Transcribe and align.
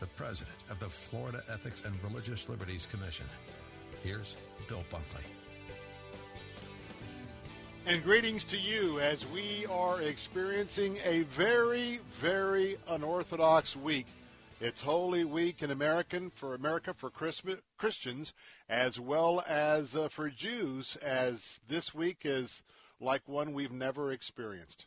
the 0.00 0.06
president 0.08 0.56
of 0.70 0.78
the 0.78 0.88
Florida 0.88 1.42
Ethics 1.50 1.82
and 1.84 1.94
Religious 2.02 2.48
Liberties 2.48 2.86
Commission. 2.90 3.26
Here's 4.02 4.36
Bill 4.68 4.84
Bunkley. 4.90 5.24
And 7.86 8.02
greetings 8.04 8.44
to 8.44 8.58
you 8.58 9.00
as 9.00 9.26
we 9.28 9.64
are 9.70 10.02
experiencing 10.02 10.98
a 11.04 11.22
very, 11.22 12.00
very 12.20 12.76
unorthodox 12.88 13.76
week. 13.76 14.06
It's 14.60 14.82
Holy 14.82 15.24
Week 15.24 15.62
in 15.62 15.70
American 15.70 16.30
for 16.30 16.54
America 16.54 16.92
for 16.92 17.10
Christmas, 17.10 17.56
Christians 17.78 18.34
as 18.68 19.00
well 19.00 19.42
as 19.48 19.96
uh, 19.96 20.08
for 20.08 20.28
Jews 20.28 20.96
as 20.96 21.60
this 21.68 21.94
week 21.94 22.18
is 22.24 22.62
like 23.00 23.22
one 23.26 23.52
we've 23.52 23.72
never 23.72 24.12
experienced. 24.12 24.86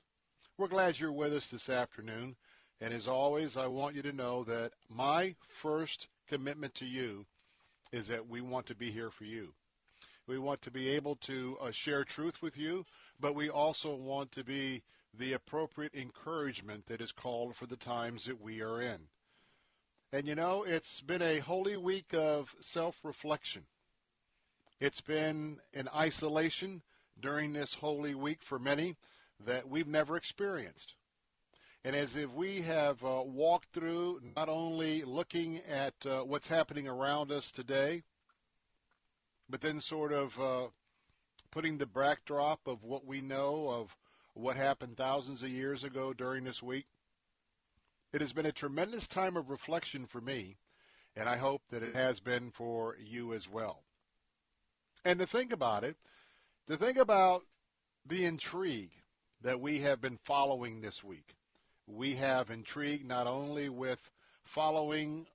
We're 0.57 0.67
glad 0.67 0.99
you're 0.99 1.11
with 1.11 1.33
us 1.33 1.49
this 1.49 1.69
afternoon. 1.69 2.35
And 2.81 2.95
as 2.95 3.07
always, 3.07 3.57
I 3.57 3.67
want 3.67 3.95
you 3.95 4.01
to 4.01 4.11
know 4.11 4.43
that 4.45 4.71
my 4.89 5.35
first 5.47 6.07
commitment 6.27 6.73
to 6.75 6.85
you 6.85 7.27
is 7.91 8.07
that 8.07 8.27
we 8.27 8.41
want 8.41 8.65
to 8.65 8.75
be 8.75 8.89
here 8.89 9.11
for 9.11 9.23
you. 9.23 9.53
We 10.25 10.39
want 10.39 10.63
to 10.63 10.71
be 10.71 10.89
able 10.89 11.15
to 11.17 11.57
uh, 11.61 11.71
share 11.71 12.03
truth 12.03 12.41
with 12.41 12.57
you, 12.57 12.85
but 13.19 13.35
we 13.35 13.49
also 13.49 13.93
want 13.93 14.31
to 14.31 14.43
be 14.43 14.81
the 15.13 15.33
appropriate 15.33 15.93
encouragement 15.93 16.87
that 16.87 17.01
is 17.01 17.11
called 17.11 17.55
for 17.55 17.67
the 17.67 17.75
times 17.75 18.25
that 18.25 18.41
we 18.41 18.61
are 18.61 18.81
in. 18.81 18.99
And 20.11 20.27
you 20.27 20.33
know, 20.33 20.63
it's 20.63 21.01
been 21.01 21.21
a 21.21 21.39
holy 21.39 21.77
week 21.77 22.13
of 22.13 22.55
self-reflection. 22.59 23.63
It's 24.79 25.01
been 25.01 25.59
an 25.75 25.87
isolation 25.95 26.81
during 27.19 27.53
this 27.53 27.75
holy 27.75 28.15
week 28.15 28.41
for 28.41 28.57
many 28.57 28.95
that 29.45 29.69
we've 29.69 29.87
never 29.87 30.17
experienced. 30.17 30.95
And 31.83 31.95
as 31.95 32.15
if 32.15 32.31
we 32.33 32.61
have 32.61 33.03
uh, 33.03 33.23
walked 33.25 33.73
through 33.73 34.21
not 34.35 34.49
only 34.49 35.01
looking 35.01 35.61
at 35.67 35.93
uh, 36.05 36.21
what's 36.21 36.47
happening 36.47 36.87
around 36.87 37.31
us 37.31 37.51
today, 37.51 38.03
but 39.49 39.61
then 39.61 39.81
sort 39.81 40.13
of 40.13 40.39
uh, 40.39 40.67
putting 41.49 41.77
the 41.77 41.87
backdrop 41.87 42.59
of 42.67 42.83
what 42.83 43.05
we 43.05 43.19
know 43.19 43.67
of 43.67 43.95
what 44.33 44.55
happened 44.55 44.95
thousands 44.95 45.41
of 45.41 45.49
years 45.49 45.83
ago 45.83 46.13
during 46.13 46.43
this 46.43 46.61
week. 46.61 46.85
It 48.13 48.21
has 48.21 48.31
been 48.31 48.45
a 48.45 48.51
tremendous 48.51 49.07
time 49.07 49.35
of 49.35 49.49
reflection 49.49 50.05
for 50.05 50.21
me, 50.21 50.57
and 51.15 51.27
I 51.27 51.37
hope 51.37 51.63
that 51.69 51.83
it 51.83 51.95
has 51.95 52.19
been 52.19 52.51
for 52.51 52.95
you 52.99 53.33
as 53.33 53.49
well. 53.49 53.83
And 55.03 55.19
to 55.19 55.25
think 55.25 55.51
about 55.51 55.83
it, 55.83 55.97
to 56.67 56.77
think 56.77 56.97
about 56.97 57.43
the 58.05 58.25
intrigue 58.25 58.91
that 59.41 59.59
we 59.59 59.79
have 59.79 59.99
been 59.99 60.19
following 60.23 60.81
this 60.81 61.03
week. 61.03 61.35
We 61.93 62.15
have 62.15 62.49
intrigue 62.49 63.05
not 63.05 63.27
only 63.27 63.67
with 63.67 64.09
following 64.43 65.27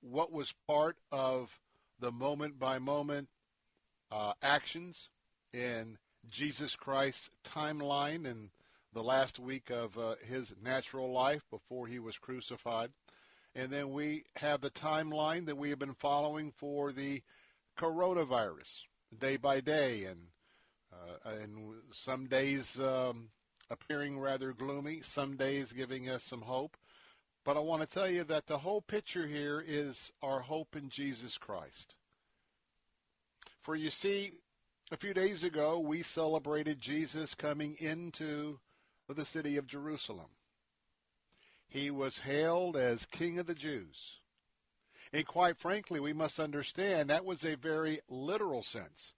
what 0.00 0.32
was 0.32 0.54
part 0.68 0.96
of 1.10 1.58
the 1.98 2.12
moment 2.12 2.58
by 2.60 2.78
moment 2.78 3.28
uh, 4.12 4.34
actions 4.40 5.08
in 5.52 5.98
Jesus 6.30 6.76
Christ's 6.76 7.30
timeline 7.44 8.24
in 8.24 8.50
the 8.92 9.02
last 9.02 9.40
week 9.40 9.70
of 9.70 9.98
uh, 9.98 10.14
his 10.24 10.54
natural 10.62 11.10
life 11.12 11.42
before 11.50 11.88
he 11.88 11.98
was 11.98 12.18
crucified. 12.18 12.90
And 13.56 13.72
then 13.72 13.92
we 13.92 14.24
have 14.36 14.60
the 14.60 14.70
timeline 14.70 15.46
that 15.46 15.56
we 15.56 15.70
have 15.70 15.78
been 15.78 15.94
following 15.94 16.52
for 16.52 16.92
the 16.92 17.22
coronavirus 17.78 18.82
day 19.18 19.36
by 19.36 19.60
day 19.60 20.04
and 20.04 20.20
uh, 20.92 21.30
and 21.30 21.74
some 21.90 22.26
days 22.26 22.78
um, 22.80 23.28
appearing 23.70 24.18
rather 24.18 24.52
gloomy, 24.52 25.00
some 25.02 25.36
days 25.36 25.72
giving 25.72 26.08
us 26.08 26.22
some 26.22 26.42
hope. 26.42 26.76
But 27.44 27.56
I 27.56 27.60
want 27.60 27.82
to 27.82 27.88
tell 27.88 28.08
you 28.08 28.24
that 28.24 28.46
the 28.46 28.58
whole 28.58 28.80
picture 28.80 29.26
here 29.26 29.62
is 29.66 30.12
our 30.22 30.40
hope 30.40 30.74
in 30.76 30.88
Jesus 30.88 31.38
Christ. 31.38 31.94
For 33.62 33.76
you 33.76 33.90
see, 33.90 34.32
a 34.92 34.96
few 34.96 35.14
days 35.14 35.42
ago, 35.42 35.78
we 35.78 36.02
celebrated 36.02 36.80
Jesus 36.80 37.34
coming 37.34 37.76
into 37.80 38.58
the 39.08 39.24
city 39.24 39.56
of 39.56 39.66
Jerusalem. 39.66 40.30
He 41.68 41.90
was 41.90 42.18
hailed 42.18 42.76
as 42.76 43.06
King 43.06 43.38
of 43.38 43.46
the 43.46 43.54
Jews. 43.54 44.20
And 45.12 45.26
quite 45.26 45.58
frankly, 45.58 46.00
we 46.00 46.12
must 46.12 46.38
understand 46.38 47.10
that 47.10 47.24
was 47.24 47.44
a 47.44 47.56
very 47.56 48.00
literal 48.08 48.62
sense. 48.62 49.12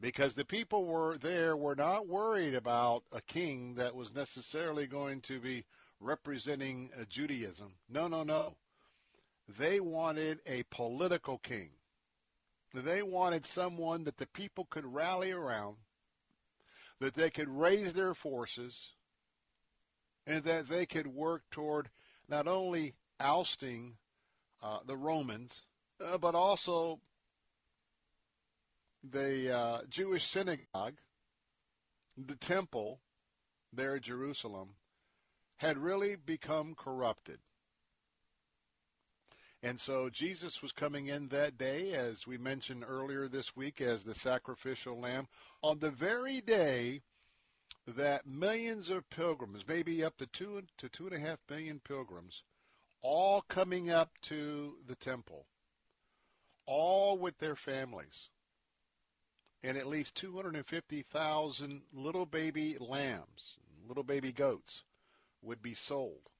Because 0.00 0.34
the 0.34 0.44
people 0.44 0.86
were 0.86 1.18
there 1.18 1.56
were 1.56 1.76
not 1.76 2.08
worried 2.08 2.54
about 2.54 3.04
a 3.12 3.20
king 3.20 3.74
that 3.74 3.94
was 3.94 4.14
necessarily 4.14 4.86
going 4.86 5.20
to 5.22 5.38
be 5.38 5.64
representing 6.00 6.90
Judaism. 7.08 7.74
No, 7.88 8.08
no, 8.08 8.22
no. 8.22 8.56
They 9.58 9.80
wanted 9.80 10.40
a 10.46 10.64
political 10.70 11.38
king 11.38 11.70
they 12.82 13.02
wanted 13.02 13.46
someone 13.46 14.04
that 14.04 14.16
the 14.16 14.26
people 14.26 14.66
could 14.68 14.84
rally 14.84 15.30
around, 15.30 15.76
that 16.98 17.14
they 17.14 17.30
could 17.30 17.48
raise 17.48 17.92
their 17.92 18.14
forces, 18.14 18.90
and 20.26 20.42
that 20.44 20.68
they 20.68 20.84
could 20.84 21.06
work 21.06 21.42
toward 21.50 21.88
not 22.28 22.48
only 22.48 22.94
ousting 23.20 23.96
uh, 24.62 24.78
the 24.86 24.96
Romans, 24.96 25.62
uh, 26.04 26.18
but 26.18 26.34
also 26.34 26.98
the 29.10 29.54
uh, 29.54 29.80
Jewish 29.88 30.24
synagogue, 30.24 30.98
the 32.16 32.36
temple 32.36 33.00
there 33.72 33.96
at 33.96 34.02
Jerusalem, 34.02 34.70
had 35.56 35.78
really 35.78 36.16
become 36.16 36.74
corrupted. 36.74 37.38
And 39.62 39.80
so 39.80 40.10
Jesus 40.10 40.60
was 40.60 40.72
coming 40.72 41.06
in 41.06 41.28
that 41.28 41.56
day, 41.56 41.94
as 41.94 42.26
we 42.26 42.36
mentioned 42.36 42.84
earlier 42.86 43.28
this 43.28 43.56
week, 43.56 43.80
as 43.80 44.04
the 44.04 44.14
sacrificial 44.14 45.00
lamb, 45.00 45.26
on 45.62 45.78
the 45.78 45.90
very 45.90 46.42
day 46.42 47.00
that 47.86 48.26
millions 48.26 48.90
of 48.90 49.08
pilgrims, 49.08 49.64
maybe 49.66 50.04
up 50.04 50.18
to 50.18 50.26
two 50.26 50.62
to 50.78 50.88
two 50.88 51.06
and 51.06 51.14
a 51.14 51.18
half 51.18 51.38
million 51.48 51.80
pilgrims, 51.80 52.42
all 53.00 53.42
coming 53.48 53.90
up 53.90 54.10
to 54.22 54.76
the 54.86 54.96
temple, 54.96 55.46
all 56.66 57.16
with 57.18 57.38
their 57.38 57.56
families, 57.56 58.28
and 59.64 59.76
at 59.76 59.88
least 59.88 60.14
250,000 60.14 61.82
little 61.92 62.26
baby 62.26 62.76
lambs, 62.78 63.56
little 63.88 64.04
baby 64.04 64.30
goats, 64.30 64.84
would 65.42 65.60
be 65.60 65.74
sold 65.74 66.30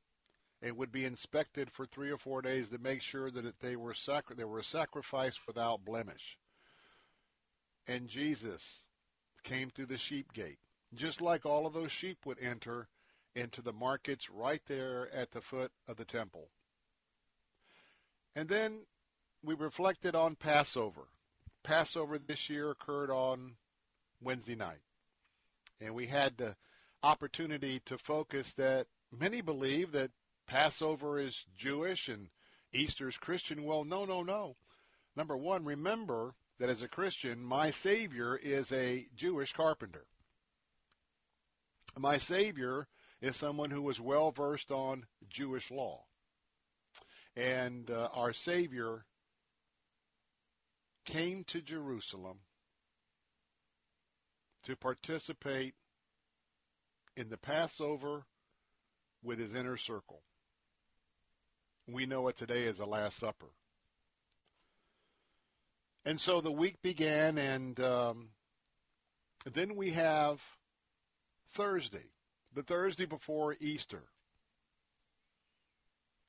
it 0.65 0.79
would 0.79 0.91
be 0.91 1.05
inspected 1.05 1.71
for 1.71 1.85
three 1.85 2.11
or 2.11 2.17
four 2.17 2.41
days 2.41 2.71
to 2.71 2.79
make 2.79 3.03
sure 3.03 3.31
that 3.31 3.61
they 3.61 3.77
were 3.77 3.93
sacri- 3.93 4.35
they 4.35 4.45
were 4.45 4.63
sacrificed 4.63 5.47
without 5.47 5.85
blemish. 5.85 6.39
And 7.87 8.09
Jesus 8.09 8.83
came 9.43 9.69
through 9.69 9.87
the 9.87 9.99
sheep 9.99 10.33
gate, 10.33 10.59
just 10.95 11.21
like 11.21 11.45
all 11.45 11.67
of 11.67 11.75
those 11.75 11.93
sheep 11.93 12.25
would 12.25 12.39
enter 12.39 12.89
into 13.35 13.61
the 13.61 13.75
markets 13.75 14.31
right 14.31 14.63
there 14.65 15.13
at 15.13 15.33
the 15.33 15.43
foot 15.43 15.71
of 15.87 15.97
the 15.97 16.07
temple. 16.07 16.49
And 18.35 18.49
then 18.49 18.87
we 19.43 19.55
reflected 19.55 20.15
on 20.15 20.35
Passover. 20.35 21.09
Passover 21.65 22.19
this 22.19 22.49
year 22.49 22.71
occurred 22.71 23.11
on 23.11 23.57
Wednesday 24.21 24.55
night. 24.55 24.83
And 25.81 25.95
we 25.95 26.07
had 26.07 26.37
the 26.37 26.55
opportunity 27.03 27.81
to 27.87 27.99
focus 27.99 28.55
that 28.55 28.87
many 29.11 29.41
believe 29.41 29.93
that 29.93 30.13
Passover 30.47 31.19
is 31.19 31.45
Jewish 31.57 32.09
and 32.09 32.29
Easter 32.73 33.09
is 33.09 33.17
Christian. 33.17 33.65
Well, 33.65 33.85
no, 33.85 34.05
no, 34.05 34.23
no. 34.23 34.57
Number 35.17 35.37
one, 35.37 35.65
remember 35.65 36.35
that 36.59 36.69
as 36.69 36.83
a 36.83 36.89
Christian, 36.89 37.43
my 37.43 37.71
Savior 37.71 38.37
is 38.37 38.71
a 38.73 39.07
Jewish 39.17 39.53
carpenter. 39.53 40.07
My 41.97 42.19
Savior 42.19 42.89
is 43.21 43.37
someone 43.37 43.71
who 43.71 43.83
was 43.83 44.01
well 44.01 44.31
versed 44.31 44.71
on 44.71 45.07
Jewish 45.29 45.71
law. 45.71 46.05
And 47.37 47.91
uh, 47.91 48.09
our 48.13 48.33
Savior 48.33 49.07
came 51.05 51.45
to 51.45 51.61
Jerusalem 51.61 52.39
to 54.65 54.77
participate 54.77 55.75
in 57.17 57.29
the 57.29 57.37
Passover 57.37 58.25
with 59.23 59.39
his 59.39 59.55
inner 59.55 59.77
circle. 59.77 60.23
We 61.87 62.07
know 62.07 62.29
it 62.29 62.37
today 62.37 62.67
as 62.67 62.79
the 62.79 62.87
Last 62.87 63.19
Supper. 63.19 63.51
And 66.05 66.21
so 66.21 66.41
the 66.41 66.53
week 66.53 66.83
began, 66.83 67.39
and 67.39 67.79
um, 67.81 68.29
then 69.53 69.77
we 69.77 69.91
have 69.91 70.41
Thursday, 71.51 72.11
the 72.53 72.63
Thursday 72.63 73.07
before 73.07 73.57
Easter. 73.61 74.03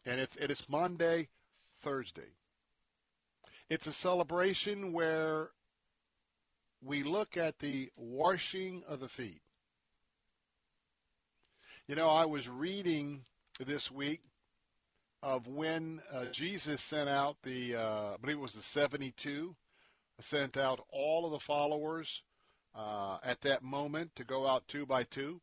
And 0.05 0.19
it's, 0.19 0.35
it 0.37 0.51
is 0.51 0.63
Maundy, 0.69 1.29
Thursday. 1.81 2.35
It's 3.69 3.87
a 3.87 3.93
celebration 3.93 4.93
where 4.93 5.49
we 6.83 7.01
look 7.01 7.35
at 7.35 7.57
the 7.57 7.89
washing 7.95 8.83
of 8.87 8.99
the 8.99 9.09
feet. 9.09 9.41
You 11.87 11.95
know, 11.95 12.09
I 12.09 12.25
was 12.25 12.47
reading 12.47 13.25
this 13.59 13.91
week 13.91 14.21
of 15.23 15.47
when 15.47 16.01
uh, 16.13 16.25
Jesus 16.31 16.81
sent 16.81 17.09
out 17.09 17.37
the, 17.41 17.75
uh, 17.75 18.13
I 18.13 18.17
believe 18.21 18.37
it 18.37 18.41
was 18.41 18.53
the 18.53 18.61
72, 18.61 19.55
sent 20.19 20.57
out 20.57 20.85
all 20.91 21.25
of 21.25 21.31
the 21.31 21.39
followers 21.39 22.21
uh, 22.75 23.17
at 23.23 23.41
that 23.41 23.63
moment 23.63 24.15
to 24.15 24.23
go 24.23 24.45
out 24.45 24.67
two 24.67 24.85
by 24.85 25.03
two. 25.03 25.41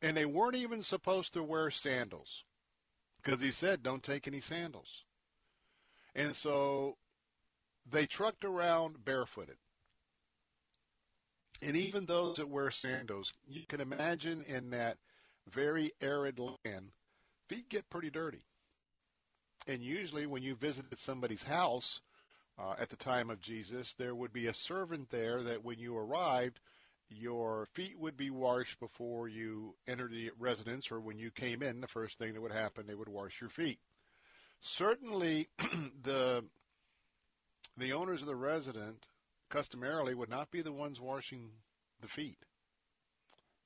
And 0.00 0.16
they 0.16 0.24
weren't 0.24 0.56
even 0.56 0.82
supposed 0.82 1.34
to 1.34 1.42
wear 1.42 1.70
sandals 1.70 2.44
because 3.22 3.40
he 3.42 3.50
said, 3.50 3.82
don't 3.82 4.02
take 4.02 4.26
any 4.26 4.40
sandals. 4.40 5.05
And 6.16 6.34
so 6.34 6.96
they 7.88 8.06
trucked 8.06 8.44
around 8.44 9.04
barefooted. 9.04 9.58
And 11.62 11.76
even 11.76 12.06
those 12.06 12.36
that 12.38 12.48
wear 12.48 12.70
sandals, 12.70 13.34
you 13.46 13.62
can 13.68 13.80
imagine 13.80 14.42
in 14.48 14.70
that 14.70 14.96
very 15.48 15.92
arid 16.00 16.38
land, 16.38 16.92
feet 17.48 17.68
get 17.68 17.90
pretty 17.90 18.10
dirty. 18.10 18.44
And 19.66 19.82
usually 19.82 20.26
when 20.26 20.42
you 20.42 20.54
visited 20.54 20.98
somebody's 20.98 21.44
house 21.44 22.00
uh, 22.58 22.74
at 22.78 22.88
the 22.88 22.96
time 22.96 23.28
of 23.30 23.40
Jesus, 23.42 23.94
there 23.94 24.14
would 24.14 24.32
be 24.32 24.46
a 24.46 24.54
servant 24.54 25.10
there 25.10 25.42
that 25.42 25.64
when 25.64 25.78
you 25.78 25.96
arrived, 25.96 26.60
your 27.10 27.68
feet 27.74 27.98
would 27.98 28.16
be 28.16 28.30
washed 28.30 28.80
before 28.80 29.28
you 29.28 29.74
entered 29.86 30.12
the 30.12 30.30
residence 30.38 30.90
or 30.90 31.00
when 31.00 31.18
you 31.18 31.30
came 31.30 31.62
in, 31.62 31.80
the 31.80 31.86
first 31.86 32.18
thing 32.18 32.32
that 32.32 32.40
would 32.40 32.52
happen, 32.52 32.86
they 32.86 32.94
would 32.94 33.08
wash 33.08 33.40
your 33.40 33.50
feet. 33.50 33.78
Certainly 34.60 35.48
the 36.02 36.44
the 37.76 37.92
owners 37.92 38.22
of 38.22 38.26
the 38.26 38.36
resident 38.36 39.08
customarily 39.50 40.14
would 40.14 40.30
not 40.30 40.50
be 40.50 40.62
the 40.62 40.72
ones 40.72 41.00
washing 41.00 41.50
the 42.00 42.08
feet. 42.08 42.38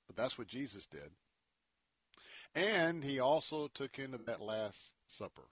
But 0.07 0.17
that's 0.17 0.37
what 0.37 0.49
Jesus 0.49 0.87
did. 0.87 1.11
And 2.55 3.05
he 3.05 3.21
also 3.21 3.69
took 3.69 3.99
into 3.99 4.19
that 4.19 4.41
last 4.41 4.93
supper. 5.07 5.45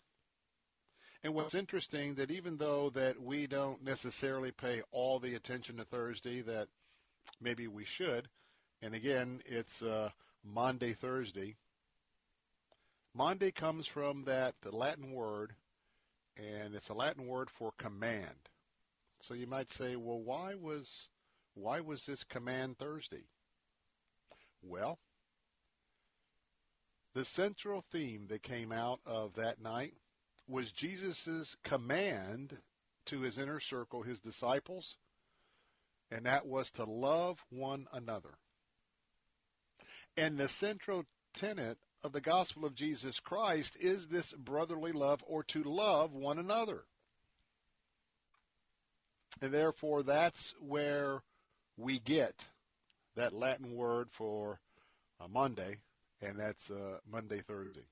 And 1.23 1.35
what's 1.35 1.55
interesting 1.55 2.15
that 2.15 2.31
even 2.31 2.57
though 2.57 2.91
that 2.91 3.21
we 3.21 3.47
don't 3.47 3.83
necessarily 3.83 4.53
pay 4.53 4.83
all 4.91 5.19
the 5.19 5.35
attention 5.35 5.77
to 5.77 5.85
Thursday 5.85 6.43
that 6.43 6.69
maybe 7.41 7.67
we 7.67 7.85
should, 7.85 8.29
and 8.83 8.95
again, 8.95 9.41
it's 9.47 9.83
uh, 9.83 10.11
Maundy 10.45 10.93
Thursday. 10.93 11.57
Maundy 13.15 13.53
comes 13.53 13.87
from 13.87 14.25
that 14.25 14.55
Latin 14.65 15.13
word, 15.13 15.55
and 16.37 16.75
it's 16.75 16.89
a 16.89 16.95
Latin 16.95 17.27
word 17.27 17.51
for 17.51 17.73
command. 17.79 18.49
So 19.21 19.35
you 19.35 19.47
might 19.47 19.71
say, 19.71 19.97
well, 19.97 20.21
why 20.21 20.55
was 20.55 21.09
why 21.55 21.81
was 21.81 22.07
this 22.07 22.23
command 22.23 22.79
Thursday? 22.79 23.25
Well, 24.63 24.99
the 27.15 27.25
central 27.25 27.85
theme 27.91 28.27
that 28.29 28.43
came 28.43 28.71
out 28.71 29.01
of 29.05 29.35
that 29.35 29.61
night 29.61 29.95
was 30.47 30.71
Jesus' 30.71 31.57
command 31.65 32.61
to 33.07 33.21
his 33.21 33.39
inner 33.39 33.59
circle, 33.59 34.03
his 34.03 34.21
disciples, 34.21 34.97
and 36.11 36.27
that 36.27 36.47
was 36.47 36.71
to 36.73 36.85
love 36.85 37.45
one 37.51 37.87
another. 37.93 38.39
And 40.17 40.39
the 40.39 40.49
central 40.49 41.05
tenet 41.35 41.79
of 42.05 42.13
the 42.13 42.21
gospel 42.21 42.65
of 42.65 42.75
Jesus 42.75 43.21
Christ 43.21 43.77
is 43.81 44.07
this 44.07 44.33
brotherly 44.33 44.93
love 44.93 45.23
or 45.27 45.43
to 45.45 45.63
love 45.63 46.15
one 46.15 46.39
another. 46.39 46.85
And 49.41 49.53
therefore, 49.53 50.03
that's 50.03 50.55
where 50.61 51.23
we 51.77 51.99
get 51.99 52.47
that 53.17 53.33
Latin 53.33 53.75
word 53.75 54.09
for 54.11 54.61
uh, 55.21 55.29
Maundy, 55.29 55.77
and 56.23 56.39
that's 56.39 56.71
uh, 56.71 56.99
Maundy, 57.11 57.41
Thursday. 57.41 57.87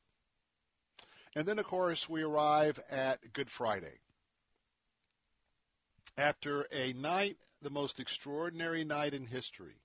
And 1.34 1.46
then, 1.46 1.58
of 1.58 1.66
course, 1.66 2.08
we 2.08 2.22
arrive 2.22 2.80
at 2.90 3.32
Good 3.32 3.50
Friday. 3.50 3.98
After 6.16 6.66
a 6.72 6.94
night, 6.94 7.36
the 7.60 7.70
most 7.70 8.00
extraordinary 8.00 8.84
night 8.84 9.12
in 9.12 9.26
history, 9.26 9.76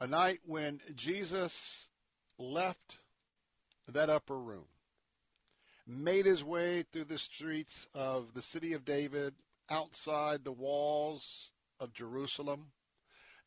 a 0.00 0.06
night 0.06 0.40
when 0.44 0.80
Jesus 0.94 1.88
left 2.38 2.98
that 3.88 4.10
upper 4.10 4.38
room, 4.38 4.66
made 5.86 6.26
his 6.26 6.42
way 6.42 6.82
through 6.82 7.04
the 7.04 7.18
streets 7.18 7.86
of 7.94 8.34
the 8.34 8.42
city 8.42 8.72
of 8.72 8.84
David, 8.84 9.34
outside 9.70 10.44
the 10.44 10.52
walls 10.52 11.50
of 11.80 11.92
Jerusalem, 11.92 12.72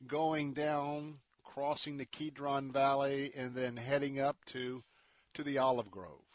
going 0.06 0.54
down, 0.54 1.20
crossing 1.44 1.98
the 1.98 2.06
Kidron 2.06 2.72
Valley, 2.72 3.32
and 3.36 3.56
then 3.56 3.78
heading 3.78 4.20
up 4.20 4.38
to 4.46 4.84
to 5.34 5.44
the 5.44 5.58
olive 5.58 5.92
grove. 5.92 6.26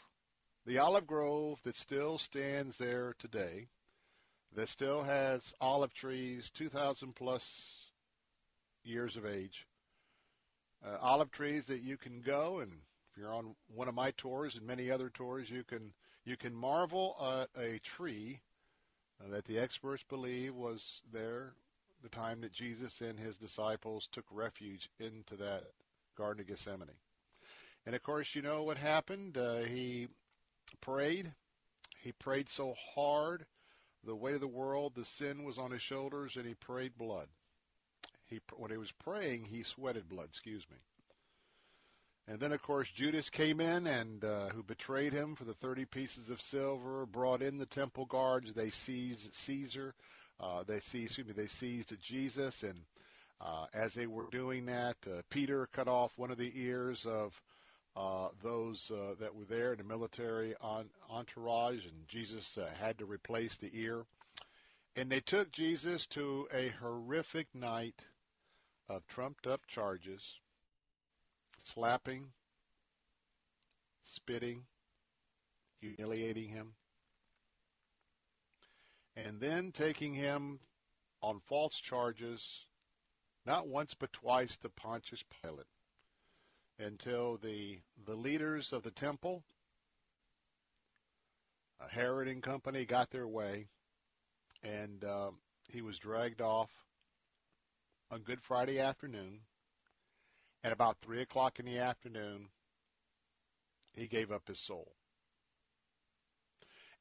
The 0.64 0.78
olive 0.78 1.06
grove 1.06 1.60
that 1.64 1.74
still 1.74 2.18
stands 2.18 2.78
there 2.78 3.14
today, 3.18 3.66
that 4.54 4.68
still 4.68 5.02
has 5.02 5.54
olive 5.60 5.92
trees 5.92 6.50
2,000 6.50 7.14
plus 7.14 7.72
years 8.84 9.16
of 9.16 9.26
age. 9.26 9.66
Uh, 10.84 10.96
olive 11.00 11.30
trees 11.30 11.66
that 11.66 11.82
you 11.82 11.96
can 11.96 12.20
go 12.20 12.58
and 12.58 12.72
if 13.12 13.18
you're 13.18 13.32
on 13.32 13.54
one 13.74 13.88
of 13.88 13.94
my 13.94 14.10
tours 14.12 14.56
and 14.56 14.66
many 14.66 14.90
other 14.90 15.10
tours, 15.10 15.50
you 15.50 15.64
can 15.64 15.92
you 16.24 16.36
can 16.36 16.54
marvel 16.54 17.16
at 17.20 17.62
a 17.62 17.78
tree 17.80 18.40
uh, 19.20 19.30
that 19.30 19.44
the 19.44 19.58
experts 19.58 20.04
believe 20.08 20.54
was 20.54 21.02
there 21.12 21.52
the 22.02 22.08
time 22.08 22.40
that 22.40 22.52
Jesus 22.52 23.00
and 23.00 23.18
his 23.18 23.36
disciples 23.36 24.08
took 24.10 24.24
refuge 24.30 24.88
into 24.98 25.36
that 25.36 25.64
Garden 26.16 26.40
of 26.40 26.48
Gethsemane. 26.48 26.88
And 27.84 27.94
of 27.94 28.02
course, 28.02 28.34
you 28.34 28.42
know 28.42 28.62
what 28.62 28.78
happened. 28.78 29.36
Uh, 29.36 29.60
he 29.60 30.08
prayed. 30.80 31.32
He 32.02 32.12
prayed 32.12 32.48
so 32.48 32.74
hard, 32.94 33.46
the 34.04 34.16
weight 34.16 34.34
of 34.34 34.40
the 34.40 34.48
world, 34.48 34.94
the 34.94 35.04
sin 35.04 35.44
was 35.44 35.58
on 35.58 35.70
his 35.70 35.82
shoulders, 35.82 36.36
and 36.36 36.46
he 36.46 36.54
prayed 36.54 36.98
blood. 36.98 37.28
He, 38.32 38.40
when 38.56 38.70
he 38.70 38.78
was 38.78 38.92
praying, 38.92 39.44
he 39.44 39.62
sweated 39.62 40.08
blood. 40.08 40.28
Excuse 40.30 40.64
me. 40.70 40.78
And 42.26 42.40
then, 42.40 42.52
of 42.52 42.62
course, 42.62 42.90
Judas 42.90 43.28
came 43.28 43.60
in 43.60 43.86
and 43.86 44.24
uh, 44.24 44.48
who 44.48 44.62
betrayed 44.62 45.12
him 45.12 45.34
for 45.34 45.44
the 45.44 45.52
30 45.52 45.84
pieces 45.84 46.30
of 46.30 46.40
silver, 46.40 47.04
brought 47.04 47.42
in 47.42 47.58
the 47.58 47.66
temple 47.66 48.06
guards. 48.06 48.54
They 48.54 48.70
seized 48.70 49.34
Caesar. 49.34 49.94
Uh, 50.40 50.62
they 50.62 50.80
seized, 50.80 51.18
excuse 51.18 51.26
me, 51.26 51.34
they 51.34 51.46
seized 51.46 51.94
Jesus. 52.00 52.62
And 52.62 52.78
uh, 53.38 53.66
as 53.74 53.92
they 53.92 54.06
were 54.06 54.30
doing 54.30 54.64
that, 54.66 54.96
uh, 55.06 55.20
Peter 55.28 55.68
cut 55.72 55.88
off 55.88 56.16
one 56.16 56.30
of 56.30 56.38
the 56.38 56.52
ears 56.54 57.04
of 57.04 57.38
uh, 57.96 58.28
those 58.42 58.90
uh, 58.90 59.14
that 59.20 59.34
were 59.34 59.44
there 59.44 59.72
in 59.72 59.78
the 59.78 59.84
military 59.84 60.54
on, 60.62 60.86
entourage, 61.10 61.84
and 61.84 62.08
Jesus 62.08 62.56
had 62.80 62.96
to 62.98 63.04
replace 63.04 63.58
the 63.58 63.70
ear. 63.74 64.06
And 64.96 65.10
they 65.10 65.20
took 65.20 65.50
Jesus 65.52 66.06
to 66.08 66.46
a 66.54 66.68
horrific 66.80 67.48
night 67.54 68.04
of 68.92 69.06
trumped 69.06 69.46
up 69.46 69.66
charges, 69.66 70.38
slapping, 71.62 72.26
spitting, 74.04 74.64
humiliating 75.80 76.48
him, 76.48 76.74
and 79.16 79.40
then 79.40 79.72
taking 79.72 80.12
him 80.12 80.60
on 81.22 81.40
false 81.40 81.78
charges, 81.78 82.66
not 83.46 83.66
once 83.66 83.94
but 83.94 84.12
twice 84.12 84.58
to 84.58 84.68
Pontius 84.68 85.24
Pilate 85.42 85.66
until 86.78 87.38
the 87.38 87.78
the 88.04 88.14
leaders 88.14 88.72
of 88.74 88.82
the 88.82 88.90
temple, 88.90 89.42
Herod 91.88 92.28
and 92.28 92.42
company, 92.42 92.84
got 92.84 93.10
their 93.10 93.26
way, 93.26 93.68
and 94.62 95.02
uh, 95.02 95.30
he 95.68 95.80
was 95.80 95.98
dragged 95.98 96.42
off 96.42 96.70
on 98.12 98.20
Good 98.20 98.42
Friday 98.42 98.78
afternoon. 98.78 99.40
At 100.62 100.70
about 100.70 100.98
three 101.00 101.22
o'clock 101.22 101.58
in 101.58 101.64
the 101.64 101.78
afternoon, 101.78 102.48
he 103.94 104.06
gave 104.06 104.30
up 104.30 104.46
his 104.46 104.58
soul. 104.58 104.92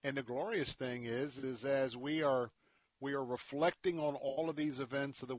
And 0.03 0.15
the 0.15 0.23
glorious 0.23 0.73
thing 0.73 1.03
is, 1.03 1.37
is 1.37 1.65
as 1.65 1.97
we 1.97 2.23
are 2.23 2.49
we 3.01 3.13
are 3.13 3.25
reflecting 3.25 3.99
on 3.99 4.15
all 4.15 4.49
of 4.49 4.55
these 4.55 4.79
events 4.79 5.21
of 5.21 5.27
the 5.27 5.37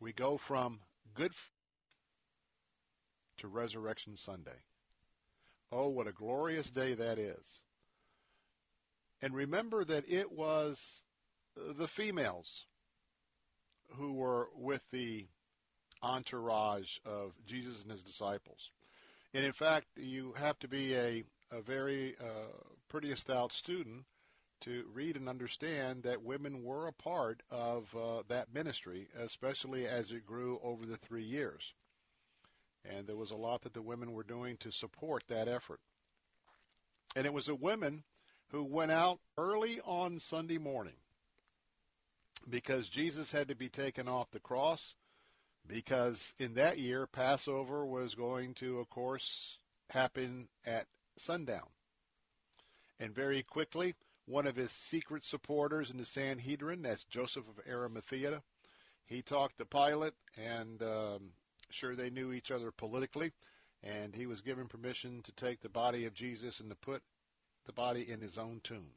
we 0.00 0.12
go 0.12 0.36
from 0.36 0.78
Good 1.12 1.32
to 3.38 3.48
Resurrection 3.48 4.16
Sunday. 4.16 4.62
Oh, 5.72 5.88
what 5.88 6.06
a 6.06 6.12
glorious 6.12 6.70
day 6.70 6.94
that 6.94 7.18
is. 7.18 7.64
And 9.20 9.34
remember 9.34 9.84
that 9.84 10.08
it 10.08 10.30
was 10.30 11.02
the 11.56 11.88
females 11.88 12.66
who 13.96 14.12
were 14.12 14.48
with 14.54 14.82
the 14.90 15.26
entourage 16.02 16.98
of 17.04 17.32
Jesus 17.46 17.82
and 17.82 17.90
his 17.90 18.02
disciples. 18.02 18.70
And 19.34 19.44
in 19.44 19.52
fact, 19.52 19.86
you 19.96 20.32
have 20.36 20.58
to 20.60 20.68
be 20.68 20.94
a, 20.94 21.24
a 21.52 21.60
very 21.60 22.16
uh, 22.20 22.52
pretty 22.88 23.14
stout 23.14 23.52
student 23.52 24.04
to 24.62 24.84
read 24.92 25.16
and 25.16 25.28
understand 25.28 26.02
that 26.02 26.22
women 26.22 26.64
were 26.64 26.86
a 26.86 26.92
part 26.92 27.42
of 27.50 27.94
uh, 27.96 28.22
that 28.28 28.52
ministry, 28.52 29.08
especially 29.18 29.86
as 29.86 30.12
it 30.12 30.26
grew 30.26 30.60
over 30.62 30.84
the 30.84 30.96
three 30.96 31.22
years. 31.22 31.72
And 32.84 33.06
there 33.06 33.16
was 33.16 33.30
a 33.30 33.36
lot 33.36 33.62
that 33.62 33.74
the 33.74 33.82
women 33.82 34.12
were 34.12 34.22
doing 34.22 34.56
to 34.58 34.70
support 34.70 35.24
that 35.28 35.48
effort. 35.48 35.80
And 37.14 37.26
it 37.26 37.32
was 37.32 37.46
the 37.46 37.54
women 37.54 38.04
who 38.48 38.64
went 38.64 38.92
out 38.92 39.20
early 39.38 39.80
on 39.84 40.18
Sunday 40.18 40.58
morning 40.58 40.96
because 42.48 42.88
Jesus 42.88 43.32
had 43.32 43.48
to 43.48 43.56
be 43.56 43.68
taken 43.68 44.08
off 44.08 44.30
the 44.30 44.40
cross 44.40 44.94
because 45.66 46.32
in 46.38 46.54
that 46.54 46.78
year 46.78 47.06
Passover 47.06 47.84
was 47.84 48.14
going 48.14 48.54
to 48.54 48.78
of 48.78 48.88
course 48.88 49.58
happen 49.90 50.48
at 50.64 50.86
sundown. 51.16 51.68
And 52.98 53.14
very 53.14 53.42
quickly 53.42 53.94
one 54.26 54.46
of 54.46 54.56
his 54.56 54.70
secret 54.70 55.24
supporters 55.24 55.90
in 55.90 55.96
the 55.96 56.04
Sanhedrin, 56.04 56.82
that's 56.82 57.04
Joseph 57.04 57.44
of 57.48 57.64
Arimathea, 57.68 58.42
he 59.04 59.22
talked 59.22 59.58
to 59.58 59.64
Pilate 59.64 60.14
and 60.36 60.82
um, 60.82 61.32
sure 61.70 61.96
they 61.96 62.10
knew 62.10 62.32
each 62.32 62.50
other 62.50 62.70
politically 62.70 63.32
and 63.82 64.14
he 64.14 64.26
was 64.26 64.40
given 64.40 64.66
permission 64.66 65.22
to 65.22 65.32
take 65.32 65.60
the 65.60 65.68
body 65.68 66.04
of 66.04 66.14
Jesus 66.14 66.60
and 66.60 66.70
to 66.70 66.76
put 66.76 67.02
the 67.66 67.72
body 67.72 68.08
in 68.08 68.20
his 68.20 68.38
own 68.38 68.60
tomb. 68.62 68.92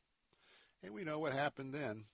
And 0.84 0.94
we 0.94 1.04
know 1.04 1.20
what 1.20 1.34
happened 1.34 1.74
then. 1.74 2.06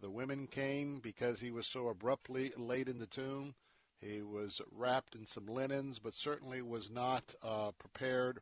The 0.00 0.10
women 0.10 0.46
came 0.46 0.98
because 0.98 1.40
he 1.40 1.50
was 1.50 1.66
so 1.66 1.88
abruptly 1.88 2.52
laid 2.56 2.88
in 2.88 2.98
the 2.98 3.06
tomb. 3.06 3.54
He 4.00 4.22
was 4.22 4.62
wrapped 4.72 5.14
in 5.14 5.26
some 5.26 5.46
linens, 5.46 5.98
but 5.98 6.14
certainly 6.14 6.62
was 6.62 6.90
not 6.90 7.34
uh, 7.42 7.72
prepared 7.72 8.40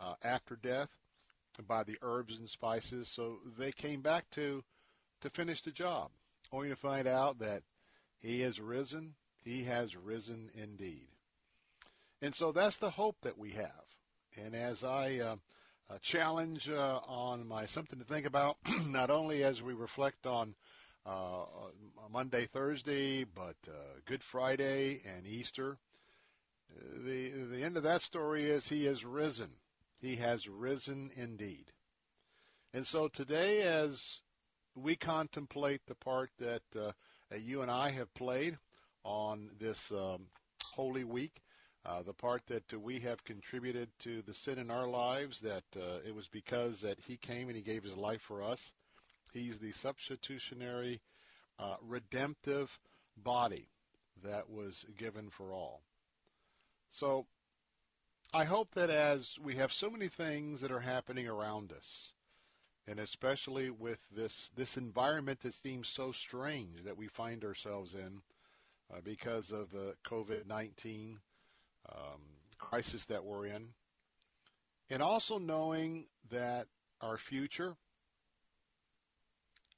uh, 0.00 0.14
after 0.22 0.56
death 0.56 0.88
by 1.66 1.82
the 1.82 1.98
herbs 2.00 2.38
and 2.38 2.48
spices. 2.48 3.08
So 3.08 3.38
they 3.58 3.70
came 3.70 4.00
back 4.00 4.30
to 4.30 4.64
to 5.20 5.30
finish 5.30 5.62
the 5.62 5.70
job, 5.70 6.10
only 6.52 6.68
to 6.68 6.76
find 6.76 7.06
out 7.06 7.38
that 7.38 7.62
he 8.18 8.40
has 8.40 8.60
risen. 8.60 9.14
He 9.42 9.64
has 9.64 9.96
risen 9.96 10.50
indeed. 10.54 11.08
And 12.22 12.34
so 12.34 12.52
that's 12.52 12.78
the 12.78 12.90
hope 12.90 13.16
that 13.22 13.38
we 13.38 13.50
have. 13.52 13.84
And 14.36 14.54
as 14.54 14.82
I 14.82 15.18
uh, 15.18 15.36
uh, 15.90 15.98
challenge 16.00 16.70
uh, 16.70 17.00
on 17.06 17.46
my 17.46 17.66
something 17.66 17.98
to 17.98 18.04
think 18.04 18.26
about, 18.26 18.56
not 18.86 19.10
only 19.10 19.44
as 19.44 19.62
we 19.62 19.74
reflect 19.74 20.26
on 20.26 20.54
uh, 21.06 21.44
Maundy, 22.10 22.46
Thursday, 22.46 23.24
but 23.24 23.56
uh, 23.68 24.00
Good 24.06 24.22
Friday 24.22 25.02
and 25.04 25.26
Easter. 25.26 25.78
The, 27.04 27.30
the 27.30 27.62
end 27.62 27.76
of 27.76 27.82
that 27.82 28.02
story 28.02 28.50
is 28.50 28.68
he 28.68 28.86
has 28.86 29.04
risen. 29.04 29.50
He 30.00 30.16
has 30.16 30.48
risen 30.48 31.10
indeed. 31.16 31.72
And 32.72 32.86
so 32.86 33.08
today, 33.08 33.62
as 33.62 34.20
we 34.74 34.96
contemplate 34.96 35.82
the 35.86 35.94
part 35.94 36.30
that 36.38 36.62
uh, 36.76 36.92
you 37.36 37.62
and 37.62 37.70
I 37.70 37.90
have 37.90 38.12
played 38.14 38.58
on 39.04 39.50
this 39.60 39.92
um, 39.92 40.26
Holy 40.74 41.04
Week, 41.04 41.42
uh, 41.86 42.02
the 42.02 42.14
part 42.14 42.46
that 42.46 42.72
uh, 42.72 42.78
we 42.78 42.98
have 43.00 43.24
contributed 43.24 43.90
to 44.00 44.22
the 44.22 44.34
sin 44.34 44.58
in 44.58 44.70
our 44.70 44.88
lives, 44.88 45.40
that 45.40 45.64
uh, 45.76 45.98
it 46.06 46.14
was 46.14 46.28
because 46.28 46.80
that 46.80 46.98
he 47.06 47.16
came 47.16 47.48
and 47.48 47.56
he 47.56 47.62
gave 47.62 47.84
his 47.84 47.96
life 47.96 48.22
for 48.22 48.42
us. 48.42 48.72
He's 49.34 49.58
the 49.58 49.72
substitutionary, 49.72 51.00
uh, 51.58 51.76
redemptive 51.82 52.78
body 53.16 53.68
that 54.22 54.48
was 54.48 54.86
given 54.96 55.28
for 55.28 55.52
all. 55.52 55.82
So 56.88 57.26
I 58.32 58.44
hope 58.44 58.74
that 58.74 58.90
as 58.90 59.38
we 59.42 59.56
have 59.56 59.72
so 59.72 59.90
many 59.90 60.08
things 60.08 60.60
that 60.60 60.70
are 60.70 60.80
happening 60.80 61.26
around 61.26 61.72
us, 61.72 62.12
and 62.86 63.00
especially 63.00 63.70
with 63.70 63.98
this 64.14 64.52
this 64.56 64.76
environment 64.76 65.40
that 65.40 65.54
seems 65.54 65.88
so 65.88 66.12
strange 66.12 66.84
that 66.84 66.96
we 66.96 67.08
find 67.08 67.44
ourselves 67.44 67.94
in 67.94 68.22
uh, 68.92 69.00
because 69.02 69.50
of 69.50 69.70
the 69.70 69.94
COVID-19 70.06 71.16
um, 71.90 72.20
crisis 72.58 73.04
that 73.06 73.24
we're 73.24 73.46
in, 73.46 73.68
and 74.90 75.02
also 75.02 75.38
knowing 75.38 76.06
that 76.30 76.66
our 77.00 77.16
future, 77.16 77.76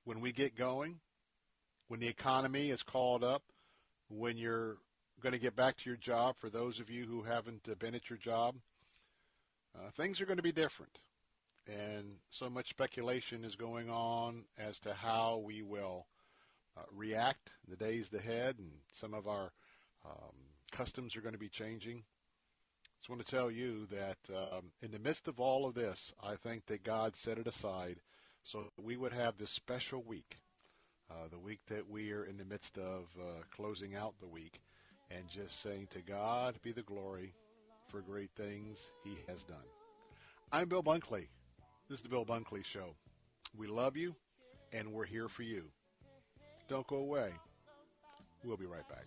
when 0.07 0.21
we 0.21 0.31
get 0.31 0.57
going, 0.57 1.01
when 1.89 1.99
the 1.99 2.07
economy 2.07 2.71
is 2.71 2.85
called 2.85 3.25
up, 3.25 3.43
when 4.09 4.39
you're 4.39 4.77
going 5.21 5.33
to 5.33 5.39
get 5.39 5.57
back 5.57 5.77
to 5.77 5.91
your 5.91 5.97
job, 5.97 6.37
for 6.39 6.49
those 6.49 6.79
of 6.79 6.89
you 6.89 7.05
who 7.05 7.23
haven't 7.23 7.69
been 7.81 7.97
at 7.97 8.09
your 8.09 8.17
job, 8.17 8.55
uh, 9.75 9.91
things 9.97 10.21
are 10.21 10.27
going 10.27 10.37
to 10.37 10.45
be 10.45 10.53
different. 10.53 10.97
And 11.67 12.19
so 12.31 12.49
much 12.49 12.69
speculation 12.69 13.45
is 13.45 13.57
going 13.57 13.91
on 13.91 14.45
as 14.57 14.79
to 14.81 14.95
how 14.95 15.43
we 15.45 15.63
will 15.63 16.07
uh, 16.77 16.83
react 16.95 17.51
in 17.67 17.73
the 17.73 17.85
days 17.85 18.09
ahead, 18.15 18.61
and 18.61 18.71
some 18.93 19.13
of 19.13 19.27
our 19.27 19.51
um, 20.05 20.37
customs 20.71 21.17
are 21.17 21.21
going 21.21 21.35
to 21.35 21.39
be 21.39 21.49
changing. 21.49 21.97
I 21.97 22.89
just 23.01 23.11
want 23.11 23.27
to 23.27 23.37
tell 23.37 23.51
you 23.51 23.87
that 23.87 24.19
um, 24.33 24.71
in 24.83 24.93
the 24.93 25.01
midst 25.01 25.27
of 25.27 25.41
all 25.41 25.67
of 25.67 25.75
this, 25.75 26.15
I 26.23 26.37
think 26.37 26.67
that 26.67 26.85
God 26.85 27.17
set 27.17 27.39
it 27.39 27.49
aside 27.49 27.97
so 28.47 28.71
we 28.81 28.97
would 28.97 29.13
have 29.13 29.37
this 29.37 29.51
special 29.51 30.03
week, 30.07 30.37
uh, 31.11 31.27
the 31.33 31.39
week 31.39 31.59
that 31.67 31.91
we 31.91 32.13
are 32.13 32.25
in 32.25 32.37
the 32.37 32.45
midst 32.45 32.79
of 32.79 33.09
uh, 33.19 33.43
closing 33.51 33.97
out 33.97 34.15
the 34.21 34.29
week, 34.29 34.61
and 35.11 35.29
just 35.29 35.61
saying 35.63 35.89
to 35.91 36.01
God 36.01 36.57
be 36.63 36.71
the 36.71 36.83
glory 36.83 37.35
for 37.89 38.01
great 38.01 38.31
things 38.37 38.91
he 39.03 39.19
has 39.27 39.43
done. 39.43 39.57
I'm 40.53 40.69
Bill 40.69 40.83
Bunkley. 40.83 41.27
This 41.89 41.99
is 41.99 42.03
the 42.03 42.09
Bill 42.09 42.25
Bunkley 42.25 42.65
Show. 42.65 42.95
We 43.59 43.67
love 43.67 43.97
you, 43.97 44.15
and 44.73 44.93
we're 44.93 45.07
here 45.07 45.29
for 45.29 45.43
you. 45.43 45.65
Don't 46.69 46.87
go 46.87 46.99
away. 46.99 47.33
We'll 48.45 48.57
be 48.57 48.67
right 48.67 48.89
back. 48.89 49.07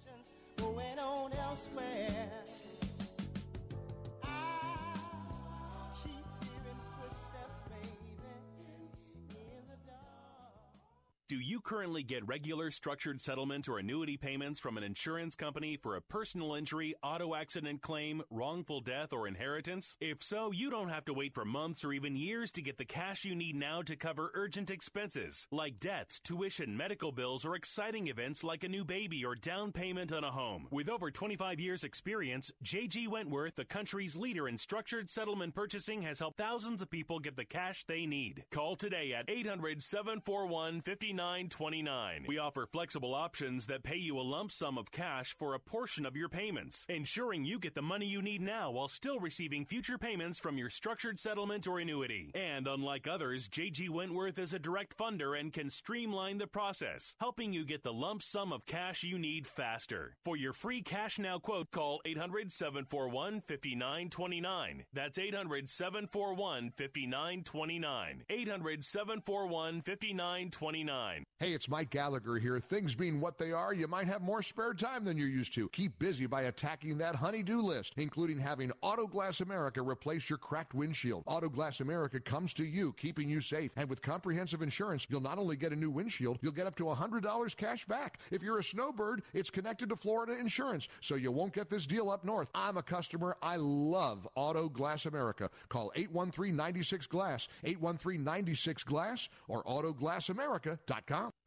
Do 11.29 11.39
you 11.39 11.61
currently 11.61 12.01
get 12.01 12.27
regular 12.27 12.71
structured 12.71 13.21
settlement 13.21 13.69
or 13.69 13.77
annuity 13.77 14.17
payments 14.17 14.59
from 14.59 14.79
an 14.79 14.83
insurance 14.83 15.35
company 15.35 15.77
for 15.77 15.95
a 15.95 16.01
personal 16.01 16.55
injury, 16.55 16.95
auto 17.03 17.35
accident 17.35 17.83
claim, 17.83 18.23
wrongful 18.31 18.81
death, 18.81 19.13
or 19.13 19.27
inheritance? 19.27 19.95
If 20.01 20.23
so, 20.23 20.51
you 20.51 20.71
don't 20.71 20.89
have 20.89 21.05
to 21.05 21.13
wait 21.13 21.35
for 21.35 21.45
months 21.45 21.85
or 21.85 21.93
even 21.93 22.15
years 22.15 22.51
to 22.53 22.63
get 22.63 22.79
the 22.79 22.83
cash 22.83 23.25
you 23.25 23.35
need 23.35 23.55
now 23.55 23.83
to 23.83 23.95
cover 23.95 24.31
urgent 24.33 24.71
expenses 24.71 25.45
like 25.51 25.79
debts, 25.79 26.19
tuition, 26.19 26.75
medical 26.75 27.11
bills, 27.11 27.45
or 27.45 27.55
exciting 27.55 28.07
events 28.07 28.43
like 28.43 28.63
a 28.63 28.67
new 28.67 28.83
baby 28.83 29.23
or 29.23 29.35
down 29.35 29.71
payment 29.71 30.11
on 30.11 30.23
a 30.23 30.31
home. 30.31 30.67
With 30.71 30.89
over 30.89 31.11
25 31.11 31.59
years 31.59 31.83
experience, 31.83 32.51
JG 32.63 33.07
Wentworth, 33.07 33.53
the 33.53 33.65
country's 33.65 34.17
leader 34.17 34.47
in 34.47 34.57
structured 34.57 35.11
settlement 35.11 35.53
purchasing, 35.53 36.01
has 36.01 36.17
helped 36.17 36.39
thousands 36.39 36.81
of 36.81 36.89
people 36.89 37.19
get 37.19 37.35
the 37.35 37.45
cash 37.45 37.83
they 37.83 38.07
need. 38.07 38.45
Call 38.49 38.75
today 38.75 39.13
at 39.13 39.29
800 39.29 39.83
741 39.83 40.81
$59.29. 41.19 42.27
We 42.27 42.37
offer 42.37 42.65
flexible 42.65 43.13
options 43.13 43.67
that 43.67 43.83
pay 43.83 43.97
you 43.97 44.17
a 44.19 44.21
lump 44.21 44.51
sum 44.51 44.77
of 44.77 44.91
cash 44.91 45.35
for 45.37 45.53
a 45.53 45.59
portion 45.59 46.05
of 46.05 46.15
your 46.15 46.29
payments, 46.29 46.85
ensuring 46.87 47.43
you 47.43 47.59
get 47.59 47.75
the 47.75 47.81
money 47.81 48.05
you 48.05 48.21
need 48.21 48.41
now 48.41 48.71
while 48.71 48.87
still 48.87 49.19
receiving 49.19 49.65
future 49.65 49.97
payments 49.97 50.39
from 50.39 50.57
your 50.57 50.69
structured 50.69 51.19
settlement 51.19 51.67
or 51.67 51.79
annuity. 51.79 52.31
And 52.33 52.67
unlike 52.67 53.07
others, 53.07 53.49
JG 53.49 53.89
Wentworth 53.89 54.39
is 54.39 54.53
a 54.53 54.59
direct 54.59 54.97
funder 54.97 55.37
and 55.37 55.51
can 55.51 55.69
streamline 55.69 56.37
the 56.37 56.47
process, 56.47 57.15
helping 57.19 57.51
you 57.51 57.65
get 57.65 57.83
the 57.83 57.93
lump 57.93 58.21
sum 58.21 58.53
of 58.53 58.65
cash 58.65 59.03
you 59.03 59.19
need 59.19 59.45
faster. 59.45 60.15
For 60.23 60.37
your 60.37 60.53
free 60.53 60.81
cash 60.81 61.19
now 61.19 61.37
quote, 61.39 61.71
call 61.71 62.01
800 62.05 62.51
741 62.51 63.41
5929. 63.41 64.85
That's 64.93 65.19
800 65.19 65.69
741 65.69 66.71
5929. 66.77 68.23
800 68.29 68.83
741 68.85 69.81
5929. 69.81 71.08
9. 71.09 71.25
Hey, 71.39 71.53
it's 71.53 71.69
Mike 71.69 71.89
Gallagher 71.89 72.37
here. 72.37 72.59
Things 72.59 72.93
being 72.93 73.19
what 73.21 73.37
they 73.37 73.51
are, 73.51 73.73
you 73.73 73.87
might 73.87 74.07
have 74.07 74.21
more 74.21 74.43
spare 74.43 74.73
time 74.73 75.05
than 75.05 75.17
you're 75.17 75.27
used 75.29 75.53
to. 75.53 75.69
Keep 75.69 75.97
busy 75.97 76.25
by 76.25 76.43
attacking 76.43 76.97
that 76.97 77.15
honey-do 77.15 77.61
list, 77.61 77.93
including 77.97 78.37
having 78.37 78.71
Autoglass 78.83 79.41
America 79.41 79.81
replace 79.81 80.29
your 80.29 80.37
cracked 80.37 80.73
windshield. 80.73 81.23
Autoglass 81.25 81.79
America 81.79 82.19
comes 82.19 82.53
to 82.55 82.65
you, 82.65 82.93
keeping 82.93 83.29
you 83.29 83.41
safe. 83.41 83.71
And 83.77 83.89
with 83.89 84.01
comprehensive 84.01 84.61
insurance, 84.61 85.07
you'll 85.09 85.21
not 85.21 85.39
only 85.39 85.55
get 85.55 85.71
a 85.71 85.75
new 85.75 85.89
windshield, 85.89 86.37
you'll 86.41 86.51
get 86.51 86.67
up 86.67 86.75
to 86.75 86.83
$100 86.83 87.55
cash 87.55 87.85
back. 87.85 88.19
If 88.31 88.43
you're 88.43 88.59
a 88.59 88.63
snowbird, 88.63 89.23
it's 89.33 89.49
connected 89.49 89.89
to 89.89 89.95
Florida 89.95 90.37
Insurance, 90.37 90.89
so 91.01 91.15
you 91.15 91.31
won't 91.31 91.53
get 91.53 91.69
this 91.69 91.87
deal 91.87 92.11
up 92.11 92.25
north. 92.25 92.49
I'm 92.53 92.77
a 92.77 92.83
customer. 92.83 93.37
I 93.41 93.55
love 93.55 94.27
Autoglass 94.37 95.05
America. 95.05 95.49
Call 95.69 95.91
813-96-GLASS, 95.95 97.47
813-96-GLASS, 97.63 99.29
or 99.47 99.63
autoglassamerica.com. 99.63 100.98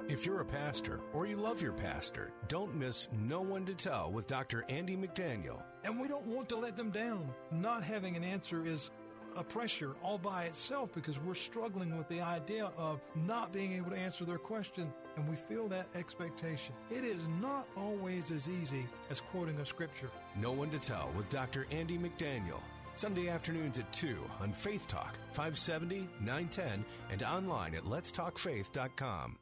If 0.08 0.26
you're 0.26 0.40
a 0.40 0.44
pastor 0.44 1.00
or 1.12 1.26
you 1.26 1.36
love 1.36 1.62
your 1.62 1.72
pastor, 1.72 2.32
don't 2.48 2.74
miss 2.74 3.08
No 3.12 3.40
One 3.40 3.64
to 3.66 3.74
Tell 3.74 4.10
with 4.10 4.26
Dr. 4.26 4.64
Andy 4.68 4.96
McDaniel. 4.96 5.62
And 5.84 6.00
we 6.00 6.08
don't 6.08 6.26
want 6.26 6.48
to 6.50 6.56
let 6.56 6.76
them 6.76 6.90
down. 6.90 7.28
Not 7.50 7.84
having 7.84 8.16
an 8.16 8.24
answer 8.24 8.64
is 8.64 8.90
a 9.36 9.42
pressure 9.42 9.94
all 10.02 10.18
by 10.18 10.44
itself 10.44 10.92
because 10.94 11.18
we're 11.20 11.34
struggling 11.34 11.96
with 11.96 12.08
the 12.08 12.20
idea 12.20 12.70
of 12.76 13.00
not 13.14 13.52
being 13.52 13.72
able 13.74 13.90
to 13.90 13.96
answer 13.96 14.24
their 14.24 14.38
question 14.38 14.92
and 15.16 15.28
we 15.28 15.36
feel 15.36 15.68
that 15.68 15.86
expectation. 15.94 16.74
It 16.90 17.04
is 17.04 17.26
not 17.40 17.66
always 17.76 18.30
as 18.30 18.48
easy 18.48 18.86
as 19.10 19.20
quoting 19.20 19.58
a 19.60 19.66
scripture. 19.66 20.10
No 20.36 20.52
One 20.52 20.70
to 20.70 20.78
Tell 20.78 21.10
with 21.16 21.28
Dr. 21.30 21.66
Andy 21.70 21.98
McDaniel. 21.98 22.60
Sunday 22.94 23.28
afternoons 23.28 23.78
at 23.78 23.90
2 23.92 24.18
on 24.40 24.52
Faith 24.52 24.86
Talk, 24.86 25.16
570, 25.32 26.08
910, 26.20 26.84
and 27.10 27.22
online 27.22 27.74
at 27.74 27.84
letstalkfaith.com. 27.84 29.38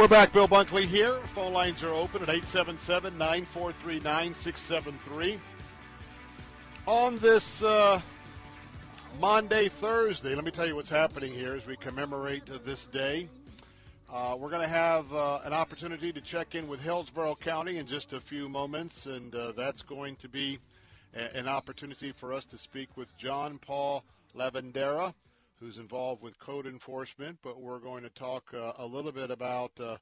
We're 0.00 0.08
back. 0.08 0.32
Bill 0.32 0.48
Bunkley 0.48 0.86
here. 0.86 1.20
Phone 1.34 1.52
lines 1.52 1.82
are 1.82 1.92
open 1.92 2.22
at 2.22 2.30
877 2.30 3.18
943 3.18 4.00
9673. 4.00 5.38
On 6.86 7.18
this 7.18 7.62
uh, 7.62 8.00
Maundy, 9.20 9.68
Thursday, 9.68 10.34
let 10.34 10.46
me 10.46 10.50
tell 10.50 10.66
you 10.66 10.74
what's 10.74 10.88
happening 10.88 11.30
here 11.30 11.52
as 11.52 11.66
we 11.66 11.76
commemorate 11.76 12.44
this 12.64 12.86
day. 12.86 13.28
Uh, 14.10 14.38
we're 14.40 14.48
going 14.48 14.62
to 14.62 14.68
have 14.68 15.12
uh, 15.12 15.40
an 15.44 15.52
opportunity 15.52 16.14
to 16.14 16.20
check 16.22 16.54
in 16.54 16.66
with 16.66 16.80
Hillsborough 16.80 17.34
County 17.34 17.76
in 17.76 17.86
just 17.86 18.14
a 18.14 18.20
few 18.22 18.48
moments, 18.48 19.04
and 19.04 19.34
uh, 19.34 19.52
that's 19.52 19.82
going 19.82 20.16
to 20.16 20.30
be 20.30 20.58
a- 21.14 21.36
an 21.36 21.46
opportunity 21.46 22.10
for 22.10 22.32
us 22.32 22.46
to 22.46 22.56
speak 22.56 22.96
with 22.96 23.14
John 23.18 23.58
Paul 23.58 24.02
Lavandera 24.34 25.12
who's 25.60 25.76
involved 25.76 26.22
with 26.22 26.38
code 26.38 26.66
enforcement, 26.66 27.38
but 27.42 27.60
we're 27.60 27.78
going 27.78 28.02
to 28.02 28.10
talk 28.10 28.44
uh, 28.54 28.72
a 28.78 28.86
little 28.86 29.12
bit 29.12 29.30
about 29.30 29.72
uh, 29.78 29.96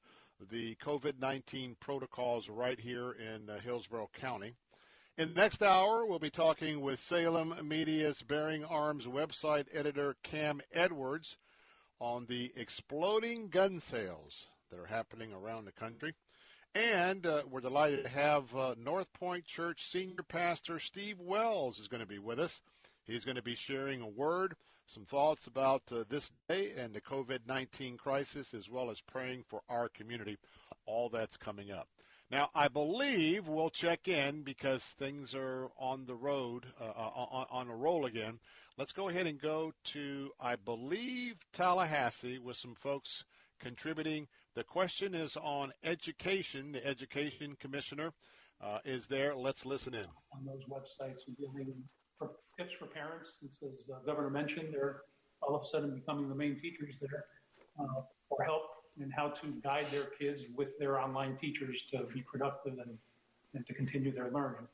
the 0.50 0.76
COVID-19 0.76 1.78
protocols 1.80 2.48
right 2.48 2.78
here 2.78 3.12
in 3.12 3.50
uh, 3.50 3.58
Hillsborough 3.58 4.10
County. 4.20 4.54
In 5.16 5.34
the 5.34 5.40
next 5.40 5.64
hour, 5.64 6.06
we'll 6.06 6.20
be 6.20 6.30
talking 6.30 6.80
with 6.80 7.00
Salem 7.00 7.56
Media's 7.64 8.22
Bearing 8.22 8.64
Arms 8.64 9.06
website 9.06 9.66
editor 9.74 10.14
Cam 10.22 10.60
Edwards 10.72 11.36
on 11.98 12.26
the 12.26 12.52
exploding 12.54 13.48
gun 13.48 13.80
sales 13.80 14.46
that 14.70 14.78
are 14.78 14.86
happening 14.86 15.32
around 15.32 15.64
the 15.64 15.72
country. 15.72 16.14
And 16.76 17.26
uh, 17.26 17.42
we're 17.50 17.60
delighted 17.60 18.04
to 18.04 18.10
have 18.10 18.54
uh, 18.54 18.76
North 18.78 19.12
Point 19.12 19.44
Church 19.44 19.90
senior 19.90 20.22
pastor 20.28 20.78
Steve 20.78 21.18
Wells 21.18 21.80
is 21.80 21.88
going 21.88 22.02
to 22.02 22.06
be 22.06 22.20
with 22.20 22.38
us. 22.38 22.60
He's 23.04 23.24
going 23.24 23.36
to 23.36 23.42
be 23.42 23.56
sharing 23.56 24.02
a 24.02 24.06
word 24.06 24.54
some 24.88 25.04
thoughts 25.04 25.46
about 25.46 25.82
uh, 25.92 26.04
this 26.08 26.32
day 26.48 26.72
and 26.76 26.94
the 26.94 27.00
COVID 27.00 27.40
19 27.46 27.98
crisis, 27.98 28.54
as 28.54 28.70
well 28.70 28.90
as 28.90 29.00
praying 29.02 29.44
for 29.46 29.60
our 29.68 29.88
community. 29.90 30.38
All 30.86 31.10
that's 31.10 31.36
coming 31.36 31.70
up. 31.70 31.88
Now, 32.30 32.50
I 32.54 32.68
believe 32.68 33.48
we'll 33.48 33.70
check 33.70 34.08
in 34.08 34.42
because 34.42 34.82
things 34.82 35.34
are 35.34 35.68
on 35.78 36.06
the 36.06 36.14
road, 36.14 36.66
uh, 36.80 36.84
on, 36.84 37.46
on 37.50 37.68
a 37.68 37.76
roll 37.76 38.06
again. 38.06 38.38
Let's 38.76 38.92
go 38.92 39.08
ahead 39.08 39.26
and 39.26 39.40
go 39.40 39.72
to, 39.92 40.30
I 40.40 40.56
believe, 40.56 41.36
Tallahassee 41.52 42.38
with 42.38 42.56
some 42.56 42.74
folks 42.74 43.24
contributing. 43.58 44.28
The 44.54 44.64
question 44.64 45.14
is 45.14 45.36
on 45.36 45.72
education. 45.84 46.72
The 46.72 46.86
education 46.86 47.56
commissioner 47.60 48.12
uh, 48.60 48.78
is 48.84 49.06
there. 49.06 49.34
Let's 49.34 49.64
listen 49.64 49.94
in. 49.94 50.06
On 50.32 50.44
those 50.44 50.64
websites, 50.64 51.20
we're 51.26 51.48
tips 52.58 52.72
for 52.78 52.86
parents, 52.86 53.38
since 53.40 53.60
as 53.62 53.86
the 53.86 53.94
governor 54.04 54.30
mentioned, 54.30 54.74
they're 54.74 55.02
all 55.42 55.54
of 55.54 55.62
a 55.62 55.64
sudden 55.64 55.94
becoming 55.94 56.28
the 56.28 56.34
main 56.34 56.60
teachers 56.60 56.96
there, 57.00 57.26
uh, 57.78 58.02
for 58.28 58.42
help 58.42 58.62
in 59.00 59.10
how 59.10 59.28
to 59.28 59.46
guide 59.62 59.86
their 59.92 60.06
kids 60.18 60.42
with 60.56 60.76
their 60.78 60.98
online 60.98 61.36
teachers 61.36 61.84
to 61.90 62.04
be 62.12 62.20
productive 62.22 62.72
and, 62.78 62.98
and 63.54 63.64
to 63.66 63.72
continue 63.72 64.12
their 64.12 64.30
learning. 64.30 64.66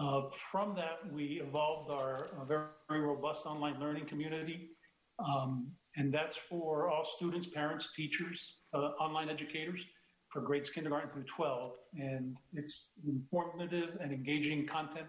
Uh, 0.00 0.22
from 0.50 0.74
that, 0.74 0.98
we 1.12 1.40
evolved 1.46 1.90
our 1.90 2.30
uh, 2.40 2.44
very, 2.44 2.64
very, 2.88 3.00
robust 3.00 3.46
online 3.46 3.78
learning 3.80 4.06
community, 4.06 4.70
um, 5.18 5.68
and 5.96 6.12
that's 6.12 6.36
for 6.48 6.88
all 6.90 7.04
students, 7.16 7.46
parents, 7.48 7.90
teachers, 7.94 8.54
uh, 8.74 8.90
online 9.00 9.28
educators 9.28 9.80
for 10.28 10.40
grades 10.40 10.68
kindergarten 10.68 11.10
through 11.10 11.24
12. 11.24 11.72
And 11.96 12.38
it's 12.52 12.90
informative 13.06 13.98
and 14.00 14.12
engaging 14.12 14.66
content 14.66 15.06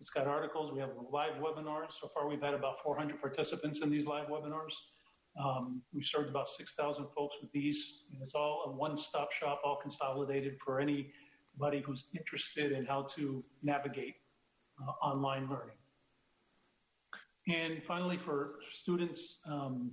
it's 0.00 0.10
got 0.10 0.26
articles. 0.26 0.72
We 0.72 0.80
have 0.80 0.90
live 1.12 1.34
webinars. 1.34 1.92
So 2.00 2.08
far, 2.14 2.26
we've 2.28 2.40
had 2.40 2.54
about 2.54 2.82
400 2.82 3.20
participants 3.20 3.80
in 3.80 3.90
these 3.90 4.06
live 4.06 4.28
webinars. 4.28 4.72
Um, 5.38 5.82
we've 5.92 6.06
served 6.06 6.30
about 6.30 6.48
6,000 6.48 7.06
folks 7.14 7.36
with 7.40 7.52
these. 7.52 8.02
And 8.12 8.22
it's 8.22 8.34
all 8.34 8.64
a 8.66 8.76
one-stop 8.76 9.30
shop, 9.32 9.60
all 9.64 9.76
consolidated 9.76 10.56
for 10.64 10.80
anybody 10.80 11.82
who's 11.84 12.06
interested 12.16 12.72
in 12.72 12.86
how 12.86 13.02
to 13.16 13.44
navigate 13.62 14.14
uh, 14.82 14.92
online 15.04 15.48
learning. 15.48 15.76
And 17.48 17.82
finally, 17.86 18.18
for 18.18 18.54
students 18.72 19.40
um, 19.46 19.90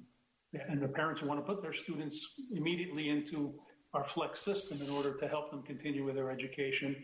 and 0.69 0.81
the 0.81 0.87
parents 0.87 1.21
who 1.21 1.27
want 1.27 1.39
to 1.39 1.45
put 1.45 1.61
their 1.61 1.73
students 1.73 2.25
immediately 2.53 3.09
into 3.09 3.53
our 3.93 4.05
flex 4.05 4.41
system 4.41 4.81
in 4.81 4.89
order 4.89 5.13
to 5.13 5.27
help 5.27 5.51
them 5.51 5.63
continue 5.63 6.05
with 6.05 6.15
their 6.15 6.29
education, 6.29 6.95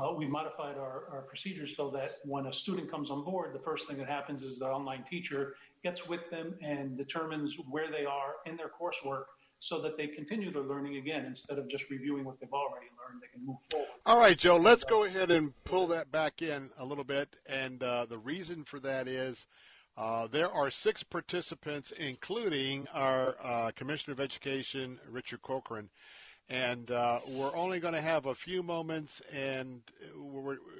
uh, 0.00 0.12
we 0.12 0.26
modified 0.26 0.76
our, 0.76 1.04
our 1.12 1.24
procedures 1.28 1.76
so 1.76 1.90
that 1.90 2.18
when 2.24 2.46
a 2.46 2.52
student 2.52 2.90
comes 2.90 3.10
on 3.10 3.24
board, 3.24 3.54
the 3.54 3.60
first 3.60 3.88
thing 3.88 3.96
that 3.98 4.08
happens 4.08 4.42
is 4.42 4.58
the 4.58 4.66
online 4.66 5.04
teacher 5.04 5.54
gets 5.82 6.06
with 6.08 6.28
them 6.30 6.54
and 6.62 6.96
determines 6.96 7.56
where 7.70 7.90
they 7.90 8.04
are 8.04 8.34
in 8.46 8.56
their 8.56 8.68
coursework 8.68 9.24
so 9.60 9.80
that 9.80 9.96
they 9.96 10.06
continue 10.06 10.52
their 10.52 10.62
learning 10.62 10.96
again 10.96 11.24
instead 11.24 11.58
of 11.58 11.68
just 11.68 11.88
reviewing 11.88 12.24
what 12.24 12.38
they've 12.40 12.52
already 12.52 12.86
learned. 12.98 13.22
They 13.22 13.28
can 13.32 13.46
move 13.46 13.56
forward. 13.70 13.88
All 14.04 14.18
right, 14.18 14.36
Joe, 14.36 14.56
let's 14.56 14.84
go 14.84 15.04
ahead 15.04 15.30
and 15.30 15.54
pull 15.64 15.86
that 15.88 16.10
back 16.10 16.42
in 16.42 16.70
a 16.78 16.84
little 16.84 17.04
bit. 17.04 17.36
And 17.46 17.82
uh, 17.82 18.06
the 18.06 18.18
reason 18.18 18.64
for 18.64 18.80
that 18.80 19.08
is 19.08 19.46
uh, 19.96 20.26
there 20.26 20.50
are 20.50 20.70
six 20.70 21.02
participants, 21.02 21.92
including 21.92 22.86
our 22.92 23.36
uh, 23.42 23.70
Commissioner 23.76 24.12
of 24.12 24.20
Education, 24.20 24.98
Richard 25.08 25.40
Corcoran. 25.40 25.88
And 26.50 26.90
uh, 26.90 27.20
we're 27.26 27.56
only 27.56 27.80
going 27.80 27.94
to 27.94 28.02
have 28.02 28.26
a 28.26 28.34
few 28.34 28.62
moments, 28.62 29.22
and 29.32 29.80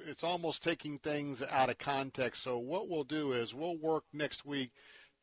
it's 0.07 0.23
almost 0.23 0.63
taking 0.63 0.99
things 0.99 1.41
out 1.49 1.71
of 1.71 1.79
context. 1.79 2.43
So 2.43 2.59
what 2.59 2.87
we'll 2.87 3.03
do 3.03 3.33
is 3.33 3.55
we'll 3.55 3.77
work 3.77 4.03
next 4.13 4.45
week 4.45 4.71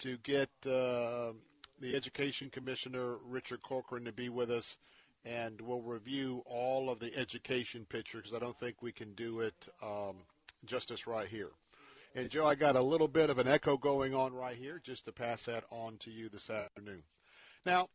to 0.01 0.17
get 0.19 0.51
uh, 0.67 1.33
the 1.81 1.95
Education 1.95 2.51
Commissioner, 2.51 3.19
Richard 3.25 3.63
Corcoran, 3.63 4.05
to 4.05 4.13
be 4.13 4.29
with 4.29 4.51
us, 4.51 4.79
and 5.25 5.61
we'll 5.61 5.81
review 5.81 6.43
all 6.45 6.91
of 6.91 6.99
the 6.99 7.17
education 7.17 7.87
picture 7.89 8.19
because 8.19 8.35
I 8.35 8.41
don't 8.41 8.59
think 8.59 8.83
we 8.83 8.93
can 8.93 9.15
do 9.15 9.41
it 9.41 9.69
um, 9.81 10.17
justice 10.65 11.07
right 11.07 11.29
here. 11.29 11.51
And 12.15 12.29
Joe, 12.29 12.47
I 12.47 12.57
got 12.57 12.77
a 12.77 12.83
little 12.83 13.09
bit 13.09 13.31
of 13.31 13.39
an 13.39 13.49
echo 13.49 13.77
going 13.77 14.15
on 14.15 14.35
right 14.35 14.57
here, 14.57 14.81
just 14.85 15.05
to 15.07 15.13
pass 15.13 15.45
that 15.45 15.65
on 15.71 15.97
to 15.99 16.11
you 16.11 16.29
this 16.29 16.51
afternoon. 16.51 17.03
Now, 17.65 17.89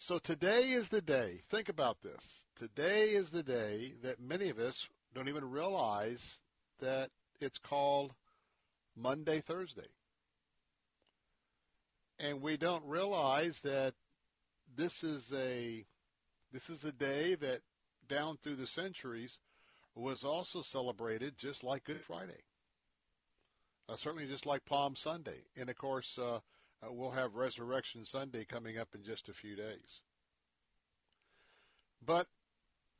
so 0.00 0.18
today 0.18 0.70
is 0.70 0.88
the 0.88 1.02
day. 1.02 1.40
Think 1.50 1.68
about 1.68 2.00
this. 2.00 2.44
Today 2.56 3.10
is 3.10 3.28
the 3.30 3.42
day 3.42 3.92
that 4.02 4.18
many 4.18 4.48
of 4.48 4.58
us 4.58 4.88
don't 5.14 5.28
even 5.28 5.50
realize 5.50 6.38
that 6.80 7.10
it's 7.38 7.58
called 7.58 8.14
Maundy, 8.96 9.40
Thursday. 9.40 9.90
And 12.18 12.40
we 12.40 12.56
don't 12.56 12.82
realize 12.86 13.60
that 13.60 13.92
this 14.74 15.04
is 15.04 15.34
a 15.34 15.84
this 16.50 16.70
is 16.70 16.84
a 16.84 16.92
day 16.92 17.34
that 17.34 17.60
down 18.08 18.38
through 18.38 18.56
the 18.56 18.66
centuries 18.66 19.36
was 19.94 20.24
also 20.24 20.62
celebrated 20.62 21.36
just 21.36 21.62
like 21.62 21.84
Good 21.84 22.00
Friday. 22.00 22.40
Uh, 23.86 23.96
certainly 23.96 24.26
just 24.26 24.46
like 24.46 24.64
Palm 24.64 24.96
Sunday. 24.96 25.42
And 25.58 25.68
of 25.68 25.76
course, 25.76 26.18
uh, 26.18 26.40
uh, 26.82 26.92
we'll 26.92 27.10
have 27.10 27.34
Resurrection 27.34 28.04
Sunday 28.04 28.44
coming 28.44 28.78
up 28.78 28.88
in 28.94 29.02
just 29.02 29.28
a 29.28 29.34
few 29.34 29.56
days. 29.56 30.00
But 32.04 32.26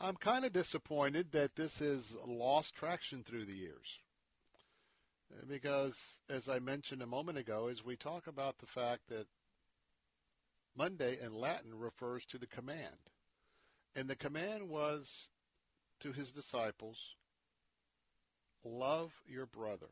I'm 0.00 0.16
kind 0.16 0.44
of 0.44 0.52
disappointed 0.52 1.32
that 1.32 1.56
this 1.56 1.78
has 1.78 2.16
lost 2.26 2.74
traction 2.74 3.22
through 3.22 3.46
the 3.46 3.56
years. 3.56 3.98
Uh, 5.32 5.44
because, 5.48 6.20
as 6.28 6.48
I 6.48 6.58
mentioned 6.58 7.02
a 7.02 7.06
moment 7.06 7.38
ago, 7.38 7.68
as 7.68 7.84
we 7.84 7.96
talk 7.96 8.26
about 8.26 8.58
the 8.58 8.66
fact 8.66 9.02
that 9.08 9.26
Maundy 10.76 11.18
in 11.20 11.34
Latin 11.34 11.78
refers 11.78 12.24
to 12.26 12.38
the 12.38 12.46
command. 12.46 13.10
And 13.94 14.08
the 14.08 14.16
command 14.16 14.68
was 14.68 15.28
to 16.00 16.12
his 16.12 16.32
disciples, 16.32 16.96
love 18.64 19.12
your 19.26 19.46
brother. 19.46 19.90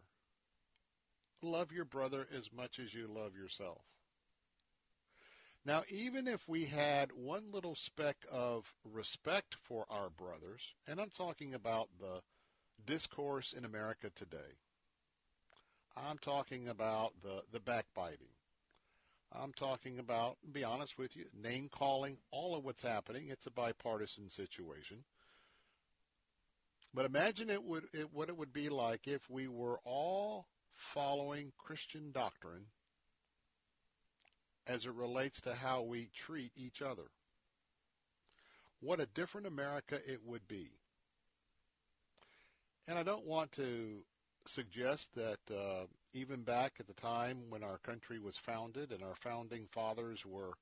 Love 1.42 1.72
your 1.72 1.84
brother 1.84 2.26
as 2.36 2.50
much 2.52 2.78
as 2.78 2.92
you 2.92 3.06
love 3.06 3.36
yourself. 3.36 3.82
Now, 5.64 5.82
even 5.88 6.26
if 6.26 6.48
we 6.48 6.64
had 6.64 7.12
one 7.12 7.52
little 7.52 7.74
speck 7.74 8.16
of 8.30 8.72
respect 8.84 9.56
for 9.62 9.84
our 9.90 10.08
brothers, 10.08 10.62
and 10.86 11.00
I'm 11.00 11.10
talking 11.10 11.54
about 11.54 11.88
the 12.00 12.22
discourse 12.86 13.52
in 13.52 13.64
America 13.64 14.10
today, 14.14 14.56
I'm 15.96 16.18
talking 16.18 16.68
about 16.68 17.12
the, 17.22 17.42
the 17.52 17.60
backbiting. 17.60 18.28
I'm 19.32 19.52
talking 19.52 19.98
about, 19.98 20.38
be 20.52 20.64
honest 20.64 20.98
with 20.98 21.14
you, 21.16 21.26
name 21.34 21.68
calling, 21.70 22.16
all 22.30 22.56
of 22.56 22.64
what's 22.64 22.82
happening. 22.82 23.28
It's 23.28 23.46
a 23.46 23.50
bipartisan 23.50 24.30
situation. 24.30 25.04
But 26.94 27.04
imagine 27.04 27.50
it 27.50 27.62
would 27.62 27.84
it, 27.92 28.12
what 28.12 28.30
it 28.30 28.36
would 28.38 28.52
be 28.52 28.70
like 28.70 29.06
if 29.06 29.28
we 29.28 29.46
were 29.46 29.78
all 29.84 30.46
following 30.78 31.52
Christian 31.58 32.12
doctrine 32.12 32.64
as 34.66 34.86
it 34.86 34.94
relates 34.94 35.40
to 35.40 35.54
how 35.54 35.82
we 35.82 36.08
treat 36.14 36.52
each 36.56 36.82
other. 36.82 37.10
What 38.80 39.00
a 39.00 39.06
different 39.06 39.46
America 39.46 39.98
it 40.06 40.20
would 40.24 40.46
be. 40.46 40.70
And 42.86 42.98
I 42.98 43.02
don't 43.02 43.26
want 43.26 43.52
to 43.52 44.02
suggest 44.46 45.14
that 45.14 45.38
uh, 45.50 45.86
even 46.14 46.42
back 46.42 46.74
at 46.78 46.86
the 46.86 46.94
time 46.94 47.38
when 47.50 47.64
our 47.64 47.78
country 47.78 48.18
was 48.18 48.36
founded 48.36 48.92
and 48.92 49.02
our 49.02 49.16
founding 49.16 49.66
fathers 49.72 50.24
were, 50.24 50.52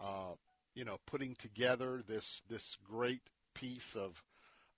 uh, 0.00 0.34
you 0.74 0.84
know, 0.84 0.98
putting 1.06 1.34
together 1.34 2.02
this 2.06 2.42
this 2.48 2.76
great 2.84 3.22
piece 3.54 3.96
of 3.96 4.22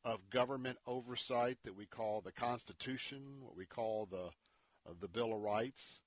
of 0.04 0.18
government 0.30 0.78
oversight 0.86 1.58
that 1.64 1.76
we 1.76 1.86
call 1.86 2.20
the 2.20 2.32
Constitution, 2.32 3.22
what 3.40 3.56
we 3.56 3.66
call 3.66 4.06
the 4.06 4.30
the 5.00 5.08
Bill 5.08 5.34
of 5.34 5.40
Rights. 5.40 6.00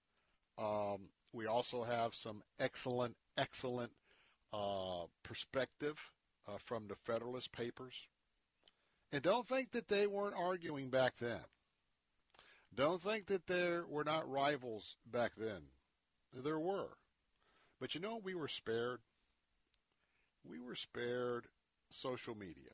Um, 0.57 1.09
we 1.33 1.47
also 1.47 1.83
have 1.83 2.13
some 2.15 2.41
excellent, 2.59 3.15
excellent 3.37 3.91
uh, 4.53 5.05
perspective 5.23 5.99
uh, 6.47 6.57
from 6.63 6.87
the 6.87 6.95
Federalist 6.95 7.51
Papers. 7.51 8.07
And 9.11 9.21
don't 9.21 9.47
think 9.47 9.71
that 9.71 9.87
they 9.87 10.07
weren't 10.07 10.35
arguing 10.37 10.89
back 10.89 11.17
then. 11.17 11.41
Don't 12.73 13.01
think 13.01 13.27
that 13.27 13.47
there 13.47 13.85
were 13.87 14.03
not 14.03 14.29
rivals 14.29 14.97
back 15.05 15.31
then. 15.37 15.61
There 16.33 16.59
were. 16.59 16.89
But 17.79 17.95
you 17.95 18.01
know, 18.01 18.19
we 18.23 18.35
were 18.35 18.47
spared. 18.47 18.99
We 20.43 20.59
were 20.59 20.75
spared 20.75 21.47
social 21.89 22.35
media. 22.35 22.71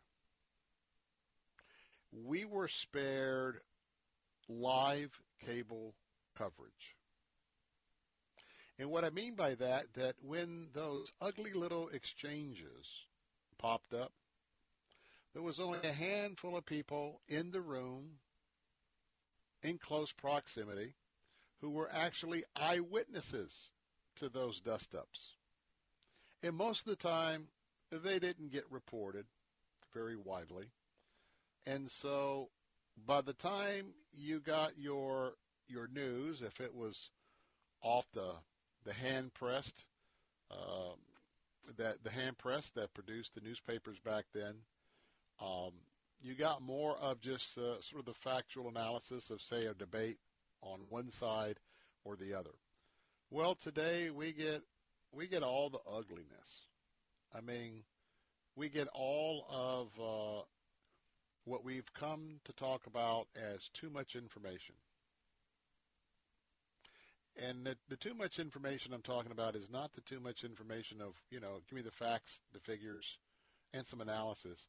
We 2.12 2.46
were 2.46 2.68
spared 2.68 3.62
live 4.50 5.12
cable 5.46 5.94
coverage. 6.38 6.96
And 8.80 8.90
what 8.90 9.06
I 9.06 9.10
mean 9.10 9.36
by 9.36 9.56
that, 9.56 9.86
that 9.94 10.16
when 10.24 10.70
those 10.74 11.12
ugly 11.22 11.54
little 11.54 11.90
exchanges 11.90 13.06
popped 13.58 13.94
up, 13.94 14.12
there 15.34 15.44
was 15.44 15.60
only 15.60 15.80
a 15.84 15.94
handful 15.94 16.58
of 16.58 16.66
people 16.66 17.22
in 17.28 17.52
the 17.52 17.62
room 17.62 18.18
in 19.64 19.78
close 19.78 20.12
proximity 20.12 20.94
who 21.62 21.70
were 21.70 21.90
actually 21.94 22.44
eyewitnesses 22.56 23.70
to 24.16 24.30
those 24.30 24.60
dust-ups. 24.62 25.36
And 26.44 26.56
most 26.56 26.88
of 26.88 26.98
the 26.98 27.08
time, 27.08 27.48
they 27.92 28.20
didn't 28.20 28.52
get 28.52 28.66
reported 28.72 29.26
very 29.94 30.16
widely. 30.16 30.66
And 31.66 31.90
so 31.90 32.50
by 33.08 33.22
the 33.22 33.34
time 33.34 33.94
you 34.14 34.40
got 34.40 34.78
your 34.78 35.34
your 35.68 35.88
news, 35.88 36.42
if 36.42 36.60
it 36.60 36.74
was 36.74 37.10
off 37.82 38.06
the 38.14 38.34
the 38.86 38.94
hand 38.94 39.34
pressed 39.34 39.86
um, 40.52 40.98
that 41.78 42.04
the 42.04 42.10
hand 42.10 42.38
press 42.38 42.70
that 42.76 42.94
produced 42.94 43.36
the 43.36 43.42
newspapers 43.42 44.00
back 44.00 44.26
then. 44.34 44.56
Um, 45.42 45.72
you 46.22 46.36
got 46.36 46.62
more 46.62 46.98
of 46.98 47.20
just 47.20 47.58
uh, 47.58 47.82
sort 47.82 48.02
of 48.02 48.06
the 48.06 48.14
factual 48.14 48.70
analysis 48.70 49.30
of, 49.32 49.42
say, 49.42 49.66
a 49.66 49.74
debate 49.74 50.20
on 50.62 50.82
one 50.90 51.12
side 51.12 51.58
or 52.04 52.16
the 52.16 52.34
other. 52.36 52.52
Well, 53.32 53.56
today 53.56 54.10
we 54.12 54.34
get 54.34 54.62
we 55.12 55.28
get 55.28 55.44
all 55.44 55.70
the 55.70 55.80
ugliness. 55.90 56.66
I 57.34 57.42
mean, 57.42 57.84
we 58.56 58.70
get 58.70 58.88
all 58.94 59.46
of 59.50 59.88
uh, 60.00 60.44
what 61.46 61.64
we've 61.64 61.92
come 61.94 62.40
to 62.46 62.54
talk 62.54 62.88
about 62.88 63.28
as 63.36 63.70
too 63.70 63.90
much 63.90 64.16
information. 64.16 64.76
And 67.38 67.66
the, 67.66 67.78
the 67.90 67.96
too 67.96 68.14
much 68.14 68.40
information 68.40 68.94
I'm 68.94 69.02
talking 69.02 69.32
about 69.32 69.56
is 69.56 69.70
not 69.72 69.94
the 69.94 70.02
too 70.02 70.20
much 70.20 70.44
information 70.44 71.02
of, 71.02 71.14
you 71.30 71.40
know, 71.40 71.62
give 71.70 71.76
me 71.78 71.82
the 71.82 71.92
facts, 71.92 72.42
the 72.54 72.60
figures, 72.60 73.18
and 73.74 73.86
some 73.86 74.02
analysis. 74.02 74.68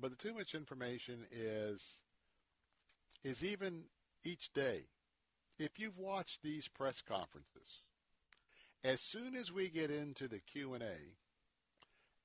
But 0.00 0.10
the 0.10 0.16
too 0.16 0.34
much 0.34 0.54
information 0.54 1.26
is 1.32 1.96
is 3.24 3.44
even 3.44 3.82
each 4.24 4.52
day. 4.52 4.82
If 5.58 5.78
you've 5.78 5.98
watched 5.98 6.42
these 6.42 6.68
press 6.68 7.00
conferences, 7.02 7.82
as 8.84 9.00
soon 9.00 9.34
as 9.34 9.50
we 9.50 9.68
get 9.68 9.90
into 9.90 10.28
the 10.28 10.38
Q&A, 10.38 10.78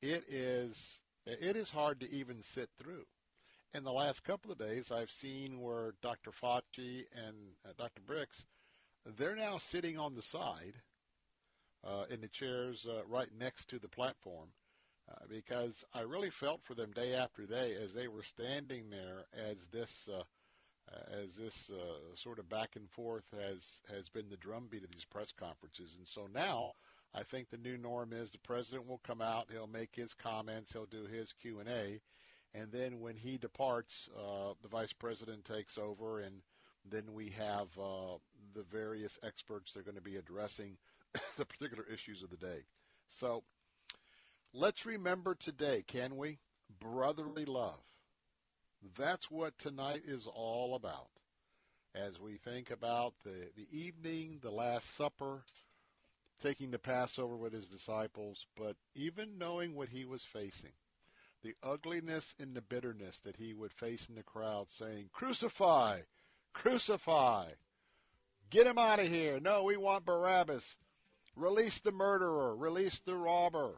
it 0.05 0.23
is 0.29 0.99
it 1.25 1.55
is 1.55 1.69
hard 1.71 2.01
to 2.01 2.11
even 2.11 2.43
sit 2.43 2.69
through. 2.77 3.05
In 3.75 3.83
the 3.83 3.91
last 3.91 4.23
couple 4.23 4.51
of 4.51 4.59
days, 4.59 4.91
I've 4.91 5.09
seen 5.09 5.59
where 5.59 5.95
Dr. 6.03 6.29
Fauci 6.29 7.05
and 7.15 7.35
uh, 7.65 7.73
Dr. 7.75 8.03
Birx, 8.03 8.45
they're 9.17 9.35
now 9.35 9.57
sitting 9.57 9.97
on 9.97 10.13
the 10.13 10.21
side 10.21 10.75
uh, 11.83 12.03
in 12.11 12.21
the 12.21 12.27
chairs 12.27 12.85
uh, 12.87 13.03
right 13.07 13.29
next 13.35 13.69
to 13.69 13.79
the 13.79 13.87
platform 13.87 14.49
uh, 15.09 15.25
because 15.27 15.83
I 15.91 16.01
really 16.01 16.29
felt 16.29 16.61
for 16.63 16.75
them 16.75 16.91
day 16.91 17.15
after 17.15 17.47
day 17.47 17.75
as 17.83 17.95
they 17.95 18.07
were 18.07 18.21
standing 18.21 18.91
there 18.91 19.25
as 19.33 19.67
this 19.69 20.07
uh, 20.07 20.21
as 21.11 21.35
this 21.35 21.71
uh, 21.71 22.15
sort 22.15 22.37
of 22.37 22.47
back 22.49 22.75
and 22.75 22.87
forth 22.91 23.25
has 23.31 23.81
has 23.89 24.07
been 24.07 24.29
the 24.29 24.37
drumbeat 24.37 24.83
of 24.83 24.91
these 24.91 25.05
press 25.05 25.31
conferences. 25.31 25.95
And 25.97 26.07
so 26.07 26.27
now 26.31 26.73
I 27.11 27.23
think 27.23 27.49
the 27.49 27.57
new 27.57 27.79
norm 27.79 28.13
is 28.13 28.33
the 28.33 28.37
president 28.37 28.87
will 28.87 29.01
come 29.03 29.21
out, 29.21 29.47
he'll 29.51 29.65
make 29.65 29.95
his 29.95 30.13
comments, 30.13 30.73
he'll 30.73 30.85
do 30.85 31.05
his 31.05 31.33
Q 31.33 31.59
and 32.53 32.71
then 32.71 32.99
when 32.99 33.15
he 33.15 33.37
departs, 33.37 34.09
uh, 34.17 34.53
the 34.61 34.67
vice 34.67 34.93
president 34.93 35.45
takes 35.45 35.77
over 35.77 36.19
and 36.19 36.41
then 36.89 37.13
we 37.13 37.29
have 37.29 37.67
uh, 37.79 38.17
the 38.53 38.63
various 38.71 39.17
experts 39.23 39.73
that 39.73 39.79
are 39.79 39.83
going 39.83 39.95
to 39.95 40.01
be 40.01 40.17
addressing 40.17 40.77
the 41.37 41.45
particular 41.45 41.85
issues 41.91 42.21
of 42.21 42.29
the 42.29 42.37
day. 42.37 42.63
So 43.09 43.43
let's 44.53 44.85
remember 44.85 45.35
today, 45.35 45.83
can 45.87 46.17
we? 46.17 46.39
Brotherly 46.79 47.45
love. 47.45 47.79
That's 48.97 49.31
what 49.31 49.57
tonight 49.57 50.03
is 50.05 50.27
all 50.27 50.75
about. 50.75 51.07
As 51.95 52.19
we 52.19 52.37
think 52.37 52.71
about 52.71 53.13
the, 53.23 53.49
the 53.55 53.67
evening, 53.71 54.39
the 54.41 54.49
Last 54.51 54.95
Supper, 54.95 55.43
taking 56.41 56.71
the 56.71 56.79
Passover 56.79 57.37
with 57.37 57.53
his 57.53 57.67
disciples, 57.67 58.45
but 58.57 58.75
even 58.95 59.37
knowing 59.37 59.75
what 59.75 59.89
he 59.89 60.03
was 60.03 60.23
facing, 60.23 60.71
the 61.43 61.55
ugliness 61.61 62.33
and 62.39 62.55
the 62.55 62.61
bitterness 62.61 63.19
that 63.19 63.35
he 63.35 63.53
would 63.53 63.71
face 63.71 64.07
in 64.07 64.15
the 64.15 64.23
crowd 64.23 64.69
saying, 64.69 65.09
Crucify! 65.11 65.99
Crucify! 66.53 67.47
Get 68.49 68.67
him 68.67 68.77
out 68.77 68.99
of 68.99 69.07
here. 69.07 69.39
No, 69.39 69.63
we 69.63 69.77
want 69.77 70.05
Barabbas. 70.05 70.77
Release 71.35 71.79
the 71.79 71.91
murderer. 71.91 72.55
Release 72.55 73.01
the 73.01 73.15
robber. 73.15 73.71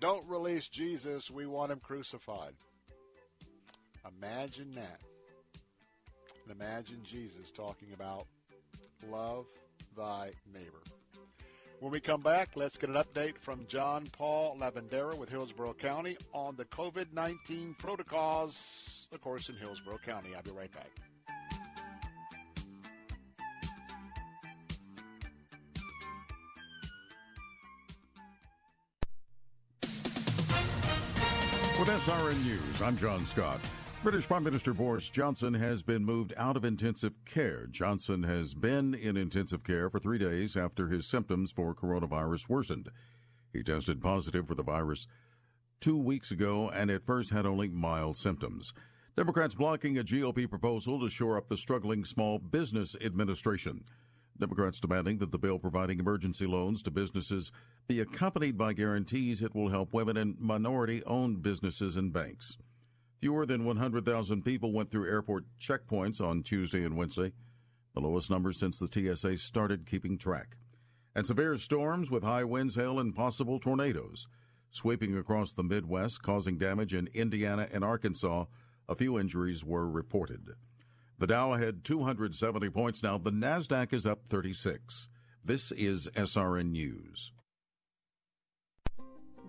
Don't 0.00 0.26
release 0.26 0.66
Jesus. 0.68 1.30
We 1.30 1.46
want 1.46 1.70
him 1.70 1.78
crucified. 1.78 2.54
Imagine 4.18 4.74
that. 4.74 5.00
Imagine 6.50 6.98
Jesus 7.04 7.50
talking 7.52 7.92
about 7.94 8.26
love 9.08 9.46
thy 9.96 10.32
neighbor. 10.52 10.82
When 11.80 11.90
we 11.90 11.98
come 11.98 12.20
back, 12.20 12.56
let's 12.56 12.76
get 12.76 12.90
an 12.90 12.96
update 12.96 13.38
from 13.38 13.64
John 13.66 14.06
Paul 14.12 14.54
Lavendera 14.60 15.16
with 15.16 15.30
Hillsborough 15.30 15.72
County 15.72 16.18
on 16.34 16.54
the 16.56 16.66
COVID 16.66 17.06
19 17.14 17.74
protocols, 17.78 19.06
of 19.12 19.22
course, 19.22 19.48
in 19.48 19.56
Hillsborough 19.56 20.00
County. 20.04 20.34
I'll 20.36 20.42
be 20.42 20.50
right 20.50 20.70
back. 20.70 20.90
With 31.78 31.88
SRN 31.88 32.44
News, 32.44 32.82
I'm 32.82 32.98
John 32.98 33.24
Scott. 33.24 33.58
British 34.02 34.26
Prime 34.26 34.42
Minister 34.42 34.72
Boris 34.72 35.10
Johnson 35.10 35.52
has 35.52 35.82
been 35.82 36.06
moved 36.06 36.32
out 36.38 36.56
of 36.56 36.64
intensive 36.64 37.12
care. 37.26 37.66
Johnson 37.66 38.22
has 38.22 38.54
been 38.54 38.94
in 38.94 39.18
intensive 39.18 39.62
care 39.62 39.90
for 39.90 39.98
three 39.98 40.16
days 40.16 40.56
after 40.56 40.88
his 40.88 41.06
symptoms 41.06 41.52
for 41.52 41.74
coronavirus 41.74 42.48
worsened. 42.48 42.88
He 43.52 43.62
tested 43.62 44.00
positive 44.00 44.46
for 44.46 44.54
the 44.54 44.62
virus 44.62 45.06
two 45.80 45.98
weeks 45.98 46.30
ago 46.30 46.70
and 46.70 46.90
at 46.90 47.04
first 47.04 47.30
had 47.30 47.44
only 47.44 47.68
mild 47.68 48.16
symptoms. 48.16 48.72
Democrats 49.18 49.54
blocking 49.54 49.98
a 49.98 50.02
GOP 50.02 50.48
proposal 50.48 50.98
to 51.00 51.10
shore 51.10 51.36
up 51.36 51.48
the 51.48 51.58
struggling 51.58 52.02
Small 52.06 52.38
Business 52.38 52.96
Administration. 53.02 53.84
Democrats 54.38 54.80
demanding 54.80 55.18
that 55.18 55.30
the 55.30 55.38
bill 55.38 55.58
providing 55.58 56.00
emergency 56.00 56.46
loans 56.46 56.82
to 56.82 56.90
businesses 56.90 57.52
be 57.86 58.00
accompanied 58.00 58.56
by 58.56 58.72
guarantees 58.72 59.42
it 59.42 59.54
will 59.54 59.68
help 59.68 59.92
women 59.92 60.16
and 60.16 60.40
minority 60.40 61.02
owned 61.04 61.42
businesses 61.42 61.96
and 61.96 62.14
banks. 62.14 62.56
Fewer 63.20 63.44
than 63.44 63.64
100,000 63.64 64.42
people 64.42 64.72
went 64.72 64.90
through 64.90 65.08
airport 65.08 65.44
checkpoints 65.60 66.20
on 66.20 66.42
Tuesday 66.42 66.84
and 66.84 66.96
Wednesday, 66.96 67.32
the 67.94 68.00
lowest 68.00 68.30
number 68.30 68.50
since 68.50 68.78
the 68.78 68.88
TSA 68.88 69.36
started 69.36 69.86
keeping 69.86 70.16
track. 70.16 70.56
And 71.14 71.26
severe 71.26 71.58
storms 71.58 72.10
with 72.10 72.22
high 72.22 72.44
winds, 72.44 72.76
hail, 72.76 72.98
and 72.98 73.14
possible 73.14 73.60
tornadoes 73.60 74.26
sweeping 74.70 75.18
across 75.18 75.52
the 75.52 75.64
Midwest, 75.64 76.22
causing 76.22 76.56
damage 76.56 76.94
in 76.94 77.08
Indiana 77.12 77.68
and 77.72 77.84
Arkansas. 77.84 78.44
A 78.88 78.94
few 78.94 79.18
injuries 79.18 79.64
were 79.64 79.88
reported. 79.88 80.50
The 81.18 81.26
Dow 81.26 81.52
had 81.54 81.84
270 81.84 82.70
points 82.70 83.02
now. 83.02 83.18
The 83.18 83.32
NASDAQ 83.32 83.92
is 83.92 84.06
up 84.06 84.24
36. 84.26 85.08
This 85.44 85.72
is 85.72 86.08
SRN 86.14 86.70
News. 86.70 87.32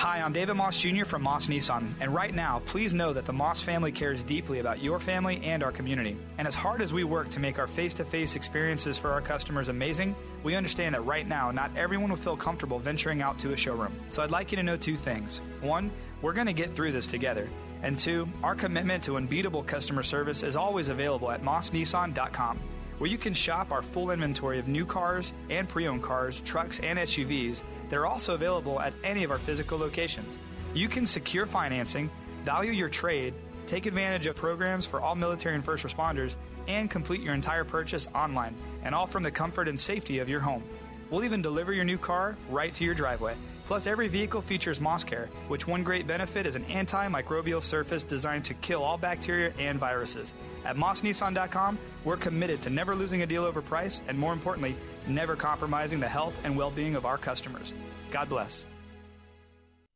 Hi, 0.00 0.22
I'm 0.22 0.32
David 0.32 0.54
Moss 0.54 0.80
Jr. 0.80 1.04
from 1.04 1.22
Moss 1.22 1.46
Nissan, 1.46 1.92
and 2.00 2.14
right 2.14 2.34
now, 2.34 2.62
please 2.64 2.94
know 2.94 3.12
that 3.12 3.26
the 3.26 3.34
Moss 3.34 3.60
family 3.62 3.92
cares 3.92 4.22
deeply 4.22 4.58
about 4.58 4.82
your 4.82 4.98
family 4.98 5.42
and 5.44 5.62
our 5.62 5.72
community. 5.72 6.16
And 6.38 6.48
as 6.48 6.54
hard 6.54 6.80
as 6.80 6.90
we 6.90 7.04
work 7.04 7.28
to 7.30 7.38
make 7.38 7.58
our 7.58 7.66
face 7.66 7.92
to 7.94 8.04
face 8.06 8.34
experiences 8.34 8.96
for 8.96 9.12
our 9.12 9.20
customers 9.20 9.68
amazing, 9.68 10.16
we 10.42 10.54
understand 10.54 10.94
that 10.94 11.02
right 11.02 11.28
now, 11.28 11.50
not 11.50 11.70
everyone 11.76 12.08
will 12.08 12.16
feel 12.16 12.34
comfortable 12.34 12.78
venturing 12.78 13.20
out 13.20 13.38
to 13.40 13.52
a 13.52 13.56
showroom. 13.58 13.92
So 14.08 14.22
I'd 14.22 14.30
like 14.30 14.50
you 14.50 14.56
to 14.56 14.62
know 14.62 14.78
two 14.78 14.96
things. 14.96 15.42
One, 15.60 15.90
we're 16.22 16.32
going 16.32 16.46
to 16.46 16.54
get 16.54 16.74
through 16.74 16.92
this 16.92 17.06
together. 17.06 17.50
And 17.82 17.98
two, 17.98 18.26
our 18.42 18.54
commitment 18.54 19.04
to 19.04 19.18
unbeatable 19.18 19.64
customer 19.64 20.02
service 20.02 20.42
is 20.42 20.56
always 20.56 20.88
available 20.88 21.30
at 21.30 21.42
mossnissan.com 21.42 22.58
where 23.00 23.08
you 23.08 23.16
can 23.16 23.32
shop 23.32 23.72
our 23.72 23.80
full 23.80 24.10
inventory 24.10 24.58
of 24.58 24.68
new 24.68 24.84
cars 24.84 25.32
and 25.48 25.66
pre 25.66 25.88
owned 25.88 26.02
cars, 26.02 26.42
trucks, 26.42 26.80
and 26.80 26.98
SUVs. 26.98 27.62
that 27.88 27.96
are 27.96 28.04
also 28.04 28.34
available 28.34 28.78
at 28.78 28.92
any 29.02 29.24
of 29.24 29.30
our 29.30 29.38
physical 29.38 29.78
locations. 29.78 30.36
You 30.74 30.86
can 30.86 31.06
secure 31.06 31.46
financing, 31.46 32.10
value 32.44 32.72
your 32.72 32.90
trade, 32.90 33.32
take 33.66 33.86
advantage 33.86 34.26
of 34.26 34.36
programs 34.36 34.84
for 34.84 35.00
all 35.00 35.14
military 35.14 35.54
and 35.54 35.64
first 35.64 35.82
responders, 35.82 36.36
and 36.68 36.90
complete 36.90 37.22
your 37.22 37.32
entire 37.32 37.64
purchase 37.64 38.06
online, 38.14 38.54
and 38.84 38.94
all 38.94 39.06
from 39.06 39.22
the 39.22 39.30
comfort 39.30 39.66
and 39.66 39.80
safety 39.80 40.18
of 40.18 40.28
your 40.28 40.40
home. 40.40 40.62
We'll 41.08 41.24
even 41.24 41.40
deliver 41.40 41.72
your 41.72 41.86
new 41.86 41.98
car 41.98 42.36
right 42.50 42.72
to 42.74 42.84
your 42.84 42.94
driveway. 42.94 43.34
Plus, 43.66 43.86
every 43.86 44.08
vehicle 44.08 44.42
features 44.42 44.80
Moss 44.80 45.04
Care, 45.04 45.28
which 45.48 45.66
one 45.66 45.84
great 45.84 46.06
benefit 46.06 46.44
is 46.44 46.54
an 46.54 46.64
antimicrobial 46.64 47.62
surface 47.62 48.02
designed 48.02 48.44
to 48.44 48.54
kill 48.54 48.82
all 48.82 48.98
bacteria 48.98 49.52
and 49.58 49.78
viruses. 49.78 50.34
At 50.64 50.76
mossnissan.com, 50.76 51.78
we're 52.04 52.16
committed 52.16 52.62
to 52.62 52.70
never 52.70 52.94
losing 52.94 53.22
a 53.22 53.26
deal 53.26 53.44
over 53.44 53.62
price 53.62 54.00
and, 54.08 54.18
more 54.18 54.32
importantly, 54.32 54.76
never 55.06 55.36
compromising 55.36 56.00
the 56.00 56.08
health 56.08 56.34
and 56.44 56.56
well 56.56 56.70
being 56.70 56.94
of 56.94 57.06
our 57.06 57.18
customers. 57.18 57.72
God 58.10 58.28
bless. 58.28 58.66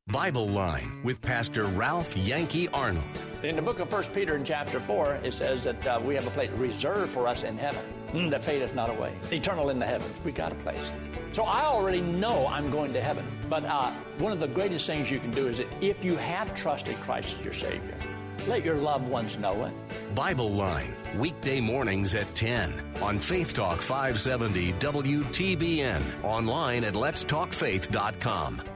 Bible 0.08 0.48
Line 0.48 1.00
with 1.02 1.22
Pastor 1.22 1.64
Ralph 1.64 2.14
Yankee 2.14 2.68
Arnold. 2.68 3.04
In 3.42 3.56
the 3.56 3.62
book 3.62 3.80
of 3.80 3.90
1 3.90 4.04
Peter 4.12 4.36
in 4.36 4.44
chapter 4.44 4.78
4, 4.78 5.20
it 5.22 5.32
says 5.32 5.64
that 5.64 5.86
uh, 5.86 5.98
we 6.04 6.14
have 6.14 6.26
a 6.26 6.30
place 6.30 6.50
reserved 6.50 7.10
for 7.10 7.26
us 7.26 7.42
in 7.42 7.56
heaven 7.56 7.82
mm, 8.12 8.30
that 8.30 8.44
fadeth 8.44 8.74
not 8.74 8.90
away. 8.90 9.16
Eternal 9.32 9.70
in 9.70 9.78
the 9.78 9.86
heavens. 9.86 10.14
We 10.22 10.30
got 10.30 10.52
a 10.52 10.56
place. 10.56 10.90
So 11.32 11.44
I 11.44 11.64
already 11.64 12.02
know 12.02 12.46
I'm 12.46 12.70
going 12.70 12.92
to 12.92 13.00
heaven. 13.00 13.26
But 13.48 13.64
uh, 13.64 13.90
one 14.18 14.30
of 14.30 14.40
the 14.40 14.46
greatest 14.46 14.86
things 14.86 15.10
you 15.10 15.18
can 15.18 15.30
do 15.30 15.48
is 15.48 15.56
that 15.56 15.68
if 15.82 16.04
you 16.04 16.16
have 16.16 16.54
trusted 16.54 16.96
Christ 17.00 17.36
as 17.38 17.42
your 17.44 17.54
Savior, 17.54 17.96
let 18.46 18.64
your 18.64 18.76
loved 18.76 19.08
ones 19.08 19.36
know 19.38 19.64
it. 19.64 19.72
Bible 20.14 20.50
Line, 20.50 20.94
weekday 21.16 21.60
mornings 21.60 22.14
at 22.14 22.34
10 22.34 22.72
on 23.00 23.18
Faith 23.18 23.52
Talk 23.52 23.80
570 23.80 24.72
WTBN, 24.74 26.02
online 26.22 26.84
at 26.84 26.94
letstalkfaith.com. 26.94 28.73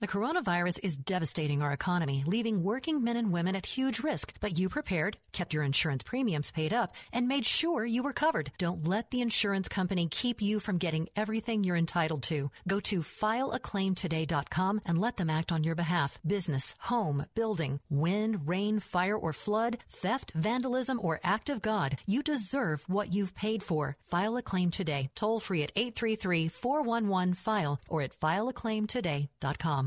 The 0.00 0.06
coronavirus 0.06 0.78
is 0.84 0.96
devastating 0.96 1.60
our 1.60 1.72
economy, 1.72 2.22
leaving 2.24 2.62
working 2.62 3.02
men 3.02 3.16
and 3.16 3.32
women 3.32 3.56
at 3.56 3.66
huge 3.66 3.98
risk. 3.98 4.32
But 4.38 4.56
you 4.56 4.68
prepared, 4.68 5.16
kept 5.32 5.52
your 5.52 5.64
insurance 5.64 6.04
premiums 6.04 6.52
paid 6.52 6.72
up, 6.72 6.94
and 7.12 7.26
made 7.26 7.44
sure 7.44 7.84
you 7.84 8.04
were 8.04 8.12
covered. 8.12 8.52
Don't 8.58 8.86
let 8.86 9.10
the 9.10 9.20
insurance 9.20 9.66
company 9.66 10.06
keep 10.08 10.40
you 10.40 10.60
from 10.60 10.78
getting 10.78 11.08
everything 11.16 11.64
you're 11.64 11.74
entitled 11.74 12.22
to. 12.24 12.52
Go 12.68 12.78
to 12.78 13.00
fileaclaimtoday.com 13.00 14.82
and 14.86 15.00
let 15.00 15.16
them 15.16 15.28
act 15.28 15.50
on 15.50 15.64
your 15.64 15.74
behalf. 15.74 16.20
Business, 16.24 16.76
home, 16.78 17.26
building, 17.34 17.80
wind, 17.90 18.46
rain, 18.46 18.78
fire, 18.78 19.18
or 19.18 19.32
flood, 19.32 19.78
theft, 19.88 20.30
vandalism, 20.32 21.00
or 21.02 21.18
act 21.24 21.50
of 21.50 21.60
God. 21.60 21.98
You 22.06 22.22
deserve 22.22 22.84
what 22.86 23.12
you've 23.12 23.34
paid 23.34 23.64
for. 23.64 23.96
File 24.04 24.36
a 24.36 24.42
claim 24.42 24.70
today. 24.70 25.10
Toll 25.16 25.40
free 25.40 25.64
at 25.64 25.74
833-411-FILE 25.74 27.80
or 27.88 28.02
at 28.02 28.14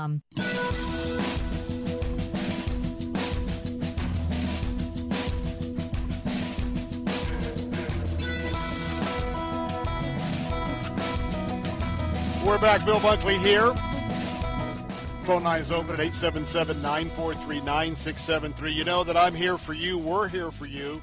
We're 0.00 0.08
back. 12.58 12.86
Bill 12.86 12.96
Bunkley 12.96 13.38
here. 13.40 13.74
Phone 15.24 15.42
line 15.42 15.60
is 15.60 15.70
open 15.70 15.90
at 15.90 16.00
877 16.00 16.80
943 16.80 17.56
9673. 17.56 18.72
You 18.72 18.84
know 18.84 19.04
that 19.04 19.18
I'm 19.18 19.34
here 19.34 19.58
for 19.58 19.74
you. 19.74 19.98
We're 19.98 20.28
here 20.28 20.50
for 20.50 20.64
you. 20.64 21.02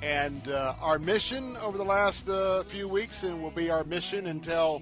And 0.00 0.48
uh, 0.48 0.74
our 0.80 0.98
mission 0.98 1.58
over 1.58 1.76
the 1.76 1.84
last 1.84 2.30
uh, 2.30 2.62
few 2.62 2.88
weeks, 2.88 3.24
and 3.24 3.42
will 3.42 3.50
be 3.50 3.68
our 3.68 3.84
mission 3.84 4.28
until 4.28 4.80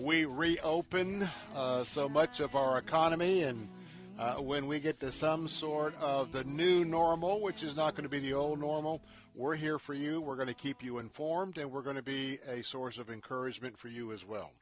we 0.00 0.24
reopen 0.24 1.28
uh, 1.54 1.84
so 1.84 2.08
much 2.08 2.40
of 2.40 2.56
our 2.56 2.78
economy 2.78 3.42
and 3.42 3.68
uh, 4.18 4.34
when 4.34 4.66
we 4.66 4.80
get 4.80 4.98
to 5.00 5.12
some 5.12 5.48
sort 5.48 5.94
of 6.00 6.32
the 6.32 6.44
new 6.44 6.84
normal, 6.84 7.40
which 7.40 7.62
is 7.62 7.76
not 7.76 7.94
going 7.94 8.02
to 8.02 8.08
be 8.08 8.18
the 8.18 8.32
old 8.32 8.60
normal, 8.60 9.00
we're 9.34 9.56
here 9.56 9.78
for 9.78 9.94
you. 9.94 10.20
We're 10.20 10.36
going 10.36 10.48
to 10.48 10.54
keep 10.54 10.82
you 10.82 10.98
informed, 10.98 11.58
and 11.58 11.70
we're 11.70 11.82
going 11.82 11.96
to 11.96 12.02
be 12.02 12.38
a 12.46 12.62
source 12.62 12.98
of 12.98 13.10
encouragement 13.10 13.78
for 13.78 13.88
you 13.88 14.12
as 14.12 14.26
well. 14.26 14.52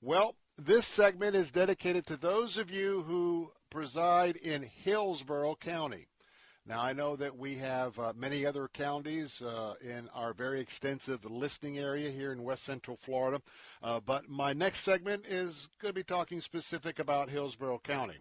Well, 0.00 0.34
this 0.58 0.86
segment 0.86 1.36
is 1.36 1.50
dedicated 1.50 2.06
to 2.06 2.16
those 2.16 2.58
of 2.58 2.70
you 2.70 3.02
who 3.02 3.50
preside 3.70 4.36
in 4.36 4.62
Hillsborough 4.62 5.56
County. 5.56 6.06
Now, 6.64 6.80
I 6.80 6.92
know 6.92 7.16
that 7.16 7.36
we 7.36 7.56
have 7.56 7.98
uh, 7.98 8.12
many 8.16 8.46
other 8.46 8.68
counties 8.68 9.42
uh, 9.42 9.74
in 9.82 10.08
our 10.14 10.32
very 10.32 10.60
extensive 10.60 11.24
listening 11.24 11.78
area 11.78 12.08
here 12.08 12.30
in 12.30 12.44
West 12.44 12.62
Central 12.62 12.96
Florida, 12.96 13.42
uh, 13.82 13.98
but 13.98 14.28
my 14.28 14.52
next 14.52 14.82
segment 14.82 15.26
is 15.26 15.68
going 15.80 15.90
to 15.90 15.98
be 15.98 16.04
talking 16.04 16.40
specific 16.40 17.00
about 17.00 17.28
Hillsborough 17.28 17.80
County. 17.82 18.14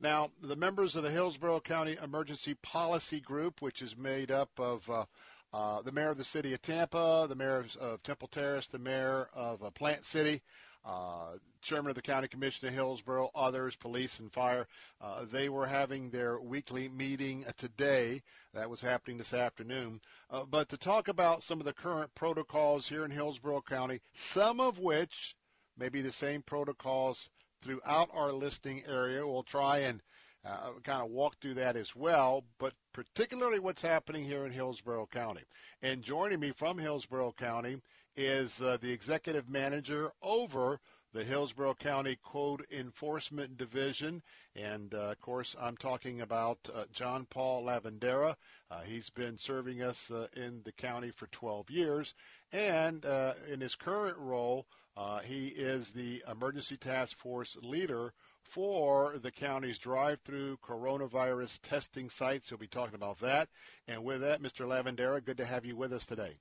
Now, 0.00 0.30
the 0.40 0.54
members 0.54 0.94
of 0.94 1.02
the 1.02 1.10
Hillsborough 1.10 1.60
County 1.60 1.96
Emergency 2.00 2.54
Policy 2.62 3.18
Group, 3.18 3.60
which 3.60 3.82
is 3.82 3.96
made 3.96 4.30
up 4.30 4.50
of 4.58 4.88
uh, 4.88 5.04
uh, 5.52 5.82
the 5.82 5.90
mayor 5.90 6.10
of 6.10 6.18
the 6.18 6.24
city 6.24 6.54
of 6.54 6.62
Tampa, 6.62 7.26
the 7.28 7.34
mayor 7.34 7.66
of 7.80 8.02
Temple 8.04 8.28
Terrace, 8.28 8.68
the 8.68 8.78
mayor 8.78 9.28
of 9.34 9.60
uh, 9.64 9.70
Plant 9.70 10.04
City, 10.04 10.40
uh, 10.84 11.32
chairman 11.60 11.90
of 11.90 11.96
the 11.96 12.02
county 12.02 12.28
commission 12.28 12.68
of 12.68 12.74
Hillsborough, 12.74 13.30
others, 13.34 13.76
police 13.76 14.18
and 14.18 14.32
fire. 14.32 14.66
Uh, 15.00 15.24
they 15.30 15.48
were 15.48 15.66
having 15.66 16.10
their 16.10 16.40
weekly 16.40 16.88
meeting 16.88 17.44
today. 17.56 18.22
That 18.54 18.70
was 18.70 18.80
happening 18.80 19.18
this 19.18 19.34
afternoon. 19.34 20.00
Uh, 20.30 20.44
but 20.44 20.68
to 20.70 20.76
talk 20.76 21.08
about 21.08 21.42
some 21.42 21.60
of 21.60 21.66
the 21.66 21.72
current 21.72 22.14
protocols 22.14 22.88
here 22.88 23.04
in 23.04 23.10
Hillsborough 23.10 23.62
County, 23.68 24.00
some 24.12 24.60
of 24.60 24.78
which 24.78 25.36
may 25.76 25.88
be 25.88 26.02
the 26.02 26.12
same 26.12 26.42
protocols 26.42 27.28
throughout 27.62 28.08
our 28.12 28.32
listing 28.32 28.82
area. 28.86 29.26
We'll 29.26 29.42
try 29.42 29.78
and 29.78 30.00
uh, 30.44 30.70
kind 30.84 31.02
of 31.02 31.10
walk 31.10 31.36
through 31.40 31.54
that 31.54 31.76
as 31.76 31.94
well, 31.94 32.44
but 32.58 32.72
particularly 32.92 33.58
what's 33.58 33.82
happening 33.82 34.24
here 34.24 34.46
in 34.46 34.52
Hillsborough 34.52 35.08
County. 35.12 35.42
And 35.82 36.02
joining 36.02 36.40
me 36.40 36.52
from 36.52 36.78
Hillsborough 36.78 37.34
County 37.38 37.78
is 38.18 38.60
uh, 38.60 38.76
the 38.80 38.90
executive 38.90 39.48
manager 39.48 40.10
over 40.22 40.80
the 41.14 41.22
Hillsborough 41.22 41.74
County 41.74 42.18
Code 42.22 42.66
Enforcement 42.72 43.56
Division. 43.56 44.22
And 44.56 44.92
uh, 44.92 45.12
of 45.12 45.20
course, 45.20 45.54
I'm 45.58 45.76
talking 45.76 46.20
about 46.20 46.58
uh, 46.74 46.84
John 46.92 47.26
Paul 47.30 47.64
Lavandera. 47.64 48.34
Uh, 48.70 48.80
he's 48.80 49.08
been 49.08 49.38
serving 49.38 49.82
us 49.82 50.10
uh, 50.10 50.26
in 50.34 50.62
the 50.64 50.72
county 50.72 51.12
for 51.12 51.28
12 51.28 51.70
years. 51.70 52.14
And 52.52 53.06
uh, 53.06 53.34
in 53.50 53.60
his 53.60 53.76
current 53.76 54.18
role, 54.18 54.66
uh, 54.96 55.20
he 55.20 55.48
is 55.48 55.92
the 55.92 56.22
emergency 56.28 56.76
task 56.76 57.16
force 57.16 57.56
leader 57.62 58.12
for 58.42 59.18
the 59.22 59.30
county's 59.30 59.78
drive-through 59.78 60.58
coronavirus 60.58 61.60
testing 61.62 62.08
sites. 62.08 62.48
He'll 62.48 62.58
be 62.58 62.66
talking 62.66 62.96
about 62.96 63.20
that. 63.20 63.48
And 63.86 64.02
with 64.02 64.22
that, 64.22 64.42
Mr. 64.42 64.66
Lavandera, 64.66 65.24
good 65.24 65.36
to 65.36 65.46
have 65.46 65.64
you 65.64 65.76
with 65.76 65.92
us 65.92 66.04
today. 66.04 66.38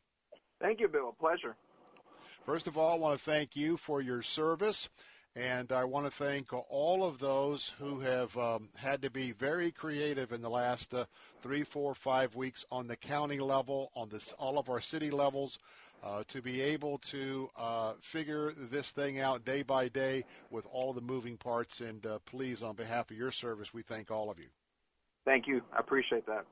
Thank 0.60 0.80
you, 0.80 0.88
Bill. 0.88 1.10
A 1.10 1.22
pleasure. 1.22 1.56
First 2.48 2.66
of 2.68 2.78
all, 2.78 2.94
I 2.94 2.98
want 2.98 3.20
to 3.20 3.26
thank 3.26 3.58
you 3.58 3.76
for 3.76 4.00
your 4.00 4.22
service. 4.22 4.88
And 5.36 5.70
I 5.74 5.84
want 5.84 6.06
to 6.06 6.12
thank 6.12 6.54
all 6.54 7.04
of 7.04 7.20
those 7.20 7.74
who 7.78 8.00
have 8.00 8.38
um, 8.38 8.70
had 8.78 9.02
to 9.02 9.12
be 9.12 9.34
very 9.34 9.70
creative 9.70 10.32
in 10.32 10.42
the 10.42 10.50
last 10.50 10.94
uh, 10.94 11.08
three, 11.42 11.66
four, 11.66 11.94
five 11.94 12.36
weeks 12.36 12.64
on 12.72 12.88
the 12.88 12.96
county 12.96 13.40
level, 13.40 13.92
on 13.98 14.08
this, 14.08 14.34
all 14.40 14.58
of 14.58 14.70
our 14.70 14.80
city 14.80 15.12
levels, 15.12 15.60
uh, 16.06 16.24
to 16.30 16.42
be 16.42 16.62
able 16.62 17.00
to 17.00 17.50
uh, 17.58 17.94
figure 18.00 18.54
this 18.56 18.92
thing 18.92 19.20
out 19.20 19.44
day 19.44 19.62
by 19.62 19.90
day 19.90 20.24
with 20.50 20.66
all 20.72 20.94
the 20.94 21.02
moving 21.02 21.36
parts. 21.36 21.82
And 21.82 22.06
uh, 22.06 22.20
please, 22.26 22.64
on 22.64 22.76
behalf 22.76 23.12
of 23.12 23.18
your 23.18 23.32
service, 23.32 23.74
we 23.74 23.82
thank 23.82 24.10
all 24.10 24.32
of 24.32 24.40
you. 24.40 24.48
Thank 25.26 25.48
you. 25.48 25.62
I 25.76 25.80
appreciate 25.80 26.26
that. 26.28 26.46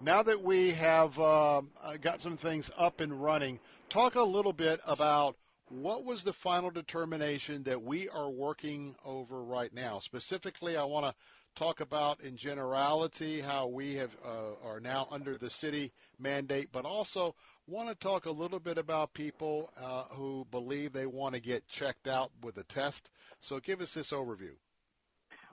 Now 0.00 0.22
that 0.24 0.42
we 0.42 0.72
have 0.72 1.18
um, 1.20 1.70
uh, 1.82 1.96
got 2.00 2.20
some 2.20 2.36
things 2.36 2.70
up 2.76 3.00
and 3.00 3.22
running, 3.22 3.60
talk 3.88 4.14
a 4.14 4.22
little 4.22 4.52
bit 4.52 4.80
about 4.86 5.36
what 5.68 6.04
was 6.04 6.24
the 6.24 6.32
final 6.32 6.70
determination 6.70 7.62
that 7.64 7.82
we 7.82 8.08
are 8.08 8.28
working 8.28 8.94
over 9.04 9.42
right 9.42 9.72
now. 9.72 9.98
Specifically, 9.98 10.76
I 10.76 10.84
want 10.84 11.06
to 11.06 11.14
talk 11.54 11.80
about 11.80 12.20
in 12.20 12.36
generality 12.36 13.40
how 13.40 13.66
we 13.66 13.94
have 13.94 14.16
uh, 14.24 14.66
are 14.66 14.80
now 14.80 15.06
under 15.10 15.38
the 15.38 15.50
city 15.50 15.92
mandate, 16.18 16.68
but 16.72 16.84
also 16.84 17.34
want 17.66 17.88
to 17.88 17.94
talk 17.94 18.26
a 18.26 18.30
little 18.30 18.58
bit 18.58 18.76
about 18.76 19.14
people 19.14 19.70
uh, 19.80 20.04
who 20.10 20.46
believe 20.50 20.92
they 20.92 21.06
want 21.06 21.34
to 21.34 21.40
get 21.40 21.66
checked 21.68 22.08
out 22.08 22.30
with 22.42 22.58
a 22.58 22.64
test. 22.64 23.10
So 23.40 23.58
give 23.60 23.80
us 23.80 23.94
this 23.94 24.10
overview. 24.10 24.52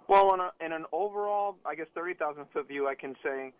Well, 0.07 0.33
in, 0.33 0.39
a, 0.41 0.51
in 0.65 0.73
an 0.73 0.85
overall, 0.91 1.57
I 1.65 1.75
guess, 1.75 1.87
30,000 1.95 2.45
foot 2.51 2.67
view, 2.67 2.87
I 2.87 2.95
can 2.95 3.15
say, 3.23 3.53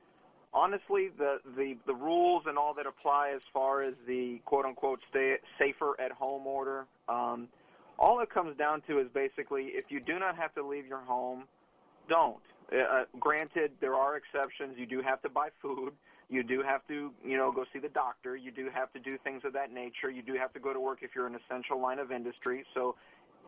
honestly, 0.54 1.10
the, 1.18 1.38
the, 1.56 1.76
the 1.88 1.94
rules 1.94 2.44
and 2.48 2.58
all 2.58 2.74
that 2.74 2.86
apply 2.86 3.32
as 3.36 3.42
far 3.54 3.84
as 3.84 3.94
the 4.08 4.40
quote 4.46 4.66
unquote 4.66 5.00
stay 5.10 5.36
safer 5.60 6.00
at 6.00 6.12
home 6.12 6.46
order, 6.46 6.86
um, 7.08 7.48
all 8.00 8.20
it 8.22 8.30
comes 8.34 8.58
down 8.58 8.82
to 8.88 9.00
is 9.00 9.08
basically 9.14 9.66
if 9.74 9.86
you 9.90 10.00
do 10.00 10.18
not 10.20 10.36
have 10.36 10.54
to 10.56 10.66
leave 10.66 10.88
your 10.88 11.02
home, 11.02 11.44
don't. 12.10 12.42
Uh, 12.72 13.04
granted, 13.20 13.72
there 13.82 13.96
are 13.96 14.16
exceptions. 14.16 14.76
You 14.78 14.86
do 14.86 15.02
have 15.02 15.22
to 15.22 15.30
buy 15.30 15.50
food. 15.62 15.92
You 16.30 16.44
do 16.44 16.64
have 16.66 16.88
to, 16.88 17.12
you 17.26 17.36
know, 17.36 17.52
go 17.52 17.66
see 17.74 17.80
the 17.80 17.90
doctor. 17.90 18.38
You 18.38 18.52
do 18.52 18.70
have 18.74 18.92
to 18.94 19.00
do 19.00 19.18
things 19.22 19.42
of 19.44 19.52
that 19.54 19.74
nature. 19.74 20.10
You 20.10 20.22
do 20.22 20.36
have 20.40 20.54
to 20.54 20.60
go 20.62 20.72
to 20.72 20.80
work 20.80 21.00
if 21.02 21.12
you're 21.14 21.28
an 21.28 21.36
essential 21.36 21.82
line 21.82 22.00
of 22.00 22.12
industry. 22.12 22.64
So 22.74 22.96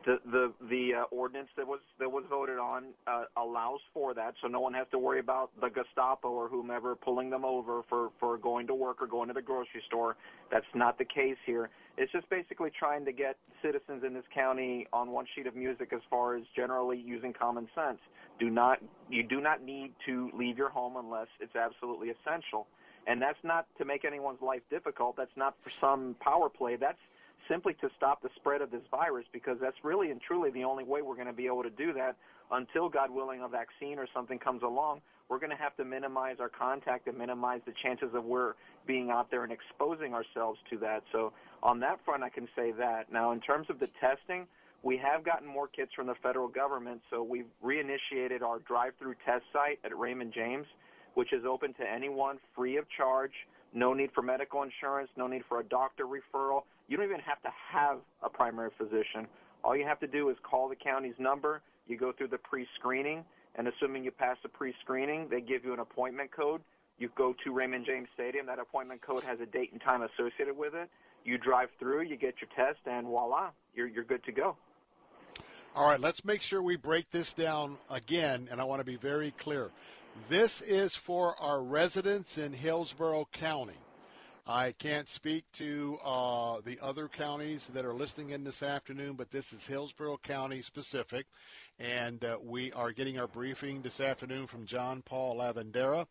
the 0.06 0.20
the 0.26 0.54
the 0.70 0.94
uh, 0.94 1.04
ordinance 1.12 1.50
that 1.58 1.68
was 1.68 1.80
that 2.00 2.12
was 2.12 2.24
voted 2.30 2.58
on 2.58 2.86
uh, 3.08 3.24
allows 3.38 3.80
for 3.94 4.14
that, 4.14 4.36
so 4.42 4.48
no 4.48 4.60
one 4.60 4.74
has 4.74 4.88
to 4.92 5.00
worry 5.00 5.20
about 5.20 5.52
the 5.62 5.70
Gestapo 5.70 6.30
or 6.30 6.48
whomever 6.48 6.96
pulling 6.96 7.30
them 7.30 7.46
over 7.46 7.82
for 7.90 8.10
for 8.20 8.38
going 8.38 8.68
to 8.68 8.74
work 8.74 9.02
or 9.02 9.08
going 9.08 9.28
to 9.28 9.34
the 9.34 9.42
grocery 9.42 9.82
store. 9.88 10.16
That's 10.52 10.66
not 10.74 10.98
the 10.98 11.06
case 11.06 11.38
here. 11.46 11.70
It's 11.98 12.12
just 12.12 12.30
basically 12.30 12.72
trying 12.78 13.06
to 13.06 13.12
get 13.12 13.38
citizens 13.62 14.04
in 14.06 14.14
this 14.14 14.26
county 14.34 14.88
on 14.92 15.12
one 15.12 15.26
sheet 15.36 15.48
of 15.48 15.56
music 15.56 15.94
as 15.94 16.02
far 16.10 16.36
as 16.36 16.44
generally 16.56 17.00
using 17.00 17.34
common 17.34 17.68
sense. 17.76 18.00
Do 18.40 18.50
not 18.50 18.80
you 19.10 19.24
do 19.24 19.42
not 19.42 19.64
need 19.64 19.94
to 20.06 20.32
leave 20.34 20.58
your 20.58 20.70
home 20.70 20.98
unless 20.98 21.28
it's 21.40 21.56
absolutely 21.56 22.10
essential. 22.10 22.68
And 23.06 23.22
that's 23.22 23.40
not 23.44 23.68
to 23.78 23.86
make 23.86 24.06
anyone's 24.06 24.42
life 24.42 24.62
difficult. 24.70 25.18
That's 25.18 25.36
not 25.36 25.56
for 25.62 25.70
some 25.70 26.16
power 26.22 26.50
play. 26.50 26.78
That's 26.78 27.00
simply 27.50 27.74
to 27.76 27.90
stop 27.98 28.22
the 28.22 28.30
spread 28.36 28.62
of 28.62 28.72
this 28.72 28.82
virus 28.92 29.26
because 29.32 29.58
that's 29.62 29.78
really 29.84 30.12
and 30.12 30.22
truly 30.22 30.50
the 30.52 30.64
only 30.64 30.84
way 30.84 31.02
we're 31.02 31.16
going 31.16 31.28
to 31.28 31.34
be 31.34 31.46
able 31.46 31.64
to 31.64 31.70
do 31.70 31.94
that 31.94 32.16
until 32.52 32.90
God 32.90 33.10
willing 33.10 33.42
a 33.42 33.48
vaccine 33.48 33.98
or 34.00 34.08
something 34.14 34.40
comes 34.40 34.64
along. 34.64 35.02
We're 35.30 35.40
going 35.40 35.52
to 35.52 35.62
have 35.62 35.76
to 35.78 35.86
minimize 35.86 36.38
our 36.40 36.50
contact 36.50 37.08
and 37.08 37.18
minimize 37.18 37.62
the 37.66 37.74
chances 37.82 38.10
of 38.14 38.26
we're 38.26 38.54
being 38.86 39.10
out 39.10 39.32
there 39.32 39.44
and 39.44 39.52
exposing 39.52 40.14
ourselves 40.14 40.60
to 40.70 40.78
that. 40.80 41.04
So 41.12 41.34
on 41.64 41.80
that 41.80 42.00
front, 42.06 42.24
I 42.24 42.30
can 42.30 42.48
say 42.56 42.72
that. 42.74 43.12
Now, 43.12 43.32
in 43.32 43.40
terms 43.40 43.68
of 43.70 43.80
the 43.80 43.88
testing, 44.00 44.46
we 44.84 44.98
have 44.98 45.24
gotten 45.24 45.48
more 45.48 45.68
kits 45.68 45.92
from 45.96 46.08
the 46.08 46.16
federal 46.22 46.50
government, 46.50 47.02
so 47.10 47.24
we've 47.24 47.48
reinitiated 47.64 48.42
our 48.42 48.60
drive-through 48.60 49.16
test 49.26 49.46
site 49.54 49.80
at 49.86 49.98
Raymond 49.98 50.34
James, 50.36 50.68
which 51.14 51.32
is 51.32 51.46
open 51.46 51.74
to 51.76 51.90
anyone 51.90 52.38
free 52.54 52.76
of 52.76 52.86
charge. 52.96 53.32
No 53.74 53.94
need 53.94 54.12
for 54.14 54.22
medical 54.22 54.62
insurance, 54.62 55.10
no 55.16 55.26
need 55.26 55.44
for 55.48 55.62
a 55.62 55.64
doctor 55.64 56.06
referral. 56.06 56.64
You 56.88 56.98
don't 56.98 57.06
even 57.06 57.22
have 57.22 57.42
to 57.44 57.50
have 57.72 58.00
a 58.22 58.30
primary 58.30 58.70
physician. 58.78 59.28
All 59.64 59.76
you 59.76 59.86
have 59.86 60.00
to 60.02 60.08
do 60.08 60.30
is 60.30 60.38
call 60.44 60.68
the 60.70 60.76
county's 60.76 61.16
number. 61.18 61.62
You 61.88 61.98
go 61.98 62.12
through 62.12 62.28
the 62.30 62.38
pre-screening, 62.38 63.24
and 63.56 63.68
assuming 63.68 64.04
you 64.04 64.12
pass 64.12 64.38
the 64.44 64.50
pre-screening, 64.50 65.28
they 65.30 65.42
give 65.42 65.64
you 65.64 65.74
an 65.74 65.80
appointment 65.80 66.32
code. 66.32 66.62
You 66.98 67.10
go 67.16 67.34
to 67.44 67.52
Raymond 67.52 67.86
James 67.86 68.08
Stadium. 68.14 68.46
That 68.46 68.60
appointment 68.60 69.02
code 69.02 69.24
has 69.24 69.40
a 69.40 69.46
date 69.46 69.72
and 69.72 69.82
time 69.82 70.02
associated 70.04 70.56
with 70.56 70.76
it. 70.76 70.90
You 71.26 71.38
drive 71.38 71.70
through, 71.80 72.04
you 72.04 72.18
get 72.18 72.36
your 72.42 72.50
test, 72.56 72.80
and 72.86 73.08
voila, 73.08 73.50
you're 73.74 73.88
you're 73.88 74.04
good 74.04 74.24
to 74.26 74.32
go. 74.32 74.58
All 75.76 75.88
right, 75.88 76.00
let's 76.00 76.24
make 76.24 76.42
sure 76.42 76.62
we 76.62 76.76
break 76.76 77.10
this 77.10 77.34
down 77.34 77.78
again, 77.90 78.48
and 78.52 78.62
I 78.62 78.64
want 78.66 78.80
to 78.80 78.86
be 78.86 78.98
very 78.98 79.32
clear. 79.32 79.72
This 80.30 80.62
is 80.62 80.96
for 80.96 81.36
our 81.40 81.64
residents 81.64 82.38
in 82.38 82.54
Hillsborough 82.54 83.28
County. 83.32 83.74
I 84.46 84.74
can't 84.74 85.08
speak 85.08 85.46
to 85.54 85.98
uh, 86.04 86.58
the 86.66 86.78
other 86.82 87.08
counties 87.08 87.68
that 87.68 87.86
are 87.86 87.94
listening 87.94 88.32
in 88.32 88.44
this 88.44 88.62
afternoon, 88.62 89.14
but 89.14 89.32
this 89.32 89.54
is 89.54 89.66
Hillsborough 89.66 90.20
County 90.22 90.62
specific. 90.62 91.28
And 91.80 92.24
uh, 92.26 92.38
we 92.44 92.72
are 92.74 92.92
getting 92.92 93.18
our 93.18 93.28
briefing 93.28 93.82
this 93.82 94.02
afternoon 94.02 94.48
from 94.48 94.66
John 94.66 95.02
Paul 95.02 95.38
Lavandera, 95.38 96.08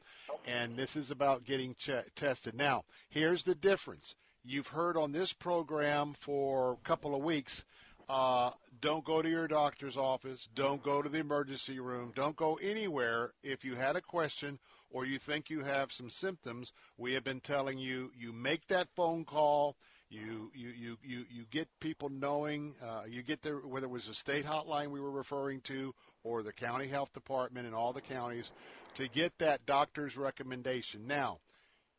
and 0.46 0.76
this 0.76 0.96
is 0.96 1.10
about 1.10 1.44
getting 1.44 1.74
ch- 1.74 1.90
tested. 2.16 2.54
Now, 2.54 2.84
here's 3.10 3.42
the 3.42 3.54
difference. 3.54 4.14
You've 4.44 4.68
heard 4.68 4.96
on 4.96 5.12
this 5.12 5.34
program 5.34 6.14
for 6.18 6.72
a 6.72 6.88
couple 6.88 7.14
of 7.14 7.22
weeks 7.22 7.64
uh, 8.08 8.50
don't 8.80 9.04
go 9.04 9.22
to 9.22 9.28
your 9.28 9.46
doctor's 9.46 9.96
office. 9.96 10.48
Don't 10.54 10.82
go 10.82 11.02
to 11.02 11.08
the 11.08 11.18
emergency 11.18 11.80
room. 11.80 12.12
Don't 12.14 12.36
go 12.36 12.56
anywhere 12.56 13.32
if 13.42 13.64
you 13.64 13.74
had 13.74 13.96
a 13.96 14.00
question 14.00 14.58
or 14.92 15.06
you 15.06 15.18
think 15.18 15.50
you 15.50 15.60
have 15.60 15.92
some 15.92 16.10
symptoms. 16.10 16.72
We 16.96 17.14
have 17.14 17.24
been 17.24 17.40
telling 17.40 17.78
you 17.78 18.12
you 18.16 18.32
make 18.32 18.66
that 18.68 18.88
phone 18.94 19.24
call. 19.24 19.76
You 20.08 20.52
you 20.54 20.68
you 20.68 20.98
you, 21.02 21.24
you 21.30 21.44
get 21.50 21.68
people 21.80 22.10
knowing. 22.10 22.74
Uh, 22.82 23.02
you 23.08 23.22
get 23.22 23.42
there 23.42 23.56
whether 23.56 23.86
it 23.86 23.90
was 23.90 24.06
the 24.06 24.14
state 24.14 24.44
hotline 24.44 24.90
we 24.90 25.00
were 25.00 25.10
referring 25.10 25.62
to 25.62 25.94
or 26.22 26.42
the 26.42 26.52
county 26.52 26.86
health 26.86 27.12
department 27.12 27.66
in 27.66 27.74
all 27.74 27.92
the 27.92 28.00
counties 28.00 28.52
to 28.94 29.08
get 29.08 29.32
that 29.38 29.64
doctor's 29.64 30.16
recommendation. 30.16 31.06
Now 31.06 31.38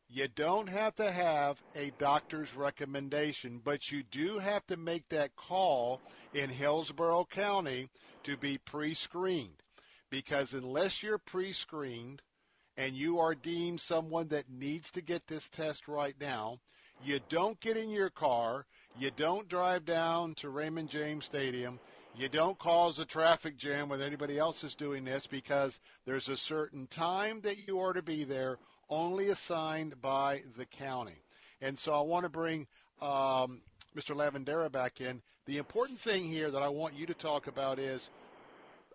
you 0.08 0.28
don't 0.28 0.68
have 0.68 0.94
to 0.96 1.10
have 1.10 1.60
a 1.74 1.90
doctor's 1.98 2.54
recommendation, 2.54 3.60
but 3.64 3.90
you 3.90 4.02
do 4.02 4.38
have 4.38 4.66
to 4.66 4.76
make 4.76 5.08
that 5.08 5.34
call 5.34 6.00
in 6.32 6.50
Hillsborough 6.50 7.26
County 7.30 7.88
to 8.22 8.36
be 8.36 8.58
pre 8.58 8.94
screened. 8.94 9.62
Because 10.10 10.54
unless 10.54 11.02
you're 11.02 11.18
pre 11.18 11.52
screened 11.52 12.22
and 12.76 12.94
you 12.94 13.20
are 13.20 13.34
deemed 13.34 13.80
someone 13.80 14.28
that 14.28 14.50
needs 14.50 14.90
to 14.92 15.02
get 15.02 15.26
this 15.26 15.48
test 15.48 15.88
right 15.88 16.14
now, 16.20 16.58
you 17.04 17.20
don't 17.28 17.60
get 17.60 17.76
in 17.76 17.90
your 17.90 18.10
car, 18.10 18.66
you 18.98 19.10
don't 19.10 19.48
drive 19.48 19.84
down 19.84 20.34
to 20.36 20.48
Raymond 20.48 20.88
James 20.88 21.24
Stadium, 21.24 21.78
you 22.16 22.28
don't 22.28 22.58
cause 22.58 22.98
a 22.98 23.04
traffic 23.04 23.56
jam 23.56 23.88
when 23.88 24.00
anybody 24.00 24.38
else 24.38 24.62
is 24.62 24.74
doing 24.74 25.04
this 25.04 25.26
because 25.26 25.80
there's 26.06 26.28
a 26.28 26.36
certain 26.36 26.86
time 26.86 27.40
that 27.40 27.66
you 27.66 27.80
are 27.80 27.92
to 27.92 28.02
be 28.02 28.24
there, 28.24 28.58
only 28.88 29.28
assigned 29.28 30.00
by 30.00 30.42
the 30.56 30.66
county. 30.66 31.16
And 31.60 31.76
so 31.76 31.94
I 31.94 32.00
want 32.02 32.24
to 32.24 32.30
bring 32.30 32.66
um, 33.00 33.62
Mr. 33.96 34.14
Lavandera 34.14 34.70
back 34.70 35.00
in. 35.00 35.22
The 35.46 35.58
important 35.58 35.98
thing 35.98 36.24
here 36.24 36.50
that 36.50 36.62
I 36.62 36.68
want 36.68 36.94
you 36.94 37.06
to 37.06 37.14
talk 37.14 37.48
about 37.48 37.78
is 37.78 38.10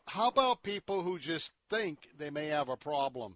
how 0.08 0.28
about 0.30 0.64
people 0.64 1.04
who 1.04 1.20
just 1.20 1.52
think 1.70 2.10
they 2.18 2.30
may 2.30 2.48
have 2.48 2.70
a 2.70 2.78
problem? 2.78 3.36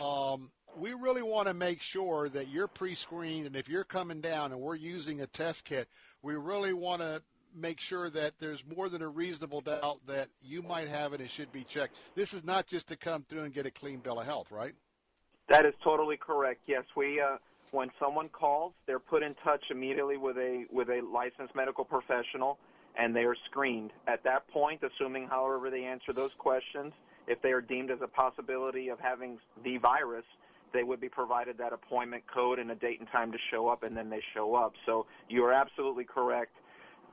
Um, 0.00 0.50
we 0.76 0.92
really 0.92 1.22
want 1.22 1.48
to 1.48 1.54
make 1.54 1.80
sure 1.80 2.28
that 2.28 2.48
you're 2.48 2.68
pre-screened, 2.68 3.46
and 3.46 3.56
if 3.56 3.68
you're 3.68 3.84
coming 3.84 4.20
down 4.20 4.52
and 4.52 4.60
we're 4.60 4.76
using 4.76 5.20
a 5.20 5.26
test 5.26 5.64
kit, 5.64 5.88
we 6.22 6.36
really 6.36 6.72
want 6.72 7.00
to 7.02 7.22
make 7.54 7.80
sure 7.80 8.10
that 8.10 8.38
there's 8.38 8.64
more 8.66 8.88
than 8.88 9.02
a 9.02 9.08
reasonable 9.08 9.60
doubt 9.60 9.98
that 10.06 10.28
you 10.42 10.62
might 10.62 10.88
have 10.88 11.12
it 11.12 11.20
and 11.20 11.30
should 11.30 11.50
be 11.50 11.64
checked. 11.64 11.96
This 12.14 12.32
is 12.32 12.44
not 12.44 12.66
just 12.66 12.88
to 12.88 12.96
come 12.96 13.24
through 13.28 13.42
and 13.42 13.54
get 13.54 13.66
a 13.66 13.70
clean 13.70 13.98
bill 13.98 14.20
of 14.20 14.26
health, 14.26 14.50
right? 14.52 14.74
That 15.48 15.64
is 15.64 15.74
totally 15.82 16.16
correct. 16.16 16.60
Yes, 16.66 16.84
we 16.94 17.20
uh, 17.20 17.38
when 17.70 17.90
someone 17.98 18.28
calls, 18.28 18.74
they're 18.86 18.98
put 18.98 19.22
in 19.22 19.34
touch 19.42 19.64
immediately 19.70 20.16
with 20.16 20.36
a 20.36 20.66
with 20.70 20.88
a 20.88 21.00
licensed 21.12 21.54
medical 21.54 21.84
professional, 21.84 22.58
and 22.98 23.16
they 23.16 23.24
are 23.24 23.36
screened. 23.46 23.90
At 24.06 24.22
that 24.24 24.46
point, 24.48 24.82
assuming 24.82 25.26
however 25.26 25.70
they 25.70 25.84
answer 25.84 26.12
those 26.12 26.32
questions, 26.38 26.92
if 27.28 27.40
they 27.42 27.52
are 27.52 27.60
deemed 27.60 27.90
as 27.90 27.98
a 28.02 28.08
possibility 28.08 28.88
of 28.88 28.98
having 28.98 29.38
the 29.62 29.76
virus, 29.78 30.24
they 30.72 30.82
would 30.82 31.00
be 31.00 31.08
provided 31.08 31.56
that 31.58 31.72
appointment 31.72 32.22
code 32.32 32.58
and 32.58 32.70
a 32.70 32.74
date 32.74 33.00
and 33.00 33.08
time 33.10 33.32
to 33.32 33.38
show 33.50 33.68
up, 33.68 33.82
and 33.82 33.96
then 33.96 34.10
they 34.10 34.20
show 34.34 34.54
up. 34.54 34.72
So 34.86 35.06
you 35.28 35.44
are 35.44 35.52
absolutely 35.52 36.04
correct. 36.04 36.52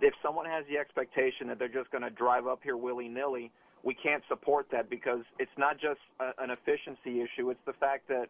If 0.01 0.13
someone 0.21 0.45
has 0.45 0.65
the 0.69 0.77
expectation 0.77 1.47
that 1.47 1.59
they're 1.59 1.67
just 1.67 1.89
going 1.91 2.03
to 2.03 2.09
drive 2.09 2.47
up 2.47 2.59
here 2.63 2.75
willy 2.75 3.07
nilly, 3.07 3.51
we 3.83 3.93
can't 3.93 4.23
support 4.27 4.67
that 4.71 4.89
because 4.89 5.21
it's 5.39 5.57
not 5.57 5.79
just 5.79 5.99
a, 6.19 6.31
an 6.43 6.49
efficiency 6.51 7.21
issue. 7.21 7.49
It's 7.49 7.65
the 7.65 7.73
fact 7.73 8.07
that 8.09 8.27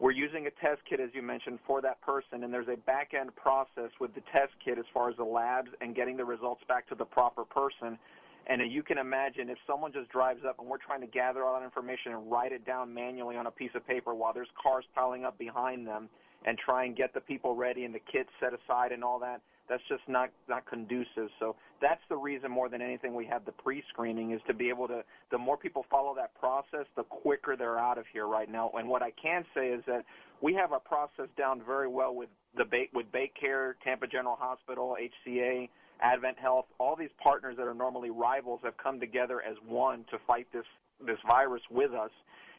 we're 0.00 0.10
using 0.10 0.46
a 0.46 0.50
test 0.50 0.80
kit, 0.88 0.98
as 0.98 1.10
you 1.14 1.22
mentioned, 1.22 1.60
for 1.66 1.80
that 1.82 2.00
person, 2.00 2.42
and 2.42 2.52
there's 2.52 2.68
a 2.68 2.76
back 2.78 3.12
end 3.18 3.34
process 3.36 3.90
with 4.00 4.12
the 4.14 4.22
test 4.32 4.52
kit 4.64 4.78
as 4.78 4.84
far 4.92 5.08
as 5.08 5.16
the 5.16 5.24
labs 5.24 5.70
and 5.80 5.94
getting 5.94 6.16
the 6.16 6.24
results 6.24 6.62
back 6.66 6.88
to 6.88 6.96
the 6.96 7.04
proper 7.04 7.44
person. 7.44 7.98
And 8.46 8.60
you 8.70 8.82
can 8.82 8.98
imagine 8.98 9.48
if 9.48 9.58
someone 9.66 9.92
just 9.92 10.10
drives 10.10 10.40
up 10.46 10.58
and 10.58 10.68
we're 10.68 10.78
trying 10.78 11.00
to 11.00 11.06
gather 11.06 11.44
all 11.44 11.58
that 11.58 11.64
information 11.64 12.12
and 12.12 12.30
write 12.30 12.52
it 12.52 12.66
down 12.66 12.92
manually 12.92 13.36
on 13.36 13.46
a 13.46 13.50
piece 13.50 13.70
of 13.74 13.86
paper 13.86 14.14
while 14.14 14.34
there's 14.34 14.48
cars 14.62 14.84
piling 14.94 15.24
up 15.24 15.38
behind 15.38 15.86
them 15.86 16.08
and 16.44 16.58
try 16.58 16.84
and 16.84 16.96
get 16.96 17.14
the 17.14 17.20
people 17.20 17.56
ready 17.56 17.84
and 17.84 17.94
the 17.94 18.00
kits 18.12 18.28
set 18.40 18.52
aside 18.52 18.92
and 18.92 19.02
all 19.02 19.18
that, 19.18 19.40
that's 19.68 19.82
just 19.88 20.02
not 20.08 20.30
not 20.48 20.66
conducive. 20.66 21.28
So 21.40 21.56
that's 21.80 22.02
the 22.08 22.16
reason 22.16 22.50
more 22.50 22.68
than 22.68 22.82
anything 22.82 23.14
we 23.14 23.26
have 23.26 23.46
the 23.46 23.52
pre-screening 23.52 24.32
is 24.32 24.40
to 24.46 24.54
be 24.54 24.68
able 24.68 24.86
to. 24.88 25.02
The 25.30 25.38
more 25.38 25.56
people 25.56 25.86
follow 25.90 26.14
that 26.16 26.38
process, 26.38 26.86
the 26.96 27.04
quicker 27.04 27.56
they're 27.56 27.78
out 27.78 27.96
of 27.96 28.04
here 28.12 28.26
right 28.26 28.50
now. 28.50 28.70
And 28.74 28.88
what 28.88 29.02
I 29.02 29.10
can 29.10 29.44
say 29.54 29.68
is 29.68 29.82
that 29.86 30.04
we 30.42 30.52
have 30.54 30.72
our 30.72 30.80
process 30.80 31.28
down 31.38 31.62
very 31.64 31.88
well 31.88 32.14
with 32.14 32.28
the 32.56 32.64
with 32.92 33.06
BayCare, 33.10 33.74
Tampa 33.82 34.06
General 34.06 34.36
Hospital, 34.38 34.96
HCA. 35.00 35.70
Advent 36.00 36.38
Health, 36.38 36.66
all 36.78 36.96
these 36.96 37.10
partners 37.22 37.56
that 37.56 37.66
are 37.66 37.74
normally 37.74 38.10
rivals 38.10 38.60
have 38.64 38.76
come 38.76 39.00
together 39.00 39.42
as 39.42 39.56
one 39.66 40.04
to 40.10 40.18
fight 40.26 40.46
this 40.52 40.64
this 41.04 41.18
virus 41.26 41.62
with 41.70 41.92
us. 41.92 42.10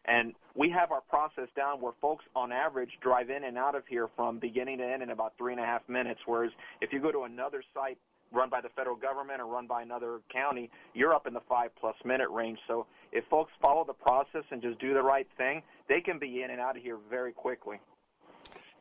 And 0.07 0.33
we 0.55 0.69
have 0.69 0.91
our 0.91 1.01
process 1.01 1.47
down 1.55 1.81
where 1.81 1.93
folks 1.99 2.25
on 2.35 2.51
average 2.51 2.91
drive 3.01 3.29
in 3.29 3.43
and 3.43 3.57
out 3.57 3.75
of 3.75 3.83
here 3.87 4.07
from 4.15 4.39
beginning 4.39 4.77
to 4.77 4.85
end 4.85 5.01
in 5.01 5.09
about 5.09 5.33
three 5.37 5.51
and 5.53 5.61
a 5.61 5.65
half 5.65 5.81
minutes. 5.89 6.19
Whereas 6.25 6.51
if 6.81 6.93
you 6.93 6.99
go 6.99 7.11
to 7.11 7.23
another 7.23 7.63
site 7.73 7.97
run 8.31 8.49
by 8.49 8.61
the 8.61 8.69
federal 8.69 8.95
government 8.95 9.39
or 9.39 9.47
run 9.47 9.65
by 9.65 9.81
another 9.81 10.19
county, 10.31 10.69
you're 10.93 11.13
up 11.13 11.25
in 11.25 11.33
the 11.33 11.41
five 11.47 11.71
plus 11.79 11.95
minute 12.03 12.29
range. 12.29 12.59
So 12.67 12.85
if 13.11 13.23
folks 13.29 13.51
follow 13.61 13.83
the 13.83 13.93
process 13.93 14.43
and 14.51 14.61
just 14.61 14.79
do 14.79 14.93
the 14.93 15.01
right 15.01 15.27
thing, 15.37 15.63
they 15.87 16.01
can 16.01 16.19
be 16.19 16.43
in 16.43 16.51
and 16.51 16.59
out 16.59 16.77
of 16.77 16.83
here 16.83 16.97
very 17.09 17.31
quickly. 17.31 17.79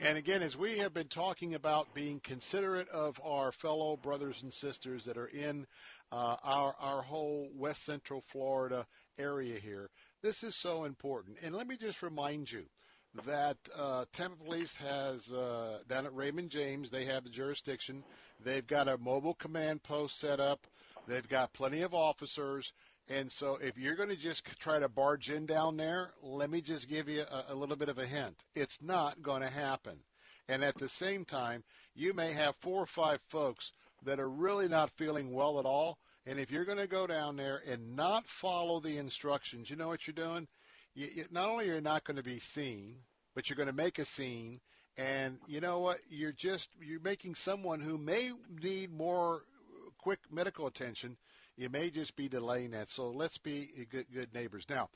And 0.05 0.19
again, 0.19 0.43
as 0.43 0.55
we 0.55 0.77
have 0.77 0.93
been 0.93 1.09
talking 1.09 1.55
about 1.55 1.95
being 1.95 2.21
considerate 2.21 2.91
of 2.91 3.19
our 3.25 3.51
fellow 3.51 3.97
brothers 3.97 4.43
and 4.43 4.53
sisters 4.53 5.03
that 5.07 5.17
are 5.17 5.29
in 5.29 5.67
uh, 6.13 6.37
our 6.45 6.75
our 6.79 7.01
whole 7.01 7.49
West 7.57 7.87
Central 7.87 8.21
Florida 8.21 8.87
area 9.19 9.59
here, 9.59 9.89
this 10.23 10.43
is 10.43 10.57
so 10.57 10.85
important. 10.85 11.39
And 11.43 11.55
let 11.55 11.67
me 11.67 11.79
just 11.79 12.03
remind 12.03 12.53
you 12.53 12.65
that 13.25 13.57
uh, 13.75 14.05
Tampa 14.13 14.45
Police 14.45 14.77
has 14.77 15.33
uh, 15.33 15.79
down 15.89 16.05
at 16.05 16.15
Raymond 16.15 16.51
James, 16.51 16.91
they 16.91 17.07
have 17.07 17.25
the 17.25 17.31
jurisdiction. 17.31 18.05
They've 18.45 18.67
got 18.67 18.89
a 18.89 18.99
mobile 18.99 19.35
command 19.35 19.85
post 19.85 20.21
set 20.21 20.39
up. 20.39 20.67
They've 21.09 21.29
got 21.29 21.55
plenty 21.55 21.81
of 21.81 21.95
officers. 21.95 22.75
And 23.09 23.31
so 23.31 23.57
if 23.57 23.77
you're 23.77 23.97
going 23.97 24.09
to 24.09 24.17
just 24.17 24.47
try 24.59 24.79
to 24.79 24.89
barge 24.89 25.31
in 25.31 25.47
down 25.47 25.77
there, 25.77 26.13
let 26.23 26.51
me 26.51 26.61
just 26.61 26.89
give 26.89 27.09
you 27.09 27.23
a, 27.23 27.53
a 27.53 27.55
little 27.55 27.77
bit 27.77 27.89
of 27.91 27.99
a 27.99 28.07
hint. 28.07 28.45
It's 28.55 28.81
not 28.83 29.23
going 29.23 29.43
to 29.43 29.51
happen. 29.51 29.99
And 30.49 30.65
at 30.65 30.77
the 30.77 30.89
same 30.89 31.25
time, 31.25 31.65
you 31.95 32.15
may 32.15 32.33
have 32.33 32.57
four 32.57 32.83
or 32.83 32.87
five 32.87 33.21
folks 33.29 33.73
that 34.03 34.21
are 34.21 34.29
really 34.29 34.69
not 34.69 34.91
feeling 34.97 35.33
well 35.33 35.59
at 35.59 35.67
all 35.67 35.99
and 36.27 36.39
if 36.39 36.51
you're 36.51 36.65
going 36.65 36.79
to 36.79 36.87
go 36.87 37.07
down 37.07 37.37
there 37.37 37.63
and 37.67 37.97
not 37.97 38.27
follow 38.27 38.81
the 38.81 38.97
instructions, 38.97 39.69
you 39.69 39.77
know 39.77 39.89
what 39.89 40.07
you're 40.07 40.15
doing? 40.15 40.49
You, 40.95 41.09
you, 41.15 41.25
not 41.31 41.51
only 41.51 41.69
are 41.69 41.75
you 41.75 41.81
not 41.81 42.05
going 42.05 42.17
to 42.17 42.23
be 42.23 42.39
seen, 42.39 42.97
but 43.35 43.49
you're 43.49 43.57
going 43.57 43.69
to 43.69 43.75
make 43.75 43.99
a 43.99 44.05
scene. 44.05 44.61
And 44.97 45.39
you 45.47 45.61
know 45.61 45.81
what? 45.81 46.01
You're 46.09 46.33
just 46.33 46.71
you're 46.81 47.01
making 47.01 47.35
someone 47.35 47.81
who 47.81 47.99
may 47.99 48.33
need 48.63 48.93
more 48.93 49.43
quick 49.99 50.21
medical 50.31 50.67
attention. 50.67 51.17
You 51.57 51.69
may 51.69 51.91
just 51.91 52.17
be 52.17 52.29
delaying 52.29 52.73
that. 52.73 52.89
So 52.89 53.11
let's 53.11 53.39
be 53.39 53.87
good 53.91 54.07
good 54.13 54.35
neighbors. 54.35 54.67
Now, 54.69 54.89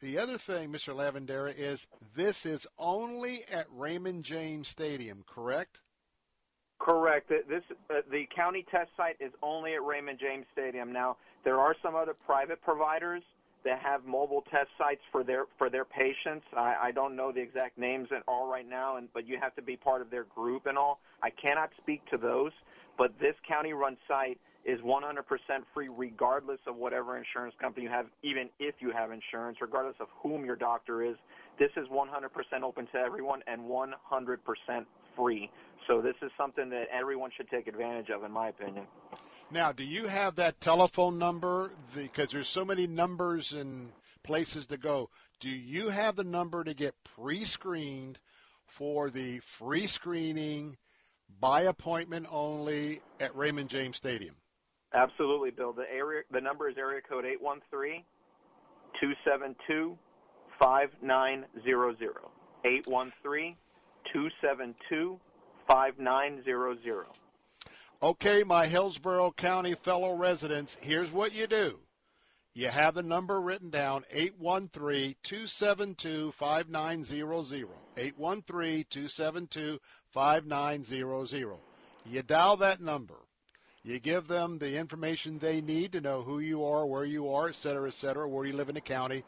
the 0.00 0.18
other 0.18 0.38
thing, 0.38 0.70
Mr. 0.72 0.94
Lavandera, 0.94 1.54
is 1.56 1.86
this 2.14 2.46
is 2.46 2.66
only 2.78 3.44
at 3.50 3.66
Raymond 3.70 4.24
James 4.24 4.68
Stadium, 4.68 5.24
correct? 5.26 5.80
Correct. 6.78 7.28
This 7.28 7.62
uh, 7.90 8.00
the 8.10 8.24
county 8.34 8.64
test 8.70 8.90
site 8.96 9.16
is 9.20 9.32
only 9.42 9.74
at 9.74 9.82
Raymond 9.82 10.18
James 10.18 10.46
Stadium. 10.52 10.92
Now 10.92 11.16
there 11.44 11.58
are 11.58 11.74
some 11.82 11.94
other 11.94 12.14
private 12.14 12.60
providers 12.62 13.22
that 13.66 13.80
have 13.80 14.06
mobile 14.06 14.44
test 14.50 14.68
sites 14.78 15.02
for 15.10 15.24
their 15.24 15.44
for 15.58 15.68
their 15.68 15.84
patients. 15.84 16.46
I, 16.56 16.76
I 16.84 16.92
don't 16.92 17.16
know 17.16 17.32
the 17.32 17.40
exact 17.40 17.76
names 17.76 18.08
at 18.16 18.22
all 18.26 18.50
right 18.50 18.68
now, 18.68 18.96
and 18.96 19.08
but 19.12 19.26
you 19.26 19.38
have 19.42 19.54
to 19.56 19.62
be 19.62 19.76
part 19.76 20.00
of 20.00 20.10
their 20.10 20.24
group 20.24 20.66
and 20.66 20.78
all. 20.78 21.00
I 21.22 21.30
cannot 21.30 21.70
speak 21.82 22.00
to 22.10 22.16
those, 22.16 22.52
but 22.96 23.12
this 23.20 23.34
county-run 23.46 23.96
site 24.06 24.38
is 24.64 24.80
100% 24.80 25.22
free, 25.74 25.88
regardless 25.88 26.58
of 26.66 26.76
whatever 26.76 27.16
insurance 27.16 27.54
company 27.60 27.84
you 27.84 27.90
have, 27.90 28.06
even 28.22 28.48
if 28.58 28.74
you 28.80 28.90
have 28.90 29.12
insurance, 29.12 29.58
regardless 29.60 29.94
of 30.00 30.08
whom 30.22 30.44
your 30.44 30.56
doctor 30.56 31.02
is. 31.04 31.16
This 31.58 31.70
is 31.76 31.86
100% 31.88 32.62
open 32.62 32.86
to 32.92 32.98
everyone 32.98 33.42
and 33.46 33.62
100% 33.62 34.38
free. 35.16 35.50
So 35.86 36.02
this 36.02 36.16
is 36.20 36.30
something 36.36 36.68
that 36.70 36.86
everyone 36.92 37.30
should 37.36 37.48
take 37.48 37.68
advantage 37.68 38.10
of, 38.10 38.24
in 38.24 38.32
my 38.32 38.48
opinion. 38.48 38.86
Now, 39.50 39.70
do 39.70 39.84
you 39.84 40.06
have 40.06 40.36
that 40.36 40.60
telephone 40.60 41.18
number? 41.18 41.70
Because 41.94 42.32
there's 42.32 42.48
so 42.48 42.64
many 42.64 42.86
numbers 42.86 43.52
and 43.52 43.92
places 44.24 44.66
to 44.68 44.76
go. 44.76 45.08
Do 45.38 45.48
you 45.48 45.88
have 45.88 46.16
the 46.16 46.24
number 46.24 46.64
to 46.64 46.74
get 46.74 46.94
pre-screened 47.04 48.18
for 48.64 49.08
the 49.08 49.38
free 49.38 49.86
screening 49.86 50.76
by 51.40 51.62
appointment 51.62 52.26
only 52.30 53.00
at 53.20 53.36
Raymond 53.36 53.68
James 53.68 53.96
Stadium? 53.96 54.34
Absolutely, 54.92 55.50
Bill. 55.50 55.72
The 55.72 55.90
area 55.92 56.22
the 56.30 56.40
number 56.40 56.68
is 56.68 56.76
area 56.78 57.00
code 57.08 57.24
813 57.24 58.02
272 59.00 59.96
5900. 60.58 62.14
813 62.64 63.56
272 64.12 65.20
5900. 65.68 67.06
Okay, 68.02 68.44
my 68.44 68.66
Hillsborough 68.66 69.32
County 69.32 69.74
fellow 69.74 70.14
residents, 70.14 70.76
here's 70.82 71.10
what 71.10 71.34
you 71.34 71.46
do. 71.46 71.78
You 72.52 72.68
have 72.68 72.94
the 72.94 73.02
number 73.02 73.40
written 73.40 73.70
down 73.70 74.04
813 74.10 75.14
272 75.22 76.32
5900. 76.32 77.68
813 77.96 78.84
272 78.90 79.80
5900. 80.10 81.56
You 82.04 82.22
dial 82.22 82.58
that 82.58 82.82
number. 82.82 83.14
You 83.82 83.98
give 83.98 84.28
them 84.28 84.58
the 84.58 84.76
information 84.76 85.38
they 85.38 85.62
need 85.62 85.92
to 85.92 86.00
know 86.02 86.20
who 86.20 86.38
you 86.38 86.64
are, 86.66 86.84
where 86.84 87.04
you 87.04 87.30
are, 87.32 87.48
et 87.48 87.54
cetera, 87.54 87.88
et 87.88 87.94
cetera, 87.94 88.28
where 88.28 88.44
you 88.44 88.52
live 88.52 88.68
in 88.68 88.74
the 88.74 88.80
county. 88.82 89.24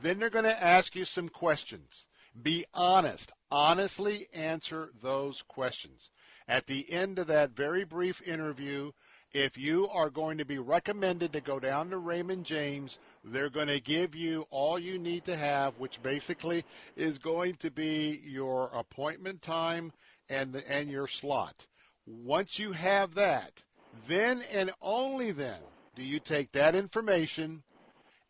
Then 0.00 0.20
they're 0.20 0.30
going 0.30 0.44
to 0.44 0.62
ask 0.62 0.94
you 0.94 1.04
some 1.04 1.28
questions. 1.28 2.06
Be 2.40 2.66
honest. 2.72 3.32
Honestly 3.50 4.28
answer 4.32 4.90
those 5.00 5.42
questions. 5.42 6.10
At 6.48 6.66
the 6.66 6.90
end 6.90 7.18
of 7.18 7.28
that 7.28 7.50
very 7.50 7.84
brief 7.84 8.20
interview, 8.22 8.92
if 9.32 9.56
you 9.56 9.88
are 9.88 10.10
going 10.10 10.38
to 10.38 10.44
be 10.44 10.58
recommended 10.58 11.32
to 11.32 11.40
go 11.40 11.58
down 11.58 11.90
to 11.90 11.98
Raymond 11.98 12.44
James, 12.44 12.98
they're 13.24 13.48
going 13.48 13.68
to 13.68 13.80
give 13.80 14.14
you 14.14 14.46
all 14.50 14.78
you 14.78 14.98
need 14.98 15.24
to 15.24 15.36
have, 15.36 15.78
which 15.78 16.02
basically 16.02 16.64
is 16.96 17.18
going 17.18 17.54
to 17.56 17.70
be 17.70 18.20
your 18.24 18.70
appointment 18.74 19.40
time 19.40 19.92
and 20.28 20.52
the, 20.52 20.70
and 20.70 20.90
your 20.90 21.06
slot. 21.06 21.66
Once 22.06 22.58
you 22.58 22.72
have 22.72 23.14
that, 23.14 23.62
then 24.06 24.42
and 24.52 24.70
only 24.82 25.30
then 25.30 25.60
do 25.94 26.02
you 26.02 26.18
take 26.18 26.52
that 26.52 26.74
information 26.74 27.62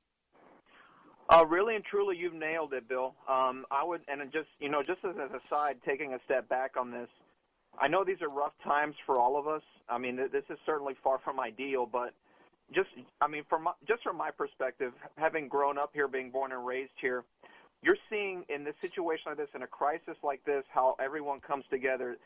Uh, 1.29 1.45
really 1.45 1.75
and 1.75 1.83
truly, 1.83 2.15
you've 2.15 2.35
nailed 2.35 2.71
it, 2.73 2.87
Bill. 2.87 3.15
Um, 3.27 3.65
I 3.71 3.83
would, 3.83 4.01
and 4.07 4.21
just 4.31 4.49
you 4.59 4.69
know, 4.69 4.83
just 4.83 5.03
as 5.03 5.15
an 5.15 5.29
aside, 5.45 5.77
taking 5.85 6.13
a 6.13 6.19
step 6.23 6.47
back 6.47 6.77
on 6.79 6.91
this, 6.91 7.09
I 7.79 7.87
know 7.87 8.03
these 8.05 8.21
are 8.21 8.29
rough 8.29 8.53
times 8.63 8.95
for 9.05 9.19
all 9.19 9.37
of 9.37 9.47
us. 9.47 9.63
I 9.89 9.97
mean, 9.97 10.15
this 10.15 10.45
is 10.49 10.57
certainly 10.65 10.95
far 11.03 11.17
from 11.17 11.39
ideal, 11.39 11.87
but– 11.91 12.13
just 12.73 12.89
I 13.21 13.27
mean 13.27 13.43
from 13.49 13.63
my, 13.63 13.71
just 13.87 14.03
from 14.03 14.17
my 14.17 14.31
perspective, 14.31 14.93
having 15.17 15.47
grown 15.47 15.77
up 15.77 15.91
here, 15.93 16.07
being 16.07 16.31
born 16.31 16.51
and 16.51 16.65
raised 16.65 16.91
here, 16.99 17.23
you're 17.81 17.97
seeing 18.09 18.43
in 18.49 18.63
this 18.63 18.75
situation 18.81 19.23
like 19.27 19.37
this, 19.37 19.49
in 19.55 19.63
a 19.63 19.67
crisis 19.67 20.15
like 20.23 20.43
this, 20.45 20.63
how 20.73 20.95
everyone 20.99 21.39
comes 21.39 21.65
together. 21.69 22.17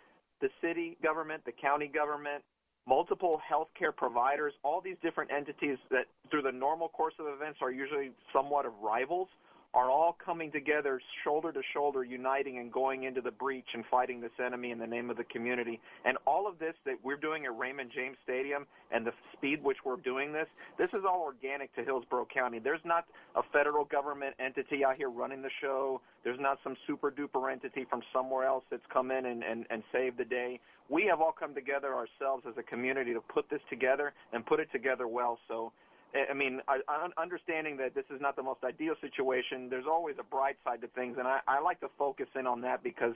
The 0.42 0.50
city 0.62 0.98
government, 1.04 1.46
the 1.46 1.52
county 1.52 1.88
government, 1.88 2.44
multiple 2.88 3.40
healthcare 3.52 3.96
providers, 3.96 4.54
all 4.64 4.82
these 4.82 4.96
different 5.04 5.32
entities 5.32 5.78
that 5.92 6.06
through 6.32 6.42
the 6.42 6.52
normal 6.52 6.90
course 6.90 7.14
of 7.20 7.28
events 7.28 7.60
are 7.62 7.72
usually 7.72 8.12
somewhat 8.34 8.66
of 8.66 8.74
rivals 8.82 9.28
are 9.74 9.90
all 9.90 10.18
coming 10.24 10.52
together 10.52 11.02
shoulder 11.24 11.52
to 11.52 11.62
shoulder, 11.74 12.04
uniting 12.04 12.60
and 12.60 12.72
going 12.72 13.04
into 13.04 13.22
the 13.22 13.32
breach 13.32 13.68
and 13.74 13.86
fighting 13.90 14.20
this 14.20 14.32
enemy 14.44 14.72
in 14.72 14.80
the 14.80 14.88
name 14.88 15.10
of 15.10 15.16
the 15.16 15.24
community. 15.26 15.80
And 16.04 16.18
all 16.28 16.48
of 16.48 16.60
this 16.60 16.74
that 16.86 16.96
we're 17.04 17.18
doing 17.18 17.46
at 17.46 17.58
Raymond 17.58 17.92
James 17.96 18.18
Stadium 18.24 18.68
and 18.92 19.06
the 19.06 19.14
speed 19.34 19.64
which 19.64 19.78
we're 19.86 19.96
doing 19.98 20.34
this, 20.34 20.48
this 20.78 20.90
is 20.90 21.04
all 21.08 21.22
organic 21.22 21.74
to 21.76 21.84
Hillsborough 21.84 22.28
County. 22.34 22.60
There's 22.60 22.84
not 22.84 23.06
a 23.36 23.42
federal 23.54 23.86
government 23.86 24.36
entity 24.40 24.84
out 24.84 24.98
here 24.98 25.10
running 25.10 25.42
the 25.42 25.52
show. 25.62 26.02
There's 26.24 26.40
not 26.40 26.60
some 26.64 26.76
super 26.86 27.10
duper 27.10 27.52
entity 27.52 27.86
from 27.90 28.02
somewhere 28.14 28.46
else 28.46 28.66
that's 28.70 28.86
come 28.92 29.10
in 29.10 29.26
and, 29.26 29.42
and, 29.42 29.66
and 29.70 29.84
saved 29.94 30.18
the 30.18 30.26
day. 30.26 30.60
We 30.90 31.06
have 31.06 31.22
all 31.22 31.32
come 31.32 31.56
together 31.56 31.94
ourselves 31.94 32.44
as 32.46 32.56
a 32.58 32.64
community 32.64 33.14
to 33.14 33.22
put 33.22 33.50
this 33.50 33.62
together 33.70 34.12
and 34.34 34.46
put 34.46 34.60
it 34.60 34.68
together 34.74 35.08
well. 35.08 35.40
So 35.48 35.72
I 36.14 36.34
mean, 36.34 36.62
I, 36.68 36.80
I, 36.88 37.08
understanding 37.22 37.78
that 37.78 37.96
this 37.96 38.06
is 38.14 38.20
not 38.20 38.36
the 38.36 38.44
most 38.44 38.64
ideal 38.64 38.96
situation, 39.00 39.70
there's 39.70 39.86
always 39.90 40.16
a 40.20 40.24
bright 40.24 40.58
side 40.64 40.82
to 40.82 40.88
things, 40.88 41.18
and 41.18 41.28
I, 41.28 41.40
I 41.48 41.62
like 41.62 41.80
to 41.82 41.90
focus 41.98 42.28
in 42.38 42.48
on 42.48 42.62
that 42.62 42.84
because 42.84 43.14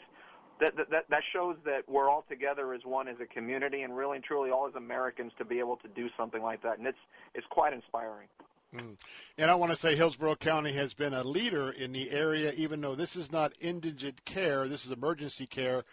that, 0.60 0.76
that 0.78 1.06
that 1.10 1.24
shows 1.34 1.58
that 1.66 1.82
we're 1.88 2.10
all 2.10 2.26
together 2.30 2.74
as 2.74 2.82
one 2.86 3.08
as 3.08 3.18
a 3.22 3.26
community, 3.26 3.82
and 3.82 3.96
really 3.96 4.16
and 4.16 4.24
truly 4.24 4.50
all 4.50 4.68
as 4.68 4.76
Americans 4.76 5.34
to 5.38 5.46
be 5.46 5.60
able 5.60 5.76
to 5.78 5.88
do 5.89 6.08
something 6.18 6.41
like 6.41 6.64
that, 6.64 6.78
and 6.78 6.88
it's 6.88 6.98
it's 7.34 7.48
quite 7.50 7.74
inspiring. 7.74 8.28
Mm. 8.74 8.98
And 9.38 9.52
I 9.52 9.56
want 9.56 9.72
to 9.72 9.78
say 9.78 9.96
Hillsborough 9.96 10.36
County 10.38 10.74
has 10.74 10.93
been 10.93 11.14
a 11.14 11.24
leader 11.24 11.72
in 11.72 11.91
the 11.91 12.10
area, 12.12 12.54
even 12.54 12.82
though 12.82 12.96
this 12.96 13.16
is 13.16 13.32
not 13.32 13.54
indigent 13.60 14.24
care, 14.26 14.68
this 14.68 14.86
is 14.86 14.91
emergency 14.91 15.46
care. 15.46 15.84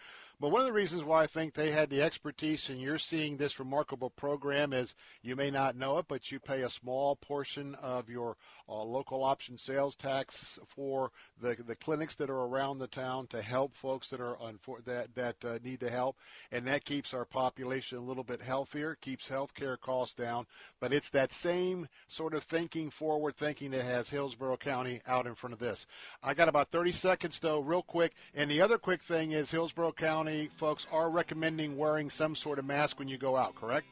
But 0.43 0.51
one 0.51 0.59
of 0.59 0.67
the 0.67 0.73
reasons 0.73 1.05
why 1.05 1.23
I 1.23 1.27
think 1.27 1.53
they 1.53 1.71
had 1.71 1.89
the 1.89 2.01
expertise 2.01 2.67
and 2.67 2.81
you're 2.81 2.99
seeing 2.99 3.37
this 3.37 3.59
remarkable 3.59 4.09
program 4.09 4.73
is 4.73 4.93
you 5.21 5.37
may 5.37 5.49
not 5.49 5.77
know 5.77 5.99
it, 5.99 6.09
but 6.09 6.33
you 6.33 6.39
pay 6.41 6.63
a 6.63 6.69
small 6.69 7.15
portion 7.15 7.75
of 7.75 8.09
your 8.09 8.35
uh, 8.67 8.83
local 8.83 9.23
option 9.23 9.57
sales 9.57 9.95
tax 9.95 10.59
for 10.67 11.11
the 11.41 11.55
the 11.65 11.75
clinics 11.75 12.15
that 12.15 12.29
are 12.29 12.41
around 12.41 12.79
the 12.79 12.87
town 12.87 13.27
to 13.27 13.41
help 13.41 13.73
folks 13.73 14.09
that 14.09 14.19
are 14.19 14.35
unfor- 14.35 14.83
that 14.83 15.15
that 15.15 15.35
uh, 15.45 15.59
need 15.63 15.79
the 15.79 15.89
help, 15.89 16.17
and 16.51 16.67
that 16.67 16.83
keeps 16.83 17.13
our 17.13 17.23
population 17.23 17.97
a 17.97 18.01
little 18.01 18.23
bit 18.23 18.41
healthier, 18.41 18.97
keeps 18.99 19.29
healthcare 19.29 19.79
costs 19.79 20.15
down. 20.15 20.45
But 20.81 20.91
it's 20.91 21.09
that 21.11 21.31
same 21.31 21.87
sort 22.09 22.33
of 22.33 22.43
thinking, 22.43 22.89
forward 22.89 23.37
thinking 23.37 23.71
that 23.71 23.85
has 23.85 24.09
Hillsborough 24.09 24.57
County 24.57 25.01
out 25.07 25.25
in 25.25 25.35
front 25.35 25.53
of 25.53 25.59
this. 25.59 25.87
I 26.21 26.33
got 26.33 26.49
about 26.49 26.69
30 26.69 26.91
seconds 26.91 27.39
though, 27.39 27.59
real 27.59 27.83
quick. 27.83 28.13
And 28.33 28.51
the 28.51 28.59
other 28.59 28.77
quick 28.77 29.01
thing 29.01 29.31
is 29.31 29.49
Hillsborough 29.49 29.93
County 29.93 30.32
folks 30.55 30.87
are 30.91 31.09
recommending 31.09 31.77
wearing 31.77 32.09
some 32.09 32.35
sort 32.35 32.59
of 32.59 32.65
mask 32.65 32.99
when 32.99 33.07
you 33.07 33.17
go 33.17 33.35
out, 33.35 33.55
correct? 33.55 33.87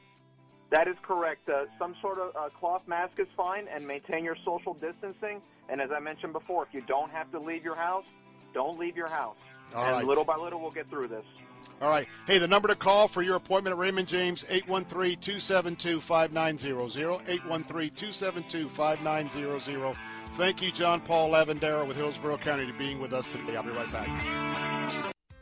That 0.70 0.88
is 0.88 0.96
correct. 1.02 1.50
Uh, 1.50 1.66
some 1.78 1.96
sort 2.02 2.18
of 2.18 2.36
uh, 2.36 2.50
cloth 2.50 2.88
mask 2.88 3.20
is 3.20 3.28
fine, 3.36 3.68
and 3.68 3.86
maintain 3.86 4.24
your 4.24 4.38
social 4.46 4.74
distancing. 4.74 5.42
And 5.68 5.82
as 5.82 5.92
I 5.92 6.00
mentioned 6.00 6.34
before, 6.34 6.64
if 6.64 6.74
you 6.74 6.82
don't 6.88 7.12
have 7.12 7.30
to 7.32 7.40
leave 7.40 7.64
your 7.64 7.76
house, 7.76 8.06
don't 8.54 8.80
leave 8.80 8.96
your 8.96 9.10
house. 9.10 9.38
All 9.76 9.84
and 9.84 9.98
right. 9.98 10.06
little 10.06 10.24
by 10.24 10.36
little, 10.36 10.62
we'll 10.62 10.72
get 10.72 10.90
through 10.90 11.08
this. 11.08 11.26
All 11.82 11.90
right. 11.90 12.08
Hey, 12.28 12.38
the 12.38 12.48
number 12.48 12.68
to 12.68 12.76
call 12.76 13.08
for 13.08 13.24
your 13.24 13.38
appointment 13.38 13.74
at 13.74 13.80
Raymond 13.80 14.08
James, 14.08 14.44
813-272-5900, 14.44 17.26
813-272-5900. 17.26 19.96
Thank 20.38 20.62
you, 20.62 20.72
John 20.72 21.02
Paul 21.02 21.32
Lavandera 21.32 21.86
with 21.86 21.98
Hillsborough 21.98 22.38
County, 22.38 22.72
for 22.72 22.78
being 22.78 23.02
with 23.02 23.14
us 23.14 23.28
today. 23.30 23.56
I'll 23.56 23.64
be 23.64 23.72
right 23.72 23.92
back. 23.92 25.11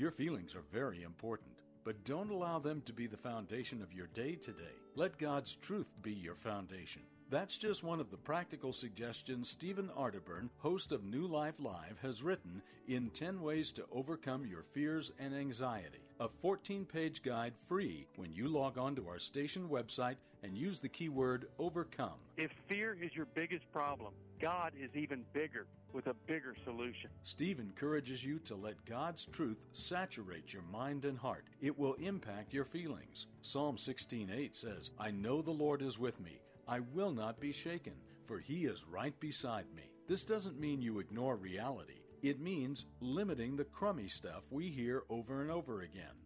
Your 0.00 0.10
feelings 0.10 0.54
are 0.54 0.64
very 0.72 1.02
important, 1.02 1.50
but 1.84 2.04
don't 2.04 2.30
allow 2.30 2.58
them 2.58 2.80
to 2.86 2.92
be 2.94 3.06
the 3.06 3.18
foundation 3.18 3.82
of 3.82 3.92
your 3.92 4.06
day 4.14 4.34
today. 4.34 4.72
Let 4.94 5.18
God's 5.18 5.56
truth 5.56 5.90
be 6.00 6.14
your 6.14 6.34
foundation. 6.34 7.02
That's 7.28 7.58
just 7.58 7.84
one 7.84 8.00
of 8.00 8.10
the 8.10 8.16
practical 8.16 8.72
suggestions 8.72 9.50
Stephen 9.50 9.90
Arterburn, 9.94 10.48
host 10.56 10.92
of 10.92 11.04
New 11.04 11.26
Life 11.26 11.56
Live, 11.58 11.98
has 12.00 12.22
written 12.22 12.62
in 12.88 13.10
10 13.10 13.42
Ways 13.42 13.72
to 13.72 13.84
Overcome 13.92 14.46
Your 14.46 14.62
Fears 14.72 15.12
and 15.18 15.34
Anxiety, 15.34 16.00
a 16.18 16.30
14 16.40 16.86
page 16.86 17.22
guide 17.22 17.52
free 17.68 18.06
when 18.16 18.32
you 18.32 18.48
log 18.48 18.78
on 18.78 18.96
to 18.96 19.06
our 19.06 19.18
station 19.18 19.68
website 19.68 20.16
and 20.42 20.56
use 20.56 20.80
the 20.80 20.88
keyword 20.88 21.48
overcome. 21.58 22.16
If 22.38 22.52
fear 22.68 22.96
is 22.98 23.14
your 23.14 23.26
biggest 23.34 23.70
problem, 23.70 24.14
God 24.40 24.72
is 24.82 24.96
even 24.96 25.24
bigger 25.34 25.66
with 25.92 26.06
a 26.06 26.14
bigger 26.26 26.56
solution. 26.64 27.10
Steve 27.24 27.60
encourages 27.60 28.24
you 28.24 28.38
to 28.40 28.56
let 28.56 28.84
God's 28.86 29.26
truth 29.26 29.58
saturate 29.72 30.52
your 30.52 30.62
mind 30.62 31.04
and 31.04 31.18
heart. 31.18 31.44
It 31.60 31.78
will 31.78 31.94
impact 31.94 32.54
your 32.54 32.64
feelings. 32.64 33.26
Psalm 33.42 33.76
16:8 33.76 34.56
says, 34.56 34.92
"I 34.98 35.10
know 35.10 35.42
the 35.42 35.50
Lord 35.50 35.82
is 35.82 35.98
with 35.98 36.18
me. 36.20 36.40
I 36.66 36.80
will 36.80 37.12
not 37.12 37.38
be 37.38 37.52
shaken, 37.52 38.00
for 38.24 38.38
he 38.38 38.64
is 38.64 38.86
right 38.86 39.18
beside 39.20 39.70
me." 39.74 39.90
This 40.06 40.24
doesn't 40.24 40.58
mean 40.58 40.80
you 40.80 41.00
ignore 41.00 41.36
reality. 41.36 42.00
It 42.22 42.40
means 42.40 42.86
limiting 43.00 43.56
the 43.56 43.64
crummy 43.64 44.08
stuff 44.08 44.50
we 44.50 44.70
hear 44.70 45.04
over 45.10 45.42
and 45.42 45.50
over 45.50 45.82
again. 45.82 46.16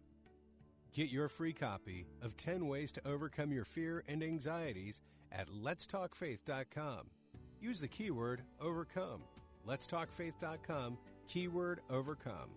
Get 0.93 1.09
your 1.09 1.27
free 1.27 1.53
copy 1.53 2.07
of 2.21 2.37
10 2.37 2.67
Ways 2.67 2.93
to 2.93 3.05
Overcome 3.05 3.51
Your 3.51 3.65
Fear 3.65 4.05
and 4.07 4.23
Anxieties 4.23 5.01
at 5.31 5.49
letstalkfaith.com. 5.49 7.11
Use 7.65 7.79
the 7.79 7.87
keyword 7.87 8.43
overcome. 8.61 9.23
Letstalkfaith.com, 9.67 10.99
keyword 11.27 11.79
overcome. 11.89 12.51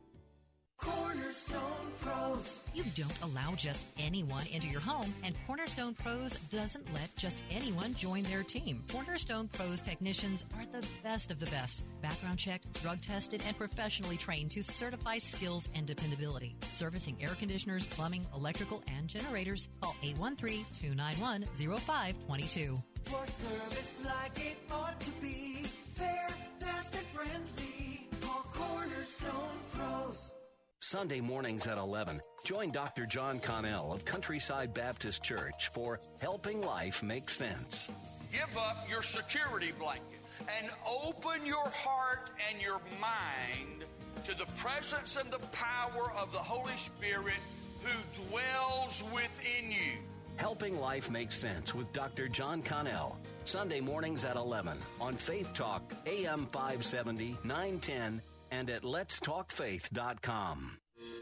Cornerstone 0.76 1.90
Pros. 1.98 2.58
You 2.74 2.84
don't 2.94 3.18
allow 3.22 3.54
just 3.54 3.84
anyone 3.98 4.46
into 4.52 4.68
your 4.68 4.82
home, 4.82 5.12
and 5.24 5.34
Cornerstone 5.46 5.94
Pros 5.94 6.34
doesn't 6.50 6.94
let 6.94 7.16
just 7.16 7.42
anyone 7.50 7.94
join 7.94 8.22
their 8.24 8.42
team. 8.42 8.84
Cornerstone 8.92 9.48
Pros 9.48 9.80
technicians 9.80 10.44
are 10.56 10.66
the 10.66 10.86
best 11.02 11.30
of 11.30 11.40
the 11.40 11.50
best. 11.50 11.84
Background 12.02 12.38
checked, 12.38 12.80
drug 12.82 13.00
tested, 13.00 13.42
and 13.46 13.56
professionally 13.56 14.18
trained 14.18 14.50
to 14.50 14.62
certify 14.62 15.16
skills 15.16 15.70
and 15.74 15.86
dependability. 15.86 16.54
Servicing 16.60 17.16
air 17.18 17.34
conditioners, 17.38 17.86
plumbing, 17.86 18.26
electrical, 18.36 18.82
and 18.94 19.08
generators. 19.08 19.70
Call 19.80 19.96
813 20.02 20.66
291 20.74 21.44
0522. 21.56 22.80
For 23.08 23.26
service 23.26 23.96
like 24.04 24.46
it 24.46 24.58
ought 24.70 25.00
to 25.00 25.10
be. 25.22 25.62
Fair, 25.94 26.26
fast, 26.60 26.94
and 26.94 27.06
friendly. 27.06 28.06
Call 28.20 28.44
Cornerstone 28.52 29.56
Pros. 29.72 30.32
Sunday 30.80 31.22
mornings 31.22 31.66
at 31.66 31.78
11. 31.78 32.20
Join 32.44 32.70
Dr. 32.70 33.06
John 33.06 33.40
Connell 33.40 33.94
of 33.94 34.04
Countryside 34.04 34.74
Baptist 34.74 35.22
Church 35.22 35.68
for 35.68 35.98
Helping 36.20 36.60
Life 36.60 37.02
Make 37.02 37.30
Sense. 37.30 37.88
Give 38.30 38.58
up 38.58 38.86
your 38.90 39.02
security 39.02 39.72
blanket 39.78 40.20
and 40.58 40.68
open 41.06 41.46
your 41.46 41.68
heart 41.70 42.30
and 42.50 42.60
your 42.60 42.80
mind 43.00 43.84
to 44.26 44.36
the 44.36 44.46
presence 44.56 45.16
and 45.16 45.30
the 45.30 45.38
power 45.52 46.12
of 46.14 46.30
the 46.32 46.38
Holy 46.38 46.76
Spirit 46.76 47.40
who 47.82 48.22
dwells 48.28 49.02
within 49.14 49.72
you. 49.72 49.92
Helping 50.38 50.80
Life 50.80 51.10
Make 51.10 51.30
Sense 51.30 51.74
with 51.74 51.92
Dr. 51.92 52.28
John 52.28 52.62
Connell. 52.62 53.18
Sunday 53.44 53.80
mornings 53.80 54.24
at 54.24 54.36
11 54.36 54.78
on 55.00 55.14
Faith 55.14 55.52
Talk, 55.52 55.92
AM 56.06 56.46
570, 56.52 57.36
910, 57.44 58.22
and 58.50 58.70
at 58.70 58.82
letstalkfaith.com. 58.82 60.78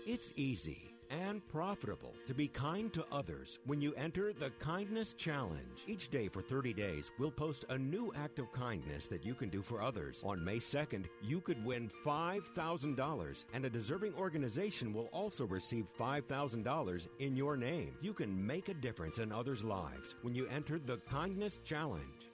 It's 0.06 0.32
easy 0.36 0.95
and 1.10 1.46
profitable 1.48 2.14
to 2.26 2.34
be 2.34 2.48
kind 2.48 2.92
to 2.92 3.04
others 3.12 3.58
when 3.66 3.80
you 3.80 3.94
enter 3.94 4.32
the 4.32 4.50
Kindness 4.58 5.14
Challenge. 5.14 5.84
Each 5.86 6.08
day 6.08 6.28
for 6.28 6.42
30 6.42 6.72
days, 6.72 7.10
we'll 7.18 7.30
post 7.30 7.64
a 7.68 7.78
new 7.78 8.12
act 8.16 8.38
of 8.38 8.52
kindness 8.52 9.06
that 9.08 9.24
you 9.24 9.34
can 9.34 9.48
do 9.48 9.62
for 9.62 9.82
others. 9.82 10.22
On 10.24 10.44
May 10.44 10.58
2nd, 10.58 11.06
you 11.22 11.40
could 11.40 11.64
win 11.64 11.90
$5,000, 12.04 13.44
and 13.52 13.64
a 13.64 13.70
deserving 13.70 14.14
organization 14.14 14.92
will 14.92 15.08
also 15.12 15.46
receive 15.46 15.88
$5,000 15.98 17.08
in 17.18 17.36
your 17.36 17.56
name. 17.56 17.94
You 18.00 18.12
can 18.12 18.46
make 18.46 18.68
a 18.68 18.74
difference 18.74 19.18
in 19.18 19.32
others' 19.32 19.64
lives 19.64 20.14
when 20.22 20.34
you 20.34 20.46
enter 20.48 20.78
the 20.78 20.98
Kindness 20.98 21.60
Challenge. 21.64 22.30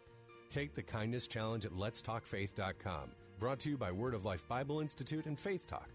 Take 0.48 0.74
the 0.74 0.82
Kindness 0.82 1.26
Challenge 1.26 1.64
at 1.64 1.72
letstalkfaith.com. 1.72 3.12
Brought 3.38 3.58
to 3.60 3.70
you 3.70 3.76
by 3.76 3.90
Word 3.90 4.14
of 4.14 4.24
Life 4.24 4.46
Bible 4.46 4.80
Institute 4.80 5.26
and 5.26 5.36
Faith 5.36 5.66
Talk, 5.66 5.88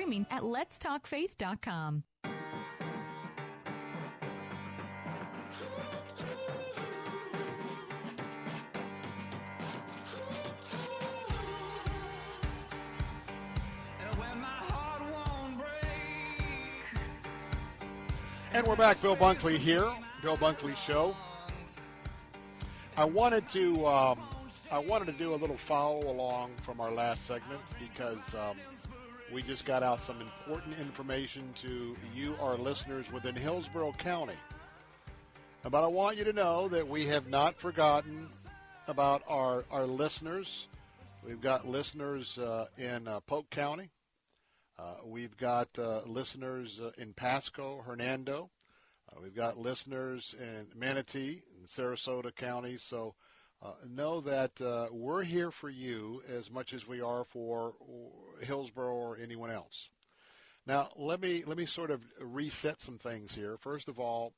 Streaming 0.00 0.26
at 0.30 0.40
letstalkfaith.com. 0.40 2.04
And 18.54 18.66
we're 18.66 18.76
back. 18.76 19.02
Bill 19.02 19.14
Bunkley 19.14 19.58
here. 19.58 19.92
Bill 20.22 20.38
Bunkley 20.38 20.74
Show. 20.78 21.14
I 22.96 23.04
wanted 23.04 23.46
to 23.50 23.86
um, 23.86 24.18
I 24.72 24.78
wanted 24.78 25.06
to 25.08 25.12
do 25.12 25.34
a 25.34 25.36
little 25.36 25.58
follow 25.58 26.10
along 26.10 26.52
from 26.62 26.80
our 26.80 26.90
last 26.90 27.26
segment 27.26 27.60
because 27.78 28.34
um, 28.34 28.56
we 29.32 29.42
just 29.42 29.64
got 29.64 29.82
out 29.82 30.00
some 30.00 30.20
important 30.20 30.78
information 30.80 31.52
to 31.54 31.96
you, 32.14 32.34
our 32.40 32.56
listeners 32.56 33.12
within 33.12 33.34
Hillsborough 33.34 33.92
County. 33.92 34.34
But 35.62 35.84
I 35.84 35.86
want 35.86 36.16
you 36.16 36.24
to 36.24 36.32
know 36.32 36.68
that 36.68 36.88
we 36.88 37.06
have 37.06 37.28
not 37.28 37.56
forgotten 37.56 38.26
about 38.88 39.22
our, 39.28 39.64
our 39.70 39.86
listeners. 39.86 40.66
We've 41.24 41.40
got 41.40 41.68
listeners 41.68 42.38
uh, 42.38 42.66
in 42.78 43.06
uh, 43.06 43.20
Polk 43.20 43.50
County. 43.50 43.90
Uh, 44.78 44.94
we've 45.04 45.36
got 45.36 45.68
uh, 45.78 46.00
listeners 46.06 46.80
uh, 46.80 46.90
in 46.96 47.12
Pasco, 47.12 47.82
Hernando. 47.84 48.50
Uh, 49.08 49.20
we've 49.22 49.36
got 49.36 49.58
listeners 49.58 50.34
in 50.40 50.66
Manatee 50.74 51.42
and 51.58 51.66
Sarasota 51.66 52.34
counties. 52.34 52.82
So 52.82 53.14
uh, 53.62 53.72
know 53.88 54.20
that 54.22 54.60
uh, 54.60 54.88
we're 54.90 55.22
here 55.22 55.50
for 55.50 55.68
you 55.68 56.22
as 56.28 56.50
much 56.50 56.72
as 56.72 56.88
we 56.88 57.00
are 57.00 57.24
for 57.24 57.74
Hillsborough 58.40 58.94
or 58.94 59.18
anyone 59.22 59.50
else. 59.50 59.90
Now, 60.66 60.88
let 60.96 61.20
me 61.20 61.44
let 61.46 61.58
me 61.58 61.66
sort 61.66 61.90
of 61.90 62.02
reset 62.20 62.80
some 62.80 62.96
things 62.98 63.34
here. 63.34 63.58
First 63.58 63.88
of 63.88 63.98
all, 63.98 64.32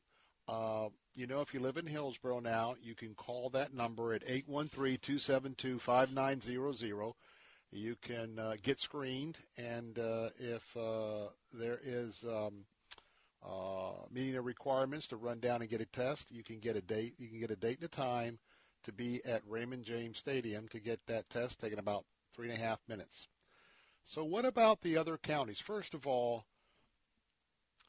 uh, 0.49 0.89
you 1.15 1.27
know, 1.27 1.41
if 1.41 1.53
you 1.55 1.61
live 1.61 1.77
in 1.77 1.87
Hillsborough 1.87 2.41
now, 2.41 2.75
you 2.83 2.95
can 2.95 3.15
call 3.15 3.51
that 3.51 3.75
number 3.75 4.15
at 4.15 4.27
813-272-5900. 4.27 7.13
You 7.71 7.97
can 8.03 8.39
uh, 8.39 8.55
get 8.63 8.79
screened, 8.79 9.37
and 9.57 9.99
uh, 9.99 10.29
if 10.39 10.77
uh, 10.77 11.29
there 11.53 11.81
is 11.83 12.23
um, 12.25 12.65
meeting 14.11 14.35
the 14.35 14.43
requirements 14.43 15.09
to 15.09 15.17
run 15.17 15.39
down 15.39 15.63
and 15.63 15.71
get 15.71 15.81
a 15.81 15.87
test, 15.87 16.31
you 16.31 16.43
can 16.43 16.59
get 16.59 16.77
a 16.77 16.83
date. 16.83 17.15
You 17.19 17.29
can 17.29 17.41
get 17.41 17.51
a 17.51 17.57
date 17.57 17.79
and 17.79 17.87
a 17.87 17.89
time 17.89 18.39
to 18.85 18.93
be 18.93 19.25
at 19.25 19.43
Raymond 19.47 19.85
James 19.85 20.19
Stadium 20.19 20.69
to 20.69 20.81
get 20.81 21.01
that 21.07 21.29
test 21.31 21.61
taken 21.61 21.79
about 21.79 22.05
three 22.35 22.51
and 22.51 22.59
a 22.59 22.65
half 22.65 22.81
minutes. 22.89 23.29
So 24.05 24.25
what 24.25 24.45
about 24.45 24.81
the 24.81 24.97
other 24.97 25.19
counties? 25.19 25.61
First 25.61 25.95
of 25.95 26.07
all, 26.07 26.45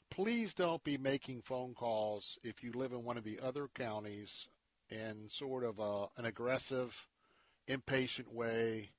please 0.10 0.54
don't 0.54 0.84
be 0.84 0.98
making 0.98 1.42
phone 1.42 1.74
calls 1.74 2.38
if 2.44 2.64
you 2.64 2.72
live 2.74 2.92
in 2.92 3.04
one 3.04 3.18
of 3.18 3.24
the 3.24 3.40
other 3.40 3.68
counties 3.74 4.48
in 4.90 5.28
sort 5.28 5.64
of 5.64 5.80
a, 5.80 6.06
an 6.18 6.26
aggressive, 6.26 6.96
impatient 7.68 8.32
way. 8.32 8.92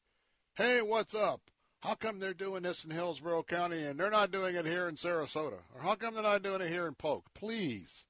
Hey, 0.57 0.83
what's 0.83 1.15
up? 1.15 1.41
How 1.81 1.95
come 1.95 2.19
they're 2.19 2.35
doing 2.35 2.63
this 2.63 2.85
in 2.85 2.91
Hillsborough 2.91 3.43
County 3.43 3.85
and 3.85 4.01
they're 4.01 4.11
not 4.11 4.31
doing 4.31 4.57
it 4.57 4.67
here 4.67 4.89
in 4.89 4.97
Sarasota? 4.97 5.59
Or 5.75 5.83
how 5.83 5.95
come 5.95 6.15
they're 6.15 6.23
not 6.23 6.43
doing 6.43 6.63
it 6.63 6.69
here 6.69 6.87
in 6.87 6.95
Polk? 6.95 7.27
Please, 7.35 8.07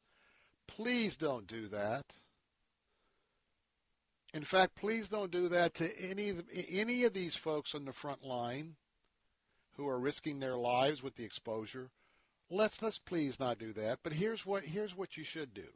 please 0.69 1.17
don't 1.17 1.47
do 1.47 1.69
that. 1.69 2.05
In 4.35 4.43
fact, 4.43 4.75
please 4.75 5.09
don't 5.09 5.31
do 5.31 5.49
that 5.49 5.75
to 5.75 5.97
any 5.97 6.35
any 6.69 7.05
of 7.05 7.15
these 7.15 7.37
folks 7.37 7.73
on 7.73 7.85
the 7.85 7.93
front 7.93 8.25
line 8.25 8.75
who 9.77 9.87
are 9.87 9.99
risking 9.99 10.41
their 10.41 10.57
lives 10.57 11.05
with 11.05 11.15
the 11.15 11.25
exposure. 11.25 11.93
Let's 12.51 12.83
let's 12.83 12.99
please 12.99 13.39
not 13.39 13.59
do 13.59 13.73
that. 13.75 14.01
But 14.03 14.15
here's 14.15 14.45
what 14.45 14.65
here's 14.65 14.97
what 14.97 15.17
you 15.17 15.23
should 15.23 15.55
do. 15.55 15.69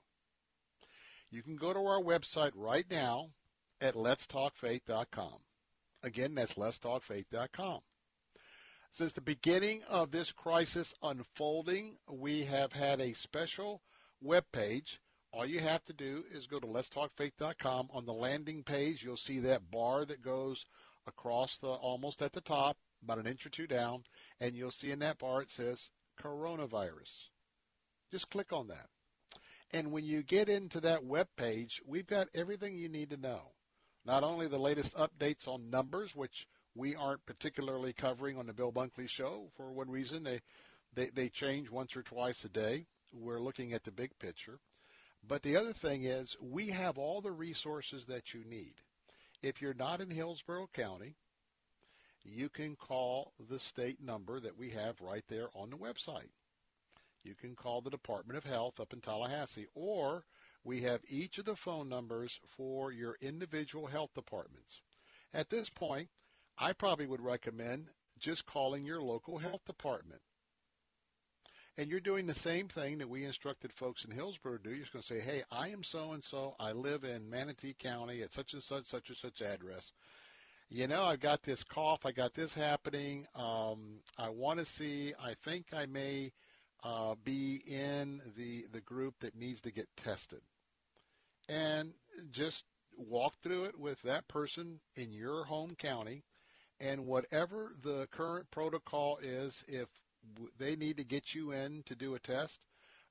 You 1.30 1.44
can 1.44 1.54
go 1.54 1.72
to 1.72 1.78
our 1.78 2.02
website 2.02 2.50
right 2.56 2.84
now 2.90 3.30
at 3.80 3.94
letstalkfaith.com. 3.94 5.38
Again, 6.02 6.34
that's 6.34 6.54
letstalkfaith.com. 6.54 7.80
Since 8.90 9.12
the 9.12 9.20
beginning 9.20 9.84
of 9.84 10.10
this 10.10 10.32
crisis 10.32 10.94
unfolding, 11.00 11.98
we 12.10 12.42
have 12.44 12.72
had 12.72 13.00
a 13.00 13.12
special 13.12 13.82
web 14.20 14.46
page 14.50 15.00
all 15.32 15.46
you 15.46 15.60
have 15.60 15.84
to 15.84 15.92
do 15.92 16.24
is 16.32 16.46
go 16.46 16.58
to 16.58 16.66
letstalkfaith.com. 16.66 17.88
On 17.92 18.06
the 18.06 18.12
landing 18.12 18.62
page, 18.62 19.04
you'll 19.04 19.16
see 19.16 19.40
that 19.40 19.70
bar 19.70 20.04
that 20.04 20.22
goes 20.22 20.64
across 21.06 21.58
the 21.58 21.68
almost 21.68 22.22
at 22.22 22.32
the 22.32 22.40
top, 22.40 22.76
about 23.02 23.18
an 23.18 23.26
inch 23.26 23.46
or 23.46 23.50
two 23.50 23.66
down, 23.66 24.04
and 24.40 24.56
you'll 24.56 24.70
see 24.70 24.90
in 24.90 24.98
that 25.00 25.18
bar 25.18 25.42
it 25.42 25.50
says 25.50 25.90
coronavirus. 26.20 27.28
Just 28.10 28.30
click 28.30 28.52
on 28.52 28.68
that. 28.68 28.88
And 29.72 29.92
when 29.92 30.04
you 30.04 30.22
get 30.22 30.48
into 30.48 30.80
that 30.80 31.04
web 31.04 31.28
page, 31.36 31.82
we've 31.86 32.06
got 32.06 32.28
everything 32.34 32.74
you 32.74 32.88
need 32.88 33.10
to 33.10 33.16
know. 33.18 33.52
Not 34.04 34.24
only 34.24 34.48
the 34.48 34.58
latest 34.58 34.96
updates 34.96 35.46
on 35.46 35.68
numbers, 35.68 36.14
which 36.16 36.46
we 36.74 36.94
aren't 36.94 37.26
particularly 37.26 37.92
covering 37.92 38.38
on 38.38 38.46
the 38.46 38.54
Bill 38.54 38.72
Bunkley 38.72 39.08
Show 39.08 39.50
for 39.56 39.72
one 39.72 39.90
reason. 39.90 40.22
They, 40.22 40.40
they, 40.94 41.10
they 41.10 41.28
change 41.28 41.70
once 41.70 41.94
or 41.96 42.02
twice 42.02 42.44
a 42.44 42.48
day. 42.48 42.86
We're 43.12 43.40
looking 43.40 43.74
at 43.74 43.84
the 43.84 43.90
big 43.90 44.18
picture. 44.18 44.58
But 45.28 45.42
the 45.42 45.56
other 45.56 45.74
thing 45.74 46.04
is 46.04 46.38
we 46.40 46.68
have 46.68 46.96
all 46.96 47.20
the 47.20 47.32
resources 47.32 48.06
that 48.06 48.32
you 48.32 48.44
need. 48.44 48.76
If 49.42 49.60
you're 49.60 49.74
not 49.74 50.00
in 50.00 50.10
Hillsborough 50.10 50.70
County, 50.72 51.16
you 52.24 52.48
can 52.48 52.76
call 52.76 53.34
the 53.38 53.58
state 53.58 54.00
number 54.00 54.40
that 54.40 54.56
we 54.56 54.70
have 54.70 55.00
right 55.02 55.24
there 55.28 55.48
on 55.54 55.68
the 55.68 55.76
website. 55.76 56.30
You 57.22 57.34
can 57.34 57.54
call 57.54 57.82
the 57.82 57.90
Department 57.90 58.38
of 58.38 58.44
Health 58.44 58.80
up 58.80 58.94
in 58.94 59.02
Tallahassee, 59.02 59.66
or 59.74 60.24
we 60.64 60.80
have 60.82 61.02
each 61.06 61.36
of 61.36 61.44
the 61.44 61.56
phone 61.56 61.90
numbers 61.90 62.40
for 62.46 62.90
your 62.90 63.18
individual 63.20 63.86
health 63.86 64.14
departments. 64.14 64.80
At 65.34 65.50
this 65.50 65.68
point, 65.68 66.08
I 66.56 66.72
probably 66.72 67.06
would 67.06 67.20
recommend 67.20 67.90
just 68.18 68.46
calling 68.46 68.84
your 68.86 69.02
local 69.02 69.38
health 69.38 69.64
department. 69.66 70.22
And 71.78 71.88
you're 71.88 72.00
doing 72.00 72.26
the 72.26 72.34
same 72.34 72.66
thing 72.66 72.98
that 72.98 73.08
we 73.08 73.24
instructed 73.24 73.72
folks 73.72 74.04
in 74.04 74.10
Hillsborough 74.10 74.56
to 74.56 74.62
do. 74.64 74.70
You're 74.70 74.80
just 74.80 74.92
going 74.92 75.04
to 75.04 75.06
say, 75.06 75.20
hey, 75.20 75.44
I 75.52 75.68
am 75.68 75.84
so 75.84 76.10
and 76.10 76.24
so. 76.24 76.56
I 76.58 76.72
live 76.72 77.04
in 77.04 77.30
Manatee 77.30 77.76
County 77.78 78.20
at 78.20 78.32
such 78.32 78.52
and 78.52 78.62
such, 78.62 78.86
such 78.86 79.10
and 79.10 79.16
such 79.16 79.40
address. 79.42 79.92
You 80.70 80.88
know, 80.88 81.04
I've 81.04 81.20
got 81.20 81.44
this 81.44 81.62
cough. 81.62 82.04
I 82.04 82.10
got 82.10 82.34
this 82.34 82.52
happening. 82.52 83.28
Um, 83.36 84.00
I 84.18 84.28
want 84.28 84.58
to 84.58 84.64
see. 84.64 85.14
I 85.22 85.34
think 85.44 85.66
I 85.72 85.86
may 85.86 86.32
uh, 86.82 87.14
be 87.22 87.62
in 87.64 88.22
the 88.36 88.66
the 88.72 88.80
group 88.80 89.14
that 89.20 89.36
needs 89.36 89.60
to 89.62 89.72
get 89.72 89.88
tested, 89.96 90.40
and 91.48 91.92
just 92.32 92.66
walk 92.96 93.34
through 93.40 93.64
it 93.64 93.78
with 93.78 94.02
that 94.02 94.28
person 94.28 94.80
in 94.96 95.12
your 95.12 95.44
home 95.44 95.74
county, 95.78 96.24
and 96.80 97.06
whatever 97.06 97.72
the 97.82 98.06
current 98.10 98.50
protocol 98.50 99.18
is, 99.22 99.64
if 99.68 99.88
they 100.58 100.76
need 100.76 100.96
to 100.98 101.04
get 101.04 101.34
you 101.34 101.52
in 101.52 101.82
to 101.84 101.94
do 101.94 102.14
a 102.14 102.18
test, 102.18 102.64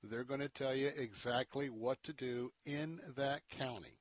they're 0.03 0.23
going 0.23 0.39
to 0.39 0.49
tell 0.49 0.75
you 0.75 0.91
exactly 0.95 1.69
what 1.69 2.01
to 2.03 2.13
do 2.13 2.51
in 2.65 2.99
that 3.15 3.41
county. 3.49 3.97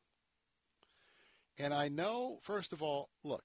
And 1.59 1.73
I 1.73 1.89
know, 1.89 2.39
first 2.43 2.73
of 2.73 2.83
all, 2.83 3.09
look, 3.25 3.45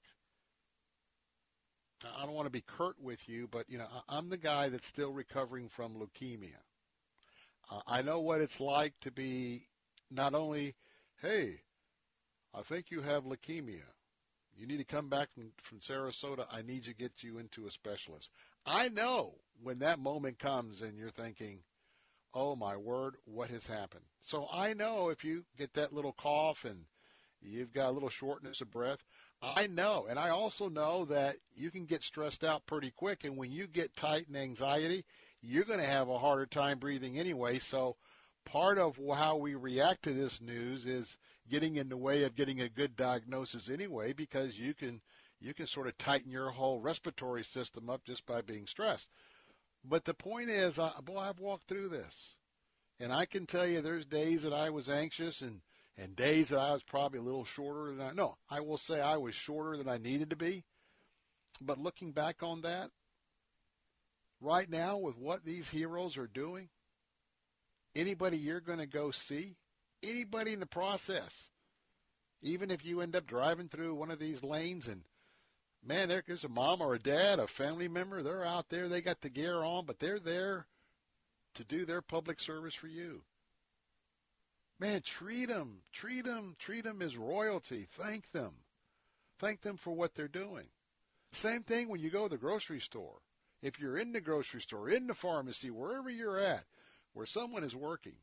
I 2.18 2.24
don't 2.24 2.34
want 2.34 2.46
to 2.46 2.52
be 2.52 2.62
curt 2.62 3.00
with 3.00 3.28
you, 3.28 3.48
but 3.50 3.68
you 3.68 3.78
know, 3.78 3.86
I'm 4.08 4.28
the 4.28 4.36
guy 4.36 4.68
that's 4.68 4.86
still 4.86 5.12
recovering 5.12 5.68
from 5.68 5.94
leukemia. 5.94 6.58
Uh, 7.70 7.80
I 7.86 8.02
know 8.02 8.20
what 8.20 8.40
it's 8.40 8.60
like 8.60 8.92
to 9.00 9.12
be 9.12 9.68
not 10.10 10.34
only, 10.34 10.74
hey, 11.20 11.60
I 12.54 12.62
think 12.62 12.90
you 12.90 13.00
have 13.00 13.24
leukemia. 13.24 13.84
You 14.54 14.66
need 14.66 14.78
to 14.78 14.84
come 14.84 15.08
back 15.08 15.32
from, 15.32 15.52
from 15.62 15.78
Sarasota. 15.78 16.44
I 16.52 16.62
need 16.62 16.84
to 16.84 16.94
get 16.94 17.22
you 17.22 17.38
into 17.38 17.66
a 17.66 17.70
specialist. 17.70 18.30
I 18.66 18.90
know 18.90 19.36
when 19.62 19.78
that 19.80 19.98
moment 19.98 20.38
comes 20.38 20.82
and 20.82 20.98
you're 20.98 21.10
thinking, 21.10 21.60
oh 22.34 22.56
my 22.56 22.76
word, 22.76 23.16
what 23.24 23.50
has 23.50 23.66
happened? 23.66 24.04
So 24.20 24.46
I 24.52 24.74
know 24.74 25.10
if 25.10 25.24
you 25.24 25.44
get 25.58 25.74
that 25.74 25.92
little 25.92 26.12
cough 26.12 26.64
and 26.64 26.84
you've 27.40 27.72
got 27.72 27.90
a 27.90 27.92
little 27.92 28.08
shortness 28.08 28.60
of 28.60 28.70
breath, 28.70 29.04
I 29.42 29.66
know. 29.66 30.06
And 30.08 30.18
I 30.18 30.30
also 30.30 30.68
know 30.68 31.04
that 31.06 31.36
you 31.54 31.70
can 31.70 31.84
get 31.84 32.02
stressed 32.02 32.44
out 32.44 32.66
pretty 32.66 32.90
quick. 32.90 33.24
And 33.24 33.36
when 33.36 33.50
you 33.50 33.66
get 33.66 33.96
tight 33.96 34.28
and 34.28 34.36
anxiety, 34.36 35.04
you're 35.42 35.64
going 35.64 35.80
to 35.80 35.86
have 35.86 36.08
a 36.08 36.18
harder 36.18 36.46
time 36.46 36.78
breathing 36.78 37.18
anyway. 37.18 37.58
So 37.58 37.96
part 38.44 38.78
of 38.78 38.98
how 39.14 39.36
we 39.36 39.54
react 39.54 40.04
to 40.04 40.12
this 40.12 40.40
news 40.40 40.86
is 40.86 41.18
getting 41.50 41.76
in 41.76 41.88
the 41.88 41.96
way 41.96 42.24
of 42.24 42.36
getting 42.36 42.60
a 42.60 42.68
good 42.68 42.96
diagnosis 42.96 43.68
anyway, 43.68 44.12
because 44.12 44.58
you 44.58 44.74
can 44.74 45.00
you 45.40 45.52
can 45.52 45.66
sort 45.66 45.88
of 45.88 45.98
tighten 45.98 46.30
your 46.30 46.50
whole 46.50 46.78
respiratory 46.78 47.42
system 47.42 47.90
up 47.90 48.04
just 48.04 48.24
by 48.26 48.40
being 48.40 48.66
stressed. 48.66 49.10
But 49.84 50.04
the 50.04 50.14
point 50.14 50.48
is, 50.48 50.78
uh, 50.78 50.92
boy, 51.02 51.18
I've 51.18 51.40
walked 51.40 51.66
through 51.68 51.88
this, 51.88 52.36
and 53.00 53.12
I 53.12 53.26
can 53.26 53.46
tell 53.46 53.66
you, 53.66 53.80
there's 53.80 54.06
days 54.06 54.42
that 54.42 54.52
I 54.52 54.70
was 54.70 54.88
anxious 54.88 55.40
and 55.40 55.60
and 55.96 56.16
days 56.16 56.48
that 56.48 56.58
I 56.58 56.72
was 56.72 56.82
probably 56.82 57.18
a 57.18 57.22
little 57.22 57.44
shorter 57.44 57.90
than 57.90 58.00
I. 58.00 58.12
No, 58.12 58.36
I 58.48 58.60
will 58.60 58.78
say 58.78 59.00
I 59.00 59.18
was 59.18 59.34
shorter 59.34 59.76
than 59.76 59.88
I 59.88 59.98
needed 59.98 60.30
to 60.30 60.36
be. 60.36 60.64
But 61.60 61.78
looking 61.78 62.12
back 62.12 62.42
on 62.42 62.62
that, 62.62 62.90
right 64.40 64.68
now 64.68 64.96
with 64.96 65.18
what 65.18 65.44
these 65.44 65.68
heroes 65.68 66.16
are 66.16 66.26
doing, 66.26 66.70
anybody 67.94 68.38
you're 68.38 68.60
going 68.60 68.78
to 68.78 68.86
go 68.86 69.10
see, 69.10 69.56
anybody 70.02 70.54
in 70.54 70.60
the 70.60 70.66
process, 70.66 71.50
even 72.40 72.70
if 72.70 72.84
you 72.84 73.00
end 73.00 73.14
up 73.14 73.26
driving 73.26 73.68
through 73.68 73.94
one 73.94 74.10
of 74.10 74.18
these 74.18 74.42
lanes 74.42 74.88
and 74.88 75.02
man, 75.84 76.08
there's 76.08 76.44
a 76.44 76.48
mom 76.48 76.80
or 76.80 76.94
a 76.94 76.98
dad, 76.98 77.38
a 77.38 77.46
family 77.46 77.88
member, 77.88 78.22
they're 78.22 78.44
out 78.44 78.68
there, 78.68 78.88
they 78.88 79.00
got 79.00 79.20
the 79.20 79.30
gear 79.30 79.62
on, 79.62 79.84
but 79.84 79.98
they're 79.98 80.18
there 80.18 80.66
to 81.54 81.64
do 81.64 81.84
their 81.84 82.02
public 82.02 82.40
service 82.40 82.74
for 82.74 82.88
you. 82.88 83.22
Man, 84.78 85.00
treat 85.02 85.48
them, 85.48 85.82
treat 85.92 86.24
them, 86.24 86.56
treat 86.58 86.84
them 86.84 87.02
as 87.02 87.16
royalty. 87.16 87.86
Thank 87.90 88.32
them. 88.32 88.52
Thank 89.38 89.60
them 89.60 89.76
for 89.76 89.92
what 89.92 90.14
they're 90.14 90.28
doing. 90.28 90.66
Same 91.32 91.62
thing 91.62 91.88
when 91.88 92.00
you 92.00 92.10
go 92.10 92.24
to 92.24 92.28
the 92.28 92.36
grocery 92.36 92.80
store. 92.80 93.20
If 93.62 93.78
you're 93.78 93.96
in 93.96 94.12
the 94.12 94.20
grocery 94.20 94.60
store, 94.60 94.88
in 94.88 95.06
the 95.06 95.14
pharmacy, 95.14 95.70
wherever 95.70 96.10
you're 96.10 96.38
at, 96.38 96.64
where 97.12 97.26
someone 97.26 97.62
is 97.62 97.76
working, 97.76 98.16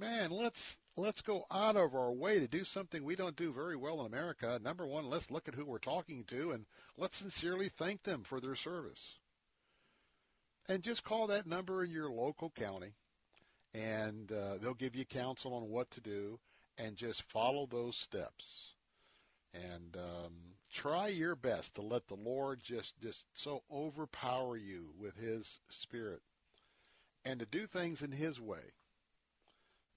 man, 0.00 0.30
let's 0.30 0.78
let's 0.96 1.20
go 1.20 1.44
out 1.50 1.76
of 1.76 1.94
our 1.94 2.10
way 2.10 2.40
to 2.40 2.48
do 2.48 2.64
something 2.64 3.04
we 3.04 3.14
don't 3.14 3.36
do 3.36 3.52
very 3.52 3.76
well 3.76 4.00
in 4.00 4.06
America. 4.06 4.58
Number 4.64 4.86
one, 4.86 5.10
let's 5.10 5.30
look 5.30 5.46
at 5.46 5.54
who 5.54 5.66
we're 5.66 5.78
talking 5.78 6.24
to 6.24 6.52
and 6.52 6.64
let's 6.96 7.18
sincerely 7.18 7.68
thank 7.68 8.02
them 8.02 8.22
for 8.24 8.40
their 8.40 8.54
service. 8.54 9.16
And 10.68 10.82
just 10.82 11.04
call 11.04 11.26
that 11.26 11.46
number 11.46 11.84
in 11.84 11.90
your 11.90 12.10
local 12.10 12.50
county, 12.50 12.94
and 13.74 14.32
uh, 14.32 14.56
they'll 14.60 14.74
give 14.74 14.96
you 14.96 15.04
counsel 15.04 15.52
on 15.52 15.68
what 15.68 15.90
to 15.92 16.00
do, 16.00 16.38
and 16.78 16.96
just 16.96 17.22
follow 17.22 17.66
those 17.66 17.96
steps. 17.96 18.74
And 19.52 19.96
um, 19.96 20.32
try 20.72 21.08
your 21.08 21.34
best 21.34 21.74
to 21.74 21.82
let 21.82 22.06
the 22.06 22.14
Lord 22.14 22.60
just 22.62 23.00
just 23.00 23.26
so 23.34 23.62
overpower 23.70 24.56
you 24.56 24.90
with 24.98 25.16
His 25.16 25.60
Spirit, 25.68 26.22
and 27.24 27.40
to 27.40 27.46
do 27.46 27.66
things 27.66 28.02
in 28.02 28.12
His 28.12 28.40
way 28.40 28.72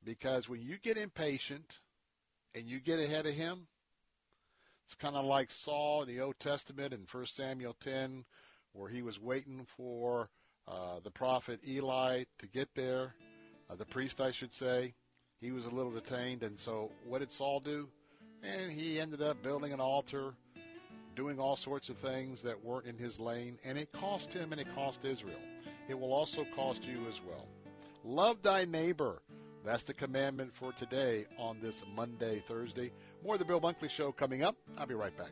because 0.05 0.49
when 0.49 0.61
you 0.61 0.77
get 0.77 0.97
impatient 0.97 1.79
and 2.55 2.67
you 2.67 2.79
get 2.79 2.99
ahead 2.99 3.25
of 3.25 3.33
him, 3.33 3.67
it's 4.85 4.95
kind 4.95 5.15
of 5.15 5.25
like 5.25 5.49
Saul 5.49 6.03
in 6.03 6.07
the 6.07 6.21
Old 6.21 6.39
Testament 6.39 6.93
in 6.93 7.05
1 7.09 7.25
Samuel 7.25 7.75
10, 7.79 8.25
where 8.73 8.89
he 8.89 9.01
was 9.01 9.19
waiting 9.19 9.65
for 9.77 10.29
uh, 10.67 10.99
the 11.03 11.11
prophet 11.11 11.59
Eli 11.67 12.23
to 12.39 12.47
get 12.47 12.69
there, 12.75 13.13
uh, 13.69 13.75
the 13.75 13.85
priest, 13.85 14.19
I 14.21 14.31
should 14.31 14.51
say. 14.51 14.93
He 15.39 15.51
was 15.51 15.65
a 15.65 15.69
little 15.69 15.91
detained, 15.91 16.43
and 16.43 16.57
so 16.57 16.89
what 17.05 17.19
did 17.19 17.31
Saul 17.31 17.59
do? 17.59 17.87
And 18.43 18.71
he 18.71 18.99
ended 18.99 19.21
up 19.21 19.41
building 19.41 19.73
an 19.73 19.79
altar, 19.79 20.33
doing 21.15 21.39
all 21.39 21.55
sorts 21.55 21.89
of 21.89 21.97
things 21.97 22.41
that 22.43 22.63
weren't 22.63 22.87
in 22.87 22.97
his 22.97 23.19
lane, 23.19 23.57
and 23.63 23.77
it 23.77 23.91
cost 23.93 24.31
him 24.31 24.51
and 24.51 24.59
it 24.59 24.67
cost 24.75 25.05
Israel. 25.05 25.39
It 25.89 25.99
will 25.99 26.13
also 26.13 26.45
cost 26.55 26.83
you 26.83 27.05
as 27.09 27.21
well. 27.21 27.47
Love 28.03 28.41
thy 28.41 28.65
neighbor 28.65 29.21
that's 29.63 29.83
the 29.83 29.93
commandment 29.93 30.53
for 30.53 30.73
today 30.73 31.25
on 31.37 31.57
this 31.61 31.83
Monday, 31.95 32.43
Thursday. 32.47 32.91
More 33.23 33.35
of 33.35 33.39
the 33.39 33.45
Bill 33.45 33.61
Bunkley 33.61 33.89
Show 33.89 34.11
coming 34.11 34.43
up. 34.43 34.55
I'll 34.77 34.85
be 34.85 34.93
right 34.93 35.17
back. 35.17 35.31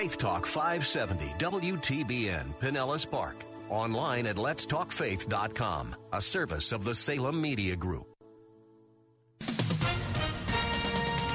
Faith 0.01 0.17
Talk 0.17 0.47
570 0.47 1.25
WTBN 1.37 2.55
Pinellas 2.59 3.07
Park. 3.07 3.35
Online 3.69 4.25
at 4.25 4.35
letstalkfaith.com, 4.35 5.95
a 6.11 6.19
service 6.19 6.71
of 6.71 6.83
the 6.83 6.95
Salem 6.95 7.39
Media 7.39 7.75
Group. 7.75 8.07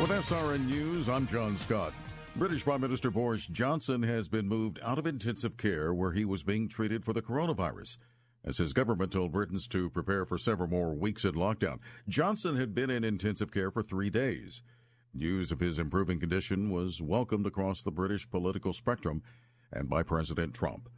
With 0.00 0.10
SRN 0.10 0.66
News, 0.66 1.08
I'm 1.08 1.28
John 1.28 1.56
Scott. 1.56 1.92
British 2.34 2.64
Prime 2.64 2.80
Minister 2.80 3.12
Boris 3.12 3.46
Johnson 3.46 4.02
has 4.02 4.28
been 4.28 4.48
moved 4.48 4.80
out 4.82 4.98
of 4.98 5.06
intensive 5.06 5.56
care 5.56 5.94
where 5.94 6.10
he 6.10 6.24
was 6.24 6.42
being 6.42 6.68
treated 6.68 7.04
for 7.04 7.12
the 7.12 7.22
coronavirus. 7.22 7.98
As 8.44 8.58
his 8.58 8.72
government 8.72 9.12
told 9.12 9.30
Britons 9.30 9.68
to 9.68 9.90
prepare 9.90 10.24
for 10.24 10.38
several 10.38 10.68
more 10.68 10.92
weeks 10.92 11.24
in 11.24 11.34
lockdown, 11.34 11.78
Johnson 12.08 12.56
had 12.56 12.74
been 12.74 12.90
in 12.90 13.04
intensive 13.04 13.52
care 13.52 13.70
for 13.70 13.84
three 13.84 14.10
days. 14.10 14.64
News 15.16 15.50
of 15.50 15.60
his 15.60 15.78
improving 15.78 16.20
condition 16.20 16.70
was 16.70 17.00
welcomed 17.00 17.46
across 17.46 17.82
the 17.82 17.90
British 17.90 18.28
political 18.28 18.72
spectrum 18.72 19.22
and 19.72 19.88
by 19.88 20.02
President 20.02 20.52
Trump. 20.52 20.88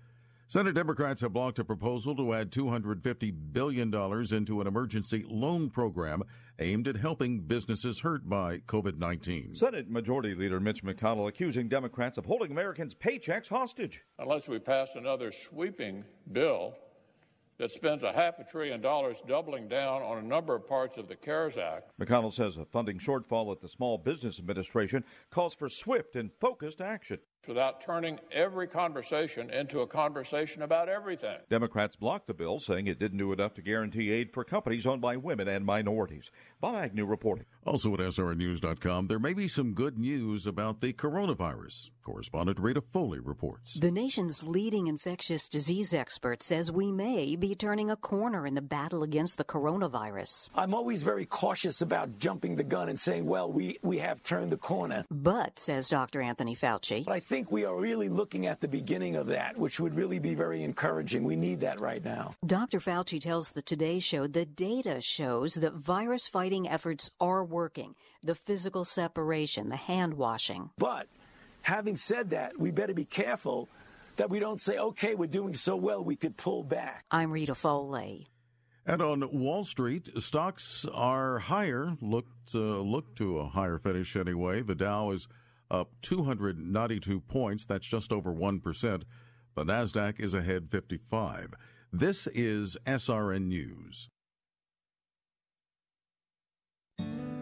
Senate 0.49 0.75
Democrats 0.75 1.21
have 1.21 1.35
blocked 1.35 1.59
a 1.59 1.65
proposal 1.65 2.17
to 2.17 2.33
add 2.33 2.51
$250 2.51 3.35
billion 3.53 3.95
into 4.33 4.61
an 4.61 4.67
emergency 4.67 5.25
loan 5.29 5.69
program 5.69 6.23
aimed 6.59 6.89
at 6.89 6.97
helping 6.97 7.41
businesses 7.41 8.01
hurt 8.01 8.27
by 8.29 8.57
COVID 8.61 8.97
19. 8.97 9.55
Senate 9.55 9.91
Majority 9.91 10.35
Leader 10.35 10.59
Mitch 10.59 10.83
McConnell 10.83 11.29
accusing 11.29 11.69
Democrats 11.69 12.17
of 12.17 12.25
holding 12.25 12.51
Americans' 12.51 12.95
paychecks 12.95 13.49
hostage. 13.49 14.05
Unless 14.19 14.49
we 14.49 14.59
pass 14.59 14.95
another 14.95 15.31
sweeping 15.31 16.03
bill 16.33 16.75
that 17.59 17.71
spends 17.71 18.05
a 18.05 18.13
half 18.13 18.39
a 18.39 18.45
trillion 18.45 18.81
dollars 18.81 19.19
doubling 19.27 19.69
down 19.69 20.03
on 20.03 20.19
a 20.19 20.23
number 20.23 20.55
of 20.55 20.67
parts 20.67 20.97
of 20.97 21.09
the 21.09 21.17
CARES 21.17 21.57
Act. 21.57 21.91
McConnell 22.01 22.33
says 22.33 22.57
a 22.57 22.65
funding 22.65 22.99
shortfall 22.99 23.53
at 23.53 23.61
the 23.61 23.69
Small 23.69 23.99
Business 23.99 24.39
Administration 24.39 25.05
calls 25.31 25.55
for 25.55 25.69
swift 25.69 26.17
and 26.17 26.31
focused 26.41 26.81
action. 26.81 27.19
Without 27.47 27.81
turning 27.81 28.19
every 28.31 28.67
conversation 28.67 29.49
into 29.51 29.81
a 29.81 29.87
conversation 29.87 30.61
about 30.63 30.89
everything. 30.89 31.39
Democrats 31.49 31.97
blocked 31.97 32.27
the 32.27 32.35
bill, 32.35 32.61
saying 32.61 32.87
it 32.87 32.99
didn't 32.99 33.19
do 33.19 33.33
enough 33.33 33.55
to 33.55 33.63
guarantee 33.63 34.11
aid 34.11 34.33
for 34.33 34.45
companies 34.45 34.87
owned 34.87 35.01
by 35.01 35.17
women 35.17 35.49
and 35.49 35.65
minorities. 35.65 36.31
Bob 36.61 36.75
Agnew 36.75 37.07
reporting. 37.07 37.47
Also 37.65 37.95
at 37.95 38.01
SRNews.com, 38.01 39.07
there 39.07 39.19
may 39.19 39.33
be 39.33 39.49
some 39.49 39.73
good 39.73 39.99
news 39.99 40.47
about 40.47 40.81
the 40.81 40.93
coronavirus. 40.93 41.91
Correspondent 42.03 42.59
Rita 42.59 42.81
Foley 42.81 43.19
reports. 43.19 43.75
The 43.75 43.91
nation's 43.91 44.47
leading 44.47 44.87
infectious 44.87 45.49
disease 45.49 45.93
expert 45.93 46.43
says 46.43 46.73
we 46.73 46.91
may 46.91 47.37
be 47.37 47.55
turning 47.55 47.91
a 47.91 47.97
corner 47.97 48.47
in 48.47 48.55
the 48.55 48.63
battle 48.63 49.03
against 49.03 49.37
the 49.37 49.45
coronavirus. 49.45 50.49
I'm 50.55 50.73
always 50.75 51.03
very 51.03 51.27
cautious 51.27 51.83
about 51.83 52.19
jumping 52.19 52.57
the 52.57 52.65
gun 52.65 52.89
and 52.89 52.99
saying, 52.99 53.27
well, 53.27 53.53
we, 53.53 53.79
we 53.83 53.99
have 53.99 54.23
turned 54.23 54.51
the 54.51 54.57
corner. 54.57 55.05
But, 55.11 55.59
says 55.59 55.91
Dr. 55.91 56.23
Anthony 56.23 56.57
Fauci, 56.57 57.05
but 57.05 57.13
I 57.13 57.21
think 57.29 57.53
we 57.53 57.67
are 57.67 57.77
really 57.77 58.09
looking 58.09 58.47
at 58.47 58.63
the 58.63 58.69
beginning 58.69 59.15
of 59.15 59.27
that, 59.27 59.59
which 59.59 59.79
would 59.79 59.95
really 59.95 60.19
be 60.19 60.35
very 60.35 60.63
encouraging. 60.63 61.25
We 61.25 61.37
need 61.37 61.61
that 61.61 61.79
right 61.79 62.03
now. 62.03 62.33
Dr. 62.47 62.81
Fauci 62.81 63.21
tells 63.21 63.51
the 63.51 63.61
Today 63.61 63.99
Show 63.99 64.27
the 64.27 64.47
data 64.47 65.03
shows 65.03 65.55
that 65.55 65.75
virus 65.75 66.27
fighting 66.27 66.67
efforts 66.67 67.11
are 67.21 67.45
working. 67.45 67.95
The 68.23 68.35
physical 68.35 68.83
separation, 68.85 69.69
the 69.69 69.77
hand 69.77 70.15
washing. 70.15 70.71
But 70.79 71.07
having 71.61 71.97
said 71.97 72.31
that, 72.31 72.59
we 72.59 72.71
better 72.71 72.95
be 72.95 73.05
careful 73.05 73.69
that 74.17 74.31
we 74.31 74.41
don't 74.41 74.61
say, 74.61 74.79
okay, 74.79 75.15
we're 75.15 75.27
doing 75.27 75.53
so 75.53 75.77
well, 75.77 76.03
we 76.03 76.17
could 76.17 76.39
pull 76.39 76.63
back. 76.63 77.05
I'm 77.11 77.31
Rita 77.31 77.55
Foley. 77.55 78.27
And 78.87 79.03
on 79.03 79.39
Wall 79.39 79.65
Street, 79.65 80.09
stocks 80.17 80.87
are 80.95 81.41
higher. 81.41 81.95
Looked 82.01 82.55
uh, 82.55 82.81
look 82.81 83.15
to 83.17 83.39
a 83.41 83.49
higher 83.49 83.79
finish 83.79 84.17
anyway. 84.17 84.63
The 84.63 84.75
Dow 84.75 85.11
is 85.11 85.29
up 85.71 85.91
292 86.03 87.21
points. 87.21 87.67
That's 87.67 87.87
just 87.87 88.13
over 88.13 88.33
1%. 88.33 89.03
The 89.55 89.65
NASDAQ 89.65 90.21
is 90.21 90.35
ahead 90.35 90.71
55. 90.71 91.55
This 91.93 92.27
is 92.29 92.77
SRN 92.87 93.47
News. 93.47 94.09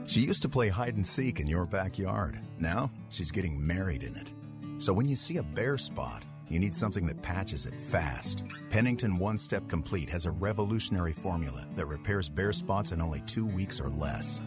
She 0.07 0.21
used 0.21 0.43
to 0.43 0.49
play 0.49 0.69
hide 0.69 0.95
and 0.95 1.05
seek 1.05 1.41
in 1.41 1.49
your 1.49 1.67
backyard. 1.67 2.39
Now 2.61 2.91
she's 3.09 3.33
getting 3.33 3.67
married 3.67 4.05
in 4.05 4.15
it. 4.17 4.33
So 4.79 4.93
when 4.93 5.09
you 5.09 5.17
see 5.17 5.39
a 5.39 5.43
bare 5.43 5.79
spot, 5.79 6.25
you 6.49 6.61
need 6.61 6.75
something 6.75 7.07
that 7.07 7.23
patches 7.23 7.67
it 7.67 7.79
fast. 7.81 8.45
Pennington 8.71 9.19
One 9.19 9.37
Step 9.37 9.69
Complete 9.69 10.09
has 10.11 10.27
a 10.27 10.31
revolutionary 10.31 11.13
formula 11.13 11.67
that 11.75 11.87
repairs 11.87 12.29
bare 12.29 12.53
spots 12.53 12.93
in 12.93 13.01
only 13.01 13.21
two 13.23 13.45
weeks 13.45 13.81
or 13.81 13.89
less. 13.89 14.41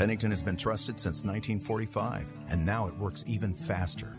Pennington 0.00 0.30
has 0.30 0.42
been 0.42 0.56
trusted 0.56 0.98
since 0.98 1.26
1945, 1.26 2.26
and 2.48 2.64
now 2.64 2.86
it 2.86 2.96
works 2.96 3.22
even 3.26 3.52
faster. 3.52 4.16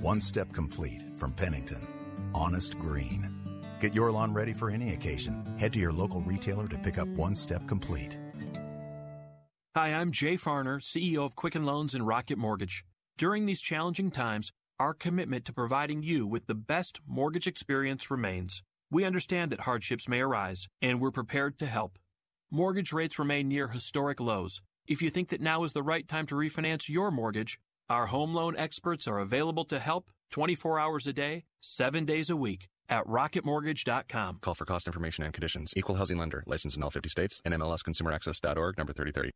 One 0.00 0.20
Step 0.20 0.52
Complete 0.52 1.02
from 1.14 1.32
Pennington. 1.32 1.86
Honest 2.34 2.76
Green. 2.80 3.32
Get 3.78 3.94
your 3.94 4.10
lawn 4.10 4.34
ready 4.34 4.52
for 4.52 4.70
any 4.70 4.92
occasion. 4.92 5.46
Head 5.56 5.72
to 5.74 5.78
your 5.78 5.92
local 5.92 6.20
retailer 6.22 6.66
to 6.66 6.76
pick 6.76 6.98
up 6.98 7.06
One 7.06 7.36
Step 7.36 7.68
Complete. 7.68 8.18
Hi, 9.76 9.94
I'm 9.94 10.10
Jay 10.10 10.34
Farner, 10.34 10.80
CEO 10.80 11.24
of 11.24 11.36
Quicken 11.36 11.64
Loans 11.64 11.94
and 11.94 12.04
Rocket 12.04 12.36
Mortgage. 12.36 12.84
During 13.16 13.46
these 13.46 13.60
challenging 13.60 14.10
times, 14.10 14.50
our 14.80 14.94
commitment 14.94 15.44
to 15.44 15.52
providing 15.52 16.02
you 16.02 16.26
with 16.26 16.48
the 16.48 16.56
best 16.56 16.98
mortgage 17.06 17.46
experience 17.46 18.10
remains. 18.10 18.64
We 18.90 19.04
understand 19.04 19.52
that 19.52 19.60
hardships 19.60 20.08
may 20.08 20.22
arise, 20.22 20.66
and 20.82 21.00
we're 21.00 21.12
prepared 21.12 21.56
to 21.60 21.66
help. 21.66 22.00
Mortgage 22.50 22.92
rates 22.92 23.16
remain 23.20 23.46
near 23.46 23.68
historic 23.68 24.18
lows. 24.18 24.60
If 24.90 25.00
you 25.02 25.08
think 25.08 25.28
that 25.28 25.40
now 25.40 25.62
is 25.62 25.72
the 25.72 25.84
right 25.84 26.06
time 26.06 26.26
to 26.26 26.34
refinance 26.34 26.88
your 26.88 27.12
mortgage, 27.12 27.60
our 27.88 28.06
home 28.06 28.34
loan 28.34 28.56
experts 28.56 29.06
are 29.06 29.20
available 29.20 29.64
to 29.66 29.78
help 29.78 30.10
24 30.32 30.80
hours 30.80 31.06
a 31.06 31.12
day, 31.12 31.44
7 31.60 32.04
days 32.04 32.28
a 32.28 32.34
week 32.34 32.66
at 32.88 33.06
rocketmortgage.com. 33.06 34.38
Call 34.40 34.56
for 34.56 34.64
cost 34.64 34.88
information 34.88 35.22
and 35.22 35.32
conditions. 35.32 35.72
Equal 35.76 35.94
housing 35.94 36.18
lender. 36.18 36.42
Licensed 36.44 36.76
in 36.76 36.82
all 36.82 36.90
50 36.90 37.08
states. 37.08 37.40
NMLSconsumeraccess.org 37.46 38.78
number 38.78 38.92
3030. 38.92 39.30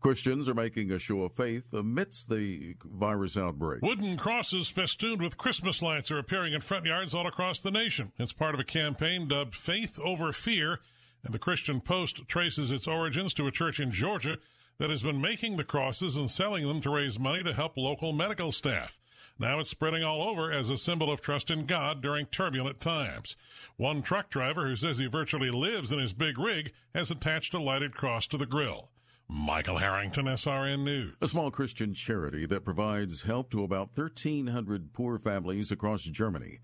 Christians 0.00 0.48
are 0.48 0.54
making 0.54 0.90
a 0.90 0.98
show 0.98 1.24
of 1.24 1.34
faith 1.34 1.64
amidst 1.74 2.30
the 2.30 2.76
virus 2.82 3.36
outbreak. 3.36 3.82
Wooden 3.82 4.16
crosses 4.16 4.70
festooned 4.70 5.20
with 5.20 5.36
Christmas 5.36 5.82
lights 5.82 6.10
are 6.10 6.18
appearing 6.18 6.54
in 6.54 6.62
front 6.62 6.86
yards 6.86 7.14
all 7.14 7.26
across 7.26 7.60
the 7.60 7.70
nation. 7.70 8.10
It's 8.18 8.32
part 8.32 8.54
of 8.54 8.60
a 8.60 8.64
campaign 8.64 9.28
dubbed 9.28 9.54
Faith 9.54 9.98
Over 10.02 10.32
Fear, 10.32 10.80
and 11.24 11.32
the 11.32 11.38
Christian 11.38 11.80
Post 11.80 12.26
traces 12.28 12.70
its 12.70 12.88
origins 12.88 13.34
to 13.34 13.46
a 13.46 13.52
church 13.52 13.80
in 13.80 13.92
Georgia 13.92 14.38
that 14.78 14.90
has 14.90 15.02
been 15.02 15.20
making 15.20 15.56
the 15.56 15.64
crosses 15.64 16.16
and 16.16 16.30
selling 16.30 16.66
them 16.66 16.80
to 16.80 16.90
raise 16.90 17.18
money 17.18 17.42
to 17.42 17.52
help 17.52 17.76
local 17.76 18.12
medical 18.12 18.52
staff. 18.52 18.98
Now 19.38 19.58
it's 19.58 19.70
spreading 19.70 20.02
all 20.02 20.22
over 20.22 20.52
as 20.52 20.70
a 20.70 20.78
symbol 20.78 21.10
of 21.10 21.20
trust 21.20 21.50
in 21.50 21.66
God 21.66 22.02
during 22.02 22.26
turbulent 22.26 22.80
times. 22.80 23.36
One 23.76 24.02
truck 24.02 24.30
driver 24.30 24.66
who 24.66 24.76
says 24.76 24.98
he 24.98 25.06
virtually 25.06 25.50
lives 25.50 25.90
in 25.90 25.98
his 25.98 26.12
big 26.12 26.38
rig 26.38 26.72
has 26.94 27.10
attached 27.10 27.54
a 27.54 27.58
lighted 27.58 27.94
cross 27.94 28.26
to 28.28 28.36
the 28.36 28.46
grill. 28.46 28.90
Michael 29.28 29.78
Harrington, 29.78 30.26
SRN 30.26 30.84
News. 30.84 31.14
A 31.22 31.28
small 31.28 31.50
Christian 31.50 31.94
charity 31.94 32.44
that 32.46 32.64
provides 32.64 33.22
help 33.22 33.50
to 33.50 33.64
about 33.64 33.96
1,300 33.96 34.92
poor 34.92 35.18
families 35.18 35.70
across 35.70 36.02
Germany 36.02 36.60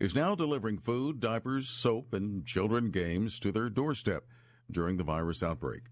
is 0.00 0.14
now 0.14 0.34
delivering 0.34 0.78
food, 0.78 1.20
diapers, 1.20 1.68
soap, 1.68 2.14
and 2.14 2.46
children 2.46 2.90
games 2.90 3.38
to 3.38 3.52
their 3.52 3.68
doorstep 3.68 4.24
during 4.70 4.96
the 4.96 5.04
virus 5.04 5.42
outbreak. 5.42 5.82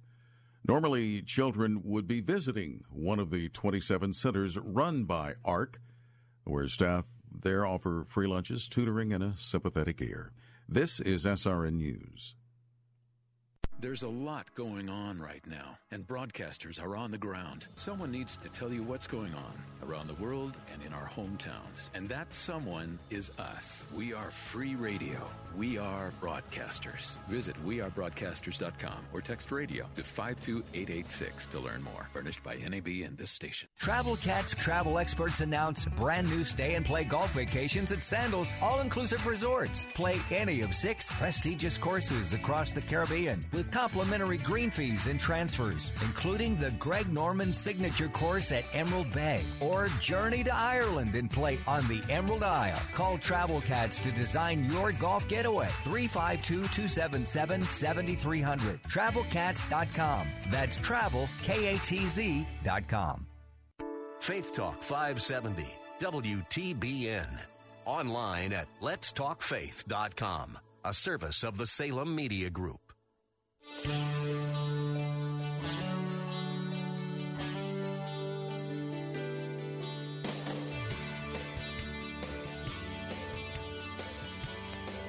Normally, 0.66 1.22
children 1.22 1.82
would 1.84 2.08
be 2.08 2.20
visiting 2.20 2.84
one 2.90 3.18
of 3.18 3.30
the 3.30 3.50
27 3.50 4.14
centers 4.14 4.56
run 4.58 5.04
by 5.04 5.34
ARC, 5.44 5.80
where 6.44 6.66
staff 6.68 7.04
there 7.30 7.66
offer 7.66 8.06
free 8.08 8.26
lunches, 8.26 8.66
tutoring, 8.66 9.12
and 9.12 9.22
a 9.22 9.34
sympathetic 9.38 10.00
ear. 10.00 10.32
This 10.68 11.00
is 11.00 11.24
SRN 11.24 11.74
News. 11.74 12.34
There's 13.80 14.02
a 14.02 14.08
lot 14.08 14.52
going 14.56 14.88
on 14.88 15.20
right 15.20 15.46
now, 15.46 15.78
and 15.92 16.04
broadcasters 16.04 16.82
are 16.82 16.96
on 16.96 17.12
the 17.12 17.18
ground. 17.18 17.68
Someone 17.76 18.10
needs 18.10 18.36
to 18.38 18.48
tell 18.48 18.72
you 18.72 18.82
what's 18.82 19.06
going 19.06 19.32
on 19.34 19.52
around 19.88 20.08
the 20.08 20.14
world 20.14 20.56
and 20.72 20.82
in 20.82 20.92
our 20.92 21.08
hometowns. 21.08 21.90
And 21.94 22.08
that 22.08 22.34
someone 22.34 22.98
is 23.10 23.30
us. 23.38 23.86
We 23.94 24.12
are 24.12 24.32
free 24.32 24.74
radio. 24.74 25.24
We 25.56 25.78
are 25.78 26.12
broadcasters. 26.20 27.18
Visit 27.28 27.54
wearebroadcasters.com 27.64 29.06
or 29.12 29.20
text 29.20 29.52
radio 29.52 29.84
to 29.94 30.02
52886 30.02 31.46
to 31.46 31.60
learn 31.60 31.80
more. 31.82 32.08
Furnished 32.12 32.42
by 32.42 32.56
NAB 32.56 32.88
and 33.04 33.16
this 33.16 33.30
station. 33.30 33.68
Travel 33.78 34.16
Katz 34.16 34.56
travel 34.56 34.98
experts 34.98 35.40
announce 35.40 35.84
brand 35.84 36.28
new 36.28 36.44
stay 36.44 36.74
and 36.74 36.84
play 36.84 37.04
golf 37.04 37.32
vacations 37.34 37.92
at 37.92 38.02
Sandals 38.02 38.50
All 38.60 38.80
Inclusive 38.80 39.24
Resorts. 39.24 39.86
Play 39.94 40.18
any 40.32 40.62
of 40.62 40.74
six 40.74 41.12
prestigious 41.12 41.78
courses 41.78 42.34
across 42.34 42.72
the 42.72 42.82
Caribbean 42.82 43.44
with 43.52 43.67
complimentary 43.68 44.38
green 44.38 44.70
fees 44.70 45.06
and 45.06 45.20
transfers, 45.20 45.92
including 46.02 46.56
the 46.56 46.70
Greg 46.72 47.12
Norman 47.12 47.52
signature 47.52 48.08
course 48.08 48.52
at 48.52 48.64
Emerald 48.72 49.10
Bay 49.12 49.42
or 49.60 49.88
journey 50.00 50.42
to 50.44 50.54
Ireland 50.54 51.14
and 51.14 51.30
play 51.30 51.58
on 51.66 51.86
the 51.88 52.02
Emerald 52.10 52.42
Isle. 52.42 52.80
Call 52.94 53.18
Travel 53.18 53.60
Katz 53.60 54.00
to 54.00 54.10
design 54.12 54.70
your 54.70 54.92
golf 54.92 55.28
getaway. 55.28 55.68
352 55.84 56.54
277 56.68 57.66
7300. 57.66 58.82
TravelKatz.com. 58.82 60.26
That's 60.50 60.76
travel, 60.78 61.28
K 61.42 61.74
A 61.74 61.78
T 61.78 62.06
Z.com. 62.06 63.26
Faith 64.20 64.52
Talk 64.52 64.82
570, 64.82 65.66
WTBN. 66.00 67.28
Online 67.86 68.52
at 68.52 68.68
letstalkfaith.com, 68.82 70.58
a 70.84 70.92
service 70.92 71.44
of 71.44 71.56
the 71.56 71.66
Salem 71.66 72.14
Media 72.14 72.50
Group. 72.50 72.87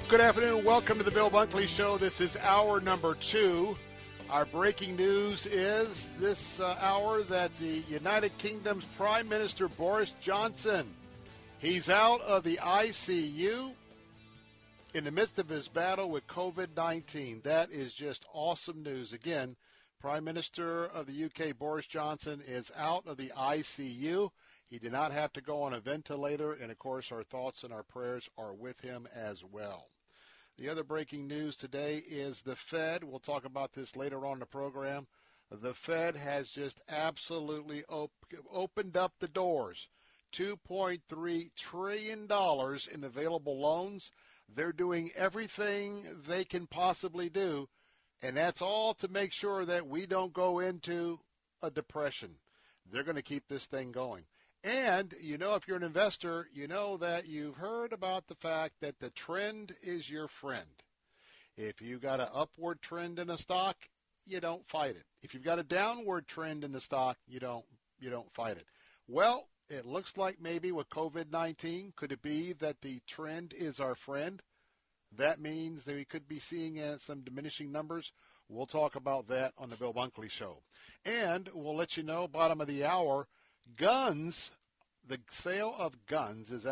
Good 0.09 0.21
afternoon. 0.21 0.63
Welcome 0.63 0.97
to 0.97 1.03
the 1.03 1.11
Bill 1.11 1.29
Bunkley 1.29 1.67
Show. 1.67 1.99
This 1.99 2.19
is 2.19 2.35
hour 2.37 2.81
number 2.81 3.13
two. 3.13 3.77
Our 4.29 4.45
breaking 4.45 4.95
news 4.95 5.45
is 5.45 6.09
this 6.17 6.59
uh, 6.59 6.75
hour 6.81 7.21
that 7.23 7.55
the 7.59 7.83
United 7.89 8.35
Kingdom's 8.39 8.85
Prime 8.97 9.29
Minister 9.29 9.67
Boris 9.67 10.13
Johnson, 10.19 10.87
he's 11.59 11.89
out 11.89 12.21
of 12.21 12.43
the 12.43 12.57
ICU 12.57 13.73
in 14.91 15.03
the 15.03 15.11
midst 15.11 15.37
of 15.37 15.49
his 15.49 15.67
battle 15.67 16.09
with 16.09 16.25
COVID-19. 16.27 17.43
That 17.43 17.69
is 17.71 17.93
just 17.93 18.25
awesome 18.33 18.81
news. 18.81 19.13
Again, 19.13 19.55
Prime 19.99 20.23
Minister 20.23 20.85
of 20.85 21.05
the 21.05 21.25
UK 21.25 21.57
Boris 21.57 21.85
Johnson 21.85 22.41
is 22.47 22.71
out 22.75 23.05
of 23.05 23.17
the 23.17 23.31
ICU. 23.37 24.31
He 24.67 24.79
did 24.79 24.91
not 24.91 25.11
have 25.11 25.31
to 25.33 25.41
go 25.41 25.61
on 25.61 25.73
a 25.73 25.79
ventilator, 25.79 26.53
and 26.53 26.71
of 26.71 26.79
course, 26.79 27.11
our 27.11 27.23
thoughts 27.23 27.63
and 27.63 27.71
our 27.71 27.83
prayers 27.83 28.29
are 28.37 28.53
with 28.53 28.79
him 28.79 29.07
as 29.13 29.43
well. 29.43 29.89
The 30.57 30.69
other 30.69 30.83
breaking 30.83 31.27
news 31.27 31.55
today 31.55 31.97
is 32.07 32.41
the 32.41 32.55
Fed. 32.55 33.03
We'll 33.03 33.19
talk 33.19 33.45
about 33.45 33.73
this 33.73 33.95
later 33.95 34.25
on 34.25 34.33
in 34.33 34.39
the 34.39 34.45
program. 34.47 35.07
The 35.51 35.73
Fed 35.73 36.15
has 36.15 36.49
just 36.49 36.83
absolutely 36.89 37.83
op- 37.85 38.11
opened 38.51 38.97
up 38.97 39.13
the 39.19 39.27
doors. 39.27 39.87
$2.3 40.33 41.49
trillion 41.55 42.27
in 42.93 43.03
available 43.03 43.59
loans. 43.59 44.11
They're 44.55 44.71
doing 44.71 45.11
everything 45.15 46.03
they 46.27 46.43
can 46.43 46.67
possibly 46.67 47.29
do, 47.29 47.69
and 48.21 48.35
that's 48.35 48.61
all 48.61 48.93
to 48.95 49.07
make 49.07 49.31
sure 49.31 49.65
that 49.65 49.87
we 49.87 50.05
don't 50.05 50.33
go 50.33 50.59
into 50.59 51.19
a 51.61 51.69
depression. 51.69 52.35
They're 52.91 53.03
going 53.03 53.15
to 53.15 53.21
keep 53.21 53.47
this 53.47 53.65
thing 53.65 53.91
going. 53.91 54.23
And, 54.63 55.13
you 55.21 55.37
know, 55.37 55.55
if 55.55 55.67
you're 55.67 55.77
an 55.77 55.83
investor, 55.83 56.47
you 56.53 56.67
know 56.67 56.97
that 56.97 57.27
you've 57.27 57.55
heard 57.55 57.93
about 57.93 58.27
the 58.27 58.35
fact 58.35 58.73
that 58.81 58.99
the 58.99 59.09
trend 59.11 59.73
is 59.83 60.09
your 60.09 60.27
friend. 60.27 60.67
If 61.55 61.81
you've 61.81 62.01
got 62.01 62.19
an 62.19 62.27
upward 62.33 62.81
trend 62.81 63.19
in 63.19 63.29
a 63.29 63.37
stock, 63.37 63.77
you 64.25 64.39
don't 64.39 64.67
fight 64.67 64.95
it. 64.95 65.05
If 65.23 65.33
you've 65.33 65.43
got 65.43 65.59
a 65.59 65.63
downward 65.63 66.27
trend 66.27 66.63
in 66.63 66.71
the 66.71 66.81
stock, 66.81 67.17
you 67.27 67.39
don't 67.39 67.65
you 67.99 68.09
don't 68.09 68.31
fight 68.33 68.57
it. 68.57 68.65
Well, 69.07 69.47
it 69.69 69.85
looks 69.85 70.17
like 70.17 70.41
maybe 70.41 70.71
with 70.71 70.89
COVID-19, 70.89 71.95
could 71.95 72.11
it 72.11 72.21
be 72.21 72.53
that 72.53 72.81
the 72.81 72.99
trend 73.07 73.53
is 73.53 73.79
our 73.79 73.95
friend? 73.95 74.41
That 75.17 75.39
means 75.39 75.85
that 75.85 75.95
we 75.95 76.05
could 76.05 76.27
be 76.27 76.39
seeing 76.39 76.79
some 76.99 77.21
diminishing 77.21 77.71
numbers. 77.71 78.11
We'll 78.47 78.65
talk 78.65 78.95
about 78.95 79.27
that 79.27 79.53
on 79.57 79.69
the 79.69 79.75
Bill 79.75 79.93
Bunkley 79.93 80.29
Show. 80.29 80.61
And 81.05 81.49
we'll 81.53 81.75
let 81.75 81.97
you 81.97 82.03
know, 82.03 82.27
bottom 82.27 82.61
of 82.61 82.67
the 82.67 82.83
hour, 82.83 83.27
guns, 83.75 84.51
the 85.07 85.19
sale 85.29 85.75
of 85.77 86.05
guns 86.07 86.51
is, 86.51 86.65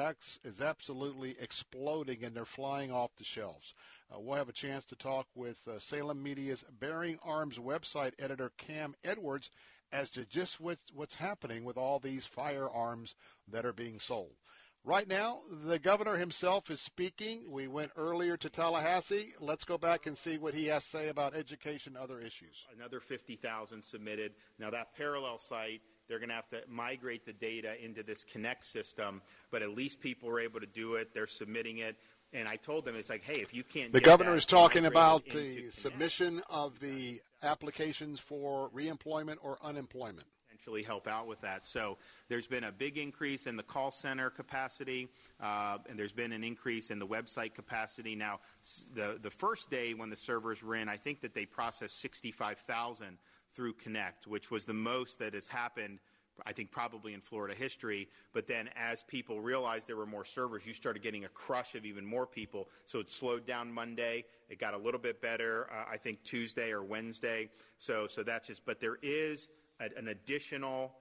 is 0.43 0.61
absolutely 0.61 1.35
exploding 1.39 2.23
and 2.23 2.35
they're 2.35 2.45
flying 2.45 2.91
off 2.91 3.15
the 3.15 3.23
shelves. 3.23 3.73
Uh, 4.11 4.19
we'll 4.19 4.37
have 4.37 4.49
a 4.49 4.53
chance 4.53 4.85
to 4.85 4.95
talk 4.95 5.27
with 5.35 5.67
uh, 5.67 5.79
Salem 5.79 6.21
Media's 6.21 6.63
Bearing 6.79 7.19
Arms 7.23 7.57
website 7.57 8.13
editor 8.19 8.51
Cam 8.57 8.95
Edwards 9.03 9.51
as 9.91 10.11
to 10.11 10.25
just 10.25 10.59
what's, 10.59 10.91
what's 10.93 11.15
happening 11.15 11.63
with 11.63 11.77
all 11.77 11.99
these 11.99 12.25
firearms 12.25 13.15
that 13.49 13.65
are 13.65 13.73
being 13.73 13.99
sold. 13.99 14.33
Right 14.83 15.07
now, 15.07 15.39
the 15.65 15.79
governor 15.79 16.15
himself 16.15 16.71
is 16.71 16.79
speaking. 16.79 17.43
We 17.49 17.67
went 17.67 17.91
earlier 17.97 18.37
to 18.37 18.49
Tallahassee. 18.49 19.33
Let's 19.41 19.65
go 19.65 19.77
back 19.77 20.05
and 20.05 20.17
see 20.17 20.37
what 20.37 20.53
he 20.53 20.67
has 20.67 20.83
to 20.85 20.89
say 20.89 21.09
about 21.09 21.35
education 21.35 21.95
and 21.95 22.03
other 22.03 22.21
issues. 22.21 22.65
Another 22.73 23.01
50,000 23.01 23.83
submitted. 23.83 24.31
Now, 24.59 24.69
that 24.69 24.95
parallel 24.95 25.39
site, 25.39 25.81
they're 26.07 26.19
going 26.19 26.29
to 26.29 26.35
have 26.35 26.49
to 26.51 26.61
migrate 26.69 27.25
the 27.25 27.33
data 27.33 27.73
into 27.83 28.01
this 28.01 28.23
Connect 28.23 28.65
system, 28.65 29.21
but 29.51 29.61
at 29.61 29.71
least 29.71 29.99
people 29.99 30.29
are 30.29 30.39
able 30.39 30.61
to 30.61 30.65
do 30.65 30.95
it. 30.95 31.13
They're 31.13 31.27
submitting 31.27 31.79
it. 31.79 31.97
And 32.31 32.47
I 32.47 32.55
told 32.55 32.85
them, 32.85 32.95
it's 32.95 33.09
like, 33.09 33.23
hey, 33.23 33.41
if 33.41 33.53
you 33.53 33.63
can't. 33.63 33.91
The 33.91 33.99
governor 33.99 34.35
is 34.35 34.45
talking 34.45 34.85
about 34.85 35.25
the 35.25 35.69
submission 35.71 36.41
of 36.49 36.79
the 36.79 37.19
applications 37.43 38.19
for 38.19 38.69
reemployment 38.69 39.37
or 39.41 39.57
unemployment 39.63 40.27
potentially 40.57 40.83
help 40.83 41.07
out 41.07 41.27
with 41.27 41.39
that. 41.41 41.65
So 41.65 41.97
there's 42.29 42.47
been 42.47 42.65
a 42.65 42.71
big 42.71 42.97
increase 42.97 43.47
in 43.47 43.55
the 43.55 43.63
call 43.63 43.91
center 43.91 44.29
capacity, 44.29 45.07
uh, 45.41 45.77
and 45.89 45.97
there's 45.97 46.11
been 46.11 46.31
an 46.31 46.43
increase 46.43 46.89
in 46.89 46.99
the 46.99 47.07
website 47.07 47.53
capacity. 47.53 48.15
Now, 48.15 48.39
the 48.95 49.19
the 49.21 49.29
first 49.29 49.69
day 49.69 49.93
when 49.93 50.09
the 50.09 50.17
servers 50.17 50.63
were 50.63 50.75
in, 50.75 50.89
I 50.89 50.97
think 50.97 51.21
that 51.21 51.33
they 51.33 51.45
processed 51.45 51.99
65,000 52.01 53.17
through 53.53 53.73
Connect, 53.73 54.27
which 54.27 54.51
was 54.51 54.65
the 54.65 54.73
most 54.73 55.19
that 55.19 55.33
has 55.33 55.47
happened. 55.47 55.99
I 56.45 56.53
think 56.53 56.71
probably 56.71 57.13
in 57.13 57.21
Florida 57.21 57.55
history. 57.55 58.07
But 58.33 58.47
then 58.47 58.69
as 58.75 59.03
people 59.03 59.41
realized 59.41 59.87
there 59.87 59.95
were 59.95 60.05
more 60.05 60.25
servers, 60.25 60.65
you 60.65 60.73
started 60.73 61.01
getting 61.01 61.25
a 61.25 61.29
crush 61.29 61.75
of 61.75 61.85
even 61.85 62.05
more 62.05 62.27
people. 62.27 62.69
So 62.85 62.99
it 62.99 63.09
slowed 63.09 63.45
down 63.45 63.71
Monday. 63.71 64.25
It 64.49 64.59
got 64.59 64.73
a 64.73 64.77
little 64.77 64.99
bit 64.99 65.21
better, 65.21 65.67
uh, 65.71 65.85
I 65.91 65.97
think 65.97 66.23
Tuesday 66.23 66.71
or 66.71 66.83
Wednesday. 66.83 67.49
So 67.79 68.07
so 68.07 68.23
that's 68.23 68.47
just. 68.47 68.65
But 68.65 68.79
there 68.79 68.97
is 69.01 69.49
an 69.79 70.07
additional 70.07 70.93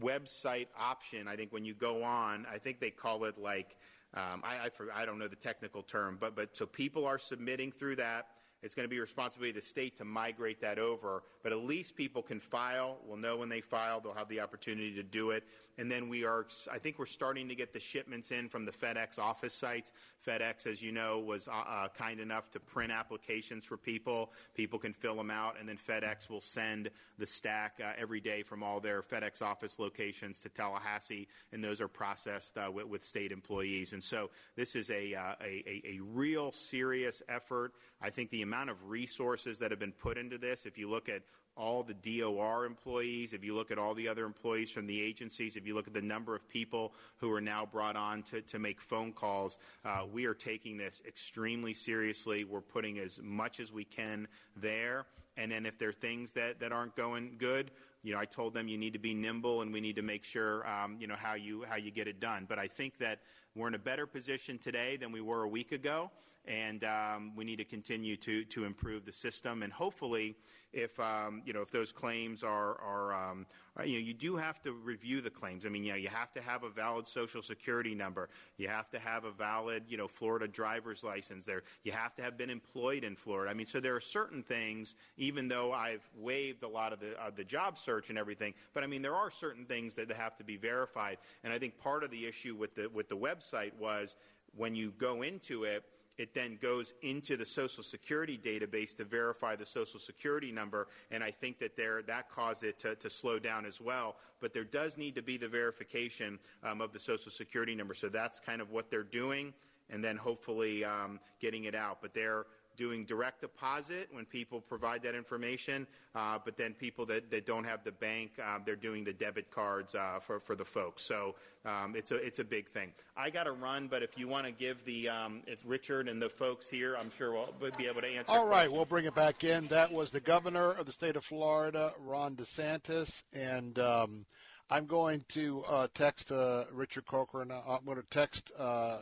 website 0.00 0.68
option. 0.78 1.28
I 1.28 1.36
think 1.36 1.52
when 1.52 1.64
you 1.64 1.74
go 1.74 2.02
on, 2.02 2.46
I 2.52 2.58
think 2.58 2.80
they 2.80 2.90
call 2.90 3.24
it 3.24 3.38
like 3.38 3.76
um, 4.14 4.42
I, 4.44 4.66
I, 4.66 5.02
I 5.02 5.04
don't 5.04 5.18
know 5.18 5.28
the 5.28 5.36
technical 5.36 5.82
term, 5.82 6.18
but 6.20 6.36
but 6.36 6.56
so 6.56 6.66
people 6.66 7.06
are 7.06 7.18
submitting 7.18 7.72
through 7.72 7.96
that. 7.96 8.28
It's 8.64 8.74
going 8.74 8.84
to 8.84 8.90
be 8.90 8.98
responsibility 8.98 9.50
of 9.50 9.62
the 9.62 9.68
state 9.68 9.98
to 9.98 10.06
migrate 10.06 10.62
that 10.62 10.78
over, 10.78 11.22
but 11.42 11.52
at 11.52 11.58
least 11.58 11.96
people 11.96 12.22
can 12.22 12.40
file. 12.40 12.96
We'll 13.06 13.18
know 13.18 13.36
when 13.36 13.50
they 13.50 13.60
file. 13.60 14.00
They'll 14.00 14.14
have 14.14 14.30
the 14.30 14.40
opportunity 14.40 14.94
to 14.94 15.02
do 15.02 15.32
it. 15.32 15.44
And 15.78 15.90
then 15.90 16.08
we 16.08 16.24
are, 16.24 16.46
I 16.72 16.78
think 16.78 16.98
we're 16.98 17.06
starting 17.06 17.48
to 17.48 17.54
get 17.54 17.72
the 17.72 17.80
shipments 17.80 18.30
in 18.30 18.48
from 18.48 18.64
the 18.64 18.72
FedEx 18.72 19.18
office 19.18 19.54
sites. 19.54 19.92
FedEx, 20.26 20.66
as 20.66 20.80
you 20.80 20.92
know, 20.92 21.18
was 21.18 21.48
uh, 21.48 21.52
uh, 21.52 21.88
kind 21.88 22.20
enough 22.20 22.50
to 22.52 22.60
print 22.60 22.92
applications 22.92 23.64
for 23.64 23.76
people. 23.76 24.32
People 24.54 24.78
can 24.78 24.92
fill 24.92 25.16
them 25.16 25.30
out, 25.30 25.56
and 25.58 25.68
then 25.68 25.76
FedEx 25.76 26.30
will 26.30 26.40
send 26.40 26.90
the 27.18 27.26
stack 27.26 27.80
uh, 27.82 27.92
every 27.98 28.20
day 28.20 28.42
from 28.42 28.62
all 28.62 28.80
their 28.80 29.02
FedEx 29.02 29.42
office 29.42 29.78
locations 29.78 30.40
to 30.40 30.48
Tallahassee, 30.48 31.28
and 31.52 31.62
those 31.62 31.80
are 31.80 31.88
processed 31.88 32.56
uh, 32.56 32.70
with, 32.72 32.86
with, 32.86 33.04
state 33.04 33.32
employees. 33.32 33.92
And 33.92 34.02
so 34.02 34.30
this 34.56 34.74
is 34.74 34.90
a, 34.90 35.14
uh, 35.14 35.34
a, 35.42 35.82
a, 35.84 36.00
real 36.00 36.52
serious 36.52 37.22
effort. 37.28 37.72
I 38.00 38.10
think 38.10 38.30
the 38.30 38.42
amount 38.42 38.70
of 38.70 38.88
resources 38.88 39.58
that 39.58 39.70
have 39.70 39.78
been 39.78 39.92
put 39.92 40.16
into 40.16 40.38
this, 40.38 40.64
if 40.64 40.78
you 40.78 40.88
look 40.88 41.08
at 41.08 41.22
all 41.56 41.82
the 41.82 41.94
DOR 41.94 42.64
employees, 42.64 43.32
if 43.32 43.44
you 43.44 43.54
look 43.54 43.70
at 43.70 43.78
all 43.78 43.94
the 43.94 44.08
other 44.08 44.24
employees 44.24 44.70
from 44.70 44.86
the 44.86 45.00
agencies, 45.00 45.56
if 45.56 45.66
you 45.66 45.74
look 45.74 45.86
at 45.86 45.94
the 45.94 46.02
number 46.02 46.34
of 46.34 46.48
people 46.48 46.92
who 47.18 47.32
are 47.32 47.40
now 47.40 47.66
brought 47.66 47.96
on 47.96 48.22
to, 48.24 48.40
to 48.42 48.58
make 48.58 48.80
phone 48.80 49.12
calls, 49.12 49.58
uh, 49.84 50.04
we 50.12 50.24
are 50.24 50.34
taking 50.34 50.76
this 50.76 51.02
extremely 51.06 51.72
seriously. 51.72 52.44
We're 52.44 52.60
putting 52.60 52.98
as 52.98 53.20
much 53.22 53.60
as 53.60 53.72
we 53.72 53.84
can 53.84 54.26
there. 54.56 55.06
And 55.36 55.50
then 55.50 55.66
if 55.66 55.78
there 55.78 55.88
are 55.88 55.92
things 55.92 56.32
that, 56.32 56.60
that 56.60 56.72
aren't 56.72 56.96
going 56.96 57.36
good, 57.38 57.70
you 58.02 58.12
know, 58.12 58.20
I 58.20 58.24
told 58.24 58.54
them 58.54 58.68
you 58.68 58.78
need 58.78 58.92
to 58.92 58.98
be 58.98 59.14
nimble 59.14 59.62
and 59.62 59.72
we 59.72 59.80
need 59.80 59.96
to 59.96 60.02
make 60.02 60.24
sure, 60.24 60.68
um, 60.68 60.96
you 61.00 61.06
know, 61.06 61.16
how 61.16 61.34
you, 61.34 61.64
how 61.68 61.76
you 61.76 61.90
get 61.90 62.06
it 62.06 62.20
done. 62.20 62.46
But 62.48 62.58
I 62.58 62.68
think 62.68 62.98
that 62.98 63.20
we're 63.54 63.68
in 63.68 63.74
a 63.74 63.78
better 63.78 64.06
position 64.06 64.58
today 64.58 64.96
than 64.96 65.10
we 65.10 65.20
were 65.20 65.42
a 65.42 65.48
week 65.48 65.72
ago. 65.72 66.10
And 66.46 66.84
um, 66.84 67.32
we 67.34 67.44
need 67.44 67.56
to 67.56 67.64
continue 67.64 68.16
to 68.18 68.44
to 68.44 68.64
improve 68.64 69.04
the 69.04 69.12
system. 69.12 69.62
And 69.62 69.72
hopefully, 69.72 70.36
if 70.72 70.98
um, 71.00 71.42
you 71.46 71.52
know 71.52 71.62
if 71.62 71.70
those 71.70 71.92
claims 71.92 72.42
are 72.42 72.78
are 72.80 73.14
um, 73.14 73.46
you 73.84 73.94
know 73.94 73.98
you 73.98 74.12
do 74.12 74.36
have 74.36 74.60
to 74.62 74.72
review 74.72 75.20
the 75.20 75.30
claims. 75.30 75.64
I 75.64 75.68
mean, 75.68 75.84
you 75.84 75.92
know, 75.92 75.98
you 75.98 76.08
have 76.08 76.32
to 76.34 76.42
have 76.42 76.64
a 76.64 76.68
valid 76.68 77.06
Social 77.06 77.40
Security 77.40 77.94
number. 77.94 78.28
You 78.58 78.68
have 78.68 78.90
to 78.90 78.98
have 78.98 79.24
a 79.24 79.30
valid 79.30 79.84
you 79.88 79.96
know 79.96 80.08
Florida 80.08 80.46
driver's 80.46 81.02
license. 81.02 81.46
There, 81.46 81.62
you 81.82 81.92
have 81.92 82.14
to 82.16 82.22
have 82.22 82.36
been 82.36 82.50
employed 82.50 83.04
in 83.04 83.16
Florida. 83.16 83.50
I 83.50 83.54
mean, 83.54 83.66
so 83.66 83.80
there 83.80 83.94
are 83.94 84.00
certain 84.00 84.42
things. 84.42 84.96
Even 85.16 85.48
though 85.48 85.72
I've 85.72 86.08
waived 86.16 86.62
a 86.62 86.68
lot 86.68 86.92
of 86.92 87.00
the 87.00 87.14
the 87.36 87.44
job 87.44 87.78
search 87.78 88.10
and 88.10 88.18
everything, 88.18 88.54
but 88.74 88.84
I 88.84 88.86
mean, 88.86 89.02
there 89.02 89.14
are 89.14 89.30
certain 89.30 89.64
things 89.64 89.94
that 89.94 90.10
have 90.12 90.36
to 90.36 90.44
be 90.44 90.56
verified. 90.56 91.18
And 91.42 91.52
I 91.52 91.58
think 91.58 91.78
part 91.78 92.04
of 92.04 92.10
the 92.10 92.26
issue 92.26 92.54
with 92.54 92.74
the 92.74 92.88
with 92.88 93.08
the 93.08 93.16
website 93.16 93.74
was 93.78 94.16
when 94.56 94.74
you 94.74 94.92
go 94.98 95.22
into 95.22 95.64
it 95.64 95.84
it 96.18 96.34
then 96.34 96.58
goes 96.60 96.94
into 97.02 97.36
the 97.36 97.46
Social 97.46 97.82
Security 97.82 98.38
database 98.38 98.96
to 98.96 99.04
verify 99.04 99.56
the 99.56 99.66
Social 99.66 99.98
Security 99.98 100.52
number, 100.52 100.88
and 101.10 101.24
I 101.24 101.30
think 101.30 101.58
that 101.58 101.76
there 101.76 102.02
that 102.02 102.30
caused 102.30 102.64
it 102.64 102.78
to, 102.80 102.94
to 102.96 103.10
slow 103.10 103.38
down 103.38 103.66
as 103.66 103.80
well. 103.80 104.16
But 104.40 104.52
there 104.52 104.64
does 104.64 104.96
need 104.96 105.14
to 105.16 105.22
be 105.22 105.36
the 105.36 105.48
verification 105.48 106.38
um, 106.62 106.80
of 106.80 106.92
the 106.92 107.00
Social 107.00 107.30
Security 107.30 107.74
number, 107.74 107.94
so 107.94 108.08
that's 108.08 108.38
kind 108.38 108.60
of 108.60 108.70
what 108.70 108.90
they're 108.90 109.02
doing, 109.02 109.52
and 109.90 110.04
then 110.04 110.16
hopefully 110.16 110.84
um, 110.84 111.18
getting 111.40 111.64
it 111.64 111.74
out. 111.74 111.98
But 112.00 112.14
they're 112.14 112.46
doing 112.76 113.04
direct 113.04 113.40
deposit 113.40 114.08
when 114.12 114.24
people 114.24 114.60
provide 114.60 115.02
that 115.02 115.14
information, 115.14 115.86
uh, 116.14 116.38
but 116.44 116.56
then 116.56 116.74
people 116.74 117.06
that, 117.06 117.30
that 117.30 117.46
don't 117.46 117.64
have 117.64 117.84
the 117.84 117.92
bank, 117.92 118.32
uh, 118.42 118.58
they're 118.64 118.76
doing 118.76 119.04
the 119.04 119.12
debit 119.12 119.50
cards 119.50 119.94
uh, 119.94 120.18
for, 120.20 120.40
for 120.40 120.54
the 120.54 120.64
folks. 120.64 121.02
So 121.02 121.34
um, 121.64 121.94
it's, 121.96 122.10
a, 122.10 122.16
it's 122.16 122.38
a 122.38 122.44
big 122.44 122.68
thing. 122.70 122.92
I 123.16 123.30
got 123.30 123.44
to 123.44 123.52
run, 123.52 123.88
but 123.88 124.02
if 124.02 124.18
you 124.18 124.28
want 124.28 124.46
to 124.46 124.52
give 124.52 124.84
the 124.84 125.08
um, 125.08 125.42
if 125.46 125.60
Richard 125.64 126.08
and 126.08 126.20
the 126.20 126.28
folks 126.28 126.68
here, 126.68 126.96
I'm 126.98 127.10
sure 127.16 127.32
we'll 127.32 127.70
be 127.76 127.86
able 127.86 128.02
to 128.02 128.08
answer. 128.08 128.32
All 128.32 128.46
right, 128.46 128.70
we'll 128.70 128.84
bring 128.84 129.06
it 129.06 129.14
back 129.14 129.44
in. 129.44 129.64
That 129.64 129.92
was 129.92 130.10
the 130.10 130.20
governor 130.20 130.70
of 130.72 130.86
the 130.86 130.92
state 130.92 131.16
of 131.16 131.24
Florida, 131.24 131.92
Ron 132.00 132.36
DeSantis, 132.36 133.22
and 133.32 133.78
um, 133.78 134.26
I'm 134.70 134.86
going 134.86 135.24
to 135.30 135.62
uh, 135.68 135.88
text 135.94 136.32
uh, 136.32 136.64
Richard 136.72 137.06
Corcoran. 137.06 137.50
I'm 137.50 137.84
going 137.84 137.98
to 137.98 138.06
text 138.10 138.52
uh, 138.58 138.98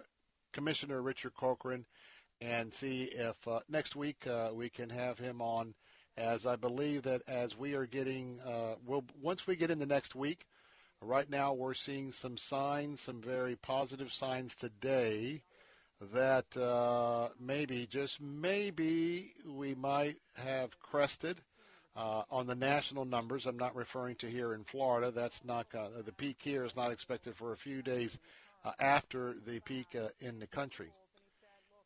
Commissioner 0.52 1.00
Richard 1.00 1.34
Corcoran 1.34 1.84
and 2.42 2.72
see 2.74 3.04
if 3.04 3.36
uh, 3.46 3.60
next 3.68 3.94
week 3.94 4.26
uh, 4.26 4.50
we 4.52 4.68
can 4.68 4.90
have 4.90 5.18
him 5.18 5.40
on. 5.40 5.74
As 6.18 6.44
I 6.44 6.56
believe 6.56 7.02
that 7.04 7.22
as 7.26 7.56
we 7.56 7.74
are 7.74 7.86
getting, 7.86 8.38
uh, 8.46 8.74
we'll, 8.84 9.04
once 9.22 9.46
we 9.46 9.56
get 9.56 9.70
into 9.70 9.86
next 9.86 10.14
week, 10.14 10.44
right 11.00 11.28
now 11.30 11.54
we're 11.54 11.72
seeing 11.72 12.12
some 12.12 12.36
signs, 12.36 13.00
some 13.00 13.22
very 13.22 13.56
positive 13.56 14.12
signs 14.12 14.54
today 14.54 15.40
that 16.12 16.56
uh, 16.56 17.28
maybe, 17.40 17.86
just 17.86 18.20
maybe, 18.20 19.32
we 19.46 19.74
might 19.74 20.16
have 20.36 20.78
crested 20.80 21.40
uh, 21.96 22.22
on 22.30 22.46
the 22.46 22.54
national 22.54 23.04
numbers. 23.04 23.46
I'm 23.46 23.58
not 23.58 23.76
referring 23.76 24.16
to 24.16 24.26
here 24.26 24.54
in 24.54 24.64
Florida. 24.64 25.10
That's 25.10 25.44
not 25.44 25.66
uh, 25.74 26.02
the 26.04 26.12
peak 26.12 26.38
here 26.40 26.64
is 26.64 26.76
not 26.76 26.90
expected 26.90 27.36
for 27.36 27.52
a 27.52 27.56
few 27.56 27.82
days 27.82 28.18
uh, 28.64 28.72
after 28.80 29.34
the 29.46 29.60
peak 29.60 29.86
uh, 29.94 30.08
in 30.20 30.40
the 30.40 30.46
country. 30.46 30.92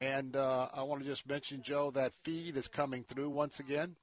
And 0.01 0.37
uh, 0.37 0.69
I 0.75 0.83
want 0.83 1.03
to 1.03 1.09
just 1.09 1.29
mention, 1.29 1.63
Joe, 1.63 1.91
that 1.93 2.13
feed 2.23 2.57
is 2.57 2.69
coming 2.69 3.03
through 3.05 3.31
once 3.31 3.61
again 3.61 3.97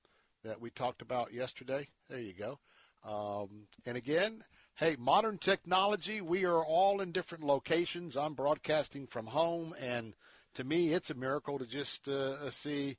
that 0.44 0.60
we 0.60 0.70
talked 0.72 1.02
about 1.02 1.34
yesterday. 1.34 1.88
There 2.10 2.20
you 2.20 2.34
go. 2.34 2.60
Um, 3.06 3.68
and 3.86 3.96
again, 3.98 4.44
hey, 4.76 4.96
modern 4.98 5.38
technology, 5.38 6.22
we 6.22 6.46
are 6.46 6.64
all 6.64 7.02
in 7.02 7.12
different 7.12 7.44
locations. 7.44 8.18
I'm 8.18 8.34
broadcasting 8.34 9.08
from 9.08 9.28
home, 9.28 9.76
and 9.80 10.16
to 10.56 10.64
me, 10.64 10.94
it's 10.94 11.10
a 11.10 11.16
miracle 11.16 11.60
to 11.60 11.68
just 11.68 12.08
uh, 12.08 12.50
see 12.50 12.98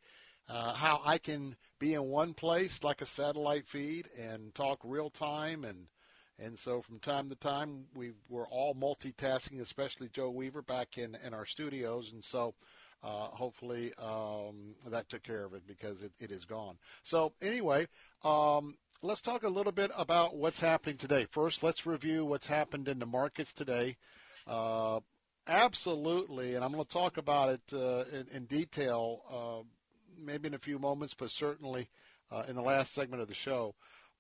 uh, 0.49 0.75
how 0.75 1.01
I 1.05 1.19
can 1.19 1.57
be 1.79 1.95
in 1.95 2.05
one 2.05 2.35
place 2.35 2.85
like 2.85 3.03
a 3.03 3.07
satellite 3.07 3.67
feed 3.67 4.09
and 4.19 4.55
talk 4.55 4.79
real 4.85 5.11
time 5.11 5.65
and 5.65 5.87
and 6.39 6.59
so 6.59 6.83
from 6.83 6.99
time 6.99 7.29
to 7.29 7.37
time 7.37 7.85
we 7.95 8.13
we're 8.29 8.49
all 8.49 8.75
multitasking, 8.75 9.61
especially 9.61 10.09
Joe 10.09 10.31
Weaver 10.31 10.63
back 10.63 10.99
in, 10.99 11.17
in 11.25 11.33
our 11.33 11.47
studios, 11.47 12.11
and 12.13 12.25
so 12.25 12.55
uh, 13.05 13.27
hopefully 13.27 13.93
um, 13.99 14.75
that 14.87 15.09
took 15.11 15.23
care 15.23 15.45
of 15.45 15.53
it 15.53 15.67
because 15.67 16.03
it, 16.03 16.13
it 16.19 16.31
is 16.31 16.47
gone. 16.47 16.79
So 17.03 17.35
anyway, 17.43 17.87
um, 18.25 18.77
let's 19.03 19.21
talk 19.21 19.43
a 19.43 19.49
little 19.49 19.73
bit 19.73 19.91
about 19.95 20.37
what's 20.37 20.61
happening 20.61 20.97
today. 20.97 21.27
First, 21.31 21.63
let's 21.63 21.85
review 21.85 22.25
what's 22.25 22.47
happened 22.47 22.89
in 22.89 22.99
the 22.99 23.07
markets 23.07 23.53
today. 23.53 23.97
Uh, 24.47 25.01
absolutely, 25.47 26.55
and 26.55 26.65
I'm 26.65 26.73
going 26.73 26.85
to 26.85 26.91
talk 26.91 27.19
about 27.19 27.51
it 27.51 27.75
uh, 27.75 28.05
in, 28.11 28.27
in, 28.33 28.45
detail 28.47 29.21
uh, 29.31 29.65
maybe 30.19 30.49
in 30.49 30.55
a 30.55 30.59
few 30.59 30.79
moments, 30.79 31.13
but 31.13 31.31
certainly 31.31 31.89
uh, 32.33 32.45
in 32.49 32.57
the 32.57 32.63
last 32.63 32.95
segment 32.95 33.21
of 33.21 33.29
the 33.29 33.35
show. 33.35 33.75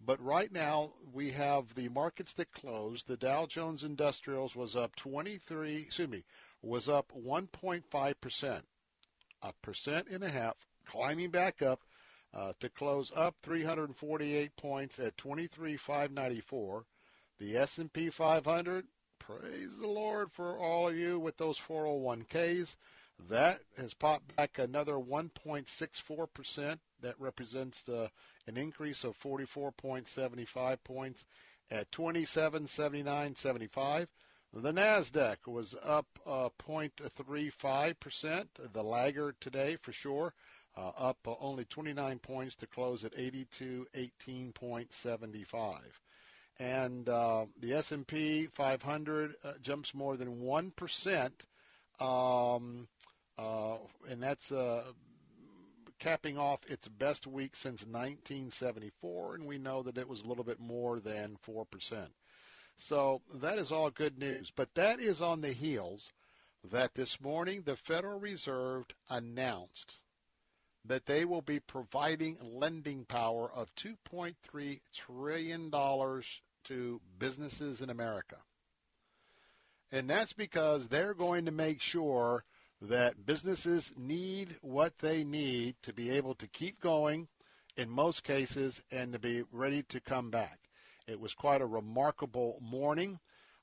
But 0.04 0.22
right 0.22 0.52
now, 0.52 0.92
we 1.14 1.30
have 1.30 1.74
the 1.74 1.88
markets 1.88 2.34
that 2.34 2.52
closed. 2.52 3.08
The 3.08 3.16
Dow 3.16 3.46
Jones 3.46 3.82
Industrials 3.82 4.54
was 4.54 4.76
up 4.76 4.94
23, 4.96 5.76
excuse 5.76 6.08
me, 6.08 6.24
was 6.60 6.90
up 6.90 7.10
1.5 7.16 8.14
percent 8.20 8.64
a 9.44 9.52
percent 9.62 10.08
and 10.08 10.24
a 10.24 10.30
half, 10.30 10.56
climbing 10.86 11.30
back 11.30 11.62
up 11.62 11.80
uh, 12.32 12.52
to 12.58 12.68
close 12.68 13.12
up 13.14 13.36
348 13.42 14.56
points 14.56 14.98
at 14.98 15.16
23,594. 15.16 16.84
The 17.38 17.56
S&P 17.56 18.10
500, 18.10 18.86
praise 19.18 19.78
the 19.78 19.86
Lord 19.86 20.32
for 20.32 20.58
all 20.58 20.88
of 20.88 20.96
you 20.96 21.18
with 21.18 21.36
those 21.36 21.58
401ks. 21.58 22.76
That 23.28 23.60
has 23.76 23.94
popped 23.94 24.34
back 24.34 24.58
another 24.58 24.94
1.64 24.94 26.26
percent. 26.32 26.80
That 27.00 27.20
represents 27.20 27.82
the, 27.82 28.10
an 28.46 28.56
increase 28.56 29.04
of 29.04 29.18
44.75 29.18 30.78
points 30.82 31.26
at 31.70 31.90
27.79.75. 31.92 34.08
The 34.56 34.72
NASDAQ 34.72 35.48
was 35.48 35.74
up 35.82 36.06
uh, 36.24 36.48
0.35%, 36.64 38.46
the 38.72 38.84
laggard 38.84 39.34
today 39.40 39.76
for 39.82 39.92
sure, 39.92 40.32
uh, 40.76 40.92
up 40.96 41.18
uh, 41.26 41.34
only 41.40 41.64
29 41.64 42.20
points 42.20 42.54
to 42.56 42.68
close 42.68 43.04
at 43.04 43.16
8218.75. 43.16 45.78
And 46.60 47.08
uh, 47.08 47.46
the 47.60 47.72
S&P 47.72 48.46
500 48.46 49.34
uh, 49.42 49.54
jumps 49.60 49.92
more 49.92 50.16
than 50.16 50.40
1%, 50.40 51.32
um, 51.98 52.86
uh, 53.36 53.78
and 54.08 54.22
that's 54.22 54.52
capping 55.98 56.38
off 56.38 56.60
its 56.68 56.86
best 56.86 57.26
week 57.26 57.56
since 57.56 57.82
1974, 57.82 59.34
and 59.34 59.46
we 59.46 59.58
know 59.58 59.82
that 59.82 59.98
it 59.98 60.08
was 60.08 60.22
a 60.22 60.28
little 60.28 60.44
bit 60.44 60.60
more 60.60 61.00
than 61.00 61.38
4%. 61.44 62.06
So 62.76 63.22
that 63.34 63.58
is 63.58 63.70
all 63.70 63.90
good 63.90 64.18
news. 64.18 64.52
But 64.54 64.74
that 64.74 65.00
is 65.00 65.22
on 65.22 65.40
the 65.40 65.52
heels 65.52 66.12
that 66.70 66.94
this 66.94 67.20
morning 67.20 67.62
the 67.62 67.76
Federal 67.76 68.18
Reserve 68.18 68.86
announced 69.08 69.98
that 70.84 71.06
they 71.06 71.24
will 71.24 71.42
be 71.42 71.60
providing 71.60 72.36
lending 72.42 73.04
power 73.04 73.50
of 73.50 73.74
$2.3 73.74 74.80
trillion 74.92 75.70
to 75.70 77.00
businesses 77.18 77.80
in 77.80 77.90
America. 77.90 78.36
And 79.90 80.10
that's 80.10 80.32
because 80.32 80.88
they're 80.88 81.14
going 81.14 81.44
to 81.46 81.52
make 81.52 81.80
sure 81.80 82.44
that 82.82 83.24
businesses 83.24 83.92
need 83.96 84.56
what 84.60 84.98
they 84.98 85.24
need 85.24 85.76
to 85.82 85.92
be 85.92 86.10
able 86.10 86.34
to 86.34 86.48
keep 86.48 86.80
going 86.80 87.28
in 87.76 87.88
most 87.88 88.24
cases 88.24 88.82
and 88.90 89.12
to 89.12 89.18
be 89.18 89.42
ready 89.52 89.82
to 89.84 90.00
come 90.00 90.30
back. 90.30 90.58
It 91.06 91.20
was 91.20 91.34
quite 91.34 91.60
a 91.60 91.66
remarkable 91.66 92.58
morning. 92.60 93.20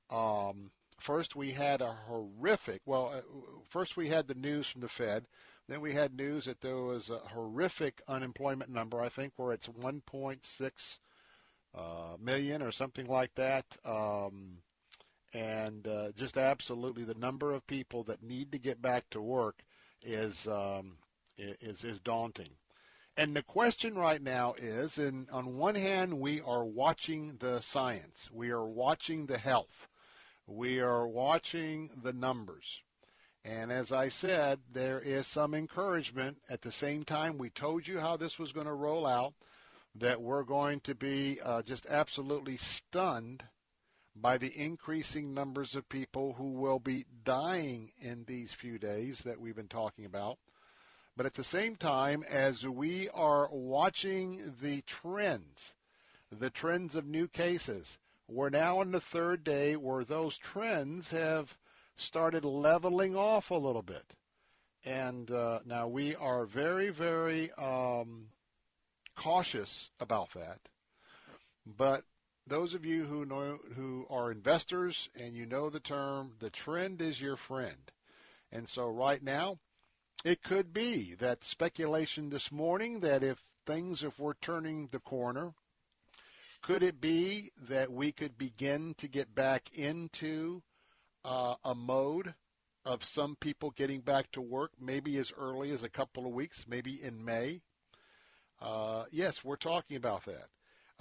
Um, 0.10 0.72
first, 1.00 1.36
we 1.36 1.52
had 1.52 1.82
a 1.82 1.94
horrific, 1.94 2.82
well, 2.86 3.14
uh, 3.16 3.22
first 3.68 3.98
we 3.98 4.10
had 4.10 4.28
the 4.28 4.36
news 4.36 4.70
from 4.70 4.82
the 4.82 4.90
Fed. 4.90 5.26
Then 5.68 5.82
we 5.82 5.94
had 5.94 6.16
news 6.16 6.46
that 6.46 6.62
there 6.62 6.78
was 6.78 7.10
a 7.10 7.20
horrific 7.20 8.02
unemployment 8.08 8.70
number. 8.70 9.02
I 9.02 9.10
think 9.10 9.34
where 9.38 9.54
it's 9.54 9.68
at 9.70 9.76
1.6 9.76 11.00
uh, 11.74 12.18
million 12.20 12.62
or 12.62 12.72
something 12.72 13.08
like 13.08 13.34
that. 13.36 13.66
Um, 13.86 14.58
and 15.34 15.88
uh, 15.88 16.12
just 16.16 16.38
absolutely 16.38 17.04
the 17.06 17.16
number 17.16 17.52
of 17.54 17.66
people 17.68 18.04
that 18.04 18.22
need 18.22 18.52
to 18.52 18.60
get 18.60 18.82
back 18.82 19.10
to 19.12 19.22
work 19.22 19.64
is 20.04 20.48
um, 20.48 20.98
is 21.38 21.84
is 21.84 22.00
daunting. 22.02 22.52
And 23.18 23.36
the 23.36 23.44
question 23.44 23.96
right 23.96 24.22
now 24.22 24.54
is, 24.58 24.98
and 24.98 25.30
on 25.32 25.58
one 25.58 25.76
hand, 25.76 26.20
we 26.20 26.42
are 26.42 26.64
watching 26.64 27.36
the 27.40 27.60
science. 27.60 28.30
We 28.32 28.52
are 28.52 28.66
watching 28.66 29.26
the 29.26 29.38
health. 29.38 29.88
We 30.48 30.80
are 30.80 31.08
watching 31.08 31.90
the 32.02 32.14
numbers. 32.14 32.82
And 33.44 33.72
as 33.72 33.92
I 33.92 34.08
said, 34.08 34.60
there 34.72 35.00
is 35.00 35.28
some 35.28 35.54
encouragement. 35.54 36.38
At 36.50 36.62
the 36.62 36.72
same 36.72 37.04
time, 37.04 37.38
we 37.38 37.50
told 37.50 37.88
you 37.88 38.00
how 38.00 38.16
this 38.16 38.40
was 38.40 38.52
going 38.52 38.68
to 38.68 38.74
roll 38.74 39.06
out, 39.06 39.34
that 39.96 40.22
we're 40.22 40.44
going 40.44 40.80
to 40.82 40.96
be 40.96 41.40
uh, 41.44 41.64
just 41.64 41.88
absolutely 41.88 42.56
stunned 42.56 43.44
by 44.16 44.38
the 44.38 44.56
increasing 44.58 45.34
numbers 45.34 45.76
of 45.76 45.90
people 45.90 46.34
who 46.34 46.52
will 46.52 46.80
be 46.80 47.06
dying 47.24 47.92
in 48.00 48.24
these 48.26 48.54
few 48.54 48.78
days 48.78 49.20
that 49.20 49.40
we've 49.40 49.56
been 49.56 49.68
talking 49.68 50.06
about. 50.06 50.38
But 51.22 51.28
at 51.28 51.34
the 51.34 51.44
same 51.44 51.76
time, 51.76 52.24
as 52.24 52.68
we 52.68 53.08
are 53.10 53.48
watching 53.52 54.56
the 54.60 54.82
trends, 54.88 55.76
the 56.32 56.50
trends 56.50 56.96
of 56.96 57.06
new 57.06 57.28
cases, 57.28 58.00
we're 58.28 58.50
now 58.50 58.80
on 58.80 58.92
the 58.92 59.00
third 59.00 59.44
day 59.44 59.76
where 59.76 60.04
those 60.04 60.36
trends 60.40 61.12
have 61.12 61.60
started 61.96 62.44
leveling 62.44 63.16
off 63.16 63.52
a 63.52 63.54
little 63.54 63.84
bit. 63.84 64.16
And 64.84 65.30
uh, 65.30 65.60
now 65.64 65.88
we 65.88 66.16
are 66.16 66.48
very, 66.48 66.90
very 66.90 67.52
um, 67.52 68.30
cautious 69.16 69.92
about 70.00 70.34
that. 70.34 70.70
But 71.68 72.02
those 72.48 72.74
of 72.74 72.84
you 72.84 73.04
who 73.04 73.26
know 73.26 73.60
who 73.76 74.08
are 74.10 74.32
investors 74.32 75.08
and 75.14 75.36
you 75.36 75.46
know 75.46 75.70
the 75.70 75.80
term, 75.80 76.32
the 76.40 76.50
trend 76.50 77.00
is 77.00 77.22
your 77.22 77.38
friend. 77.38 77.92
And 78.52 78.68
so 78.68 78.88
right 78.88 79.22
now, 79.22 79.60
it 80.24 80.44
could 80.44 80.74
be 80.74 81.16
that 81.16 81.44
speculation 81.44 82.30
this 82.30 82.52
morning 82.52 83.00
that 83.00 83.24
if 83.24 83.44
things, 83.66 84.04
if 84.04 84.20
we're 84.20 84.36
turning 84.36 84.88
the 84.88 85.00
corner, 85.00 85.54
could 86.62 86.84
it 86.84 87.02
be 87.02 87.52
that 87.70 87.92
we 87.92 88.12
could 88.12 88.38
begin 88.38 88.94
to 88.96 89.08
get 89.08 89.34
back 89.34 89.70
into 89.74 90.62
uh, 91.26 91.56
a 91.64 91.74
mode 91.74 92.34
of 92.86 93.04
some 93.04 93.36
people 93.40 93.72
getting 93.72 94.02
back 94.02 94.32
to 94.32 94.42
work, 94.42 94.72
maybe 94.80 95.18
as 95.18 95.34
early 95.38 95.72
as 95.72 95.84
a 95.84 95.90
couple 95.90 96.26
of 96.26 96.34
weeks, 96.34 96.66
maybe 96.68 97.02
in 97.02 97.24
May? 97.24 97.62
Uh, 98.62 99.06
yes, 99.12 99.44
we're 99.44 99.56
talking 99.56 99.98
about 99.98 100.24
that. 100.26 100.48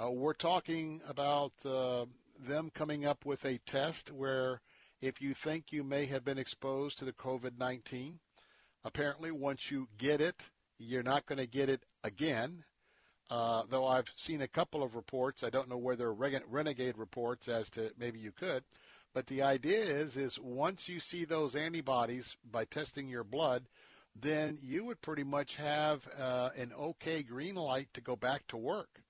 Uh, 0.03 0.11
we're 0.11 0.33
talking 0.33 1.03
about 1.07 1.53
uh, 1.67 2.07
them 2.39 2.71
coming 2.75 3.05
up 3.05 3.27
with 3.27 3.45
a 3.45 3.59
test 3.67 4.11
where 4.13 4.63
if 5.03 5.21
you 5.21 5.35
think 5.35 5.73
you 5.73 5.85
may 5.85 6.07
have 6.07 6.25
been 6.25 6.39
exposed 6.39 6.99
to 6.99 7.05
the 7.05 7.13
COVID 7.13 7.59
19, 7.59 8.19
apparently 8.85 9.31
once 9.31 9.70
you 9.70 9.89
get 9.98 10.20
it, 10.20 10.51
you're 10.78 11.02
not 11.02 11.27
going 11.27 11.39
to 11.39 11.47
get 11.47 11.69
it 11.69 11.85
again. 12.05 12.65
Uh, 13.28 13.62
though 13.69 13.86
I've 13.86 14.12
seen 14.16 14.43
a 14.43 14.48
couple 14.48 14.82
of 14.82 14.97
reports, 14.97 15.44
I 15.44 15.51
don't 15.51 15.69
know 15.69 15.78
whether 15.78 16.12
renegade 16.12 16.98
reports 16.98 17.48
as 17.48 17.70
to 17.70 17.93
maybe 17.97 18.19
you 18.19 18.32
could, 18.32 18.65
but 19.15 19.27
the 19.27 19.43
idea 19.43 19.78
is 19.78 20.16
is 20.16 20.39
once 20.40 20.89
you 20.89 20.98
see 20.98 21.24
those 21.24 21.55
antibodies 21.55 22.36
by 22.51 22.65
testing 22.65 23.09
your 23.09 23.24
blood, 23.24 23.69
then 24.16 24.59
you 24.62 24.85
would 24.85 25.01
pretty 25.01 25.23
much 25.23 25.57
have 25.57 26.07
uh, 26.19 26.51
an 26.57 26.73
okay 26.73 27.23
green 27.23 27.55
light 27.55 27.89
to 27.94 28.01
go 28.01 28.16
back 28.16 28.47
to 28.48 28.57
work 28.57 29.01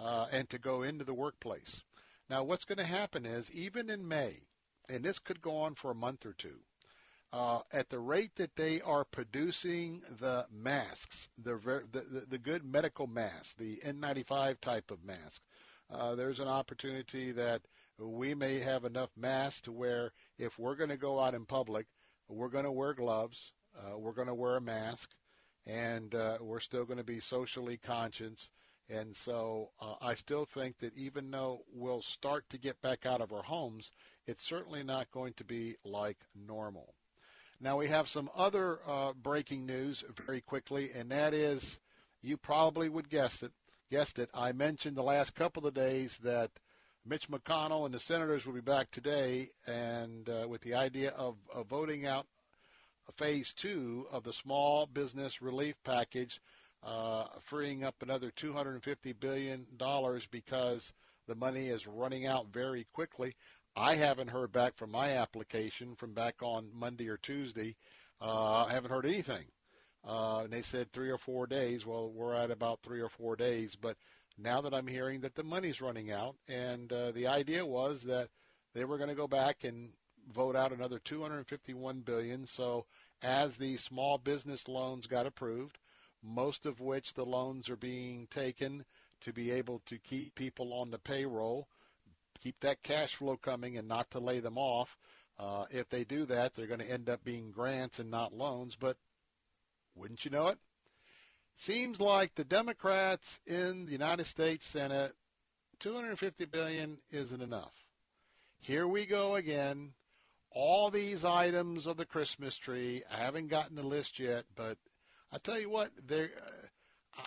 uh, 0.00 0.26
and 0.32 0.48
to 0.50 0.58
go 0.58 0.82
into 0.82 1.04
the 1.04 1.14
workplace. 1.14 1.82
Now, 2.28 2.42
what's 2.44 2.64
going 2.64 2.78
to 2.78 2.84
happen 2.84 3.26
is 3.26 3.50
even 3.52 3.90
in 3.90 4.06
May, 4.06 4.40
and 4.88 5.04
this 5.04 5.18
could 5.18 5.40
go 5.40 5.56
on 5.58 5.74
for 5.74 5.90
a 5.90 5.96
month 5.96 6.26
or 6.26 6.32
two, 6.32 6.60
uh, 7.32 7.60
at 7.72 7.88
the 7.88 7.98
rate 7.98 8.34
that 8.36 8.56
they 8.56 8.80
are 8.80 9.04
producing 9.04 10.02
the 10.18 10.46
masks, 10.52 11.28
the, 11.38 11.54
the, 11.92 12.26
the 12.28 12.38
good 12.38 12.64
medical 12.64 13.06
masks, 13.06 13.54
the 13.54 13.76
N95 13.84 14.60
type 14.60 14.90
of 14.90 15.04
mask, 15.04 15.42
uh, 15.92 16.14
there's 16.14 16.40
an 16.40 16.48
opportunity 16.48 17.32
that 17.32 17.62
we 17.98 18.34
may 18.34 18.58
have 18.58 18.84
enough 18.84 19.10
masks 19.16 19.62
to 19.62 19.72
where 19.72 20.12
if 20.38 20.58
we're 20.58 20.76
going 20.76 20.90
to 20.90 20.96
go 20.96 21.20
out 21.20 21.34
in 21.34 21.44
public, 21.44 21.86
we're 22.28 22.48
going 22.48 22.64
to 22.64 22.72
wear 22.72 22.94
gloves, 22.94 23.52
uh, 23.78 23.98
we're 23.98 24.12
going 24.12 24.28
to 24.28 24.34
wear 24.34 24.56
a 24.56 24.60
mask, 24.60 25.10
and 25.66 26.14
uh, 26.14 26.38
we're 26.40 26.60
still 26.60 26.84
going 26.84 26.98
to 26.98 27.04
be 27.04 27.20
socially 27.20 27.76
conscious 27.76 28.50
and 28.90 29.14
so 29.14 29.70
uh, 29.80 29.94
I 30.00 30.14
still 30.14 30.44
think 30.44 30.78
that 30.78 30.96
even 30.96 31.30
though 31.30 31.62
we'll 31.72 32.02
start 32.02 32.44
to 32.50 32.58
get 32.58 32.82
back 32.82 33.06
out 33.06 33.20
of 33.20 33.32
our 33.32 33.44
homes, 33.44 33.92
it's 34.26 34.42
certainly 34.42 34.82
not 34.82 35.12
going 35.12 35.32
to 35.34 35.44
be 35.44 35.76
like 35.84 36.18
normal. 36.34 36.94
Now 37.60 37.76
we 37.76 37.88
have 37.88 38.08
some 38.08 38.30
other 38.34 38.78
uh, 38.86 39.12
breaking 39.12 39.66
news 39.66 40.02
very 40.26 40.40
quickly, 40.40 40.90
and 40.94 41.10
that 41.10 41.34
is, 41.34 41.78
you 42.22 42.36
probably 42.36 42.88
would 42.88 43.10
guess 43.10 43.42
it. 43.42 43.52
Guessed 43.90 44.18
it. 44.18 44.30
I 44.32 44.52
mentioned 44.52 44.96
the 44.96 45.02
last 45.02 45.34
couple 45.34 45.66
of 45.66 45.74
days 45.74 46.18
that 46.22 46.50
Mitch 47.04 47.28
McConnell 47.28 47.84
and 47.84 47.94
the 47.94 48.00
senators 48.00 48.46
will 48.46 48.54
be 48.54 48.60
back 48.60 48.90
today, 48.90 49.50
and 49.66 50.28
uh, 50.28 50.46
with 50.48 50.62
the 50.62 50.74
idea 50.74 51.10
of, 51.10 51.36
of 51.52 51.66
voting 51.66 52.06
out 52.06 52.26
phase 53.16 53.52
two 53.52 54.06
of 54.12 54.22
the 54.22 54.32
small 54.32 54.86
business 54.86 55.42
relief 55.42 55.74
package 55.84 56.40
uh, 56.82 57.24
freeing 57.40 57.84
up 57.84 57.96
another 58.00 58.30
$250 58.30 59.14
billion 59.18 59.66
because 60.30 60.92
the 61.26 61.34
money 61.34 61.68
is 61.68 61.86
running 61.86 62.26
out 62.26 62.46
very 62.52 62.86
quickly. 62.92 63.34
I 63.76 63.94
haven't 63.94 64.28
heard 64.28 64.52
back 64.52 64.76
from 64.76 64.90
my 64.90 65.16
application 65.16 65.94
from 65.94 66.12
back 66.12 66.36
on 66.42 66.70
Monday 66.74 67.08
or 67.08 67.16
Tuesday. 67.16 67.76
Uh, 68.20 68.66
I 68.66 68.72
haven't 68.72 68.90
heard 68.90 69.06
anything. 69.06 69.46
Uh, 70.06 70.40
and 70.44 70.52
they 70.52 70.62
said 70.62 70.90
three 70.90 71.10
or 71.10 71.18
four 71.18 71.46
days. 71.46 71.86
Well, 71.86 72.10
we're 72.10 72.34
at 72.34 72.50
about 72.50 72.80
three 72.82 73.00
or 73.00 73.08
four 73.08 73.36
days. 73.36 73.76
But 73.76 73.96
now 74.38 74.60
that 74.62 74.74
I'm 74.74 74.86
hearing 74.86 75.20
that 75.20 75.34
the 75.34 75.42
money's 75.42 75.80
running 75.80 76.10
out, 76.10 76.36
and 76.48 76.92
uh, 76.92 77.12
the 77.12 77.26
idea 77.26 77.64
was 77.64 78.02
that 78.04 78.28
they 78.74 78.84
were 78.84 78.98
going 78.98 79.10
to 79.10 79.14
go 79.14 79.28
back 79.28 79.64
and 79.64 79.90
vote 80.32 80.56
out 80.56 80.72
another 80.72 80.98
251 80.98 82.00
billion. 82.00 82.46
So 82.46 82.86
as 83.22 83.56
these 83.56 83.82
small 83.82 84.18
business 84.18 84.68
loans 84.68 85.06
got 85.06 85.26
approved, 85.26 85.78
most 86.22 86.66
of 86.66 86.80
which 86.80 87.14
the 87.14 87.24
loans 87.24 87.68
are 87.70 87.76
being 87.76 88.26
taken 88.30 88.84
to 89.20 89.32
be 89.32 89.50
able 89.50 89.80
to 89.86 89.98
keep 89.98 90.34
people 90.34 90.72
on 90.72 90.90
the 90.90 90.98
payroll, 90.98 91.68
keep 92.40 92.58
that 92.60 92.82
cash 92.82 93.16
flow 93.16 93.36
coming 93.36 93.76
and 93.76 93.88
not 93.88 94.10
to 94.10 94.18
lay 94.18 94.40
them 94.40 94.58
off. 94.58 94.96
Uh, 95.38 95.64
if 95.70 95.88
they 95.88 96.04
do 96.04 96.26
that, 96.26 96.54
they're 96.54 96.66
going 96.66 96.80
to 96.80 96.90
end 96.90 97.08
up 97.08 97.24
being 97.24 97.50
grants 97.50 97.98
and 97.98 98.10
not 98.10 98.34
loans. 98.34 98.76
But 98.76 98.96
wouldn't 99.94 100.24
you 100.24 100.30
know 100.30 100.48
it? 100.48 100.58
Seems 101.56 102.00
like 102.00 102.34
the 102.34 102.44
Democrats 102.44 103.40
in 103.46 103.84
the 103.86 103.92
United 103.92 104.26
States 104.26 104.66
Senate, 104.66 105.12
250 105.78 106.46
billion 106.46 106.98
isn't 107.10 107.42
enough. 107.42 107.74
Here 108.60 108.86
we 108.86 109.06
go 109.06 109.34
again. 109.34 109.92
All 110.50 110.90
these 110.90 111.24
items 111.24 111.86
of 111.86 111.96
the 111.96 112.04
Christmas 112.04 112.56
tree. 112.56 113.02
I 113.10 113.18
haven't 113.18 113.48
gotten 113.48 113.76
the 113.76 113.82
list 113.82 114.18
yet, 114.18 114.44
but 114.56 114.78
I 115.32 115.38
tell 115.38 115.58
you 115.58 115.70
what, 115.70 115.90
there. 116.06 116.30
Uh, 116.36 116.66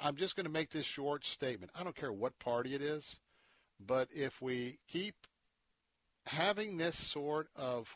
I'm 0.02 0.15
just 0.15 0.35
going 0.35 0.45
to 0.45 0.52
make 0.52 0.69
this 0.69 0.85
short 0.85 1.26
statement. 1.26 1.72
I 1.76 1.84
don't 1.84 1.95
care 1.95 2.11
what 2.11 2.38
party 2.40 2.73
it 2.73 2.81
is, 2.81 3.19
but 3.86 4.10
if 4.14 4.42
we 4.42 4.78
keep 4.88 5.16
having 6.26 6.78
this 6.78 6.98
sort 6.98 7.48
of 7.56 7.96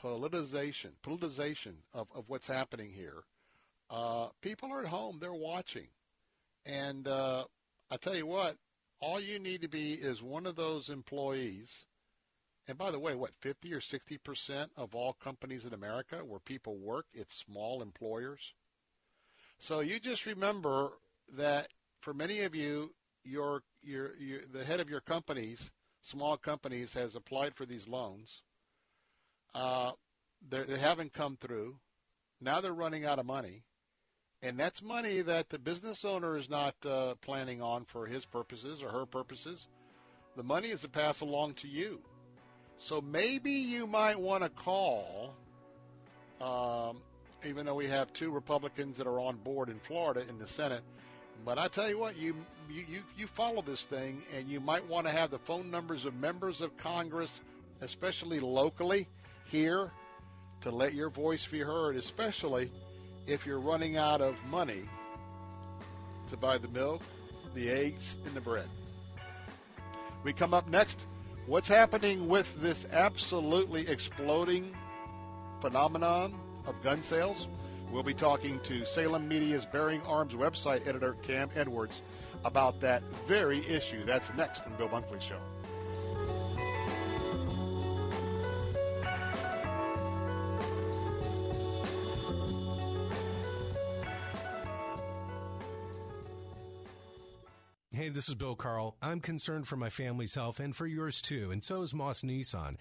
politicization, 0.00 0.90
politicization 1.04 1.74
of, 1.92 2.08
of 2.14 2.28
what's 2.28 2.46
happening 2.46 2.90
here, 2.90 3.24
uh, 3.90 4.28
people 4.40 4.72
are 4.72 4.80
at 4.80 4.86
home. 4.86 5.18
They're 5.20 5.32
watching, 5.32 5.88
and 6.64 7.06
uh, 7.06 7.44
I 7.90 7.96
tell 7.96 8.16
you 8.16 8.26
what, 8.26 8.56
all 9.00 9.20
you 9.20 9.38
need 9.38 9.62
to 9.62 9.68
be 9.68 9.94
is 9.94 10.22
one 10.22 10.46
of 10.46 10.56
those 10.56 10.88
employees. 10.88 11.84
And 12.68 12.78
by 12.78 12.92
the 12.92 12.98
way, 13.00 13.14
what 13.16 13.32
50 13.40 13.72
or 13.74 13.80
60 13.80 14.18
percent 14.18 14.70
of 14.76 14.94
all 14.94 15.14
companies 15.14 15.64
in 15.64 15.74
America 15.74 16.18
where 16.24 16.40
people 16.40 16.76
work, 16.76 17.06
it's 17.12 17.34
small 17.34 17.82
employers. 17.82 18.54
So 19.58 19.80
you 19.80 20.00
just 20.00 20.26
remember 20.26 20.90
that 21.36 21.68
for 22.00 22.14
many 22.14 22.40
of 22.40 22.54
you, 22.54 22.92
your, 23.24 23.62
your, 23.82 24.16
your, 24.16 24.40
the 24.52 24.64
head 24.64 24.80
of 24.80 24.88
your 24.88 25.00
companies, 25.00 25.70
small 26.02 26.36
companies, 26.36 26.94
has 26.94 27.14
applied 27.14 27.54
for 27.54 27.66
these 27.66 27.88
loans. 27.88 28.42
Uh, 29.54 29.92
they 30.48 30.78
haven't 30.78 31.12
come 31.12 31.36
through. 31.40 31.76
Now 32.40 32.60
they're 32.60 32.72
running 32.72 33.04
out 33.04 33.18
of 33.18 33.26
money. 33.26 33.62
And 34.42 34.58
that's 34.58 34.82
money 34.82 35.22
that 35.22 35.50
the 35.50 35.58
business 35.58 36.04
owner 36.04 36.36
is 36.36 36.50
not 36.50 36.74
uh, 36.84 37.14
planning 37.20 37.62
on 37.62 37.84
for 37.84 38.06
his 38.06 38.24
purposes 38.24 38.82
or 38.82 38.88
her 38.88 39.06
purposes. 39.06 39.68
The 40.36 40.42
money 40.42 40.68
is 40.68 40.80
to 40.80 40.88
pass 40.88 41.20
along 41.20 41.54
to 41.54 41.68
you. 41.68 42.00
So 42.76 43.00
maybe 43.00 43.52
you 43.52 43.86
might 43.86 44.18
want 44.18 44.42
to 44.42 44.48
call 44.48 45.34
um, 46.40 46.96
even 47.44 47.66
though 47.66 47.74
we 47.74 47.86
have 47.86 48.12
two 48.12 48.30
Republicans 48.30 48.98
that 48.98 49.06
are 49.06 49.20
on 49.20 49.36
board 49.36 49.68
in 49.68 49.78
Florida 49.78 50.24
in 50.28 50.38
the 50.38 50.46
Senate. 50.46 50.82
But 51.44 51.58
I 51.58 51.68
tell 51.68 51.88
you 51.88 51.98
what, 51.98 52.16
you 52.16 52.36
you 52.70 53.02
you 53.16 53.26
follow 53.26 53.62
this 53.62 53.86
thing, 53.86 54.22
and 54.36 54.48
you 54.48 54.60
might 54.60 54.86
want 54.88 55.06
to 55.06 55.12
have 55.12 55.30
the 55.30 55.38
phone 55.38 55.70
numbers 55.70 56.06
of 56.06 56.14
members 56.14 56.60
of 56.60 56.76
Congress, 56.76 57.42
especially 57.80 58.38
locally 58.38 59.08
here, 59.46 59.90
to 60.60 60.70
let 60.70 60.94
your 60.94 61.10
voice 61.10 61.44
be 61.46 61.58
heard, 61.58 61.96
especially 61.96 62.70
if 63.26 63.44
you're 63.44 63.60
running 63.60 63.96
out 63.96 64.20
of 64.20 64.36
money 64.48 64.82
to 66.28 66.36
buy 66.36 66.58
the 66.58 66.68
milk, 66.68 67.02
the 67.54 67.68
eggs, 67.68 68.16
and 68.24 68.34
the 68.34 68.40
bread. 68.40 68.68
We 70.22 70.32
come 70.32 70.54
up 70.54 70.68
next. 70.68 71.06
What's 71.46 71.66
happening 71.66 72.28
with 72.28 72.62
this 72.62 72.86
absolutely 72.92 73.88
exploding 73.88 74.76
phenomenon 75.60 76.34
of 76.66 76.80
gun 76.84 77.02
sales. 77.02 77.48
We'll 77.92 78.02
be 78.02 78.14
talking 78.14 78.58
to 78.60 78.86
Salem 78.86 79.28
Media's 79.28 79.66
Bearing 79.66 80.00
Arms 80.06 80.32
website 80.32 80.86
editor, 80.86 81.14
Cam 81.20 81.50
Edwards, 81.54 82.00
about 82.42 82.80
that 82.80 83.02
very 83.26 83.58
issue. 83.66 84.02
That's 84.04 84.32
next 84.34 84.64
on 84.64 84.74
Bill 84.76 84.88
Bunkley 84.88 85.20
Show. 85.20 85.36
Hey, 97.92 98.08
this 98.08 98.26
is 98.30 98.34
Bill 98.34 98.56
Carl. 98.56 98.96
I'm 99.02 99.20
concerned 99.20 99.68
for 99.68 99.76
my 99.76 99.90
family's 99.90 100.34
health 100.34 100.58
and 100.60 100.74
for 100.74 100.86
yours 100.86 101.20
too, 101.20 101.50
and 101.50 101.62
so 101.62 101.82
is 101.82 101.92
Moss 101.92 102.22
Nissan. 102.22 102.76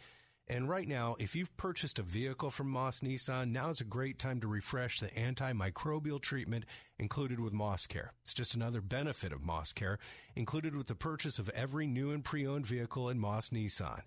And 0.51 0.67
right 0.67 0.85
now, 0.85 1.15
if 1.17 1.33
you've 1.33 1.55
purchased 1.55 1.97
a 1.97 2.03
vehicle 2.03 2.51
from 2.51 2.69
Moss 2.69 2.99
Nissan, 2.99 3.53
now 3.53 3.69
is 3.69 3.79
a 3.79 3.85
great 3.85 4.19
time 4.19 4.41
to 4.41 4.49
refresh 4.49 4.99
the 4.99 5.07
antimicrobial 5.07 6.19
treatment 6.19 6.65
included 6.99 7.39
with 7.39 7.53
Moss 7.53 7.87
Care. 7.87 8.11
It's 8.23 8.33
just 8.33 8.53
another 8.53 8.81
benefit 8.81 9.31
of 9.31 9.45
Moss 9.45 9.71
Care, 9.71 9.97
included 10.35 10.75
with 10.75 10.87
the 10.87 10.93
purchase 10.93 11.39
of 11.39 11.47
every 11.51 11.87
new 11.87 12.11
and 12.11 12.21
pre-owned 12.21 12.67
vehicle 12.67 13.07
in 13.07 13.17
Moss 13.17 13.47
Nissan. 13.47 14.01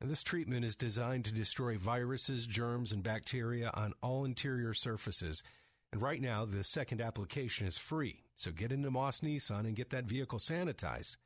And 0.00 0.08
this 0.08 0.22
treatment 0.22 0.64
is 0.64 0.76
designed 0.76 1.24
to 1.24 1.34
destroy 1.34 1.76
viruses, 1.76 2.46
germs, 2.46 2.92
and 2.92 3.02
bacteria 3.02 3.72
on 3.74 3.92
all 4.00 4.24
interior 4.24 4.74
surfaces. 4.74 5.42
And 5.92 6.00
right 6.00 6.20
now, 6.22 6.44
the 6.44 6.62
second 6.62 7.00
application 7.00 7.66
is 7.66 7.78
free. 7.78 8.22
So 8.36 8.52
get 8.52 8.70
into 8.70 8.92
Moss 8.92 9.22
Nissan 9.22 9.66
and 9.66 9.74
get 9.74 9.90
that 9.90 10.04
vehicle 10.04 10.38
sanitized. 10.38 11.16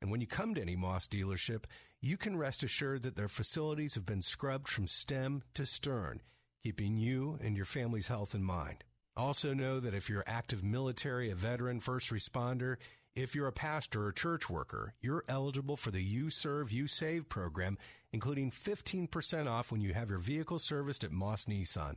And 0.00 0.10
when 0.10 0.20
you 0.20 0.26
come 0.26 0.54
to 0.54 0.62
any 0.62 0.76
Moss 0.76 1.06
dealership, 1.06 1.64
you 2.00 2.16
can 2.16 2.36
rest 2.36 2.62
assured 2.62 3.02
that 3.02 3.16
their 3.16 3.28
facilities 3.28 3.94
have 3.94 4.06
been 4.06 4.22
scrubbed 4.22 4.68
from 4.68 4.86
stem 4.86 5.42
to 5.54 5.66
stern, 5.66 6.20
keeping 6.64 6.96
you 6.96 7.38
and 7.42 7.56
your 7.56 7.66
family's 7.66 8.08
health 8.08 8.34
in 8.34 8.42
mind. 8.42 8.84
Also 9.16 9.52
know 9.52 9.80
that 9.80 9.94
if 9.94 10.08
you're 10.08 10.24
active 10.26 10.64
military, 10.64 11.30
a 11.30 11.34
veteran, 11.34 11.80
first 11.80 12.10
responder, 12.10 12.76
if 13.16 13.34
you're 13.34 13.48
a 13.48 13.52
pastor 13.52 14.06
or 14.06 14.12
church 14.12 14.48
worker, 14.48 14.94
you're 15.00 15.24
eligible 15.28 15.76
for 15.76 15.90
the 15.90 16.02
You 16.02 16.30
Serve, 16.30 16.72
You 16.72 16.86
Save 16.86 17.28
program, 17.28 17.76
including 18.12 18.50
15% 18.50 19.46
off 19.46 19.72
when 19.72 19.80
you 19.80 19.92
have 19.92 20.08
your 20.08 20.20
vehicle 20.20 20.58
serviced 20.58 21.04
at 21.04 21.12
Moss 21.12 21.44
Nissan. 21.44 21.96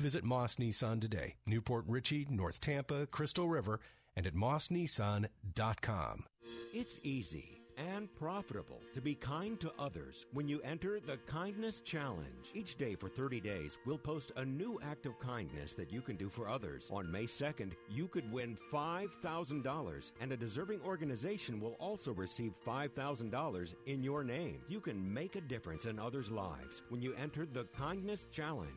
Visit 0.00 0.24
Moss 0.24 0.56
Nissan 0.56 1.00
today, 1.00 1.36
New 1.46 1.60
Port 1.60 1.84
Richey, 1.86 2.26
North 2.28 2.58
Tampa, 2.58 3.06
Crystal 3.06 3.46
River, 3.46 3.78
and 4.16 4.26
at 4.26 4.34
mossnissan.com. 4.34 6.24
It's 6.72 7.00
easy 7.02 7.60
and 7.76 8.12
profitable 8.14 8.80
to 8.94 9.00
be 9.00 9.14
kind 9.14 9.58
to 9.60 9.72
others 9.78 10.26
when 10.32 10.48
you 10.48 10.60
enter 10.62 11.00
the 11.00 11.16
Kindness 11.26 11.80
Challenge. 11.80 12.50
Each 12.54 12.76
day 12.76 12.94
for 12.94 13.08
30 13.08 13.40
days, 13.40 13.78
we'll 13.84 13.98
post 13.98 14.32
a 14.36 14.44
new 14.44 14.78
act 14.82 15.06
of 15.06 15.18
kindness 15.18 15.74
that 15.74 15.92
you 15.92 16.00
can 16.00 16.16
do 16.16 16.28
for 16.28 16.48
others. 16.48 16.90
On 16.92 17.10
May 17.10 17.24
2nd, 17.24 17.72
you 17.90 18.08
could 18.08 18.30
win 18.32 18.58
$5,000, 18.72 20.12
and 20.20 20.32
a 20.32 20.36
deserving 20.36 20.80
organization 20.82 21.60
will 21.60 21.76
also 21.80 22.12
receive 22.12 22.54
$5,000 22.66 23.74
in 23.86 24.02
your 24.02 24.24
name. 24.24 24.60
You 24.68 24.80
can 24.80 25.12
make 25.12 25.36
a 25.36 25.40
difference 25.40 25.86
in 25.86 25.98
others' 25.98 26.30
lives 26.30 26.82
when 26.88 27.02
you 27.02 27.14
enter 27.14 27.46
the 27.46 27.64
Kindness 27.76 28.26
Challenge. 28.30 28.70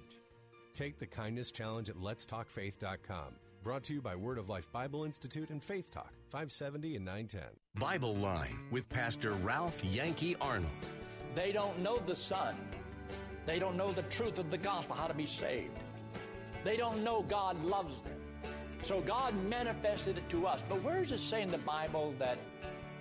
Take 0.74 1.00
the 1.00 1.08
Kindness 1.08 1.52
Challenge 1.52 1.90
at 1.90 1.98
letstalkfaith.com. 1.98 3.34
Brought 3.68 3.84
to 3.84 3.94
you 3.94 4.02
by 4.02 4.16
Word 4.16 4.38
of 4.38 4.48
Life 4.48 4.72
Bible 4.72 5.04
Institute 5.04 5.50
and 5.50 5.62
Faith 5.62 5.92
Talk, 5.92 6.14
570 6.30 6.96
and 6.96 7.04
910. 7.04 7.42
Bible 7.76 8.16
Line 8.16 8.58
with 8.72 8.88
Pastor 8.88 9.32
Ralph 9.32 9.84
Yankee 9.84 10.38
Arnold. 10.40 10.72
They 11.36 11.52
don't 11.52 11.78
know 11.80 12.00
the 12.08 12.16
Son. 12.16 12.56
They 13.46 13.60
don't 13.60 13.76
know 13.76 13.92
the 13.92 14.04
truth 14.04 14.40
of 14.40 14.50
the 14.52 14.58
gospel, 14.58 14.96
how 14.96 15.08
to 15.08 15.14
be 15.14 15.26
saved. 15.26 15.78
They 16.64 16.78
don't 16.78 17.04
know 17.04 17.26
God 17.28 17.62
loves 17.62 18.02
them. 18.04 18.14
So 18.84 19.02
God 19.02 19.36
manifested 19.50 20.18
it 20.18 20.30
to 20.30 20.48
us. 20.48 20.64
But 20.70 20.82
where 20.82 21.02
does 21.02 21.12
it 21.12 21.20
say 21.20 21.42
in 21.42 21.50
the 21.50 21.58
Bible 21.58 22.14
that 22.20 22.38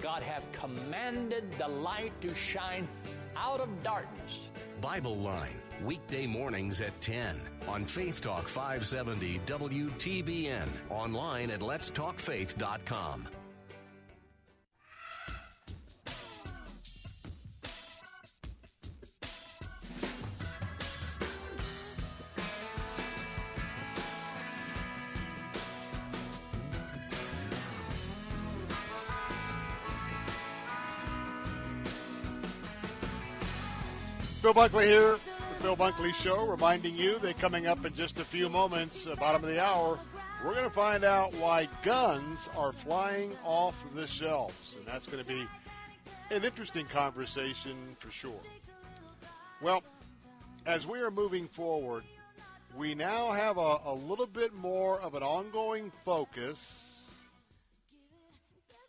God 0.02 0.24
hath 0.24 0.50
commanded 0.50 1.44
the 1.58 1.68
light 1.68 2.20
to 2.22 2.34
shine 2.34 2.88
out 3.36 3.60
of 3.60 3.68
darkness? 3.84 4.48
Bible 4.80 5.16
Line, 5.16 5.60
weekday 5.82 6.26
mornings 6.26 6.80
at 6.80 6.98
10 7.00 7.40
on 7.68 7.84
Faith 7.84 8.20
Talk 8.20 8.48
570 8.48 9.40
WTBN, 9.46 10.68
online 10.90 11.50
at 11.50 11.60
letstalkfaith.com. 11.60 13.28
Bill 34.46 34.54
Bunkley 34.54 34.84
here, 34.84 35.18
Bill 35.62 35.76
Bunkley 35.76 36.14
Show, 36.14 36.46
reminding 36.46 36.94
you 36.94 37.18
that 37.20 37.38
coming 37.38 37.66
up 37.66 37.84
in 37.84 37.94
just 37.94 38.18
a 38.18 38.24
few 38.24 38.48
moments, 38.48 39.06
uh, 39.06 39.14
bottom 39.16 39.42
of 39.42 39.48
the 39.48 39.62
hour, 39.62 39.98
we're 40.44 40.52
going 40.52 40.64
to 40.64 40.70
find 40.70 41.02
out 41.02 41.32
why 41.34 41.68
guns 41.82 42.48
are 42.56 42.72
flying 42.72 43.32
off 43.44 43.74
the 43.94 44.06
shelves. 44.06 44.74
And 44.76 44.86
that's 44.86 45.06
going 45.06 45.22
to 45.22 45.28
be 45.28 45.46
an 46.30 46.44
interesting 46.44 46.86
conversation 46.86 47.96
for 47.98 48.10
sure. 48.10 48.40
Well, 49.62 49.82
as 50.66 50.86
we 50.86 51.00
are 51.00 51.10
moving 51.10 51.48
forward, 51.48 52.04
we 52.76 52.94
now 52.94 53.30
have 53.30 53.56
a, 53.56 53.78
a 53.86 53.94
little 53.94 54.26
bit 54.26 54.52
more 54.52 55.00
of 55.00 55.14
an 55.14 55.22
ongoing 55.22 55.90
focus 56.04 56.92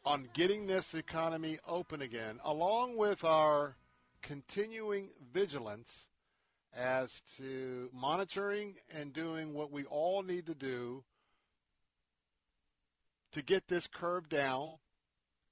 on 0.06 0.27
getting 0.34 0.68
this 0.68 0.94
economy 0.95 1.60
open 1.68 2.02
again, 2.02 2.39
along 2.44 2.98
with 2.98 3.23
our 3.23 3.76
continuing 4.22 5.10
vigilance 5.34 6.06
as 6.78 7.22
to 7.38 7.90
monitoring 7.91 8.76
and 8.94 9.12
doing 9.12 9.54
what 9.54 9.72
we 9.72 9.84
all 9.86 10.22
need 10.22 10.45
to 10.45 10.54
do 10.54 11.04
to 13.32 13.41
get 13.44 13.68
this 13.68 13.88
curve 13.88 14.30
down 14.30 14.70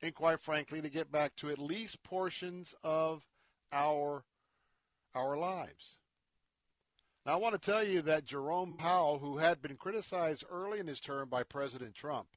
and 0.01 0.13
quite 0.13 0.39
frankly 0.39 0.81
to 0.81 0.89
get 0.89 1.11
back 1.11 1.35
to 1.35 1.49
at 1.49 1.57
least 1.57 2.03
portions 2.03 2.75
of 2.83 3.23
our 3.71 4.23
our 5.15 5.37
lives. 5.37 5.97
Now 7.25 7.33
I 7.33 7.37
want 7.37 7.59
to 7.59 7.71
tell 7.71 7.83
you 7.83 8.03
that 8.03 8.25
Jerome 8.25 8.75
Powell 8.77 9.17
who 9.17 9.37
had 9.37 9.61
been 9.61 9.77
criticized 9.77 10.45
early 10.49 10.79
in 10.79 10.87
his 10.87 10.99
term 10.99 11.27
by 11.27 11.43
President 11.43 11.95
Trump 11.95 12.27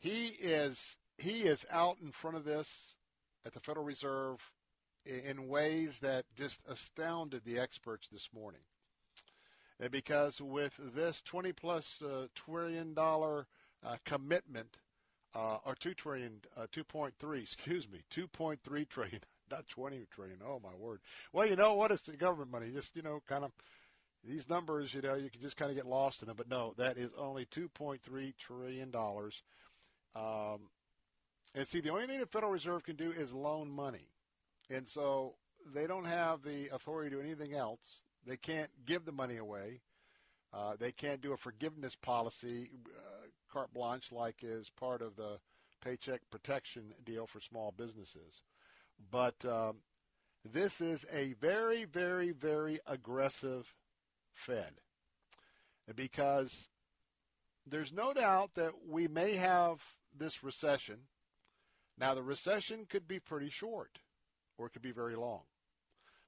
he 0.00 0.26
is 0.40 0.96
he 1.16 1.42
is 1.42 1.64
out 1.70 1.98
in 2.02 2.10
front 2.10 2.36
of 2.36 2.44
this 2.44 2.96
at 3.46 3.52
the 3.52 3.60
Federal 3.60 3.86
Reserve 3.86 4.50
in 5.06 5.48
ways 5.48 5.98
that 6.00 6.24
just 6.36 6.62
astounded 6.68 7.42
the 7.44 7.58
experts 7.58 8.08
this 8.08 8.28
morning. 8.34 8.60
And 9.80 9.90
because 9.90 10.40
with 10.40 10.78
this 10.94 11.22
20 11.22 11.52
plus 11.52 12.02
uh, 12.02 12.26
trillion 12.34 12.94
dollar 12.94 13.46
uh, 13.84 13.96
commitment, 14.04 14.76
uh, 15.34 15.58
or 15.66 15.74
2 15.74 15.94
trillion, 15.94 16.40
uh, 16.56 16.66
2.3, 16.72 17.42
excuse 17.42 17.88
me, 17.90 18.00
2.3 18.10 18.88
trillion, 18.88 19.20
not 19.50 19.66
20 19.68 20.06
trillion. 20.14 20.38
Oh 20.46 20.60
my 20.62 20.74
word. 20.78 21.00
Well, 21.32 21.46
you 21.46 21.56
know 21.56 21.74
what? 21.74 21.90
It's 21.90 22.02
the 22.02 22.16
government 22.16 22.52
money. 22.52 22.70
Just, 22.70 22.96
you 22.96 23.02
know, 23.02 23.20
kind 23.28 23.44
of 23.44 23.50
these 24.22 24.48
numbers, 24.48 24.94
you 24.94 25.02
know, 25.02 25.14
you 25.14 25.28
can 25.28 25.40
just 25.40 25.56
kind 25.56 25.70
of 25.70 25.76
get 25.76 25.86
lost 25.86 26.22
in 26.22 26.28
them. 26.28 26.36
But 26.36 26.48
no, 26.48 26.74
that 26.78 26.96
is 26.96 27.10
only 27.18 27.46
2.3 27.46 28.34
trillion 28.38 28.90
dollars. 28.90 29.42
Um, 30.14 30.60
and 31.54 31.66
see, 31.66 31.80
the 31.80 31.90
only 31.90 32.06
thing 32.06 32.20
the 32.20 32.26
Federal 32.26 32.52
Reserve 32.52 32.84
can 32.84 32.96
do 32.96 33.10
is 33.10 33.32
loan 33.32 33.70
money. 33.70 34.08
And 34.70 34.88
so 34.88 35.34
they 35.72 35.86
don't 35.86 36.06
have 36.06 36.42
the 36.42 36.68
authority 36.72 37.10
to 37.10 37.16
do 37.16 37.22
anything 37.22 37.54
else. 37.54 38.02
They 38.26 38.36
can't 38.36 38.70
give 38.86 39.04
the 39.04 39.12
money 39.12 39.36
away. 39.36 39.80
Uh, 40.52 40.76
they 40.78 40.92
can't 40.92 41.20
do 41.20 41.32
a 41.32 41.36
forgiveness 41.36 41.96
policy, 41.96 42.70
uh, 42.96 43.26
carte 43.52 43.72
blanche, 43.74 44.12
like 44.12 44.36
is 44.42 44.70
part 44.70 45.02
of 45.02 45.16
the 45.16 45.38
paycheck 45.82 46.20
protection 46.30 46.94
deal 47.04 47.26
for 47.26 47.40
small 47.40 47.74
businesses. 47.76 48.42
But 49.10 49.44
um, 49.44 49.76
this 50.44 50.80
is 50.80 51.06
a 51.12 51.34
very, 51.34 51.84
very, 51.84 52.32
very 52.32 52.78
aggressive 52.86 53.74
Fed 54.32 54.72
because 55.94 56.68
there's 57.66 57.92
no 57.92 58.12
doubt 58.12 58.54
that 58.54 58.72
we 58.88 59.08
may 59.08 59.34
have 59.34 59.82
this 60.16 60.44
recession. 60.44 60.98
Now, 61.98 62.14
the 62.14 62.22
recession 62.22 62.86
could 62.88 63.06
be 63.06 63.20
pretty 63.20 63.50
short 63.50 63.98
or 64.58 64.66
it 64.66 64.72
could 64.72 64.82
be 64.82 64.92
very 64.92 65.16
long. 65.16 65.42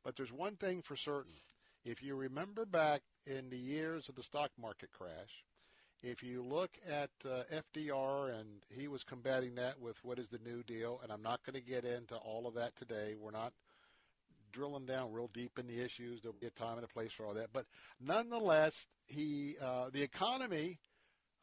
But 0.04 0.16
there's 0.16 0.32
one 0.32 0.56
thing 0.56 0.82
for 0.82 0.96
certain. 0.96 1.34
If 1.84 2.02
you 2.02 2.16
remember 2.16 2.64
back 2.64 3.02
in 3.26 3.50
the 3.50 3.58
years 3.58 4.08
of 4.08 4.14
the 4.14 4.22
stock 4.22 4.50
market 4.60 4.90
crash, 4.92 5.44
if 6.02 6.22
you 6.22 6.42
look 6.42 6.70
at 6.88 7.10
uh, 7.24 7.42
FDR 7.52 8.38
and 8.38 8.48
he 8.68 8.86
was 8.86 9.02
combating 9.02 9.54
that 9.56 9.80
with 9.80 9.96
what 10.04 10.18
is 10.18 10.28
the 10.28 10.38
New 10.38 10.62
Deal, 10.62 11.00
and 11.02 11.10
I'm 11.10 11.22
not 11.22 11.44
going 11.44 11.54
to 11.54 11.68
get 11.70 11.84
into 11.84 12.16
all 12.16 12.46
of 12.46 12.54
that 12.54 12.76
today. 12.76 13.14
We're 13.18 13.30
not 13.30 13.52
drilling 14.52 14.86
down 14.86 15.12
real 15.12 15.30
deep 15.32 15.58
in 15.58 15.66
the 15.66 15.80
issues. 15.82 16.22
There'll 16.22 16.36
be 16.40 16.46
a 16.46 16.50
time 16.50 16.76
and 16.76 16.84
a 16.84 16.88
place 16.88 17.12
for 17.12 17.26
all 17.26 17.34
that. 17.34 17.48
But 17.52 17.66
nonetheless, 18.00 18.88
he 19.06 19.56
uh, 19.60 19.90
the 19.92 20.02
economy, 20.02 20.78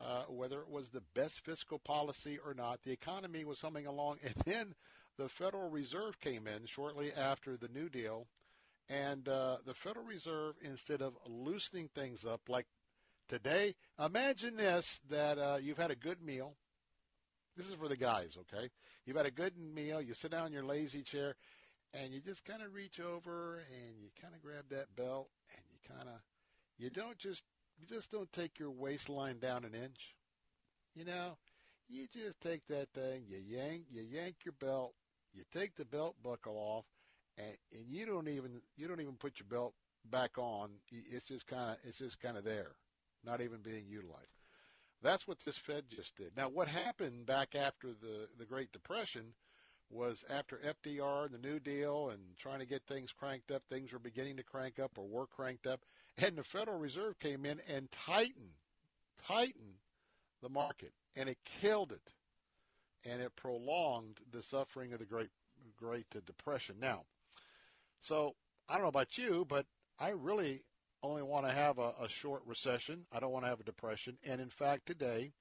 uh, 0.01 0.23
whether 0.29 0.61
it 0.61 0.69
was 0.69 0.89
the 0.89 1.03
best 1.15 1.43
fiscal 1.45 1.79
policy 1.79 2.39
or 2.43 2.53
not, 2.53 2.81
the 2.83 2.91
economy 2.91 3.45
was 3.45 3.61
humming 3.61 3.87
along. 3.87 4.17
And 4.23 4.35
then 4.45 4.75
the 5.17 5.29
Federal 5.29 5.69
Reserve 5.69 6.19
came 6.19 6.47
in 6.47 6.65
shortly 6.65 7.13
after 7.13 7.57
the 7.57 7.69
New 7.69 7.89
Deal, 7.89 8.27
and 8.89 9.27
uh, 9.29 9.57
the 9.65 9.73
Federal 9.73 10.05
Reserve, 10.05 10.55
instead 10.61 11.01
of 11.01 11.13
loosening 11.27 11.89
things 11.95 12.25
up 12.25 12.41
like 12.49 12.67
today, 13.29 13.75
imagine 13.99 14.57
this: 14.57 15.01
that 15.09 15.37
uh, 15.39 15.57
you've 15.61 15.77
had 15.77 15.91
a 15.91 15.95
good 15.95 16.21
meal, 16.21 16.55
This 17.55 17.69
is 17.69 17.75
for 17.75 17.87
the 17.87 17.97
guys, 17.97 18.37
okay? 18.41 18.69
You've 19.05 19.17
had 19.17 19.25
a 19.25 19.31
good 19.31 19.57
meal. 19.57 20.01
You 20.01 20.13
sit 20.13 20.31
down 20.31 20.47
in 20.47 20.53
your 20.53 20.65
lazy 20.65 21.03
chair, 21.03 21.35
and 21.93 22.13
you 22.13 22.21
just 22.21 22.45
kind 22.45 22.63
of 22.63 22.73
reach 22.73 22.99
over 22.99 23.59
and 23.71 23.99
you 24.01 24.09
kind 24.21 24.33
of 24.35 24.41
grab 24.41 24.65
that 24.71 24.95
belt, 24.95 25.29
and 25.55 25.63
you 25.71 25.79
kind 25.95 26.09
of, 26.09 26.19
you 26.77 26.89
don't 26.89 27.17
just, 27.17 27.43
you 27.79 27.87
just 27.87 28.11
don't 28.11 28.31
take 28.33 28.59
your 28.59 28.71
waistline 28.71 29.39
down 29.39 29.65
an 29.65 29.75
inch. 29.75 30.15
You 30.95 31.05
know, 31.05 31.37
you 31.89 32.07
just 32.13 32.41
take 32.41 32.65
that 32.67 32.89
thing, 32.93 33.25
you 33.27 33.39
yank, 33.39 33.83
you 33.91 34.03
yank 34.03 34.37
your 34.45 34.55
belt, 34.59 34.93
you 35.33 35.43
take 35.51 35.75
the 35.75 35.85
belt 35.85 36.15
buckle 36.23 36.55
off, 36.57 36.85
and, 37.37 37.55
and 37.73 37.85
you 37.89 38.05
don't 38.05 38.27
even, 38.27 38.61
you 38.75 38.87
don't 38.87 39.01
even 39.01 39.15
put 39.15 39.39
your 39.39 39.47
belt 39.49 39.73
back 40.09 40.37
on. 40.37 40.69
It's 40.91 41.25
just 41.25 41.47
kind 41.47 41.71
of, 41.71 41.77
it's 41.87 41.97
just 41.97 42.19
kind 42.19 42.37
of 42.37 42.43
there, 42.43 42.71
not 43.25 43.41
even 43.41 43.61
being 43.61 43.85
utilized. 43.87 44.33
That's 45.01 45.27
what 45.27 45.39
this 45.45 45.57
Fed 45.57 45.83
just 45.89 46.15
did. 46.15 46.31
Now, 46.37 46.49
what 46.49 46.67
happened 46.67 47.25
back 47.25 47.55
after 47.55 47.89
the, 47.89 48.27
the 48.37 48.45
Great 48.45 48.71
Depression 48.71 49.33
was 49.89 50.23
after 50.29 50.57
FDR 50.57 51.25
and 51.25 51.33
the 51.33 51.47
New 51.47 51.59
Deal 51.59 52.09
and 52.09 52.21
trying 52.39 52.59
to 52.59 52.65
get 52.65 52.83
things 52.83 53.11
cranked 53.11 53.51
up, 53.51 53.63
things 53.69 53.91
were 53.91 53.99
beginning 53.99 54.37
to 54.37 54.43
crank 54.43 54.79
up 54.79 54.97
or 54.97 55.05
were 55.05 55.27
cranked 55.27 55.67
up, 55.67 55.81
and 56.17 56.37
the 56.37 56.43
Federal 56.43 56.79
Reserve 56.79 57.19
came 57.19 57.45
in 57.45 57.59
and 57.67 57.91
tightened, 57.91 58.53
tightened 59.27 59.75
the 60.41 60.49
market, 60.49 60.93
and 61.15 61.29
it 61.29 61.37
killed 61.61 61.91
it, 61.91 62.11
and 63.05 63.21
it 63.21 63.35
prolonged 63.35 64.19
the 64.31 64.41
suffering 64.41 64.93
of 64.93 64.99
the 64.99 65.05
Great 65.05 65.29
Great 65.77 66.05
Depression. 66.25 66.75
Now, 66.79 67.03
so 68.01 68.35
I 68.67 68.73
don't 68.73 68.83
know 68.83 68.89
about 68.89 69.17
you, 69.17 69.45
but 69.47 69.65
I 69.99 70.09
really 70.09 70.63
only 71.01 71.21
want 71.21 71.45
to 71.45 71.53
have 71.53 71.79
a, 71.79 71.93
a 72.01 72.09
short 72.09 72.41
recession. 72.45 73.05
I 73.11 73.19
don't 73.19 73.31
want 73.31 73.45
to 73.45 73.49
have 73.49 73.59
a 73.59 73.65
depression. 73.65 74.17
And 74.23 74.39
in 74.39 74.49
fact, 74.49 74.85
today, 74.85 75.33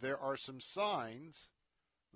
there 0.00 0.18
are 0.18 0.36
some 0.36 0.60
signs 0.60 1.48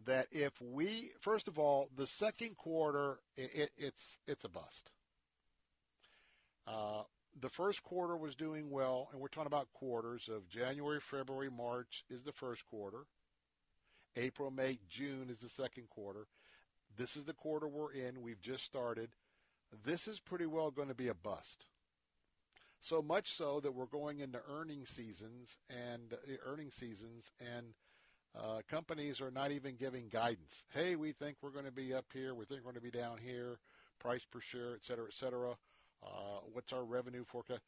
that 0.06 0.26
if 0.30 0.52
we, 0.60 1.10
first 1.20 1.48
of 1.48 1.58
all, 1.58 1.88
the 1.96 2.06
second 2.06 2.56
quarter, 2.56 3.18
it, 3.36 3.50
it, 3.54 3.70
it's 3.76 4.18
it's 4.26 4.44
a 4.44 4.48
bust. 4.48 4.90
Uh, 6.66 7.02
the 7.40 7.48
first 7.48 7.82
quarter 7.82 8.16
was 8.16 8.34
doing 8.36 8.70
well, 8.70 9.08
and 9.12 9.20
we're 9.20 9.28
talking 9.28 9.46
about 9.46 9.72
quarters 9.72 10.28
of 10.28 10.48
January, 10.48 11.00
February, 11.00 11.50
March 11.50 12.04
is 12.08 12.22
the 12.22 12.32
first 12.32 12.64
quarter. 12.66 13.06
April, 14.16 14.50
May, 14.50 14.78
June 14.88 15.28
is 15.30 15.40
the 15.40 15.48
second 15.48 15.88
quarter. 15.90 16.26
This 16.96 17.16
is 17.16 17.24
the 17.24 17.32
quarter 17.32 17.66
we're 17.66 17.92
in. 17.92 18.22
We've 18.22 18.40
just 18.40 18.64
started. 18.64 19.10
This 19.84 20.06
is 20.06 20.20
pretty 20.20 20.46
well 20.46 20.70
going 20.70 20.88
to 20.88 20.94
be 20.94 21.08
a 21.08 21.14
bust. 21.14 21.66
So 22.80 23.02
much 23.02 23.32
so 23.32 23.60
that 23.60 23.74
we're 23.74 23.86
going 23.86 24.20
into 24.20 24.40
earning 24.48 24.84
seasons 24.84 25.58
and 25.70 26.12
uh, 26.12 26.34
earning 26.44 26.70
seasons 26.70 27.32
and 27.40 27.66
uh, 28.38 28.60
companies 28.68 29.20
are 29.20 29.30
not 29.30 29.52
even 29.52 29.76
giving 29.76 30.08
guidance. 30.08 30.64
Hey, 30.74 30.94
we 30.96 31.12
think 31.12 31.36
we're 31.40 31.50
going 31.50 31.64
to 31.64 31.72
be 31.72 31.94
up 31.94 32.06
here. 32.12 32.34
We 32.34 32.44
think 32.44 32.60
we're 32.60 32.72
going 32.72 32.82
to 32.84 32.92
be 32.92 32.96
down 32.96 33.18
here. 33.18 33.58
Price 34.00 34.24
per 34.30 34.40
share, 34.40 34.74
et 34.74 34.82
cetera, 34.82 35.06
et 35.06 35.14
cetera. 35.14 35.52
Uh, 36.02 36.40
what's 36.52 36.72
our 36.72 36.84
revenue 36.84 37.24
forecast? 37.24 37.62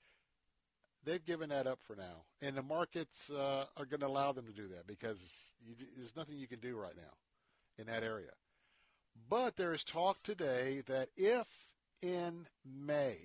They've 1.06 1.24
given 1.24 1.48
that 1.48 1.66
up 1.66 1.78
for 1.86 1.96
now, 1.96 2.24
and 2.42 2.56
the 2.56 2.62
markets 2.62 3.30
uh, 3.30 3.64
are 3.76 3.86
going 3.86 4.00
to 4.00 4.06
allow 4.06 4.32
them 4.32 4.46
to 4.46 4.52
do 4.52 4.68
that 4.68 4.86
because 4.86 5.52
you, 5.64 5.74
there's 5.96 6.16
nothing 6.16 6.36
you 6.36 6.48
can 6.48 6.60
do 6.60 6.76
right 6.76 6.96
now 6.96 7.14
in 7.78 7.86
that 7.86 8.02
area. 8.02 8.32
But 9.30 9.56
there 9.56 9.72
is 9.72 9.84
talk 9.84 10.22
today 10.22 10.82
that 10.86 11.08
if 11.16 11.46
in 12.02 12.46
May 12.64 13.16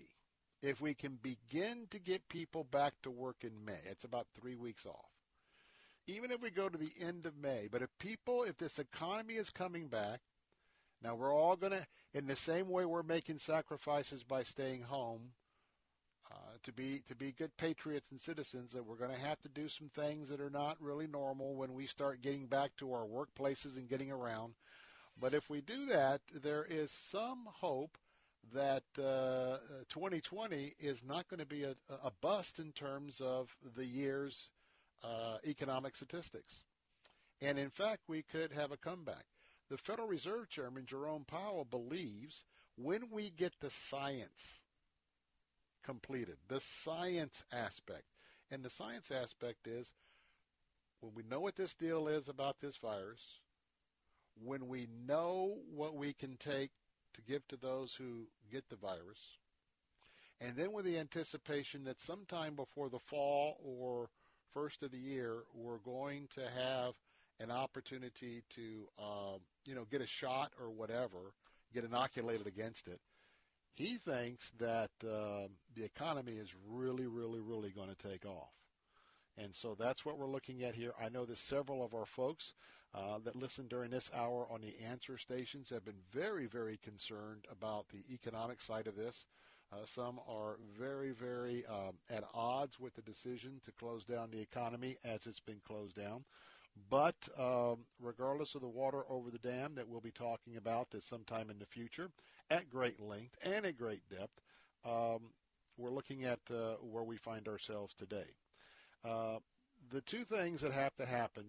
if 0.62 0.80
we 0.80 0.94
can 0.94 1.18
begin 1.22 1.88
to 1.90 2.00
get 2.00 2.28
people 2.30 2.64
back 2.66 2.94
to 3.02 3.10
work 3.10 3.38
in 3.42 3.66
May, 3.66 3.80
it's 3.90 4.04
about 4.04 4.28
three 4.34 4.56
weeks 4.56 4.86
off. 4.86 5.10
Even 6.08 6.32
if 6.32 6.42
we 6.42 6.52
go 6.52 6.70
to 6.70 6.78
the 6.78 6.92
end 7.00 7.26
of 7.26 7.38
May, 7.38 7.68
but 7.72 7.82
if 7.82 7.90
people, 8.00 8.44
if 8.44 8.58
this 8.58 8.80
economy 8.80 9.36
is 9.36 9.50
coming 9.50 9.88
back, 9.88 10.20
now 11.04 11.16
we're 11.16 11.34
all 11.34 11.56
going 11.56 11.74
to, 11.74 11.86
in 12.14 12.28
the 12.28 12.36
same 12.36 12.70
way 12.70 12.86
we're 12.86 13.04
making 13.04 13.40
sacrifices 13.40 14.24
by 14.24 14.44
staying 14.44 14.84
home, 14.84 15.22
to 16.64 16.72
be 16.72 17.02
to 17.08 17.16
be 17.16 17.32
good 17.32 17.56
patriots 17.58 18.12
and 18.12 18.20
citizens, 18.20 18.72
that 18.74 18.86
we're 18.86 18.96
going 18.96 19.14
to 19.14 19.26
have 19.28 19.40
to 19.42 19.50
do 19.50 19.68
some 19.68 19.90
things 19.90 20.30
that 20.30 20.42
are 20.42 20.50
not 20.50 20.78
really 20.80 21.08
normal 21.08 21.56
when 21.56 21.74
we 21.74 21.88
start 21.88 22.22
getting 22.22 22.48
back 22.48 22.72
to 22.78 22.94
our 22.94 23.06
workplaces 23.06 23.78
and 23.78 23.90
getting 23.90 24.12
around. 24.12 24.54
But 25.20 25.34
if 25.34 25.50
we 25.50 25.62
do 25.62 25.86
that, 25.88 26.22
there 26.42 26.66
is 26.70 26.92
some 26.92 27.48
hope 27.52 27.98
that 28.54 28.84
uh, 28.98 29.58
2020 29.90 30.74
is 30.80 31.04
not 31.04 31.28
going 31.28 31.40
to 31.40 31.46
be 31.46 31.64
a, 31.64 31.76
a, 32.04 32.12
bust 32.22 32.60
in 32.60 32.72
terms 32.72 33.22
of 33.22 33.56
the 33.76 33.86
year's 33.86 34.50
uh, 35.04 35.38
economic 35.46 35.96
statistics. 35.96 36.64
And 37.42 37.60
in 37.60 37.70
fact, 37.70 38.02
we 38.08 38.24
could 38.24 38.52
have 38.52 38.72
a 38.72 38.78
comeback. 38.78 39.26
The 39.70 39.78
Federal 39.78 40.08
Reserve 40.08 40.50
Chairman, 40.50 40.86
Jerome 40.86 41.24
Powell, 41.26 41.66
believes 41.66 42.44
when 42.76 43.10
we 43.12 43.30
get 43.30 43.54
the 43.62 43.70
science 43.70 44.60
completed, 45.84 46.38
the 46.48 46.60
science 46.60 47.44
aspect, 47.52 48.04
and 48.50 48.64
the 48.64 48.70
science 48.70 49.12
aspect 49.12 49.68
is 49.68 49.92
when 51.02 51.14
we 51.16 51.24
know 51.24 51.40
what 51.40 51.56
this 51.56 51.74
deal 51.74 52.08
is 52.08 52.30
about 52.30 52.60
this 52.60 52.78
virus, 52.78 53.40
when 54.44 54.68
we 54.68 54.88
know 55.08 55.58
what 55.74 55.96
we 55.96 56.14
can 56.14 56.38
take 56.38 56.72
to 57.14 57.22
give 57.22 57.46
to 57.48 57.58
those 57.58 57.94
who 57.94 58.28
get 58.52 58.68
the 58.70 58.76
virus. 58.76 59.38
And 60.40 60.56
then 60.56 60.72
with 60.72 60.86
the 60.86 60.98
anticipation 60.98 61.84
that 61.84 62.00
sometime 62.00 62.56
before 62.56 62.90
the 62.90 63.00
fall 63.00 63.58
or 63.64 64.10
first 64.54 64.82
of 64.84 64.92
the 64.92 64.98
year, 64.98 65.44
we're 65.54 65.78
going 65.78 66.28
to 66.36 66.42
have 66.42 66.94
an 67.40 67.52
opportunity 67.52 68.44
to, 68.50 68.88
uh, 69.00 69.38
you 69.66 69.76
know, 69.76 69.86
get 69.92 70.02
a 70.02 70.08
shot 70.08 70.52
or 70.60 70.70
whatever, 70.70 71.34
get 71.74 71.84
inoculated 71.84 72.48
against 72.48 72.88
it. 72.88 73.00
He 73.74 73.98
thinks 73.98 74.52
that 74.60 74.92
uh, 75.04 75.48
the 75.76 75.84
economy 75.84 76.34
is 76.34 76.54
really, 76.70 77.08
really, 77.08 77.40
really 77.40 77.72
going 77.72 77.90
to 77.90 78.10
take 78.10 78.26
off. 78.26 78.52
And 79.38 79.56
so 79.56 79.76
that's 79.80 80.06
what 80.06 80.18
we're 80.18 80.30
looking 80.30 80.64
at 80.64 80.76
here. 80.76 80.94
I 81.02 81.10
know 81.10 81.26
that 81.26 81.38
several 81.38 81.84
of 81.84 81.94
our 81.94 82.06
folks 82.06 82.54
uh, 82.94 83.20
that 83.24 83.36
listen 83.36 83.68
during 83.68 83.90
this 83.90 84.12
hour 84.14 84.46
on 84.52 84.62
the 84.62 84.76
answer 84.86 85.18
stations 85.18 85.70
have 85.70 85.86
been 85.86 86.02
very, 86.12 86.46
very 86.48 86.78
concerned 86.84 87.46
about 87.50 87.88
the 87.90 88.04
economic 88.14 88.60
side 88.60 88.88
of 88.88 88.96
this. 88.96 89.28
Uh, 89.72 89.86
some 89.86 90.20
are 90.28 90.58
very, 90.78 91.12
very 91.12 91.66
um, 91.68 91.94
at 92.10 92.26
odds 92.34 92.78
with 92.78 92.94
the 92.96 93.02
decision 93.04 93.62
to 93.64 93.72
close 93.72 94.04
down 94.04 94.30
the 94.30 94.42
economy 94.42 94.98
as 95.06 95.26
it's 95.26 95.40
been 95.40 95.62
closed 95.66 95.96
down. 95.96 96.26
But 96.90 97.16
um, 97.38 97.86
regardless 98.02 98.56
of 98.56 98.62
the 98.62 98.68
water 98.68 99.04
over 99.10 99.30
the 99.30 99.38
dam 99.38 99.76
that 99.76 99.88
we'll 99.88 100.02
be 100.02 100.12
talking 100.12 100.58
about 100.58 100.90
this 100.92 101.06
sometime 101.06 101.50
in 101.50 101.60
the 101.60 101.66
future 101.66 102.10
at 102.52 102.70
great 102.70 103.00
length 103.00 103.38
and 103.44 103.66
at 103.66 103.78
great 103.78 104.02
depth, 104.10 104.42
um, 104.86 105.22
we're 105.78 105.90
looking 105.92 106.26
at 106.26 106.40
uh, 106.52 106.76
where 106.82 107.04
we 107.04 107.18
find 107.18 107.48
ourselves 107.48 107.96
today. 107.96 108.28
Uh, 109.06 109.38
the 109.92 110.02
two 110.02 110.24
things 110.26 110.62
that 110.62 110.74
have 110.74 110.96
to 110.98 111.06
happen 111.06 111.46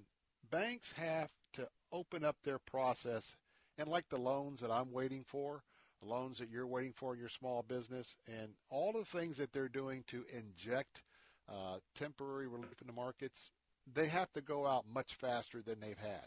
banks 0.51 0.93
have 0.93 1.31
to 1.55 1.67
open 1.93 2.25
up 2.25 2.37
their 2.43 2.59
process 2.59 3.37
and 3.79 3.89
like 3.89 4.09
the 4.09 4.19
loans 4.19 4.61
that 4.61 4.71
I'm 4.71 4.93
waiting 4.93 5.25
for, 5.27 5.63
the 6.03 6.09
loans 6.09 6.39
that 6.39 6.51
you're 6.51 6.67
waiting 6.67 6.93
for 6.95 7.15
in 7.15 7.21
your 7.21 7.29
small 7.29 7.63
business, 7.63 8.17
and 8.27 8.51
all 8.71 8.93
the 8.93 9.05
things 9.05 9.39
that 9.39 9.53
they're 9.53 9.69
doing 9.69 10.05
to 10.09 10.25
inject 10.33 11.03
uh, 11.49 11.79
temporary 11.95 12.49
relief 12.49 12.81
in 12.81 12.87
the 12.87 12.93
markets, 12.93 13.51
they 13.95 14.07
have 14.07 14.31
to 14.33 14.41
go 14.41 14.67
out 14.67 14.85
much 14.93 15.15
faster 15.15 15.63
than 15.63 15.81
they've 15.81 15.99
had. 15.99 16.27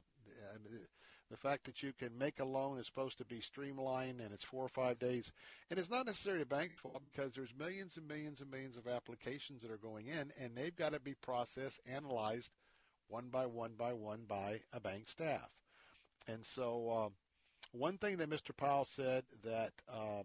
The 1.32 1.38
fact 1.38 1.66
that 1.66 1.82
you 1.82 1.92
can 1.94 2.18
make 2.18 2.40
a 2.40 2.46
loan 2.46 2.78
is 2.78 2.86
supposed 2.86 3.18
to 3.18 3.26
be 3.26 3.42
streamlined 3.42 4.22
and 4.22 4.32
it's 4.32 4.44
four 4.44 4.64
or 4.64 4.70
five 4.70 5.00
days. 5.00 5.32
And 5.70 5.80
it's 5.80 5.90
not 5.90 6.06
necessarily 6.06 6.44
a 6.44 6.46
bank's 6.46 6.80
fault 6.80 7.02
because 7.12 7.34
there's 7.34 7.54
millions 7.58 7.98
and 7.98 8.08
millions 8.08 8.42
and 8.42 8.52
millions 8.52 8.78
of 8.78 8.88
applications 8.88 9.62
that 9.62 9.72
are 9.72 9.78
going 9.78 10.08
in 10.08 10.32
and 10.40 10.56
they've 10.56 10.76
got 10.76 10.94
to 10.94 11.00
be 11.00 11.16
processed, 11.16 11.80
analyzed, 11.92 12.52
one 13.08 13.30
by 13.30 13.46
one 13.46 13.74
by 13.78 13.94
one 13.94 14.26
by 14.28 14.62
a 14.74 14.80
bank 14.80 15.08
staff. 15.08 15.50
And 16.28 16.46
so, 16.46 16.90
uh, 16.90 17.10
one 17.72 17.98
thing 17.98 18.18
that 18.18 18.30
Mr. 18.30 18.56
Powell 18.56 18.86
said 18.86 19.24
that 19.44 19.72
um, 19.90 20.24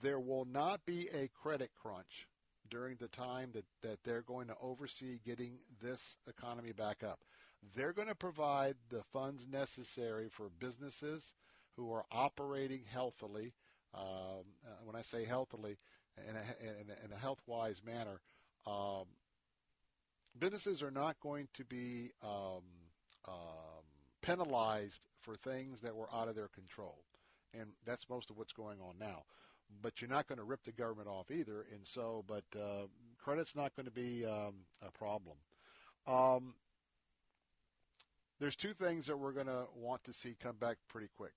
there 0.00 0.20
will 0.20 0.44
not 0.44 0.84
be 0.86 1.08
a 1.08 1.28
credit 1.42 1.70
crunch 1.80 2.28
during 2.70 2.96
the 2.96 3.08
time 3.08 3.50
that, 3.52 3.64
that 3.82 3.98
they're 4.04 4.22
going 4.22 4.46
to 4.46 4.54
oversee 4.62 5.18
getting 5.26 5.58
this 5.82 6.16
economy 6.28 6.72
back 6.72 7.02
up. 7.02 7.20
They're 7.76 7.92
going 7.92 8.08
to 8.08 8.14
provide 8.14 8.76
the 8.90 9.02
funds 9.12 9.46
necessary 9.46 10.28
for 10.30 10.48
businesses 10.58 11.32
who 11.76 11.92
are 11.92 12.04
operating 12.10 12.82
healthily. 12.90 13.52
Um, 13.94 14.44
uh, 14.66 14.84
when 14.84 14.96
I 14.96 15.02
say 15.02 15.24
healthily, 15.24 15.76
in 16.16 16.34
a, 16.34 16.80
in 16.80 16.90
a, 16.90 17.04
in 17.06 17.12
a 17.12 17.16
health-wise 17.16 17.82
manner, 17.84 18.20
um, 18.66 19.04
businesses 20.38 20.82
are 20.82 20.90
not 20.90 21.20
going 21.20 21.48
to 21.54 21.64
be 21.64 22.10
um, 22.22 22.62
um, 23.28 23.84
penalized 24.22 25.00
for 25.20 25.36
things 25.36 25.80
that 25.82 25.94
were 25.94 26.08
out 26.12 26.28
of 26.28 26.34
their 26.34 26.48
control. 26.48 26.98
And 27.54 27.68
that's 27.86 28.08
most 28.08 28.30
of 28.30 28.36
what's 28.38 28.52
going 28.52 28.78
on 28.80 28.94
now. 28.98 29.24
But 29.82 30.00
you're 30.00 30.10
not 30.10 30.26
going 30.26 30.38
to 30.38 30.44
rip 30.44 30.64
the 30.64 30.72
government 30.72 31.08
off 31.08 31.30
either. 31.30 31.64
And 31.72 31.86
so, 31.86 32.24
but 32.26 32.44
uh, 32.58 32.86
credit's 33.22 33.54
not 33.54 33.74
going 33.76 33.86
to 33.86 33.92
be 33.92 34.24
um, 34.26 34.54
a 34.86 34.90
problem. 34.90 35.36
Um, 36.06 36.54
there's 38.42 38.56
two 38.56 38.74
things 38.74 39.06
that 39.06 39.16
we're 39.16 39.30
going 39.30 39.46
to 39.46 39.66
want 39.76 40.02
to 40.02 40.12
see 40.12 40.34
come 40.42 40.56
back 40.56 40.76
pretty 40.88 41.06
quick. 41.16 41.30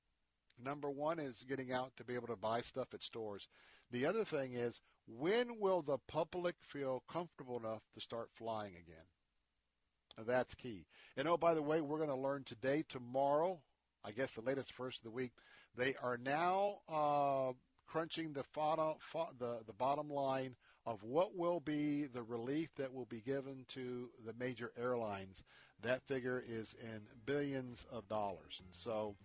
Number 0.64 0.90
one 0.90 1.20
is 1.20 1.46
getting 1.48 1.72
out 1.72 1.92
to 1.98 2.04
be 2.04 2.16
able 2.16 2.30
to 2.30 2.36
buy 2.36 2.62
stuff 2.62 2.88
at 2.96 3.04
stores. 3.04 3.48
The 3.92 4.08
other 4.08 4.24
thing 4.24 4.54
is 4.54 4.82
when 5.08 5.60
will 5.60 5.84
the 5.84 6.00
public 6.08 6.56
feel 6.62 7.04
comfortable 7.08 7.60
enough 7.60 7.84
to 7.94 8.02
start 8.02 8.30
flying 8.34 8.72
again? 8.72 9.06
Now, 10.18 10.24
that's 10.24 10.56
key. 10.56 10.88
And 11.16 11.28
oh, 11.28 11.38
by 11.38 11.54
the 11.54 11.62
way, 11.62 11.80
we're 11.80 12.00
going 12.00 12.10
to 12.10 12.16
learn 12.16 12.44
today, 12.44 12.84
tomorrow, 12.90 13.60
I 14.04 14.10
guess 14.10 14.34
the 14.34 14.42
latest 14.42 14.74
first 14.74 14.98
of 14.98 15.04
the 15.04 15.12
week, 15.12 15.34
they 15.78 15.94
are 16.02 16.18
now 16.18 16.78
uh, 16.90 17.52
crunching 17.86 18.34
the, 18.34 18.44
the, 19.38 19.60
the 19.68 19.74
bottom 19.74 20.10
line 20.10 20.56
of 20.88 21.04
what 21.04 21.36
will 21.36 21.60
be 21.60 22.06
the 22.06 22.24
relief 22.24 22.70
that 22.78 22.92
will 22.92 23.06
be 23.06 23.22
given 23.22 23.66
to 23.70 24.10
the 24.26 24.34
major 24.40 24.72
airlines. 24.76 25.44
That 25.84 26.02
figure 26.04 26.44
is 26.48 26.76
in 26.82 27.02
billions 27.26 27.86
of 27.92 28.08
dollars. 28.08 28.62
And 28.64 28.74
so 28.74 29.16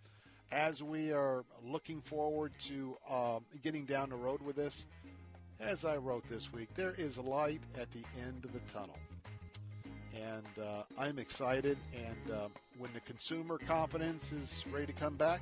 as 0.53 0.83
we 0.83 1.13
are 1.13 1.45
looking 1.65 2.01
forward 2.01 2.53
to 2.67 2.97
um, 3.09 3.45
getting 3.63 3.85
down 3.85 4.11
the 4.11 4.17
road 4.17 4.43
with 4.43 4.57
this, 4.57 4.87
as 5.61 5.85
I 5.85 5.97
wrote 5.97 6.27
this 6.27 6.53
week, 6.53 6.73
there 6.75 6.95
is 6.97 7.19
light 7.19 7.61
at 7.79 7.91
the 7.91 8.03
end 8.27 8.45
of 8.45 8.53
the 8.53 8.61
tunnel. 8.73 8.97
And 10.15 10.65
uh, 10.65 10.83
I'm 10.99 11.19
excited. 11.19 11.79
And 11.95 12.35
uh, 12.35 12.49
when 12.79 12.91
the 12.95 13.01
consumer 13.01 13.59
confidence 13.59 14.33
is 14.33 14.65
ready 14.73 14.87
to 14.87 14.93
come 14.93 15.17
back, 15.17 15.41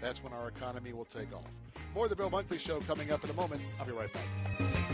that's 0.00 0.22
when 0.22 0.32
our 0.32 0.48
economy 0.48 0.92
will 0.92 1.04
take 1.04 1.32
off. 1.34 1.44
More 1.94 2.04
of 2.04 2.10
the 2.10 2.16
Bill 2.16 2.30
Bunkley 2.30 2.58
Show 2.58 2.80
coming 2.80 3.10
up 3.10 3.24
in 3.24 3.30
a 3.30 3.34
moment. 3.34 3.60
I'll 3.78 3.86
be 3.86 3.92
right 3.92 4.12
back. 4.12 4.87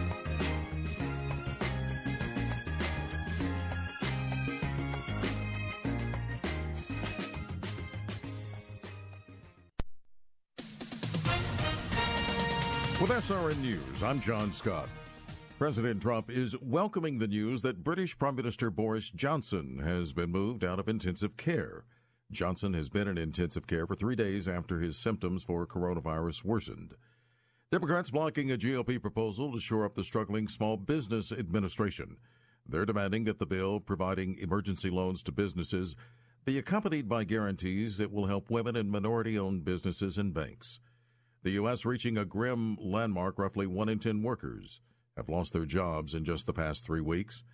SRN 13.15 13.61
News, 13.61 14.03
I'm 14.03 14.19
John 14.19 14.51
Scott. 14.53 14.89
President 15.57 16.03
Trump 16.03 16.33
is 16.33 16.61
welcoming 16.61 17.17
the 17.17 17.29
news 17.29 17.63
that 17.63 17.85
British 17.85 18.19
Prime 18.19 18.35
Minister 18.35 18.73
Boris 18.73 19.09
Johnson 19.09 19.79
has 19.85 20.13
been 20.13 20.33
moved 20.33 20.65
out 20.65 20.81
of 20.81 20.89
intensive 20.89 21.37
care. 21.37 21.85
Johnson 22.33 22.75
has 22.75 22.89
been 22.89 23.07
in 23.07 23.17
intensive 23.17 23.69
care 23.69 23.87
for 23.87 23.95
three 23.95 24.17
days 24.17 24.49
after 24.49 24.81
his 24.81 24.97
symptoms 24.97 25.45
for 25.45 25.65
coronavirus 25.65 26.45
worsened. 26.45 26.97
Democrats 27.71 28.11
blocking 28.11 28.51
a 28.51 28.59
GOP 28.59 29.01
proposal 29.01 29.53
to 29.53 29.61
shore 29.61 29.85
up 29.85 29.95
the 29.95 30.03
struggling 30.03 30.49
Small 30.49 30.77
Business 30.77 31.31
Administration. 31.31 32.17
They're 32.67 32.85
demanding 32.85 33.23
that 33.27 33.39
the 33.39 33.47
bill 33.47 33.79
providing 33.79 34.39
emergency 34.39 34.91
loans 34.91 35.23
to 35.23 35.31
businesses 35.31 35.95
be 36.45 36.59
accompanied 36.59 37.09
by 37.09 37.23
guarantees 37.23 37.97
that 37.99 38.11
will 38.11 38.27
help 38.27 38.51
women 38.51 38.75
and 38.75 38.91
minority 38.91 39.39
owned 39.39 39.65
businesses 39.65 40.19
and 40.19 40.35
banks. 40.35 40.81
The 41.45 41.53
U.S. 41.53 41.85
reaching 41.85 42.17
a 42.17 42.25
grim 42.25 42.79
landmark 42.81 43.39
roughly 43.39 43.67
one 43.67 43.91
in 43.91 43.99
10 43.99 44.23
workers 44.23 44.81
have 45.15 45.29
lost 45.29 45.53
their 45.53 45.67
jobs 45.67 46.15
in 46.15 46.25
just 46.25 46.47
the 46.47 46.55
past 46.55 46.87
three 46.87 47.03
weeks. 47.03 47.45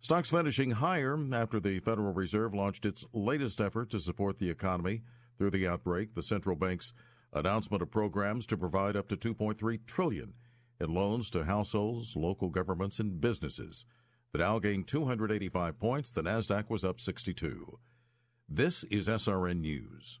Stocks 0.00 0.30
finishing 0.30 0.70
higher 0.70 1.18
after 1.32 1.58
the 1.58 1.80
Federal 1.80 2.12
Reserve 2.12 2.54
launched 2.54 2.86
its 2.86 3.04
latest 3.12 3.60
effort 3.60 3.90
to 3.90 3.98
support 3.98 4.38
the 4.38 4.48
economy 4.48 5.02
through 5.36 5.50
the 5.50 5.66
outbreak. 5.66 6.14
The 6.14 6.22
central 6.22 6.54
bank's 6.54 6.92
announcement 7.32 7.82
of 7.82 7.90
programs 7.90 8.46
to 8.46 8.56
provide 8.56 8.94
up 8.94 9.08
to 9.08 9.16
2.3 9.16 9.86
trillion 9.86 10.34
in 10.80 10.94
loans 10.94 11.28
to 11.30 11.44
households, 11.44 12.14
local 12.14 12.48
governments, 12.48 13.00
and 13.00 13.20
businesses. 13.20 13.86
The 14.30 14.38
Dow 14.38 14.60
gained 14.60 14.86
285 14.86 15.80
points. 15.80 16.12
The 16.12 16.22
Nasdaq 16.22 16.70
was 16.70 16.84
up 16.84 17.00
62. 17.00 17.76
This 18.48 18.84
is 18.84 19.08
SRN 19.08 19.62
News. 19.62 20.20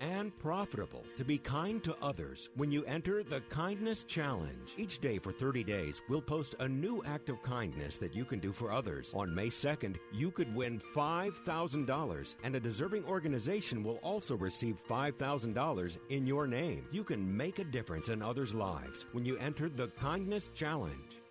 and 0.00 0.36
profitable 0.38 1.04
to 1.16 1.24
be 1.24 1.38
kind 1.38 1.82
to 1.84 1.96
others 2.02 2.48
when 2.56 2.70
you 2.70 2.84
enter 2.84 3.22
the 3.22 3.40
Kindness 3.48 4.04
Challenge. 4.04 4.74
Each 4.76 4.98
day 4.98 5.18
for 5.18 5.32
30 5.32 5.64
days, 5.64 6.02
we'll 6.08 6.20
post 6.20 6.54
a 6.60 6.68
new 6.68 7.02
act 7.04 7.28
of 7.28 7.42
kindness 7.42 7.98
that 7.98 8.14
you 8.14 8.24
can 8.24 8.38
do 8.38 8.52
for 8.52 8.72
others. 8.72 9.12
On 9.14 9.34
May 9.34 9.48
2nd, 9.48 9.96
you 10.12 10.30
could 10.30 10.54
win 10.54 10.80
$5,000, 10.94 12.34
and 12.44 12.54
a 12.54 12.60
deserving 12.60 13.04
organization 13.04 13.82
will 13.82 13.96
also 14.02 14.36
receive 14.36 14.80
$5,000 14.88 15.98
in 16.10 16.26
your 16.26 16.46
name. 16.46 16.86
You 16.90 17.04
can 17.04 17.36
make 17.36 17.58
a 17.58 17.64
difference 17.64 18.08
in 18.08 18.22
others' 18.22 18.54
lives 18.54 19.06
when 19.12 19.24
you 19.24 19.36
enter 19.38 19.68
the 19.68 19.88
Kindness 19.88 20.50
Challenge. 20.54 21.22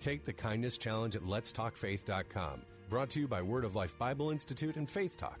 Take 0.00 0.24
the 0.24 0.32
Kindness 0.32 0.76
Challenge 0.78 1.16
at 1.16 1.22
letstalkfaith.com. 1.22 2.62
Brought 2.90 3.10
to 3.10 3.20
you 3.20 3.26
by 3.26 3.40
Word 3.40 3.64
of 3.64 3.74
Life 3.74 3.96
Bible 3.98 4.30
Institute 4.30 4.76
and 4.76 4.88
Faith 4.88 5.16
Talk, 5.16 5.40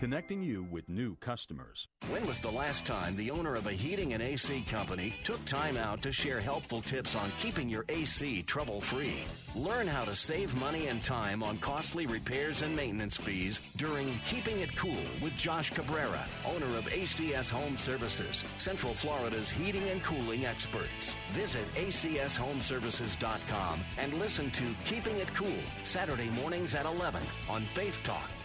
connecting 0.00 0.42
you 0.42 0.66
with 0.70 0.88
new 0.88 1.14
customers. 1.16 1.86
When 2.08 2.26
was 2.26 2.40
the 2.40 2.50
last 2.50 2.86
time 2.86 3.14
the 3.14 3.30
owner 3.30 3.54
of 3.54 3.66
a 3.66 3.72
heating 3.72 4.14
and 4.14 4.22
AC 4.22 4.62
company 4.62 5.14
took 5.24 5.44
time 5.44 5.76
out 5.76 6.00
to 6.00 6.10
share 6.10 6.40
helpful 6.40 6.80
tips 6.80 7.14
on 7.14 7.30
keeping 7.38 7.68
your 7.68 7.84
AC 7.90 8.42
trouble 8.44 8.80
free? 8.80 9.24
Learn 9.54 9.86
how 9.86 10.06
to 10.06 10.14
save 10.14 10.58
money 10.58 10.86
and 10.86 11.04
time 11.04 11.42
on 11.42 11.58
costly 11.58 12.06
repairs 12.06 12.62
and 12.62 12.74
maintenance 12.74 13.18
fees 13.18 13.60
during 13.76 14.08
Keeping 14.24 14.60
It 14.60 14.74
Cool 14.74 14.96
with 15.22 15.36
Josh 15.36 15.68
Cabrera, 15.68 16.24
owner 16.46 16.78
of 16.78 16.88
ACS 16.88 17.50
Home 17.50 17.76
Services, 17.76 18.42
Central 18.56 18.94
Florida's 18.94 19.50
heating 19.50 19.86
and 19.90 20.02
cooling 20.02 20.46
experts. 20.46 21.14
Visit 21.32 21.66
acshomeservices.com 21.74 23.80
and 23.98 24.14
listen 24.14 24.50
to 24.52 24.64
Keeping 24.86 25.18
It 25.18 25.34
Cool 25.34 25.48
Saturday 25.82 26.30
mornings 26.30 26.74
at 26.74 26.86
11 26.86 27.20
on 27.50 27.60
Faith 27.74 28.00
Talk, 28.02 28.30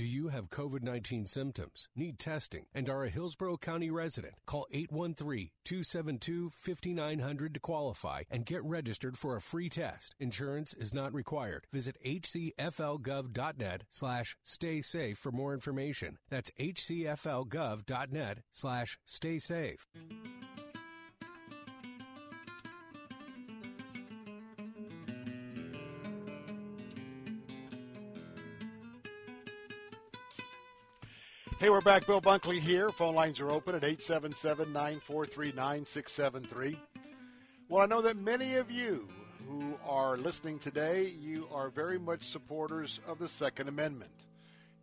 Do 0.00 0.06
you 0.06 0.28
have 0.28 0.48
COVID 0.48 0.82
19 0.82 1.26
symptoms, 1.26 1.90
need 1.94 2.18
testing, 2.18 2.64
and 2.74 2.88
are 2.88 3.04
a 3.04 3.10
Hillsborough 3.10 3.58
County 3.58 3.90
resident? 3.90 4.32
Call 4.46 4.66
813 4.72 5.50
272 5.62 6.52
5900 6.54 7.52
to 7.52 7.60
qualify 7.60 8.22
and 8.30 8.46
get 8.46 8.64
registered 8.64 9.18
for 9.18 9.36
a 9.36 9.42
free 9.42 9.68
test. 9.68 10.14
Insurance 10.18 10.72
is 10.72 10.94
not 10.94 11.12
required. 11.12 11.66
Visit 11.70 11.98
hcflgov.net 12.02 13.82
slash 13.90 14.38
stay 14.42 14.80
safe 14.80 15.18
for 15.18 15.32
more 15.32 15.52
information. 15.52 16.16
That's 16.30 16.50
hcflgov.net 16.52 18.38
slash 18.52 18.98
stay 19.04 19.38
safe. 19.38 19.86
Hey, 31.60 31.68
we're 31.68 31.82
back. 31.82 32.06
Bill 32.06 32.22
Bunkley 32.22 32.58
here. 32.58 32.88
Phone 32.88 33.14
lines 33.14 33.38
are 33.38 33.50
open 33.50 33.74
at 33.74 33.84
877 33.84 34.72
943 34.72 35.52
9673. 35.52 36.78
Well, 37.68 37.82
I 37.82 37.86
know 37.86 38.00
that 38.00 38.16
many 38.16 38.54
of 38.54 38.70
you 38.70 39.06
who 39.46 39.74
are 39.86 40.16
listening 40.16 40.58
today, 40.58 41.12
you 41.20 41.46
are 41.52 41.68
very 41.68 41.98
much 41.98 42.22
supporters 42.22 43.00
of 43.06 43.18
the 43.18 43.28
Second 43.28 43.68
Amendment. 43.68 44.24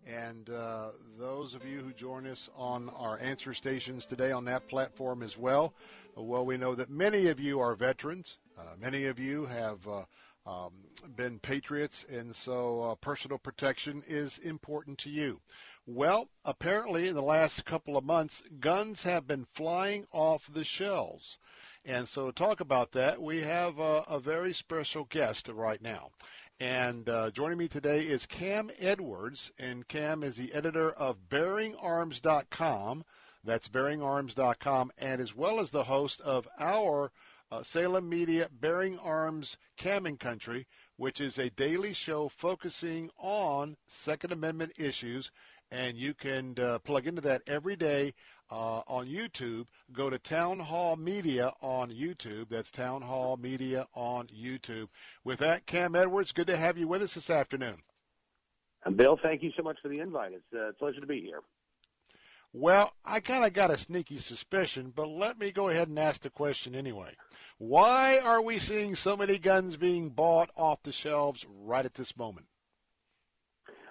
And 0.05 0.51
uh, 0.51 0.89
those 1.17 1.55
of 1.55 1.65
you 1.65 1.79
who 1.79 1.93
join 1.93 2.27
us 2.27 2.47
on 2.55 2.89
our 2.89 3.17
answer 3.21 3.55
stations 3.55 4.05
today 4.05 4.31
on 4.31 4.45
that 4.45 4.67
platform 4.67 5.23
as 5.23 5.35
well, 5.35 5.73
well, 6.15 6.45
we 6.45 6.57
know 6.57 6.75
that 6.75 6.91
many 6.91 7.25
of 7.29 7.39
you 7.39 7.59
are 7.59 7.73
veterans. 7.73 8.37
Uh, 8.55 8.75
many 8.79 9.05
of 9.05 9.17
you 9.17 9.47
have 9.47 9.79
uh, 9.87 10.03
um, 10.45 10.73
been 11.15 11.39
patriots, 11.39 12.05
and 12.07 12.35
so 12.35 12.81
uh, 12.81 12.95
personal 12.95 13.39
protection 13.39 14.03
is 14.07 14.37
important 14.37 14.99
to 14.99 15.09
you. 15.09 15.41
Well, 15.89 16.27
apparently 16.43 17.07
in 17.07 17.15
the 17.15 17.21
last 17.21 17.63
couple 17.63 17.95
of 17.95 18.03
months, 18.03 18.43
guns 18.59 19.03
have 19.03 19.25
been 19.25 19.45
flying 19.53 20.05
off 20.11 20.51
the 20.51 20.65
shelves. 20.65 21.39
And 21.85 22.09
so 22.09 22.25
to 22.25 22.33
talk 22.33 22.59
about 22.59 22.91
that, 22.91 23.21
we 23.21 23.43
have 23.43 23.79
a, 23.79 24.03
a 24.05 24.19
very 24.19 24.51
special 24.51 25.05
guest 25.05 25.47
right 25.47 25.81
now. 25.81 26.11
And 26.59 27.07
uh, 27.07 27.31
joining 27.31 27.57
me 27.57 27.69
today 27.69 28.01
is 28.01 28.25
Cam 28.25 28.69
Edwards, 28.77 29.53
and 29.57 29.87
Cam 29.87 30.23
is 30.23 30.35
the 30.35 30.53
editor 30.53 30.91
of 30.91 31.29
BearingArms.com. 31.29 33.05
That's 33.45 33.69
BearingArms.com, 33.69 34.91
and 34.97 35.21
as 35.21 35.35
well 35.35 35.61
as 35.61 35.71
the 35.71 35.85
host 35.85 36.19
of 36.19 36.49
our 36.59 37.13
uh, 37.49 37.63
Salem 37.63 38.09
Media 38.09 38.49
Bearing 38.51 38.99
Arms 38.99 39.55
Cam 39.77 40.05
and 40.05 40.19
Company, 40.19 40.65
which 40.97 41.21
is 41.21 41.37
a 41.37 41.49
daily 41.51 41.93
show 41.93 42.27
focusing 42.27 43.09
on 43.17 43.77
Second 43.87 44.33
Amendment 44.33 44.73
issues 44.77 45.31
and 45.71 45.97
you 45.97 46.13
can 46.13 46.55
uh, 46.59 46.79
plug 46.79 47.07
into 47.07 47.21
that 47.21 47.41
every 47.47 47.75
day 47.75 48.13
uh, 48.51 48.81
on 48.87 49.07
YouTube. 49.07 49.65
Go 49.91 50.09
to 50.09 50.19
Town 50.19 50.59
Hall 50.59 50.95
Media 50.95 51.51
on 51.61 51.89
YouTube. 51.91 52.49
That's 52.49 52.71
Town 52.71 53.01
Hall 53.01 53.37
Media 53.37 53.87
on 53.93 54.27
YouTube. 54.27 54.87
With 55.23 55.39
that, 55.39 55.65
Cam 55.65 55.95
Edwards, 55.95 56.31
good 56.31 56.47
to 56.47 56.57
have 56.57 56.77
you 56.77 56.87
with 56.87 57.01
us 57.01 57.15
this 57.15 57.29
afternoon. 57.29 57.77
And 58.85 58.95
Bill, 58.95 59.19
thank 59.21 59.43
you 59.43 59.51
so 59.57 59.63
much 59.63 59.77
for 59.81 59.89
the 59.89 59.99
invite. 59.99 60.31
It's 60.33 60.53
a 60.53 60.73
pleasure 60.79 61.01
to 61.01 61.07
be 61.07 61.21
here. 61.21 61.41
Well, 62.53 62.93
I 63.03 63.19
kind 63.19 63.43
of 63.43 63.51
got 63.53 63.71
a 63.71 63.77
sneaky 63.77 64.17
suspicion, 64.19 64.93
but 64.95 65.07
let 65.07 65.37
me 65.37 65.51
go 65.51 65.67
ahead 65.67 65.89
and 65.89 65.99
ask 65.99 66.21
the 66.21 66.29
question 66.29 66.73
anyway. 66.73 67.15
Why 67.57 68.19
are 68.19 68.41
we 68.41 68.57
seeing 68.57 68.95
so 68.95 69.17
many 69.17 69.37
guns 69.37 69.75
being 69.75 70.09
bought 70.09 70.49
off 70.55 70.81
the 70.83 70.93
shelves 70.93 71.45
right 71.49 71.85
at 71.85 71.95
this 71.95 72.15
moment? 72.15 72.47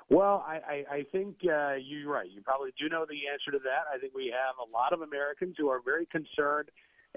Well, 0.08 0.44
I, 0.46 0.54
I, 0.56 0.94
I 0.96 1.02
think 1.10 1.36
uh, 1.44 1.74
you're 1.74 2.10
right. 2.10 2.30
You 2.30 2.40
probably 2.40 2.70
do 2.78 2.88
know 2.88 3.06
the 3.08 3.28
answer 3.32 3.50
to 3.50 3.58
that. 3.64 3.92
I 3.92 3.98
think 3.98 4.14
we 4.14 4.26
have 4.26 4.54
a 4.64 4.70
lot 4.70 4.92
of 4.92 5.00
Americans 5.00 5.56
who 5.58 5.68
are 5.68 5.80
very 5.84 6.06
concerned. 6.06 6.68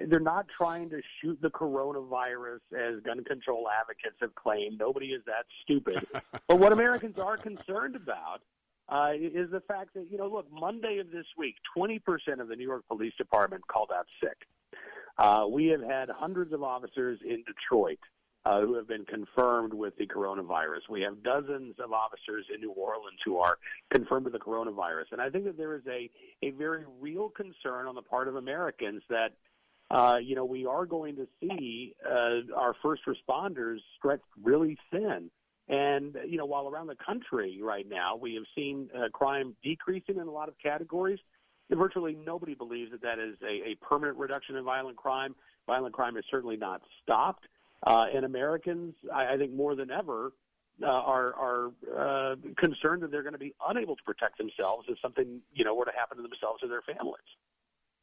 They're 0.07 0.20
not 0.20 0.48
trying 0.57 0.90
to 0.90 1.02
shoot 1.22 1.38
the 1.41 1.49
coronavirus 1.49 2.61
as 2.74 3.02
gun 3.03 3.24
control 3.26 3.68
advocates 3.70 4.16
have 4.22 4.34
claimed. 4.34 4.80
Nobody 4.80 5.07
is 5.07 5.22
that 5.26 5.45
stupid. 5.61 6.06
but 6.48 6.57
what 6.57 6.72
Americans 6.72 7.20
are 7.20 7.38
concerned 7.38 7.95
about 7.95 8.41
uh, 8.88 9.11
is 9.14 9.52
the 9.52 9.61
fact 9.68 9.94
that, 9.94 10.07
you 10.10 10.18
know, 10.18 10.28
look, 10.28 10.48
Monday 10.52 10.98
of 10.98 11.11
this 11.11 11.26
week, 11.38 11.56
20% 11.78 11.99
of 12.40 12.48
the 12.48 12.56
New 12.56 12.66
York 12.66 12.86
Police 12.88 13.14
Department 13.18 13.68
called 13.68 13.91
out 13.95 14.07
sick. 14.24 14.38
Uh, 15.18 15.45
we 15.48 15.68
have 15.68 15.82
had 15.82 16.10
hundreds 16.10 16.53
of 16.53 16.64
officers 16.64 17.20
in 17.24 17.44
Detroit 17.45 17.99
uh, 18.45 18.61
who 18.61 18.76
have 18.76 18.88
been 18.88 19.06
confirmed 19.06 19.74
with 19.74 19.95
the 19.98 20.07
coronavirus. 20.07 20.90
We 20.90 21.02
have 21.02 21.22
dozens 21.24 21.76
of 21.80 21.91
officers 21.91 22.45
in 22.53 22.61
New 22.61 22.72
Orleans 22.72 23.20
who 23.26 23.38
are 23.38 23.57
confirmed 23.91 24.26
with 24.26 24.34
the 24.34 24.40
coronavirus. 24.40 25.11
And 25.11 25.22
I 25.22 25.30
think 25.30 25.45
that 25.45 25.57
there 25.57 25.76
is 25.76 25.82
a, 25.88 26.10
a 26.45 26.52
very 26.52 26.86
real 27.02 27.30
concern 27.30 27.88
on 27.88 27.95
the 27.95 28.02
part 28.02 28.28
of 28.28 28.36
Americans 28.36 29.02
that, 29.10 29.34
uh, 29.91 30.18
you 30.18 30.36
know, 30.36 30.45
we 30.45 30.66
are 30.66 30.86
going 30.86 31.16
to 31.18 31.28
see 31.41 31.95
uh, 32.06 32.53
our 32.56 32.76
first 32.82 33.02
responders 33.07 33.78
stretched 33.98 34.24
really 34.41 34.78
thin. 34.91 35.30
And, 35.68 36.18
you 36.28 36.38
know, 36.38 36.45
while 36.45 36.68
around 36.68 36.88
the 36.88 36.95
country 36.95 37.60
right 37.61 37.88
now 37.88 38.16
we 38.16 38.34
have 38.36 38.45
seen 38.56 38.90
uh, 38.98 39.10
crime 39.10 39.56
decreasing 39.64 40.16
in 40.18 40.28
a 40.28 40.32
lot 40.32 40.48
of 40.48 40.56
categories, 40.61 41.20
virtually 41.70 42.18
nobody 42.26 42.56
believes 42.56 42.91
that 42.91 43.02
that 43.02 43.20
is 43.20 43.36
a, 43.44 43.72
a 43.72 43.76
permanent 43.76 44.18
reduction 44.18 44.56
in 44.56 44.64
violent 44.64 44.98
crime. 44.98 45.36
Violent 45.68 45.94
crime 45.94 46.18
is 46.18 46.24
certainly 46.32 46.57
not 46.57 46.82
stopped. 47.03 47.45
Uh, 47.84 48.06
and 48.14 48.26
Americans, 48.26 48.96
I, 49.14 49.34
I 49.34 49.38
think 49.38 49.54
more 49.54 49.76
than 49.76 49.90
ever, 49.90 50.34
uh, 50.82 50.88
are 50.88 51.34
are 51.34 51.72
uh, 51.98 52.36
concerned 52.58 53.02
that 53.04 53.12
they're 53.12 53.24
going 53.24 53.34
to 53.34 53.40
be 53.40 53.54
unable 53.68 53.96
to 53.96 54.04
protect 54.04 54.38
themselves 54.38 54.86
if 54.88 54.98
something 55.02 55.42
you 55.54 55.66
know 55.66 55.76
were 55.76 55.86
to 55.86 55.92
happen 55.98 56.18
to 56.18 56.24
themselves 56.24 56.64
or 56.64 56.70
their 56.70 56.82
families. 56.82 57.18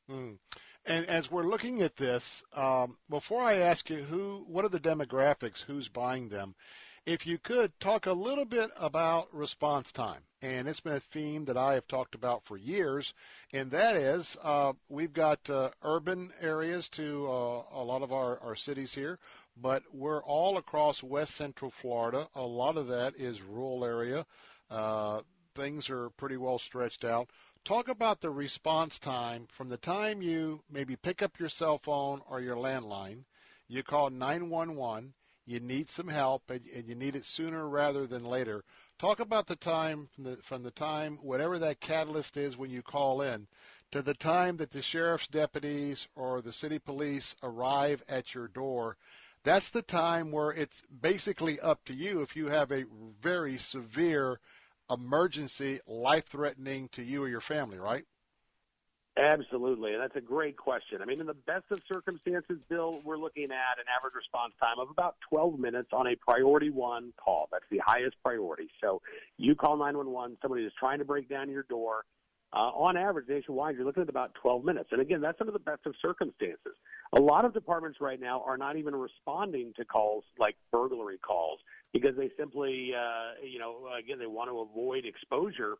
Hmm. 0.09 0.33
And 0.85 1.07
as 1.07 1.31
we're 1.31 1.43
looking 1.43 1.83
at 1.83 1.97
this, 1.97 2.45
um, 2.53 2.97
before 3.11 3.43
I 3.43 3.55
ask 3.55 3.91
you 3.91 3.97
who, 3.97 4.45
what 4.47 4.65
are 4.65 4.69
the 4.69 4.79
demographics, 4.79 5.63
who's 5.63 5.89
buying 5.89 6.29
them, 6.29 6.55
if 7.05 7.27
you 7.27 7.39
could 7.39 7.79
talk 7.81 8.07
a 8.07 8.13
little 8.13 8.45
bit 8.45 8.71
about 8.77 9.33
response 9.35 9.91
time. 9.91 10.23
And 10.43 10.69
it's 10.69 10.81
been 10.81 10.93
a 10.93 11.01
theme 11.01 11.47
that 11.47 11.57
I 11.57 11.75
have 11.75 11.89
talked 11.89 12.15
about 12.15 12.45
for 12.45 12.57
years, 12.57 13.15
and 13.53 13.71
that 13.71 13.97
is 13.97 14.37
uh, 14.45 14.75
we've 14.89 15.13
got 15.13 15.49
uh, 15.51 15.71
urban 15.83 16.31
areas 16.41 16.89
to 16.91 17.27
uh, 17.27 17.63
a 17.73 17.83
lot 17.83 18.03
of 18.03 18.13
our, 18.13 18.39
our 18.41 18.55
cities 18.55 18.95
here 18.95 19.19
but 19.57 19.83
we're 19.93 20.23
all 20.23 20.59
across 20.59 21.03
west 21.03 21.35
central 21.35 21.71
Florida. 21.71 22.29
A 22.35 22.43
lot 22.43 22.77
of 22.77 22.89
that 22.89 23.15
is 23.17 23.43
rural 23.43 23.85
area. 23.85 24.27
Uh, 24.71 25.23
things 25.55 25.89
are 25.89 26.11
pretty 26.11 26.37
well 26.37 26.59
stretched 26.59 27.05
out. 27.05 27.31
Talk 27.65 27.89
about 27.89 28.21
the 28.21 28.31
response 28.31 28.99
time 28.99 29.49
from 29.51 29.69
the 29.69 29.79
time 29.79 30.23
you 30.23 30.63
maybe 30.71 30.95
pick 30.95 31.23
up 31.23 31.41
your 31.41 31.49
cell 31.49 31.79
phone 31.79 32.21
or 32.29 32.41
your 32.41 32.57
landline, 32.57 33.25
you 33.67 33.83
call 33.83 34.11
911, 34.11 35.15
you 35.47 35.61
need 35.61 35.89
some 35.89 36.09
help, 36.09 36.51
and, 36.51 36.61
and 36.75 36.89
you 36.89 36.95
need 36.95 37.17
it 37.17 37.25
sooner 37.25 37.69
rather 37.69 38.07
than 38.07 38.25
later. 38.25 38.63
Talk 38.99 39.21
about 39.21 39.47
the 39.47 39.57
time 39.57 40.09
from 40.15 40.25
the, 40.25 40.37
from 40.37 40.63
the 40.63 40.71
time, 40.71 41.19
whatever 41.23 41.59
that 41.59 41.81
catalyst 41.81 42.37
is 42.37 42.57
when 42.57 42.71
you 42.71 42.83
call 42.83 43.23
in, 43.23 43.49
to 43.91 44.03
the 44.03 44.15
time 44.15 44.59
that 44.59 44.71
the 44.71 44.83
sheriff's 44.83 45.29
deputies 45.29 46.09
or 46.15 46.43
the 46.43 46.53
city 46.53 46.79
police 46.79 47.35
arrive 47.43 48.03
at 48.09 48.35
your 48.35 48.49
door 48.49 48.97
that's 49.47 49.71
the 49.71 49.81
time 49.81 50.33
where 50.33 50.51
it's 50.51 50.83
basically 51.01 51.61
up 51.61 51.85
to 51.85 51.95
you 51.95 52.21
if 52.21 52.35
you 52.35 52.49
have 52.49 52.73
a 52.73 52.85
very 53.21 53.57
severe 53.57 54.41
emergency, 54.91 55.79
life 55.87 56.27
threatening 56.27 56.89
to 56.89 57.03
you 57.05 57.23
or 57.23 57.29
your 57.29 57.41
family, 57.41 57.79
right? 57.79 58.05
Absolutely. 59.17 59.95
And 59.95 60.03
that's 60.03 60.17
a 60.17 60.21
great 60.21 60.57
question. 60.57 61.01
I 61.01 61.05
mean, 61.05 61.21
in 61.21 61.27
the 61.27 61.35
best 61.35 61.65
of 61.71 61.81
circumstances, 61.91 62.59
Bill, 62.69 63.01
we're 63.05 63.17
looking 63.17 63.45
at 63.45 63.79
an 63.79 63.87
average 63.97 64.15
response 64.15 64.53
time 64.61 64.81
of 64.81 64.91
about 64.91 65.15
12 65.31 65.61
minutes 65.61 65.91
on 65.93 66.09
a 66.09 66.17
priority 66.17 66.71
one 66.71 67.13
call. 67.17 67.49
That's 67.53 67.65
the 67.71 67.81
highest 67.87 68.17
priority. 68.25 68.69
So 68.83 69.01
you 69.39 69.55
call 69.55 69.77
911, 69.77 70.39
somebody 70.43 70.65
is 70.65 70.73
trying 70.79 70.99
to 70.99 71.05
break 71.05 71.29
down 71.29 71.49
your 71.51 71.63
door. 71.63 72.05
Uh, 72.53 72.71
on 72.71 72.97
average, 72.97 73.29
nationwide, 73.29 73.77
you're 73.77 73.85
looking 73.85 74.03
at 74.03 74.09
about 74.09 74.33
12 74.41 74.65
minutes. 74.65 74.89
And 74.93 75.01
again, 75.01 75.21
that's 75.21 75.41
under 75.41 75.53
the 75.53 75.59
best 75.59 75.85
of 75.85 75.95
circumstances. 76.01 76.73
A 77.13 77.21
lot 77.21 77.45
of 77.45 77.53
departments 77.53 78.01
right 78.01 78.21
now 78.21 78.43
are 78.47 78.57
not 78.57 78.77
even 78.77 78.95
responding 78.95 79.73
to 79.77 79.85
calls 79.85 80.25
like 80.39 80.57
burglary 80.73 81.19
calls 81.19 81.59
because 81.93 82.17
they 82.17 82.31
simply, 82.39 82.93
uh, 82.97 83.45
you 83.45 83.59
know, 83.59 83.89
again, 83.99 84.19
they 84.19 84.27
want 84.27 84.49
to 84.51 84.61
avoid 84.61 85.05
exposure 85.05 85.77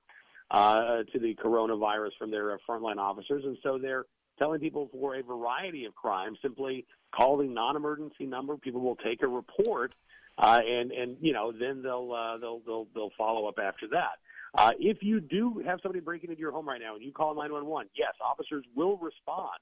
uh, 0.51 1.03
to 1.13 1.19
the 1.19 1.35
coronavirus 1.37 2.11
from 2.19 2.31
their 2.31 2.53
uh, 2.53 2.57
frontline 2.69 2.99
officers. 2.99 3.45
And 3.45 3.57
so 3.63 3.79
they're 3.79 4.05
telling 4.39 4.61
people 4.61 4.89
for 4.93 5.17
a 5.17 5.23
variety 5.23 5.85
of 5.85 5.95
crimes, 5.95 6.39
simply 6.43 6.85
call 7.15 7.37
the 7.37 7.45
non-emergency 7.45 8.27
number. 8.27 8.57
People 8.57 8.81
will 8.81 8.97
take 8.97 9.23
a 9.23 9.29
report, 9.29 9.95
uh, 10.39 10.61
and 10.67 10.93
and 10.93 11.17
you 11.21 11.33
know 11.33 11.53
then 11.53 11.83
they'll 11.83 12.13
uh, 12.13 12.39
they'll 12.39 12.61
they'll 12.67 12.87
they'll 12.95 13.13
follow 13.17 13.47
up 13.47 13.59
after 13.63 13.89
that. 13.89 14.19
Uh, 14.57 14.73
if 14.79 15.03
you 15.03 15.21
do 15.21 15.63
have 15.67 15.81
somebody 15.83 16.01
breaking 16.01 16.31
into 16.31 16.41
your 16.41 16.53
home 16.53 16.69
right 16.69 16.81
now 16.81 16.95
and 16.95 17.05
you 17.05 17.13
call 17.13 17.35
911, 17.35 17.91
yes, 17.95 18.15
officers 18.25 18.65
will 18.75 18.97
respond. 18.97 19.59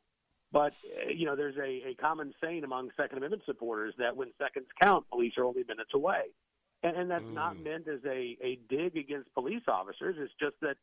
But, 0.53 0.73
uh, 0.85 1.11
you 1.13 1.27
know, 1.27 1.35
there's 1.35 1.57
a, 1.57 1.91
a 1.91 1.95
common 2.01 2.33
saying 2.41 2.63
among 2.63 2.91
Second 2.97 3.19
Amendment 3.19 3.43
supporters 3.45 3.95
that 3.99 4.17
when 4.17 4.29
seconds 4.39 4.67
count, 4.81 5.05
police 5.11 5.33
are 5.37 5.45
only 5.45 5.65
minutes 5.67 5.91
away. 5.95 6.23
and, 6.85 6.97
and 6.97 7.11
that's 7.11 7.25
mm. 7.25 7.35
not 7.35 7.59
meant 7.59 7.89
as 7.89 8.01
a 8.07 8.37
a 8.41 8.59
dig 8.69 8.97
against 8.97 9.33
police 9.35 9.63
officers. 9.67 10.17
It's 10.19 10.33
just 10.39 10.55
that 10.61 10.77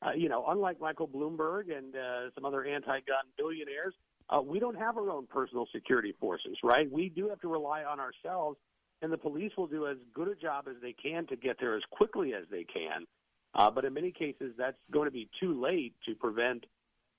uh, 0.00 0.12
you 0.12 0.28
know, 0.28 0.44
unlike 0.48 0.80
Michael 0.80 1.08
Bloomberg 1.08 1.76
and 1.76 1.94
uh, 1.94 2.30
some 2.34 2.44
other 2.44 2.64
anti-gun 2.64 3.24
billionaires, 3.36 3.94
uh, 4.30 4.40
we 4.40 4.60
don't 4.60 4.76
have 4.76 4.96
our 4.96 5.10
own 5.10 5.26
personal 5.26 5.66
security 5.74 6.14
forces, 6.20 6.56
right? 6.62 6.90
We 6.90 7.08
do 7.08 7.28
have 7.28 7.40
to 7.40 7.48
rely 7.48 7.82
on 7.82 7.98
ourselves, 7.98 8.58
and 9.02 9.12
the 9.12 9.18
police 9.18 9.52
will 9.56 9.66
do 9.66 9.88
as 9.88 9.96
good 10.14 10.28
a 10.28 10.36
job 10.36 10.66
as 10.68 10.76
they 10.80 10.92
can 10.92 11.26
to 11.26 11.36
get 11.36 11.56
there 11.58 11.76
as 11.76 11.82
quickly 11.90 12.32
as 12.34 12.44
they 12.50 12.64
can. 12.64 13.06
Uh, 13.54 13.70
but 13.70 13.84
in 13.84 13.94
many 13.94 14.12
cases, 14.12 14.52
that's 14.56 14.76
going 14.90 15.06
to 15.06 15.10
be 15.10 15.28
too 15.40 15.60
late 15.60 15.94
to 16.06 16.14
prevent 16.14 16.64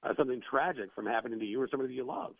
uh, 0.03 0.14
something 0.15 0.41
tragic 0.49 0.89
from 0.93 1.06
happening 1.06 1.39
to 1.39 1.45
you 1.45 1.61
or 1.61 1.68
somebody 1.69 1.93
you 1.93 2.06
love. 2.06 2.35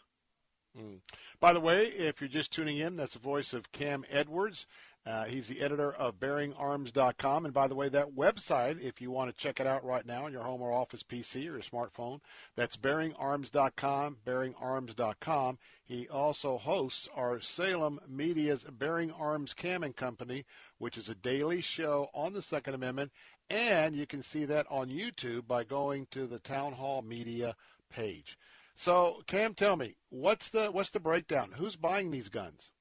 Mm. 0.78 1.00
By 1.40 1.54
the 1.54 1.60
way, 1.60 1.86
if 1.86 2.22
you're 2.22 2.28
just 2.28 2.52
tuning 2.52 2.78
in, 2.78 2.96
that's 2.96 3.14
the 3.14 3.20
voice 3.20 3.54
of 3.54 3.72
Cam 3.72 4.06
Edwards. 4.10 4.68
Uh, 5.06 5.26
he's 5.26 5.48
the 5.48 5.62
editor 5.62 5.94
of 5.94 6.20
BearingArms.com. 6.20 7.46
And 7.46 7.54
by 7.54 7.68
the 7.68 7.76
way, 7.76 7.90
that 7.90 8.16
website, 8.16 8.82
if 8.82 9.02
you 9.02 9.10
want 9.10 9.32
to 9.32 9.42
check 9.42 9.60
it 9.60 9.66
out 9.66 9.84
right 9.84 10.06
now 10.06 10.26
on 10.26 10.34
your 10.34 10.44
home 10.44 10.62
or 10.62 10.72
office 10.72 11.04
PC 11.04 11.38
or 11.38 11.54
your 11.54 11.62
smartphone, 11.62 12.20
that's 12.56 12.78
BearingArms.com, 12.78 14.18
BearingArms.com. 14.26 15.58
He 15.84 16.08
also 16.10 16.58
hosts 16.58 17.10
our 17.16 17.40
Salem 17.40 18.00
Media's 18.08 18.66
Bearing 18.66 19.12
Arms 19.12 19.54
Cam 19.54 19.84
and 19.84 19.96
Company, 19.96 20.46
which 20.78 20.98
is 20.98 21.10
a 21.10 21.16
daily 21.16 21.62
show 21.62 22.10
on 22.14 22.34
the 22.34 22.42
Second 22.42 22.76
Amendment. 22.76 23.12
And 23.50 23.96
you 23.96 24.06
can 24.06 24.22
see 24.22 24.46
that 24.46 24.68
on 24.70 24.90
YouTube 24.90 25.48
by 25.48 25.64
going 25.64 26.08
to 26.12 26.28
the 26.28 26.40
Town 26.40 26.74
Hall 26.74 27.02
Media 27.02 27.56
page. 27.90 28.38
So, 28.76 29.22
Cam, 29.28 29.56
tell 29.56 29.76
me, 29.76 29.96
what's 30.10 30.50
the 30.50 30.68
what's 30.68 30.92
the 30.92 31.00
breakdown? 31.00 31.52
Who's 31.56 31.76
buying 31.76 32.12
these 32.12 32.30
guns? 32.30 32.72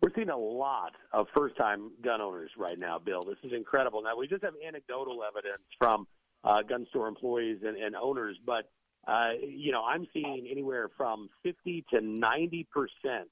We're 0.00 0.14
seeing 0.14 0.30
a 0.30 0.36
lot 0.36 0.92
of 1.12 1.26
first-time 1.34 1.92
gun 2.02 2.22
owners 2.22 2.50
right 2.56 2.78
now, 2.78 2.98
Bill. 2.98 3.22
This 3.22 3.36
is 3.44 3.52
incredible. 3.52 4.02
Now 4.02 4.16
we 4.16 4.26
just 4.26 4.42
have 4.42 4.54
anecdotal 4.66 5.22
evidence 5.22 5.62
from 5.78 6.06
uh, 6.42 6.62
gun 6.62 6.86
store 6.90 7.06
employees 7.06 7.58
and, 7.64 7.76
and 7.76 7.94
owners, 7.94 8.36
but 8.44 8.70
uh, 9.06 9.32
you 9.40 9.72
know 9.72 9.84
I'm 9.84 10.06
seeing 10.12 10.48
anywhere 10.50 10.88
from 10.96 11.28
50 11.42 11.84
to 11.90 12.00
90 12.00 12.68
percent 12.72 13.28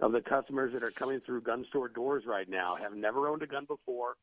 of 0.00 0.12
the 0.12 0.20
customers 0.20 0.72
that 0.72 0.82
are 0.82 0.92
coming 0.92 1.20
through 1.20 1.42
gun 1.42 1.64
store 1.68 1.88
doors 1.88 2.24
right 2.26 2.48
now 2.48 2.76
have 2.80 2.94
never 2.94 3.28
owned 3.28 3.42
a 3.42 3.46
gun 3.46 3.66
before. 3.66 4.14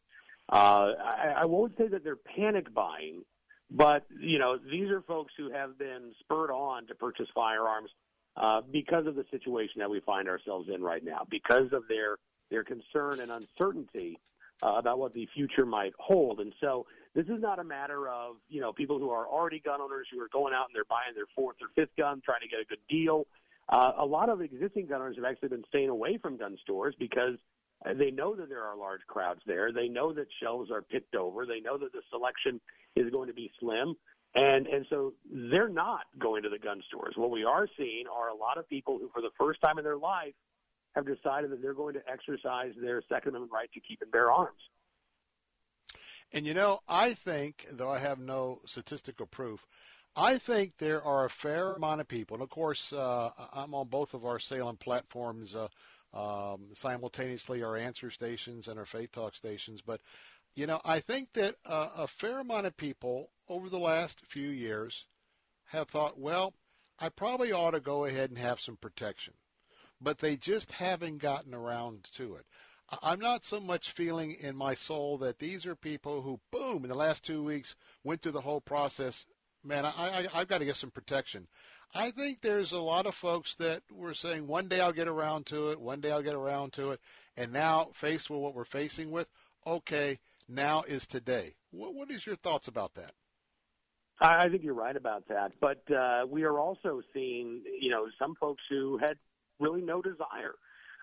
Uh, 0.49 0.93
I, 1.03 1.33
I 1.41 1.45
won't 1.45 1.77
say 1.77 1.87
that 1.87 2.03
they're 2.03 2.15
panic 2.15 2.73
buying, 2.73 3.23
but 3.69 4.05
you 4.19 4.39
know 4.39 4.57
these 4.57 4.89
are 4.89 5.01
folks 5.01 5.33
who 5.37 5.51
have 5.51 5.77
been 5.77 6.13
spurred 6.19 6.51
on 6.51 6.87
to 6.87 6.95
purchase 6.95 7.27
firearms 7.35 7.89
uh, 8.37 8.61
because 8.71 9.07
of 9.07 9.15
the 9.15 9.25
situation 9.31 9.79
that 9.79 9.89
we 9.89 9.99
find 10.01 10.29
ourselves 10.29 10.69
in 10.73 10.81
right 10.81 11.03
now, 11.03 11.25
because 11.29 11.73
of 11.73 11.83
their 11.89 12.17
their 12.49 12.63
concern 12.63 13.19
and 13.19 13.29
uncertainty 13.29 14.19
uh, 14.63 14.75
about 14.77 14.99
what 14.99 15.13
the 15.13 15.27
future 15.33 15.65
might 15.65 15.93
hold. 15.99 16.39
And 16.39 16.53
so 16.61 16.85
this 17.13 17.25
is 17.25 17.41
not 17.41 17.59
a 17.59 17.63
matter 17.63 18.07
of 18.07 18.37
you 18.47 18.61
know 18.61 18.71
people 18.71 18.99
who 18.99 19.09
are 19.09 19.27
already 19.27 19.59
gun 19.59 19.81
owners 19.81 20.07
who 20.11 20.21
are 20.21 20.29
going 20.31 20.53
out 20.53 20.67
and 20.67 20.75
they're 20.75 20.85
buying 20.85 21.13
their 21.13 21.27
fourth 21.35 21.57
or 21.61 21.67
fifth 21.75 21.95
gun, 21.97 22.21
trying 22.23 22.41
to 22.41 22.47
get 22.47 22.59
a 22.59 22.65
good 22.65 22.81
deal. 22.89 23.27
Uh, 23.69 23.91
a 23.97 24.05
lot 24.05 24.29
of 24.29 24.39
existing 24.41 24.87
gun 24.87 25.01
owners 25.01 25.17
have 25.17 25.25
actually 25.25 25.49
been 25.49 25.65
staying 25.67 25.89
away 25.89 26.17
from 26.17 26.37
gun 26.37 26.57
stores 26.61 26.95
because 26.97 27.35
they 27.95 28.11
know 28.11 28.35
that 28.35 28.49
there 28.49 28.63
are 28.63 28.75
large 28.75 29.01
crowds 29.07 29.41
there. 29.45 29.71
They 29.71 29.87
know 29.87 30.13
that 30.13 30.27
shelves 30.41 30.71
are 30.71 30.81
picked 30.81 31.15
over. 31.15 31.45
They 31.45 31.59
know 31.59 31.77
that 31.77 31.91
the 31.91 32.01
selection 32.09 32.59
is 32.95 33.11
going 33.11 33.27
to 33.27 33.33
be 33.33 33.51
slim. 33.59 33.95
And 34.35 34.67
and 34.67 34.85
so 34.89 35.13
they're 35.31 35.69
not 35.69 36.01
going 36.19 36.43
to 36.43 36.49
the 36.49 36.59
gun 36.59 36.81
stores. 36.87 37.13
What 37.15 37.31
we 37.31 37.43
are 37.43 37.67
seeing 37.77 38.05
are 38.13 38.29
a 38.29 38.35
lot 38.35 38.57
of 38.57 38.67
people 38.67 38.97
who, 38.99 39.09
for 39.13 39.21
the 39.21 39.31
first 39.39 39.61
time 39.61 39.77
in 39.77 39.83
their 39.83 39.97
life, 39.97 40.33
have 40.95 41.05
decided 41.05 41.51
that 41.51 41.61
they're 41.61 41.73
going 41.73 41.93
to 41.93 42.01
exercise 42.11 42.73
their 42.81 43.01
Second 43.07 43.29
Amendment 43.29 43.51
right 43.53 43.71
to 43.73 43.79
keep 43.79 44.01
and 44.01 44.11
bear 44.11 44.31
arms. 44.31 44.59
And 46.33 46.45
you 46.45 46.53
know, 46.53 46.79
I 46.87 47.13
think, 47.13 47.67
though 47.71 47.89
I 47.89 47.99
have 47.99 48.19
no 48.19 48.61
statistical 48.65 49.27
proof, 49.27 49.65
I 50.15 50.37
think 50.37 50.77
there 50.77 51.01
are 51.03 51.25
a 51.25 51.29
fair 51.29 51.73
amount 51.73 52.01
of 52.01 52.07
people, 52.07 52.35
and 52.35 52.43
of 52.43 52.49
course, 52.49 52.91
uh, 52.91 53.29
I'm 53.53 53.73
on 53.73 53.87
both 53.87 54.13
of 54.13 54.25
our 54.25 54.39
Salem 54.39 54.77
platforms 54.77 55.55
uh, 55.55 55.67
um, 56.13 56.67
simultaneously, 56.73 57.63
our 57.63 57.77
answer 57.77 58.09
stations 58.09 58.67
and 58.67 58.79
our 58.79 58.85
Faith 58.85 59.11
Talk 59.11 59.35
stations. 59.35 59.81
But 59.81 60.01
you 60.55 60.65
know, 60.65 60.81
I 60.83 60.99
think 60.99 61.33
that 61.33 61.55
uh, 61.65 61.89
a 61.95 62.07
fair 62.07 62.39
amount 62.39 62.65
of 62.65 62.75
people 62.75 63.29
over 63.47 63.69
the 63.69 63.79
last 63.79 64.25
few 64.25 64.49
years 64.49 65.05
have 65.65 65.89
thought, 65.89 66.19
well, 66.19 66.53
I 66.99 67.09
probably 67.09 67.51
ought 67.51 67.71
to 67.71 67.79
go 67.79 68.05
ahead 68.05 68.31
and 68.31 68.39
have 68.39 68.59
some 68.59 68.77
protection, 68.77 69.35
but 70.01 70.17
they 70.17 70.35
just 70.35 70.71
haven't 70.71 71.19
gotten 71.19 71.53
around 71.53 72.07
to 72.15 72.35
it. 72.35 72.45
I'm 73.03 73.19
not 73.19 73.43
so 73.43 73.59
much 73.59 73.91
feeling 73.91 74.31
in 74.39 74.55
my 74.55 74.73
soul 74.73 75.17
that 75.19 75.39
these 75.39 75.65
are 75.65 75.75
people 75.75 76.21
who, 76.21 76.39
boom, 76.51 76.83
in 76.83 76.89
the 76.89 76.95
last 76.95 77.25
two 77.25 77.43
weeks 77.43 77.75
went 78.03 78.21
through 78.21 78.31
the 78.31 78.41
whole 78.41 78.61
process. 78.61 79.25
Man, 79.63 79.85
I, 79.85 79.91
I, 79.91 80.27
I've 80.33 80.47
got 80.47 80.59
to 80.59 80.65
get 80.65 80.77
some 80.77 80.91
protection. 80.91 81.47
I 81.93 82.11
think 82.11 82.41
there's 82.41 82.73
a 82.73 82.79
lot 82.79 83.05
of 83.05 83.15
folks 83.15 83.55
that 83.55 83.81
were 83.91 84.13
saying, 84.13 84.47
one 84.47 84.67
day 84.67 84.79
I'll 84.79 84.93
get 84.93 85.07
around 85.07 85.45
to 85.47 85.71
it, 85.71 85.79
one 85.79 86.01
day 86.01 86.11
I'll 86.11 86.21
get 86.21 86.35
around 86.35 86.73
to 86.73 86.91
it, 86.91 86.99
and 87.35 87.53
now 87.53 87.89
faced 87.93 88.29
with 88.29 88.39
what 88.39 88.53
we're 88.53 88.65
facing 88.65 89.09
with, 89.11 89.27
okay, 89.65 90.19
now 90.47 90.83
is 90.83 91.07
today. 91.07 91.55
What, 91.71 91.95
what 91.95 92.11
is 92.11 92.25
your 92.25 92.35
thoughts 92.35 92.67
about 92.67 92.93
that? 92.95 93.13
I 94.19 94.49
think 94.49 94.63
you're 94.63 94.73
right 94.73 94.95
about 94.95 95.27
that, 95.27 95.51
but 95.61 95.83
uh, 95.91 96.25
we 96.27 96.43
are 96.43 96.59
also 96.59 97.01
seeing, 97.13 97.61
you 97.79 97.91
know, 97.91 98.07
some 98.17 98.33
folks 98.39 98.63
who 98.67 98.97
had 98.97 99.17
really 99.59 99.81
no 99.81 100.01
desire 100.01 100.55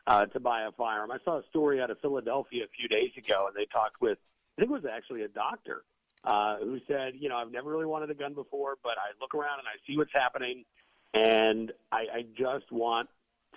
uh, 0.07 0.27
to 0.27 0.41
buy 0.41 0.63
a 0.63 0.73
firearm. 0.73 1.13
I 1.13 1.19
saw 1.25 1.39
a 1.39 1.43
story 1.49 1.81
out 1.81 1.91
of 1.91 2.01
Philadelphia 2.01 2.65
a 2.65 2.69
few 2.69 2.89
days 2.89 3.11
ago, 3.17 3.47
and 3.47 3.57
they 3.57 3.67
talked 3.73 4.01
with, 4.01 4.19
I 4.59 4.63
think 4.63 4.71
it 4.71 4.75
was 4.75 4.85
actually 4.85 5.23
a 5.23 5.29
doctor 5.29 5.85
uh, 6.25 6.57
who 6.59 6.81
said, 6.89 7.15
you 7.19 7.29
know, 7.29 7.37
I've 7.37 7.53
never 7.53 7.71
really 7.71 7.87
wanted 7.87 8.11
a 8.11 8.15
gun 8.15 8.35
before, 8.35 8.77
but 8.83 8.93
I 8.93 9.13
look 9.21 9.35
around 9.35 9.59
and 9.59 9.69
I 9.69 9.77
see 9.87 9.97
what's 9.97 10.13
happening, 10.13 10.65
and 11.13 11.73
I, 11.93 12.07
I 12.13 12.25
just 12.37 12.71
want 12.73 13.09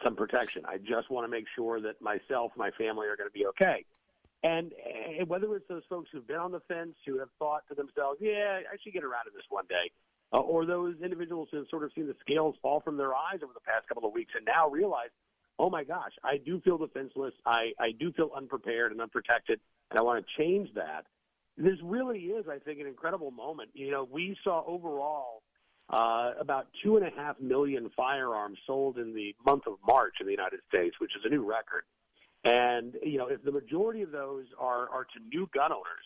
some 0.04 0.16
protection. 0.16 0.64
I 0.66 0.78
just 0.78 1.10
want 1.10 1.26
to 1.26 1.30
make 1.30 1.46
sure 1.56 1.82
that 1.82 2.02
myself, 2.02 2.52
my 2.56 2.72
family 2.72 3.08
are 3.08 3.16
going 3.16 3.30
to 3.30 3.34
be 3.34 3.48
okay. 3.48 3.86
And, 4.44 4.72
and 5.18 5.28
whether 5.28 5.56
it's 5.56 5.68
those 5.68 5.84
folks 5.90 6.10
who've 6.12 6.28
been 6.28 6.38
on 6.38 6.52
the 6.52 6.60
fence, 6.68 6.96
who 7.06 7.20
have 7.20 7.30
thought 7.40 7.64
to 7.70 7.76
themselves, 7.76 8.20
yeah, 8.22 8.60
I 8.72 8.78
should 8.84 8.94
get 8.94 9.04
around 9.04 9.26
to 9.26 9.32
this 9.34 9.46
one 9.50 9.66
day, 9.68 9.92
uh, 10.32 10.40
or 10.40 10.66
those 10.66 10.96
individuals 11.04 11.50
who 11.52 11.58
have 11.58 11.68
sort 11.70 11.84
of 11.84 11.92
seen 11.96 12.06
the 12.06 12.16
scales 12.22 12.56
fall 12.62 12.82
from 12.82 12.98
their 12.98 13.16
eyes 13.16 13.40
over 13.44 13.54
the 13.54 13.62
past 13.62 13.88
couple 13.88 14.08
of 14.08 14.14
weeks 14.14 14.34
and 14.36 14.46
now 14.46 14.70
realize, 14.70 15.10
oh 15.58 15.70
my 15.70 15.84
gosh, 15.84 16.12
I 16.24 16.38
do 16.38 16.62
feel 16.62 16.78
defenseless. 16.78 17.34
I, 17.46 17.72
I 17.80 17.92
do 17.92 18.12
feel 18.12 18.30
unprepared 18.36 18.92
and 18.92 19.02
unprotected, 19.02 19.60
and 19.90 20.00
I 20.00 20.04
want 20.04 20.24
to 20.24 20.42
change 20.42 20.70
that. 20.76 21.06
This 21.58 21.78
really 21.84 22.20
is, 22.20 22.46
I 22.48 22.60
think, 22.60 22.80
an 22.80 22.88
incredible 22.88 23.32
moment. 23.32 23.70
You 23.74 23.90
know, 23.92 24.08
we 24.10 24.38
saw 24.44 24.64
overall 24.68 25.42
uh, 25.90 26.32
about 26.40 26.68
two 26.84 26.98
and 26.98 27.06
a 27.06 27.10
half 27.10 27.40
million 27.40 27.90
firearms 27.96 28.58
sold 28.68 28.98
in 28.98 29.14
the 29.14 29.36
month 29.46 29.64
of 29.66 29.76
March 29.88 30.16
in 30.20 30.28
the 30.28 30.32
United 30.32 30.60
States, 30.68 30.96
which 31.00 31.12
is 31.16 31.22
a 31.26 31.30
new 31.30 31.48
record. 31.48 31.84
And 32.44 32.94
you 33.04 33.18
know, 33.18 33.28
if 33.28 33.44
the 33.44 33.52
majority 33.52 34.04
of 34.04 34.12
those 34.12 34.46
are 34.60 34.90
are 34.90 35.06
to 35.06 35.20
new 35.34 35.50
gun 35.54 35.72
owners, 35.72 36.06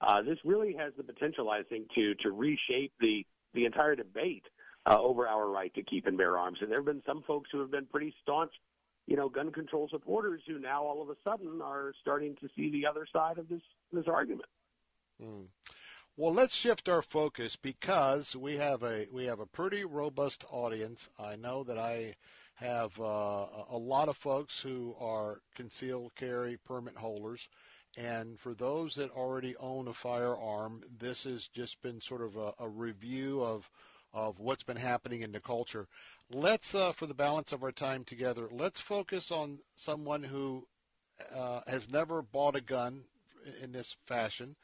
uh, 0.00 0.22
this 0.22 0.38
really 0.44 0.74
has 0.78 0.92
the 0.96 1.02
potential, 1.04 1.50
I 1.50 1.62
think, 1.62 1.88
to 1.94 2.14
to 2.16 2.30
reshape 2.30 2.92
the 3.00 3.24
the 3.54 3.64
entire 3.64 3.96
debate 3.96 4.44
uh, 4.86 4.98
over 5.00 5.26
our 5.26 5.48
right 5.48 5.72
to 5.74 5.82
keep 5.82 6.06
and 6.06 6.18
bear 6.18 6.36
arms. 6.36 6.58
And 6.60 6.70
there 6.70 6.78
have 6.78 6.86
been 6.86 7.02
some 7.06 7.22
folks 7.26 7.48
who 7.52 7.60
have 7.60 7.70
been 7.70 7.86
pretty 7.86 8.14
staunch, 8.22 8.52
you 9.06 9.16
know, 9.16 9.28
gun 9.28 9.52
control 9.52 9.88
supporters 9.90 10.42
who 10.46 10.58
now 10.58 10.82
all 10.82 11.02
of 11.02 11.08
a 11.08 11.16
sudden 11.24 11.60
are 11.62 11.92
starting 12.00 12.36
to 12.40 12.48
see 12.54 12.70
the 12.70 12.86
other 12.86 13.06
side 13.10 13.38
of 13.38 13.48
this 13.48 13.62
this 13.92 14.06
argument. 14.06 14.48
Mm. 15.20 15.48
Well, 16.16 16.32
let's 16.34 16.54
shift 16.54 16.88
our 16.88 17.02
focus 17.02 17.56
because 17.56 18.36
we 18.36 18.56
have 18.56 18.82
a 18.82 19.06
we 19.12 19.24
have 19.26 19.40
a 19.40 19.46
pretty 19.46 19.84
robust 19.84 20.44
audience. 20.50 21.08
I 21.18 21.36
know 21.36 21.64
that 21.64 21.78
I 21.78 22.16
have 22.54 22.98
uh, 23.00 23.46
a 23.70 23.78
lot 23.78 24.08
of 24.08 24.16
folks 24.16 24.60
who 24.60 24.94
are 25.00 25.40
concealed 25.54 26.14
carry 26.14 26.56
permit 26.58 26.96
holders. 26.96 27.48
And 27.96 28.38
for 28.40 28.54
those 28.54 28.94
that 28.96 29.10
already 29.12 29.56
own 29.56 29.88
a 29.88 29.94
firearm, 29.94 30.82
this 30.98 31.24
has 31.24 31.48
just 31.48 31.80
been 31.82 32.00
sort 32.00 32.22
of 32.22 32.36
a, 32.36 32.54
a 32.58 32.68
review 32.68 33.42
of 33.42 33.70
of 34.12 34.38
what's 34.40 34.64
been 34.64 34.76
happening 34.76 35.22
in 35.22 35.32
the 35.32 35.40
culture. 35.40 35.88
Let's, 36.30 36.74
uh, 36.74 36.92
for 36.92 37.06
the 37.06 37.14
balance 37.14 37.52
of 37.52 37.62
our 37.62 37.72
time 37.72 38.04
together, 38.04 38.48
let's 38.50 38.80
focus 38.80 39.30
on 39.32 39.60
someone 39.74 40.22
who 40.22 40.66
uh, 41.34 41.60
has 41.66 41.90
never 41.90 42.22
bought 42.22 42.56
a 42.56 42.60
gun 42.60 43.04
in 43.62 43.72
this 43.72 43.96
fashion. 44.06 44.56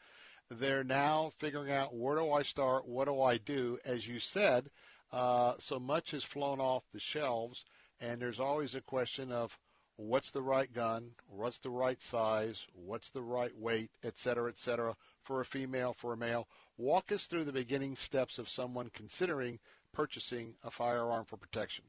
They're 0.50 0.84
now 0.84 1.30
figuring 1.38 1.70
out 1.70 1.94
where 1.94 2.16
do 2.16 2.32
I 2.32 2.42
start, 2.42 2.86
what 2.86 3.06
do 3.06 3.20
I 3.20 3.36
do. 3.38 3.78
As 3.84 4.08
you 4.08 4.18
said, 4.18 4.70
uh, 5.12 5.54
so 5.58 5.78
much 5.78 6.12
has 6.12 6.24
flown 6.24 6.60
off 6.60 6.84
the 6.92 7.00
shelves 7.00 7.64
and 8.00 8.20
there's 8.20 8.40
always 8.40 8.74
a 8.74 8.80
question 8.80 9.32
of 9.32 9.58
what's 9.96 10.30
the 10.30 10.42
right 10.42 10.72
gun, 10.72 11.10
what's 11.28 11.58
the 11.58 11.70
right 11.70 12.00
size, 12.00 12.66
what's 12.72 13.10
the 13.10 13.22
right 13.22 13.54
weight, 13.58 13.90
et 14.04 14.16
cetera, 14.16 14.48
et 14.48 14.56
cetera, 14.56 14.96
for 15.22 15.40
a 15.40 15.44
female, 15.44 15.92
for 15.92 16.12
a 16.12 16.16
male. 16.16 16.46
Walk 16.76 17.10
us 17.10 17.26
through 17.26 17.44
the 17.44 17.52
beginning 17.52 17.96
steps 17.96 18.38
of 18.38 18.48
someone 18.48 18.90
considering 18.94 19.58
purchasing 19.92 20.54
a 20.62 20.70
firearm 20.70 21.24
for 21.24 21.36
protection. 21.36 21.84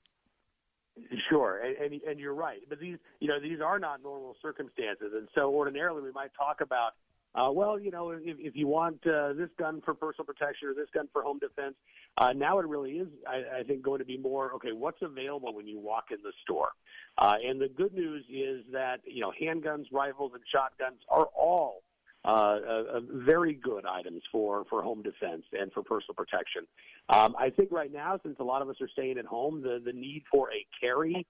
Sure, 1.30 1.62
and, 1.64 1.78
and 1.78 2.02
and 2.04 2.20
you're 2.20 2.34
right. 2.34 2.60
But 2.68 2.80
these, 2.80 2.98
you 3.22 3.28
know, 3.28 3.40
these 3.40 3.62
are 3.62 3.80
not 3.80 4.04
normal 4.04 4.36
circumstances, 4.42 5.14
and 5.16 5.30
so 5.34 5.54
ordinarily 5.54 6.02
we 6.02 6.12
might 6.12 6.32
talk 6.36 6.60
about, 6.60 6.96
uh, 7.36 7.50
well, 7.52 7.80
you 7.80 7.92
know, 7.92 8.10
if, 8.12 8.22
if 8.26 8.56
you 8.56 8.68
want 8.68 9.06
uh, 9.06 9.34
this 9.34 9.50
gun 9.58 9.82
for 9.86 9.94
personal 9.94 10.26
protection 10.26 10.68
or 10.68 10.74
this 10.74 10.90
gun 10.94 11.08
for 11.14 11.22
home 11.22 11.40
defense, 11.40 11.76
uh, 12.18 12.34
now 12.34 12.60
it 12.60 12.68
really 12.68 12.94
is, 12.94 13.08
I, 13.28 13.60
I 13.60 13.64
think, 13.64 13.84
going 13.84 14.00
to 14.00 14.06
be 14.06 14.18
more 14.18 14.52
okay. 14.54 14.72
What's 14.72 15.02
available 15.02 15.54
when 15.54 15.68
you 15.68 15.80
walk 15.80 16.06
in 16.12 16.18
the 16.24 16.34
store? 16.44 16.70
Uh, 17.18 17.36
and 17.46 17.62
the 17.62 17.70
good 17.70 17.94
news 17.94 18.26
is 18.30 18.64
that 18.72 19.02
you 19.06 19.22
know, 19.22 19.32
handguns, 19.40 19.86
rifles, 19.92 20.32
and 20.34 20.44
shotguns 20.52 21.00
are 21.08 21.28
all 21.38 21.84
uh, 22.26 22.28
uh, 22.28 23.00
very 23.14 23.54
good 23.54 23.86
items 23.86 24.22
for, 24.32 24.66
for 24.70 24.82
home 24.82 25.02
defense 25.02 25.44
and 25.54 25.72
for 25.72 25.84
personal 25.84 26.16
protection. 26.16 26.64
Um, 27.08 27.36
I 27.40 27.50
think 27.50 27.72
right 27.72 27.92
now, 27.92 28.20
since 28.24 28.38
a 28.40 28.44
lot 28.44 28.62
of 28.62 28.70
us 28.70 28.76
are 28.82 28.90
staying 28.90 29.18
at 29.18 29.26
home, 29.26 29.62
the, 29.62 29.82
the 29.84 29.94
need 29.94 30.24
for 30.30 30.50
a 30.52 30.66
carry 30.82 31.26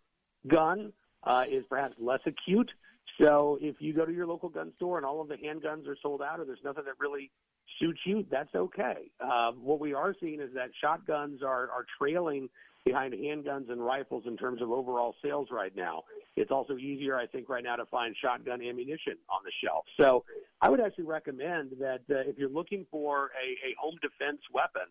gun 0.47 0.91
uh, 1.23 1.45
is 1.47 1.63
perhaps 1.69 1.95
less 1.99 2.21
acute. 2.26 2.71
So 3.20 3.58
if 3.62 3.76
you 3.80 3.94
go 3.94 4.06
to 4.06 4.14
your 4.14 4.28
local 4.28 4.50
gun 4.50 4.72
store 4.78 4.98
and 4.98 5.06
all 5.06 5.22
of 5.22 5.28
the 5.28 5.36
handguns 5.36 5.88
are 5.88 5.98
sold 6.02 6.22
out 6.22 6.40
or 6.40 6.46
there's 6.46 6.64
nothing 6.64 6.86
that 6.86 7.00
really 7.00 7.32
suits 7.80 8.00
you, 8.06 8.26
that's 8.32 8.54
okay. 8.56 9.12
Uh, 9.20 9.52
what 9.52 9.80
we 9.80 9.94
are 9.94 10.16
seeing 10.20 10.40
is 10.40 10.50
that 10.56 10.70
shotguns 10.82 11.41
are, 11.44 11.70
are 11.70 11.86
trailing 11.98 12.50
behind 12.86 13.14
handguns 13.14 13.70
and 13.70 13.84
rifles 13.84 14.24
in 14.26 14.38
terms 14.38 14.62
of 14.62 14.72
overall 14.72 15.14
sales 15.22 15.50
right 15.52 15.76
now. 15.76 16.04
It's 16.38 16.52
also 16.52 16.78
easier, 16.78 17.18
I 17.18 17.28
think, 17.28 17.50
right 17.50 17.64
now 17.64 17.76
to 17.76 17.86
find 17.86 18.16
shotgun 18.22 18.62
ammunition 18.62 19.18
on 19.30 19.41
the 19.44 19.52
shelf. 19.64 19.84
So 20.00 20.24
I 20.62 20.70
would 20.70 20.80
actually 20.80 21.04
recommend 21.04 21.74
that 21.80 22.02
uh, 22.10 22.30
if 22.30 22.38
you're 22.38 22.50
looking 22.50 22.86
for 22.90 23.32
a, 23.36 23.68
a 23.68 23.76
home 23.80 23.96
defense 24.02 24.40
weapon, 24.54 24.88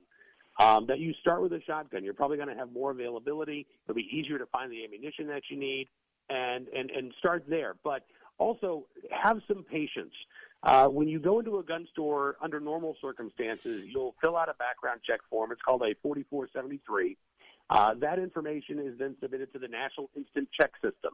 um, 0.58 0.86
that 0.86 0.98
you 0.98 1.14
start 1.20 1.40
with 1.40 1.52
a 1.52 1.60
shotgun. 1.66 2.04
You're 2.04 2.14
probably 2.14 2.36
going 2.36 2.48
to 2.48 2.56
have 2.56 2.72
more 2.72 2.90
availability. 2.90 3.66
It'll 3.84 3.94
be 3.94 4.08
easier 4.12 4.38
to 4.38 4.46
find 4.46 4.72
the 4.72 4.84
ammunition 4.84 5.28
that 5.28 5.42
you 5.50 5.56
need, 5.56 5.88
and 6.28 6.68
and 6.68 6.90
and 6.90 7.12
start 7.18 7.44
there. 7.48 7.76
But 7.82 8.04
also 8.38 8.86
have 9.10 9.40
some 9.48 9.64
patience. 9.64 10.14
Uh, 10.62 10.88
when 10.88 11.08
you 11.08 11.20
go 11.20 11.38
into 11.38 11.58
a 11.58 11.62
gun 11.62 11.86
store 11.92 12.36
under 12.42 12.58
normal 12.58 12.96
circumstances, 13.00 13.84
you'll 13.86 14.14
fill 14.20 14.36
out 14.36 14.48
a 14.48 14.54
background 14.54 15.00
check 15.06 15.20
form. 15.30 15.52
It's 15.52 15.62
called 15.62 15.82
a 15.82 15.94
4473. 16.02 17.16
Uh, 17.70 17.94
that 18.00 18.18
information 18.18 18.78
is 18.78 18.98
then 18.98 19.14
submitted 19.20 19.52
to 19.52 19.58
the 19.58 19.68
National 19.68 20.10
Instant 20.16 20.48
Check 20.58 20.72
System, 20.82 21.12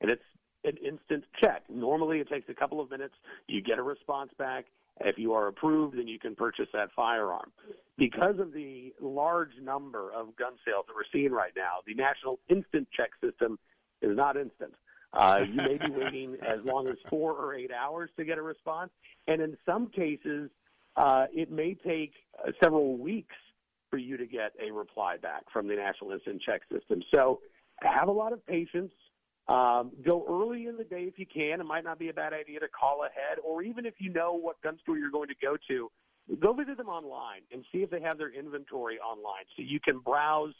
and 0.00 0.10
it's 0.10 0.22
an 0.64 0.76
instant 0.76 1.24
check. 1.42 1.62
Normally, 1.68 2.20
it 2.20 2.28
takes 2.28 2.48
a 2.48 2.54
couple 2.54 2.80
of 2.80 2.90
minutes. 2.90 3.14
You 3.48 3.60
get 3.62 3.78
a 3.78 3.82
response 3.82 4.30
back. 4.38 4.66
If 5.00 5.18
you 5.18 5.34
are 5.34 5.48
approved, 5.48 5.98
then 5.98 6.08
you 6.08 6.18
can 6.18 6.34
purchase 6.34 6.68
that 6.72 6.88
firearm. 6.96 7.52
Because 7.98 8.38
of 8.38 8.52
the 8.52 8.94
large 9.00 9.50
number 9.60 10.10
of 10.12 10.34
gun 10.36 10.52
sales 10.64 10.86
that 10.86 10.94
we're 10.94 11.02
seeing 11.12 11.32
right 11.32 11.52
now, 11.54 11.78
the 11.86 11.94
National 11.94 12.38
Instant 12.48 12.88
Check 12.96 13.10
System 13.22 13.58
is 14.02 14.16
not 14.16 14.36
instant. 14.36 14.74
Uh, 15.12 15.44
you 15.46 15.56
may 15.56 15.78
be 15.78 15.90
waiting 15.90 16.36
as 16.46 16.58
long 16.64 16.88
as 16.88 16.96
four 17.08 17.32
or 17.32 17.54
eight 17.54 17.70
hours 17.72 18.10
to 18.18 18.24
get 18.24 18.38
a 18.38 18.42
response, 18.42 18.90
and 19.26 19.40
in 19.40 19.56
some 19.64 19.88
cases, 19.88 20.50
uh, 20.96 21.26
it 21.32 21.50
may 21.50 21.74
take 21.74 22.12
uh, 22.38 22.50
several 22.62 22.96
weeks 22.96 23.34
for 23.90 23.98
you 23.98 24.16
to 24.16 24.26
get 24.26 24.52
a 24.60 24.72
reply 24.72 25.16
back 25.16 25.44
from 25.52 25.68
the 25.68 25.74
National 25.74 26.12
Instant 26.12 26.42
Check 26.42 26.62
System. 26.72 27.02
So 27.14 27.40
have 27.82 28.08
a 28.08 28.12
lot 28.12 28.32
of 28.32 28.44
patience. 28.46 28.92
Um, 29.48 29.92
go 30.04 30.26
early 30.28 30.66
in 30.66 30.76
the 30.76 30.84
day 30.84 31.02
if 31.02 31.18
you 31.18 31.26
can. 31.26 31.60
It 31.60 31.64
might 31.64 31.84
not 31.84 31.98
be 31.98 32.08
a 32.08 32.12
bad 32.12 32.32
idea 32.32 32.58
to 32.60 32.68
call 32.68 33.04
ahead, 33.04 33.38
or 33.44 33.62
even 33.62 33.86
if 33.86 33.94
you 33.98 34.12
know 34.12 34.34
what 34.34 34.60
gun 34.62 34.76
store 34.82 34.98
you're 34.98 35.10
going 35.10 35.28
to 35.28 35.36
go 35.40 35.56
to, 35.68 35.90
go 36.40 36.52
visit 36.52 36.76
them 36.76 36.88
online 36.88 37.42
and 37.52 37.64
see 37.72 37.78
if 37.78 37.90
they 37.90 38.00
have 38.00 38.18
their 38.18 38.32
inventory 38.32 38.98
online 38.98 39.44
so 39.56 39.62
you 39.62 39.78
can 39.78 40.00
browse 40.00 40.54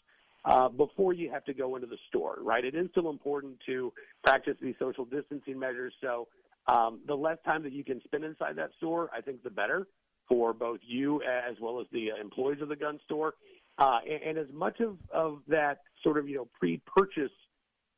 uh, 0.47 0.69
before 0.69 1.13
you 1.13 1.31
have 1.31 1.45
to 1.45 1.53
go 1.53 1.75
into 1.75 1.89
the 1.89 1.99
store, 2.09 2.39
right? 2.41 2.65
It 2.65 2.75
is 2.75 2.89
still 2.93 3.11
important 3.11 3.59
to 3.67 3.93
practice 4.25 4.57
these 4.63 4.77
social 4.79 5.05
distancing 5.05 5.59
measures. 5.59 5.93
So 6.01 6.29
um, 6.69 7.01
the 7.07 7.17
less 7.17 7.39
time 7.45 7.63
that 7.65 7.73
you 7.73 7.85
can 7.85 8.01
spend 8.05 8.25
inside 8.25 8.57
that 8.57 8.71
store, 8.79 9.11
I 9.15 9.21
think 9.21 9.43
the 9.43 9.51
better 9.51 9.87
for 10.29 10.53
both 10.53 10.81
you 10.87 11.21
as 11.23 11.57
well 11.61 11.81
as 11.81 11.87
the 11.93 12.13
uh, 12.13 12.21
employees 12.21 12.63
of 12.63 12.69
the 12.69 12.77
gun 12.77 13.01
store. 13.05 13.35
Uh, 13.79 13.99
and, 14.09 14.23
and 14.23 14.39
as 14.39 14.47
much 14.53 14.81
of, 14.81 14.97
of 15.13 15.41
that 15.49 15.81
sort 16.03 16.17
of 16.17 16.29
you 16.29 16.37
know 16.37 16.49
pre-purchase 16.59 17.31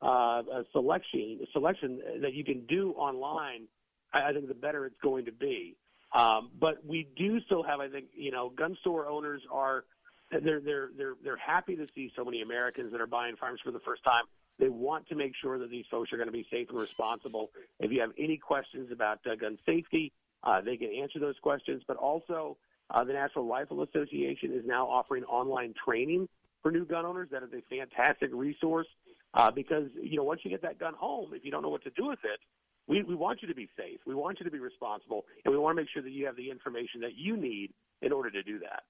uh, 0.01 0.41
selection 0.71 1.39
selection 1.53 2.01
that 2.21 2.33
you 2.33 2.43
can 2.43 2.65
do 2.65 2.91
online, 2.91 3.67
I, 4.11 4.29
I 4.29 4.33
think 4.33 4.47
the 4.47 4.53
better 4.53 4.85
it's 4.85 4.99
going 5.01 5.25
to 5.25 5.31
be. 5.31 5.77
Um, 6.11 6.49
but 6.59 6.83
we 6.85 7.07
do 7.15 7.39
still 7.41 7.61
have, 7.61 7.79
I 7.79 7.87
think, 7.87 8.05
you 8.15 8.31
know, 8.31 8.49
gun 8.49 8.75
store 8.81 9.07
owners 9.07 9.43
are 9.51 9.85
they're 10.31 10.59
they're 10.59 10.89
they're 10.97 11.13
they're 11.23 11.37
happy 11.37 11.75
to 11.75 11.87
see 11.95 12.11
so 12.15 12.23
many 12.23 12.41
Americans 12.41 12.91
that 12.91 13.01
are 13.01 13.07
buying 13.07 13.35
firearms 13.35 13.61
for 13.63 13.71
the 13.71 13.79
first 13.79 14.03
time. 14.03 14.23
They 14.59 14.69
want 14.69 15.07
to 15.07 15.15
make 15.15 15.33
sure 15.41 15.57
that 15.57 15.69
these 15.69 15.85
folks 15.89 16.11
are 16.11 16.17
going 16.17 16.27
to 16.27 16.33
be 16.33 16.45
safe 16.51 16.69
and 16.69 16.77
responsible. 16.77 17.51
If 17.79 17.91
you 17.91 18.01
have 18.01 18.11
any 18.17 18.37
questions 18.37 18.91
about 18.91 19.19
uh, 19.25 19.35
gun 19.35 19.57
safety, 19.65 20.11
uh, 20.43 20.61
they 20.61 20.75
can 20.75 20.89
answer 20.93 21.19
those 21.19 21.37
questions, 21.41 21.81
but 21.87 21.95
also 21.97 22.57
uh, 22.89 23.03
the 23.03 23.13
National 23.13 23.45
Rifle 23.45 23.83
Association 23.83 24.51
is 24.51 24.65
now 24.65 24.85
offering 24.87 25.23
online 25.23 25.73
training 25.85 26.27
for 26.61 26.71
new 26.71 26.85
gun 26.85 27.05
owners. 27.05 27.29
That 27.31 27.43
is 27.43 27.49
a 27.53 27.61
fantastic 27.69 28.31
resource 28.33 28.87
uh, 29.33 29.51
because 29.51 29.89
you 30.01 30.17
know 30.17 30.23
once 30.23 30.41
you 30.43 30.51
get 30.51 30.61
that 30.63 30.79
gun 30.79 30.93
home, 30.93 31.33
if 31.33 31.45
you 31.45 31.51
don't 31.51 31.61
know 31.61 31.69
what 31.69 31.83
to 31.83 31.91
do 31.91 32.07
with 32.07 32.19
it, 32.23 32.39
we, 32.87 33.03
we 33.03 33.15
want 33.15 33.41
you 33.41 33.47
to 33.47 33.55
be 33.55 33.69
safe. 33.77 33.99
We 34.05 34.15
want 34.15 34.39
you 34.39 34.45
to 34.45 34.51
be 34.51 34.59
responsible, 34.59 35.25
and 35.45 35.53
we 35.53 35.57
want 35.57 35.77
to 35.77 35.81
make 35.83 35.89
sure 35.89 36.01
that 36.01 36.11
you 36.11 36.25
have 36.25 36.35
the 36.35 36.49
information 36.49 37.01
that 37.01 37.15
you 37.15 37.37
need 37.37 37.71
in 38.01 38.11
order 38.11 38.31
to 38.31 38.43
do 38.43 38.59
that. 38.59 38.83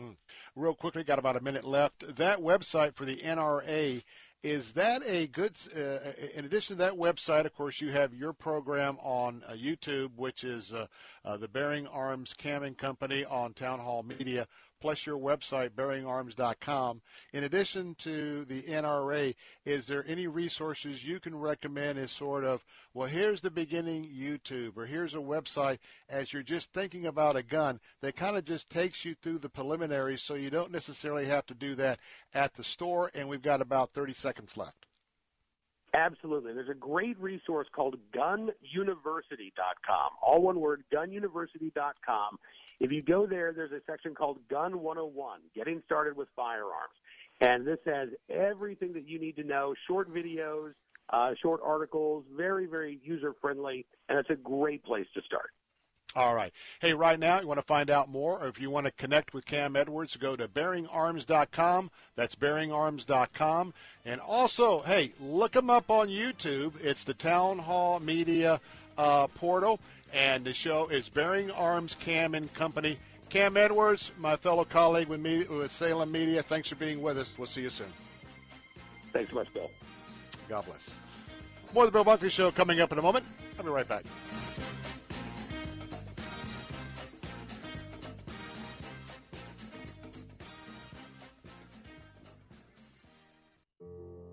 Mm. 0.00 0.16
Real 0.56 0.74
quickly, 0.74 1.04
got 1.04 1.18
about 1.18 1.36
a 1.36 1.42
minute 1.42 1.64
left. 1.64 2.16
That 2.16 2.38
website 2.38 2.94
for 2.94 3.04
the 3.04 3.16
NRA 3.16 4.02
is 4.42 4.72
that 4.72 5.02
a 5.04 5.26
good? 5.26 5.52
Uh, 5.76 5.98
in 6.34 6.46
addition 6.46 6.76
to 6.76 6.78
that 6.82 6.94
website, 6.94 7.44
of 7.44 7.54
course, 7.54 7.80
you 7.80 7.90
have 7.90 8.14
your 8.14 8.32
program 8.32 8.96
on 9.02 9.42
uh, 9.46 9.52
YouTube, 9.52 10.10
which 10.16 10.44
is 10.44 10.72
uh, 10.72 10.86
uh 11.26 11.36
the 11.36 11.48
Bearing 11.48 11.86
Arms 11.88 12.32
Cam 12.32 12.62
and 12.62 12.76
Company 12.78 13.24
on 13.26 13.52
Town 13.52 13.78
Hall 13.78 14.02
Media 14.02 14.46
plus 14.80 15.06
your 15.06 15.18
website, 15.18 15.70
bearingarms.com. 15.70 17.00
In 17.32 17.44
addition 17.44 17.94
to 17.96 18.44
the 18.46 18.62
NRA, 18.62 19.34
is 19.64 19.86
there 19.86 20.04
any 20.06 20.26
resources 20.26 21.04
you 21.04 21.20
can 21.20 21.38
recommend 21.38 21.98
as 21.98 22.10
sort 22.10 22.44
of, 22.44 22.64
well, 22.94 23.08
here's 23.08 23.40
the 23.40 23.50
beginning 23.50 24.04
YouTube, 24.04 24.76
or 24.76 24.86
here's 24.86 25.14
a 25.14 25.18
website 25.18 25.78
as 26.08 26.32
you're 26.32 26.42
just 26.42 26.72
thinking 26.72 27.06
about 27.06 27.36
a 27.36 27.42
gun 27.42 27.78
that 28.00 28.16
kind 28.16 28.36
of 28.36 28.44
just 28.44 28.70
takes 28.70 29.04
you 29.04 29.14
through 29.14 29.38
the 29.38 29.48
preliminaries 29.48 30.22
so 30.22 30.34
you 30.34 30.50
don't 30.50 30.72
necessarily 30.72 31.26
have 31.26 31.46
to 31.46 31.54
do 31.54 31.74
that 31.74 32.00
at 32.34 32.54
the 32.54 32.64
store? 32.64 33.10
And 33.14 33.28
we've 33.28 33.42
got 33.42 33.60
about 33.60 33.92
30 33.92 34.12
seconds 34.14 34.56
left. 34.56 34.79
Absolutely. 35.92 36.52
There's 36.54 36.68
a 36.68 36.74
great 36.74 37.18
resource 37.18 37.66
called 37.74 37.96
gununiversity.com. 38.14 40.10
All 40.22 40.42
one 40.42 40.60
word, 40.60 40.84
gununiversity.com. 40.92 42.38
If 42.78 42.92
you 42.92 43.02
go 43.02 43.26
there, 43.26 43.52
there's 43.52 43.72
a 43.72 43.80
section 43.86 44.14
called 44.14 44.38
Gun 44.48 44.80
101, 44.80 45.40
Getting 45.54 45.82
Started 45.84 46.16
with 46.16 46.28
Firearms. 46.36 46.94
And 47.40 47.66
this 47.66 47.78
has 47.86 48.10
everything 48.28 48.92
that 48.92 49.08
you 49.08 49.18
need 49.18 49.36
to 49.36 49.44
know, 49.44 49.74
short 49.88 50.12
videos, 50.14 50.72
uh, 51.12 51.32
short 51.42 51.60
articles, 51.64 52.24
very, 52.36 52.66
very 52.66 53.00
user 53.02 53.34
friendly, 53.40 53.84
and 54.08 54.18
it's 54.18 54.30
a 54.30 54.36
great 54.36 54.84
place 54.84 55.06
to 55.14 55.22
start. 55.22 55.50
All 56.16 56.34
right. 56.34 56.52
Hey, 56.80 56.92
right 56.92 57.18
now, 57.18 57.40
you 57.40 57.46
want 57.46 57.60
to 57.60 57.66
find 57.66 57.88
out 57.88 58.10
more, 58.10 58.42
or 58.42 58.48
if 58.48 58.60
you 58.60 58.68
want 58.68 58.86
to 58.86 58.92
connect 58.92 59.32
with 59.32 59.46
Cam 59.46 59.76
Edwards, 59.76 60.16
go 60.16 60.34
to 60.34 60.48
bearingarms.com. 60.48 61.90
That's 62.16 62.34
bearingarms.com. 62.34 63.74
And 64.04 64.20
also, 64.20 64.80
hey, 64.80 65.12
look 65.20 65.54
him 65.54 65.70
up 65.70 65.88
on 65.88 66.08
YouTube. 66.08 66.72
It's 66.82 67.04
the 67.04 67.14
Town 67.14 67.58
Hall 67.58 68.00
Media 68.00 68.60
uh, 68.98 69.28
portal. 69.28 69.78
And 70.12 70.44
the 70.44 70.52
show 70.52 70.88
is 70.88 71.08
Bearing 71.08 71.52
Arms 71.52 71.94
Cam 72.00 72.34
and 72.34 72.52
Company. 72.54 72.98
Cam 73.28 73.56
Edwards, 73.56 74.10
my 74.18 74.34
fellow 74.34 74.64
colleague 74.64 75.06
with, 75.06 75.20
me, 75.20 75.44
with 75.44 75.70
Salem 75.70 76.10
Media, 76.10 76.42
thanks 76.42 76.68
for 76.68 76.74
being 76.74 77.00
with 77.00 77.16
us. 77.16 77.30
We'll 77.38 77.46
see 77.46 77.62
you 77.62 77.70
soon. 77.70 77.86
Thanks 79.12 79.30
so 79.30 79.36
much, 79.36 79.52
Bill. 79.54 79.70
God 80.48 80.66
bless. 80.66 80.96
More 81.72 81.84
of 81.84 81.92
the 81.92 82.02
Bill 82.02 82.04
Bunkley 82.04 82.30
Show 82.30 82.50
coming 82.50 82.80
up 82.80 82.90
in 82.90 82.98
a 82.98 83.02
moment. 83.02 83.24
I'll 83.56 83.64
be 83.64 83.70
right 83.70 83.86
back. 83.86 84.04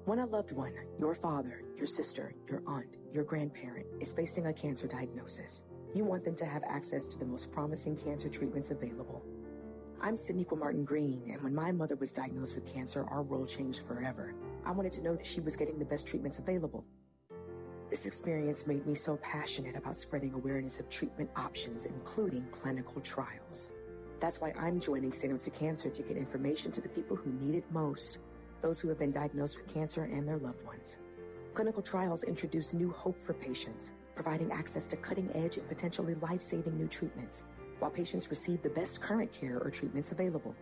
When 0.08 0.20
a 0.20 0.26
loved 0.26 0.54
one, 0.54 0.72
your 0.98 1.16
father, 1.16 1.64
your 1.76 1.86
sister, 1.86 2.34
your 2.48 2.64
aunt, 2.66 2.88
your 3.14 3.26
grandparent, 3.26 3.88
is 4.00 4.14
facing 4.14 4.46
a 4.46 4.54
cancer 4.54 4.88
diagnosis, 4.88 5.64
you 5.94 6.06
want 6.06 6.24
them 6.24 6.38
to 6.38 6.46
have 6.46 6.64
access 6.64 7.10
to 7.10 7.20
the 7.20 7.26
most 7.26 7.52
promising 7.52 7.98
cancer 7.98 8.30
treatments 8.30 8.72
available. 8.72 9.22
I'm 10.00 10.16
Sydneyqua 10.16 10.58
Martin 10.58 10.86
Green, 10.86 11.30
and 11.30 11.42
when 11.42 11.54
my 11.54 11.74
mother 11.74 11.98
was 11.98 12.14
diagnosed 12.14 12.56
with 12.56 12.74
cancer, 12.74 13.06
our 13.12 13.22
world 13.22 13.50
changed 13.50 13.82
forever. 13.86 14.34
I 14.64 14.72
wanted 14.72 14.94
to 14.94 15.02
know 15.02 15.14
that 15.18 15.28
she 15.28 15.42
was 15.42 15.58
getting 15.58 15.78
the 15.78 15.84
best 15.84 16.08
treatments 16.08 16.40
available. 16.40 16.86
This 17.90 18.06
experience 18.06 18.66
made 18.66 18.88
me 18.88 18.96
so 18.96 19.18
passionate 19.18 19.76
about 19.76 19.98
spreading 19.98 20.32
awareness 20.34 20.80
of 20.80 20.88
treatment 20.88 21.32
options, 21.36 21.86
including 21.86 22.48
clinical 22.52 23.02
trials. 23.02 23.68
That's 24.22 24.40
why 24.40 24.54
I'm 24.58 24.80
joining 24.80 25.12
Stand 25.12 25.34
Up 25.34 25.42
to 25.42 25.50
Cancer 25.50 25.90
to 25.90 26.02
get 26.02 26.16
information 26.16 26.72
to 26.72 26.80
the 26.80 26.88
people 26.88 27.18
who 27.18 27.34
need 27.46 27.56
it 27.56 27.66
most. 27.74 28.20
Those 28.62 28.80
who 28.80 28.90
have 28.90 29.00
been 29.00 29.12
diagnosed 29.12 29.58
with 29.58 29.74
cancer 29.74 30.04
and 30.04 30.28
their 30.28 30.38
loved 30.38 30.64
ones. 30.66 31.00
Clinical 31.54 31.82
trials 31.82 32.24
introduce 32.24 32.74
new 32.74 32.92
hope 32.92 33.22
for 33.22 33.34
patients, 33.34 33.94
providing 34.16 34.52
access 34.52 34.88
to 34.88 34.96
cutting 34.96 35.30
edge 35.36 35.58
and 35.58 35.68
potentially 35.68 36.16
life 36.16 36.42
saving 36.42 36.78
new 36.78 36.88
treatments, 36.88 37.46
while 37.80 37.92
patients 37.92 38.30
receive 38.30 38.62
the 38.62 38.70
best 38.70 39.02
current 39.02 39.32
care 39.32 39.60
or 39.60 39.70
treatments 39.70 40.12
available. 40.12 40.56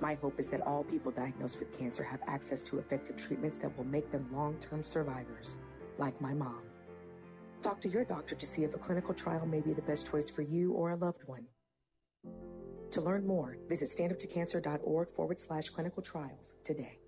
My 0.00 0.14
hope 0.14 0.38
is 0.38 0.48
that 0.48 0.66
all 0.66 0.84
people 0.84 1.12
diagnosed 1.12 1.58
with 1.58 1.76
cancer 1.78 2.02
have 2.02 2.20
access 2.26 2.64
to 2.64 2.78
effective 2.78 3.16
treatments 3.16 3.58
that 3.58 3.76
will 3.76 3.84
make 3.84 4.10
them 4.10 4.28
long 4.32 4.56
term 4.60 4.82
survivors, 4.82 5.56
like 5.98 6.18
my 6.20 6.32
mom. 6.32 6.62
Talk 7.62 7.80
to 7.82 7.88
your 7.90 8.04
doctor 8.04 8.34
to 8.34 8.46
see 8.46 8.64
if 8.64 8.74
a 8.74 8.78
clinical 8.78 9.12
trial 9.12 9.44
may 9.44 9.60
be 9.60 9.74
the 9.74 9.82
best 9.82 10.10
choice 10.10 10.30
for 10.30 10.40
you 10.42 10.72
or 10.72 10.90
a 10.90 10.96
loved 10.96 11.24
one. 11.26 11.44
To 12.92 13.00
learn 13.00 13.26
more, 13.26 13.58
visit 13.68 13.90
standuptocancer.org 13.90 15.10
forward 15.10 15.38
slash 15.38 15.68
clinical 15.68 16.02
trials 16.02 16.54
today. 16.64 16.99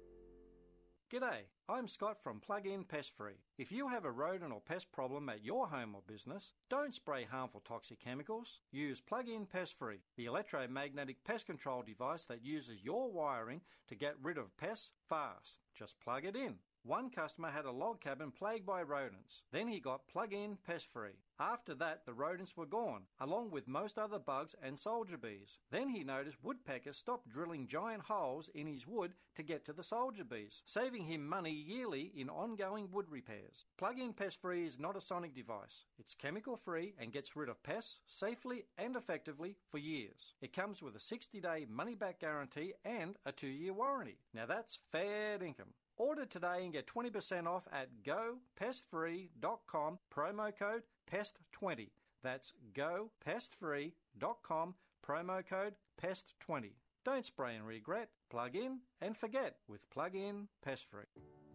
G'day, 1.12 1.43
I'm 1.68 1.89
Scott 1.89 2.22
from 2.22 2.40
Plug 2.40 2.66
In 2.66 2.84
Pest 2.84 3.14
Free. 3.14 3.44
If 3.59 3.70
you 3.70 3.89
have 3.89 4.06
a 4.06 4.10
rodent 4.10 4.51
or 4.51 4.62
pest 4.62 4.90
problem 4.93 5.28
at 5.28 5.44
your 5.44 5.66
home 5.66 5.94
or 5.94 6.01
business, 6.09 6.55
don't 6.70 6.94
spray 6.94 7.26
harmful 7.30 7.60
toxic 7.60 8.01
chemicals. 8.01 8.60
Use 8.70 9.02
Plug 9.02 9.28
In 9.28 9.44
Pest 9.44 9.78
Free, 9.78 9.98
the 10.16 10.24
electromagnetic 10.24 11.22
pest 11.22 11.44
control 11.44 11.82
device 11.82 12.24
that 12.24 12.43
uses 12.43 12.82
your 12.82 13.12
wiring 13.12 13.60
to 13.89 13.94
get 13.94 14.14
rid 14.22 14.39
of 14.39 14.56
pests 14.56 14.93
fast. 15.06 15.59
Just 15.78 16.01
plug 16.01 16.24
it 16.24 16.34
in. 16.34 16.55
One 16.82 17.10
customer 17.10 17.51
had 17.51 17.66
a 17.66 17.72
log 17.72 18.01
cabin 18.01 18.32
plagued 18.32 18.64
by 18.64 18.82
rodents. 18.82 19.43
Then 19.52 19.68
he 19.68 19.80
got 19.80 20.09
plug 20.09 20.32
in 20.32 20.56
pest 20.66 20.90
free. 20.90 21.20
After 21.43 21.74
that, 21.74 22.06
the 22.06 22.14
rodents 22.14 22.56
were 22.56 22.66
gone, 22.66 23.02
along 23.19 23.51
with 23.51 23.66
most 23.66 23.98
other 23.98 24.20
bugs 24.20 24.55
and 24.62 24.78
soldier 24.78 25.19
bees. 25.19 25.59
Then 25.73 25.89
he 25.89 26.05
noticed 26.05 26.36
woodpeckers 26.40 26.97
stopped 26.97 27.28
drilling 27.28 27.66
giant 27.66 28.05
holes 28.05 28.48
in 28.55 28.69
his 28.69 28.86
wood 28.86 29.14
to 29.35 29.43
get 29.43 29.64
to 29.64 29.73
the 29.73 29.82
soldier 29.82 30.23
bees, 30.23 30.62
saving 30.66 31.02
him 31.02 31.27
money 31.27 31.51
yearly 31.51 32.12
in 32.14 32.31
ongoing 32.31 32.93
wood 32.93 33.06
repairs. 33.10 33.66
Plug 33.77 33.98
in 33.98 34.12
pest 34.12 34.40
free 34.40 34.66
is 34.66 34.78
not 34.78 34.97
a 34.97 35.01
sonic 35.01 35.35
device. 35.35 35.85
It's 35.98 36.14
chemical 36.14 36.56
free 36.56 36.94
and 36.97 37.12
gets 37.12 37.35
rid 37.35 37.48
of 37.48 37.60
pests 37.64 37.98
safely 38.06 38.66
and 38.78 38.94
effectively 38.94 39.56
for 39.69 39.78
years. 39.78 40.35
It 40.40 40.52
comes 40.52 40.81
with 40.81 40.94
a 40.94 41.01
60 41.01 41.40
day 41.40 41.66
money 41.69 41.97
back 41.97 42.20
guarantee 42.20 42.74
and 42.85 43.16
a 43.27 43.32
two 43.32 43.48
year 43.48 43.73
warranty. 43.73 44.19
Now 44.32 44.47
that's 44.47 44.78
fair 44.93 45.43
income. 45.43 45.74
Order 45.97 46.24
today 46.24 46.60
and 46.62 46.73
get 46.73 46.86
20% 46.86 47.47
off 47.47 47.69
at 47.73 47.89
gopestfree.com, 48.02 49.98
promo 50.12 50.56
code 50.56 50.82
PEST20. 51.12 51.90
That's 52.22 52.55
gopestfree.com, 52.74 54.74
promo 55.06 55.47
code 55.47 55.74
PEST20. 56.02 56.70
Don't 57.05 57.26
spray 57.26 57.56
and 57.56 57.66
regret, 57.66 58.09
plug 58.30 58.56
in 58.56 58.78
and 59.01 59.16
forget 59.16 59.56
with 59.68 59.89
Plug 59.90 60.14
In 60.14 60.48
Pest 60.64 60.89
Free. 60.89 61.05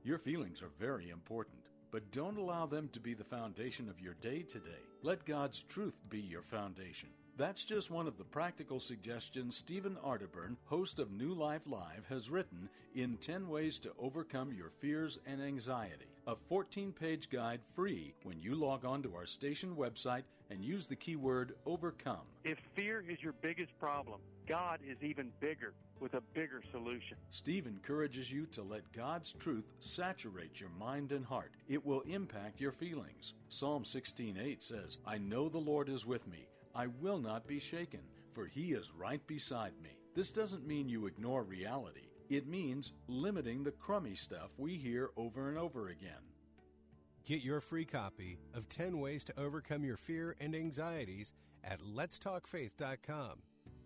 Your 0.04 0.18
feelings 0.18 0.62
are 0.62 0.72
very 0.80 1.10
important, 1.10 1.58
but 1.90 2.12
don't 2.12 2.38
allow 2.38 2.66
them 2.66 2.90
to 2.94 3.00
be 3.00 3.14
the 3.14 3.24
foundation 3.24 3.90
of 3.90 4.00
your 4.00 4.16
day 4.16 4.44
today. 4.44 4.84
Let 5.04 5.26
God's 5.26 5.64
truth 5.64 5.98
be 6.10 6.20
your 6.20 6.42
foundation. 6.42 7.10
That's 7.38 7.64
just 7.64 7.92
one 7.92 8.08
of 8.08 8.18
the 8.18 8.26
practical 8.26 8.80
suggestions 8.80 9.56
Stephen 9.56 9.98
Arterburn, 10.04 10.58
host 10.66 11.00
of 11.00 11.12
New 11.12 11.34
Life 11.34 11.62
Live, 11.66 12.06
has 12.10 12.30
written 12.30 12.70
in 12.96 13.18
10 13.18 13.48
Ways 13.48 13.80
to 13.80 13.92
Overcome 14.00 14.54
Your 14.54 14.70
Fears 14.70 15.20
and 15.26 15.42
Anxiety. 15.42 16.08
A 16.28 16.36
14 16.50 16.92
page 16.92 17.30
guide 17.30 17.62
free 17.74 18.14
when 18.24 18.42
you 18.42 18.54
log 18.54 18.84
on 18.84 19.02
to 19.04 19.16
our 19.16 19.26
station 19.26 19.74
website 19.78 20.24
and 20.50 20.62
use 20.62 20.86
the 20.86 20.96
keyword 20.98 21.56
overcome. 21.66 22.28
If 22.44 22.60
fear 22.76 23.02
is 23.10 23.24
your 23.24 23.32
biggest 23.42 23.72
problem, 23.80 24.20
God 24.46 24.82
is 24.86 24.98
even 25.02 25.32
bigger 25.40 25.74
with 26.02 26.16
a 26.16 26.22
bigger 26.34 26.62
solution. 26.70 27.16
Steve 27.32 27.66
encourages 27.66 28.30
you 28.30 28.46
to 28.48 28.62
let 28.62 28.92
God's 28.92 29.32
truth 29.32 29.72
saturate 29.80 30.60
your 30.60 30.70
mind 30.72 31.14
and 31.14 31.26
heart. 31.26 31.54
It 31.70 31.86
will 31.86 32.02
impact 32.02 32.60
your 32.60 32.74
feelings. 32.74 33.34
Psalm 33.48 33.86
16:8 33.86 34.62
says, 34.62 34.98
"I 35.06 35.18
know 35.18 35.48
the 35.48 35.58
Lord 35.60 35.88
is 35.88 36.06
with 36.06 36.28
me. 36.28 36.50
I 36.76 36.88
will 36.88 37.20
not 37.20 37.48
be 37.48 37.60
shaken, 37.60 38.04
for 38.34 38.48
he 38.48 38.74
is 38.74 38.92
right 38.92 39.26
beside 39.28 39.80
me." 39.82 39.92
This 40.14 40.32
doesn't 40.32 40.68
mean 40.68 40.90
you 40.90 41.06
ignore 41.06 41.44
reality. 41.44 42.07
It 42.30 42.48
means 42.48 42.92
limiting 43.08 43.64
the 43.64 43.72
crummy 43.72 44.16
stuff 44.16 44.52
we 44.58 44.76
hear 44.76 45.12
over 45.16 45.48
and 45.48 45.58
over 45.58 45.88
again. 45.88 46.12
Get 47.26 47.42
your 47.42 47.62
free 47.62 47.86
copy 47.86 48.38
of 48.54 48.68
10 48.70 49.00
Ways 49.00 49.24
to 49.26 49.40
Overcome 49.40 49.86
Your 49.86 49.98
Fear 49.98 50.36
and 50.40 50.56
Anxieties 50.56 51.34
at 51.64 51.82
letstalkfaith.com. 51.82 53.40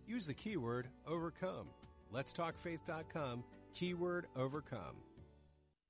Use 0.07 0.25
the 0.25 0.33
keyword 0.33 0.89
overcome. 1.07 1.67
Letstalkfaith.com, 2.13 3.43
keyword 3.73 4.27
overcome. 4.35 4.97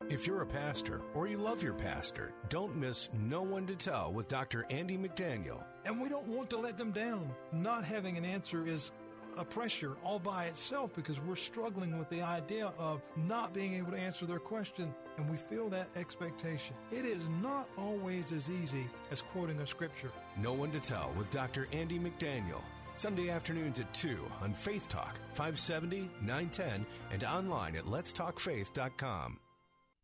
If 0.10 0.26
you're 0.26 0.41
a 0.41 0.48
pastor 0.48 1.02
or 1.14 1.28
you 1.28 1.38
love 1.38 1.61
your 1.61 1.73
pastor, 1.73 2.34
don't 2.49 2.76
miss 2.76 3.10
No 3.14 3.44
One 3.44 3.68
to 3.68 3.76
Tell 3.76 4.11
with 4.11 4.28
Dr. 4.28 4.65
Andy 4.69 4.98
McDaniel. 4.98 5.64
And 5.86 6.02
we 6.02 6.10
don't 6.10 6.28
want 6.28 6.49
to 6.52 6.57
let 6.57 6.78
them 6.78 6.91
down. 6.91 7.32
Not 7.52 7.86
having 7.86 8.18
an 8.18 8.26
answer 8.26 8.65
is 8.65 8.91
a 9.38 9.45
pressure 9.45 9.95
all 10.03 10.20
by 10.20 10.45
itself 10.45 10.94
because 10.95 11.20
we're 11.20 11.36
struggling 11.36 11.98
with 11.98 12.10
the 12.10 12.22
idea 12.22 12.72
of 12.78 13.02
not 13.16 13.53
being 13.53 13.76
able 13.76 13.91
to 13.91 13.98
answer 13.98 14.26
their 14.26 14.40
question 14.40 14.94
and 15.18 15.30
we 15.30 15.38
feel 15.38 15.70
that 15.70 15.90
expectation. 15.95 16.76
It 16.91 17.06
is 17.06 17.28
not 17.41 17.68
always 17.78 18.32
as 18.32 18.49
easy 18.49 18.88
as 19.12 19.22
quoting 19.22 19.60
a 19.60 19.68
scripture. 19.68 20.12
No 20.38 20.53
One 20.53 20.72
to 20.72 20.80
Tell 20.80 21.12
with 21.18 21.30
Dr. 21.32 21.68
Andy 21.72 21.99
McDaniel. 21.99 22.62
Sunday 22.98 23.30
afternoons 23.30 23.80
at 23.80 23.94
2 23.94 24.18
on 24.41 24.53
Faith 24.53 24.88
Talk, 24.88 25.18
570, 25.34 26.10
910, 26.22 26.86
and 27.12 27.24
online 27.24 27.76
at 27.76 27.86
letstalkfaith.com. 27.86 29.40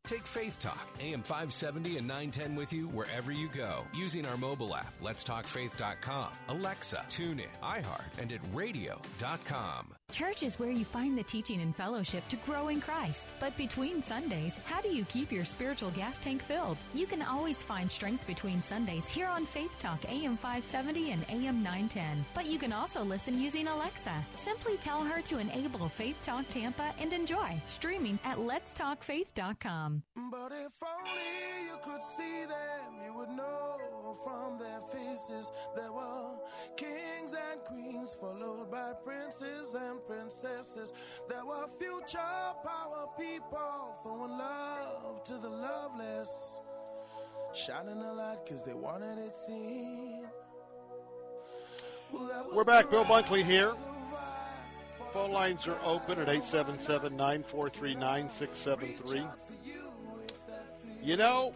Take 0.07 0.25
Faith 0.25 0.57
Talk, 0.57 0.87
AM 1.01 1.21
570 1.21 1.97
and 1.97 2.07
910 2.07 2.55
with 2.55 2.71
you 2.71 2.87
wherever 2.87 3.33
you 3.33 3.49
go 3.49 3.83
using 3.93 4.25
our 4.25 4.37
mobile 4.37 4.73
app, 4.73 4.93
Let's 5.01 5.21
Talk 5.21 5.45
letstalkfaith.com, 5.45 6.29
Alexa, 6.47 7.05
TuneIn, 7.09 7.47
iHeart, 7.61 8.17
and 8.19 8.31
at 8.31 8.39
radio.com. 8.53 9.93
Church 10.13 10.41
is 10.41 10.57
where 10.57 10.71
you 10.71 10.85
find 10.85 11.17
the 11.17 11.23
teaching 11.23 11.59
and 11.59 11.75
fellowship 11.75 12.25
to 12.29 12.37
grow 12.37 12.69
in 12.69 12.79
Christ. 12.79 13.33
But 13.41 13.55
between 13.57 14.01
Sundays, 14.01 14.59
how 14.63 14.79
do 14.79 14.87
you 14.87 15.03
keep 15.03 15.33
your 15.33 15.43
spiritual 15.43 15.91
gas 15.91 16.17
tank 16.17 16.41
filled? 16.41 16.77
You 16.93 17.05
can 17.05 17.21
always 17.21 17.61
find 17.61 17.91
strength 17.91 18.25
between 18.25 18.63
Sundays 18.63 19.09
here 19.09 19.27
on 19.27 19.45
Faith 19.45 19.77
Talk 19.79 19.99
AM 20.09 20.37
570 20.37 21.11
and 21.11 21.25
AM 21.29 21.61
910. 21.61 22.25
But 22.33 22.45
you 22.45 22.57
can 22.57 22.71
also 22.71 23.03
listen 23.03 23.37
using 23.39 23.67
Alexa. 23.67 24.13
Simply 24.35 24.77
tell 24.77 25.03
her 25.03 25.21
to 25.23 25.39
enable 25.39 25.89
Faith 25.89 26.17
Talk 26.21 26.47
Tampa 26.47 26.93
and 27.01 27.11
enjoy. 27.11 27.61
Streaming 27.65 28.17
at 28.23 28.37
letstalkfaith.com. 28.37 30.03
But 30.31 30.53
if 30.53 30.71
only 30.81 31.67
you 31.67 31.77
could 31.83 32.03
see 32.03 32.45
them, 32.45 33.03
you 33.05 33.13
would 33.13 33.29
know 33.29 33.77
from 34.23 34.57
their 34.57 34.81
faces 34.91 35.51
there 35.75 35.91
were 35.91 36.35
kings 36.75 37.33
and 37.33 37.61
queens, 37.65 38.15
followed 38.19 38.71
by 38.71 38.93
princes 39.03 39.75
and 39.75 39.96
princesses. 40.07 40.93
There 41.29 41.45
were 41.45 41.67
future 41.79 42.19
power 42.63 43.07
people 43.17 43.95
throwing 44.03 44.31
love 44.37 45.23
to 45.25 45.33
the 45.37 45.49
loveless, 45.49 46.57
shining 47.53 47.97
a 47.97 48.13
light 48.13 48.39
because 48.45 48.63
they 48.63 48.73
wanted 48.73 49.17
it 49.19 49.35
seen. 49.35 50.25
Well, 52.11 52.49
We're 52.53 52.63
back. 52.63 52.89
Bill 52.89 53.03
Bunkley 53.03 53.43
here. 53.43 53.73
Phone 55.13 55.31
lines 55.31 55.67
are 55.67 55.79
open 55.83 56.19
at 56.19 56.29
877 56.29 57.15
943 57.15 57.95
9673. 57.95 59.23
You 61.01 61.17
know, 61.17 61.53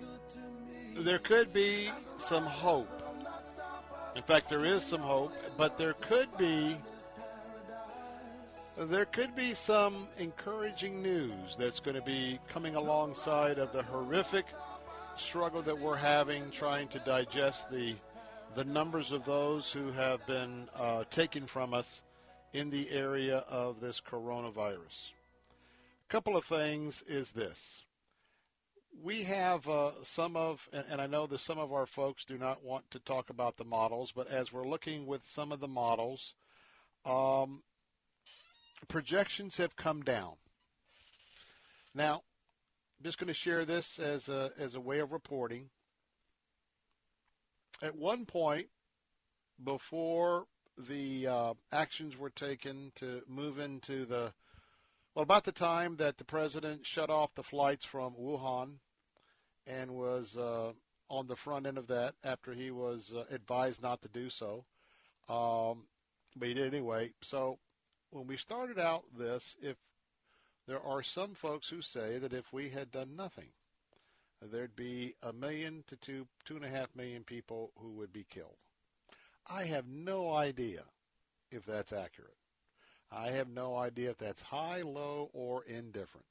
there 0.97 1.19
could 1.19 1.53
be 1.53 1.89
some 2.17 2.45
hope. 2.45 2.89
In 4.15 4.21
fact, 4.21 4.49
there 4.49 4.65
is 4.65 4.83
some 4.83 5.01
hope, 5.01 5.33
but 5.57 5.77
there 5.77 5.93
could 5.93 6.27
be 6.37 6.77
there 8.77 9.05
could 9.05 9.35
be 9.35 9.53
some 9.53 10.07
encouraging 10.17 11.01
news 11.01 11.55
that's 11.57 11.79
going 11.79 11.95
to 11.95 12.01
be 12.01 12.39
coming 12.47 12.75
alongside 12.75 13.57
of 13.59 13.73
the 13.73 13.83
horrific 13.83 14.45
struggle 15.17 15.61
that 15.61 15.77
we're 15.77 15.95
having 15.95 16.49
trying 16.51 16.87
to 16.87 16.99
digest 16.99 17.69
the 17.69 17.95
the 18.55 18.63
numbers 18.65 19.11
of 19.11 19.23
those 19.23 19.71
who 19.71 19.91
have 19.91 20.25
been 20.27 20.67
uh, 20.75 21.05
taken 21.09 21.47
from 21.47 21.73
us 21.73 22.03
in 22.53 22.69
the 22.69 22.89
area 22.91 23.45
of 23.49 23.79
this 23.79 24.01
coronavirus. 24.01 25.11
A 26.05 26.11
couple 26.11 26.35
of 26.35 26.43
things 26.43 27.01
is 27.07 27.31
this. 27.31 27.85
We 29.01 29.23
have 29.23 29.67
uh, 29.69 29.91
some 30.03 30.35
of, 30.35 30.67
and, 30.73 30.83
and 30.91 31.01
I 31.01 31.07
know 31.07 31.27
that 31.27 31.39
some 31.39 31.59
of 31.59 31.71
our 31.71 31.85
folks 31.85 32.25
do 32.25 32.37
not 32.37 32.61
want 32.61 32.91
to 32.91 32.99
talk 32.99 33.29
about 33.29 33.55
the 33.55 33.63
models, 33.63 34.11
but 34.11 34.27
as 34.27 34.51
we're 34.51 34.67
looking 34.67 35.05
with 35.05 35.23
some 35.23 35.53
of 35.53 35.61
the 35.61 35.69
models, 35.69 36.33
um, 37.05 37.63
projections 38.87 39.57
have 39.57 39.75
come 39.75 40.01
down. 40.01 40.33
Now, 41.93 42.15
I'm 42.99 43.03
just 43.03 43.17
going 43.17 43.27
to 43.27 43.33
share 43.33 43.65
this 43.65 43.99
as 43.99 44.29
a, 44.29 44.51
as 44.57 44.75
a 44.75 44.81
way 44.81 44.99
of 44.99 45.11
reporting. 45.11 45.69
At 47.81 47.95
one 47.95 48.25
point, 48.25 48.67
before 49.63 50.45
the 50.77 51.27
uh, 51.27 51.53
actions 51.71 52.17
were 52.17 52.29
taken 52.29 52.91
to 52.95 53.21
move 53.27 53.59
into 53.59 54.05
the 54.05 54.33
Well, 55.13 55.23
about 55.23 55.43
the 55.43 55.51
time 55.51 55.97
that 55.97 56.17
the 56.17 56.23
president 56.23 56.85
shut 56.85 57.09
off 57.09 57.35
the 57.35 57.43
flights 57.43 57.83
from 57.83 58.13
Wuhan 58.13 58.75
and 59.67 59.91
was 59.91 60.37
uh, 60.37 60.71
on 61.09 61.27
the 61.27 61.35
front 61.35 61.67
end 61.67 61.77
of 61.77 61.87
that 61.87 62.15
after 62.23 62.53
he 62.53 62.71
was 62.71 63.13
uh, 63.13 63.25
advised 63.29 63.81
not 63.81 64.01
to 64.01 64.07
do 64.07 64.29
so, 64.29 64.65
um, 65.27 65.83
but 66.35 66.47
he 66.47 66.53
did 66.53 66.73
anyway. 66.73 67.11
So 67.21 67.59
when 68.11 68.27
we 68.27 68.37
started 68.37 68.77
out 68.77 69.03
this, 69.17 69.55
if 69.61 69.77
there 70.67 70.81
are 70.81 71.01
some 71.01 71.33
folks 71.33 71.69
who 71.69 71.81
say 71.81 72.17
that 72.19 72.33
if 72.33 72.53
we 72.53 72.69
had 72.69 72.91
done 72.91 73.15
nothing, 73.15 73.49
there'd 74.41 74.75
be 74.75 75.15
a 75.23 75.33
million 75.33 75.83
to 75.87 75.95
two, 75.95 76.27
two 76.45 76.55
and 76.55 76.65
a 76.65 76.69
half 76.69 76.95
million 76.95 77.23
people 77.23 77.71
who 77.77 77.91
would 77.91 78.11
be 78.13 78.25
killed. 78.29 78.57
I 79.47 79.63
have 79.63 79.87
no 79.87 80.33
idea 80.33 80.83
if 81.51 81.65
that's 81.65 81.93
accurate. 81.93 82.35
I 83.11 83.31
have 83.31 83.49
no 83.49 83.75
idea 83.75 84.11
if 84.11 84.17
that's 84.17 84.41
high, 84.41 84.81
low, 84.81 85.29
or 85.33 85.63
indifferent. 85.65 86.25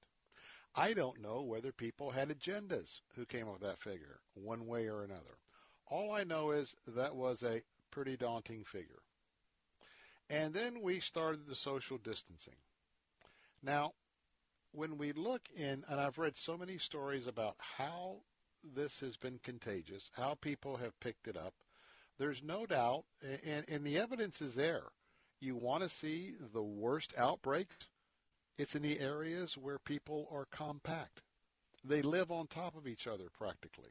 I 0.74 0.94
don't 0.94 1.20
know 1.20 1.42
whether 1.42 1.72
people 1.72 2.10
had 2.10 2.28
agendas 2.28 3.00
who 3.16 3.26
came 3.26 3.46
up 3.48 3.54
with 3.54 3.62
that 3.62 3.78
figure, 3.78 4.20
one 4.34 4.66
way 4.66 4.88
or 4.88 5.02
another. 5.02 5.38
All 5.86 6.12
I 6.12 6.24
know 6.24 6.52
is 6.52 6.76
that 6.86 7.14
was 7.14 7.42
a 7.42 7.62
pretty 7.90 8.16
daunting 8.16 8.64
figure. 8.64 9.02
And 10.30 10.54
then 10.54 10.80
we 10.80 11.00
started 11.00 11.46
the 11.46 11.56
social 11.56 11.98
distancing. 11.98 12.54
Now, 13.64 13.92
when 14.72 14.96
we 14.96 15.12
look 15.12 15.42
in, 15.56 15.84
and 15.88 16.00
I've 16.00 16.18
read 16.18 16.36
so 16.36 16.56
many 16.56 16.78
stories 16.78 17.26
about 17.26 17.56
how 17.58 18.18
this 18.74 19.00
has 19.00 19.16
been 19.16 19.40
contagious, 19.42 20.08
how 20.14 20.36
people 20.40 20.76
have 20.76 20.98
picked 21.00 21.26
it 21.26 21.36
up, 21.36 21.52
there's 22.18 22.44
no 22.44 22.64
doubt, 22.64 23.04
and, 23.44 23.64
and 23.68 23.84
the 23.84 23.98
evidence 23.98 24.40
is 24.40 24.54
there. 24.54 24.84
You 25.40 25.56
want 25.56 25.82
to 25.82 25.88
see 25.88 26.34
the 26.52 26.62
worst 26.62 27.12
outbreaks? 27.18 27.88
It's 28.56 28.76
in 28.76 28.82
the 28.82 29.00
areas 29.00 29.58
where 29.58 29.78
people 29.78 30.28
are 30.30 30.46
compact. 30.52 31.22
They 31.82 32.02
live 32.02 32.30
on 32.30 32.46
top 32.46 32.76
of 32.76 32.86
each 32.86 33.06
other 33.06 33.24
practically. 33.36 33.90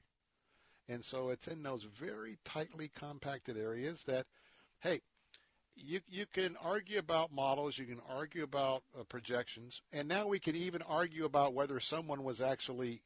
And 0.88 1.03
so 1.03 1.30
it's 1.30 1.48
in 1.48 1.64
those 1.64 1.84
very 1.84 2.38
tightly 2.45 2.91
compacted 2.95 3.57
areas 3.57 4.03
that, 4.06 4.26
hey, 4.80 5.02
you 5.86 6.02
you 6.10 6.26
can 6.34 6.56
argue 6.64 7.00
about 7.00 7.34
models, 7.34 7.78
you 7.78 7.86
can 7.86 8.02
argue 8.10 8.44
about 8.44 8.84
uh, 8.98 9.04
projections, 9.04 9.82
and 9.92 10.08
now 10.08 10.28
we 10.28 10.40
can 10.40 10.56
even 10.56 10.82
argue 10.84 11.26
about 11.26 11.54
whether 11.54 11.80
someone 11.80 12.24
was 12.24 12.42
actually 12.42 13.02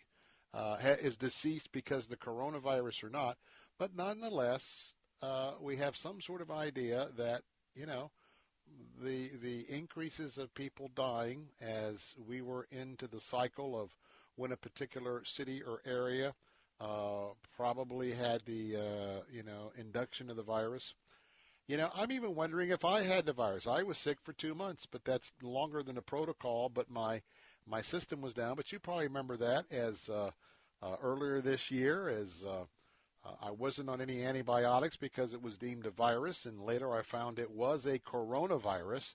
uh, 0.54 0.78
is 1.02 1.18
deceased 1.18 1.72
because 1.72 2.06
of 2.06 2.10
the 2.10 2.18
coronavirus 2.18 3.04
or 3.04 3.10
not. 3.10 3.38
But 3.80 3.96
nonetheless, 3.96 4.94
uh, 5.22 5.54
we 5.62 5.78
have 5.78 5.96
some 5.96 6.22
sort 6.22 6.42
of 6.42 6.52
idea 6.52 7.08
that 7.18 7.42
you 7.76 7.86
know 7.86 8.12
the 9.04 9.32
the 9.42 9.66
increases 9.70 10.38
of 10.38 10.54
people 10.54 10.90
dying 10.96 11.48
as 11.62 12.14
we 12.28 12.42
were 12.42 12.68
into 12.72 13.08
the 13.08 13.22
cycle 13.22 13.80
of 13.80 13.90
when 14.36 14.52
a 14.52 14.58
particular 14.58 15.24
city 15.26 15.62
or 15.62 15.82
area 15.86 16.34
uh, 16.82 17.28
probably 17.56 18.12
had 18.12 18.42
the 18.46 18.76
uh, 18.76 19.22
you 19.32 19.44
know 19.44 19.72
induction 19.78 20.30
of 20.30 20.36
the 20.36 20.44
virus 20.44 20.94
you 21.68 21.78
know, 21.78 21.90
I'm 21.96 22.12
even 22.12 22.36
wondering 22.36 22.70
if 22.70 22.84
I 22.84 23.04
had 23.04 23.26
the 23.26 23.34
virus. 23.34 23.68
I 23.68 23.84
was 23.84 23.98
sick 23.98 24.18
for 24.22 24.34
two 24.34 24.54
months, 24.54 24.86
but 24.86 25.06
that's 25.06 25.34
longer 25.42 25.82
than 25.82 25.96
the 25.96 26.02
protocol. 26.02 26.70
But 26.70 26.90
my 26.90 27.22
my 27.66 27.82
system 27.82 28.22
was 28.22 28.34
down. 28.34 28.56
But 28.56 28.72
you 28.72 28.80
probably 28.80 29.08
remember 29.08 29.38
that 29.38 29.72
as 29.72 30.10
uh, 30.10 30.32
uh, 30.82 30.96
earlier 31.02 31.40
this 31.40 31.72
year, 31.72 32.10
as 32.10 32.44
uh, 32.46 32.66
uh, 33.26 33.36
I 33.42 33.52
wasn't 33.52 33.90
on 33.90 34.02
any 34.02 34.24
antibiotics 34.24 34.98
because 34.98 35.34
it 35.34 35.42
was 35.42 35.58
deemed 35.58 35.86
a 35.86 35.92
virus, 35.92 36.46
and 36.46 36.62
later 36.62 36.94
I 36.94 37.02
found 37.02 37.40
it 37.40 37.52
was 37.52 37.86
a 37.86 38.00
coronavirus, 38.00 39.14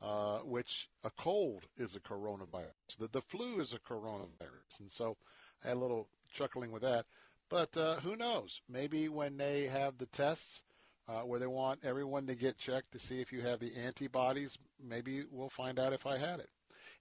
uh, 0.00 0.38
which 0.38 0.88
a 1.04 1.10
cold 1.10 1.66
is 1.76 1.96
a 1.96 2.00
coronavirus. 2.00 2.96
The 2.98 3.08
the 3.08 3.22
flu 3.22 3.60
is 3.60 3.74
a 3.74 3.78
coronavirus, 3.78 4.80
and 4.80 4.90
so 4.90 5.18
I 5.62 5.68
had 5.68 5.76
a 5.76 5.80
little 5.80 6.08
chuckling 6.32 6.72
with 6.72 6.82
that. 6.82 7.04
But 7.50 7.76
uh, 7.76 7.96
who 7.96 8.16
knows? 8.16 8.62
Maybe 8.68 9.10
when 9.10 9.36
they 9.36 9.64
have 9.64 9.98
the 9.98 10.06
tests 10.06 10.62
uh, 11.08 11.20
where 11.22 11.40
they 11.40 11.46
want 11.46 11.80
everyone 11.84 12.26
to 12.26 12.34
get 12.34 12.58
checked 12.58 12.92
to 12.92 12.98
see 12.98 13.20
if 13.20 13.32
you 13.32 13.40
have 13.40 13.60
the 13.60 13.74
antibodies. 13.76 14.56
Maybe 14.82 15.24
we'll 15.30 15.50
find 15.50 15.78
out 15.78 15.92
if 15.92 16.06
I 16.06 16.18
had 16.18 16.40
it. 16.40 16.50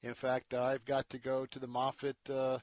In 0.02 0.14
fact, 0.14 0.54
I've 0.54 0.86
got 0.86 1.10
to 1.10 1.20
go 1.20 1.46
to 1.48 1.60
the 1.60 1.68
Moffitt 1.68 2.18
uh, 2.30 2.60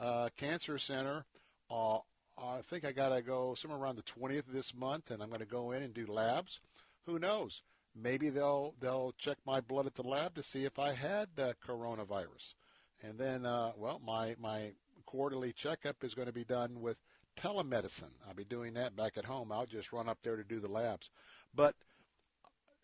uh, 0.00 0.28
Cancer 0.36 0.78
Center. 0.78 1.24
Uh, 1.70 1.98
I 2.38 2.62
think 2.70 2.84
I 2.84 2.92
got 2.92 3.10
to 3.10 3.20
go 3.20 3.54
somewhere 3.54 3.80
around 3.80 3.96
the 3.96 4.02
20th 4.02 4.46
of 4.46 4.52
this 4.52 4.74
month, 4.74 5.10
and 5.10 5.22
I'm 5.22 5.28
going 5.28 5.40
to 5.40 5.46
go 5.46 5.72
in 5.72 5.82
and 5.82 5.92
do 5.92 6.06
labs. 6.06 6.60
Who 7.06 7.18
knows? 7.18 7.62
Maybe 7.94 8.30
they'll 8.30 8.74
they'll 8.80 9.12
check 9.18 9.38
my 9.44 9.60
blood 9.60 9.86
at 9.86 9.94
the 9.94 10.02
lab 10.02 10.34
to 10.34 10.42
see 10.42 10.64
if 10.64 10.78
I 10.78 10.92
had 10.92 11.28
the 11.34 11.56
coronavirus, 11.66 12.54
and 13.02 13.18
then 13.18 13.44
uh, 13.44 13.72
well, 13.76 14.00
my 14.04 14.36
my 14.38 14.72
quarterly 15.04 15.52
checkup 15.52 16.04
is 16.04 16.14
going 16.14 16.26
to 16.26 16.32
be 16.32 16.44
done 16.44 16.80
with 16.80 16.96
telemedicine. 17.38 18.12
I'll 18.26 18.34
be 18.34 18.44
doing 18.44 18.74
that 18.74 18.96
back 18.96 19.16
at 19.16 19.24
home. 19.24 19.52
I'll 19.52 19.66
just 19.66 19.92
run 19.92 20.08
up 20.08 20.18
there 20.22 20.36
to 20.36 20.44
do 20.44 20.60
the 20.60 20.68
labs. 20.68 21.10
But 21.54 21.74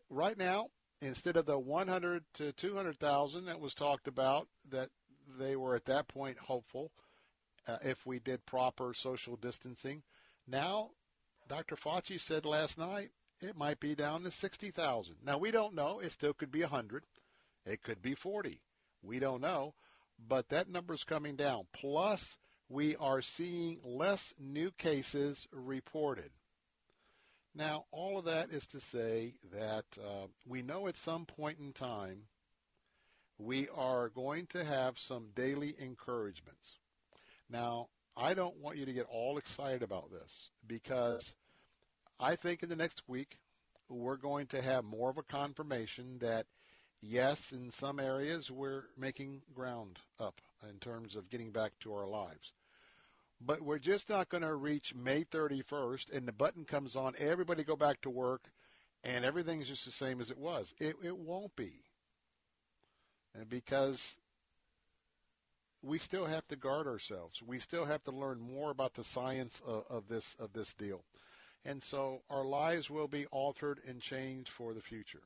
right 0.09 0.39
now, 0.39 0.69
instead 1.01 1.37
of 1.37 1.47
the 1.47 1.59
100 1.59 2.25
to 2.35 2.53
200,000 2.53 3.47
that 3.47 3.61
was 3.61 3.75
talked 3.75 4.09
about, 4.09 4.49
that 4.71 4.91
they 5.39 5.57
were 5.57 5.75
at 5.75 5.87
that 5.87 6.09
point 6.09 6.39
hopeful 6.39 6.93
uh, 7.67 7.79
if 7.83 8.07
we 8.07 8.19
did 8.19 8.45
proper 8.47 8.95
social 8.95 9.37
distancing. 9.37 10.03
Now, 10.47 10.91
Dr. 11.49 11.77
Fauci 11.77 12.21
said 12.21 12.47
last 12.47 12.79
night 12.79 13.11
it 13.41 13.57
might 13.57 13.81
be 13.81 13.95
down 13.95 14.23
to 14.23 14.31
60,000. 14.31 15.17
Now, 15.25 15.39
we 15.39 15.51
don't 15.51 15.75
know. 15.75 16.01
It 16.01 16.13
still 16.13 16.33
could 16.33 16.51
be 16.51 16.61
100. 16.61 17.05
It 17.67 17.83
could 17.83 18.01
be 18.01 18.15
40. 18.15 18.61
We 19.03 19.19
don't 19.19 19.41
know. 19.41 19.75
But 20.29 20.49
that 20.51 20.69
number 20.69 20.95
is 20.95 21.05
coming 21.05 21.35
down. 21.35 21.67
Plus, 21.73 22.39
we 22.69 22.97
are 22.97 23.21
seeing 23.21 23.81
less 23.85 24.35
new 24.39 24.71
cases 24.73 25.47
reported. 25.53 26.31
Now, 27.55 27.85
all 27.93 28.19
of 28.19 28.25
that 28.25 28.51
is 28.51 28.67
to 28.69 28.81
say 28.81 29.35
that 29.53 29.85
uh, 29.99 30.27
we 30.47 30.63
know 30.63 30.89
at 30.89 30.97
some 30.97 31.25
point 31.25 31.59
in 31.61 31.73
time 31.73 32.23
we 33.39 33.69
are 33.77 34.09
going 34.09 34.47
to 34.47 34.65
have 34.65 34.99
some 34.99 35.29
daily 35.35 35.75
encouragements. 35.79 36.79
Now, 37.49 37.89
I 38.17 38.35
don't 38.35 38.59
want 38.59 38.79
you 38.79 38.87
to 38.87 38.93
get 38.93 39.07
all 39.09 39.39
excited 39.39 39.83
about 39.83 40.11
this 40.11 40.51
because 40.67 41.35
I 42.19 42.37
think 42.37 42.63
in 42.63 42.69
the 42.69 42.77
next 42.77 43.03
week 43.09 43.39
we're 43.89 44.17
going 44.17 44.47
to 44.49 44.63
have 44.63 44.85
more 44.85 45.11
of 45.11 45.19
a 45.19 45.23
confirmation 45.23 46.19
that 46.21 46.47
yes, 47.03 47.53
in 47.53 47.71
some 47.71 48.01
areas 48.01 48.51
we're 48.51 48.85
making 48.97 49.43
ground 49.55 49.99
up 50.19 50.41
in 50.69 50.79
terms 50.79 51.17
of 51.17 51.31
getting 51.31 51.51
back 51.51 51.73
to 51.81 51.93
our 51.95 52.07
lives. 52.07 52.53
But 53.41 53.63
we're 53.63 53.79
just 53.79 54.09
not 54.09 54.29
going 54.29 54.43
to 54.43 54.55
reach 54.55 54.95
May 54.95 55.25
31st 55.25 56.13
and 56.13 56.27
the 56.27 56.33
button 56.33 56.65
comes 56.65 56.97
on, 56.97 57.15
everybody 57.19 57.65
go 57.65 57.77
back 57.77 58.01
to 58.03 58.11
work, 58.11 58.43
and 59.03 59.25
everything's 59.25 59.69
just 59.69 59.85
the 59.85 59.91
same 59.91 60.21
as 60.21 60.31
it 60.31 60.39
was. 60.39 60.75
It, 60.79 60.97
it 61.03 61.17
won't 61.17 61.55
be. 61.57 61.73
And 63.35 63.49
because 63.49 64.17
we 65.85 65.99
still 65.99 66.25
have 66.25 66.47
to 66.49 66.57
guard 66.57 66.87
ourselves. 66.87 67.43
We 67.43 67.59
still 67.59 67.85
have 67.85 68.03
to 68.05 68.11
learn 68.11 68.41
more 68.41 68.71
about 68.71 68.95
the 68.95 69.05
science 69.05 69.61
of, 69.67 69.85
of 69.91 70.09
this 70.09 70.35
of 70.41 70.53
this 70.53 70.73
deal. 70.75 71.05
And 71.65 71.83
so 71.83 72.23
our 72.31 72.45
lives 72.45 72.91
will 72.91 73.09
be 73.09 73.27
altered 73.27 73.81
and 73.87 74.01
changed 74.01 74.51
for 74.51 74.73
the 74.73 74.81
future. 74.81 75.23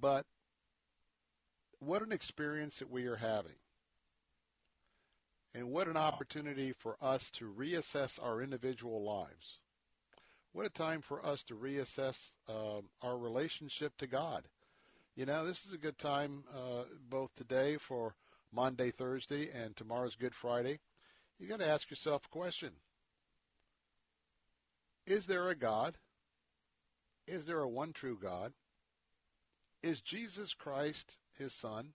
But 0.00 0.26
what 1.78 2.02
an 2.02 2.12
experience 2.12 2.78
that 2.78 2.90
we 2.90 3.06
are 3.06 3.16
having. 3.16 3.54
And 5.54 5.70
what 5.70 5.88
an 5.88 5.96
opportunity 5.96 6.72
for 6.72 6.96
us 7.02 7.30
to 7.32 7.52
reassess 7.52 8.22
our 8.22 8.40
individual 8.40 9.04
lives. 9.04 9.58
What 10.52 10.66
a 10.66 10.70
time 10.70 11.02
for 11.02 11.24
us 11.24 11.42
to 11.44 11.54
reassess 11.54 12.30
uh, 12.48 12.80
our 13.02 13.18
relationship 13.18 13.96
to 13.98 14.06
God. 14.06 14.44
You 15.14 15.26
know, 15.26 15.46
this 15.46 15.66
is 15.66 15.72
a 15.72 15.78
good 15.78 15.98
time 15.98 16.44
uh, 16.54 16.84
both 17.10 17.34
today 17.34 17.76
for 17.76 18.14
Monday, 18.50 18.90
Thursday, 18.90 19.50
and 19.50 19.76
tomorrow's 19.76 20.16
Good 20.16 20.34
Friday. 20.34 20.78
You 21.38 21.48
got 21.48 21.60
to 21.60 21.68
ask 21.68 21.90
yourself 21.90 22.24
a 22.24 22.28
question. 22.28 22.70
Is 25.06 25.26
there 25.26 25.48
a 25.48 25.54
God? 25.54 25.98
Is 27.26 27.46
there 27.46 27.60
a 27.60 27.68
one 27.68 27.92
true 27.92 28.18
God? 28.20 28.52
Is 29.82 30.00
Jesus 30.00 30.54
Christ 30.54 31.18
his 31.38 31.52
son? 31.52 31.92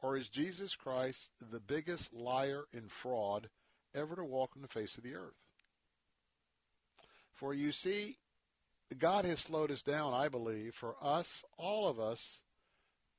Or 0.00 0.16
is 0.16 0.28
Jesus 0.28 0.76
Christ 0.76 1.32
the 1.50 1.60
biggest 1.60 2.12
liar 2.12 2.64
and 2.72 2.90
fraud 2.90 3.48
ever 3.94 4.14
to 4.16 4.24
walk 4.24 4.52
on 4.54 4.62
the 4.62 4.68
face 4.68 4.96
of 4.96 5.04
the 5.04 5.14
earth? 5.14 5.34
For 7.32 7.54
you 7.54 7.72
see, 7.72 8.18
God 8.96 9.24
has 9.24 9.40
slowed 9.40 9.70
us 9.70 9.82
down, 9.82 10.14
I 10.14 10.28
believe, 10.28 10.74
for 10.74 10.96
us, 11.00 11.44
all 11.56 11.88
of 11.88 12.00
us, 12.00 12.40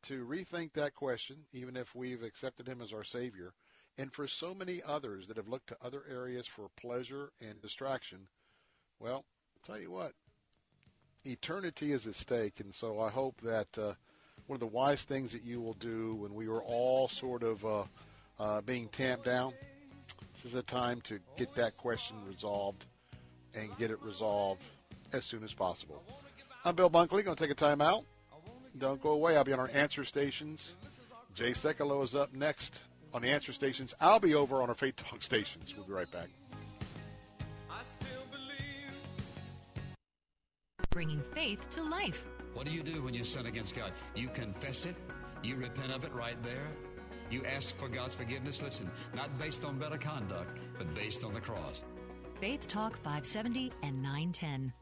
to 0.04 0.26
rethink 0.26 0.74
that 0.74 0.96
question, 0.96 1.46
even 1.52 1.76
if 1.76 1.94
we've 1.94 2.24
accepted 2.24 2.68
him 2.68 2.82
as 2.82 2.94
our 2.94 3.04
Savior, 3.04 3.54
and 3.98 4.14
for 4.14 4.28
so 4.28 4.54
many 4.54 4.82
others 4.82 5.28
that 5.28 5.38
have 5.38 5.50
looked 5.50 5.68
to 5.68 5.78
other 5.82 6.04
areas 6.10 6.48
for 6.48 6.70
pleasure 6.78 7.32
and 7.42 7.62
distraction, 7.62 8.28
well, 9.00 9.26
I'll 9.56 9.66
tell 9.66 9.80
you 9.80 9.92
what, 9.92 10.14
eternity 11.26 11.92
is 11.92 12.08
at 12.08 12.16
stake, 12.16 12.62
and 12.62 12.74
so 12.74 13.00
I 13.00 13.10
hope 13.10 13.42
that 13.42 13.78
uh, 13.78 13.94
one 14.50 14.56
of 14.56 14.60
the 14.62 14.66
wise 14.66 15.04
things 15.04 15.32
that 15.32 15.44
you 15.44 15.62
will 15.62 15.76
do 15.76 16.16
when 16.16 16.34
we 16.34 16.48
were 16.48 16.64
all 16.64 17.08
sort 17.08 17.44
of 17.44 17.64
uh, 17.64 17.84
uh, 18.40 18.62
being 18.62 18.88
tamped 18.88 19.24
down. 19.24 19.54
This 20.34 20.44
is 20.46 20.56
a 20.56 20.64
time 20.64 21.02
to 21.02 21.20
get 21.38 21.54
that 21.54 21.78
question 21.78 22.18
resolved 22.28 22.88
and 23.54 23.70
get 23.78 23.92
it 23.92 24.02
resolved 24.02 24.64
as 25.14 25.24
soon 25.24 25.44
as 25.44 25.54
possible. 25.54 26.02
I'm 26.66 26.74
Bill 26.74 26.90
Bunkley. 26.90 27.24
Going 27.24 27.36
to 27.36 27.36
take 27.36 27.52
a 27.52 27.56
time 27.56 27.80
out. 27.80 28.06
Don't 28.80 29.00
go 29.02 29.12
away. 29.12 29.38
I'll 29.38 29.44
be 29.44 29.54
on 29.54 29.60
our 29.60 29.70
answer 29.72 30.04
stations. 30.04 30.74
Jay 31.36 31.52
Sekulow 31.52 32.04
is 32.04 32.16
up 32.16 32.34
next 32.34 32.82
on 33.14 33.22
the 33.22 33.30
answer 33.30 33.54
stations. 33.54 33.94
I'll 34.02 34.20
be 34.20 34.34
over 34.34 34.64
on 34.64 34.70
our 34.70 34.76
Faith 34.76 34.96
Talk 34.96 35.22
stations. 35.22 35.76
We'll 35.78 35.86
be 35.86 35.94
right 35.94 36.12
back. 36.12 36.30
Bringing 40.90 41.22
faith 41.36 41.70
to 41.70 41.84
life. 41.84 42.26
What 42.60 42.68
do 42.68 42.74
you 42.74 42.84
do 42.84 43.02
when 43.02 43.14
you 43.14 43.24
sin 43.24 43.46
against 43.46 43.74
God? 43.74 43.94
You 44.16 44.28
confess 44.28 44.86
it. 44.86 44.96
You 45.42 45.56
repent 45.56 45.94
of 45.94 46.04
it 46.04 46.14
right 46.14 46.36
there. 46.44 46.68
You 47.32 47.46
ask 47.46 47.74
for 47.78 47.88
God's 47.88 48.16
forgiveness. 48.16 48.62
Listen, 48.62 48.92
not 49.16 49.40
based 49.40 49.64
on 49.64 49.80
better 49.80 49.98
conduct, 49.98 50.58
but 50.78 50.94
based 50.94 51.24
on 51.24 51.34
the 51.34 51.40
cross. 51.40 51.86
Faith 52.42 52.68
Talk 52.68 52.98
570 52.98 53.72
and 53.82 54.02
910. 54.04 54.74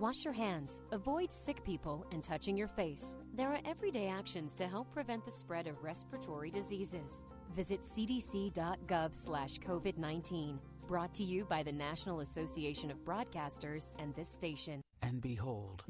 Wash 0.00 0.24
your 0.24 0.34
hands. 0.34 0.80
Avoid 0.90 1.30
sick 1.30 1.62
people 1.62 2.04
and 2.10 2.24
touching 2.24 2.56
your 2.56 2.66
face. 2.66 3.16
There 3.36 3.52
are 3.52 3.60
everyday 3.64 4.08
actions 4.08 4.56
to 4.56 4.66
help 4.66 4.92
prevent 4.92 5.24
the 5.24 5.30
spread 5.30 5.68
of 5.68 5.84
respiratory 5.84 6.50
diseases. 6.50 7.24
Visit 7.54 7.82
cdc.gov 7.82 9.14
slash 9.14 9.58
COVID 9.60 9.96
19. 9.96 10.58
Brought 10.88 11.14
to 11.14 11.22
you 11.22 11.44
by 11.44 11.62
the 11.62 11.70
National 11.70 12.18
Association 12.18 12.90
of 12.90 13.04
Broadcasters 13.04 13.92
and 14.00 14.12
this 14.16 14.28
station. 14.28 14.82
And 15.02 15.20
behold, 15.20 15.84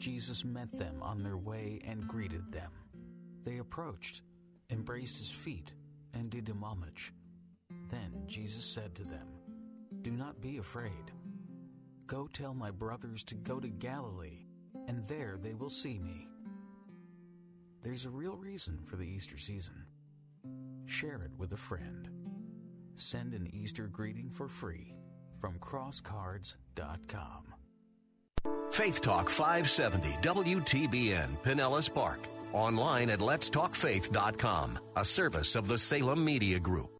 Jesus 0.00 0.46
met 0.46 0.72
them 0.72 1.02
on 1.02 1.22
their 1.22 1.36
way 1.36 1.78
and 1.86 2.08
greeted 2.08 2.50
them. 2.50 2.70
They 3.44 3.58
approached, 3.58 4.22
embraced 4.70 5.18
his 5.18 5.30
feet, 5.30 5.74
and 6.14 6.30
did 6.30 6.48
him 6.48 6.64
homage. 6.64 7.12
Then 7.90 8.22
Jesus 8.26 8.64
said 8.64 8.94
to 8.94 9.04
them, 9.04 9.28
Do 10.00 10.10
not 10.10 10.40
be 10.40 10.56
afraid. 10.56 11.12
Go 12.06 12.28
tell 12.32 12.54
my 12.54 12.70
brothers 12.70 13.22
to 13.24 13.34
go 13.34 13.60
to 13.60 13.68
Galilee, 13.68 14.46
and 14.88 15.06
there 15.06 15.38
they 15.40 15.52
will 15.52 15.68
see 15.68 15.98
me. 15.98 16.26
There's 17.82 18.06
a 18.06 18.10
real 18.10 18.36
reason 18.36 18.78
for 18.82 18.96
the 18.96 19.06
Easter 19.06 19.36
season. 19.36 19.84
Share 20.86 21.20
it 21.22 21.32
with 21.36 21.52
a 21.52 21.58
friend. 21.58 22.08
Send 22.94 23.34
an 23.34 23.54
Easter 23.54 23.86
greeting 23.86 24.30
for 24.30 24.48
free 24.48 24.94
from 25.38 25.58
crosscards.com. 25.58 27.59
Faith 28.70 29.00
Talk 29.00 29.28
570 29.28 30.08
WTBN 30.22 31.28
Pinellas 31.42 31.92
Park. 31.92 32.20
Online 32.52 33.10
at 33.10 33.18
letstalkfaith.com, 33.18 34.78
a 34.96 35.04
service 35.04 35.56
of 35.56 35.68
the 35.68 35.78
Salem 35.78 36.24
Media 36.24 36.58
Group. 36.58 36.90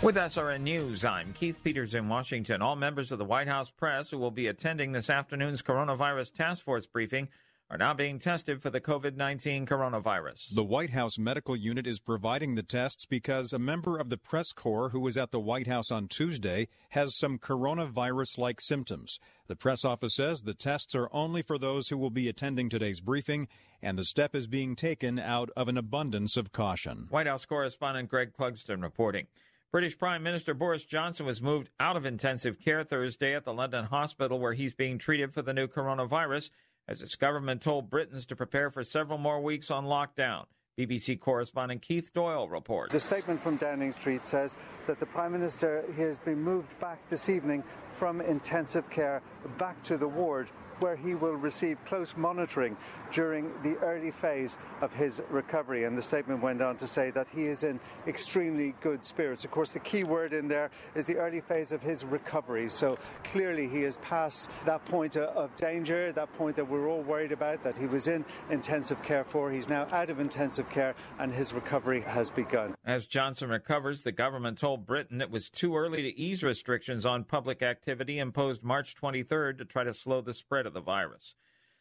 With 0.00 0.14
SRN 0.14 0.60
News, 0.60 1.04
I'm 1.04 1.32
Keith 1.32 1.62
Peters 1.64 1.96
in 1.96 2.08
Washington. 2.08 2.62
All 2.62 2.76
members 2.76 3.10
of 3.10 3.18
the 3.18 3.24
White 3.24 3.48
House 3.48 3.70
press 3.70 4.10
who 4.10 4.18
will 4.18 4.30
be 4.30 4.46
attending 4.46 4.92
this 4.92 5.10
afternoon's 5.10 5.60
coronavirus 5.60 6.34
task 6.34 6.64
force 6.64 6.86
briefing 6.86 7.28
are 7.70 7.76
now 7.78 7.92
being 7.92 8.18
tested 8.18 8.62
for 8.62 8.70
the 8.70 8.80
COVID 8.80 9.14
19 9.14 9.66
coronavirus. 9.66 10.54
The 10.54 10.64
White 10.64 10.90
House 10.90 11.18
medical 11.18 11.54
unit 11.54 11.86
is 11.86 12.00
providing 12.00 12.54
the 12.54 12.62
tests 12.62 13.04
because 13.04 13.52
a 13.52 13.58
member 13.58 13.98
of 13.98 14.08
the 14.08 14.16
press 14.16 14.52
corps 14.52 14.88
who 14.88 15.00
was 15.00 15.18
at 15.18 15.32
the 15.32 15.40
White 15.40 15.66
House 15.66 15.90
on 15.90 16.08
Tuesday 16.08 16.68
has 16.90 17.16
some 17.16 17.38
coronavirus 17.38 18.38
like 18.38 18.60
symptoms. 18.60 19.18
The 19.48 19.56
press 19.56 19.84
office 19.84 20.14
says 20.14 20.42
the 20.42 20.54
tests 20.54 20.94
are 20.94 21.10
only 21.12 21.42
for 21.42 21.58
those 21.58 21.88
who 21.88 21.98
will 21.98 22.10
be 22.10 22.28
attending 22.28 22.70
today's 22.70 23.00
briefing, 23.00 23.48
and 23.82 23.98
the 23.98 24.04
step 24.04 24.34
is 24.34 24.46
being 24.46 24.74
taken 24.74 25.18
out 25.18 25.50
of 25.56 25.68
an 25.68 25.76
abundance 25.76 26.36
of 26.36 26.52
caution. 26.52 27.06
White 27.10 27.26
House 27.26 27.44
correspondent 27.44 28.08
Greg 28.08 28.32
Clugston 28.32 28.82
reporting. 28.82 29.26
British 29.70 29.98
Prime 29.98 30.22
Minister 30.22 30.54
Boris 30.54 30.86
Johnson 30.86 31.26
was 31.26 31.42
moved 31.42 31.68
out 31.78 31.94
of 31.94 32.06
intensive 32.06 32.58
care 32.58 32.82
Thursday 32.84 33.34
at 33.34 33.44
the 33.44 33.52
London 33.52 33.84
hospital 33.84 34.38
where 34.38 34.54
he's 34.54 34.72
being 34.72 34.96
treated 34.96 35.34
for 35.34 35.42
the 35.42 35.52
new 35.52 35.66
coronavirus 35.66 36.48
as 36.88 37.02
its 37.02 37.14
government 37.14 37.60
told 37.60 37.90
Britons 37.90 38.26
to 38.26 38.34
prepare 38.34 38.70
for 38.70 38.82
several 38.82 39.18
more 39.18 39.40
weeks 39.40 39.70
on 39.70 39.84
lockdown. 39.84 40.46
BBC 40.78 41.18
correspondent 41.18 41.82
Keith 41.82 42.12
Doyle 42.14 42.48
reports. 42.48 42.92
The 42.92 43.00
statement 43.00 43.42
from 43.42 43.56
Downing 43.56 43.92
Street 43.92 44.22
says 44.22 44.56
that 44.86 45.00
the 45.00 45.06
Prime 45.06 45.32
Minister 45.32 45.84
has 45.96 46.20
been 46.20 46.40
moved 46.40 46.78
back 46.80 46.98
this 47.10 47.28
evening 47.28 47.64
from 47.98 48.20
intensive 48.20 48.88
care 48.88 49.20
back 49.58 49.82
to 49.82 49.96
the 49.96 50.06
ward 50.06 50.48
where 50.80 50.96
he 50.96 51.14
will 51.14 51.34
receive 51.34 51.78
close 51.86 52.16
monitoring 52.16 52.76
during 53.12 53.50
the 53.62 53.76
early 53.78 54.10
phase 54.10 54.58
of 54.80 54.92
his 54.92 55.20
recovery. 55.30 55.84
And 55.84 55.96
the 55.96 56.02
statement 56.02 56.42
went 56.42 56.62
on 56.62 56.76
to 56.78 56.86
say 56.86 57.10
that 57.10 57.26
he 57.34 57.44
is 57.44 57.64
in 57.64 57.80
extremely 58.06 58.74
good 58.80 59.02
spirits. 59.02 59.44
Of 59.44 59.50
course, 59.50 59.72
the 59.72 59.80
key 59.80 60.04
word 60.04 60.32
in 60.32 60.48
there 60.48 60.70
is 60.94 61.06
the 61.06 61.16
early 61.16 61.40
phase 61.40 61.72
of 61.72 61.82
his 61.82 62.04
recovery. 62.04 62.68
So 62.68 62.98
clearly, 63.24 63.68
he 63.68 63.82
has 63.82 63.96
passed 63.98 64.50
that 64.66 64.84
point 64.84 65.16
of 65.16 65.54
danger, 65.56 66.12
that 66.12 66.32
point 66.34 66.56
that 66.56 66.68
we're 66.68 66.88
all 66.88 67.02
worried 67.02 67.32
about, 67.32 67.62
that 67.64 67.76
he 67.76 67.86
was 67.86 68.08
in 68.08 68.24
intensive 68.50 69.02
care 69.02 69.24
for. 69.24 69.50
He's 69.50 69.68
now 69.68 69.86
out 69.92 70.10
of 70.10 70.20
intensive 70.20 70.68
care, 70.70 70.94
and 71.18 71.32
his 71.32 71.52
recovery 71.52 72.00
has 72.02 72.30
begun. 72.30 72.74
As 72.84 73.06
Johnson 73.06 73.48
recovers, 73.48 74.02
the 74.02 74.12
government 74.12 74.58
told 74.58 74.86
Britain 74.86 75.20
it 75.20 75.30
was 75.30 75.50
too 75.50 75.76
early 75.76 76.02
to 76.02 76.18
ease 76.18 76.42
restrictions 76.42 77.04
on 77.04 77.24
public 77.24 77.62
activity 77.62 78.18
imposed 78.18 78.62
March 78.62 78.94
23rd 78.94 79.58
to 79.58 79.64
try 79.64 79.84
to 79.84 79.94
slow 79.94 80.20
the 80.20 80.34
spread 80.34 80.66
of 80.68 80.74
the 80.74 80.80
virus. 80.80 81.34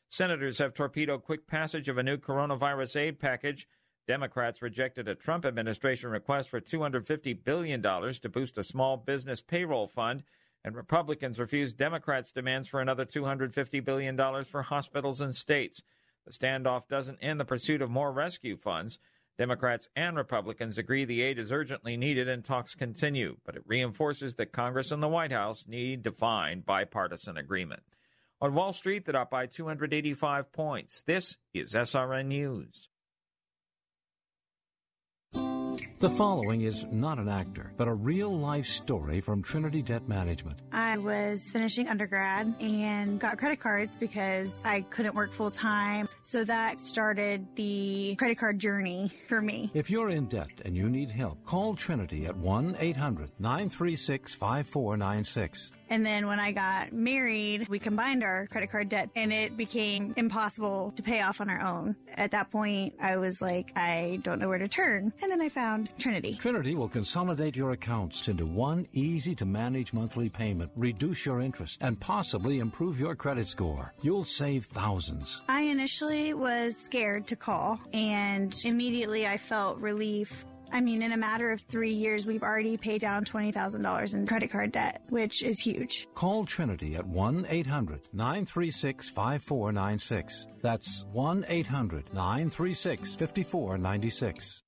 Senators 0.10 0.58
have 0.58 0.74
torpedoed 0.74 1.24
quick 1.24 1.46
passage 1.48 1.90
of 1.90 1.98
a 1.98 2.04
new 2.04 2.18
coronavirus 2.18 2.96
aid 2.96 3.20
package. 3.20 3.68
Democrats 4.08 4.62
rejected 4.62 5.08
a 5.08 5.16
Trump 5.16 5.46
administration 5.46 6.10
request 6.10 6.50
for 6.50 6.62
$250 6.62 7.44
billion 7.44 7.82
to 7.82 8.30
boost 8.30 8.58
a 8.58 8.64
small 8.64 8.96
business 8.96 9.42
payroll 9.42 9.88
fund, 9.88 10.24
and 10.64 10.76
Republicans 10.76 11.40
refused 11.40 11.78
Democrats' 11.78 12.32
demands 12.32 12.70
for 12.70 12.80
another 12.80 13.06
$250 13.06 13.84
billion 13.84 14.44
for 14.46 14.62
hospitals 14.64 15.20
and 15.20 15.36
states. 15.36 15.84
The 16.26 16.32
standoff 16.32 16.88
doesn't 16.88 17.20
end 17.22 17.40
the 17.40 17.46
pursuit 17.46 17.82
of 17.82 17.90
more 17.90 18.12
rescue 18.12 18.58
funds. 18.58 19.00
Democrats 19.38 19.88
and 19.96 20.18
Republicans 20.18 20.78
agree 20.78 21.06
the 21.06 21.22
aid 21.22 21.38
is 21.38 21.52
urgently 21.52 21.96
needed 21.96 22.28
and 22.28 22.44
talks 22.44 22.76
continue, 22.76 23.38
but 23.46 23.56
it 23.56 23.64
reinforces 23.66 24.36
that 24.36 24.52
Congress 24.52 24.92
and 24.92 25.04
the 25.04 25.08
White 25.08 25.32
House 25.32 25.68
need 25.68 26.04
to 26.06 26.12
find 26.12 26.66
bipartisan 26.66 27.38
agreement. 27.38 27.84
On 28.40 28.54
Wall 28.54 28.72
Street, 28.72 29.06
they're 29.06 29.16
up 29.16 29.32
by 29.32 29.48
285 29.48 30.52
points. 30.52 31.02
This 31.02 31.38
is 31.56 31.74
SRN 31.74 32.28
News. 32.28 32.88
The 36.00 36.10
following 36.12 36.62
is 36.62 36.86
not 36.92 37.18
an 37.18 37.28
actor, 37.28 37.74
but 37.76 37.88
a 37.88 37.94
real 37.94 38.32
life 38.32 38.68
story 38.68 39.20
from 39.20 39.42
Trinity 39.42 39.82
Debt 39.82 40.08
Management. 40.08 40.60
I 40.72 41.00
was 41.00 41.50
finishing 41.50 41.88
undergrad 41.88 42.54
and 42.60 43.20
got 43.20 43.40
credit 43.40 43.60
cards 43.60 43.98
because 43.98 44.54
I 44.64 44.82
couldn't 44.82 45.16
work 45.16 45.34
full 45.34 45.50
time. 45.50 46.08
So 46.28 46.44
that 46.44 46.82
started 46.82 47.48
the 47.56 48.14
credit 48.18 48.38
card 48.38 48.60
journey 48.60 49.14
for 49.30 49.40
me. 49.40 49.72
If 49.74 49.90
you're 49.90 50.10
in 50.10 50.26
debt 50.26 50.50
and 50.66 50.76
you 50.76 50.90
need 50.90 51.10
help, 51.10 51.42
call 51.46 51.74
Trinity 51.74 52.26
at 52.26 52.36
1 52.36 52.76
800 52.78 53.30
936 53.40 54.36
5496. 54.36 55.72
And 55.90 56.06
then 56.06 56.28
when 56.28 56.38
I 56.38 56.52
got 56.52 56.92
married, 56.92 57.70
we 57.70 57.80
combined 57.80 58.26
our 58.26 58.46
credit 58.48 58.70
card 58.70 58.90
debt 58.90 59.10
and 59.16 59.32
it 59.32 59.56
became 59.56 60.14
impossible 60.18 60.92
to 60.98 61.02
pay 61.02 61.22
off 61.22 61.40
on 61.40 61.50
our 61.50 61.62
own. 61.62 61.96
At 62.16 62.32
that 62.32 62.52
point, 62.52 62.96
I 63.00 63.16
was 63.16 63.42
like, 63.42 63.72
I 63.78 64.20
don't 64.22 64.40
know 64.40 64.50
where 64.50 64.58
to 64.58 64.68
turn. 64.68 65.14
And 65.22 65.32
then 65.32 65.40
I 65.40 65.48
found 65.48 65.92
Trinity. 65.98 66.34
Trinity 66.34 66.76
will 66.76 66.90
consolidate 66.90 67.56
your 67.56 67.72
accounts 67.72 68.28
into 68.28 68.46
one 68.46 68.86
easy 68.92 69.34
to 69.36 69.46
manage 69.46 69.94
monthly 69.94 70.28
payment, 70.28 70.72
reduce 70.76 71.26
your 71.26 71.40
interest, 71.40 71.78
and 71.80 71.98
possibly 72.02 72.60
improve 72.60 73.00
your 73.00 73.16
credit 73.16 73.48
score. 73.48 73.94
You'll 74.02 74.26
save 74.26 74.66
thousands. 74.66 75.42
I 75.48 75.62
initially 75.62 76.17
was 76.34 76.78
scared 76.78 77.28
to 77.28 77.36
call 77.36 77.80
and 77.94 78.56
immediately 78.66 79.26
I 79.28 79.38
felt 79.38 79.78
relief. 79.80 80.46
I 80.72 80.82
mean, 80.82 81.02
in 81.02 81.14
a 81.14 81.18
matter 81.18 81.52
of 81.52 81.62
three 81.62 81.94
years, 81.94 82.26
we've 82.26 82.44
already 82.44 82.76
paid 82.76 83.02
down 83.02 83.24
$20,000 83.24 84.14
in 84.14 84.28
credit 84.28 84.52
card 84.52 84.74
debt, 84.74 85.02
which 85.10 85.42
is 85.44 85.60
huge. 85.60 86.08
Call 86.14 86.46
Trinity 86.46 86.96
at 86.96 87.08
1 87.08 87.46
800 87.50 88.02
936 88.12 89.10
5496. 89.10 90.48
That's 90.62 91.06
1 91.12 91.46
800 91.48 92.14
936 92.14 93.16
5496. 93.16 94.64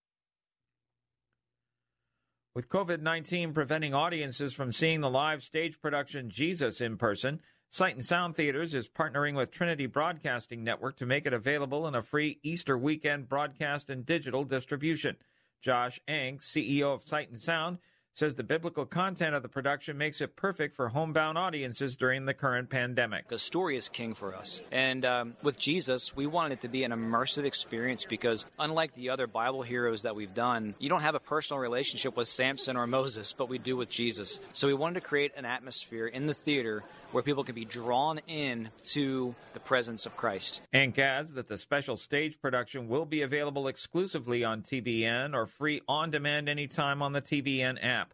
With 2.55 2.67
COVID 2.67 3.01
19 3.01 3.53
preventing 3.53 3.93
audiences 3.93 4.53
from 4.53 4.71
seeing 4.71 5.01
the 5.01 5.09
live 5.09 5.41
stage 5.43 5.79
production 5.81 6.29
Jesus 6.29 6.81
in 6.81 6.97
person, 6.97 7.39
Sight 7.71 7.93
and 7.93 8.03
Sound 8.03 8.35
Theaters 8.35 8.73
is 8.73 8.89
partnering 8.89 9.35
with 9.35 9.51
Trinity 9.51 9.85
Broadcasting 9.85 10.63
Network 10.63 10.95
to 10.97 11.05
make 11.05 11.27
it 11.27 11.33
available 11.33 11.85
in 11.87 11.93
a 11.93 12.01
free 12.01 12.39
Easter 12.41 12.75
weekend 12.75 13.29
broadcast 13.29 13.91
and 13.91 14.03
digital 14.03 14.43
distribution. 14.43 15.17
Josh 15.61 15.99
Enck, 16.07 16.41
CEO 16.41 16.95
of 16.95 17.03
Sight 17.03 17.29
and 17.29 17.37
Sound, 17.37 17.77
says 18.19 18.35
the 18.35 18.43
biblical 18.43 18.85
content 18.85 19.33
of 19.33 19.41
the 19.41 19.47
production 19.47 19.97
makes 19.97 20.19
it 20.19 20.35
perfect 20.35 20.75
for 20.75 20.89
homebound 20.89 21.37
audiences 21.37 21.95
during 21.95 22.25
the 22.25 22.33
current 22.33 22.69
pandemic. 22.69 23.29
The 23.29 23.39
story 23.39 23.77
is 23.77 23.87
king 23.87 24.13
for 24.13 24.35
us. 24.35 24.61
And 24.73 25.05
um, 25.05 25.37
with 25.41 25.57
Jesus, 25.57 26.13
we 26.13 26.27
wanted 26.27 26.55
it 26.55 26.61
to 26.63 26.67
be 26.67 26.83
an 26.83 26.91
immersive 26.91 27.45
experience 27.45 28.03
because, 28.03 28.45
unlike 28.59 28.93
the 28.93 29.11
other 29.11 29.25
Bible 29.25 29.61
heroes 29.61 30.01
that 30.01 30.17
we've 30.17 30.33
done, 30.33 30.75
you 30.79 30.89
don't 30.89 30.99
have 30.99 31.15
a 31.15 31.19
personal 31.21 31.61
relationship 31.61 32.17
with 32.17 32.27
Samson 32.27 32.75
or 32.75 32.85
Moses, 32.87 33.31
but 33.31 33.47
we 33.47 33.57
do 33.57 33.77
with 33.77 33.89
Jesus. 33.89 34.41
So 34.51 34.67
we 34.67 34.73
wanted 34.73 34.95
to 34.95 35.07
create 35.07 35.31
an 35.37 35.45
atmosphere 35.45 36.05
in 36.05 36.25
the 36.25 36.33
theater 36.33 36.83
where 37.11 37.23
people 37.23 37.43
can 37.43 37.55
be 37.55 37.65
drawn 37.65 38.19
in 38.27 38.69
to 38.83 39.33
the 39.53 39.59
presence 39.59 40.05
of 40.05 40.15
Christ. 40.15 40.61
Enck 40.73 40.99
adds 40.99 41.33
that 41.33 41.47
the 41.47 41.57
special 41.57 41.95
stage 41.95 42.39
production 42.39 42.87
will 42.87 43.05
be 43.05 43.21
available 43.21 43.67
exclusively 43.67 44.43
on 44.43 44.61
TBN 44.61 45.33
or 45.33 45.45
free 45.47 45.81
on 45.87 46.11
demand 46.11 46.49
anytime 46.49 47.01
on 47.01 47.13
the 47.13 47.21
TBN 47.21 47.83
app. 47.83 48.08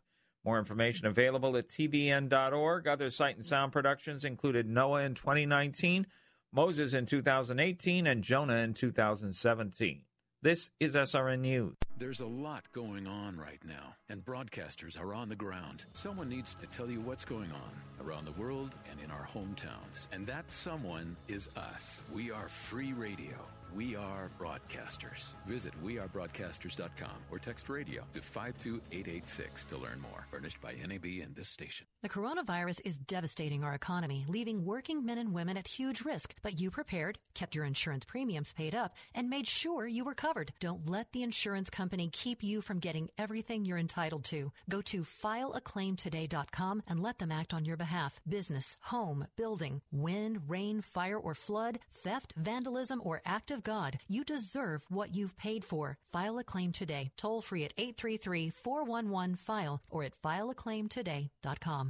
More 0.45 0.59
information 0.59 1.07
available 1.07 1.57
at 1.57 1.69
tbn.org. 1.69 2.87
Other 2.87 3.09
sight 3.09 3.35
and 3.35 3.43
sound 3.43 3.71
productions 3.71 4.23
included 4.23 4.69
Noah 4.69 5.01
in 5.01 5.15
2019, 5.15 6.05
Moses 6.51 6.93
in 6.93 7.07
2018, 7.07 8.05
and 8.05 8.23
Jonah 8.23 8.57
in 8.57 8.75
2017. 8.75 10.01
This 10.43 10.69
is 10.79 10.93
SRN 10.93 11.39
News. 11.39 11.73
There's 11.97 12.19
a 12.19 12.27
lot 12.27 12.71
going 12.73 13.07
on 13.07 13.37
right 13.37 13.61
now, 13.65 13.95
and 14.09 14.23
broadcasters 14.23 14.99
are 14.99 15.15
on 15.15 15.29
the 15.29 15.35
ground. 15.35 15.85
Someone 15.93 16.29
needs 16.29 16.53
to 16.55 16.67
tell 16.67 16.91
you 16.91 16.99
what's 16.99 17.25
going 17.25 17.51
on 17.51 18.05
around 18.05 18.25
the 18.25 18.33
world 18.33 18.69
and 18.91 18.99
in 18.99 19.09
our 19.09 19.25
hometowns. 19.25 20.07
And 20.11 20.27
that 20.27 20.51
someone 20.51 21.15
is 21.27 21.49
us. 21.55 22.03
We 22.13 22.29
are 22.29 22.47
free 22.47 22.93
radio. 22.93 23.33
We 23.73 23.95
are 23.95 24.31
broadcasters. 24.39 25.35
Visit 25.47 25.73
wearebroadcasters.com 25.83 27.25
or 27.31 27.39
text 27.39 27.69
radio 27.69 28.03
to 28.13 28.21
52886 28.21 29.65
to 29.65 29.77
learn 29.77 29.99
more. 30.01 30.27
Furnished 30.31 30.61
by 30.61 30.73
NAB 30.73 31.05
and 31.23 31.35
this 31.35 31.49
station. 31.49 31.87
The 32.05 32.09
coronavirus 32.09 32.81
is 32.85 32.99
devastating 32.99 33.63
our 33.63 33.73
economy, 33.73 34.25
leaving 34.27 34.63
working 34.63 35.07
men 35.07 35.17
and 35.17 35.33
women 35.33 35.57
at 35.57 35.67
huge 35.67 36.01
risk. 36.01 36.35
But 36.43 36.59
you 36.59 36.69
prepared, 36.69 37.17
kept 37.33 37.55
your 37.55 37.65
insurance 37.65 38.05
premiums 38.05 38.53
paid 38.53 38.75
up, 38.75 38.93
and 39.15 39.27
made 39.27 39.47
sure 39.47 39.87
you 39.87 40.05
were 40.05 40.13
covered. 40.13 40.51
Don't 40.59 40.87
let 40.87 41.13
the 41.13 41.23
insurance 41.23 41.71
company 41.71 42.11
keep 42.13 42.43
you 42.43 42.61
from 42.61 42.77
getting 42.77 43.09
everything 43.17 43.65
you're 43.65 43.79
entitled 43.79 44.23
to. 44.25 44.51
Go 44.69 44.83
to 44.83 45.01
fileaclaimtoday.com 45.01 46.83
and 46.87 47.01
let 47.01 47.17
them 47.17 47.31
act 47.31 47.55
on 47.55 47.65
your 47.65 47.75
behalf. 47.75 48.21
Business, 48.29 48.77
home, 48.81 49.25
building, 49.35 49.81
wind, 49.91 50.41
rain, 50.47 50.81
fire, 50.81 51.17
or 51.17 51.33
flood, 51.33 51.79
theft, 51.91 52.35
vandalism, 52.37 53.01
or 53.03 53.23
act 53.25 53.49
of 53.49 53.63
God. 53.63 53.97
You 54.07 54.23
deserve 54.23 54.85
what 54.89 55.15
you've 55.15 55.37
paid 55.37 55.65
for. 55.65 55.97
File 56.13 56.37
a 56.37 56.43
claim 56.43 56.71
today. 56.71 57.09
Toll 57.17 57.41
free 57.41 57.63
at 57.63 57.75
833-411-FILE 57.77 59.81
or 59.89 60.03
at 60.03 60.13
fileaclaimtoday.com. 60.21 61.89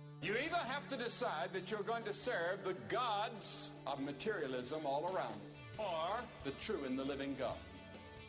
You 0.21 0.33
either 0.33 0.55
have 0.55 0.87
to 0.89 0.97
decide 0.97 1.51
that 1.53 1.71
you're 1.71 1.81
going 1.81 2.03
to 2.03 2.13
serve 2.13 2.63
the 2.63 2.75
gods 2.89 3.71
of 3.87 3.99
materialism 3.99 4.85
all 4.85 5.09
around, 5.15 5.41
or 5.79 6.19
the 6.43 6.51
true 6.51 6.83
and 6.85 6.97
the 6.97 7.03
living 7.03 7.35
God. 7.39 7.57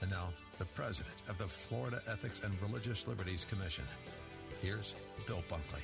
And 0.01 0.11
now, 0.11 0.31
the 0.57 0.65
president 0.65 1.15
of 1.29 1.37
the 1.37 1.47
Florida 1.47 2.01
Ethics 2.11 2.41
and 2.43 2.55
Religious 2.63 3.07
Liberties 3.07 3.45
Commission. 3.45 3.85
Here's 4.63 4.95
Bill 5.27 5.43
Bunkley. 5.51 5.83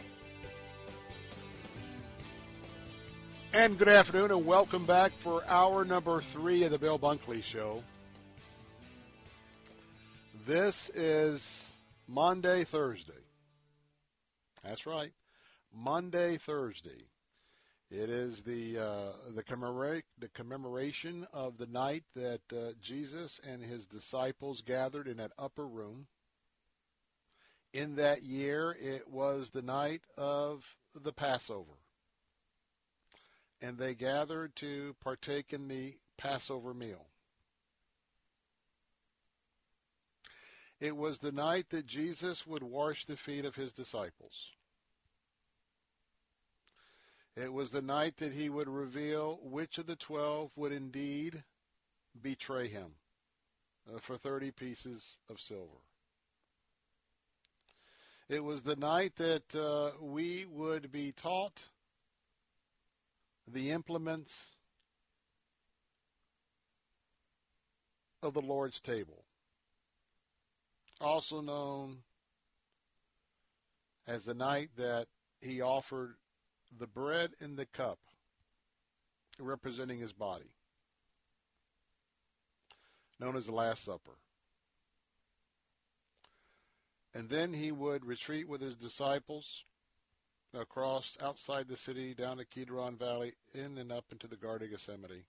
And 3.52 3.76
good 3.78 3.88
afternoon, 3.88 4.30
and 4.30 4.46
welcome 4.46 4.86
back 4.86 5.12
for 5.12 5.44
hour 5.46 5.84
number 5.84 6.22
three 6.22 6.64
of 6.64 6.70
the 6.70 6.78
Bill 6.78 6.98
Bunkley 6.98 7.42
Show. 7.42 7.82
This 10.46 10.90
is 10.94 11.66
Maundy, 12.06 12.64
Thursday. 12.64 13.12
That's 14.64 14.86
right, 14.86 15.12
Maundy, 15.72 16.38
Thursday. 16.38 17.06
It 17.90 18.10
is 18.10 18.42
the 18.42 18.78
uh, 18.78 19.12
the, 19.34 19.42
commemora- 19.42 20.02
the 20.18 20.28
commemoration 20.28 21.26
of 21.32 21.56
the 21.56 21.66
night 21.66 22.04
that 22.14 22.42
uh, 22.52 22.72
Jesus 22.82 23.40
and 23.46 23.62
his 23.62 23.86
disciples 23.86 24.60
gathered 24.60 25.08
in 25.08 25.16
that 25.16 25.32
upper 25.38 25.66
room. 25.66 26.06
In 27.72 27.96
that 27.96 28.22
year, 28.22 28.76
it 28.78 29.08
was 29.08 29.50
the 29.50 29.62
night 29.62 30.02
of 30.16 30.76
the 30.94 31.12
Passover 31.12 31.78
and 33.60 33.76
they 33.78 33.94
gathered 33.94 34.54
to 34.56 34.94
partake 35.02 35.52
in 35.52 35.68
the 35.68 35.96
Passover 36.16 36.74
meal. 36.74 37.06
It 40.80 40.96
was 40.96 41.18
the 41.18 41.32
night 41.32 41.70
that 41.70 41.86
Jesus 41.86 42.46
would 42.46 42.62
wash 42.62 43.04
the 43.04 43.16
feet 43.16 43.44
of 43.44 43.56
his 43.56 43.74
disciples. 43.74 44.52
It 47.40 47.52
was 47.52 47.70
the 47.70 47.82
night 47.82 48.16
that 48.16 48.32
he 48.32 48.48
would 48.48 48.68
reveal 48.68 49.38
which 49.44 49.78
of 49.78 49.86
the 49.86 49.94
twelve 49.94 50.50
would 50.56 50.72
indeed 50.72 51.44
betray 52.20 52.66
him 52.66 52.90
uh, 53.88 54.00
for 54.00 54.16
30 54.16 54.50
pieces 54.50 55.18
of 55.30 55.38
silver. 55.38 55.78
It 58.28 58.42
was 58.42 58.64
the 58.64 58.74
night 58.74 59.14
that 59.16 59.54
uh, 59.54 59.92
we 60.00 60.46
would 60.46 60.90
be 60.90 61.12
taught 61.12 61.62
the 63.46 63.70
implements 63.70 64.50
of 68.20 68.34
the 68.34 68.42
Lord's 68.42 68.80
table, 68.80 69.22
also 71.00 71.40
known 71.40 71.98
as 74.08 74.24
the 74.24 74.34
night 74.34 74.70
that 74.76 75.06
he 75.40 75.60
offered 75.60 76.16
the 76.76 76.86
bread 76.86 77.32
and 77.40 77.56
the 77.56 77.66
cup 77.66 77.98
representing 79.38 79.98
his 79.98 80.12
body, 80.12 80.50
known 83.20 83.36
as 83.36 83.46
the 83.46 83.52
Last 83.52 83.84
Supper. 83.84 84.16
And 87.14 87.28
then 87.28 87.52
he 87.52 87.72
would 87.72 88.04
retreat 88.04 88.48
with 88.48 88.60
his 88.60 88.76
disciples 88.76 89.64
across 90.54 91.16
outside 91.22 91.68
the 91.68 91.76
city, 91.76 92.14
down 92.14 92.36
the 92.36 92.44
Kidron 92.44 92.96
Valley, 92.96 93.34
in 93.54 93.78
and 93.78 93.92
up 93.92 94.06
into 94.12 94.26
the 94.26 94.36
Garden 94.36 94.66
of 94.66 94.70
Gethsemane 94.72 95.24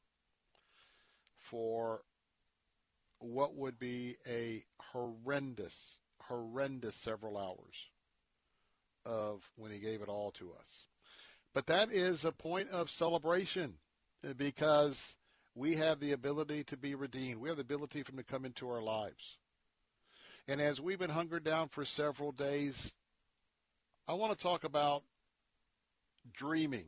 for 1.37 2.01
what 3.19 3.55
would 3.55 3.79
be 3.79 4.17
a 4.27 4.63
horrendous, 4.91 5.95
horrendous 6.21 6.95
several 6.95 7.37
hours 7.37 7.89
of 9.05 9.49
when 9.55 9.71
he 9.71 9.79
gave 9.79 10.01
it 10.01 10.09
all 10.09 10.31
to 10.31 10.51
us. 10.59 10.85
But 11.53 11.67
that 11.67 11.91
is 11.91 12.25
a 12.25 12.31
point 12.31 12.69
of 12.69 12.91
celebration 12.91 13.75
eh, 14.23 14.33
because 14.37 15.17
we 15.55 15.75
have 15.75 15.99
the 15.99 16.11
ability 16.11 16.63
to 16.65 16.77
be 16.77 16.95
redeemed. 16.95 17.41
We 17.41 17.49
have 17.49 17.57
the 17.57 17.61
ability 17.61 18.03
for 18.03 18.11
him 18.11 18.17
to 18.17 18.23
come 18.23 18.45
into 18.45 18.69
our 18.69 18.81
lives. 18.81 19.37
And 20.47 20.61
as 20.61 20.81
we've 20.81 20.99
been 20.99 21.09
hungered 21.09 21.43
down 21.43 21.69
for 21.69 21.85
several 21.85 22.31
days, 22.31 22.93
I 24.07 24.13
want 24.13 24.35
to 24.35 24.41
talk 24.41 24.63
about 24.63 25.03
dreaming. 26.33 26.87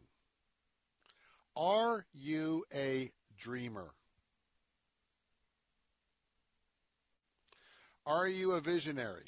Are 1.56 2.06
you 2.14 2.66
a 2.74 3.12
dreamer? 3.38 3.94
Are 8.06 8.28
you 8.28 8.54
a 8.54 8.62
visionary? 8.62 9.26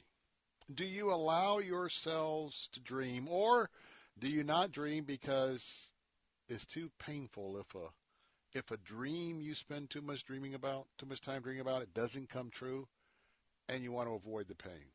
Do 0.73 0.85
you 0.85 1.13
allow 1.13 1.59
yourselves 1.59 2.69
to 2.73 2.79
dream? 2.79 3.27
Or 3.29 3.69
Do 4.19 4.27
you 4.27 4.43
not 4.43 4.71
dream 4.71 5.03
because 5.05 5.87
it's 6.47 6.65
too 6.65 6.89
painful 6.99 7.57
if 7.57 7.75
a 7.75 7.87
if 8.57 8.69
a 8.71 8.77
dream 8.77 9.41
you 9.41 9.55
spend 9.55 9.89
too 9.89 10.01
much 10.01 10.23
dreaming 10.25 10.53
about, 10.53 10.85
too 10.99 11.07
much 11.07 11.21
time 11.21 11.41
dreaming 11.41 11.61
about 11.61 11.81
it 11.81 11.93
doesn't 11.93 12.29
come 12.29 12.51
true 12.51 12.87
and 13.67 13.83
you 13.83 13.91
want 13.91 14.07
to 14.07 14.13
avoid 14.13 14.47
the 14.47 14.55
pain? 14.55 14.91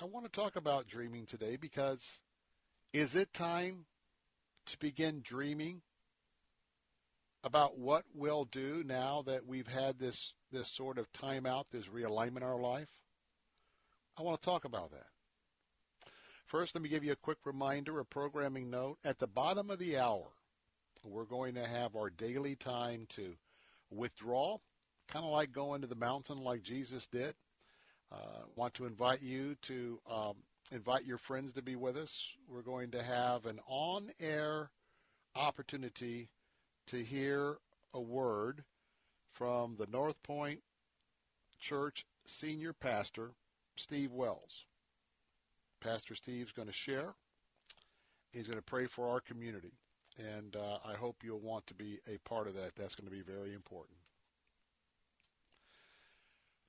I 0.00 0.04
want 0.04 0.24
to 0.24 0.32
talk 0.32 0.56
about 0.56 0.86
dreaming 0.86 1.26
today 1.26 1.56
because 1.56 2.20
is 2.92 3.16
it 3.16 3.34
time 3.34 3.86
to 4.66 4.78
begin 4.78 5.20
dreaming 5.22 5.82
about 7.42 7.78
what 7.78 8.04
we'll 8.14 8.44
do 8.44 8.84
now 8.86 9.22
that 9.22 9.46
we've 9.46 9.66
had 9.66 9.98
this 9.98 10.32
this 10.52 10.68
sort 10.68 10.98
of 10.98 11.12
timeout, 11.12 11.64
this 11.70 11.86
realignment 11.86 12.38
in 12.38 12.42
our 12.44 12.60
life? 12.60 12.88
I 14.16 14.22
want 14.22 14.40
to 14.40 14.44
talk 14.44 14.64
about 14.64 14.92
that. 14.92 15.06
First, 16.50 16.74
let 16.74 16.82
me 16.82 16.88
give 16.88 17.04
you 17.04 17.12
a 17.12 17.16
quick 17.16 17.38
reminder, 17.44 18.00
a 18.00 18.04
programming 18.04 18.70
note. 18.70 18.98
At 19.04 19.20
the 19.20 19.28
bottom 19.28 19.70
of 19.70 19.78
the 19.78 19.98
hour, 19.98 20.26
we're 21.04 21.22
going 21.22 21.54
to 21.54 21.64
have 21.64 21.94
our 21.94 22.10
daily 22.10 22.56
time 22.56 23.06
to 23.10 23.36
withdraw, 23.88 24.58
kind 25.06 25.24
of 25.24 25.30
like 25.30 25.52
going 25.52 25.82
to 25.82 25.86
the 25.86 25.94
mountain 25.94 26.38
like 26.38 26.64
Jesus 26.64 27.06
did. 27.06 27.36
Uh, 28.10 28.42
want 28.56 28.74
to 28.74 28.86
invite 28.86 29.22
you 29.22 29.54
to 29.62 30.00
um, 30.10 30.34
invite 30.72 31.04
your 31.04 31.18
friends 31.18 31.52
to 31.52 31.62
be 31.62 31.76
with 31.76 31.96
us. 31.96 32.20
We're 32.48 32.62
going 32.62 32.90
to 32.90 33.02
have 33.04 33.46
an 33.46 33.60
on-air 33.68 34.70
opportunity 35.36 36.30
to 36.88 36.96
hear 36.96 37.58
a 37.94 38.00
word 38.00 38.64
from 39.34 39.76
the 39.78 39.86
North 39.86 40.20
Point 40.24 40.58
Church 41.60 42.04
senior 42.26 42.72
pastor, 42.72 43.30
Steve 43.76 44.10
Wells. 44.10 44.64
Pastor 45.80 46.14
Steve's 46.14 46.52
going 46.52 46.68
to 46.68 46.74
share. 46.74 47.14
He's 48.32 48.46
going 48.46 48.58
to 48.58 48.62
pray 48.62 48.86
for 48.86 49.08
our 49.08 49.20
community. 49.20 49.72
And 50.18 50.54
uh, 50.56 50.78
I 50.84 50.94
hope 50.94 51.22
you'll 51.22 51.40
want 51.40 51.66
to 51.68 51.74
be 51.74 51.98
a 52.06 52.18
part 52.28 52.46
of 52.46 52.54
that. 52.54 52.74
That's 52.76 52.94
going 52.94 53.10
to 53.10 53.16
be 53.16 53.22
very 53.22 53.54
important. 53.54 53.96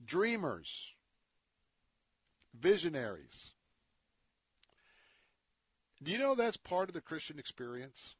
Dreamers, 0.05 0.93
visionaries. 2.59 3.51
Do 6.01 6.11
you 6.11 6.17
know 6.17 6.33
that's 6.33 6.57
part 6.57 6.89
of 6.89 6.93
the 6.93 7.01
Christian 7.01 7.37
experience? 7.37 8.15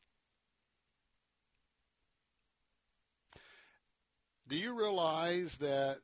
Do 4.47 4.57
you 4.57 4.77
realize 4.77 5.57
that 5.57 5.99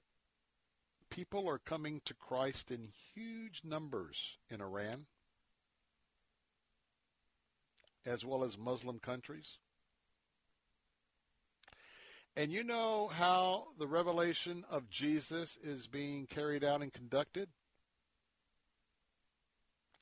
people 1.09 1.49
are 1.49 1.59
coming 1.59 2.01
to 2.05 2.13
Christ 2.13 2.71
in 2.71 2.89
huge 3.13 3.61
numbers 3.63 4.37
in 4.49 4.61
Iran, 4.61 5.05
as 8.05 8.25
well 8.25 8.43
as 8.43 8.57
Muslim 8.57 8.99
countries? 8.99 9.57
And 12.35 12.51
you 12.51 12.63
know 12.63 13.07
how 13.07 13.69
the 13.79 13.87
revelation 13.87 14.63
of 14.69 14.91
Jesus 14.91 15.57
is 15.63 15.87
being 15.87 16.27
carried 16.27 16.63
out 16.63 16.83
and 16.83 16.93
conducted? 16.93 17.49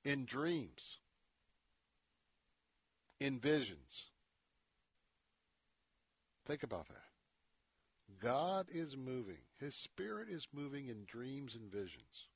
In 0.04 0.26
dreams, 0.26 0.98
in 3.22 3.40
visions. 3.40 4.04
Think 6.46 6.64
about 6.64 6.90
that. 6.90 7.05
God 8.22 8.68
is 8.72 8.96
moving. 8.98 9.38
His 9.60 9.76
spirit 9.76 10.30
is 10.30 10.48
moving 10.54 10.88
in 10.88 11.06
dreams 11.06 11.56
and 11.56 11.72
visions. 11.72 12.28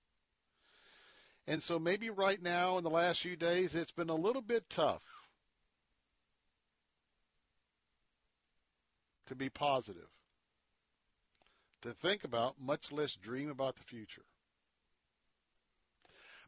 And 1.47 1.63
so 1.63 1.79
maybe 1.79 2.09
right 2.09 2.41
now 2.41 2.77
in 2.77 2.83
the 2.83 2.89
last 2.89 3.21
few 3.21 3.35
days 3.35 3.75
it's 3.75 3.91
been 3.91 4.09
a 4.09 4.15
little 4.15 4.41
bit 4.41 4.69
tough 4.69 5.03
to 9.25 9.35
be 9.35 9.49
positive, 9.49 10.09
to 11.81 11.91
think 11.91 12.23
about, 12.23 12.59
much 12.59 12.91
less 12.91 13.15
dream 13.15 13.49
about 13.49 13.75
the 13.75 13.83
future. 13.83 14.25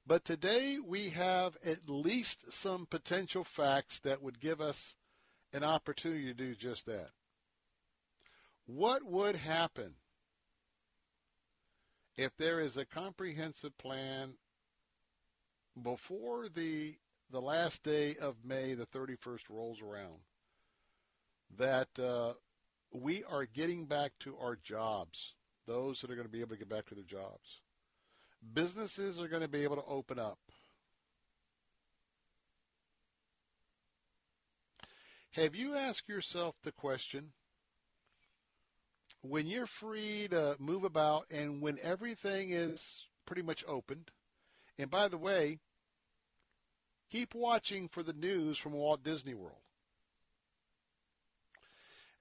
But 0.05 0.25
today 0.25 0.77
we 0.83 1.09
have 1.09 1.57
at 1.63 1.89
least 1.89 2.51
some 2.51 2.85
potential 2.85 3.43
facts 3.43 3.99
that 4.01 4.21
would 4.21 4.39
give 4.39 4.59
us 4.59 4.95
an 5.53 5.63
opportunity 5.63 6.25
to 6.25 6.33
do 6.33 6.55
just 6.55 6.85
that. 6.87 7.09
What 8.75 9.03
would 9.03 9.35
happen 9.35 9.95
if 12.15 12.31
there 12.37 12.61
is 12.61 12.77
a 12.77 12.85
comprehensive 12.85 13.77
plan 13.77 14.35
before 15.83 16.47
the 16.47 16.95
the 17.31 17.41
last 17.41 17.83
day 17.83 18.15
of 18.15 18.45
May, 18.45 18.73
the 18.73 18.85
31st 18.85 19.49
rolls 19.49 19.81
around, 19.81 20.19
that 21.57 21.87
uh, 21.99 22.33
we 22.93 23.25
are 23.25 23.45
getting 23.45 23.85
back 23.85 24.13
to 24.21 24.37
our 24.37 24.55
jobs, 24.55 25.33
those 25.67 25.99
that 25.99 26.09
are 26.09 26.15
going 26.15 26.27
to 26.27 26.31
be 26.31 26.39
able 26.39 26.51
to 26.51 26.59
get 26.59 26.69
back 26.69 26.85
to 26.87 26.95
their 26.95 27.03
jobs. 27.03 27.59
Businesses 28.53 29.19
are 29.19 29.27
going 29.27 29.41
to 29.41 29.49
be 29.49 29.63
able 29.63 29.77
to 29.77 29.85
open 29.85 30.17
up. 30.17 30.39
Have 35.31 35.55
you 35.55 35.75
asked 35.75 36.07
yourself 36.07 36.55
the 36.63 36.73
question, 36.73 37.31
when 39.21 39.47
you're 39.47 39.67
free 39.67 40.27
to 40.29 40.55
move 40.59 40.83
about 40.83 41.25
and 41.31 41.61
when 41.61 41.79
everything 41.81 42.51
is 42.51 43.05
pretty 43.25 43.41
much 43.41 43.63
opened, 43.67 44.11
and 44.77 44.89
by 44.89 45.07
the 45.07 45.17
way, 45.17 45.59
keep 47.11 47.35
watching 47.35 47.87
for 47.87 48.03
the 48.03 48.13
news 48.13 48.57
from 48.57 48.73
Walt 48.73 49.03
Disney 49.03 49.33
World. 49.33 49.61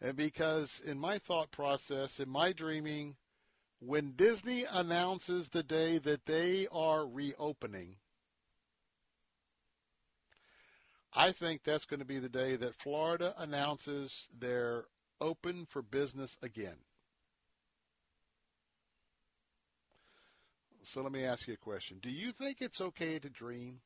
And 0.01 0.17
because 0.17 0.81
in 0.85 0.99
my 0.99 1.19
thought 1.19 1.51
process, 1.51 2.21
in 2.21 2.29
my 2.29 2.53
dreaming, 2.53 3.17
when 3.81 4.13
Disney 4.13 4.65
announces 4.71 5.49
the 5.49 5.63
day 5.63 5.99
that 5.99 6.27
they 6.27 6.67
are 6.71 7.07
reopening, 7.07 7.97
I 11.13 11.33
think 11.33 11.65
that's 11.65 11.87
going 11.87 12.01
to 12.01 12.07
be 12.07 12.19
the 12.19 12.29
day 12.29 12.57
that 12.57 12.75
Florida 12.75 13.35
announces 13.37 14.29
they're 14.39 14.85
open 15.21 15.67
for 15.67 15.83
business 15.83 16.39
again. 16.43 16.77
So 20.83 21.03
let 21.03 21.13
me 21.13 21.25
ask 21.25 21.47
you 21.47 21.55
a 21.55 21.59
question. 21.59 21.99
Do 22.01 22.11
you 22.11 22.33
think 22.33 22.59
it's 22.61 22.81
okay 22.81 23.19
to 23.19 23.29
dream? 23.29 23.81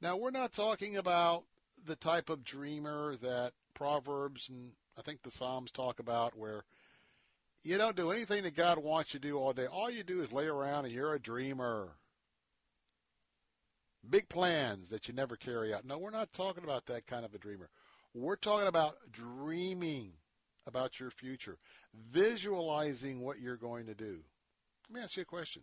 Now, 0.00 0.16
we're 0.16 0.30
not 0.30 0.52
talking 0.52 0.96
about 0.96 1.44
the 1.84 1.96
type 1.96 2.30
of 2.30 2.44
dreamer 2.44 3.16
that 3.16 3.52
Proverbs 3.74 4.48
and 4.48 4.72
I 4.98 5.02
think 5.02 5.22
the 5.22 5.30
Psalms 5.30 5.70
talk 5.70 6.00
about 6.00 6.36
where 6.36 6.64
you 7.62 7.78
don't 7.78 7.96
do 7.96 8.10
anything 8.10 8.42
that 8.42 8.56
God 8.56 8.78
wants 8.78 9.14
you 9.14 9.20
to 9.20 9.28
do 9.28 9.38
all 9.38 9.52
day. 9.52 9.66
All 9.66 9.90
you 9.90 10.02
do 10.02 10.22
is 10.22 10.32
lay 10.32 10.46
around 10.46 10.84
and 10.84 10.94
you're 10.94 11.14
a 11.14 11.20
dreamer. 11.20 11.90
Big 14.08 14.28
plans 14.28 14.88
that 14.88 15.06
you 15.06 15.14
never 15.14 15.36
carry 15.36 15.72
out. 15.72 15.84
No, 15.84 15.98
we're 15.98 16.10
not 16.10 16.32
talking 16.32 16.64
about 16.64 16.86
that 16.86 17.06
kind 17.06 17.24
of 17.24 17.34
a 17.34 17.38
dreamer. 17.38 17.70
We're 18.14 18.36
talking 18.36 18.66
about 18.66 18.96
dreaming 19.12 20.12
about 20.66 20.98
your 20.98 21.10
future, 21.10 21.58
visualizing 22.10 23.20
what 23.20 23.40
you're 23.40 23.56
going 23.56 23.86
to 23.86 23.94
do. 23.94 24.18
Let 24.88 24.96
me 24.96 25.02
ask 25.02 25.16
you 25.16 25.22
a 25.22 25.26
question. 25.26 25.62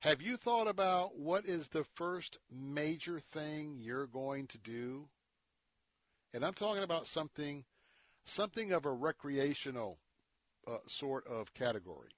Have 0.00 0.22
you 0.22 0.36
thought 0.36 0.68
about 0.68 1.18
what 1.18 1.44
is 1.44 1.68
the 1.68 1.82
first 1.82 2.38
major 2.52 3.18
thing 3.18 3.78
you're 3.80 4.06
going 4.06 4.46
to 4.48 4.58
do? 4.58 5.08
And 6.32 6.44
I'm 6.44 6.54
talking 6.54 6.84
about 6.84 7.06
something 7.06 7.64
something 8.24 8.72
of 8.72 8.84
a 8.84 8.92
recreational 8.92 9.98
uh, 10.66 10.76
sort 10.86 11.26
of 11.26 11.52
category. 11.54 12.10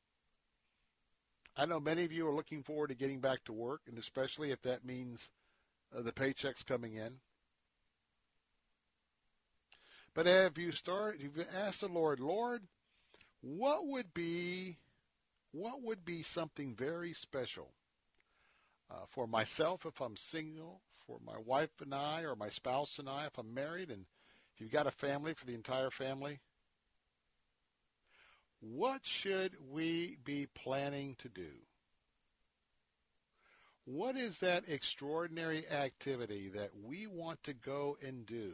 I 1.57 1.67
know 1.67 1.81
many 1.81 2.05
of 2.05 2.13
you 2.13 2.27
are 2.29 2.35
looking 2.35 2.63
forward 2.63 2.89
to 2.89 2.95
getting 2.95 3.21
back 3.21 3.45
to 3.45 3.53
work, 3.53 3.83
and 3.87 3.97
especially 3.97 4.51
if 4.51 4.61
that 4.63 4.85
means 4.85 5.31
uh, 5.97 6.03
the 6.03 6.13
paychecks 6.13 6.67
coming 6.67 6.95
in. 6.95 7.15
But 10.13 10.27
have 10.27 10.59
you 10.59 10.73
started? 10.73 11.23
You've 11.23 11.47
asked 11.55 11.81
the 11.81 11.89
Lord, 11.89 12.21
Lord, 12.21 12.63
what 13.41 13.87
would 13.87 14.13
be 14.13 14.77
what 15.53 15.83
would 15.83 16.05
be 16.05 16.23
something 16.23 16.75
very 16.75 17.13
special 17.13 17.71
uh, 18.91 19.05
for 19.09 19.27
myself 19.27 19.87
if 19.87 20.01
I'm 20.01 20.17
single, 20.17 20.81
for 21.07 21.19
my 21.25 21.39
wife 21.45 21.81
and 21.81 21.95
I, 21.95 22.23
or 22.23 22.37
my 22.37 22.49
spouse 22.49 22.99
and 22.99 23.09
I 23.09 23.27
if 23.27 23.39
I'm 23.39 23.53
married, 23.53 23.91
and 23.91 24.05
if 24.55 24.61
you've 24.61 24.73
got 24.73 24.87
a 24.87 24.93
family 24.93 25.35
for 25.35 25.47
the 25.47 25.55
entire 25.55 25.91
family? 25.91 26.41
What 28.61 29.05
should 29.05 29.57
we 29.71 30.19
be 30.25 30.47
planning 30.55 31.17
to 31.21 31.29
do? 31.29 31.51
What 33.85 34.17
is 34.17 34.39
that 34.41 34.69
extraordinary 34.69 35.69
activity 35.69 36.51
that 36.51 36.71
we 36.85 37.07
want 37.07 37.43
to 37.45 37.55
go 37.55 37.97
and 38.07 38.27
do 38.27 38.53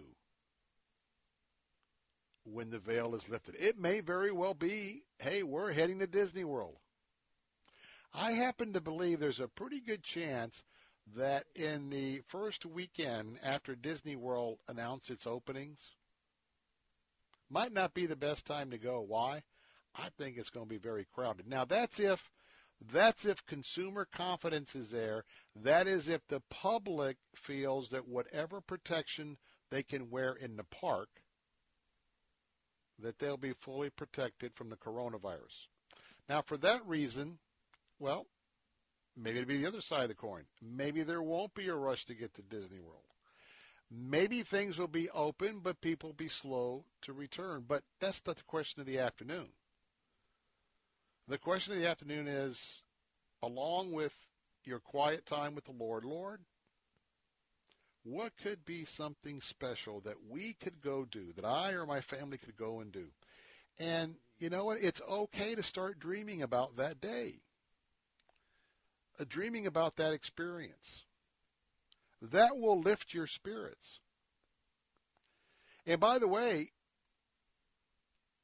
when 2.44 2.70
the 2.70 2.78
veil 2.78 3.14
is 3.14 3.28
lifted? 3.28 3.56
It 3.58 3.78
may 3.78 4.00
very 4.00 4.30
well 4.30 4.54
be, 4.54 5.02
hey, 5.18 5.42
we're 5.42 5.72
heading 5.72 5.98
to 5.98 6.06
Disney 6.06 6.44
World. 6.44 6.76
I 8.18 8.32
happen 8.32 8.72
to 8.72 8.80
believe 8.80 9.20
there's 9.20 9.40
a 9.40 9.48
pretty 9.48 9.78
good 9.78 10.02
chance 10.02 10.64
that 11.14 11.44
in 11.54 11.90
the 11.90 12.22
first 12.28 12.64
weekend 12.64 13.38
after 13.42 13.74
Disney 13.74 14.16
World 14.16 14.58
announced 14.68 15.10
its 15.10 15.26
openings, 15.26 15.90
might 17.50 17.74
not 17.74 17.92
be 17.92 18.06
the 18.06 18.16
best 18.16 18.46
time 18.46 18.70
to 18.70 18.78
go. 18.78 19.02
Why? 19.02 19.42
I 19.94 20.08
think 20.16 20.38
it's 20.38 20.48
going 20.48 20.64
to 20.64 20.70
be 20.70 20.78
very 20.78 21.06
crowded. 21.14 21.46
Now 21.46 21.66
that's 21.66 22.00
if 22.00 22.30
that's 22.90 23.26
if 23.26 23.44
consumer 23.44 24.06
confidence 24.10 24.74
is 24.74 24.90
there. 24.90 25.24
That 25.54 25.86
is 25.86 26.08
if 26.08 26.26
the 26.26 26.40
public 26.48 27.18
feels 27.34 27.90
that 27.90 28.08
whatever 28.08 28.62
protection 28.62 29.36
they 29.70 29.82
can 29.82 30.08
wear 30.08 30.32
in 30.32 30.56
the 30.56 30.64
park 30.64 31.08
that 32.98 33.18
they'll 33.18 33.36
be 33.36 33.52
fully 33.52 33.90
protected 33.90 34.54
from 34.54 34.70
the 34.70 34.76
coronavirus. 34.76 35.68
Now 36.30 36.40
for 36.40 36.56
that 36.58 36.86
reason, 36.86 37.38
well, 37.98 38.26
maybe 39.16 39.38
it'll 39.38 39.48
be 39.48 39.58
the 39.58 39.68
other 39.68 39.80
side 39.80 40.02
of 40.02 40.08
the 40.08 40.14
coin. 40.14 40.44
Maybe 40.62 41.02
there 41.02 41.22
won't 41.22 41.54
be 41.54 41.68
a 41.68 41.74
rush 41.74 42.04
to 42.06 42.14
get 42.14 42.34
to 42.34 42.42
Disney 42.42 42.80
World. 42.80 43.02
Maybe 43.90 44.42
things 44.42 44.78
will 44.78 44.88
be 44.88 45.08
open, 45.10 45.60
but 45.62 45.80
people 45.80 46.08
will 46.08 46.14
be 46.14 46.28
slow 46.28 46.84
to 47.02 47.12
return. 47.12 47.64
But 47.66 47.84
that's 48.00 48.26
not 48.26 48.36
the 48.36 48.42
question 48.42 48.80
of 48.80 48.86
the 48.86 48.98
afternoon. 48.98 49.46
The 51.28 51.38
question 51.38 51.72
of 51.72 51.80
the 51.80 51.88
afternoon 51.88 52.26
is, 52.26 52.82
along 53.42 53.92
with 53.92 54.14
your 54.64 54.80
quiet 54.80 55.24
time 55.24 55.54
with 55.54 55.64
the 55.64 55.72
Lord, 55.72 56.04
Lord, 56.04 56.40
what 58.02 58.32
could 58.42 58.64
be 58.64 58.84
something 58.84 59.40
special 59.40 60.00
that 60.00 60.14
we 60.28 60.54
could 60.54 60.80
go 60.80 61.04
do, 61.04 61.32
that 61.34 61.44
I 61.44 61.72
or 61.72 61.86
my 61.86 62.00
family 62.00 62.38
could 62.38 62.56
go 62.56 62.80
and 62.80 62.92
do? 62.92 63.06
And 63.78 64.14
you 64.38 64.50
know 64.50 64.64
what? 64.64 64.82
It's 64.82 65.00
okay 65.08 65.54
to 65.54 65.62
start 65.62 65.98
dreaming 65.98 66.42
about 66.42 66.76
that 66.76 67.00
day, 67.00 67.40
Uh, 69.18 69.24
dreaming 69.28 69.66
about 69.66 69.96
that 69.96 70.12
experience. 70.12 71.04
That 72.20 72.56
will 72.56 72.80
lift 72.80 73.14
your 73.14 73.26
spirits. 73.26 74.00
And 75.86 76.00
by 76.00 76.18
the 76.18 76.28
way, 76.28 76.72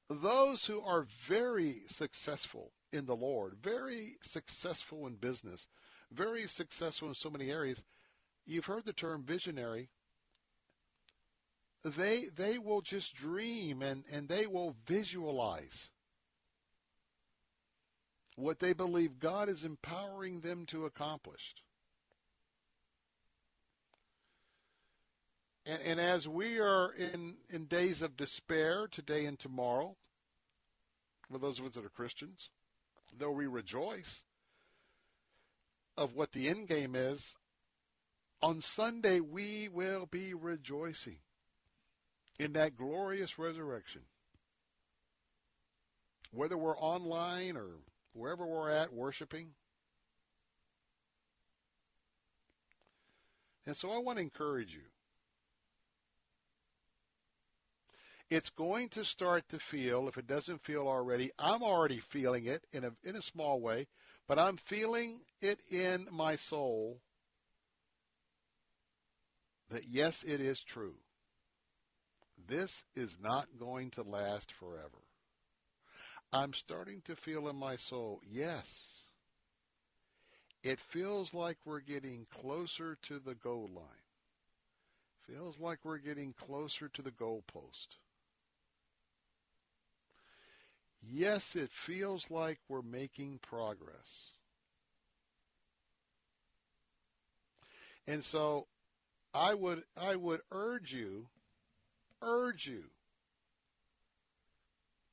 those 0.08 0.66
who 0.66 0.80
are 0.80 1.06
very 1.26 1.82
successful 1.88 2.72
in 2.92 3.06
the 3.06 3.16
Lord, 3.16 3.56
very 3.62 4.16
successful 4.22 5.06
in 5.06 5.14
business, 5.14 5.68
very 6.10 6.46
successful 6.46 7.08
in 7.08 7.14
so 7.14 7.30
many 7.30 7.50
areas, 7.50 7.82
you've 8.46 8.66
heard 8.66 8.84
the 8.84 8.92
term 8.92 9.24
visionary. 9.24 9.88
They 11.82 12.26
they 12.36 12.58
will 12.58 12.80
just 12.80 13.14
dream 13.14 13.82
and, 13.82 14.04
and 14.12 14.28
they 14.28 14.46
will 14.46 14.76
visualize 14.86 15.88
what 18.36 18.58
they 18.58 18.72
believe 18.72 19.18
God 19.18 19.48
is 19.48 19.64
empowering 19.64 20.40
them 20.40 20.66
to 20.66 20.86
accomplish. 20.86 21.54
And, 25.66 25.80
and 25.82 26.00
as 26.00 26.26
we 26.26 26.58
are 26.58 26.92
in, 26.92 27.36
in 27.50 27.66
days 27.66 28.02
of 28.02 28.16
despair 28.16 28.86
today 28.90 29.26
and 29.26 29.38
tomorrow, 29.38 29.96
for 31.30 31.38
those 31.38 31.58
of 31.58 31.66
us 31.66 31.72
that 31.74 31.84
are 31.84 31.90
Christians, 31.90 32.50
though 33.16 33.30
we 33.30 33.46
rejoice 33.46 34.22
of 35.96 36.14
what 36.14 36.32
the 36.32 36.48
end 36.48 36.68
game 36.68 36.94
is, 36.94 37.36
on 38.42 38.60
Sunday 38.60 39.20
we 39.20 39.68
will 39.68 40.06
be 40.06 40.34
rejoicing 40.34 41.18
in 42.40 42.54
that 42.54 42.76
glorious 42.76 43.38
resurrection. 43.38 44.02
Whether 46.32 46.56
we're 46.56 46.78
online 46.78 47.56
or 47.56 47.68
wherever 48.12 48.46
we're 48.46 48.70
at 48.70 48.92
worshiping. 48.92 49.48
And 53.66 53.76
so 53.76 53.90
I 53.92 53.98
want 53.98 54.18
to 54.18 54.22
encourage 54.22 54.74
you 54.74 54.82
it's 58.32 58.48
going 58.48 58.88
to 58.88 59.04
start 59.04 59.46
to 59.50 59.58
feel, 59.58 60.08
if 60.08 60.16
it 60.16 60.26
doesn't 60.26 60.64
feel 60.64 60.88
already, 60.88 61.30
I'm 61.38 61.62
already 61.62 61.98
feeling 61.98 62.46
it 62.46 62.64
in 62.72 62.82
a, 62.84 62.92
in 63.04 63.14
a 63.14 63.20
small 63.20 63.60
way, 63.60 63.88
but 64.26 64.38
I'm 64.38 64.56
feeling 64.56 65.20
it 65.42 65.60
in 65.70 66.08
my 66.10 66.36
soul 66.36 66.98
that 69.70 69.82
yes, 69.86 70.22
it 70.22 70.40
is 70.40 70.62
true. 70.62 70.94
This 72.48 72.84
is 72.94 73.18
not 73.22 73.48
going 73.58 73.90
to 73.90 74.02
last 74.02 74.50
forever. 74.52 75.02
I'm 76.32 76.52
starting 76.52 77.00
to 77.02 77.14
feel 77.14 77.48
in 77.48 77.56
my 77.56 77.76
soul, 77.76 78.20
yes, 78.24 79.12
it 80.64 80.80
feels 80.80 81.34
like 81.34 81.58
we're 81.64 81.80
getting 81.80 82.26
closer 82.26 82.96
to 83.02 83.18
the 83.20 83.34
goal 83.34 83.68
line. 83.72 84.02
Feels 85.22 85.58
like 85.58 85.84
we're 85.84 85.98
getting 85.98 86.32
closer 86.34 86.88
to 86.88 87.02
the 87.02 87.10
goal 87.10 87.42
post. 87.46 87.98
yes, 91.02 91.54
it 91.56 91.70
feels 91.70 92.30
like 92.30 92.60
we're 92.68 92.82
making 92.82 93.38
progress. 93.38 94.32
And 98.06 98.24
so 98.24 98.68
I 99.34 99.54
would 99.54 99.84
I 99.96 100.16
would 100.16 100.42
urge 100.52 100.94
you 100.94 101.28
urge 102.22 102.66
you 102.68 102.91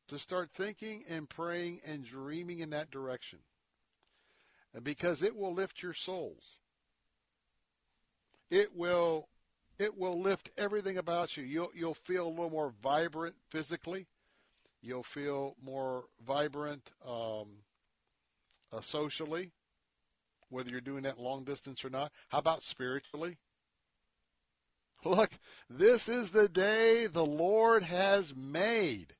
to 0.09 0.19
start 0.19 0.49
thinking 0.51 1.03
and 1.09 1.29
praying 1.29 1.81
and 1.85 2.03
dreaming 2.05 2.59
in 2.59 2.69
that 2.71 2.91
direction. 2.91 3.39
Because 4.83 5.23
it 5.23 5.35
will 5.35 5.53
lift 5.53 5.81
your 5.81 5.93
souls. 5.93 6.57
It 8.51 8.75
will 8.75 9.27
it 9.79 9.97
will 9.97 10.19
lift 10.21 10.51
everything 10.57 10.97
about 10.97 11.37
you. 11.37 11.43
You'll 11.43 11.71
you'll 11.73 11.93
feel 11.93 12.27
a 12.27 12.29
little 12.29 12.49
more 12.49 12.73
vibrant 12.83 13.35
physically. 13.49 14.07
You'll 14.81 15.03
feel 15.03 15.55
more 15.63 16.05
vibrant 16.25 16.91
um, 17.07 17.47
uh, 18.71 18.81
socially, 18.81 19.51
whether 20.49 20.69
you're 20.69 20.81
doing 20.81 21.03
that 21.03 21.19
long 21.19 21.43
distance 21.43 21.83
or 21.83 21.89
not. 21.89 22.11
How 22.29 22.37
about 22.39 22.61
spiritually? 22.61 23.37
Look, 25.03 25.31
this 25.69 26.09
is 26.09 26.31
the 26.31 26.49
day 26.49 27.07
the 27.07 27.25
Lord 27.25 27.83
has 27.83 28.35
made. 28.35 29.15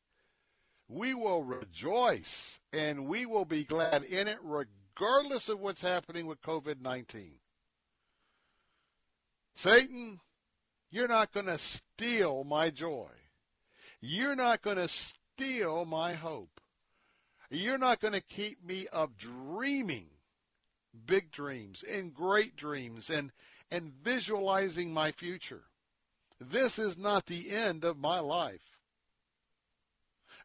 We 0.89 1.13
will 1.13 1.43
rejoice 1.43 2.59
and 2.73 3.05
we 3.07 3.27
will 3.27 3.45
be 3.45 3.63
glad 3.63 4.03
in 4.03 4.27
it 4.27 4.39
regardless 4.41 5.47
of 5.47 5.59
what's 5.59 5.83
happening 5.83 6.25
with 6.25 6.41
COVID 6.41 6.81
19. 6.81 7.35
Satan, 9.53 10.19
you're 10.89 11.07
not 11.07 11.31
going 11.31 11.45
to 11.45 11.59
steal 11.59 12.43
my 12.43 12.71
joy. 12.71 13.11
You're 14.01 14.35
not 14.35 14.61
going 14.61 14.77
to 14.77 14.87
steal 14.87 15.85
my 15.85 16.13
hope. 16.13 16.59
You're 17.51 17.77
not 17.77 17.99
going 17.99 18.13
to 18.13 18.21
keep 18.21 18.63
me 18.63 18.87
up 18.91 19.15
dreaming 19.17 20.07
big 21.05 21.31
dreams 21.31 21.83
and 21.83 22.13
great 22.13 22.55
dreams 22.55 23.09
and, 23.09 23.31
and 23.69 23.93
visualizing 24.03 24.93
my 24.93 25.11
future. 25.11 25.65
This 26.39 26.79
is 26.79 26.97
not 26.97 27.25
the 27.25 27.51
end 27.51 27.83
of 27.83 27.97
my 27.97 28.19
life. 28.19 28.68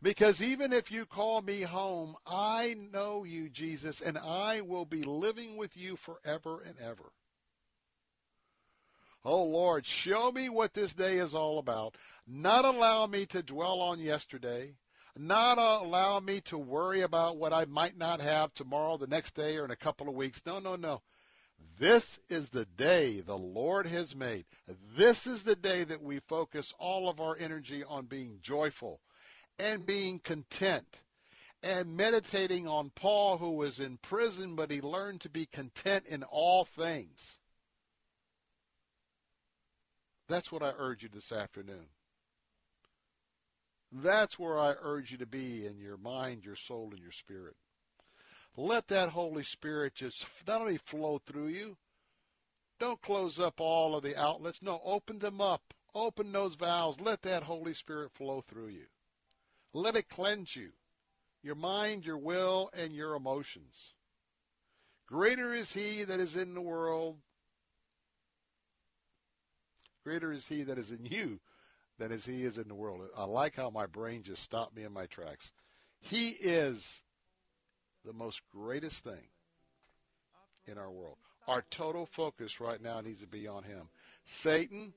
Because 0.05 0.43
even 0.43 0.73
if 0.73 0.93
you 0.93 1.07
call 1.07 1.41
me 1.41 1.63
home, 1.63 2.15
I 2.27 2.77
know 2.93 3.25
you, 3.25 3.49
Jesus, 3.49 4.03
and 4.03 4.19
I 4.19 4.61
will 4.61 4.85
be 4.85 5.03
living 5.03 5.57
with 5.57 5.77
you 5.79 5.97
forever 5.97 6.61
and 6.61 6.75
ever. 6.79 7.11
Oh 9.25 9.45
Lord, 9.45 9.87
show 9.87 10.31
me 10.31 10.51
what 10.51 10.75
this 10.75 10.93
day 10.93 11.17
is 11.17 11.35
all 11.35 11.59
about. 11.59 11.97
Not 12.27 12.67
allow 12.67 13.07
me 13.07 13.25
to 13.27 13.43
dwell 13.43 13.81
on 13.81 13.99
yesterday 13.99 14.75
not 15.17 15.59
allow 15.59 16.19
me 16.19 16.41
to 16.41 16.59
worry 16.59 17.03
about 17.03 17.37
what 17.37 17.53
I 17.53 17.67
might 17.67 17.97
not 17.97 18.21
have 18.21 18.53
tomorrow, 18.53 18.97
the 18.97 19.07
next 19.07 19.37
day, 19.37 19.57
or 19.57 19.65
in 19.65 19.71
a 19.71 19.77
couple 19.77 20.09
of 20.09 20.15
weeks. 20.15 20.43
No, 20.45 20.59
no, 20.59 20.75
no. 20.75 21.03
This 21.79 22.19
is 22.29 22.51
the 22.51 22.65
day 22.65 23.21
the 23.21 23.39
Lord 23.39 23.87
has 23.87 24.17
made. 24.17 24.45
This 24.97 25.27
is 25.27 25.45
the 25.45 25.57
day 25.57 25.85
that 25.85 26.03
we 26.03 26.19
focus 26.19 26.75
all 26.79 27.09
of 27.09 27.21
our 27.21 27.37
energy 27.39 27.85
on 27.85 28.07
being 28.07 28.39
joyful 28.43 29.01
and 29.59 29.87
being 29.87 30.19
content 30.19 31.01
and 31.63 31.97
meditating 31.97 32.69
on 32.69 32.91
Paul, 32.91 33.39
who 33.39 33.53
was 33.53 33.81
in 33.81 33.97
prison, 33.97 34.55
but 34.55 34.71
he 34.71 34.81
learned 34.81 35.23
to 35.23 35.31
be 35.31 35.47
content 35.47 36.05
in 36.07 36.23
all 36.23 36.65
things. 36.65 37.39
That's 40.29 40.53
what 40.53 40.63
I 40.63 40.73
urge 40.77 41.03
you 41.03 41.09
this 41.13 41.33
afternoon. 41.33 41.87
That's 43.93 44.39
where 44.39 44.59
I 44.59 44.75
urge 44.83 45.13
you 45.13 45.19
to 45.19 45.27
be 45.27 45.67
in 45.67 45.79
your 45.79 45.97
mind, 45.97 46.45
your 46.45 46.57
soul, 46.57 46.91
and 46.93 47.01
your 47.01 47.13
spirit. 47.13 47.55
Let 48.57 48.89
that 48.89 49.11
Holy 49.11 49.45
Spirit 49.45 49.95
just 49.95 50.27
not 50.47 50.61
only 50.61 50.79
flow 50.79 51.19
through 51.19 51.49
you, 51.49 51.77
don't 52.79 53.01
close 53.01 53.39
up 53.39 53.61
all 53.61 53.97
of 53.97 54.03
the 54.03 54.17
outlets. 54.19 54.61
No, 54.63 54.81
open 54.85 55.19
them 55.19 55.41
up. 55.41 55.63
Open 55.95 56.33
those 56.33 56.55
valves. 56.57 57.01
Let 57.01 57.23
that 57.23 57.45
Holy 57.45 57.75
Spirit 57.75 58.13
flow 58.13 58.43
through 58.47 58.69
you. 58.69 58.87
Let 59.75 59.97
it 59.97 60.09
cleanse 60.09 60.55
you, 60.55 60.71
your 61.43 61.57
mind, 61.57 62.07
your 62.07 62.17
will, 62.17 62.71
and 62.73 62.95
your 62.95 63.17
emotions. 63.17 63.93
Greater 65.07 65.53
is 65.53 65.73
he 65.73 66.05
that 66.05 66.21
is 66.21 66.37
in 66.37 66.55
the 66.55 66.61
world. 66.61 67.17
Greater 70.05 70.33
is 70.33 70.47
he 70.47 70.63
that 70.63 70.79
is 70.79 70.93
in 70.93 71.05
you 71.05 71.41
than 71.99 72.13
as 72.13 72.25
he 72.25 72.45
is 72.45 72.57
in 72.57 72.69
the 72.69 72.75
world. 72.75 73.03
I 73.17 73.25
like 73.25 73.57
how 73.57 73.71
my 73.71 73.87
brain 73.87 74.23
just 74.23 74.43
stopped 74.43 74.77
me 74.77 74.85
in 74.85 74.93
my 74.93 75.07
tracks. 75.07 75.51
He 76.01 76.29
is 76.29 77.03
the 78.05 78.13
most 78.13 78.43
greatest 78.53 79.03
thing 79.03 79.29
in 80.67 80.79
our 80.79 80.91
world. 80.91 81.17
Our 81.47 81.63
total 81.71 82.07
focus 82.07 82.61
right 82.61 82.81
now 82.81 83.01
needs 83.01 83.21
to 83.21 83.27
be 83.27 83.49
on 83.49 83.65
him. 83.65 83.89
Satan, 84.25 84.95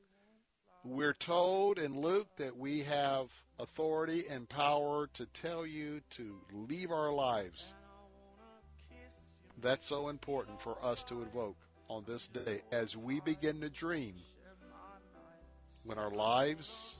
we're 0.90 1.14
told 1.14 1.80
in 1.80 2.00
Luke 2.00 2.28
that 2.38 2.56
we 2.58 2.84
have 2.84 3.28
authority 3.60 4.26
and 4.30 4.48
power 4.48 5.08
to 5.14 5.26
tell 5.28 5.66
you 5.66 6.02
to 6.12 6.36
leave 6.52 6.92
our 6.92 7.12
lives. 7.12 7.74
That's 9.62 9.86
so 9.86 10.10
important 10.10 10.62
for 10.62 10.78
us 10.84 11.04
to 11.06 11.22
invoke 11.22 11.58
on 11.90 12.04
this 12.08 12.28
day 12.28 12.62
as 12.72 12.96
we 12.96 13.20
begin 13.22 13.62
to 13.62 13.70
dream 13.70 14.16
when 15.84 15.98
our 15.98 16.12
lives 16.12 16.96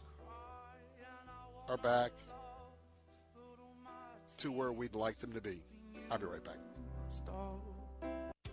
are 1.70 1.78
back 1.78 2.12
to 4.38 4.52
where 4.52 4.72
we'd 4.72 4.96
like 4.96 5.18
them 5.20 5.34
to 5.34 5.42
be. 5.42 5.62
I'll 6.10 6.18
be 6.18 6.26
right 6.26 6.44
back. 6.44 6.58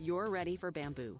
you're 0.00 0.30
ready 0.30 0.56
for 0.56 0.70
Bamboo. 0.70 1.18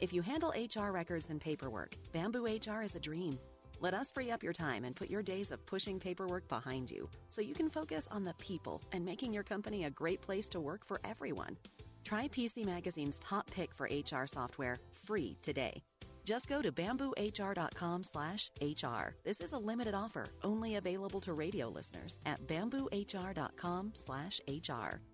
If 0.00 0.12
you 0.12 0.22
handle 0.22 0.52
HR 0.56 0.90
records 0.90 1.30
and 1.30 1.40
paperwork, 1.40 1.94
Bamboo 2.12 2.46
HR 2.46 2.82
is 2.82 2.94
a 2.94 3.00
dream. 3.00 3.38
Let 3.80 3.94
us 3.94 4.10
free 4.10 4.30
up 4.30 4.42
your 4.42 4.52
time 4.52 4.84
and 4.84 4.94
put 4.94 5.10
your 5.10 5.22
days 5.22 5.50
of 5.50 5.64
pushing 5.66 5.98
paperwork 5.98 6.48
behind 6.48 6.90
you 6.90 7.08
so 7.28 7.42
you 7.42 7.54
can 7.54 7.70
focus 7.70 8.08
on 8.10 8.24
the 8.24 8.34
people 8.34 8.82
and 8.92 9.04
making 9.04 9.32
your 9.32 9.42
company 9.42 9.84
a 9.84 9.90
great 9.90 10.20
place 10.20 10.48
to 10.50 10.60
work 10.60 10.86
for 10.86 11.00
everyone. 11.04 11.56
Try 12.04 12.28
PC 12.28 12.64
Magazine's 12.66 13.18
top 13.18 13.50
pick 13.50 13.74
for 13.74 13.88
HR 13.90 14.26
software 14.26 14.78
free 15.06 15.36
today. 15.42 15.82
Just 16.24 16.48
go 16.48 16.62
to 16.62 16.70
bamboohr.com 16.70 18.04
slash 18.04 18.50
HR. 18.60 19.14
This 19.24 19.40
is 19.40 19.52
a 19.52 19.58
limited 19.58 19.94
offer, 19.94 20.26
only 20.44 20.76
available 20.76 21.20
to 21.22 21.32
radio 21.32 21.68
listeners 21.68 22.20
at 22.26 22.46
bamboohr.com 22.46 23.92
slash 23.94 24.40
HR. 24.46 25.00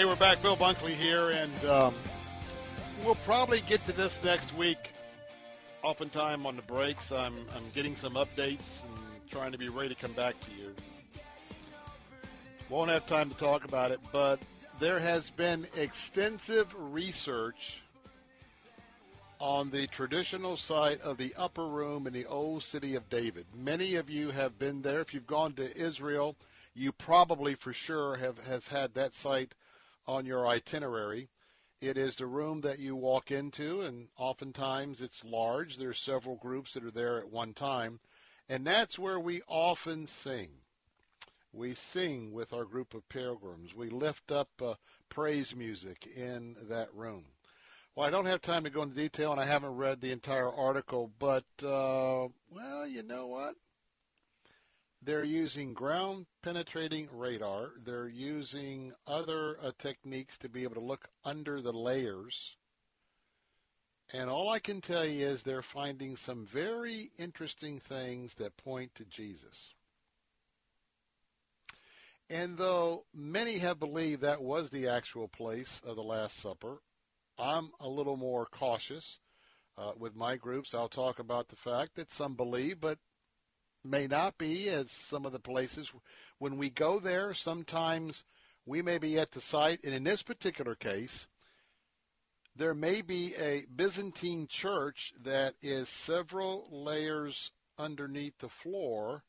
Hey, 0.00 0.06
we're 0.06 0.16
back. 0.16 0.40
Bill 0.40 0.56
Bunkley 0.56 0.92
here, 0.92 1.28
and 1.28 1.64
um, 1.66 1.94
we'll 3.04 3.16
probably 3.16 3.60
get 3.68 3.84
to 3.84 3.92
this 3.92 4.18
next 4.24 4.56
week. 4.56 4.78
Oftentimes 5.82 6.46
on 6.46 6.56
the 6.56 6.62
breaks, 6.62 7.12
I'm, 7.12 7.34
I'm 7.54 7.64
getting 7.74 7.94
some 7.94 8.14
updates 8.14 8.82
and 8.82 9.30
trying 9.30 9.52
to 9.52 9.58
be 9.58 9.68
ready 9.68 9.90
to 9.90 9.94
come 9.94 10.12
back 10.12 10.40
to 10.40 10.50
you. 10.52 10.74
Won't 12.70 12.90
have 12.90 13.06
time 13.06 13.28
to 13.28 13.36
talk 13.36 13.66
about 13.66 13.90
it, 13.90 14.00
but 14.10 14.40
there 14.78 14.98
has 14.98 15.28
been 15.28 15.66
extensive 15.76 16.74
research 16.78 17.82
on 19.38 19.68
the 19.68 19.86
traditional 19.88 20.56
site 20.56 21.02
of 21.02 21.18
the 21.18 21.34
upper 21.36 21.66
room 21.66 22.06
in 22.06 22.14
the 22.14 22.24
old 22.24 22.62
city 22.62 22.94
of 22.94 23.10
David. 23.10 23.44
Many 23.54 23.96
of 23.96 24.08
you 24.08 24.30
have 24.30 24.58
been 24.58 24.80
there. 24.80 25.02
If 25.02 25.12
you've 25.12 25.26
gone 25.26 25.52
to 25.56 25.76
Israel, 25.76 26.36
you 26.74 26.90
probably 26.90 27.54
for 27.54 27.74
sure 27.74 28.16
have 28.16 28.38
has 28.46 28.68
had 28.68 28.94
that 28.94 29.12
site 29.12 29.54
on 30.10 30.26
your 30.26 30.46
itinerary. 30.48 31.28
It 31.80 31.96
is 31.96 32.16
the 32.16 32.26
room 32.26 32.60
that 32.62 32.80
you 32.80 32.96
walk 32.96 33.30
into, 33.30 33.80
and 33.80 34.08
oftentimes 34.16 35.00
it's 35.00 35.24
large. 35.24 35.76
There 35.76 35.90
are 35.90 35.94
several 35.94 36.34
groups 36.34 36.74
that 36.74 36.84
are 36.84 36.90
there 36.90 37.18
at 37.18 37.30
one 37.30 37.54
time, 37.54 38.00
and 38.48 38.66
that's 38.66 38.98
where 38.98 39.20
we 39.20 39.40
often 39.46 40.06
sing. 40.08 40.48
We 41.52 41.74
sing 41.74 42.32
with 42.32 42.52
our 42.52 42.64
group 42.64 42.92
of 42.92 43.08
pilgrims. 43.08 43.74
We 43.74 43.88
lift 43.88 44.32
up 44.32 44.50
uh, 44.60 44.74
praise 45.08 45.54
music 45.54 46.08
in 46.14 46.56
that 46.68 46.92
room. 46.92 47.24
Well, 47.94 48.06
I 48.06 48.10
don't 48.10 48.26
have 48.26 48.42
time 48.42 48.64
to 48.64 48.70
go 48.70 48.82
into 48.82 48.96
detail, 48.96 49.30
and 49.30 49.40
I 49.40 49.46
haven't 49.46 49.76
read 49.76 50.00
the 50.00 50.12
entire 50.12 50.52
article, 50.52 51.12
but, 51.18 51.44
uh, 51.62 52.28
well, 52.50 52.86
you 52.86 53.02
know 53.04 53.26
what? 53.28 53.54
They're 55.02 55.24
using 55.24 55.72
ground 55.72 56.26
penetrating 56.42 57.08
radar. 57.12 57.70
They're 57.82 58.08
using 58.08 58.92
other 59.06 59.56
uh, 59.62 59.72
techniques 59.78 60.36
to 60.38 60.48
be 60.48 60.62
able 60.64 60.74
to 60.74 60.80
look 60.80 61.08
under 61.24 61.62
the 61.62 61.72
layers. 61.72 62.56
And 64.12 64.28
all 64.28 64.50
I 64.50 64.58
can 64.58 64.80
tell 64.80 65.06
you 65.06 65.26
is 65.26 65.42
they're 65.42 65.62
finding 65.62 66.16
some 66.16 66.44
very 66.44 67.10
interesting 67.16 67.78
things 67.78 68.34
that 68.34 68.56
point 68.56 68.94
to 68.96 69.04
Jesus. 69.04 69.72
And 72.28 72.58
though 72.58 73.06
many 73.14 73.58
have 73.58 73.78
believed 73.78 74.22
that 74.22 74.42
was 74.42 74.70
the 74.70 74.88
actual 74.88 75.28
place 75.28 75.80
of 75.84 75.96
the 75.96 76.02
Last 76.02 76.36
Supper, 76.36 76.78
I'm 77.38 77.70
a 77.80 77.88
little 77.88 78.16
more 78.16 78.46
cautious. 78.46 79.18
Uh, 79.78 79.92
with 79.96 80.14
my 80.14 80.36
groups, 80.36 80.74
I'll 80.74 80.88
talk 80.88 81.20
about 81.20 81.48
the 81.48 81.56
fact 81.56 81.94
that 81.94 82.10
some 82.10 82.34
believe, 82.34 82.80
but 82.80 82.98
may 83.84 84.06
not 84.06 84.38
be 84.38 84.68
as 84.68 84.90
some 84.90 85.24
of 85.24 85.32
the 85.32 85.38
places. 85.38 85.92
When 86.38 86.56
we 86.56 86.70
go 86.70 86.98
there, 86.98 87.34
sometimes 87.34 88.24
we 88.66 88.82
may 88.82 88.98
be 88.98 89.18
at 89.18 89.32
the 89.32 89.40
site, 89.40 89.84
and 89.84 89.94
in 89.94 90.04
this 90.04 90.22
particular 90.22 90.74
case, 90.74 91.26
there 92.56 92.74
may 92.74 93.00
be 93.00 93.34
a 93.36 93.64
Byzantine 93.74 94.46
church 94.46 95.12
that 95.22 95.54
is 95.62 95.88
several 95.88 96.68
layers 96.70 97.52
underneath 97.78 98.38
the 98.38 98.48
floor 98.48 99.24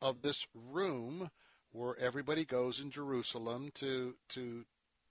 of 0.00 0.22
this 0.22 0.46
room 0.54 1.30
where 1.70 1.96
everybody 1.98 2.44
goes 2.44 2.80
in 2.80 2.90
Jerusalem 2.90 3.70
to 3.74 4.14
to 4.30 4.64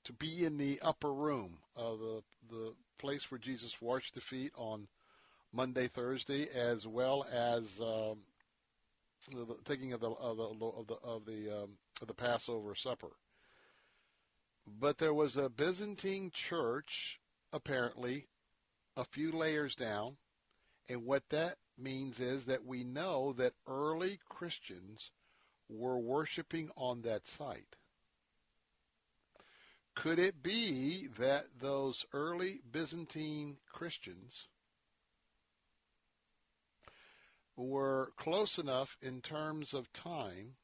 to 0.04 0.14
be 0.14 0.46
in 0.46 0.58
the 0.58 0.80
upper 0.82 1.14
room 1.14 1.60
of 1.76 2.00
the 2.00 2.24
the 2.50 2.74
place 2.98 3.32
where 3.32 3.40
Jesus 3.40 3.82
washed 3.82 4.16
the 4.16 4.22
feet 4.22 4.52
on 4.56 4.88
Maundy, 5.54 5.88
Thursday, 5.88 6.50
as 6.50 6.88
well 6.88 7.26
as 7.32 7.82
um, 7.82 8.20
thinking 9.66 9.94
of 9.94 10.00
the 10.00 10.12
of 10.12 10.38
the 10.38 10.44
of 10.44 10.88
the 10.88 10.96
of 11.04 11.26
the, 11.26 11.64
um, 11.64 11.78
of 12.02 12.08
the 12.08 12.14
Passover 12.14 12.76
supper. 12.76 13.12
But 14.80 14.98
there 14.98 15.14
was 15.14 15.38
a 15.38 15.50
Byzantine 15.50 16.32
church, 16.32 17.20
apparently, 17.52 18.28
a 18.96 19.04
few 19.04 19.32
layers 19.32 19.76
down. 19.76 20.18
And 20.90 21.06
what 21.06 21.28
that 21.30 21.58
means 21.78 22.20
is 22.20 22.46
that 22.46 22.66
we 22.66 22.84
know 22.84 23.34
that 23.34 23.54
early 23.68 24.20
Christians 24.30 25.12
were 25.70 25.98
worshiping 25.98 26.70
on 26.76 27.02
that 27.02 27.26
site. 27.26 27.78
Could 29.96 30.20
it 30.20 30.42
be 30.42 31.08
that 31.18 31.60
those 31.60 32.06
early 32.14 32.62
Byzantine 32.72 33.58
Christians 33.72 34.48
were 37.56 38.12
close 38.18 38.58
enough 38.58 38.98
in 39.02 39.22
terms 39.22 39.74
of 39.74 39.92
time 39.94 40.56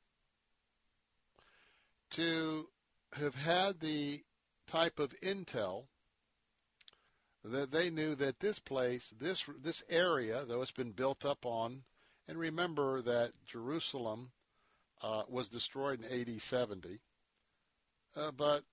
to 2.12 2.68
have 3.14 3.36
had 3.36 3.80
the 3.80 4.24
type 4.68 5.00
of 5.00 5.20
intel 5.22 5.86
that 7.44 7.72
they 7.72 7.90
knew 7.90 8.16
that 8.16 8.40
this 8.40 8.60
place, 8.60 9.14
this 9.20 9.46
this 9.62 9.84
area, 9.90 10.44
though 10.46 10.62
it's 10.62 10.72
been 10.72 10.92
built 10.92 11.26
up 11.26 11.46
on, 11.46 11.84
and 12.28 12.38
remember 12.38 13.02
that 13.02 13.32
Jerusalem 13.46 14.32
uh, 15.02 15.24
was 15.30 15.50
destroyed 15.50 16.04
in 16.04 16.22
AD 16.22 16.42
70, 16.42 17.00
uh, 18.16 18.32
but 18.32 18.64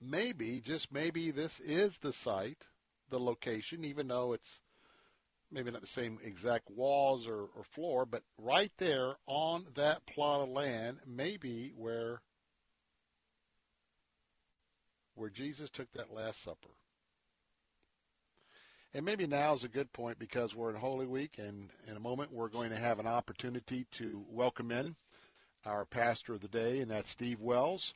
maybe, 0.00 0.60
just 0.60 0.92
maybe, 0.92 1.30
this 1.30 1.60
is 1.60 1.98
the 1.98 2.12
site, 2.12 2.66
the 3.08 3.18
location, 3.18 3.84
even 3.84 4.08
though 4.08 4.32
it's 4.32 4.60
maybe 5.50 5.70
not 5.70 5.80
the 5.80 5.86
same 5.86 6.18
exact 6.24 6.70
walls 6.70 7.26
or, 7.26 7.48
or 7.56 7.64
floor, 7.64 8.06
but 8.06 8.22
right 8.38 8.72
there 8.78 9.14
on 9.26 9.66
that 9.74 10.06
plot 10.06 10.42
of 10.42 10.48
land, 10.48 10.98
maybe 11.06 11.72
where 11.76 12.20
where 15.14 15.30
Jesus 15.30 15.68
took 15.68 15.92
that 15.92 16.14
Last 16.14 16.42
Supper. 16.42 16.70
And 18.94 19.04
maybe 19.04 19.26
now 19.26 19.54
is 19.54 19.64
a 19.64 19.68
good 19.68 19.92
point 19.92 20.18
because 20.18 20.54
we're 20.54 20.70
in 20.70 20.76
Holy 20.76 21.06
Week, 21.06 21.36
and 21.38 21.70
in 21.86 21.96
a 21.96 22.00
moment 22.00 22.32
we're 22.32 22.48
going 22.48 22.70
to 22.70 22.76
have 22.76 22.98
an 22.98 23.06
opportunity 23.06 23.86
to 23.92 24.24
welcome 24.30 24.72
in 24.72 24.96
our 25.66 25.84
pastor 25.84 26.34
of 26.34 26.40
the 26.40 26.48
day, 26.48 26.80
and 26.80 26.90
that's 26.90 27.10
Steve 27.10 27.40
Wells 27.40 27.94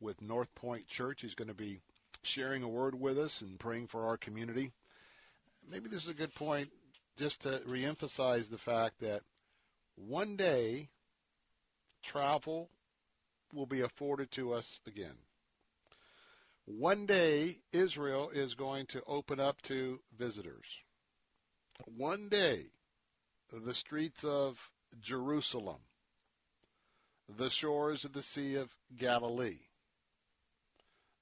with 0.00 0.22
North 0.22 0.54
Point 0.54 0.86
Church. 0.86 1.22
He's 1.22 1.34
going 1.34 1.48
to 1.48 1.54
be 1.54 1.80
sharing 2.22 2.62
a 2.62 2.68
word 2.68 2.98
with 2.98 3.18
us 3.18 3.40
and 3.40 3.58
praying 3.58 3.88
for 3.88 4.06
our 4.06 4.16
community. 4.16 4.70
Maybe 5.68 5.88
this 5.88 6.04
is 6.04 6.10
a 6.10 6.14
good 6.14 6.34
point 6.34 6.70
just 7.20 7.42
to 7.42 7.60
reemphasize 7.68 8.48
the 8.48 8.56
fact 8.56 8.98
that 9.00 9.20
one 9.94 10.36
day 10.36 10.88
travel 12.02 12.70
will 13.52 13.66
be 13.66 13.82
afforded 13.82 14.30
to 14.30 14.54
us 14.54 14.80
again. 14.86 15.18
One 16.64 17.04
day 17.04 17.58
Israel 17.72 18.30
is 18.32 18.54
going 18.54 18.86
to 18.86 19.02
open 19.06 19.38
up 19.38 19.60
to 19.62 20.00
visitors. 20.16 20.64
One 21.84 22.30
day 22.30 22.68
the 23.52 23.74
streets 23.74 24.24
of 24.24 24.70
Jerusalem, 24.98 25.80
the 27.28 27.50
shores 27.50 28.06
of 28.06 28.14
the 28.14 28.22
Sea 28.22 28.54
of 28.54 28.74
Galilee, 28.96 29.66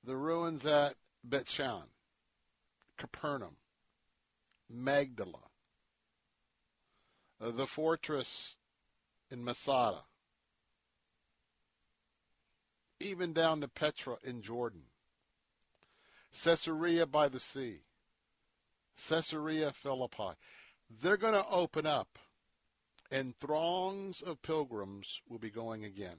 the 0.05 0.15
ruins 0.15 0.65
at 0.65 0.94
Bethshan, 1.28 1.86
Capernaum, 2.99 3.57
Magdala, 4.70 5.41
Uh, 7.41 7.50
the 7.50 7.67
fortress 7.67 8.57
in 9.31 9.44
Masada, 9.44 10.02
even 13.00 13.33
down 13.33 13.60
to 13.60 13.68
Petra 13.68 14.17
in 14.25 14.42
Jordan, 14.42 14.83
Caesarea 16.42 17.07
by 17.07 17.28
the 17.28 17.39
sea, 17.39 17.83
Caesarea 19.08 19.73
Philippi. 19.73 20.36
They're 21.02 21.17
going 21.17 21.34
to 21.34 21.47
open 21.49 21.86
up, 21.86 22.18
and 23.10 23.36
throngs 23.36 24.20
of 24.20 24.42
pilgrims 24.42 25.20
will 25.28 25.39
be 25.39 25.50
going 25.50 25.84
again. 25.84 26.17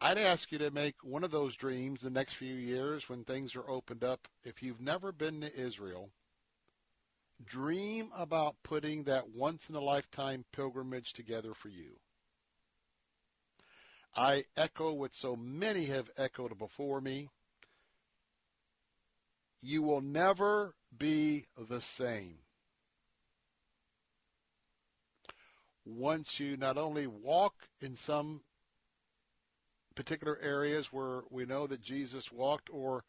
I'd 0.00 0.18
ask 0.18 0.50
you 0.50 0.58
to 0.58 0.70
make 0.70 0.96
one 1.02 1.22
of 1.22 1.30
those 1.30 1.56
dreams 1.56 2.00
the 2.00 2.10
next 2.10 2.34
few 2.34 2.54
years 2.54 3.08
when 3.08 3.24
things 3.24 3.54
are 3.54 3.68
opened 3.68 4.02
up. 4.04 4.26
If 4.44 4.62
you've 4.62 4.80
never 4.80 5.12
been 5.12 5.40
to 5.42 5.56
Israel, 5.56 6.10
dream 7.46 8.10
about 8.16 8.56
putting 8.62 9.04
that 9.04 9.30
once 9.30 9.68
in 9.68 9.74
a 9.74 9.80
lifetime 9.80 10.44
pilgrimage 10.52 11.12
together 11.12 11.54
for 11.54 11.68
you. 11.68 11.98
I 14.14 14.44
echo 14.56 14.92
what 14.92 15.14
so 15.14 15.36
many 15.36 15.86
have 15.86 16.10
echoed 16.16 16.58
before 16.58 17.00
me. 17.00 17.28
You 19.62 19.82
will 19.82 20.00
never 20.00 20.74
be 20.96 21.46
the 21.56 21.80
same. 21.80 22.38
Once 25.84 26.38
you 26.38 26.56
not 26.56 26.76
only 26.76 27.06
walk 27.06 27.54
in 27.80 27.96
some 27.96 28.42
particular 29.94 30.38
areas 30.42 30.92
where 30.92 31.22
we 31.30 31.44
know 31.44 31.66
that 31.66 31.82
Jesus 31.82 32.30
walked, 32.30 32.68
or 32.70 33.04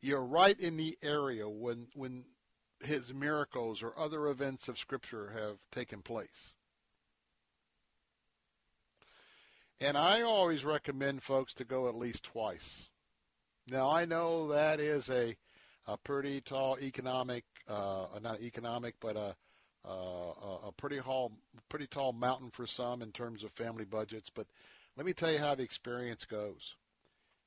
you're 0.00 0.24
right 0.24 0.58
in 0.58 0.76
the 0.76 0.96
area 1.02 1.48
when, 1.48 1.86
when 1.94 2.24
his 2.82 3.12
miracles 3.12 3.82
or 3.82 3.98
other 3.98 4.28
events 4.28 4.68
of 4.68 4.78
Scripture 4.78 5.30
have 5.30 5.58
taken 5.70 6.02
place. 6.02 6.54
And 9.80 9.96
I 9.96 10.22
always 10.22 10.64
recommend 10.64 11.22
folks 11.22 11.54
to 11.54 11.64
go 11.64 11.88
at 11.88 11.94
least 11.94 12.24
twice. 12.24 12.84
Now, 13.66 13.88
I 13.88 14.04
know 14.04 14.48
that 14.48 14.78
is 14.78 15.08
a, 15.08 15.36
a 15.86 15.96
pretty 15.96 16.40
tall 16.40 16.78
economic, 16.78 17.44
uh, 17.66 18.06
not 18.22 18.42
economic, 18.42 18.96
but 19.00 19.16
a, 19.16 19.36
a, 19.84 20.68
a 20.68 20.72
pretty 20.76 20.98
tall, 21.00 21.32
pretty 21.68 21.86
tall 21.86 22.12
mountain 22.12 22.50
for 22.50 22.66
some 22.66 23.00
in 23.00 23.12
terms 23.12 23.42
of 23.42 23.52
family 23.52 23.84
budgets. 23.84 24.28
But 24.28 24.46
let 24.96 25.06
me 25.06 25.14
tell 25.14 25.32
you 25.32 25.38
how 25.38 25.54
the 25.54 25.62
experience 25.62 26.26
goes. 26.26 26.74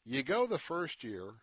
You 0.05 0.23
go 0.23 0.47
the 0.47 0.57
first 0.57 1.03
year, 1.03 1.35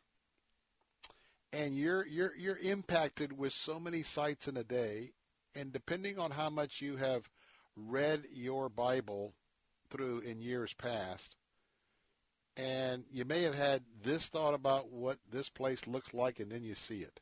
and 1.52 1.76
you're 1.76 2.06
you're 2.06 2.34
you're 2.36 2.58
impacted 2.58 3.36
with 3.36 3.52
so 3.52 3.80
many 3.80 4.02
sites 4.02 4.46
in 4.48 4.56
a 4.56 4.64
day 4.64 5.12
and 5.54 5.72
depending 5.72 6.18
on 6.18 6.30
how 6.30 6.48
much 6.48 6.80
you 6.80 6.96
have 6.96 7.28
read 7.76 8.24
your 8.32 8.68
bible 8.68 9.32
through 9.90 10.20
in 10.20 10.40
years 10.40 10.72
past 10.74 11.34
and 12.56 13.04
you 13.10 13.24
may 13.24 13.42
have 13.42 13.54
had 13.54 13.82
this 14.02 14.26
thought 14.26 14.54
about 14.54 14.90
what 14.90 15.18
this 15.30 15.48
place 15.48 15.86
looks 15.86 16.14
like 16.14 16.40
and 16.40 16.50
then 16.50 16.62
you 16.62 16.74
see 16.74 17.00
it 17.00 17.20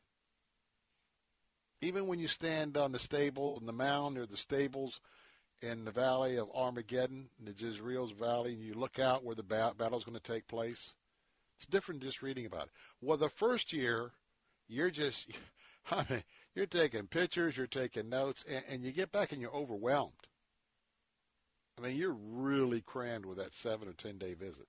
even 1.81 2.07
when 2.07 2.19
you 2.19 2.27
stand 2.27 2.77
on 2.77 2.91
the 2.91 2.99
stable 2.99 3.57
in 3.59 3.65
the 3.65 3.73
mound 3.73 4.17
or 4.17 4.25
the 4.25 4.37
stables 4.37 4.99
in 5.61 5.85
the 5.85 5.91
valley 5.91 6.37
of 6.37 6.49
armageddon 6.53 7.29
in 7.39 7.45
the 7.45 7.65
jezreel's 7.65 8.11
valley 8.11 8.53
and 8.53 8.63
you 8.63 8.73
look 8.73 8.99
out 8.99 9.23
where 9.23 9.35
the 9.35 9.43
battle's 9.43 10.03
going 10.03 10.17
to 10.17 10.31
take 10.31 10.47
place 10.47 10.93
it's 11.59 11.65
different 11.65 12.01
just 12.01 12.21
reading 12.21 12.45
about 12.45 12.67
it. 12.67 12.71
Well, 13.01 13.17
the 13.17 13.27
first 13.27 13.73
year, 13.73 14.13
you're 14.69 14.91
just, 14.91 15.27
I 15.91 16.05
mean, 16.09 16.23
you're 16.55 16.67
taking 16.67 17.07
pictures, 17.07 17.57
you're 17.57 17.67
taking 17.67 18.07
notes, 18.07 18.45
and, 18.47 18.63
and 18.69 18.83
you 18.83 18.91
get 18.91 19.11
back 19.11 19.33
and 19.33 19.41
you're 19.41 19.53
overwhelmed. 19.53 20.13
I 21.77 21.81
mean, 21.81 21.97
you're 21.97 22.15
really 22.15 22.81
crammed 22.81 23.25
with 23.25 23.37
that 23.37 23.53
seven 23.53 23.87
or 23.87 23.93
ten 23.93 24.17
day 24.17 24.33
visit. 24.33 24.67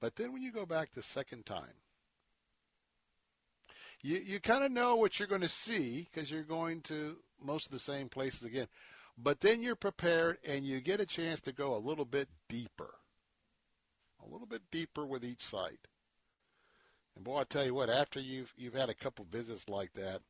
But 0.00 0.16
then 0.16 0.32
when 0.32 0.42
you 0.42 0.52
go 0.52 0.66
back 0.66 0.92
the 0.92 1.02
second 1.02 1.44
time, 1.44 1.76
you 4.02 4.16
you 4.16 4.40
kind 4.40 4.64
of 4.64 4.72
know 4.72 4.96
what 4.96 5.18
you're 5.18 5.28
going 5.28 5.42
to 5.42 5.48
see 5.48 6.08
because 6.10 6.30
you're 6.30 6.42
going 6.42 6.80
to 6.82 7.16
most 7.42 7.66
of 7.66 7.72
the 7.72 7.78
same 7.78 8.08
places 8.08 8.44
again. 8.44 8.68
But 9.18 9.40
then 9.40 9.62
you're 9.62 9.76
prepared 9.76 10.38
and 10.46 10.64
you 10.64 10.80
get 10.80 11.00
a 11.00 11.06
chance 11.06 11.42
to 11.42 11.52
go 11.52 11.76
a 11.76 11.78
little 11.78 12.06
bit 12.06 12.28
deeper, 12.48 12.94
a 14.24 14.32
little 14.32 14.46
bit 14.46 14.62
deeper 14.70 15.04
with 15.04 15.24
each 15.24 15.44
site. 15.44 15.88
And 17.20 17.24
boy, 17.26 17.40
I 17.40 17.44
tell 17.44 17.66
you 17.66 17.74
what, 17.74 17.90
after 17.90 18.18
you've 18.18 18.54
you've 18.56 18.72
had 18.72 18.88
a 18.88 18.94
couple 18.94 19.26
visits 19.30 19.68
like 19.68 19.92
that, 19.92 20.22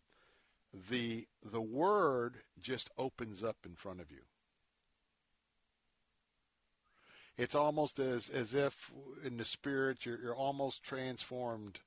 the 0.90 1.28
the 1.40 1.60
word 1.60 2.38
just 2.60 2.90
opens 2.98 3.44
up 3.44 3.58
in 3.64 3.76
front 3.76 4.00
of 4.00 4.10
you. 4.10 4.22
It's 7.36 7.54
almost 7.54 8.00
as 8.00 8.28
as 8.28 8.54
if 8.54 8.90
in 9.22 9.36
the 9.36 9.44
spirit 9.44 10.04
you're 10.04 10.20
you're 10.20 10.34
almost 10.34 10.82
transformed 10.82 11.78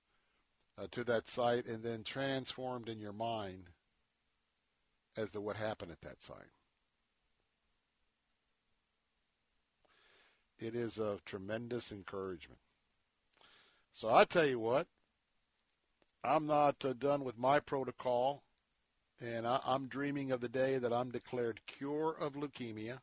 uh, 0.77 0.87
to 0.91 1.03
that 1.03 1.27
site 1.27 1.65
and 1.65 1.83
then 1.83 2.05
transformed 2.05 2.87
in 2.87 3.01
your 3.01 3.11
mind 3.11 3.71
as 5.17 5.31
to 5.31 5.41
what 5.41 5.57
happened 5.57 5.91
at 5.91 5.99
that 5.99 6.21
site. 6.21 6.37
It 10.59 10.75
is 10.75 10.97
a 10.97 11.19
tremendous 11.25 11.91
encouragement. 11.91 12.61
So 13.95 14.11
I 14.11 14.25
tell 14.25 14.45
you 14.45 14.57
what, 14.57 14.87
I'm 16.23 16.47
not 16.47 16.83
uh, 16.83 16.93
done 16.93 17.23
with 17.23 17.37
my 17.37 17.59
protocol, 17.59 18.41
and 19.21 19.45
I, 19.45 19.59
I'm 19.63 19.87
dreaming 19.87 20.31
of 20.31 20.41
the 20.41 20.49
day 20.49 20.79
that 20.79 20.91
I'm 20.91 21.11
declared 21.11 21.61
cure 21.67 22.15
of 22.19 22.33
leukemia. 22.33 22.97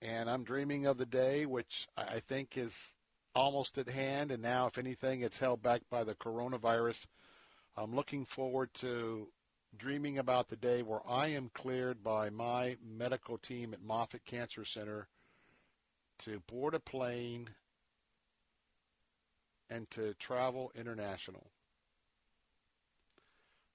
And 0.00 0.30
I'm 0.30 0.44
dreaming 0.44 0.86
of 0.86 0.96
the 0.96 1.06
day, 1.06 1.44
which 1.44 1.88
I 1.96 2.20
think 2.20 2.56
is 2.56 2.94
almost 3.34 3.78
at 3.78 3.88
hand. 3.88 4.30
And 4.30 4.44
now, 4.44 4.68
if 4.68 4.78
anything, 4.78 5.22
it's 5.22 5.38
held 5.38 5.60
back 5.60 5.82
by 5.90 6.04
the 6.04 6.14
coronavirus. 6.14 7.04
I'm 7.76 7.94
looking 7.94 8.24
forward 8.24 8.72
to 8.74 9.26
dreaming 9.76 10.18
about 10.18 10.46
the 10.46 10.56
day 10.56 10.82
where 10.82 11.02
I 11.06 11.28
am 11.28 11.50
cleared 11.52 12.04
by 12.04 12.30
my 12.30 12.76
medical 12.88 13.38
team 13.38 13.74
at 13.74 13.82
Moffitt 13.82 14.24
Cancer 14.24 14.64
Center 14.64 15.08
to 16.20 16.38
board 16.46 16.74
a 16.74 16.80
plane 16.80 17.48
and 19.70 19.88
to 19.92 20.14
travel 20.14 20.72
international. 20.74 21.46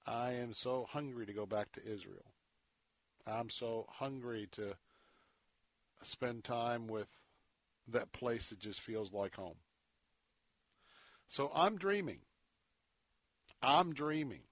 I 0.06 0.32
am 0.34 0.54
so 0.54 0.86
hungry 0.88 1.26
to 1.26 1.32
go 1.32 1.46
back 1.46 1.72
to 1.72 1.80
Israel. 1.84 2.32
I'm 3.26 3.50
so 3.50 3.86
hungry 3.88 4.48
to 4.52 4.76
spend 6.02 6.44
time 6.44 6.86
with 6.86 7.08
that 7.88 8.12
place 8.12 8.50
that 8.50 8.60
just 8.60 8.80
feels 8.80 9.12
like 9.12 9.34
home. 9.34 9.56
So 11.26 11.50
I'm 11.54 11.76
dreaming. 11.76 12.20
I'm 13.62 13.94
dreaming. 13.94 14.42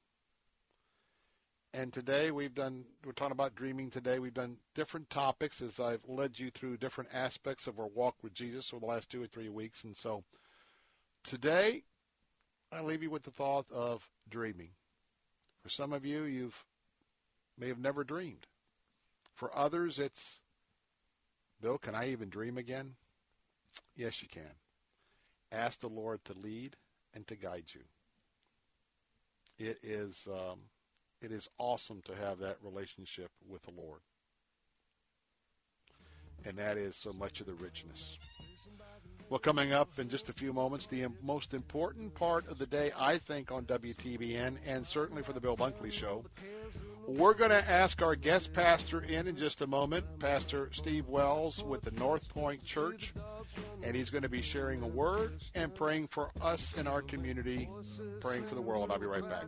And 1.73 1.93
today 1.93 2.31
we've 2.31 2.55
done, 2.55 2.85
we're 3.05 3.13
talking 3.13 3.33
about 3.33 3.55
dreaming 3.55 3.91
today. 3.91 4.19
We've 4.19 4.35
done 4.35 4.57
different 4.75 5.11
topics 5.11 5.61
as 5.61 5.79
I've 5.79 6.05
led 6.09 6.39
you 6.39 6.51
through 6.51 6.79
different 6.79 7.11
aspects 7.13 7.67
of 7.67 7.79
our 7.79 7.89
walk 7.89 8.17
with 8.23 8.33
Jesus 8.33 8.73
over 8.73 8.81
the 8.81 8.87
last 8.87 9.11
two 9.11 9.23
or 9.23 9.27
three 9.27 9.49
weeks. 9.49 9.85
And 9.85 9.97
so 9.97 10.25
today, 11.25 11.83
I 12.71 12.83
leave 12.83 13.03
you 13.03 13.11
with 13.11 13.25
the 13.25 13.31
thought 13.31 13.67
of 13.73 14.09
dreaming. 14.29 14.71
For 15.63 15.69
some 15.69 15.93
of 15.93 16.05
you, 16.05 16.25
you've 16.25 16.65
may 17.59 17.69
have 17.69 17.79
never 17.79 18.05
dreamed. 18.05 18.47
For 19.35 19.57
others, 19.57 19.99
it's, 19.99 20.39
Bill, 21.61 21.79
can 21.79 21.95
I 21.95 22.11
even 22.11 22.29
dream 22.29 22.59
again? 22.59 22.95
Yes, 23.97 24.23
you 24.23 24.29
can. 24.29 24.43
Ask 25.53 25.81
the 25.81 25.89
Lord 25.89 26.25
to 26.25 26.35
lead 26.35 26.77
and 27.15 27.27
to 27.29 27.37
guide 27.37 27.65
you. 27.73 27.81
It 29.67 29.79
is 29.83 30.27
um, 30.31 30.59
it 31.23 31.31
is 31.31 31.49
awesome 31.59 32.03
to 32.07 32.15
have 32.17 32.39
that 32.41 32.59
relationship 32.63 33.31
with 33.49 33.63
the 33.63 33.71
Lord, 33.71 34.01
and 36.45 36.59
that 36.59 36.77
is 36.77 36.97
so 36.97 37.13
much 37.13 37.41
of 37.41 37.47
the 37.47 37.55
richness. 37.55 38.19
Well, 39.31 39.39
coming 39.41 39.73
up 39.73 39.99
in 39.99 40.09
just 40.09 40.29
a 40.29 40.33
few 40.33 40.53
moments, 40.53 40.87
the 40.87 41.07
most 41.23 41.55
important 41.55 42.15
part 42.15 42.47
of 42.49 42.59
the 42.59 42.67
day, 42.67 42.93
I 42.97 43.19
think, 43.19 43.51
on 43.51 43.65
WTBN, 43.65 44.59
and 44.67 44.87
certainly 44.87 45.23
for 45.23 45.33
the 45.33 45.41
Bill 45.41 45.57
Bunkley 45.57 45.91
Show. 45.91 46.25
We're 47.07 47.35
going 47.35 47.51
to 47.51 47.71
ask 47.71 48.01
our 48.01 48.17
guest 48.17 48.53
pastor 48.53 49.01
in 49.01 49.27
in 49.27 49.37
just 49.37 49.61
a 49.61 49.67
moment, 49.67 50.07
Pastor 50.19 50.71
Steve 50.73 51.07
Wells 51.07 51.63
with 51.63 51.83
the 51.83 51.91
North 51.93 52.29
Point 52.31 52.65
Church, 52.65 53.13
and 53.83 53.95
he's 53.95 54.11
going 54.11 54.23
to 54.23 54.29
be 54.29 54.41
sharing 54.41 54.83
a 54.83 54.87
word 54.87 55.43
and 55.55 55.75
praying 55.75 56.09
for 56.09 56.31
us 56.41 56.75
in 56.79 56.87
our 56.87 57.03
community, 57.03 57.69
praying 58.21 58.45
for 58.45 58.55
the 58.55 58.63
world. 58.63 58.91
I'll 58.91 58.99
be 58.99 59.07
right 59.07 59.29
back. 59.29 59.47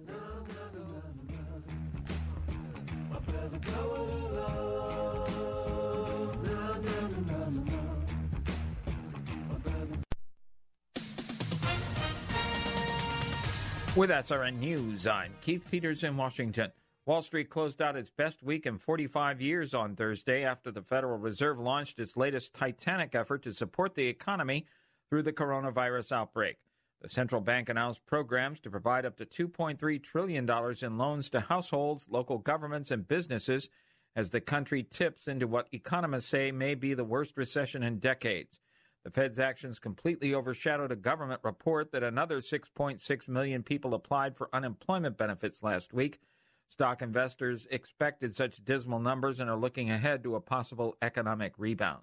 With 13.97 14.11
SRN 14.11 14.59
News, 14.59 15.07
I'm 15.07 15.33
Keith 15.41 15.67
Peters 15.71 16.05
in 16.05 16.19
Washington. 16.19 16.71
Wall 17.07 17.23
Street 17.23 17.49
closed 17.49 17.81
out 17.81 17.97
its 17.97 18.11
best 18.11 18.43
week 18.43 18.67
in 18.67 18.77
45 18.77 19.41
years 19.41 19.73
on 19.73 19.97
Thursday 19.97 20.45
after 20.45 20.71
the 20.71 20.83
Federal 20.83 21.17
Reserve 21.17 21.59
launched 21.59 21.99
its 21.99 22.15
latest 22.15 22.53
titanic 22.55 23.15
effort 23.15 23.43
to 23.45 23.53
support 23.53 23.95
the 23.95 24.07
economy 24.07 24.67
through 25.09 25.23
the 25.23 25.33
coronavirus 25.33 26.13
outbreak. 26.13 26.59
The 27.01 27.09
central 27.09 27.41
bank 27.41 27.71
announced 27.71 28.05
programs 28.05 28.61
to 28.61 28.71
provide 28.71 29.07
up 29.07 29.17
to 29.17 29.25
$2.3 29.25 30.03
trillion 30.03 30.47
in 30.83 30.99
loans 30.99 31.31
to 31.31 31.41
households, 31.41 32.07
local 32.11 32.37
governments, 32.37 32.91
and 32.91 33.09
businesses 33.09 33.71
as 34.15 34.29
the 34.29 34.43
country 34.43 34.83
tips 34.83 35.27
into 35.27 35.47
what 35.47 35.69
economists 35.73 36.29
say 36.29 36.53
may 36.53 36.75
be 36.75 36.93
the 36.93 37.03
worst 37.03 37.39
recession 37.39 37.83
in 37.83 37.99
decades. 37.99 38.61
The 39.07 39.13
Fed's 39.13 39.39
actions 39.39 39.79
completely 39.79 40.35
overshadowed 40.35 40.91
a 40.91 40.97
government 40.97 41.41
report 41.45 41.93
that 41.93 42.03
another 42.03 42.39
6.6 42.39 43.29
million 43.29 43.63
people 43.63 43.95
applied 43.95 44.37
for 44.37 44.51
unemployment 44.53 45.17
benefits 45.17 45.63
last 45.63 45.95
week. 45.95 46.19
Stock 46.67 47.03
investors 47.03 47.69
expected 47.71 48.35
such 48.35 48.65
dismal 48.65 48.99
numbers 48.99 49.39
and 49.39 49.49
are 49.49 49.55
looking 49.55 49.91
ahead 49.91 50.25
to 50.25 50.35
a 50.35 50.41
possible 50.41 50.97
economic 51.03 51.55
rebound. 51.57 52.03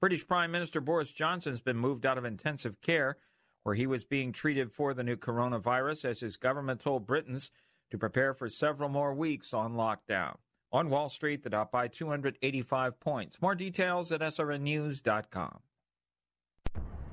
British 0.00 0.26
Prime 0.26 0.50
Minister 0.50 0.80
Boris 0.80 1.12
Johnson 1.12 1.52
has 1.52 1.60
been 1.60 1.76
moved 1.76 2.04
out 2.04 2.18
of 2.18 2.24
intensive 2.24 2.80
care, 2.80 3.16
where 3.62 3.76
he 3.76 3.86
was 3.86 4.02
being 4.02 4.32
treated 4.32 4.72
for 4.72 4.94
the 4.94 5.04
new 5.04 5.16
coronavirus, 5.16 6.06
as 6.06 6.18
his 6.18 6.36
government 6.36 6.80
told 6.80 7.06
Britons 7.06 7.52
to 7.92 7.98
prepare 7.98 8.34
for 8.34 8.48
several 8.48 8.88
more 8.88 9.14
weeks 9.14 9.54
on 9.54 9.74
lockdown. 9.74 10.38
On 10.72 10.90
Wall 10.90 11.08
Street, 11.08 11.44
the 11.44 11.50
Dow 11.50 11.68
by 11.70 11.86
285 11.86 12.98
points. 12.98 13.40
More 13.40 13.54
details 13.54 14.10
at 14.10 14.22
srnnews.com. 14.22 15.60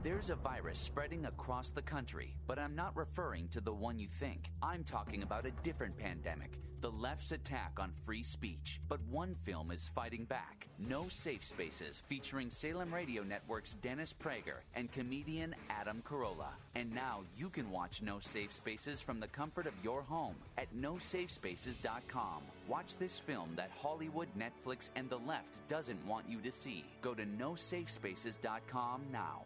There's 0.06 0.30
a 0.30 0.36
virus 0.36 0.78
spreading 0.78 1.26
across 1.26 1.72
the 1.72 1.82
country, 1.82 2.36
but 2.46 2.60
I'm 2.60 2.76
not 2.76 2.96
referring 2.96 3.48
to 3.48 3.60
the 3.60 3.74
one 3.74 3.98
you 3.98 4.08
think. 4.08 4.52
I'm 4.62 4.84
talking 4.84 5.24
about 5.24 5.48
a 5.48 5.52
different 5.64 5.98
pandemic 5.98 6.60
the 6.82 6.92
left's 6.92 7.32
attack 7.32 7.80
on 7.80 7.92
free 8.06 8.22
speech. 8.22 8.80
But 8.88 9.00
one 9.10 9.34
film 9.34 9.72
is 9.72 9.90
fighting 9.90 10.26
back 10.26 10.68
No 10.78 11.08
Safe 11.08 11.44
Spaces, 11.44 12.04
featuring 12.06 12.52
Salem 12.52 12.94
Radio 12.94 13.24
Network's 13.24 13.74
Dennis 13.82 14.14
Prager 14.14 14.58
and 14.76 14.92
comedian 14.92 15.56
Adam 15.72 16.04
Carolla. 16.08 16.54
And 16.76 16.94
now 16.94 17.22
you 17.36 17.50
can 17.50 17.72
watch 17.72 18.04
No 18.04 18.20
Safe 18.20 18.52
Spaces 18.52 19.02
from 19.02 19.20
the 19.20 19.28
comfort 19.30 19.66
of 19.66 19.74
your 19.84 20.04
home 20.04 20.36
at 20.60 20.72
nosafespaces.com. 20.76 22.44
Watch 22.68 22.98
this 22.98 23.18
film 23.18 23.50
that 23.56 23.72
Hollywood, 23.82 24.28
Netflix, 24.38 24.92
and 24.96 25.10
the 25.10 25.18
left 25.26 25.68
doesn't 25.68 26.06
want 26.06 26.30
you 26.30 26.40
to 26.42 26.52
see. 26.52 26.86
Go 27.02 27.16
to 27.16 27.26
nosafespaces.com 27.26 29.02
now. 29.12 29.46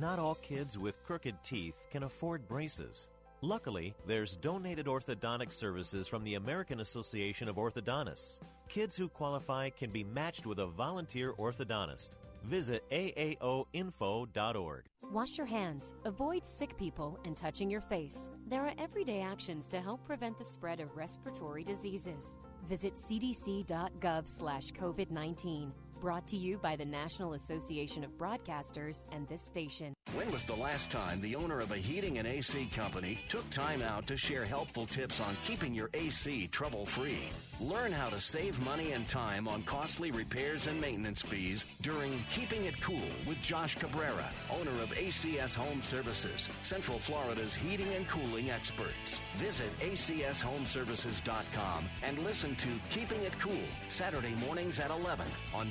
Not 0.00 0.18
all 0.18 0.34
kids 0.36 0.76
with 0.76 1.02
crooked 1.06 1.42
teeth 1.42 1.80
can 1.90 2.02
afford 2.02 2.46
braces. 2.46 3.08
Luckily, 3.40 3.94
there's 4.06 4.36
donated 4.36 4.84
orthodontic 4.86 5.50
services 5.50 6.06
from 6.06 6.22
the 6.22 6.34
American 6.34 6.80
Association 6.80 7.48
of 7.48 7.56
Orthodontists. 7.56 8.40
Kids 8.68 8.94
who 8.94 9.08
qualify 9.08 9.70
can 9.70 9.90
be 9.90 10.04
matched 10.04 10.44
with 10.44 10.58
a 10.58 10.66
volunteer 10.66 11.32
orthodontist. 11.32 12.10
Visit 12.44 12.84
aaoinfo.org. 12.90 14.84
Wash 15.12 15.38
your 15.38 15.46
hands, 15.46 15.94
avoid 16.04 16.44
sick 16.44 16.76
people, 16.76 17.18
and 17.24 17.34
touching 17.34 17.70
your 17.70 17.80
face. 17.80 18.30
There 18.48 18.66
are 18.66 18.74
everyday 18.78 19.22
actions 19.22 19.66
to 19.68 19.80
help 19.80 20.04
prevent 20.04 20.38
the 20.38 20.44
spread 20.44 20.80
of 20.80 20.94
respiratory 20.94 21.64
diseases. 21.64 22.36
Visit 22.68 22.96
cdc.gov 22.96 24.28
slash 24.28 24.72
COVID 24.72 25.10
19. 25.10 25.72
Brought 26.00 26.26
to 26.28 26.36
you 26.36 26.58
by 26.58 26.76
the 26.76 26.84
National 26.84 27.32
Association 27.32 28.04
of 28.04 28.16
Broadcasters 28.18 29.06
and 29.12 29.26
this 29.28 29.40
station. 29.40 29.94
When 30.14 30.30
was 30.30 30.44
the 30.44 30.54
last 30.54 30.90
time 30.90 31.20
the 31.20 31.34
owner 31.34 31.58
of 31.58 31.72
a 31.72 31.76
heating 31.76 32.18
and 32.18 32.28
AC 32.28 32.66
company 32.66 33.18
took 33.28 33.48
time 33.50 33.82
out 33.82 34.06
to 34.06 34.16
share 34.16 34.44
helpful 34.44 34.86
tips 34.86 35.20
on 35.20 35.36
keeping 35.42 35.74
your 35.74 35.90
AC 35.94 36.46
trouble 36.48 36.86
free? 36.86 37.30
Learn 37.60 37.92
how 37.92 38.10
to 38.10 38.20
save 38.20 38.62
money 38.64 38.92
and 38.92 39.08
time 39.08 39.48
on 39.48 39.62
costly 39.62 40.10
repairs 40.10 40.66
and 40.66 40.78
maintenance 40.80 41.22
fees 41.22 41.64
during 41.80 42.12
Keeping 42.30 42.66
It 42.66 42.78
Cool 42.82 43.00
with 43.26 43.40
Josh 43.40 43.76
Cabrera, 43.76 44.28
owner 44.50 44.70
of 44.82 44.92
ACS 44.94 45.54
Home 45.54 45.80
Services, 45.80 46.50
Central 46.60 46.98
Florida's 46.98 47.54
heating 47.54 47.88
and 47.94 48.06
cooling 48.06 48.50
experts. 48.50 49.22
Visit 49.38 49.70
acshomeservices.com 49.80 51.84
and 52.02 52.18
listen 52.20 52.54
to 52.56 52.68
Keeping 52.90 53.22
It 53.22 53.38
Cool 53.38 53.54
Saturday 53.88 54.34
mornings 54.46 54.78
at 54.78 54.90
11 54.90 55.26
on 55.54 55.70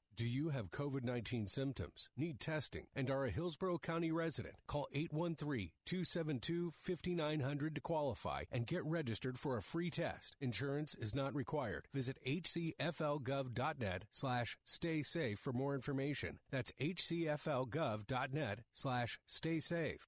Do 0.21 0.27
you 0.27 0.49
have 0.49 0.69
COVID 0.69 1.03
19 1.03 1.47
symptoms, 1.47 2.11
need 2.15 2.39
testing, 2.39 2.85
and 2.95 3.09
are 3.09 3.25
a 3.25 3.31
Hillsborough 3.31 3.79
County 3.79 4.11
resident? 4.11 4.53
Call 4.67 4.87
813 4.93 5.71
272 5.83 6.73
5900 6.77 7.73
to 7.73 7.81
qualify 7.81 8.43
and 8.51 8.67
get 8.67 8.85
registered 8.85 9.39
for 9.39 9.57
a 9.57 9.63
free 9.63 9.89
test. 9.89 10.35
Insurance 10.39 10.93
is 10.93 11.15
not 11.15 11.33
required. 11.33 11.87
Visit 11.91 12.19
hcflgov.net 12.23 14.03
slash 14.11 14.59
stay 14.63 15.01
safe 15.01 15.39
for 15.39 15.53
more 15.53 15.73
information. 15.73 16.37
That's 16.51 16.71
hcflgov.net 16.73 18.59
slash 18.73 19.19
stay 19.25 19.59
safe. 19.59 20.07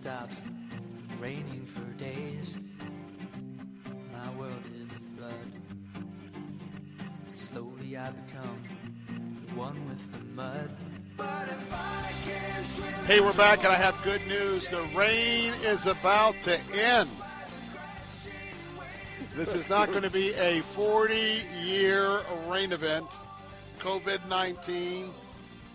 Stopped 0.00 0.40
raining 1.20 1.66
for 1.66 1.82
days. 2.02 2.54
My 4.10 4.30
world 4.30 4.64
is 4.80 4.88
a 4.92 5.18
flood. 5.18 5.34
Slowly 7.34 7.98
I 7.98 8.08
become 8.08 8.62
one 9.54 9.76
with 9.90 10.10
the 10.12 10.24
mud. 10.34 10.70
Hey, 13.06 13.20
we're 13.20 13.34
back, 13.34 13.58
and 13.58 13.68
I 13.68 13.74
have 13.74 14.02
good 14.02 14.26
news. 14.26 14.66
The 14.68 14.80
rain 14.96 15.52
is 15.64 15.84
about 15.84 16.40
to 16.44 16.58
end. 16.72 17.10
This 19.36 19.54
is 19.54 19.68
not 19.68 19.90
going 19.90 20.04
to 20.04 20.10
be 20.10 20.32
a 20.36 20.62
40 20.62 21.42
year 21.62 22.22
rain 22.48 22.72
event. 22.72 23.04
COVID 23.80 24.26
19. 24.30 25.10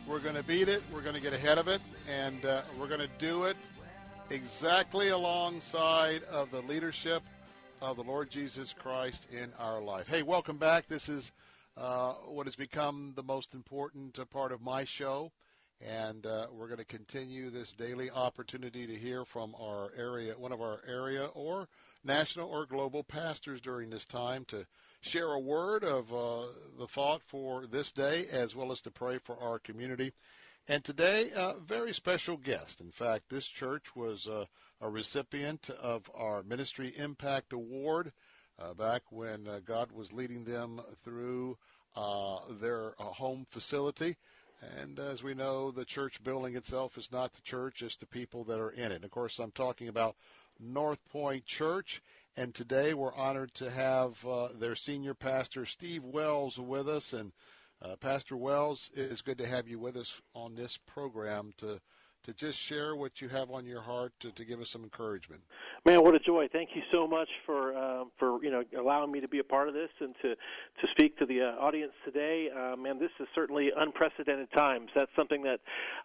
We're 0.08 0.18
going 0.18 0.36
to 0.36 0.44
beat 0.44 0.68
it. 0.68 0.82
We're 0.92 1.02
going 1.02 1.16
to 1.16 1.22
get 1.22 1.34
ahead 1.34 1.60
of 1.60 1.68
it. 1.68 1.82
And 2.10 2.44
uh, 2.44 2.64
we're 2.80 2.88
going 2.88 3.02
to 3.02 3.10
do 3.20 3.44
it 3.44 3.56
exactly 4.30 5.10
alongside 5.10 6.24
of 6.24 6.50
the 6.52 6.62
leadership 6.62 7.22
of 7.82 7.98
the 7.98 8.04
Lord 8.04 8.30
Jesus 8.30 8.74
Christ 8.74 9.28
in 9.32 9.52
our 9.60 9.82
life. 9.82 10.08
Hey, 10.08 10.24
welcome 10.24 10.58
back. 10.58 10.88
This 10.88 11.10
is 11.10 11.32
uh, 11.78 12.14
what 12.26 12.48
has 12.48 12.56
become 12.56 13.14
the 13.16 13.24
most 13.24 13.54
important 13.54 14.18
uh, 14.18 14.26
part 14.26 14.52
of 14.52 14.62
my 14.62 14.84
show. 14.84 15.32
And 15.82 16.26
uh, 16.26 16.48
we're 16.52 16.68
going 16.68 16.80
to 16.80 16.86
continue 16.86 17.50
this 17.50 17.76
daily 17.76 18.10
opportunity 18.10 18.88
to 18.88 18.96
hear 18.96 19.26
from 19.26 19.54
our 19.60 19.90
area, 19.96 20.34
one 20.38 20.54
of 20.54 20.62
our 20.62 20.80
area 20.88 21.26
or 21.34 21.68
national 22.04 22.50
or 22.50 22.66
global 22.66 23.04
pastors 23.04 23.60
during 23.60 23.90
this 23.90 24.06
time 24.06 24.46
to 24.46 24.66
share 25.02 25.34
a 25.34 25.40
word 25.40 25.84
of 25.84 26.12
uh, 26.14 26.48
the 26.80 26.88
thought 26.88 27.22
for 27.22 27.68
this 27.68 27.92
day 27.92 28.26
as 28.32 28.56
well 28.56 28.72
as 28.72 28.82
to 28.82 28.92
pray 28.92 29.18
for 29.18 29.38
our 29.40 29.60
community. 29.60 30.14
And 30.68 30.84
today, 30.84 31.30
a 31.36 31.60
very 31.60 31.94
special 31.94 32.38
guest. 32.38 32.82
In 32.82 32.90
fact, 32.90 33.30
this 33.30 33.46
church 33.46 33.96
was 33.96 34.28
uh, 34.28 34.46
a 34.82 34.90
recipient 34.90 35.70
of 35.70 36.10
our 36.16 36.42
Ministry 36.42 36.92
Impact 36.98 37.54
Award 37.54 38.12
uh, 38.58 38.74
back 38.74 39.04
when 39.12 39.48
uh, 39.48 39.60
God 39.64 39.92
was 39.92 40.12
leading 40.12 40.44
them 40.44 40.82
through 41.04 41.60
uh, 41.96 42.40
their 42.60 43.00
uh, 43.00 43.04
home 43.04 43.46
facility. 43.48 44.18
And 44.80 45.00
as 45.00 45.22
we 45.22 45.36
know, 45.36 45.70
the 45.70 45.86
church 45.86 46.24
building 46.24 46.56
itself 46.56 46.98
is 46.98 47.12
not 47.12 47.34
the 47.34 47.44
church, 47.44 47.84
it's 47.84 47.98
the 47.98 48.08
people 48.08 48.44
that 48.46 48.60
are 48.60 48.72
in 48.72 48.92
it. 48.92 48.96
And 48.96 49.06
of 49.06 49.12
course, 49.12 49.38
I'm 49.38 49.52
talking 49.52 49.88
about 49.88 50.16
North 50.60 51.00
Pointe 51.12 51.46
Church. 51.46 52.02
And 52.36 52.56
today 52.56 52.96
we're 52.96 53.14
honored 53.14 53.54
to 53.56 53.70
have 53.70 54.26
uh, 54.26 54.48
their 54.58 54.76
senior 54.76 55.14
pastor, 55.14 55.68
Steve 55.68 56.04
Wells, 56.04 56.58
with 56.58 56.90
us. 56.90 57.14
And 57.14 57.34
uh, 57.82 57.96
Pastor 57.98 58.38
Wells, 58.38 58.92
it 58.96 59.12
is 59.12 59.22
good 59.22 59.38
to 59.38 59.48
have 59.48 59.68
you 59.68 59.80
with 59.80 59.98
us 59.98 60.22
on 60.34 60.56
this 60.56 60.78
program 60.78 61.54
to 61.58 61.80
to 62.26 62.34
just 62.34 62.60
share 62.60 62.96
what 62.96 63.22
you 63.22 63.30
have 63.30 63.52
on 63.52 63.68
your 63.68 63.82
heart 63.82 64.12
to, 64.20 64.32
to 64.32 64.44
give 64.44 64.60
us 64.60 64.72
some 64.72 64.84
encouragement. 64.84 65.42
Man, 65.86 66.02
what 66.02 66.16
a 66.16 66.20
joy! 66.20 66.48
Thank 66.52 66.70
you 66.74 66.82
so 66.92 67.08
much 67.08 67.30
for 67.46 67.78
um, 67.78 68.12
for 68.18 68.44
you 68.44 68.50
know 68.50 68.64
allowing 68.80 69.12
me 69.12 69.20
to 69.20 69.28
be 69.28 69.40
a 69.40 69.44
part 69.44 69.68
of 69.68 69.76
this 69.76 69.90
and 70.00 70.16
to 70.24 70.30
to 70.30 70.88
speak 70.92 71.18
to 71.20 71.26
the 71.28 71.42
uh, 71.42 71.64
audience 71.64 71.92
today. 72.04 72.50
Uh, 72.50 72.76
man, 72.76 72.98
this 72.98 73.12
is 73.20 73.28
certainly 73.36 73.70
unprecedented 73.78 74.52
times. 74.54 74.90
That's 74.96 75.12
something 75.16 75.44
that 75.44 75.60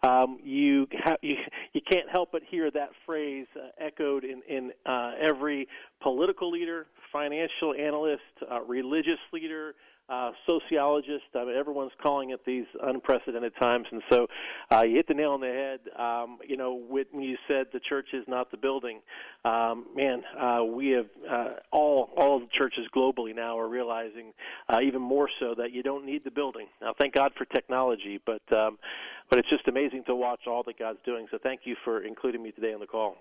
um, 0.07 0.37
you 0.43 0.87
ha- 1.03 1.17
you 1.23 1.37
you 1.73 1.81
can't 1.91 2.09
help 2.09 2.29
but 2.31 2.43
hear 2.47 2.69
that 2.69 2.89
phrase 3.05 3.47
uh, 3.55 3.69
echoed 3.83 4.23
in 4.23 4.43
in 4.47 4.71
uh, 4.85 5.13
every 5.19 5.67
political 6.03 6.51
leader, 6.51 6.85
financial 7.11 7.73
analyst, 7.73 8.21
uh, 8.51 8.61
religious 8.61 9.19
leader 9.33 9.73
uh, 10.11 10.31
sociologists. 10.45 11.29
I 11.33 11.45
mean, 11.45 11.55
everyone's 11.55 11.93
calling 12.01 12.31
it 12.31 12.41
these 12.45 12.65
unprecedented 12.83 13.53
times, 13.59 13.87
and 13.91 14.01
so 14.11 14.27
uh, 14.69 14.81
you 14.81 14.95
hit 14.97 15.07
the 15.07 15.13
nail 15.13 15.31
on 15.31 15.39
the 15.39 15.47
head. 15.47 15.79
Um, 15.97 16.39
you 16.45 16.57
know, 16.57 16.73
when 16.73 17.05
you 17.13 17.37
said 17.47 17.67
the 17.71 17.79
church 17.79 18.09
is 18.13 18.25
not 18.27 18.51
the 18.51 18.57
building, 18.57 18.99
um, 19.45 19.85
man, 19.95 20.23
uh, 20.37 20.65
we 20.65 20.89
have 20.89 21.07
uh, 21.29 21.53
all 21.71 22.09
all 22.17 22.39
the 22.39 22.47
churches 22.51 22.85
globally 22.93 23.33
now 23.33 23.57
are 23.57 23.69
realizing 23.69 24.33
uh, 24.67 24.79
even 24.81 25.01
more 25.01 25.29
so 25.39 25.55
that 25.57 25.71
you 25.71 25.81
don't 25.81 26.05
need 26.05 26.25
the 26.25 26.31
building. 26.31 26.67
Now, 26.81 26.93
thank 26.99 27.13
God 27.13 27.31
for 27.37 27.45
technology, 27.45 28.19
but 28.25 28.41
um, 28.53 28.77
but 29.29 29.39
it's 29.39 29.49
just 29.49 29.67
amazing 29.69 30.03
to 30.07 30.15
watch 30.15 30.41
all 30.45 30.63
that 30.63 30.77
God's 30.77 30.99
doing. 31.05 31.27
So, 31.31 31.37
thank 31.41 31.61
you 31.63 31.77
for 31.85 32.03
including 32.03 32.43
me 32.43 32.51
today 32.51 32.73
on 32.73 32.81
the 32.81 32.87
call. 32.87 33.15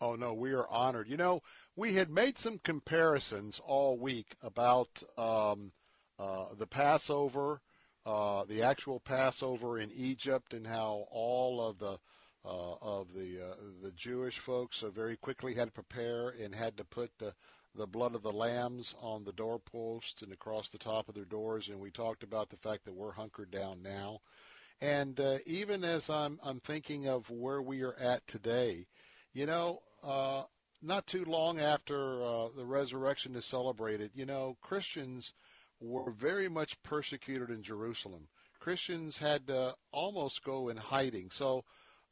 Oh 0.00 0.14
no, 0.14 0.32
we 0.32 0.52
are 0.52 0.68
honored. 0.68 1.08
You 1.08 1.16
know, 1.16 1.42
we 1.74 1.94
had 1.94 2.08
made 2.08 2.38
some 2.38 2.58
comparisons 2.58 3.60
all 3.64 3.98
week 3.98 4.36
about 4.42 5.02
um, 5.16 5.72
the 6.18 6.66
Passover, 6.66 7.60
uh, 8.06 8.44
the 8.44 8.62
actual 8.62 9.00
Passover 9.00 9.78
in 9.78 9.90
Egypt, 9.92 10.54
and 10.54 10.66
how 10.66 11.06
all 11.10 11.60
of 11.60 11.78
the 11.78 11.98
uh, 12.44 12.74
of 12.80 13.12
the 13.12 13.50
uh, 13.50 13.54
the 13.82 13.92
Jewish 13.92 14.38
folks 14.38 14.82
uh, 14.82 14.88
very 14.88 15.16
quickly 15.16 15.54
had 15.54 15.66
to 15.66 15.72
prepare 15.72 16.30
and 16.30 16.54
had 16.54 16.76
to 16.76 16.84
put 16.84 17.10
the 17.18 17.34
the 17.74 17.86
blood 17.86 18.14
of 18.14 18.22
the 18.22 18.32
lambs 18.32 18.94
on 19.00 19.24
the 19.24 19.32
doorposts 19.32 20.22
and 20.22 20.32
across 20.32 20.70
the 20.70 20.78
top 20.78 21.08
of 21.08 21.14
their 21.14 21.24
doors. 21.24 21.68
And 21.68 21.78
we 21.78 21.90
talked 21.90 22.22
about 22.22 22.48
the 22.48 22.56
fact 22.56 22.84
that 22.86 22.94
we're 22.94 23.12
hunkered 23.12 23.50
down 23.50 23.82
now. 23.82 24.20
And 24.80 25.20
uh, 25.20 25.38
even 25.44 25.84
as 25.84 26.08
I'm 26.08 26.40
I'm 26.42 26.60
thinking 26.60 27.06
of 27.08 27.30
where 27.30 27.60
we 27.60 27.82
are 27.82 27.94
at 27.94 28.26
today, 28.26 28.86
you 29.32 29.46
know, 29.46 29.82
uh, 30.02 30.44
not 30.80 31.06
too 31.06 31.24
long 31.24 31.58
after 31.58 32.22
uh, 32.22 32.48
the 32.56 32.64
resurrection 32.64 33.34
is 33.34 33.44
celebrated, 33.44 34.12
you 34.14 34.24
know, 34.24 34.56
Christians 34.62 35.32
were 35.80 36.10
very 36.10 36.48
much 36.48 36.82
persecuted 36.82 37.50
in 37.50 37.62
Jerusalem. 37.62 38.28
Christians 38.60 39.18
had 39.18 39.46
to 39.46 39.74
almost 39.92 40.42
go 40.42 40.68
in 40.68 40.76
hiding. 40.76 41.30
So 41.30 41.64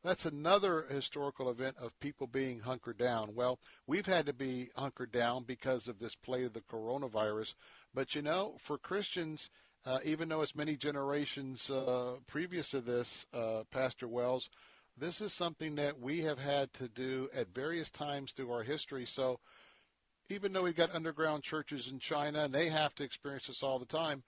that's 0.05 0.25
another 0.25 0.87
historical 0.89 1.51
event 1.51 1.77
of 1.79 1.99
people 1.99 2.29
being 2.29 2.61
hunkered 2.61 2.99
down. 2.99 3.35
Well, 3.35 3.59
we've 3.87 4.07
had 4.07 4.27
to 4.27 4.33
be 4.33 4.71
hunkered 4.77 5.11
down 5.11 5.45
because 5.45 5.89
of 5.89 5.99
this 5.99 6.15
plague 6.15 6.47
of 6.47 6.53
the 6.53 6.61
coronavirus. 6.61 7.55
But 7.93 8.15
you 8.15 8.23
know, 8.23 8.57
for 8.61 8.79
Christians, 8.79 9.51
uh, 9.85 9.99
even 10.05 10.29
though 10.29 10.43
it's 10.43 10.55
many 10.55 10.77
generations 10.77 11.71
uh, 11.71 12.17
previous 12.27 12.71
to 12.71 12.81
this, 12.81 13.27
uh, 13.33 13.65
Pastor 13.71 14.07
Wells, 14.07 14.49
this 14.97 15.21
is 15.21 15.33
something 15.33 15.75
that 15.75 16.01
we 16.01 16.21
have 16.21 16.39
had 16.39 16.73
to 16.75 16.89
do 16.89 17.29
at 17.35 17.55
various 17.55 17.91
times 17.91 18.33
through 18.33 18.51
our 18.51 18.63
history. 18.63 19.05
So 19.05 19.41
even 20.29 20.53
though 20.53 20.63
we've 20.63 20.77
got 20.77 20.95
underground 20.95 21.43
churches 21.43 21.89
in 21.89 21.99
China 21.99 22.45
and 22.45 22.55
they 22.55 22.69
have 22.69 22.95
to 22.97 23.05
experience 23.05 23.47
this 23.47 23.63
all 23.63 23.79
the 23.79 23.87
time, 23.87 24.23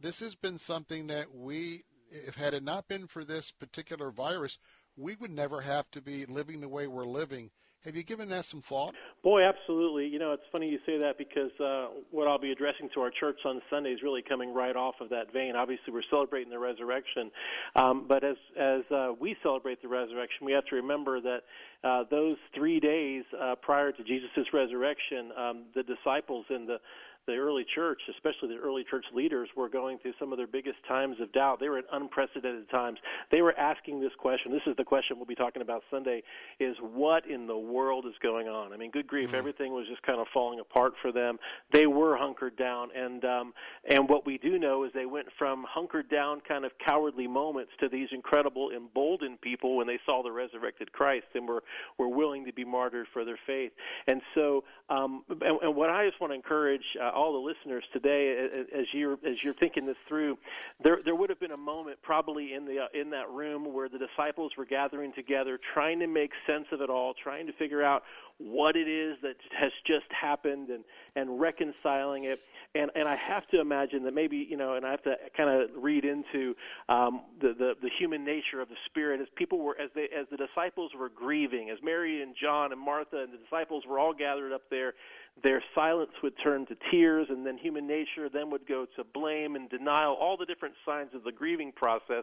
this 0.00 0.20
has 0.20 0.34
been 0.34 0.58
something 0.58 1.06
that 1.06 1.34
we, 1.34 1.84
if 2.10 2.34
had 2.34 2.54
it 2.54 2.64
not 2.64 2.88
been 2.88 3.06
for 3.06 3.24
this 3.24 3.52
particular 3.52 4.10
virus, 4.10 4.58
we 4.96 5.16
would 5.16 5.30
never 5.30 5.60
have 5.60 5.90
to 5.92 6.00
be 6.00 6.26
living 6.26 6.60
the 6.60 6.68
way 6.68 6.86
we're 6.86 7.06
living 7.06 7.50
Have 7.84 7.96
you 7.96 8.02
given 8.02 8.30
that 8.30 8.46
some 8.46 8.62
thought? 8.62 8.94
Boy, 9.22 9.42
absolutely. 9.42 10.06
You 10.06 10.18
know, 10.18 10.32
it's 10.32 10.42
funny 10.50 10.68
you 10.70 10.78
say 10.86 10.96
that 10.98 11.18
because 11.18 11.50
uh, 11.60 11.88
what 12.10 12.26
I'll 12.26 12.38
be 12.38 12.50
addressing 12.50 12.88
to 12.94 13.00
our 13.00 13.10
church 13.10 13.38
on 13.44 13.60
Sunday 13.68 13.90
is 13.90 14.02
really 14.02 14.22
coming 14.22 14.54
right 14.54 14.74
off 14.74 14.94
of 15.02 15.10
that 15.10 15.32
vein. 15.34 15.54
Obviously, 15.54 15.92
we're 15.92 16.02
celebrating 16.08 16.50
the 16.50 16.58
resurrection, 16.58 17.30
um, 17.76 18.06
but 18.08 18.24
as 18.24 18.36
as 18.58 18.80
uh, 18.90 19.12
we 19.20 19.36
celebrate 19.42 19.82
the 19.82 19.88
resurrection, 19.88 20.46
we 20.46 20.52
have 20.52 20.64
to 20.66 20.76
remember 20.76 21.20
that 21.20 21.40
uh, 21.84 22.04
those 22.10 22.36
three 22.54 22.80
days 22.80 23.24
uh, 23.40 23.54
prior 23.60 23.92
to 23.92 24.02
Jesus' 24.04 24.46
resurrection, 24.52 25.30
um, 25.36 25.62
the 25.74 25.82
disciples 25.82 26.46
and 26.48 26.68
the 26.68 26.78
the 27.26 27.36
early 27.36 27.64
church, 27.74 28.00
especially 28.10 28.54
the 28.54 28.62
early 28.62 28.84
church 28.88 29.04
leaders, 29.14 29.48
were 29.56 29.68
going 29.68 29.98
through 29.98 30.12
some 30.18 30.32
of 30.32 30.38
their 30.38 30.46
biggest 30.46 30.76
times 30.86 31.16
of 31.20 31.32
doubt. 31.32 31.60
They 31.60 31.68
were 31.68 31.78
at 31.78 31.84
unprecedented 31.92 32.68
times. 32.70 32.98
They 33.32 33.40
were 33.40 33.56
asking 33.58 34.00
this 34.00 34.12
question. 34.18 34.52
This 34.52 34.62
is 34.66 34.76
the 34.76 34.84
question 34.84 35.16
we'll 35.16 35.26
be 35.26 35.34
talking 35.34 35.62
about 35.62 35.82
Sunday: 35.90 36.22
is 36.60 36.76
what 36.80 37.28
in 37.28 37.46
the 37.46 37.56
world 37.56 38.04
is 38.06 38.14
going 38.22 38.48
on? 38.48 38.72
I 38.72 38.76
mean, 38.76 38.90
good 38.90 39.06
grief, 39.06 39.28
mm-hmm. 39.28 39.36
everything 39.36 39.72
was 39.72 39.86
just 39.88 40.02
kind 40.02 40.20
of 40.20 40.26
falling 40.34 40.60
apart 40.60 40.94
for 41.00 41.12
them. 41.12 41.38
They 41.72 41.86
were 41.86 42.16
hunkered 42.16 42.56
down, 42.56 42.90
and 42.94 43.24
um, 43.24 43.54
and 43.88 44.08
what 44.08 44.26
we 44.26 44.38
do 44.38 44.58
know 44.58 44.84
is 44.84 44.92
they 44.94 45.06
went 45.06 45.28
from 45.38 45.64
hunkered 45.68 46.10
down, 46.10 46.42
kind 46.46 46.64
of 46.64 46.72
cowardly 46.84 47.26
moments, 47.26 47.72
to 47.80 47.88
these 47.88 48.08
incredible 48.12 48.70
emboldened 48.70 49.40
people 49.40 49.76
when 49.76 49.86
they 49.86 49.98
saw 50.04 50.22
the 50.22 50.32
resurrected 50.32 50.92
Christ 50.92 51.26
and 51.34 51.48
were 51.48 51.62
were 51.98 52.08
willing 52.08 52.44
to 52.44 52.52
be 52.52 52.64
martyred 52.64 53.06
for 53.12 53.24
their 53.24 53.38
faith. 53.46 53.72
And 54.06 54.20
so, 54.34 54.64
um, 54.90 55.24
and, 55.28 55.58
and 55.62 55.74
what 55.74 55.90
I 55.90 56.06
just 56.06 56.20
want 56.20 56.32
to 56.32 56.34
encourage. 56.34 56.82
Uh, 57.00 57.12
all 57.14 57.32
the 57.32 57.38
listeners 57.38 57.84
today, 57.92 58.48
as 58.76 58.86
you're 58.92 59.14
as 59.14 59.42
you're 59.42 59.54
thinking 59.54 59.86
this 59.86 59.96
through, 60.08 60.36
there 60.82 60.98
there 61.04 61.14
would 61.14 61.30
have 61.30 61.40
been 61.40 61.52
a 61.52 61.56
moment 61.56 61.98
probably 62.02 62.54
in 62.54 62.64
the 62.66 62.80
uh, 62.80 63.00
in 63.00 63.10
that 63.10 63.30
room 63.30 63.72
where 63.72 63.88
the 63.88 63.98
disciples 63.98 64.52
were 64.58 64.64
gathering 64.64 65.12
together, 65.14 65.58
trying 65.72 66.00
to 66.00 66.06
make 66.06 66.30
sense 66.46 66.66
of 66.72 66.80
it 66.80 66.90
all, 66.90 67.14
trying 67.22 67.46
to 67.46 67.52
figure 67.54 67.82
out 67.82 68.02
what 68.38 68.74
it 68.76 68.88
is 68.88 69.16
that 69.22 69.36
has 69.58 69.70
just 69.86 70.06
happened, 70.10 70.68
and 70.68 70.84
and 71.16 71.40
reconciling 71.40 72.24
it. 72.24 72.40
And 72.74 72.90
and 72.94 73.08
I 73.08 73.16
have 73.16 73.46
to 73.48 73.60
imagine 73.60 74.02
that 74.04 74.14
maybe 74.14 74.46
you 74.48 74.56
know, 74.56 74.74
and 74.74 74.84
I 74.84 74.90
have 74.90 75.02
to 75.04 75.14
kind 75.36 75.48
of 75.48 75.70
read 75.76 76.04
into 76.04 76.54
um, 76.88 77.22
the, 77.40 77.54
the 77.56 77.74
the 77.80 77.90
human 77.98 78.24
nature 78.24 78.60
of 78.60 78.68
the 78.68 78.76
Spirit 78.86 79.20
as 79.20 79.28
people 79.36 79.60
were 79.60 79.80
as 79.80 79.90
they 79.94 80.08
as 80.16 80.26
the 80.30 80.36
disciples 80.36 80.90
were 80.98 81.08
grieving, 81.08 81.70
as 81.70 81.78
Mary 81.82 82.22
and 82.22 82.34
John 82.40 82.72
and 82.72 82.80
Martha 82.80 83.22
and 83.22 83.32
the 83.32 83.38
disciples 83.38 83.84
were 83.88 83.98
all 83.98 84.12
gathered 84.12 84.52
up 84.52 84.62
there 84.70 84.94
their 85.42 85.62
silence 85.74 86.12
would 86.22 86.34
turn 86.42 86.64
to 86.66 86.76
tears, 86.90 87.26
and 87.28 87.44
then 87.44 87.58
human 87.58 87.86
nature 87.86 88.28
then 88.32 88.50
would 88.50 88.66
go 88.66 88.86
to 88.96 89.04
blame 89.12 89.56
and 89.56 89.68
denial, 89.68 90.14
all 90.14 90.36
the 90.36 90.46
different 90.46 90.74
signs 90.86 91.10
of 91.14 91.24
the 91.24 91.32
grieving 91.32 91.72
process. 91.72 92.22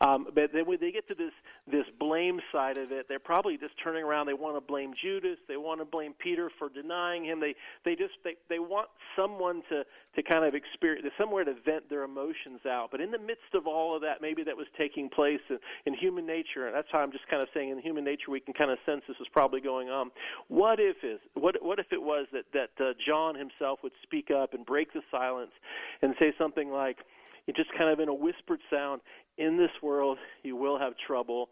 Um, 0.00 0.28
but 0.34 0.50
then 0.52 0.66
when 0.66 0.78
they 0.80 0.92
get 0.92 1.08
to 1.08 1.14
this 1.14 1.32
this 1.66 1.84
blame 1.98 2.40
side 2.52 2.78
of 2.78 2.92
it, 2.92 3.06
they're 3.08 3.18
probably 3.18 3.56
just 3.58 3.74
turning 3.82 4.04
around. 4.04 4.26
They 4.26 4.34
want 4.34 4.56
to 4.56 4.60
blame 4.60 4.92
Judas. 5.00 5.38
They 5.48 5.56
want 5.56 5.80
to 5.80 5.84
blame 5.84 6.14
Peter 6.18 6.50
for 6.58 6.68
denying 6.68 7.24
him. 7.24 7.40
They 7.40 7.54
they 7.84 7.96
just 7.96 8.14
they 8.22 8.34
they 8.48 8.60
want 8.60 8.88
someone 9.16 9.62
to 9.68 9.82
to 10.14 10.22
kind 10.22 10.44
of 10.44 10.54
experience 10.54 11.06
somewhere 11.18 11.42
to 11.44 11.54
vent 11.64 11.88
their 11.88 12.04
emotions 12.04 12.60
out. 12.68 12.88
But 12.90 13.00
in 13.00 13.10
the 13.10 13.18
midst 13.18 13.54
of 13.54 13.66
all 13.66 13.96
of 13.96 14.02
that, 14.02 14.20
maybe 14.20 14.44
that 14.44 14.56
was 14.56 14.66
taking 14.76 15.08
place 15.08 15.40
in, 15.48 15.58
in 15.86 15.94
human 15.94 16.26
nature, 16.26 16.66
and 16.66 16.76
that's 16.76 16.88
how 16.92 16.98
I'm 16.98 17.12
just 17.12 17.26
kind 17.28 17.42
of 17.42 17.48
saying 17.54 17.70
in 17.70 17.78
human 17.78 18.04
nature 18.04 18.30
we 18.30 18.40
can 18.40 18.54
kind 18.54 18.70
of 18.70 18.78
sense 18.84 19.02
this 19.08 19.16
is 19.20 19.26
probably 19.32 19.60
going 19.60 19.88
on. 19.88 20.10
What 20.48 20.78
if 20.78 20.96
is 21.02 21.18
what 21.34 21.56
what 21.60 21.78
if 21.78 21.86
it 21.92 22.00
was 22.00 22.26
that 22.32 22.44
that 22.52 22.70
uh, 22.80 22.92
John 23.06 23.34
himself 23.34 23.80
would 23.82 23.92
speak 24.02 24.30
up 24.30 24.54
and 24.54 24.64
break 24.64 24.92
the 24.92 25.02
silence 25.10 25.52
and 26.02 26.14
say 26.18 26.32
something 26.38 26.70
like, 26.70 26.98
just 27.56 27.70
kind 27.76 27.90
of 27.90 28.00
in 28.00 28.08
a 28.08 28.14
whispered 28.14 28.60
sound, 28.70 29.00
in 29.38 29.56
this 29.56 29.70
world 29.82 30.18
you 30.42 30.56
will 30.56 30.78
have 30.78 30.92
trouble, 31.06 31.48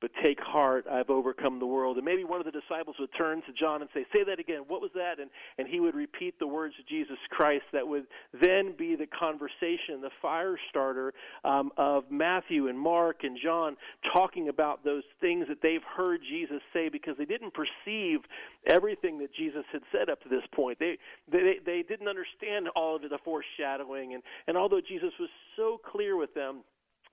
but 0.00 0.10
take 0.22 0.38
heart, 0.40 0.84
I've 0.90 1.10
overcome 1.10 1.58
the 1.58 1.66
world. 1.66 1.96
And 1.96 2.04
maybe 2.04 2.24
one 2.24 2.40
of 2.40 2.46
the 2.46 2.52
disciples 2.52 2.96
would 2.98 3.10
turn 3.16 3.42
to 3.46 3.52
John 3.52 3.80
and 3.80 3.90
say, 3.94 4.04
Say 4.12 4.24
that 4.24 4.38
again. 4.38 4.62
What 4.66 4.80
was 4.80 4.90
that? 4.94 5.18
And, 5.20 5.30
and 5.58 5.68
he 5.68 5.80
would 5.80 5.94
repeat 5.94 6.38
the 6.38 6.46
words 6.46 6.74
of 6.78 6.86
Jesus 6.86 7.18
Christ 7.30 7.64
that 7.72 7.86
would 7.86 8.06
then 8.40 8.74
be 8.76 8.96
the 8.96 9.06
conversation, 9.06 10.00
the 10.00 10.10
fire 10.20 10.56
starter 10.70 11.12
um, 11.44 11.70
of 11.76 12.04
Matthew 12.10 12.68
and 12.68 12.78
Mark 12.78 13.24
and 13.24 13.38
John 13.42 13.76
talking 14.12 14.48
about 14.48 14.84
those 14.84 15.04
things 15.20 15.46
that 15.48 15.58
they've 15.62 15.82
heard 15.96 16.20
Jesus 16.28 16.60
say 16.72 16.88
because 16.88 17.16
they 17.18 17.24
didn't 17.24 17.52
perceive 17.54 18.20
everything 18.66 19.18
that 19.18 19.34
Jesus 19.34 19.64
had 19.72 19.82
said 19.92 20.08
up 20.10 20.22
to 20.22 20.28
this 20.28 20.44
point. 20.54 20.78
They, 20.78 20.98
they, 21.30 21.56
they 21.64 21.84
didn't 21.86 22.08
understand 22.08 22.68
all 22.74 22.96
of 22.96 23.02
the 23.02 23.18
foreshadowing. 23.24 24.14
And, 24.14 24.22
and 24.46 24.56
although 24.56 24.80
Jesus 24.80 25.12
was 25.18 25.28
so 25.56 25.80
clear 25.84 26.16
with 26.16 26.34
them, 26.34 26.62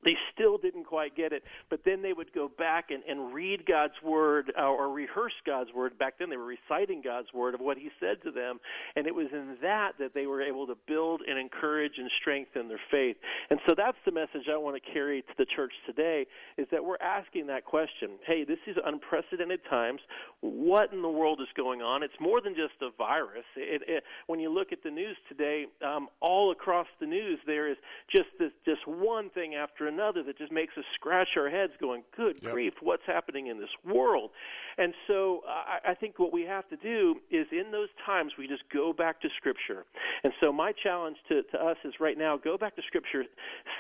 they 0.04 0.16
still 0.34 0.58
didn't 0.58 0.86
quite 0.86 1.16
get 1.16 1.32
it, 1.32 1.44
but 1.70 1.82
then 1.86 2.02
they 2.02 2.14
would 2.14 2.34
go 2.34 2.50
back 2.58 2.90
and, 2.90 3.04
and 3.04 3.34
read 3.34 3.66
God's 3.66 3.94
word 4.04 4.52
uh, 4.58 4.64
or 4.64 4.90
rehearse 4.92 5.34
God's 5.46 5.72
word. 5.74 5.98
Back 5.98 6.16
then, 6.18 6.30
they 6.30 6.38
were 6.38 6.56
reciting 6.70 7.02
God's 7.04 7.28
word 7.34 7.54
of 7.54 7.62
what 7.62 7.78
He 7.78 7.90
said 8.00 8.18
to 8.24 8.32
them, 8.32 8.60
and 8.96 9.06
it 9.06 9.14
was 9.14 9.28
in 9.32 9.58
that 9.62 9.94
that 10.00 10.14
they 10.14 10.26
were 10.26 10.42
able 10.42 10.66
to 10.68 10.76
build 10.88 11.22
and 11.28 11.38
encourage 11.38 11.94
and 11.98 12.10
strengthen 12.20 12.68
their 12.68 12.82
faith. 12.90 13.18
And 13.50 13.60
so 13.68 13.76
that's 13.78 13.98
the 14.06 14.12
message 14.12 14.48
I 14.52 14.58
want 14.58 14.82
to 14.82 14.92
carry 14.92 15.22
to 15.22 15.34
the 15.38 15.46
church 15.56 15.74
today: 15.86 16.26
is 16.58 16.68
that 16.72 16.84
we're 16.84 17.02
asking 17.02 17.48
that 17.48 17.66
question. 17.66 18.12
Hey, 18.26 18.44
this 18.44 18.60
is 18.68 18.78
unprecedented 18.84 19.62
times. 19.70 20.02
What 20.42 20.92
in 20.94 21.02
the 21.02 21.10
world 21.10 21.40
is 21.42 21.48
going 21.56 21.82
on? 21.82 22.02
It's 22.02 22.20
more 22.20 22.42
than 22.42 22.56
just 22.56 22.82
a 22.82 22.90
virus. 22.98 23.46
It, 23.56 23.84
it, 23.88 24.04
when 24.28 24.40
you 24.40 24.52
look 24.52 24.72
at 24.72 24.84
the 24.84 24.90
news 24.90 25.18
today, 25.30 25.66
um, 25.86 26.08
all 26.22 26.52
across 26.52 26.88
the 27.00 27.06
news, 27.06 27.40
there 27.46 27.70
is 27.70 27.78
just 28.12 28.30
this 28.40 28.52
just 28.66 28.88
one 28.88 29.30
thing 29.30 29.56
after 29.56 29.91
another 29.92 30.24
that 30.24 30.38
just 30.38 30.52
makes 30.52 30.78
us 30.78 30.84
scratch 30.96 31.30
our 31.38 31.50
heads 31.50 31.74
going, 31.80 32.04
good 32.16 32.40
yep. 32.42 32.54
grief, 32.54 32.74
what's 32.82 33.04
happening 33.06 33.48
in 33.48 33.60
this 33.60 33.70
world? 33.86 34.32
And 34.78 34.94
so 35.08 35.42
I, 35.48 35.92
I 35.92 35.94
think 35.94 36.18
what 36.18 36.32
we 36.32 36.44
have 36.44 36.68
to 36.70 36.78
do 36.78 37.16
is 37.30 37.48
in 37.52 37.72
those 37.72 37.90
times 38.06 38.34
we 38.38 38.48
just 38.48 38.64
go 38.74 38.94
back 38.94 39.22
to 39.22 39.28
Scripture. 39.38 39.86
And 40.24 40.34
so 40.40 40.52
my 40.52 40.72
challenge 40.84 41.18
to, 41.30 41.44
to 41.52 41.58
us 41.58 41.78
is 41.84 41.94
right 42.00 42.18
now 42.18 42.38
go 42.38 42.58
back 42.58 42.76
to 42.78 42.82
Scripture, 42.88 43.24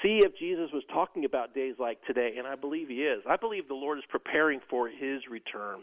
see 0.03 0.19
if 0.23 0.37
Jesus 0.37 0.69
was 0.73 0.83
talking 0.91 1.25
about 1.25 1.55
days 1.55 1.75
like 1.79 1.97
today, 2.05 2.35
and 2.37 2.47
I 2.47 2.55
believe 2.55 2.89
he 2.89 3.03
is. 3.03 3.23
I 3.27 3.37
believe 3.37 3.67
the 3.67 3.73
Lord 3.73 3.97
is 3.97 4.03
preparing 4.09 4.59
for 4.69 4.89
his 4.89 5.21
return. 5.29 5.79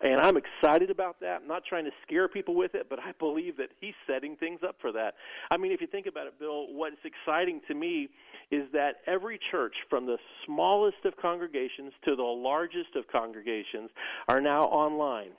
And 0.00 0.20
I'm 0.20 0.36
excited 0.36 0.90
about 0.90 1.20
that. 1.20 1.40
I'm 1.42 1.48
not 1.48 1.64
trying 1.68 1.84
to 1.84 1.92
scare 2.06 2.28
people 2.28 2.54
with 2.54 2.74
it, 2.74 2.86
but 2.88 2.98
I 2.98 3.12
believe 3.18 3.56
that 3.56 3.70
he's 3.80 3.94
setting 4.06 4.36
things 4.36 4.60
up 4.66 4.76
for 4.80 4.92
that. 4.92 5.14
I 5.50 5.56
mean, 5.56 5.72
if 5.72 5.80
you 5.80 5.86
think 5.86 6.06
about 6.06 6.26
it, 6.26 6.38
Bill, 6.38 6.72
what's 6.72 6.96
exciting 7.04 7.60
to 7.68 7.74
me 7.74 8.08
is 8.50 8.64
that 8.72 8.96
every 9.06 9.40
church, 9.50 9.71
from 9.88 10.06
the 10.06 10.18
smallest 10.46 11.04
of 11.04 11.16
congregations 11.16 11.92
to 12.04 12.16
the 12.16 12.22
largest 12.22 12.96
of 12.96 13.06
congregations, 13.08 13.90
are 14.28 14.40
now 14.40 14.62
online. 14.64 15.30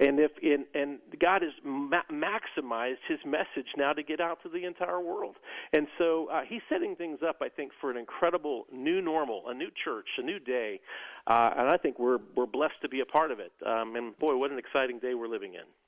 And 0.00 0.20
if 0.20 0.30
in, 0.42 0.64
and 0.74 0.98
God 1.20 1.42
has 1.42 1.52
ma- 1.64 2.02
maximized 2.10 3.02
His 3.08 3.18
message 3.26 3.68
now 3.76 3.92
to 3.92 4.02
get 4.02 4.20
out 4.20 4.42
to 4.42 4.48
the 4.48 4.64
entire 4.64 5.00
world. 5.00 5.36
And 5.72 5.86
so 5.98 6.28
uh, 6.32 6.42
He's 6.48 6.62
setting 6.68 6.96
things 6.96 7.18
up, 7.26 7.36
I 7.42 7.48
think, 7.48 7.72
for 7.80 7.90
an 7.90 7.96
incredible 7.96 8.66
new 8.72 9.00
normal, 9.00 9.44
a 9.48 9.54
new 9.54 9.70
church, 9.84 10.06
a 10.18 10.22
new 10.22 10.38
day. 10.38 10.80
Uh, 11.26 11.50
and 11.56 11.68
I 11.68 11.76
think 11.76 11.98
we're 11.98 12.18
we're 12.34 12.46
blessed 12.46 12.80
to 12.82 12.88
be 12.88 13.00
a 13.00 13.06
part 13.06 13.30
of 13.30 13.40
it. 13.40 13.52
Um, 13.66 13.96
and 13.96 14.18
boy, 14.18 14.36
what 14.36 14.50
an 14.50 14.58
exciting 14.58 14.98
day 14.98 15.14
we're 15.14 15.28
living 15.28 15.54
in. 15.54 15.87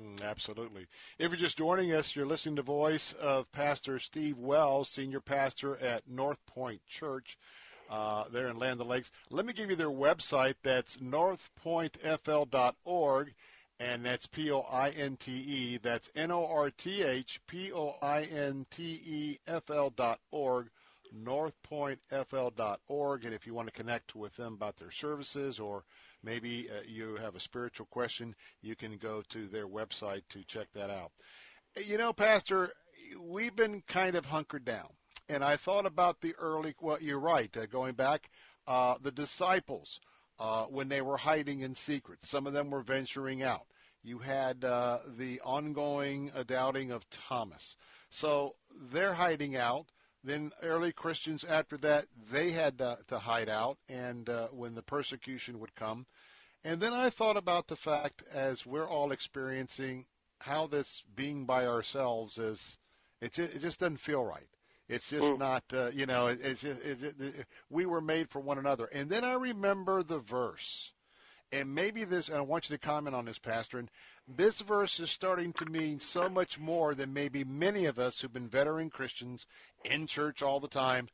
Mm, 0.00 0.22
absolutely. 0.22 0.86
If 1.18 1.30
you're 1.30 1.36
just 1.36 1.58
joining 1.58 1.92
us, 1.92 2.14
you're 2.14 2.26
listening 2.26 2.54
to 2.56 2.62
the 2.62 2.66
voice 2.66 3.12
of 3.14 3.50
Pastor 3.52 3.98
Steve 3.98 4.38
Wells, 4.38 4.88
senior 4.88 5.20
pastor 5.20 5.76
at 5.78 6.08
North 6.08 6.38
Pointe 6.46 6.86
Church. 6.86 7.36
Uh, 7.90 8.24
there 8.30 8.48
in 8.48 8.58
Land 8.58 8.82
O' 8.82 8.84
Lakes. 8.84 9.10
Let 9.30 9.46
me 9.46 9.54
give 9.54 9.70
you 9.70 9.76
their 9.76 9.88
website. 9.88 10.56
That's 10.62 10.98
northpointefl.org, 10.98 13.34
and 13.80 14.04
that's 14.04 14.26
P 14.26 14.50
O 14.50 14.60
I 14.60 14.90
N 14.90 15.16
T 15.16 15.32
E. 15.32 15.78
That's 15.78 16.12
N 16.14 16.30
O 16.30 16.46
R 16.46 16.70
T 16.70 17.02
H 17.02 17.40
P 17.46 17.72
O 17.72 17.96
I 18.02 18.24
N 18.24 18.66
T 18.70 19.00
E 19.06 19.38
F 19.46 19.70
L 19.70 19.88
dot 19.88 20.20
org 20.30 20.68
northpointefl.org. 21.14 23.24
And 23.24 23.34
if 23.34 23.46
you 23.46 23.54
want 23.54 23.68
to 23.68 23.72
connect 23.72 24.14
with 24.14 24.36
them 24.36 24.52
about 24.54 24.76
their 24.76 24.90
services 24.90 25.60
or 25.60 25.84
maybe 26.22 26.68
uh, 26.70 26.82
you 26.86 27.16
have 27.16 27.36
a 27.36 27.40
spiritual 27.40 27.86
question, 27.86 28.34
you 28.62 28.76
can 28.76 28.98
go 28.98 29.22
to 29.28 29.48
their 29.48 29.68
website 29.68 30.22
to 30.30 30.44
check 30.44 30.68
that 30.74 30.90
out. 30.90 31.12
You 31.76 31.98
know, 31.98 32.12
Pastor, 32.12 32.72
we've 33.20 33.56
been 33.56 33.82
kind 33.86 34.16
of 34.16 34.26
hunkered 34.26 34.64
down. 34.64 34.88
And 35.28 35.44
I 35.44 35.56
thought 35.56 35.86
about 35.86 36.20
the 36.20 36.34
early, 36.36 36.74
well, 36.80 36.98
you're 37.00 37.18
right, 37.18 37.54
uh, 37.56 37.66
going 37.66 37.94
back, 37.94 38.30
uh, 38.66 38.94
the 39.00 39.12
disciples, 39.12 40.00
uh, 40.38 40.64
when 40.64 40.88
they 40.88 41.02
were 41.02 41.16
hiding 41.16 41.60
in 41.60 41.74
secret. 41.74 42.22
Some 42.22 42.46
of 42.46 42.52
them 42.52 42.70
were 42.70 42.82
venturing 42.82 43.42
out. 43.42 43.66
You 44.02 44.18
had 44.18 44.64
uh, 44.64 44.98
the 45.18 45.40
ongoing 45.40 46.30
uh, 46.34 46.44
doubting 46.44 46.90
of 46.90 47.08
Thomas. 47.10 47.76
So 48.08 48.54
they're 48.90 49.14
hiding 49.14 49.56
out. 49.56 49.86
Then 50.28 50.52
early 50.62 50.92
Christians 50.92 51.42
after 51.42 51.78
that, 51.78 52.04
they 52.30 52.50
had 52.50 52.76
to, 52.78 52.98
to 53.06 53.18
hide 53.18 53.48
out, 53.48 53.78
and 53.88 54.28
uh, 54.28 54.48
when 54.48 54.74
the 54.74 54.82
persecution 54.82 55.58
would 55.58 55.74
come. 55.74 56.04
And 56.62 56.82
then 56.82 56.92
I 56.92 57.08
thought 57.08 57.38
about 57.38 57.68
the 57.68 57.76
fact, 57.76 58.22
as 58.30 58.66
we're 58.66 58.86
all 58.86 59.10
experiencing, 59.10 60.04
how 60.40 60.66
this 60.66 61.02
being 61.16 61.46
by 61.46 61.66
ourselves 61.66 62.36
is, 62.36 62.78
it 63.22 63.32
just, 63.32 63.56
it 63.56 63.60
just 63.60 63.80
doesn't 63.80 64.00
feel 64.00 64.22
right. 64.22 64.50
It's 64.86 65.08
just 65.08 65.32
mm. 65.32 65.38
not, 65.38 65.64
uh, 65.72 65.90
you 65.94 66.04
know, 66.04 66.26
it, 66.26 66.40
it's 66.42 66.60
just, 66.60 66.84
it's, 66.84 67.02
it, 67.02 67.46
we 67.70 67.86
were 67.86 68.02
made 68.02 68.28
for 68.28 68.40
one 68.40 68.58
another. 68.58 68.84
And 68.92 69.08
then 69.08 69.24
I 69.24 69.32
remember 69.32 70.02
the 70.02 70.18
verse, 70.18 70.92
And 71.50 71.74
maybe 71.74 72.04
this, 72.04 72.28
and 72.28 72.36
I 72.36 72.42
want 72.42 72.68
you 72.68 72.76
to 72.76 72.86
comment 72.86 73.16
on 73.16 73.24
this, 73.24 73.38
Pastor. 73.38 73.78
And 73.78 73.90
this 74.26 74.60
verse 74.60 75.00
is 75.00 75.10
starting 75.10 75.52
to 75.54 75.64
mean 75.64 75.98
so 75.98 76.28
much 76.28 76.58
more 76.58 76.94
than 76.94 77.14
maybe 77.14 77.42
many 77.42 77.86
of 77.86 77.98
us 77.98 78.20
who've 78.20 78.32
been 78.32 78.48
veteran 78.48 78.90
Christians 78.90 79.46
in 79.84 80.06
church 80.06 80.42
all 80.42 80.60
the 80.60 80.68
time. 80.68 81.08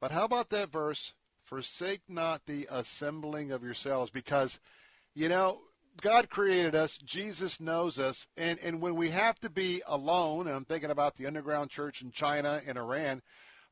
But 0.00 0.12
how 0.12 0.24
about 0.24 0.50
that 0.50 0.70
verse? 0.70 1.12
Forsake 1.42 2.02
not 2.08 2.46
the 2.46 2.68
assembling 2.70 3.50
of 3.50 3.64
yourselves, 3.64 4.10
because, 4.10 4.60
you 5.14 5.28
know, 5.28 5.58
God 6.00 6.30
created 6.30 6.76
us, 6.76 6.96
Jesus 6.98 7.60
knows 7.60 7.98
us, 7.98 8.28
and, 8.36 8.60
and 8.60 8.80
when 8.80 8.94
we 8.94 9.10
have 9.10 9.40
to 9.40 9.50
be 9.50 9.82
alone, 9.88 10.46
and 10.46 10.54
I'm 10.54 10.64
thinking 10.64 10.90
about 10.90 11.16
the 11.16 11.26
underground 11.26 11.70
church 11.70 12.00
in 12.00 12.12
China 12.12 12.62
and 12.64 12.78
Iran, 12.78 13.22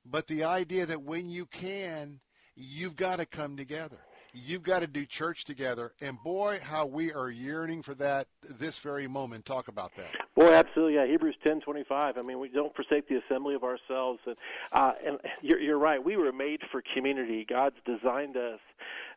but 0.05 0.27
the 0.27 0.43
idea 0.43 0.85
that 0.87 1.03
when 1.03 1.31
you 1.31 1.47
can, 1.47 2.19
you've 2.57 2.97
got 2.97 3.21
to 3.21 3.27
come 3.27 3.57
together. 3.57 4.01
You've 4.33 4.63
got 4.63 4.81
to 4.81 4.87
do 4.87 5.05
church 5.05 5.45
together. 5.45 5.93
And 6.01 6.23
boy, 6.23 6.61
how 6.63 6.87
we 6.87 7.13
are 7.13 7.31
yearning 7.31 7.83
for 7.83 7.95
that 7.95 8.29
this 8.59 8.79
very 8.79 9.07
moment. 9.07 9.45
Talk 9.45 9.69
about 9.69 9.95
that. 9.97 10.11
Boy, 10.35 10.53
absolutely. 10.53 10.95
Yeah, 10.95 11.07
Hebrews 11.07 11.37
ten 11.47 11.61
twenty 11.61 11.85
five. 11.89 12.13
I 12.19 12.23
mean, 12.23 12.39
we 12.39 12.49
don't 12.49 12.75
forsake 12.75 13.09
the 13.09 13.21
assembly 13.27 13.55
of 13.55 13.65
ourselves, 13.65 14.21
and 14.27 14.37
uh, 14.73 14.93
and 15.05 15.19
you're, 15.43 15.61
you're 15.61 15.79
right. 15.79 16.03
We 16.03 16.17
were 16.17 16.33
made 16.33 16.61
for 16.71 16.83
community. 16.95 17.47
God's 17.49 17.77
designed 17.85 18.37
us 18.37 18.61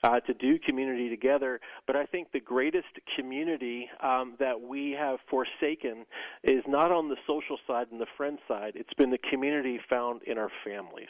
uh, 0.03 0.19
to 0.21 0.33
do 0.33 0.57
community 0.57 1.09
together. 1.09 1.59
But 1.85 1.95
I 1.95 2.05
think 2.05 2.31
the 2.31 2.39
greatest 2.39 2.87
community 3.15 3.89
um, 4.01 4.33
that 4.39 4.59
we 4.61 4.91
have 4.91 5.19
forsaken 5.29 6.05
is 6.43 6.63
not 6.67 6.91
on 6.91 7.09
the 7.09 7.17
social 7.27 7.57
side 7.67 7.87
and 7.91 8.01
the 8.01 8.07
friend 8.17 8.39
side. 8.47 8.73
It's 8.75 8.93
been 8.95 9.11
the 9.11 9.19
community 9.29 9.79
found 9.89 10.23
in 10.23 10.37
our 10.37 10.49
families. 10.63 11.09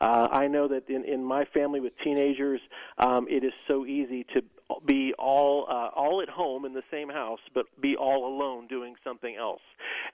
Uh, 0.00 0.28
I 0.30 0.46
know 0.48 0.68
that 0.68 0.88
in, 0.88 1.04
in 1.04 1.22
my 1.22 1.44
family 1.52 1.80
with 1.80 1.92
teenagers, 2.02 2.60
um, 2.98 3.26
it 3.28 3.44
is 3.44 3.52
so 3.68 3.84
easy 3.84 4.24
to 4.34 4.42
be 4.86 5.12
all 5.18 5.66
uh, 5.68 5.88
all 5.94 6.22
at 6.22 6.28
home 6.28 6.64
in 6.64 6.72
the 6.72 6.82
same 6.90 7.08
house, 7.08 7.40
but 7.54 7.66
be 7.80 7.96
all 7.96 8.26
alone 8.26 8.66
doing 8.66 8.94
something 9.04 9.36
else. 9.36 9.60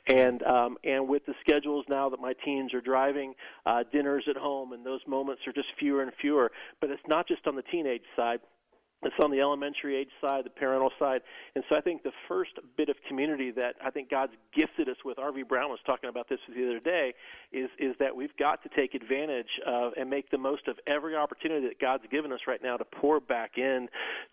And 0.07 0.43
um, 0.43 0.77
and 0.83 1.09
with 1.09 1.27
the 1.27 1.35
schedules 1.41 1.85
now 1.89 2.09
that 2.09 2.21
my 2.21 2.33
teens 2.45 2.75
are 2.75 2.81
driving, 2.81 3.35
uh, 3.65 3.85
dinners 3.93 4.25
at 4.29 4.37
home, 4.37 4.73
and 4.73 4.85
those 4.85 5.01
moments 5.07 5.43
are 5.47 5.53
just 5.53 5.69
fewer 5.79 6.03
and 6.03 6.13
fewer. 6.21 6.51
But 6.81 6.91
it's 6.91 7.03
not 7.07 7.29
just 7.29 7.47
on 7.47 7.55
the 7.55 7.63
teenage 7.63 8.03
side 8.17 8.41
it's 9.03 9.15
on 9.23 9.31
the 9.31 9.41
elementary 9.41 9.97
age 9.97 10.09
side, 10.27 10.45
the 10.45 10.51
parental 10.51 10.91
side. 10.99 11.21
And 11.55 11.63
so 11.69 11.77
I 11.77 11.81
think 11.81 12.03
the 12.03 12.13
first 12.29 12.53
bit 12.77 12.89
of 12.89 12.97
community 13.09 13.51
that 13.53 13.75
I 13.85 13.91
think 13.91 14.11
God's 14.11 14.33
gifted 14.57 14.89
us 14.89 14.97
with, 15.05 15.19
R.V. 15.19 15.43
Brown 15.43 15.69
was 15.69 15.79
talking 15.85 16.09
about 16.09 16.29
this 16.29 16.39
the 16.49 16.65
other 16.67 16.81
day, 16.81 17.13
is, 17.53 17.69
is 17.79 17.95
that 18.01 18.17
we've 18.17 18.35
got 18.39 18.63
to 18.63 18.71
take 18.75 18.95
advantage 18.95 19.61
of 19.67 19.93
and 19.99 20.09
make 20.09 20.31
the 20.31 20.39
most 20.39 20.67
of 20.67 20.77
every 20.87 21.15
opportunity 21.15 21.67
that 21.69 21.79
God's 21.79 22.05
given 22.11 22.33
us 22.33 22.41
right 22.49 22.63
now 22.63 22.79
to 22.79 22.85
pour 22.85 23.21
back 23.21 23.59
in 23.59 23.89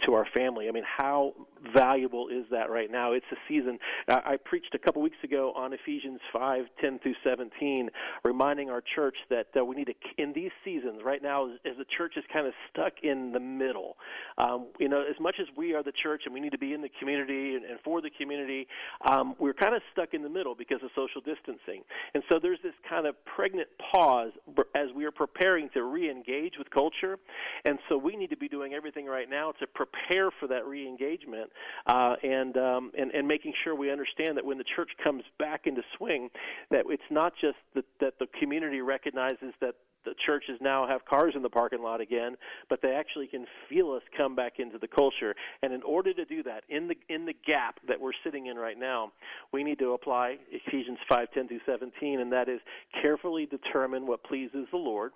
to 0.06 0.14
our 0.14 0.26
family. 0.34 0.70
I 0.70 0.72
mean, 0.72 0.86
how 0.86 1.34
valuable 1.76 2.30
is 2.30 2.46
that 2.52 2.70
right 2.70 2.90
now? 2.90 3.12
It's 3.12 3.26
a 3.32 3.38
season. 3.50 3.78
I 4.08 4.38
preached 4.44 4.74
a 4.74 4.80
couple 4.80 5.02
weeks 5.02 5.18
ago 5.24 5.52
on 5.56 5.74
Ephesians 5.74 6.20
5, 6.32 6.66
10 6.80 7.00
through 7.00 7.16
17, 7.24 7.90
reminding 8.24 8.70
our 8.70 8.82
church 8.96 9.16
that 9.30 9.48
uh, 9.58 9.64
we 9.66 9.76
need 9.76 9.88
to, 9.88 9.94
in 10.18 10.32
these 10.34 10.52
seasons, 10.64 11.02
right 11.04 11.22
now, 11.22 11.52
as, 11.52 11.60
as 11.66 11.78
the 11.78 11.86
church 11.98 12.14
is 12.16 12.24
kind 12.32 12.48
of 12.48 12.54
stuck 12.70 12.94
in 13.04 13.32
the 13.32 13.40
middle, 13.40 13.98
um, 14.38 14.53
you 14.80 14.90
know, 14.90 15.02
as 15.02 15.20
much 15.20 15.36
as 15.40 15.48
we 15.56 15.74
are 15.74 15.84
the 15.84 15.94
church 16.04 16.24
and 16.26 16.34
we 16.34 16.40
need 16.40 16.52
to 16.52 16.58
be 16.58 16.74
in 16.74 16.82
the 16.82 16.90
community 17.00 17.56
and, 17.56 17.64
and 17.66 17.80
for 17.84 18.02
the 18.02 18.10
community, 18.10 18.68
um, 19.10 19.36
we're 19.40 19.54
kind 19.54 19.76
of 19.76 19.82
stuck 19.92 20.14
in 20.14 20.22
the 20.22 20.30
middle 20.30 20.56
because 20.56 20.82
of 20.84 20.90
social 20.96 21.22
distancing. 21.22 21.82
And 22.14 22.24
so 22.30 22.40
there's 22.42 22.60
this 22.64 22.74
kind 22.90 23.08
of 23.08 23.16
pregnant 23.26 23.68
pause 23.92 24.32
as 24.76 24.88
we 24.96 25.06
are 25.06 25.12
preparing 25.12 25.70
to 25.74 25.84
re-engage 25.84 26.54
with 26.58 26.70
culture. 26.70 27.18
And 27.66 27.80
so 27.88 27.98
we 27.98 28.16
need 28.16 28.30
to 28.32 28.38
be 28.38 28.50
doing 28.50 28.74
everything 28.74 29.06
right 29.06 29.30
now 29.30 29.54
to 29.60 29.68
prepare 29.68 30.30
for 30.40 30.48
that 30.48 30.66
re-engagement 30.66 31.50
uh, 31.88 32.16
and, 32.22 32.58
um, 32.58 32.92
and 32.98 33.12
and 33.14 33.28
making 33.28 33.54
sure 33.64 33.76
we 33.76 33.92
understand 33.92 34.36
that 34.38 34.46
when 34.46 34.58
the 34.58 34.64
church 34.76 34.90
comes 35.04 35.24
back 35.40 35.62
into 35.66 35.82
swing, 35.98 36.30
that 36.72 36.84
it's 36.90 37.04
not 37.10 37.34
just 37.40 37.58
that, 37.76 37.86
that 38.00 38.14
the 38.20 38.28
community 38.40 38.82
recognizes 38.82 39.54
that 39.62 39.76
the 40.06 40.14
churches 40.26 40.58
now 40.62 40.88
have 40.88 41.06
cars 41.06 41.34
in 41.36 41.42
the 41.42 41.50
parking 41.50 41.82
lot 41.82 42.02
again, 42.02 42.36
but 42.70 42.82
they 42.82 42.92
actually 42.92 43.28
can 43.28 43.46
feel 43.70 43.92
us 43.92 44.02
come 44.16 44.36
back 44.36 44.54
into 44.60 44.78
the 44.78 44.88
culture. 44.88 45.36
And 45.62 45.74
in 45.74 45.82
order 45.84 46.14
to 46.14 46.26
do 46.26 46.44
that, 46.44 46.64
in 46.70 46.88
the 46.88 46.96
in 47.10 47.26
the 47.26 47.34
gap 47.46 47.80
that 47.88 48.00
we're 48.00 48.12
sitting 48.24 48.48
in 48.48 48.58
right 48.58 48.78
now, 48.78 49.12
we 49.52 49.64
need 49.64 49.80
to 49.80 49.94
apply 49.94 50.38
Ephesians 50.52 51.00
5:10 51.10 51.48
through 51.48 51.62
17, 51.66 52.20
and 52.20 52.32
that 52.32 52.50
is 52.50 52.60
carefully 53.02 53.46
determine 53.46 54.06
what 54.08 54.24
pleases 54.24 54.68
the 54.72 54.78
Lord. 54.78 55.12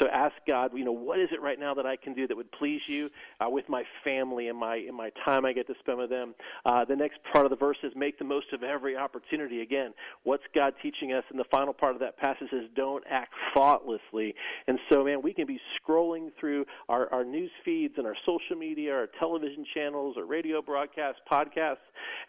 So 0.00 0.08
ask 0.08 0.34
God, 0.48 0.70
you 0.74 0.84
know, 0.84 0.92
what 0.92 1.20
is 1.20 1.28
it 1.32 1.42
right 1.42 1.58
now 1.58 1.74
that 1.74 1.86
I 1.86 1.96
can 1.96 2.14
do 2.14 2.26
that 2.26 2.36
would 2.36 2.50
please 2.52 2.80
you 2.86 3.10
uh, 3.40 3.50
with 3.50 3.68
my 3.68 3.84
family 4.04 4.48
and 4.48 4.58
my 4.58 4.76
in 4.76 4.94
my 4.94 5.10
time 5.24 5.44
I 5.44 5.52
get 5.52 5.66
to 5.66 5.74
spend 5.80 5.98
with 5.98 6.10
them. 6.10 6.34
Uh, 6.64 6.84
the 6.84 6.96
next 6.96 7.18
part 7.32 7.44
of 7.44 7.50
the 7.50 7.56
verse 7.56 7.76
is 7.82 7.92
make 7.94 8.18
the 8.18 8.24
most 8.24 8.52
of 8.52 8.62
every 8.62 8.96
opportunity. 8.96 9.60
Again, 9.60 9.92
what's 10.22 10.44
God 10.54 10.74
teaching 10.82 11.12
us? 11.12 11.24
And 11.30 11.38
the 11.38 11.44
final 11.50 11.74
part 11.74 11.94
of 11.94 12.00
that 12.00 12.16
passage 12.16 12.48
is 12.52 12.70
don't 12.74 13.04
act 13.08 13.34
thoughtlessly. 13.54 14.34
And 14.66 14.78
so, 14.90 15.04
man, 15.04 15.20
we 15.22 15.34
can 15.34 15.46
be 15.46 15.60
scrolling 15.78 16.30
through 16.38 16.64
our, 16.88 17.12
our 17.12 17.24
news 17.24 17.50
feeds 17.64 17.94
and 17.98 18.06
our 18.06 18.16
social 18.24 18.56
media, 18.56 18.92
our 18.92 19.08
television 19.18 19.64
channels, 19.74 20.16
our 20.16 20.24
radio 20.24 20.62
broadcasts, 20.62 21.20
podcasts, 21.30 21.76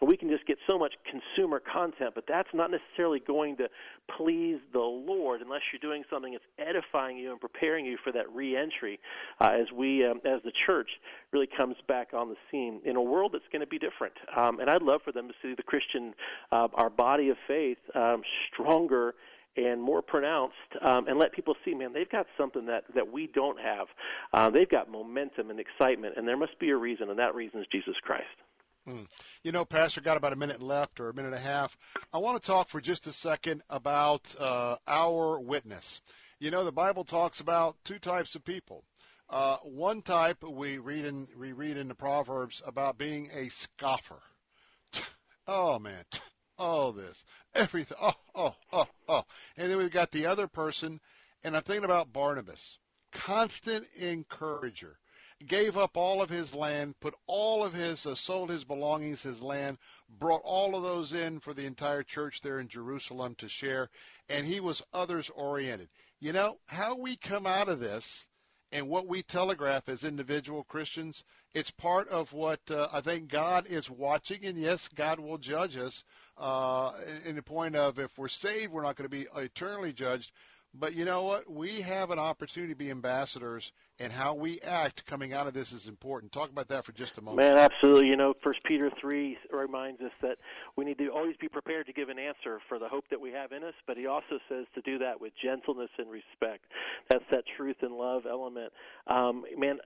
and 0.02 0.10
we 0.10 0.18
can 0.18 0.30
just 0.30 0.46
get 0.46 0.58
so 0.68 0.78
much 0.78 0.94
consumer 1.10 1.62
content. 1.62 2.12
But 2.14 2.26
that's 2.28 2.50
not 2.54 2.72
necessarily 2.72 3.20
going 3.20 3.58
to 3.58 3.70
please 4.18 4.60
the 4.74 4.80
Lord 4.80 5.42
unless 5.42 5.62
you're 5.72 5.80
doing 5.80 6.04
something 6.10 6.34
that's 6.34 6.44
edifying 6.60 7.18
you 7.18 7.32
and 7.32 7.40
preparing 7.54 7.86
you 7.86 7.98
for 8.04 8.12
that 8.12 8.30
reentry 8.34 9.00
uh, 9.40 9.52
as 9.52 9.72
we, 9.72 10.06
um, 10.06 10.22
as 10.26 10.42
the 10.44 10.52
church, 10.66 10.90
really 11.32 11.48
comes 11.48 11.76
back 11.88 12.10
on 12.14 12.30
the 12.30 12.36
scene 12.50 12.82
in 12.86 12.96
a 12.96 13.02
world 13.02 13.32
that's 13.34 13.46
going 13.52 13.62
to 13.62 13.68
be 13.68 13.80
different. 13.80 14.14
Um, 14.36 14.60
and 14.60 14.70
I'd 14.70 14.82
love 14.82 15.02
for 15.04 15.12
them 15.12 15.28
to 15.28 15.34
see 15.42 15.54
the 15.56 15.64
Christian, 15.64 16.14
uh, 16.52 16.68
our 16.74 16.90
body 16.90 17.30
of 17.30 17.38
faith, 17.48 17.78
um, 17.96 18.22
stronger 18.52 19.16
and 19.56 19.80
more 19.80 20.02
pronounced 20.02 20.56
um, 20.82 21.08
and 21.08 21.20
let 21.20 21.32
people 21.32 21.56
see 21.64 21.76
man 21.76 21.94
they've 21.94 22.10
got 22.10 22.26
something 22.36 22.66
that 22.66 22.86
that 22.96 23.14
we 23.14 23.28
don't 23.36 23.60
have 23.60 23.86
uh, 24.34 24.50
they've 24.50 24.68
got 24.68 24.90
momentum 24.90 25.52
and 25.52 25.60
excitement 25.60 26.16
and 26.18 26.28
there 26.28 26.36
must 26.36 26.58
be 26.58 26.72
a 26.72 26.76
reason 26.76 27.08
and 27.12 27.20
that 27.20 27.36
reason 27.36 27.60
is 27.60 27.68
jesus 27.72 27.94
christ 28.02 28.26
Mm. 28.88 29.08
You 29.44 29.52
know, 29.52 29.64
Pastor, 29.64 30.02
got 30.02 30.18
about 30.18 30.34
a 30.34 30.36
minute 30.36 30.62
left 30.62 31.00
or 31.00 31.10
a 31.10 31.14
minute 31.14 31.30
and 31.30 31.38
a 31.38 31.40
half. 31.40 31.78
I 32.12 32.18
want 32.18 32.42
to 32.42 32.46
talk 32.46 32.68
for 32.68 32.82
just 32.82 33.08
a 33.08 33.14
second 33.14 33.64
about 33.70 34.36
uh, 34.38 34.76
our 34.88 35.40
witness. 35.40 36.02
You 36.44 36.52
know, 36.52 36.66
the 36.66 36.74
Bible 36.74 37.06
talks 37.06 37.40
about 37.40 37.78
two 37.86 38.00
types 38.00 38.36
of 38.36 38.44
people. 38.44 38.84
Uh, 39.30 39.56
one 39.64 40.02
type 40.02 40.44
we 40.44 40.78
read 40.78 41.06
in 41.06 41.30
we 41.40 41.54
read 41.54 41.78
in 41.78 41.88
the 41.88 41.96
Proverbs 41.96 42.62
about 42.66 42.98
being 42.98 43.30
a 43.34 43.48
scoffer. 43.48 44.20
oh 45.48 45.80
man, 45.80 46.04
oh 46.60 46.92
this, 46.92 47.24
everything. 47.56 47.98
Oh 48.02 48.16
oh 48.36 48.56
oh 48.74 48.88
oh. 49.08 49.24
And 49.56 49.72
then 49.72 49.78
we've 49.78 49.90
got 49.90 50.12
the 50.12 50.26
other 50.26 50.50
person, 50.50 51.00
and 51.46 51.56
I'm 51.56 51.64
thinking 51.64 51.86
about 51.86 52.12
Barnabas, 52.12 52.78
constant 53.14 53.86
encourager 53.96 54.98
gave 55.48 55.78
up 55.78 55.98
all 55.98 56.22
of 56.22 56.30
his 56.30 56.54
land, 56.56 57.00
put 57.00 57.16
all 57.28 57.64
of 57.64 57.74
his, 57.74 58.06
uh, 58.06 58.16
sold 58.16 58.50
his 58.50 58.64
belongings, 58.64 59.24
his 59.24 59.42
land, 59.42 59.78
brought 60.10 60.42
all 60.44 60.76
of 60.76 60.84
those 60.84 61.14
in 61.14 61.40
for 61.40 61.54
the 61.54 61.66
entire 61.66 62.04
church 62.04 62.42
there 62.42 62.60
in 62.60 62.68
Jerusalem 62.68 63.36
to 63.36 63.50
share, 63.50 63.90
and 64.30 64.46
he 64.46 64.60
was 64.60 64.84
others 64.94 65.30
oriented. 65.32 65.90
You 66.24 66.32
know, 66.32 66.60
how 66.68 66.96
we 66.96 67.18
come 67.18 67.46
out 67.46 67.68
of 67.68 67.82
this 67.82 68.30
and 68.72 68.88
what 68.88 69.08
we 69.08 69.22
telegraph 69.22 69.90
as 69.90 70.06
individual 70.06 70.64
Christians, 70.64 71.26
it's 71.54 71.70
part 71.70 72.08
of 72.08 72.32
what 72.32 72.62
uh, 72.72 72.88
I 72.94 73.02
think 73.02 73.28
God 73.28 73.68
is 73.68 73.90
watching, 73.90 74.46
and 74.46 74.58
yes, 74.58 74.88
God 74.88 75.20
will 75.20 75.38
judge 75.38 75.76
us 75.76 76.06
uh, 76.38 76.94
in 77.26 77.36
the 77.36 77.44
point 77.44 77.76
of 77.76 78.00
if 78.00 78.18
we're 78.18 78.30
saved, 78.30 78.72
we're 78.72 78.84
not 78.84 78.96
going 78.96 79.10
to 79.10 79.14
be 79.14 79.28
eternally 79.36 79.92
judged. 79.92 80.32
But 80.74 80.96
you 80.96 81.04
know 81.04 81.24
what? 81.24 81.52
We 81.52 81.82
have 81.82 82.10
an 82.10 82.20
opportunity 82.20 82.72
to 82.72 82.78
be 82.78 82.90
ambassadors 82.90 83.74
and 84.00 84.12
how 84.12 84.34
we 84.34 84.60
act 84.62 85.06
coming 85.06 85.34
out 85.34 85.48
of 85.48 85.54
this 85.54 85.72
is 85.72 85.88
important. 85.88 86.32
Talk 86.32 86.50
about 86.50 86.68
that 86.70 86.86
for 86.86 86.92
just 86.94 87.18
a 87.18 87.22
moment. 87.22 87.48
Man, 87.48 87.58
absolutely. 87.58 88.08
You 88.08 88.18
know, 88.18 88.34
First 88.44 88.60
Peter 88.64 88.92
three 89.00 89.38
reminds 89.52 90.02
us 90.02 90.12
that 90.22 90.38
we 90.76 90.86
need 90.86 90.98
to 90.98 91.10
always 91.10 91.36
be 91.38 91.48
prepared 91.48 91.86
to 91.86 91.94
give 91.94 92.10
an 92.10 92.18
answer 92.18 92.60
for 92.68 92.80
the 92.80 92.88
hope 92.88 93.06
that 93.12 93.22
we 93.22 93.32
have 93.32 93.52
in 93.52 93.64
us, 93.64 93.74
but 93.86 93.98
he 93.98 94.08
also 94.08 94.40
says 94.50 94.66
to 94.76 94.82
do 94.82 94.98
that 95.00 95.22
with 95.22 95.34
gentleness 95.42 95.90
and 95.98 96.10
respect. 96.10 96.66
That's 97.10 97.24
that 97.32 97.44
truth 97.56 97.78
and 97.82 97.94
love 97.94 98.24
element. 98.30 98.74
Um, 99.08 99.44
man, 99.58 99.78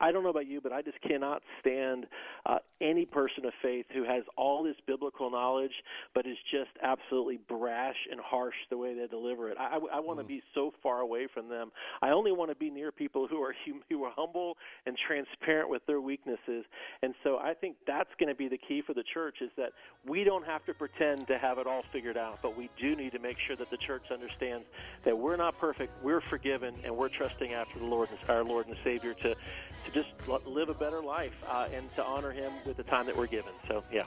I 0.00 0.12
don't 0.12 0.22
know 0.22 0.30
about 0.30 0.46
you, 0.46 0.60
but 0.60 0.72
I 0.72 0.82
just 0.82 1.00
cannot 1.02 1.42
stand 1.60 2.06
uh, 2.46 2.58
any 2.80 3.04
person 3.04 3.44
of 3.44 3.52
faith 3.62 3.86
who 3.92 4.04
has 4.04 4.22
all 4.36 4.62
this 4.64 4.76
biblical 4.86 5.30
knowledge, 5.30 5.72
but 6.14 6.26
is 6.26 6.38
just 6.50 6.70
absolutely 6.82 7.38
brash 7.48 7.96
and 8.10 8.20
harsh 8.20 8.56
the 8.70 8.78
way 8.78 8.94
they 8.94 9.06
deliver 9.06 9.50
it. 9.50 9.58
I, 9.58 9.76
I, 9.76 9.96
I 9.96 10.00
want 10.00 10.18
to 10.20 10.24
mm. 10.24 10.28
be 10.28 10.42
so 10.54 10.72
far 10.82 11.00
away 11.00 11.28
from 11.32 11.48
them. 11.48 11.70
I 12.00 12.10
only 12.10 12.32
want 12.32 12.50
to 12.50 12.56
be 12.56 12.70
near 12.70 12.90
people 12.90 13.28
who 13.28 13.42
are 13.42 13.51
are 13.52 13.56
hum- 13.64 13.82
who 13.88 14.04
are 14.04 14.12
humble 14.14 14.56
and 14.86 14.96
transparent 15.06 15.68
with 15.68 15.84
their 15.86 16.00
weaknesses. 16.00 16.64
And 17.02 17.14
so 17.22 17.38
I 17.38 17.54
think 17.54 17.76
that's 17.86 18.10
going 18.18 18.28
to 18.28 18.34
be 18.34 18.48
the 18.48 18.58
key 18.58 18.82
for 18.86 18.94
the 18.94 19.04
church 19.14 19.36
is 19.40 19.50
that 19.56 19.72
we 20.06 20.24
don't 20.24 20.46
have 20.46 20.64
to 20.66 20.74
pretend 20.74 21.26
to 21.28 21.38
have 21.38 21.58
it 21.58 21.66
all 21.66 21.82
figured 21.92 22.16
out, 22.16 22.40
but 22.42 22.56
we 22.56 22.70
do 22.80 22.96
need 22.96 23.12
to 23.12 23.18
make 23.18 23.36
sure 23.46 23.56
that 23.56 23.70
the 23.70 23.76
church 23.76 24.04
understands 24.10 24.66
that 25.04 25.16
we're 25.16 25.36
not 25.36 25.58
perfect, 25.58 25.92
we're 26.02 26.20
forgiven, 26.20 26.74
and 26.84 26.96
we're 26.96 27.08
trusting 27.08 27.52
after 27.52 27.78
the 27.78 27.84
Lord, 27.84 28.08
our 28.28 28.44
Lord 28.44 28.66
and 28.68 28.76
Savior, 28.84 29.14
to 29.14 29.34
to 29.34 29.90
just 29.92 30.08
live 30.46 30.68
a 30.68 30.74
better 30.74 31.02
life 31.02 31.44
uh, 31.48 31.68
and 31.72 31.92
to 31.96 32.04
honor 32.04 32.30
Him 32.30 32.52
with 32.64 32.76
the 32.76 32.84
time 32.84 33.06
that 33.06 33.16
we're 33.16 33.26
given. 33.26 33.52
So, 33.68 33.82
yeah. 33.92 34.04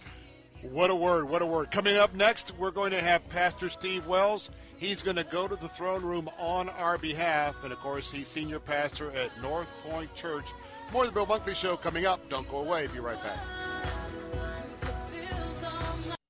What 0.61 0.89
a 0.89 0.95
word, 0.95 1.29
what 1.29 1.41
a 1.41 1.45
word. 1.45 1.69
Coming 1.69 1.97
up 1.97 2.15
next, 2.15 2.57
we're 2.57 2.71
going 2.71 2.91
to 2.91 3.01
have 3.01 3.27
Pastor 3.29 3.69
Steve 3.69 4.07
Wells. 4.07 4.49
He's 4.77 5.01
going 5.01 5.15
to 5.15 5.23
go 5.23 5.47
to 5.47 5.55
the 5.55 5.69
throne 5.69 6.03
room 6.03 6.29
on 6.37 6.69
our 6.69 6.97
behalf. 6.97 7.55
And 7.63 7.71
of 7.71 7.79
course, 7.79 8.11
he's 8.11 8.27
senior 8.27 8.59
pastor 8.59 9.11
at 9.11 9.29
North 9.41 9.67
Pointe 9.83 10.13
Church. 10.15 10.47
More 10.91 11.03
of 11.03 11.09
the 11.09 11.13
Bill 11.13 11.25
Bunkley 11.25 11.55
Show 11.55 11.77
coming 11.77 12.05
up. 12.05 12.27
Don't 12.29 12.49
go 12.49 12.57
away. 12.57 12.87
Be 12.87 12.99
right 12.99 13.21
back. 13.21 13.39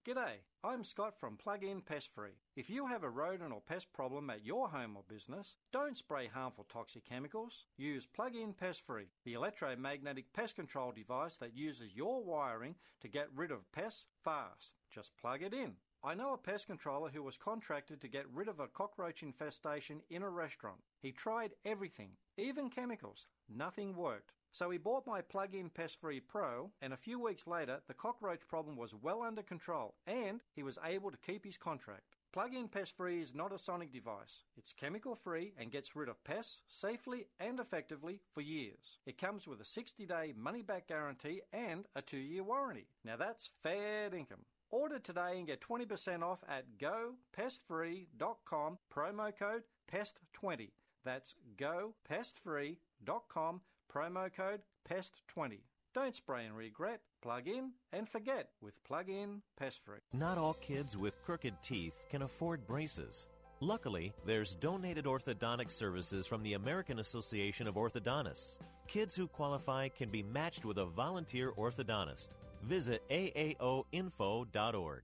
G'day, 0.07 0.35
I'm 0.64 0.83
Scott 0.83 1.19
from 1.19 1.35
Plug 1.35 1.64
In 1.64 1.82
Pest 1.82 2.11
Free. 2.14 2.38
If 2.56 2.69
you 2.69 2.85
have 2.85 3.03
a 3.03 3.09
rodent 3.09 3.51
or 3.51 3.59
pest 3.59 3.91
problem 3.91 4.30
at 4.30 4.45
your 4.45 4.69
home 4.69 4.95
or 4.95 5.03
business, 5.09 5.57
don't 5.72 5.98
spray 5.98 6.30
harmful 6.32 6.67
toxic 6.72 7.06
chemicals. 7.06 7.65
Use 7.75 8.06
Plug 8.06 8.35
In 8.35 8.53
Pest 8.53 8.85
Free, 8.85 9.07
the 9.24 9.33
electromagnetic 9.33 10.32
pest 10.32 10.56
control 10.56 10.91
device 10.91 11.38
that 11.38 11.57
uses 11.57 11.95
your 11.95 12.24
wiring 12.24 12.75
to 13.01 13.07
get 13.07 13.30
rid 13.35 13.49
of 13.49 13.72
pests 13.72 14.06
fast. 14.24 14.75
Just 14.93 15.17
plug 15.17 15.41
it 15.41 15.56
in. 15.56 15.74
I 16.06 16.14
know 16.14 16.34
a 16.34 16.38
pest 16.38 16.67
controller 16.67 17.09
who 17.11 17.24
was 17.24 17.35
contracted 17.35 18.00
to 18.00 18.08
get 18.08 18.30
rid 18.32 18.48
of 18.48 18.59
a 18.59 18.67
cockroach 18.67 19.24
infestation 19.24 20.01
in 20.11 20.22
a 20.22 20.30
restaurant. 20.30 20.77
He 21.01 21.11
tried 21.11 21.56
everything, 21.66 22.11
even 22.38 22.69
chemicals. 22.69 23.27
Nothing 23.50 23.95
worked. 23.95 24.34
So 24.51 24.69
he 24.69 24.77
bought 24.77 25.08
my 25.08 25.22
plug-in 25.22 25.72
Pest 25.72 26.00
Free 26.00 26.19
Pro, 26.19 26.69
and 26.80 26.93
a 26.93 26.98
few 26.98 27.19
weeks 27.19 27.48
later, 27.48 27.80
the 27.88 27.95
cockroach 27.95 28.48
problem 28.48 28.77
was 28.77 28.93
well 28.93 29.24
under 29.24 29.42
control, 29.42 29.95
and 30.06 30.42
he 30.53 30.61
was 30.61 30.77
able 30.85 31.09
to 31.09 31.17
keep 31.17 31.43
his 31.43 31.58
contract. 31.58 32.17
Plug-in 32.32 32.67
Pest 32.67 32.95
Free 32.95 33.19
is 33.19 33.34
not 33.34 33.51
a 33.51 33.58
sonic 33.58 33.92
device. 33.92 34.43
It's 34.56 34.74
chemical 34.74 35.16
free 35.16 35.53
and 35.58 35.72
gets 35.72 35.95
rid 35.95 36.08
of 36.08 36.24
pests 36.24 36.61
safely 36.67 37.25
and 37.40 37.59
effectively 37.59 38.22
for 38.32 38.42
years. 38.42 39.00
It 39.08 39.17
comes 39.17 39.48
with 39.48 39.59
a 39.59 39.64
60-day 39.64 40.35
money-back 40.38 40.88
guarantee 40.88 41.42
and 41.51 41.88
a 41.95 42.03
2-year 42.03 42.43
warranty. 42.43 42.85
Now 43.03 43.16
that's 43.17 43.50
fair 43.64 44.14
income. 44.14 44.45
Order 44.72 45.00
today 45.00 45.38
and 45.38 45.48
get 45.48 45.61
20% 45.61 46.22
off 46.22 46.44
at 46.50 46.66
gopestfree.com, 46.77 48.77
promo 48.94 49.32
code 49.38 49.64
PEST20. 49.92 50.72
That's 51.03 51.35
gopestfree.com, 51.58 53.61
promo 53.94 54.34
code 54.34 54.61
PEST20. 54.90 55.60
Don't 55.94 56.16
spray 56.16 56.45
and 56.45 56.58
regret. 56.58 57.02
Plug 57.22 57.48
in 57.48 57.72
and 57.94 58.10
forget 58.10 58.50
with 58.61 58.84
Plug 58.84 59.10
In 59.10 59.42
Pest 59.58 59.85
Free. 59.85 60.00
Not 60.11 60.38
all 60.38 60.56
kids 60.56 60.98
with 60.98 61.24
crooked 61.24 61.53
teeth 61.61 61.98
can 62.10 62.24
afford 62.24 62.68
braces. 62.68 63.27
Luckily, 63.61 64.14
there's 64.26 64.56
donated 64.56 65.06
orthodontic 65.06 65.72
services 65.72 66.27
from 66.27 66.44
the 66.44 66.53
American 66.53 67.00
Association 67.00 67.68
of 67.68 67.76
Orthodontists. 67.76 68.60
Kids 68.88 69.16
who 69.16 69.27
qualify 69.27 69.88
can 69.88 70.10
be 70.10 70.22
matched 70.22 70.66
with 70.66 70.80
a 70.80 70.85
volunteer 70.85 71.53
orthodontist. 71.53 72.32
Visit 72.68 73.02
aaoinfo.org. 73.10 75.02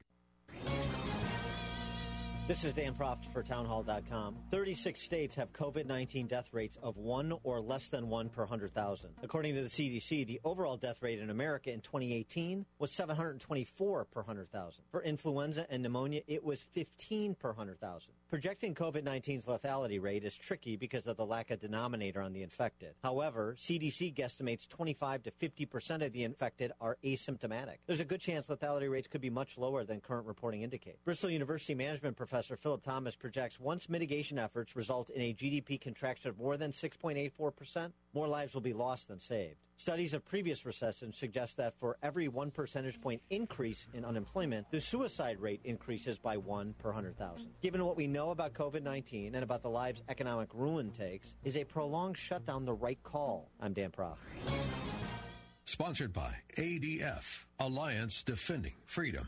This 2.48 2.64
is 2.66 2.74
Dan 2.74 2.96
Proft 2.96 3.26
for 3.32 3.44
townhall.com. 3.44 4.36
36 4.50 5.00
states 5.00 5.36
have 5.36 5.54
COVID 5.54 5.86
19 5.86 6.28
death 6.28 6.50
rates 6.52 6.78
of 6.82 6.98
one 6.98 7.34
or 7.44 7.62
less 7.62 7.88
than 7.88 8.10
one 8.10 8.30
per 8.30 8.42
100,000. 8.42 9.12
According 9.24 9.56
to 9.56 9.62
the 9.62 9.70
CDC, 9.70 10.26
the 10.26 10.42
overall 10.44 10.76
death 10.76 11.02
rate 11.02 11.20
in 11.20 11.30
America 11.30 11.72
in 11.72 11.82
2018 11.82 12.66
was 12.80 12.92
724 12.92 14.06
per 14.06 14.22
100,000. 14.22 14.84
For 14.90 15.02
influenza 15.04 15.66
and 15.70 15.84
pneumonia, 15.84 16.22
it 16.28 16.44
was 16.44 16.64
15 16.64 17.36
per 17.36 17.50
100,000. 17.50 18.12
Projecting 18.32 18.74
COVID 18.74 19.04
19's 19.04 19.44
lethality 19.44 20.02
rate 20.02 20.24
is 20.24 20.38
tricky 20.38 20.78
because 20.78 21.06
of 21.06 21.18
the 21.18 21.26
lack 21.26 21.52
of 21.52 21.60
denominator 21.60 22.22
on 22.22 22.32
the 22.32 22.44
infected. 22.44 22.96
However, 23.04 23.58
CDC 23.60 24.14
guesstimates 24.16 24.70
25 24.70 25.24
to 25.24 25.32
50 25.32 25.66
percent 25.66 26.02
of 26.02 26.14
the 26.14 26.24
infected 26.24 26.72
are 26.80 26.98
asymptomatic. 27.04 27.80
There's 27.88 28.00
a 28.00 28.06
good 28.06 28.22
chance 28.22 28.48
lethality 28.48 28.90
rates 28.90 29.10
could 29.10 29.20
be 29.20 29.30
much 29.30 29.58
lower 29.58 29.84
than 29.84 30.00
current 30.00 30.28
reporting 30.28 30.62
indicate. 30.62 31.04
Bristol 31.04 31.30
University 31.30 31.76
management 31.76 32.16
professor 32.16 32.56
Philip 32.56 32.84
Thomas 32.84 33.18
projects 33.18 33.60
once 33.60 33.90
mitigation 33.90 34.40
efforts 34.40 34.78
result 34.78 35.10
in 35.10 35.22
a 35.22 35.34
GDP 35.34 35.82
contraction 35.82 36.30
of 36.30 36.40
more 36.40 36.56
than 36.56 36.72
6.84%, 36.72 37.92
more 38.14 38.30
lives 38.30 38.54
will 38.54 38.62
be 38.62 38.72
lost 38.72 39.10
than 39.10 39.20
saved. 39.20 39.58
Studies 39.78 40.14
of 40.14 40.24
previous 40.24 40.66
recessions 40.66 41.18
suggest 41.18 41.58
that 41.58 41.74
for 41.80 41.98
every 42.04 42.28
one 42.28 42.52
percentage 42.52 43.02
point 43.02 43.22
increase 43.30 43.88
in 43.94 44.06
unemployment, 44.06 44.70
the 44.70 44.80
suicide 44.80 45.40
rate 45.40 45.62
increases 45.64 46.20
by 46.20 46.38
one 46.38 46.76
per 46.78 46.90
100,000. 46.90 47.48
Given 47.62 47.84
what 47.84 47.98
we 47.98 48.06
know 48.06 48.30
about 48.30 48.54
COVID 48.54 48.84
19 48.84 49.34
and 49.34 49.44
about 49.44 49.64
the 49.64 49.70
lives 49.70 50.04
economic 50.08 50.50
ruin 50.54 50.92
takes, 50.92 51.36
is 51.44 51.58
a 51.58 51.64
prolonged 51.64 52.18
shutdown 52.18 52.66
the 52.66 52.74
right 52.74 53.02
call? 53.02 53.50
I'm 53.60 53.74
Dan 53.74 53.90
Proft. 53.90 54.18
Sponsored 55.66 56.14
by 56.14 56.36
ADF, 56.58 57.46
Alliance 57.60 58.24
Defending 58.24 58.74
Freedom. 58.86 59.28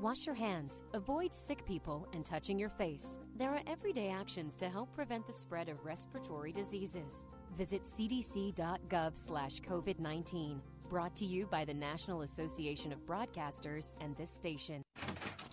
Wash 0.00 0.24
your 0.24 0.34
hands. 0.34 0.82
Avoid 0.94 1.34
sick 1.34 1.64
people 1.66 2.08
and 2.14 2.24
touching 2.24 2.58
your 2.58 2.70
face. 2.70 3.18
There 3.36 3.50
are 3.50 3.60
everyday 3.66 4.08
actions 4.08 4.56
to 4.58 4.68
help 4.68 4.94
prevent 4.94 5.26
the 5.26 5.32
spread 5.32 5.68
of 5.68 5.84
respiratory 5.84 6.52
diseases. 6.52 7.26
Visit 7.56 7.84
cdc.gov 7.84 9.16
slash 9.16 9.60
COVID-19. 9.60 10.60
Brought 10.88 11.14
to 11.16 11.24
you 11.24 11.46
by 11.46 11.64
the 11.64 11.74
National 11.74 12.22
Association 12.22 12.92
of 12.92 13.06
Broadcasters 13.06 13.94
and 14.00 14.16
this 14.16 14.30
station. 14.30 14.82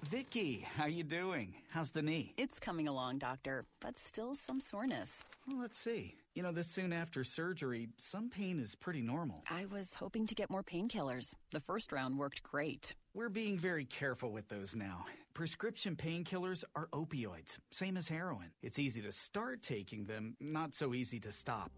Vicky, 0.09 0.66
how 0.76 0.85
you 0.85 1.03
doing? 1.03 1.53
How's 1.69 1.92
the 1.92 2.01
knee? 2.01 2.34
It's 2.38 2.59
coming 2.59 2.88
along, 2.88 3.17
doctor, 3.17 3.66
but 3.82 4.00
still 4.00 4.35
some 4.35 4.61
soreness. 4.61 5.26
Well, 5.48 5.59
let's 5.59 5.77
see. 5.77 6.16
You 6.34 6.43
know, 6.43 6.51
this 6.51 6.67
soon 6.67 6.93
after 6.93 7.24
surgery, 7.24 7.90
some 7.98 8.30
pain 8.30 8.59
is 8.59 8.74
pretty 8.76 9.01
normal. 9.01 9.43
I 9.50 9.66
was 9.66 9.95
hoping 9.95 10.26
to 10.27 10.35
get 10.35 10.50
more 10.50 10.64
painkillers. 10.64 11.34
The 11.51 11.59
first 11.59 11.92
round 11.92 12.17
worked 12.17 12.42
great. 12.43 12.95
We're 13.14 13.30
being 13.30 13.58
very 13.58 13.85
careful 13.85 14.32
with 14.32 14.48
those 14.48 14.76
now. 14.76 15.06
Prescription 15.34 15.95
painkillers 15.95 16.64
are 16.76 16.88
opioids, 16.93 17.58
same 17.72 17.98
as 17.98 18.08
heroin. 18.08 18.51
It's 18.64 18.80
easy 18.80 19.01
to 19.01 19.11
start 19.11 19.61
taking 19.61 20.06
them, 20.06 20.35
not 20.40 20.74
so 20.74 20.93
easy 20.93 21.19
to 21.19 21.32
stop. 21.32 21.72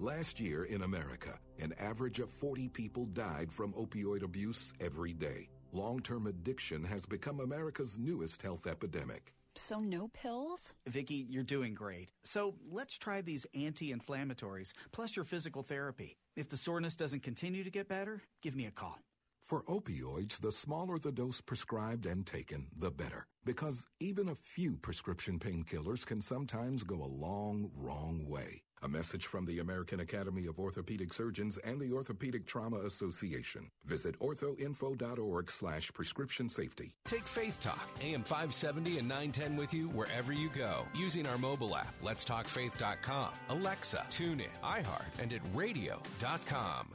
Last 0.00 0.40
year 0.40 0.64
in 0.64 0.82
America, 0.82 1.38
an 1.60 1.72
average 1.78 2.18
of 2.18 2.28
40 2.28 2.68
people 2.70 3.06
died 3.06 3.52
from 3.52 3.72
opioid 3.74 4.24
abuse 4.24 4.72
every 4.80 5.12
day. 5.12 5.48
Long 5.72 6.00
term 6.00 6.26
addiction 6.26 6.82
has 6.82 7.06
become 7.06 7.38
America's 7.38 7.96
newest 7.96 8.42
health 8.42 8.66
epidemic. 8.66 9.32
So, 9.54 9.78
no 9.78 10.08
pills? 10.08 10.74
Vicki, 10.88 11.26
you're 11.30 11.44
doing 11.44 11.74
great. 11.74 12.08
So, 12.24 12.56
let's 12.68 12.98
try 12.98 13.20
these 13.20 13.46
anti 13.54 13.94
inflammatories 13.94 14.72
plus 14.90 15.14
your 15.14 15.24
physical 15.24 15.62
therapy. 15.62 16.16
If 16.34 16.50
the 16.50 16.56
soreness 16.56 16.96
doesn't 16.96 17.22
continue 17.22 17.62
to 17.62 17.70
get 17.70 17.88
better, 17.88 18.20
give 18.42 18.56
me 18.56 18.66
a 18.66 18.72
call. 18.72 18.98
For 19.42 19.62
opioids, 19.64 20.40
the 20.40 20.50
smaller 20.50 20.98
the 20.98 21.12
dose 21.12 21.40
prescribed 21.40 22.06
and 22.06 22.26
taken, 22.26 22.66
the 22.76 22.90
better. 22.90 23.28
Because 23.44 23.86
even 24.00 24.28
a 24.28 24.34
few 24.34 24.76
prescription 24.76 25.38
painkillers 25.38 26.04
can 26.04 26.20
sometimes 26.20 26.82
go 26.82 26.96
a 26.96 27.14
long, 27.24 27.70
wrong 27.76 28.26
way. 28.26 28.63
A 28.82 28.88
message 28.88 29.26
from 29.26 29.46
the 29.46 29.60
American 29.60 30.00
Academy 30.00 30.46
of 30.46 30.58
Orthopedic 30.58 31.12
Surgeons 31.12 31.56
and 31.58 31.80
the 31.80 31.92
Orthopedic 31.92 32.46
Trauma 32.46 32.78
Association. 32.78 33.70
Visit 33.86 34.18
orthoinfo.org 34.18 35.50
slash 35.50 35.90
prescription 35.92 36.48
safety. 36.48 36.92
Take 37.06 37.26
Faith 37.26 37.58
Talk, 37.60 37.88
AM 38.02 38.22
570 38.22 38.98
and 38.98 39.08
910 39.08 39.56
with 39.56 39.72
you 39.72 39.88
wherever 39.88 40.32
you 40.32 40.50
go. 40.50 40.84
Using 40.94 41.26
our 41.26 41.38
mobile 41.38 41.74
app, 41.76 41.94
letstalkfaith.com, 42.02 43.32
Alexa, 43.48 44.04
TuneIn, 44.10 44.48
iHeart, 44.62 45.18
and 45.20 45.32
at 45.32 45.40
radio.com. 45.54 46.94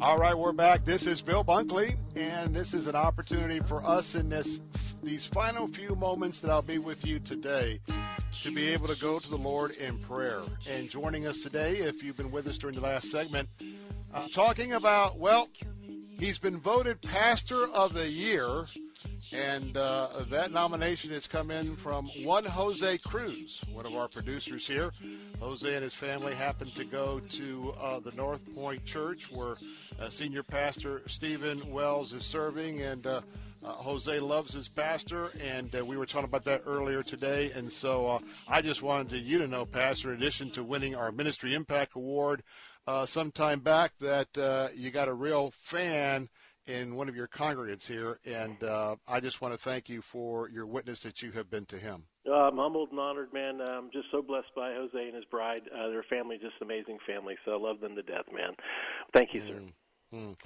All 0.00 0.16
right, 0.16 0.38
we're 0.38 0.52
back. 0.52 0.84
This 0.84 1.08
is 1.08 1.20
Bill 1.20 1.42
Bunkley, 1.42 1.96
and 2.14 2.54
this 2.54 2.72
is 2.72 2.86
an 2.86 2.94
opportunity 2.94 3.58
for 3.58 3.84
us 3.84 4.14
in 4.14 4.28
this 4.28 4.60
these 5.02 5.26
final 5.26 5.66
few 5.66 5.96
moments 5.96 6.40
that 6.40 6.52
I'll 6.52 6.62
be 6.62 6.78
with 6.78 7.04
you 7.04 7.18
today 7.18 7.80
to 8.42 8.54
be 8.54 8.68
able 8.68 8.86
to 8.86 9.00
go 9.00 9.18
to 9.18 9.28
the 9.28 9.36
Lord 9.36 9.72
in 9.72 9.98
prayer. 9.98 10.42
And 10.70 10.88
joining 10.88 11.26
us 11.26 11.42
today, 11.42 11.78
if 11.78 12.00
you've 12.04 12.16
been 12.16 12.30
with 12.30 12.46
us 12.46 12.58
during 12.58 12.76
the 12.76 12.82
last 12.82 13.10
segment, 13.10 13.48
uh, 14.14 14.28
talking 14.32 14.74
about 14.74 15.18
well, 15.18 15.48
he's 16.16 16.38
been 16.38 16.60
voted 16.60 17.02
Pastor 17.02 17.66
of 17.66 17.92
the 17.92 18.08
Year, 18.08 18.66
and 19.32 19.76
uh, 19.76 20.08
that 20.30 20.52
nomination 20.52 21.10
has 21.10 21.26
come 21.26 21.50
in 21.50 21.76
from 21.76 22.06
one 22.24 22.44
Jose 22.44 22.98
Cruz, 22.98 23.64
one 23.72 23.86
of 23.86 23.94
our 23.94 24.08
producers 24.08 24.66
here. 24.66 24.92
Jose 25.40 25.72
and 25.72 25.82
his 25.82 25.94
family 25.94 26.34
happened 26.34 26.74
to 26.74 26.84
go 26.84 27.20
to 27.20 27.74
uh, 27.80 28.00
the 28.00 28.12
North 28.12 28.40
Pointe 28.54 28.84
Church 28.84 29.30
where 29.30 29.56
uh, 30.00 30.08
senior 30.08 30.42
pastor 30.42 31.02
Stephen 31.06 31.70
Wells 31.70 32.12
is 32.12 32.24
serving, 32.24 32.82
and 32.82 33.06
uh, 33.06 33.20
uh, 33.64 33.72
Jose 33.72 34.18
loves 34.20 34.52
his 34.52 34.68
pastor, 34.68 35.30
and 35.42 35.74
uh, 35.76 35.84
we 35.84 35.96
were 35.96 36.06
talking 36.06 36.24
about 36.24 36.44
that 36.44 36.62
earlier 36.66 37.02
today. 37.02 37.50
And 37.54 37.70
so 37.70 38.22
I 38.48 38.62
just 38.62 38.82
wanted 38.82 39.10
to, 39.10 39.18
you 39.18 39.38
to 39.38 39.48
know, 39.48 39.64
Pastor, 39.66 40.12
in 40.12 40.18
addition 40.18 40.50
to 40.52 40.62
winning 40.62 40.94
our 40.94 41.12
Ministry 41.12 41.54
Impact 41.54 41.96
Award 41.96 42.42
some 43.04 43.30
time 43.30 43.60
back, 43.60 43.92
that 44.00 44.72
you 44.74 44.90
got 44.90 45.08
a 45.08 45.14
real 45.14 45.52
fan 45.60 46.28
in 46.68 46.94
one 46.94 47.08
of 47.08 47.16
your 47.16 47.28
congregants 47.28 47.86
here, 47.86 48.18
and 48.24 48.62
uh, 48.62 48.96
I 49.06 49.20
just 49.20 49.40
want 49.40 49.54
to 49.54 49.58
thank 49.58 49.88
you 49.88 50.02
for 50.02 50.48
your 50.48 50.66
witness 50.66 51.00
that 51.02 51.22
you 51.22 51.32
have 51.32 51.50
been 51.50 51.66
to 51.66 51.76
him. 51.76 52.04
Uh, 52.28 52.34
I'm 52.34 52.56
humbled 52.56 52.90
and 52.90 53.00
honored, 53.00 53.32
man. 53.32 53.60
I'm 53.60 53.90
just 53.92 54.06
so 54.10 54.22
blessed 54.22 54.54
by 54.54 54.74
Jose 54.74 54.98
and 54.98 55.14
his 55.14 55.24
bride. 55.26 55.62
Uh, 55.74 55.88
their 55.88 56.04
family, 56.04 56.36
just 56.36 56.54
amazing 56.60 56.98
family. 57.06 57.36
So 57.44 57.52
I 57.52 57.58
love 57.58 57.80
them 57.80 57.94
to 57.96 58.02
death, 58.02 58.26
man. 58.32 58.50
Thank 59.12 59.34
you, 59.34 59.40
sir. 59.40 59.60
Mm. 60.14 60.36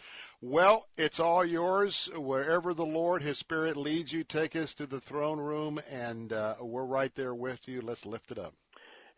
Well, 0.41 0.89
it's 0.97 1.20
all 1.20 1.44
yours. 1.44 2.10
Wherever 2.17 2.75
the 2.75 2.86
Lord, 2.86 3.23
His 3.23 3.39
Spirit 3.39 3.76
leads 3.76 4.12
you, 4.12 4.25
take 4.25 4.57
us 4.57 4.75
to 4.75 4.86
the 4.86 5.01
throne 5.01 5.39
room, 5.39 5.81
and 5.91 6.33
uh, 6.33 6.57
we're 6.60 6.84
right 6.84 7.15
there 7.15 7.34
with 7.34 7.68
you. 7.68 7.81
Let's 7.81 8.05
lift 8.05 8.33
it 8.33 8.39
up. 8.39 8.55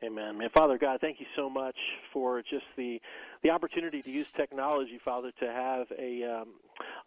Amen. 0.04 0.36
Man, 0.36 0.50
Father 0.54 0.76
God, 0.76 1.00
thank 1.00 1.18
you 1.18 1.26
so 1.34 1.48
much 1.48 1.76
for 2.12 2.42
just 2.42 2.66
the 2.76 3.00
the 3.42 3.50
opportunity 3.50 4.02
to 4.02 4.10
use 4.10 4.26
technology, 4.36 5.00
Father, 5.02 5.30
to 5.40 5.46
have 5.46 5.86
a 5.98 6.24
um, 6.24 6.48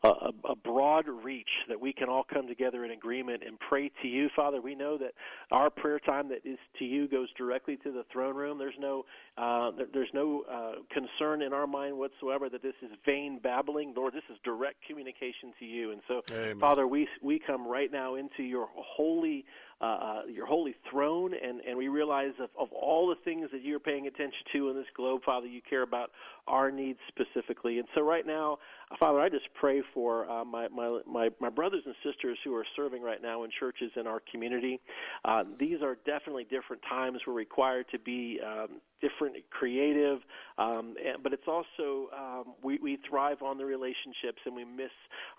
a, 0.04 0.10
a 0.50 0.56
broad 0.56 1.08
reach 1.08 1.50
that 1.68 1.80
we 1.80 1.92
can 1.92 2.08
all 2.08 2.24
come 2.24 2.48
together 2.48 2.86
in 2.86 2.92
agreement 2.92 3.42
and 3.46 3.60
pray 3.60 3.92
to 4.02 4.08
you, 4.08 4.30
Father. 4.36 4.62
We 4.62 4.76
know 4.76 4.98
that 4.98 5.14
our 5.52 5.70
prayer 5.70 6.00
time 6.00 6.30
that 6.30 6.46
is 6.46 6.60
to 6.80 6.86
you 6.86 7.08
goes 7.08 7.30
directly 7.38 7.78
to 7.78 7.92
the 7.92 8.04
throne 8.12 8.36
room. 8.36 8.60
There's 8.60 8.76
no 8.80 9.06
uh, 9.38 9.72
there, 9.72 9.88
there's 9.94 10.10
no 10.14 10.44
uh, 10.52 10.72
concern 10.94 11.42
in 11.42 11.54
our 11.54 11.68
mind 11.68 11.98
whatsoever 11.98 12.50
that 12.50 12.62
this 12.62 12.76
is 12.84 12.92
vain 13.06 13.40
babbling. 13.42 13.94
Lord, 13.96 14.14
this 14.14 14.24
is 14.32 14.38
direct 14.44 14.78
communication 14.88 15.54
to 15.60 15.66
you. 15.66 15.92
And 15.92 16.02
so, 16.08 16.22
Amen. 16.32 16.60
Father, 16.60 16.88
we 16.88 17.08
we 17.22 17.40
come 17.40 17.68
right 17.68 17.92
now 17.92 18.16
into 18.16 18.44
your 18.44 18.68
holy 18.76 19.46
uh, 19.80 19.86
uh, 19.86 20.22
your 20.28 20.48
holy 20.48 20.76
throne, 20.90 21.34
and, 21.36 21.62
and 21.62 21.78
we 21.78 21.88
realize 21.88 22.32
of, 22.42 22.50
of 22.60 22.72
all 22.74 23.08
the 23.08 23.16
things 23.24 23.48
that 23.52 23.62
you're 23.62 23.80
paying 23.80 24.08
attention 24.08 24.40
to 24.52 24.70
in 24.70 24.76
this 24.76 24.88
globe, 24.96 25.22
Father, 25.24 25.46
you 25.46 25.62
care 25.70 25.84
about 25.84 26.10
our 26.48 26.72
needs 26.72 27.00
specifically. 27.08 27.80
And 27.80 27.88
so 27.96 28.02
right 28.02 28.26
now, 28.26 28.58
Father, 29.00 29.20
I 29.20 29.30
just 29.30 29.48
pray 29.60 29.82
for 29.94 30.30
uh, 30.30 30.46
my, 30.46 30.70
my, 30.70 31.02
my, 31.06 31.30
my 31.42 31.50
brothers 31.50 31.84
and 31.86 31.94
sisters 32.04 32.38
who 32.44 32.56
are 32.56 32.66
serving 32.76 33.02
right 33.02 33.22
now 33.22 33.44
in 33.44 33.52
churches 33.60 33.92
in 33.98 34.08
our 34.08 34.22
community. 34.32 34.80
Uh, 35.26 35.44
these 35.60 35.82
are 35.82 35.98
definitely 36.06 36.46
different 36.46 36.82
times. 36.88 37.20
We're 37.28 37.34
required 37.34 37.86
to 37.92 38.00
be 38.00 38.40
um, 38.46 38.80
different, 39.02 39.36
creative, 39.50 40.20
um, 40.58 40.96
and, 41.06 41.22
but 41.22 41.34
it's 41.34 41.48
also 41.48 42.08
um, 42.18 42.54
we, 42.64 42.80
we 42.82 42.98
thrive 43.10 43.42
on 43.42 43.58
the 43.58 43.66
relationships 43.66 44.40
and 44.46 44.56
we 44.56 44.64
miss 44.64 44.90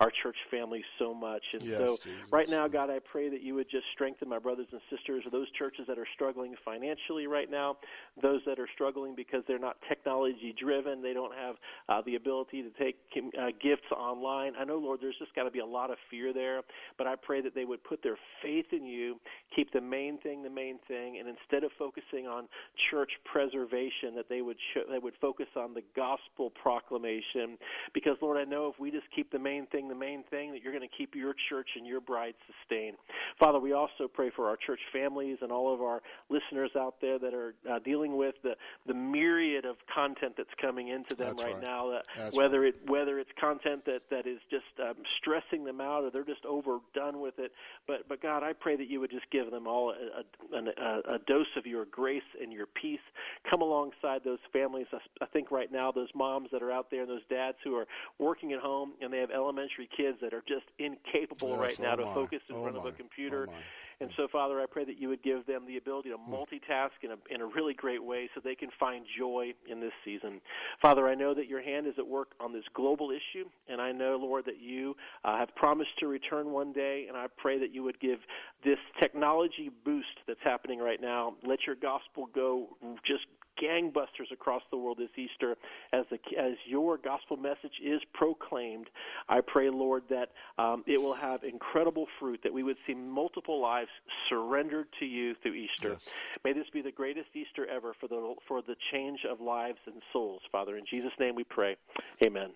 our 0.01 0.13
church 0.23 0.37
family 0.51 0.85
so 0.99 1.15
much. 1.15 1.43
And 1.55 1.63
Yes, 1.63 1.79
so, 1.79 1.97
Jesus. 2.05 2.31
right 2.31 2.49
now, 2.49 2.69
God, 2.69 2.91
I 2.91 2.99
pray 3.11 3.29
that 3.31 3.43
you 3.43 3.55
would 3.55 3.71
just 3.71 3.85
strengthen 3.95 4.29
my 4.29 4.39
brothers 4.39 4.67
and 4.73 4.81
sisters, 4.91 5.25
or 5.27 5.31
those 5.31 5.51
churches 5.59 5.87
that 5.89 5.99
are 5.99 6.07
struggling 6.15 6.55
financially 6.65 7.27
right 7.27 7.51
now, 7.51 7.79
those 8.23 8.41
that 8.47 8.59
are 8.59 8.69
struggling 8.75 9.15
because 9.17 9.43
they're 9.49 9.59
not 9.59 9.77
technology 9.89 10.55
driven, 10.61 10.98
they 11.03 11.13
don't 11.13 11.35
have 11.35 11.57
uh, 11.89 12.03
the 12.05 12.17
ability 12.17 12.63
to 12.63 12.71
take 12.83 12.97
uh, 13.17 13.47
gifts 13.63 13.91
online. 13.97 14.53
I 14.59 14.65
know, 14.65 14.79
Lord, 14.79 15.01
there's 15.01 15.17
just 15.19 15.35
got 15.35 15.45
to 15.45 15.51
be 15.51 15.61
a 15.61 15.67
lot 15.67 15.91
of 15.91 15.97
fear 16.11 16.33
there, 16.33 16.63
but 16.97 17.07
I 17.07 17.15
pray 17.17 17.41
that 17.43 17.55
they 17.55 17.65
would 17.65 17.83
put 17.85 18.03
their 18.03 18.17
faith 18.43 18.67
in 18.73 18.85
you, 18.85 19.17
keep 19.55 19.73
the 19.73 19.81
main 19.81 20.19
thing 20.19 20.43
the 20.43 20.51
main 20.51 20.79
thing, 20.87 21.19
and 21.19 21.29
instead 21.29 21.65
of 21.65 21.71
focusing 21.79 22.27
on 22.27 22.49
church 22.91 23.11
preservation, 23.31 24.15
that 24.17 24.29
they 24.29 24.43
would 24.43 24.57
sh- 24.73 24.87
they 24.91 24.99
would 24.99 25.15
focus 25.21 25.47
on 25.57 25.75
the 25.75 25.83
gospel 25.97 26.51
proclamation. 26.51 27.59
Because, 27.95 28.17
Lord, 28.21 28.37
I 28.39 28.45
know 28.45 28.69
if 28.69 28.79
we 28.79 28.91
just 28.91 29.07
keep 29.15 29.31
the 29.31 29.39
main 29.39 29.67
thing 29.67 29.89
the 29.89 29.95
main 29.95 30.23
thing, 30.31 30.53
that 30.53 30.63
you're 30.63 30.73
going 30.73 30.89
to 30.89 30.97
keep 30.97 31.15
your 31.15 31.35
church 31.49 31.69
and 31.77 31.87
your 31.87 32.01
bride 32.01 32.35
sustained. 32.47 32.97
Father, 33.39 33.59
we 33.59 33.73
also 33.73 34.09
pray 34.13 34.31
for 34.35 34.49
our 34.49 34.57
church 34.57 34.81
families 34.93 35.39
and 35.43 35.51
all 35.51 35.73
of 35.73 35.81
our 35.81 36.03
listeners 36.29 36.71
out 36.77 36.97
there 37.01 37.19
that 37.19 37.35
are 37.35 37.55
uh, 37.71 37.79
dealing 37.85 38.17
with 38.17 38.35
the 38.43 38.55
the 38.87 38.95
myriad 38.95 39.65
of 39.65 39.77
content 39.95 40.35
that's 40.37 40.49
coming 40.61 40.88
into 40.89 41.15
them 41.15 41.37
right, 41.37 41.55
right. 41.55 41.63
now. 41.63 41.91
That 41.91 42.07
That's 42.17 42.37
whether 42.37 42.65
it 42.65 42.77
whether 42.87 43.19
it's 43.19 43.31
content 43.39 43.85
that 43.87 44.03
that 44.11 44.27
is 44.27 44.39
just 44.51 44.65
um, 44.81 44.97
stressing 45.19 45.65
them 45.65 45.81
out 45.81 46.05
or 46.05 46.11
they're 46.11 46.25
just 46.25 46.45
overdone 46.45 47.21
with 47.21 47.39
it. 47.39 47.53
But 47.87 48.09
but 48.09 48.23
God, 48.23 48.43
I 48.43 48.53
pray 48.53 48.77
that 48.77 48.89
you 48.89 49.01
would 49.01 49.11
just 49.11 49.31
give 49.31 49.51
them 49.51 49.67
all 49.67 49.91
a, 49.91 50.57
a, 50.57 50.59
a, 50.59 51.15
a 51.15 51.19
dose 51.27 51.47
of 51.57 51.67
your 51.67 51.85
grace 51.87 52.23
and 52.41 52.53
your 52.53 52.67
peace. 52.67 53.01
Come 53.49 53.63
alongside 53.63 54.23
those 54.25 54.39
families. 54.53 54.87
I, 54.93 54.99
I 55.23 55.27
think 55.27 55.51
right 55.51 55.71
now 55.71 55.93
those 55.93 56.09
moms 56.15 56.49
that 56.53 56.63
are 56.63 56.73
out 56.73 56.91
there 56.91 57.03
and 57.03 57.11
those 57.11 57.27
dads 57.31 57.57
who 57.65 57.75
are 57.77 57.87
working 58.19 58.53
at 58.53 58.61
home 58.61 58.93
and 59.01 59.13
they 59.13 59.19
have 59.19 59.31
elementary 59.31 59.89
kids 59.97 60.19
that 60.23 60.33
are 60.33 60.43
just 60.49 60.67
incapable 60.79 61.51
Yes, 61.51 61.59
right 61.61 61.81
now 61.81 61.95
oh 61.95 61.97
to 61.97 62.05
focus 62.15 62.41
in 62.49 62.57
Oh 62.57 62.63
front 62.63 62.77
of 62.77 62.85
a 62.85 62.93
computer. 62.93 63.47
Oh 63.49 63.53
my. 63.53 63.59
And 64.01 64.11
so, 64.17 64.29
Father, 64.31 64.61
I 64.61 64.67
pray 64.71 64.85
that 64.85 65.01
you 65.01 65.09
would 65.09 65.23
give 65.25 65.45
them 65.47 65.67
the 65.67 65.77
ability 65.77 66.11
to 66.11 66.17
multitask 66.17 66.91
in 67.03 67.11
a, 67.11 67.35
in 67.35 67.41
a 67.41 67.47
really 67.47 67.75
great 67.75 68.03
way 68.03 68.31
so 68.33 68.41
they 68.43 68.55
can 68.55 68.71
find 68.79 69.05
joy 69.19 69.53
in 69.69 69.81
this 69.81 69.93
season. 70.05 70.41
Father, 70.81 71.09
I 71.09 71.17
know 71.17 71.35
that 71.35 71.49
your 71.49 71.61
hand 71.61 71.89
is 71.89 71.95
at 71.99 72.07
work 72.07 72.29
on 72.39 72.53
this 72.53 72.63
global 72.75 73.11
issue, 73.11 73.45
and 73.69 73.81
I 73.81 73.91
know, 73.91 74.17
Lord, 74.21 74.45
that 74.47 74.61
you 74.61 74.95
uh, 75.25 75.37
have 75.39 75.55
promised 75.57 75.91
to 75.99 76.07
return 76.07 76.51
one 76.51 76.73
day, 76.73 77.07
and 77.09 77.17
I 77.17 77.27
pray 77.37 77.59
that 77.59 77.75
you 77.75 77.83
would 77.83 77.99
give 77.99 78.19
this 78.65 78.79
technology 79.01 79.71
boost 79.85 80.07
that's 80.29 80.41
happening 80.45 80.79
right 80.79 81.01
now. 81.01 81.35
Let 81.45 81.61
your 81.67 81.77
gospel 81.77 82.29
go 82.33 82.69
just 83.05 83.25
gangbusters 83.63 84.31
across 84.33 84.63
the 84.71 84.77
world 84.77 84.99
this 84.99 85.11
Easter 85.17 85.57
as 85.93 86.05
the 86.11 86.19
as 86.39 86.55
your 86.67 86.99
gospel 86.99 87.37
message 87.37 87.81
is 87.85 88.01
proclaimed. 88.15 88.89
I 89.29 89.41
pray, 89.41 89.71
Lord, 89.71 90.05
that 90.11 90.31
um, 90.59 90.85
it 90.87 91.01
will 91.01 91.15
have 91.15 91.45
incredible 91.45 92.07
fruit. 92.19 92.41
That 92.43 92.53
we 92.53 92.63
would 92.63 92.77
see 92.87 92.95
multiple 92.95 93.61
lives 93.61 93.91
surrendered 94.29 94.87
to 95.01 95.07
you 95.07 95.35
through 95.43 95.55
Easter. 95.55 95.97
May 96.45 96.53
this 96.53 96.67
be 96.73 96.83
the 96.83 96.93
greatest 96.93 97.29
Easter 97.35 97.67
ever 97.67 97.95
for 98.01 98.09
the 98.09 98.35
for 98.47 98.63
the 98.63 98.77
change 98.93 99.21
of 99.29 99.41
lives 99.41 99.79
and 99.87 100.03
souls, 100.13 100.43
Father. 100.51 100.77
In 100.77 100.85
Jesus' 100.89 101.13
name, 101.19 101.35
we 101.35 101.45
pray. 101.45 101.77
Amen. 102.25 102.51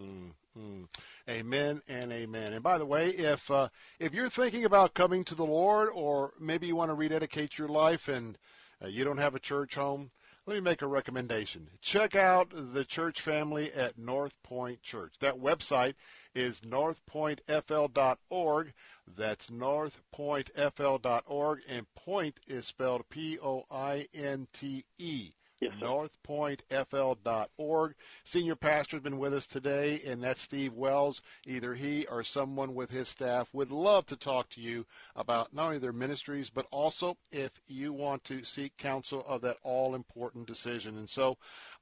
Mm, 0.00 0.30
mm. 0.56 0.86
Amen 1.28 1.82
and 1.88 2.12
amen. 2.12 2.54
And 2.54 2.62
by 2.62 2.78
the 2.78 2.86
way, 2.86 3.08
if 3.08 3.50
uh, 3.50 3.68
if 3.98 4.14
you're 4.14 4.30
thinking 4.30 4.64
about 4.64 4.94
coming 4.94 5.24
to 5.24 5.34
the 5.34 5.44
Lord, 5.44 5.90
or 5.94 6.32
maybe 6.40 6.66
you 6.66 6.76
want 6.76 6.90
to 6.90 6.94
rededicate 6.94 7.58
your 7.58 7.68
life 7.68 8.08
and 8.08 8.38
uh, 8.82 8.88
you 8.88 9.04
don't 9.04 9.18
have 9.18 9.34
a 9.34 9.40
church 9.40 9.74
home, 9.74 10.10
let 10.48 10.54
me 10.54 10.60
make 10.62 10.80
a 10.80 10.86
recommendation. 10.86 11.68
Check 11.82 12.16
out 12.16 12.54
the 12.72 12.86
church 12.86 13.20
family 13.20 13.70
at 13.70 13.98
North 13.98 14.34
Pointe 14.42 14.82
Church. 14.82 15.12
That 15.20 15.34
website 15.34 15.92
is 16.34 16.62
northpointefl.org. 16.62 18.72
That's 19.06 19.50
northpointefl.org, 19.50 21.60
and 21.68 21.94
point 21.94 22.40
is 22.46 22.64
spelled 22.64 23.06
P-O-I-N-T-E. 23.10 25.32
Yes, 25.60 25.72
northpointefl.org. 25.82 27.94
Senior 28.22 28.54
pastor 28.54 28.96
has 28.96 29.02
been 29.02 29.18
with 29.18 29.34
us 29.34 29.48
today, 29.48 30.00
and 30.06 30.22
that's 30.22 30.40
Steve 30.40 30.72
Wells. 30.72 31.20
Either 31.46 31.74
he 31.74 32.06
or 32.06 32.22
someone 32.22 32.76
with 32.76 32.90
his 32.90 33.08
staff 33.08 33.48
would 33.52 33.72
love 33.72 34.06
to 34.06 34.16
talk 34.16 34.48
to 34.50 34.60
you 34.60 34.86
about 35.16 35.52
not 35.52 35.66
only 35.66 35.78
their 35.78 35.92
ministries, 35.92 36.48
but 36.48 36.68
also 36.70 37.16
if 37.32 37.60
you 37.66 37.92
want 37.92 38.22
to 38.24 38.44
seek 38.44 38.76
counsel 38.76 39.24
of 39.26 39.40
that 39.40 39.56
all 39.64 39.96
important 39.96 40.46
decision. 40.46 40.96
And 40.96 41.08
so, 41.08 41.36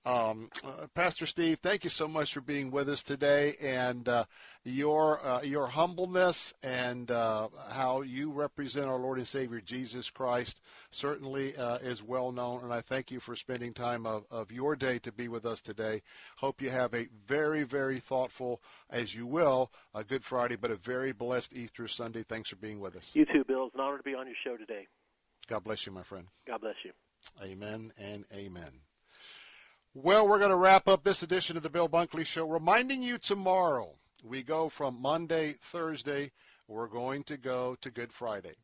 um, 0.05 0.50
uh, 0.65 0.86
Pastor 0.94 1.26
Steve, 1.26 1.58
thank 1.58 1.83
you 1.83 1.91
so 1.91 2.07
much 2.07 2.33
for 2.33 2.41
being 2.41 2.70
with 2.70 2.89
us 2.89 3.02
today, 3.02 3.57
and 3.60 4.08
uh, 4.08 4.25
your 4.62 5.25
uh, 5.26 5.42
your 5.42 5.66
humbleness 5.66 6.55
and 6.62 7.10
uh, 7.10 7.49
how 7.70 8.02
you 8.02 8.31
represent 8.31 8.86
our 8.86 8.99
Lord 8.99 9.18
and 9.18 9.26
Savior 9.26 9.60
Jesus 9.60 10.10
Christ 10.10 10.60
certainly 10.91 11.57
uh, 11.57 11.78
is 11.78 12.02
well 12.02 12.31
known. 12.31 12.62
And 12.62 12.73
I 12.73 12.83
thank 12.83 13.10
you 13.10 13.18
for 13.18 13.34
spending 13.34 13.73
time 13.73 14.07
of, 14.07 14.25
of 14.31 14.52
your 14.52 14.76
day 14.76 14.99
to 15.00 15.10
be 15.10 15.28
with 15.28 15.44
us 15.44 15.60
today. 15.60 16.02
Hope 16.36 16.62
you 16.62 16.70
have 16.70 16.94
a 16.94 17.08
very 17.26 17.65
very 17.65 17.99
thoughtful, 17.99 18.60
as 18.91 19.15
you 19.15 19.26
will, 19.26 19.73
a 19.94 20.05
Good 20.05 20.25
Friday, 20.25 20.57
but 20.57 20.70
a 20.70 20.76
very 20.76 21.12
blessed 21.12 21.52
Easter 21.55 21.89
Sunday. 21.89 22.23
Thanks 22.23 22.50
for 22.50 22.57
being 22.57 22.78
with 22.78 22.97
us. 22.97 23.10
You 23.15 23.25
too, 23.25 23.44
Bill. 23.47 23.66
It's 23.66 23.75
an 23.75 23.81
honor 23.81 23.99
to 23.99 24.05
be 24.05 24.15
on 24.15 24.26
your 24.26 24.36
show 24.44 24.57
today. 24.57 24.86
God 25.49 25.65
bless 25.65 25.86
you, 25.86 25.92
my 25.92 26.02
friend. 26.02 26.26
God 26.47 26.60
bless 26.60 26.76
you. 26.84 26.92
Amen 27.42 27.92
and 27.99 28.25
amen. 28.33 28.85
Well, 29.99 30.28
we're 30.28 30.39
going 30.39 30.50
to 30.50 30.57
wrap 30.57 30.89
up 30.89 31.05
this 31.05 31.23
edition 31.23 31.57
of 31.57 31.62
the 31.62 31.70
Bill 31.70 31.89
Bunkley 31.89 32.26
Show, 32.26 32.47
reminding 32.47 33.02
you 33.02 33.16
tomorrow 33.16 33.94
we 34.23 34.42
go 34.42 34.68
from 34.68 35.00
Monday, 35.00 35.55
Thursday, 35.58 36.33
we're 36.68 36.86
going 36.86 37.23
to 37.25 37.39
go 37.39 37.78
to 37.81 37.91
Good 37.91 38.12
Friday. 38.12 38.57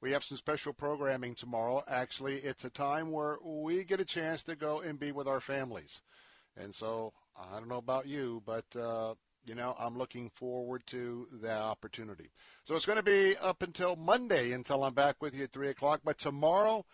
We 0.00 0.10
have 0.12 0.24
some 0.24 0.38
special 0.38 0.72
programming 0.72 1.34
tomorrow. 1.34 1.84
Actually, 1.86 2.36
it's 2.36 2.64
a 2.64 2.70
time 2.70 3.10
where 3.10 3.36
we 3.44 3.84
get 3.84 4.00
a 4.00 4.06
chance 4.06 4.42
to 4.44 4.56
go 4.56 4.80
and 4.80 4.98
be 4.98 5.12
with 5.12 5.28
our 5.28 5.38
families. 5.38 6.00
And 6.56 6.74
so, 6.74 7.12
I 7.36 7.58
don't 7.58 7.68
know 7.68 7.76
about 7.76 8.08
you, 8.08 8.42
but, 8.46 8.64
uh, 8.74 9.16
you 9.44 9.54
know, 9.54 9.76
I'm 9.78 9.98
looking 9.98 10.30
forward 10.30 10.86
to 10.86 11.28
that 11.42 11.60
opportunity. 11.60 12.30
So 12.64 12.74
it's 12.74 12.86
going 12.86 12.96
to 12.96 13.02
be 13.02 13.36
up 13.36 13.62
until 13.62 13.96
Monday 13.96 14.52
until 14.52 14.82
I'm 14.84 14.94
back 14.94 15.16
with 15.20 15.34
you 15.34 15.44
at 15.44 15.52
3 15.52 15.68
o'clock. 15.68 16.00
But 16.02 16.16
tomorrow, 16.16 16.86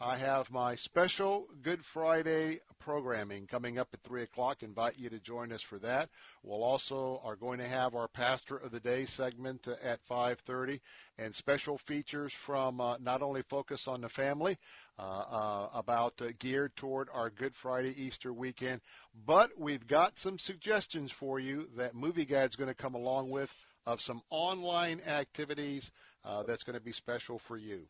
I 0.00 0.16
have 0.16 0.50
my 0.50 0.74
special 0.74 1.46
Good 1.62 1.84
Friday 1.84 2.58
programming 2.80 3.46
coming 3.46 3.78
up 3.78 3.88
at 3.94 4.02
3 4.02 4.24
o'clock. 4.24 4.64
Invite 4.64 4.98
you 4.98 5.08
to 5.08 5.20
join 5.20 5.52
us 5.52 5.62
for 5.62 5.78
that. 5.78 6.10
We'll 6.42 6.64
also 6.64 7.20
are 7.24 7.36
going 7.36 7.58
to 7.60 7.68
have 7.68 7.94
our 7.94 8.08
Pastor 8.08 8.56
of 8.56 8.72
the 8.72 8.80
Day 8.80 9.04
segment 9.04 9.68
uh, 9.68 9.76
at 9.82 10.04
5.30 10.04 10.80
and 11.16 11.32
special 11.32 11.78
features 11.78 12.32
from 12.32 12.80
uh, 12.80 12.96
not 12.98 13.22
only 13.22 13.42
Focus 13.42 13.86
on 13.86 14.00
the 14.00 14.08
Family 14.08 14.58
uh, 14.98 15.02
uh, 15.02 15.68
about 15.72 16.20
uh, 16.20 16.26
geared 16.40 16.74
toward 16.74 17.08
our 17.14 17.30
Good 17.30 17.54
Friday 17.54 17.94
Easter 17.96 18.32
weekend, 18.32 18.80
but 19.24 19.50
we've 19.56 19.86
got 19.86 20.18
some 20.18 20.38
suggestions 20.38 21.12
for 21.12 21.38
you 21.38 21.68
that 21.76 21.94
Movie 21.94 22.24
Guide's 22.24 22.56
going 22.56 22.68
to 22.68 22.74
come 22.74 22.96
along 22.96 23.30
with 23.30 23.54
of 23.86 24.00
some 24.00 24.22
online 24.30 25.00
activities 25.06 25.92
uh, 26.24 26.42
that's 26.42 26.64
going 26.64 26.78
to 26.78 26.84
be 26.84 26.92
special 26.92 27.38
for 27.38 27.56
you. 27.56 27.86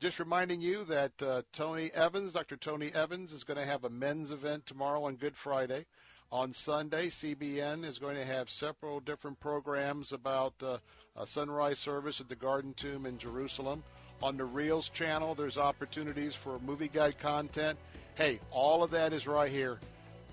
Just 0.00 0.20
reminding 0.20 0.60
you 0.60 0.84
that 0.84 1.20
uh, 1.20 1.42
Tony 1.52 1.90
Evans, 1.92 2.32
Dr. 2.32 2.56
Tony 2.56 2.92
Evans, 2.94 3.32
is 3.32 3.42
going 3.42 3.58
to 3.58 3.66
have 3.66 3.82
a 3.82 3.90
men's 3.90 4.30
event 4.30 4.64
tomorrow 4.64 5.02
on 5.04 5.16
Good 5.16 5.36
Friday. 5.36 5.86
On 6.30 6.52
Sunday, 6.52 7.08
CBN 7.08 7.84
is 7.84 7.98
going 7.98 8.14
to 8.14 8.24
have 8.24 8.48
several 8.48 9.00
different 9.00 9.40
programs 9.40 10.12
about 10.12 10.54
uh, 10.62 10.78
sunrise 11.24 11.80
service 11.80 12.20
at 12.20 12.28
the 12.28 12.36
Garden 12.36 12.74
Tomb 12.74 13.06
in 13.06 13.18
Jerusalem. 13.18 13.82
On 14.22 14.36
the 14.36 14.44
Reels 14.44 14.88
channel, 14.88 15.34
there's 15.34 15.58
opportunities 15.58 16.34
for 16.34 16.60
movie 16.60 16.88
guide 16.88 17.18
content. 17.18 17.76
Hey, 18.14 18.38
all 18.52 18.84
of 18.84 18.92
that 18.92 19.12
is 19.12 19.26
right 19.26 19.50
here. 19.50 19.80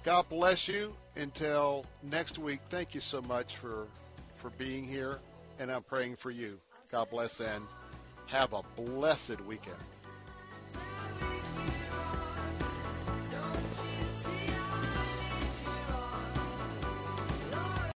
God 0.03 0.29
bless 0.29 0.67
you. 0.67 0.95
Until 1.15 1.85
next 2.03 2.37
week, 2.37 2.59
thank 2.69 2.93
you 2.93 3.01
so 3.01 3.21
much 3.21 3.55
for 3.55 3.87
for 4.35 4.49
being 4.59 4.83
here, 4.83 5.17
and 5.57 5.71
I'm 5.71 5.81
praying 5.81 6.17
for 6.17 6.29
you. 6.29 6.59
God 6.91 7.09
bless 7.09 7.39
and 7.39 7.63
have 8.27 8.53
a 8.53 8.61
blessed 8.75 9.39
weekend. 9.41 9.77